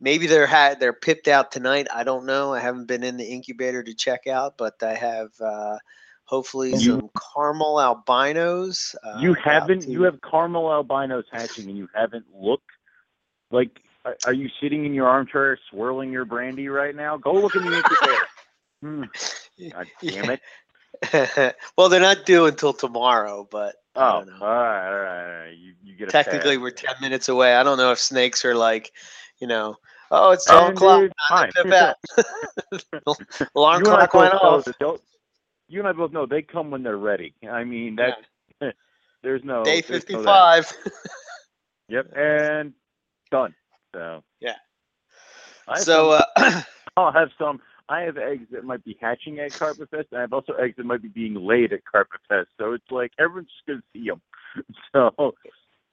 maybe 0.00 0.28
they're 0.28 0.46
had 0.46 0.78
they're 0.78 0.92
pipped 0.92 1.26
out 1.26 1.50
tonight, 1.50 1.88
I 1.92 2.04
don't 2.04 2.24
know. 2.24 2.54
I 2.54 2.60
haven't 2.60 2.86
been 2.86 3.02
in 3.02 3.16
the 3.16 3.24
incubator 3.26 3.82
to 3.82 3.94
check 3.94 4.28
out, 4.28 4.56
but 4.56 4.80
I 4.80 4.94
have 4.94 5.30
uh, 5.40 5.78
hopefully 6.24 6.76
You- 6.76 6.78
some 6.78 7.10
caramel 7.34 7.80
albinos. 7.80 8.94
Uh, 9.02 9.18
you 9.22 9.34
haven't. 9.42 9.88
You 9.88 10.02
have 10.02 10.20
caramel 10.22 10.70
albinos 10.70 11.24
hatching, 11.32 11.68
and 11.68 11.76
you 11.76 11.88
haven't 11.96 12.26
looked. 12.32 12.70
Like, 13.50 13.70
are- 14.04 14.18
are 14.24 14.32
you 14.32 14.48
sitting 14.62 14.86
in 14.86 14.94
your 14.94 15.08
armchair 15.08 15.58
swirling 15.68 16.12
your 16.12 16.26
brandy 16.26 16.68
right 16.68 16.94
now? 16.94 17.16
Go 17.16 17.32
look 17.32 17.56
in 17.56 17.64
the 17.64 17.76
incubator. 17.76 18.28
Hmm. 18.82 19.04
God 19.72 19.86
damn 20.02 20.28
it! 20.28 20.40
well, 21.76 21.88
they're 21.88 22.00
not 22.00 22.26
due 22.26 22.46
until 22.46 22.72
tomorrow, 22.72 23.46
but 23.50 23.76
I 23.94 24.00
Oh, 24.00 24.02
all 24.04 24.22
right, 24.22 24.26
all 24.40 24.48
right, 24.48 24.88
all 24.88 25.40
right. 25.40 25.56
You, 25.56 25.74
you 25.82 25.96
get 25.96 26.08
technically 26.10 26.58
we're 26.58 26.70
10 26.70 26.96
minutes 27.00 27.28
away. 27.28 27.54
I 27.54 27.62
don't 27.62 27.78
know 27.78 27.92
if 27.92 27.98
snakes 27.98 28.44
are 28.44 28.54
like, 28.54 28.92
you 29.38 29.46
know, 29.46 29.76
oh, 30.10 30.32
it's 30.32 30.46
12 30.46 30.68
o'clock. 30.68 31.00
dude, 31.00 31.12
time. 31.28 31.52
Alarm 33.54 33.82
you 33.82 33.86
and 33.88 33.96
I 33.96 34.06
clock 34.06 34.14
went 34.14 34.32
both 34.32 34.78
know 34.80 34.88
off. 34.88 35.00
You 35.68 35.80
and 35.80 35.88
I 35.88 35.92
both 35.92 36.12
know 36.12 36.26
they 36.26 36.42
come 36.42 36.70
when 36.70 36.82
they're 36.82 36.96
ready. 36.96 37.34
I 37.50 37.64
mean, 37.64 37.96
that 37.96 38.18
there's 39.22 39.42
no 39.44 39.64
Day 39.64 39.80
there's 39.80 40.08
no 40.08 40.22
55. 40.22 40.72
Yep, 41.88 42.16
and 42.16 42.72
done. 43.30 43.54
So 43.94 44.22
Yeah. 44.40 44.56
I 45.68 45.80
So, 45.80 46.10
uh, 46.36 46.62
I'll 46.98 47.12
have 47.12 47.30
some. 47.38 47.60
I 47.88 48.00
have 48.02 48.18
eggs 48.18 48.46
that 48.52 48.64
might 48.64 48.84
be 48.84 48.98
hatching 49.00 49.38
at 49.40 49.54
Carpet 49.54 49.90
Fest, 49.90 50.08
and 50.10 50.18
I 50.18 50.22
have 50.22 50.32
also 50.32 50.54
eggs 50.54 50.76
that 50.76 50.86
might 50.86 51.02
be 51.02 51.08
being 51.08 51.34
laid 51.34 51.72
at 51.72 51.84
Carpet 51.84 52.20
Fest. 52.28 52.48
So 52.58 52.72
it's 52.72 52.90
like 52.90 53.12
everyone's 53.18 53.48
just 53.48 53.66
gonna 53.66 53.82
see 53.92 54.08
them. 54.08 54.22
So 54.92 55.34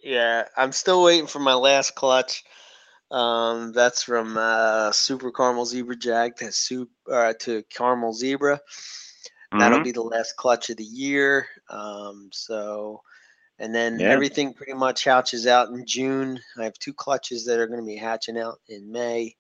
yeah, 0.02 0.46
I'm 0.58 0.72
still 0.72 1.04
waiting 1.04 1.28
for 1.28 1.40
my 1.40 1.56
last 1.56 1.96
clutch. 1.96 2.44
Um, 3.12 3.74
that's 3.74 4.04
from 4.04 4.38
uh, 4.38 4.92
Super 4.92 5.32
Caramel 5.32 5.66
Zebra 5.66 5.96
Jag 5.96 6.38
to 6.38 6.52
soup 6.52 6.90
uh, 7.12 7.34
to 7.42 7.64
Caramel 7.76 8.14
Zebra. 8.14 8.60
That'll 9.58 9.80
mhm. 9.80 9.84
be 9.84 9.92
the 9.92 10.02
last 10.04 10.36
clutch 10.38 10.70
of 10.72 10.78
the 10.78 10.84
year. 10.84 11.48
Um, 11.70 12.30
so, 12.34 13.02
and 13.60 13.74
then 13.76 14.00
Yeah. 14.00 14.10
everything 14.10 14.54
pretty 14.54 14.74
much 14.74 15.04
hatches 15.06 15.48
out 15.48 15.70
in 15.70 15.86
June. 15.86 16.40
I 16.58 16.66
have 16.66 16.74
two 16.80 16.94
clutches 16.94 17.46
that 17.46 17.60
are 17.60 17.68
going 17.68 17.82
to 17.82 17.86
be 17.86 17.98
hatching 17.98 18.38
out 18.40 18.60
in 18.68 18.92
May, 18.92 19.36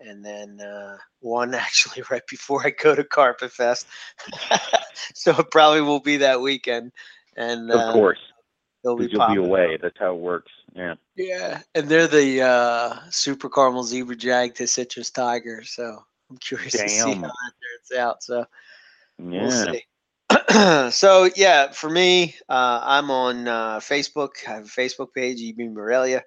and 0.00 0.24
then 0.24 0.60
uh, 0.60 0.96
one 1.20 1.54
actually 1.54 2.02
right 2.10 2.26
before 2.28 2.66
I 2.66 2.70
go 2.70 2.94
to 2.94 3.04
Carpet 3.04 3.52
Fest. 3.52 3.86
so 5.14 5.32
it 5.38 5.50
probably 5.50 5.80
will 5.80 6.00
be 6.00 6.18
that 6.18 6.40
weekend, 6.40 6.92
and 7.36 7.70
of 7.70 7.80
uh, 7.80 7.92
course, 7.92 8.20
they'll 8.82 8.96
be 8.96 9.08
you'll 9.10 9.26
be 9.28 9.36
away. 9.36 9.74
up. 9.74 9.80
That's 9.82 9.98
how 9.98 10.14
it 10.14 10.20
works. 10.20 10.52
Yeah. 10.74 10.94
Yeah, 11.16 11.62
and 11.74 11.88
they're 11.88 12.06
the 12.06 12.42
uh, 12.42 12.96
Super 13.10 13.50
Caramel 13.50 13.82
Zebra 13.82 14.14
Jag 14.14 14.54
to 14.54 14.68
Citrus 14.68 15.10
Tiger. 15.10 15.64
So 15.64 15.98
I'm 16.30 16.36
curious 16.36 16.72
to 16.74 16.88
see 16.88 17.14
how 17.14 17.22
that 17.22 17.52
turns 17.90 17.98
out. 17.98 18.22
So 18.22 18.46
Yeah. 19.18 19.42
we'll 19.42 19.50
see. 19.50 19.84
so 20.90 21.28
yeah, 21.34 21.72
for 21.72 21.90
me, 21.90 22.36
uh, 22.48 22.80
I'm 22.82 23.10
on 23.10 23.48
uh, 23.48 23.80
Facebook. 23.80 24.30
I 24.46 24.52
have 24.52 24.66
a 24.66 24.68
Facebook 24.68 25.12
page, 25.12 25.40
EB 25.42 25.72
Morelia. 25.72 26.22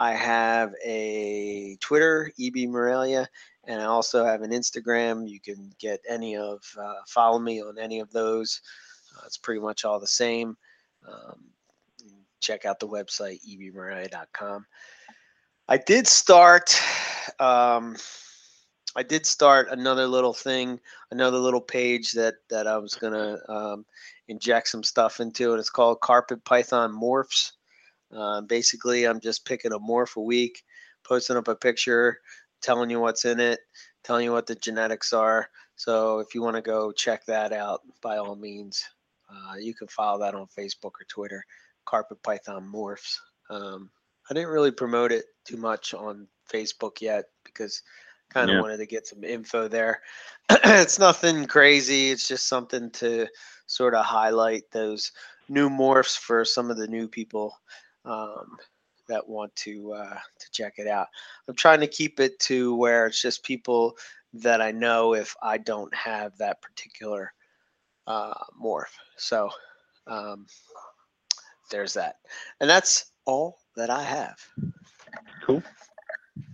I 0.00 0.12
have 0.14 0.72
a 0.82 1.76
Twitter, 1.80 2.32
EB 2.40 2.68
Morelia, 2.68 3.28
and 3.64 3.82
I 3.82 3.84
also 3.84 4.24
have 4.24 4.40
an 4.40 4.50
Instagram. 4.50 5.28
You 5.28 5.40
can 5.40 5.70
get 5.78 6.00
any 6.08 6.36
of 6.36 6.62
uh, 6.80 7.02
follow 7.06 7.38
me 7.38 7.62
on 7.62 7.78
any 7.78 8.00
of 8.00 8.10
those. 8.10 8.62
Uh, 9.14 9.24
it's 9.26 9.36
pretty 9.36 9.60
much 9.60 9.84
all 9.84 10.00
the 10.00 10.06
same. 10.06 10.56
Um, 11.06 11.44
check 12.40 12.64
out 12.64 12.80
the 12.80 12.88
website 12.88 13.40
ebmorelia.com. 13.46 14.64
I 15.68 15.76
did 15.76 16.08
start. 16.08 16.74
Um, 17.38 17.94
I 18.96 19.02
did 19.02 19.26
start 19.26 19.68
another 19.70 20.06
little 20.06 20.32
thing, 20.32 20.80
another 21.10 21.38
little 21.38 21.60
page 21.60 22.12
that 22.12 22.36
that 22.48 22.66
I 22.66 22.78
was 22.78 22.94
gonna 22.94 23.36
um, 23.50 23.84
inject 24.28 24.68
some 24.68 24.82
stuff 24.82 25.20
into, 25.20 25.50
and 25.50 25.60
it's 25.60 25.68
called 25.68 26.00
Carpet 26.00 26.42
Python 26.44 26.90
Morphs. 26.90 27.52
Uh, 28.14 28.40
basically, 28.42 29.04
I'm 29.04 29.20
just 29.20 29.44
picking 29.44 29.72
a 29.72 29.78
morph 29.78 30.16
a 30.16 30.20
week, 30.22 30.62
posting 31.04 31.36
up 31.36 31.48
a 31.48 31.54
picture, 31.54 32.18
telling 32.60 32.90
you 32.90 33.00
what's 33.00 33.24
in 33.24 33.40
it, 33.40 33.60
telling 34.04 34.24
you 34.24 34.32
what 34.32 34.46
the 34.46 34.54
genetics 34.56 35.12
are. 35.12 35.48
So 35.76 36.18
if 36.18 36.34
you 36.34 36.42
want 36.42 36.56
to 36.56 36.62
go 36.62 36.92
check 36.92 37.24
that 37.26 37.52
out, 37.52 37.80
by 38.02 38.16
all 38.18 38.36
means, 38.36 38.84
uh, 39.30 39.54
you 39.58 39.74
can 39.74 39.88
follow 39.88 40.18
that 40.20 40.34
on 40.34 40.46
Facebook 40.46 40.92
or 41.00 41.06
Twitter. 41.08 41.44
Carpet 41.86 42.22
Python 42.22 42.70
Morphs. 42.72 43.16
Um, 43.48 43.90
I 44.30 44.34
didn't 44.34 44.50
really 44.50 44.70
promote 44.70 45.10
it 45.12 45.24
too 45.44 45.56
much 45.56 45.94
on 45.94 46.28
Facebook 46.52 47.00
yet 47.00 47.24
because 47.44 47.82
kind 48.28 48.48
of 48.48 48.56
Yeah. 48.56 48.60
wanted 48.60 48.76
to 48.78 48.86
get 48.86 49.06
some 49.06 49.24
info 49.24 49.68
there. 49.68 50.02
it's 50.50 50.98
nothing 50.98 51.46
crazy. 51.46 52.10
It's 52.10 52.28
just 52.28 52.46
something 52.46 52.90
to 52.92 53.26
sort 53.66 53.94
of 53.94 54.04
highlight 54.04 54.70
those 54.70 55.12
new 55.48 55.68
morphs 55.68 56.16
for 56.16 56.44
some 56.44 56.70
of 56.70 56.76
the 56.76 56.86
new 56.86 57.08
people 57.08 57.56
um, 58.04 58.56
that 59.08 59.28
want 59.28 59.54
to 59.56 59.92
uh, 59.92 60.18
to 60.38 60.50
check 60.52 60.74
it 60.78 60.86
out. 60.86 61.08
I'm 61.48 61.54
trying 61.54 61.80
to 61.80 61.86
keep 61.86 62.20
it 62.20 62.38
to 62.40 62.74
where 62.76 63.06
it's 63.06 63.20
just 63.20 63.44
people 63.44 63.96
that 64.32 64.60
I 64.60 64.70
know 64.70 65.14
if 65.14 65.34
I 65.42 65.58
don't 65.58 65.94
have 65.94 66.36
that 66.38 66.62
particular 66.62 67.32
uh, 68.06 68.34
morph. 68.60 68.84
So 69.16 69.50
um, 70.06 70.46
there's 71.70 71.94
that, 71.94 72.16
and 72.60 72.70
that's 72.70 73.12
all 73.26 73.58
that 73.76 73.90
I 73.90 74.02
have. 74.02 74.36
Cool. 75.46 75.62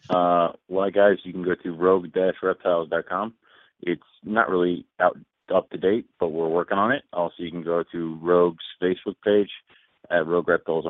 Uh, 0.09 0.53
well, 0.69 0.91
guys, 0.91 1.19
you 1.25 1.33
can 1.33 1.43
go 1.43 1.55
to 1.55 1.75
rogue-reptiles.com. 1.75 3.35
It's 3.83 4.03
not 4.25 4.49
really 4.49 4.87
out 5.01 5.19
up 5.55 5.71
to 5.71 5.79
date, 5.79 6.07
but 6.19 6.29
we're 6.29 6.49
working 6.49 6.79
on 6.79 6.93
it. 6.93 7.05
Also, 7.13 7.35
you 7.39 7.51
can 7.51 7.63
go 7.63 7.85
to 7.93 8.19
Rogue's 8.21 8.65
Facebook 8.83 9.15
page 9.25 9.51
at 10.11 10.27
Rogue 10.27 10.49
Reptiles 10.49 10.87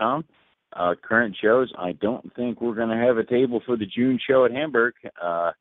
on. 0.00 0.24
Uh, 0.72 0.94
current 1.02 1.36
shows, 1.40 1.72
I 1.78 1.92
don't 1.92 2.34
think 2.34 2.60
we're 2.60 2.74
going 2.74 2.90
to 2.90 3.04
have 3.06 3.16
a 3.16 3.24
table 3.24 3.62
for 3.64 3.76
the 3.76 3.86
June 3.86 4.18
show 4.28 4.44
at 4.44 4.50
Hamburg 4.50 4.94
uh, 5.22 5.52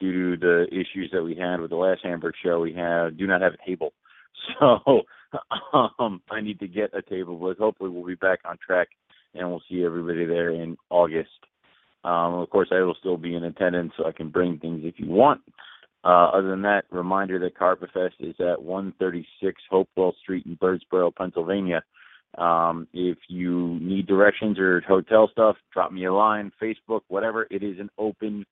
due 0.00 0.36
to 0.36 0.40
the 0.40 0.66
issues 0.70 1.10
that 1.12 1.22
we 1.22 1.34
had 1.34 1.60
with 1.60 1.70
the 1.70 1.76
last 1.76 2.00
Hamburg 2.02 2.34
show. 2.42 2.60
We 2.60 2.72
have 2.74 3.18
do 3.18 3.26
not 3.26 3.42
have 3.42 3.52
a 3.54 3.66
table, 3.66 3.92
so 4.58 5.02
um, 5.98 6.22
I 6.30 6.40
need 6.40 6.60
to 6.60 6.68
get 6.68 6.94
a 6.94 7.02
table. 7.02 7.36
But 7.36 7.58
hopefully, 7.58 7.90
we'll 7.90 8.06
be 8.06 8.14
back 8.14 8.40
on 8.44 8.56
track 8.64 8.88
and 9.34 9.50
we'll 9.50 9.62
see 9.68 9.84
everybody 9.84 10.24
there 10.24 10.50
in 10.50 10.76
August. 10.90 11.28
Um, 12.04 12.34
of 12.34 12.50
course, 12.50 12.68
I 12.70 12.80
will 12.80 12.96
still 12.98 13.16
be 13.16 13.34
in 13.34 13.44
attendance, 13.44 13.92
so 13.96 14.06
I 14.06 14.12
can 14.12 14.28
bring 14.28 14.58
things 14.58 14.82
if 14.84 14.94
you 14.98 15.08
want. 15.08 15.40
Uh, 16.04 16.26
other 16.34 16.48
than 16.50 16.62
that, 16.62 16.84
reminder 16.90 17.38
that 17.38 17.56
Carpet 17.56 17.90
Fest 17.94 18.16
is 18.20 18.34
at 18.38 18.62
136 18.62 19.62
Hopewell 19.70 20.14
Street 20.22 20.44
in 20.44 20.56
Birdsboro, 20.56 21.14
Pennsylvania. 21.14 21.82
Um, 22.36 22.88
if 22.92 23.16
you 23.28 23.78
need 23.80 24.06
directions 24.06 24.58
or 24.58 24.82
hotel 24.82 25.28
stuff, 25.32 25.56
drop 25.72 25.92
me 25.92 26.04
a 26.04 26.12
line, 26.12 26.52
Facebook, 26.60 27.02
whatever. 27.08 27.46
It 27.50 27.62
is 27.62 27.78
an 27.78 27.88
open 27.96 28.44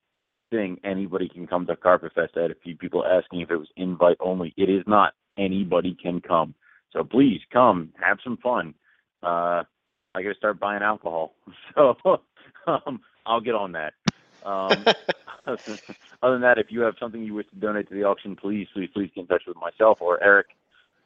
thing. 0.49 0.79
Anybody 0.83 1.29
can 1.29 1.45
come 1.45 1.67
to 1.67 1.75
Carpet 1.75 2.13
Fest. 2.15 2.33
I 2.37 2.43
had 2.43 2.51
a 2.51 2.55
few 2.63 2.75
people 2.75 3.05
asking 3.05 3.41
if 3.41 3.51
it 3.51 3.57
was 3.57 3.67
invite 3.75 4.17
only. 4.19 4.53
It 4.57 4.69
is 4.69 4.83
not. 4.87 5.13
Anybody 5.37 5.95
can 6.01 6.21
come. 6.21 6.55
So 6.91 7.03
please 7.03 7.41
come, 7.51 7.89
have 8.01 8.17
some 8.23 8.37
fun. 8.37 8.73
uh, 9.21 9.63
I 10.15 10.21
got 10.21 10.29
to 10.29 10.35
start 10.35 10.59
buying 10.59 10.83
alcohol. 10.83 11.35
So 11.75 11.95
um, 12.67 13.01
I'll 13.25 13.41
get 13.41 13.55
on 13.55 13.73
that. 13.73 13.93
Um, 14.43 14.85
other 15.47 16.33
than 16.33 16.41
that, 16.41 16.57
if 16.57 16.67
you 16.71 16.81
have 16.81 16.95
something 16.99 17.23
you 17.23 17.33
wish 17.33 17.49
to 17.49 17.55
donate 17.55 17.89
to 17.89 17.95
the 17.95 18.03
auction, 18.03 18.35
please, 18.35 18.67
please, 18.73 18.89
please 18.93 19.11
get 19.13 19.21
in 19.21 19.27
touch 19.27 19.43
with 19.47 19.57
myself 19.57 19.99
or 20.01 20.23
Eric, 20.23 20.47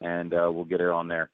and 0.00 0.32
uh, 0.32 0.50
we'll 0.52 0.64
get 0.64 0.80
it 0.80 0.88
on 0.88 1.08
there. 1.08 1.30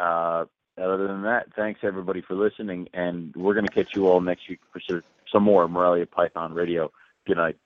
Uh, 0.00 0.44
other 0.78 1.06
than 1.06 1.22
that, 1.22 1.46
thanks 1.54 1.80
everybody 1.82 2.20
for 2.20 2.34
listening, 2.34 2.88
and 2.92 3.34
we're 3.34 3.54
going 3.54 3.66
to 3.66 3.72
catch 3.72 3.94
you 3.94 4.06
all 4.08 4.20
next 4.20 4.48
week 4.48 4.60
for 4.72 4.80
some 5.32 5.42
more 5.42 5.68
Morelia 5.68 6.06
Python 6.06 6.52
Radio. 6.52 6.90
Good 7.26 7.38
night. 7.38 7.56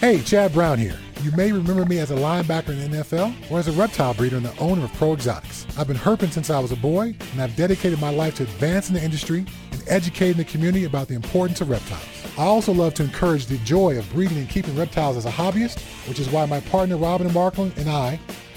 Hey, 0.00 0.20
Chad 0.20 0.52
Brown 0.52 0.78
here. 0.78 0.98
You 1.22 1.30
may 1.32 1.52
remember 1.52 1.84
me 1.84 2.00
as 2.00 2.10
a 2.10 2.16
linebacker 2.16 2.70
in 2.70 2.90
the 2.90 2.98
NFL 2.98 3.32
or 3.50 3.60
as 3.60 3.68
a 3.68 3.72
reptile 3.72 4.12
breeder 4.14 4.36
and 4.36 4.44
the 4.44 4.58
owner 4.58 4.84
of 4.84 4.92
Pro 4.94 5.12
Exotics. 5.12 5.64
I've 5.78 5.86
been 5.86 5.96
herping 5.96 6.32
since 6.32 6.50
I 6.50 6.58
was 6.58 6.72
a 6.72 6.76
boy, 6.76 7.14
and 7.32 7.40
I've 7.40 7.54
dedicated 7.54 8.00
my 8.00 8.10
life 8.10 8.34
to 8.36 8.42
advancing 8.42 8.96
the 8.96 9.04
industry 9.04 9.46
and 9.70 9.82
educating 9.86 10.36
the 10.36 10.44
community 10.44 10.84
about 10.84 11.06
the 11.06 11.14
importance 11.14 11.60
of 11.60 11.70
reptiles. 11.70 12.21
I 12.38 12.44
also 12.44 12.72
love 12.72 12.94
to 12.94 13.02
encourage 13.02 13.46
the 13.46 13.58
joy 13.58 13.98
of 13.98 14.10
breeding 14.12 14.38
and 14.38 14.48
keeping 14.48 14.74
reptiles 14.76 15.16
as 15.16 15.26
a 15.26 15.30
hobbyist, 15.30 15.80
which 16.08 16.18
is 16.18 16.30
why 16.30 16.46
my 16.46 16.60
partner 16.60 16.96
Robin 16.96 17.30
Markland 17.32 17.76
and 17.76 17.90
I 17.90 18.18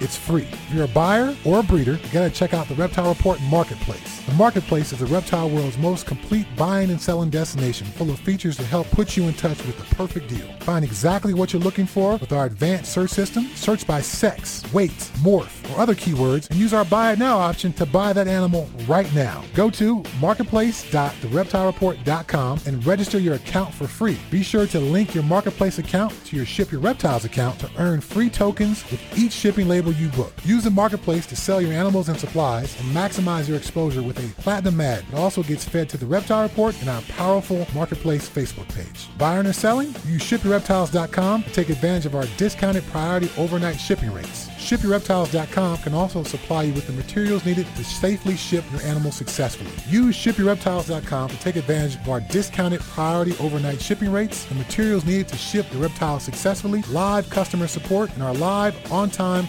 it's 0.00 0.16
free. 0.16 0.48
If 0.50 0.74
you're 0.74 0.84
a 0.84 0.88
buyer 0.88 1.36
or 1.44 1.60
a 1.60 1.62
breeder, 1.62 1.92
you 1.92 2.08
gotta 2.12 2.30
check 2.30 2.54
out 2.54 2.68
the 2.68 2.74
Reptile 2.74 3.08
Report 3.08 3.40
Marketplace. 3.42 4.22
The 4.26 4.34
Marketplace 4.34 4.92
is 4.92 4.98
the 4.98 5.06
reptile 5.06 5.48
world's 5.48 5.78
most 5.78 6.04
complete 6.04 6.46
buying 6.56 6.90
and 6.90 7.00
selling 7.00 7.30
destination, 7.30 7.86
full 7.86 8.10
of 8.10 8.18
features 8.18 8.56
to 8.56 8.64
help 8.64 8.90
put 8.90 9.16
you 9.16 9.22
in 9.24 9.34
touch 9.34 9.64
with 9.64 9.78
the 9.78 9.94
perfect 9.94 10.28
deal. 10.28 10.48
Find 10.60 10.84
exactly 10.84 11.32
what 11.32 11.52
you're 11.52 11.62
looking 11.62 11.86
for 11.86 12.16
with 12.16 12.32
our 12.32 12.46
advanced 12.46 12.90
search 12.92 13.10
system. 13.10 13.44
Search 13.54 13.86
by 13.86 14.00
sex, 14.00 14.64
weight, 14.72 14.90
morph, 15.18 15.72
or 15.72 15.78
other 15.80 15.94
keywords, 15.94 16.50
and 16.50 16.58
use 16.58 16.74
our 16.74 16.84
Buy 16.84 17.12
It 17.12 17.20
Now 17.20 17.38
option 17.38 17.72
to 17.74 17.86
buy 17.86 18.12
that 18.12 18.26
animal 18.26 18.68
right 18.88 19.14
now. 19.14 19.44
Go 19.54 19.70
to 19.70 20.02
marketplace.thereptilereport.com 20.20 22.60
and 22.66 22.84
register 22.84 23.20
your 23.20 23.34
account 23.34 23.72
for 23.72 23.86
free. 23.86 24.18
Be 24.30 24.42
sure 24.42 24.66
to 24.66 24.80
link 24.80 25.14
your 25.14 25.24
Marketplace 25.24 25.78
account 25.78 26.12
to 26.26 26.36
your 26.36 26.46
Ship 26.46 26.72
Your 26.72 26.80
Reptiles 26.80 27.24
account 27.24 27.60
to 27.60 27.70
earn 27.78 28.00
free 28.00 28.28
tokens 28.28 28.82
with 28.90 29.00
each 29.16 29.30
shipping 29.32 29.68
label 29.68 29.85
you 29.92 30.08
book. 30.08 30.32
Use 30.44 30.64
the 30.64 30.70
Marketplace 30.70 31.26
to 31.26 31.36
sell 31.36 31.60
your 31.60 31.72
animals 31.72 32.08
and 32.08 32.18
supplies 32.18 32.78
and 32.80 32.94
maximize 32.94 33.48
your 33.48 33.56
exposure 33.56 34.02
with 34.02 34.18
a 34.18 34.40
platinum 34.40 34.80
ad. 34.80 35.04
that 35.10 35.18
also 35.18 35.42
gets 35.42 35.64
fed 35.64 35.88
to 35.90 35.96
the 35.96 36.06
Reptile 36.06 36.42
Report 36.42 36.78
and 36.80 36.88
our 36.90 37.02
powerful 37.02 37.66
Marketplace 37.74 38.28
Facebook 38.28 38.68
page. 38.74 39.08
Buying 39.18 39.46
or 39.46 39.52
selling? 39.52 39.88
Use 40.06 40.22
shipyourreptiles.com 40.22 41.42
to 41.42 41.52
take 41.52 41.68
advantage 41.68 42.06
of 42.06 42.14
our 42.14 42.26
discounted 42.36 42.84
priority 42.86 43.30
overnight 43.36 43.80
shipping 43.80 44.12
rates. 44.12 44.48
ShipYourReptiles.com 44.66 45.78
can 45.78 45.94
also 45.94 46.24
supply 46.24 46.64
you 46.64 46.72
with 46.72 46.88
the 46.88 46.92
materials 46.92 47.46
needed 47.46 47.66
to 47.76 47.84
safely 47.84 48.36
ship 48.36 48.64
your 48.72 48.82
animal 48.82 49.12
successfully. 49.12 49.70
Use 49.88 50.16
ShipYourReptiles.com 50.16 51.28
to 51.28 51.38
take 51.38 51.54
advantage 51.54 51.94
of 51.94 52.08
our 52.08 52.20
discounted 52.20 52.80
priority 52.80 53.36
overnight 53.38 53.80
shipping 53.80 54.10
rates, 54.10 54.44
the 54.46 54.56
materials 54.56 55.04
needed 55.04 55.28
to 55.28 55.36
ship 55.36 55.66
your 55.72 55.82
reptiles 55.82 56.24
successfully, 56.24 56.82
live 56.90 57.30
customer 57.30 57.68
support, 57.68 58.12
and 58.14 58.22
our 58.22 58.34
live, 58.34 58.74
on-time 58.92 59.48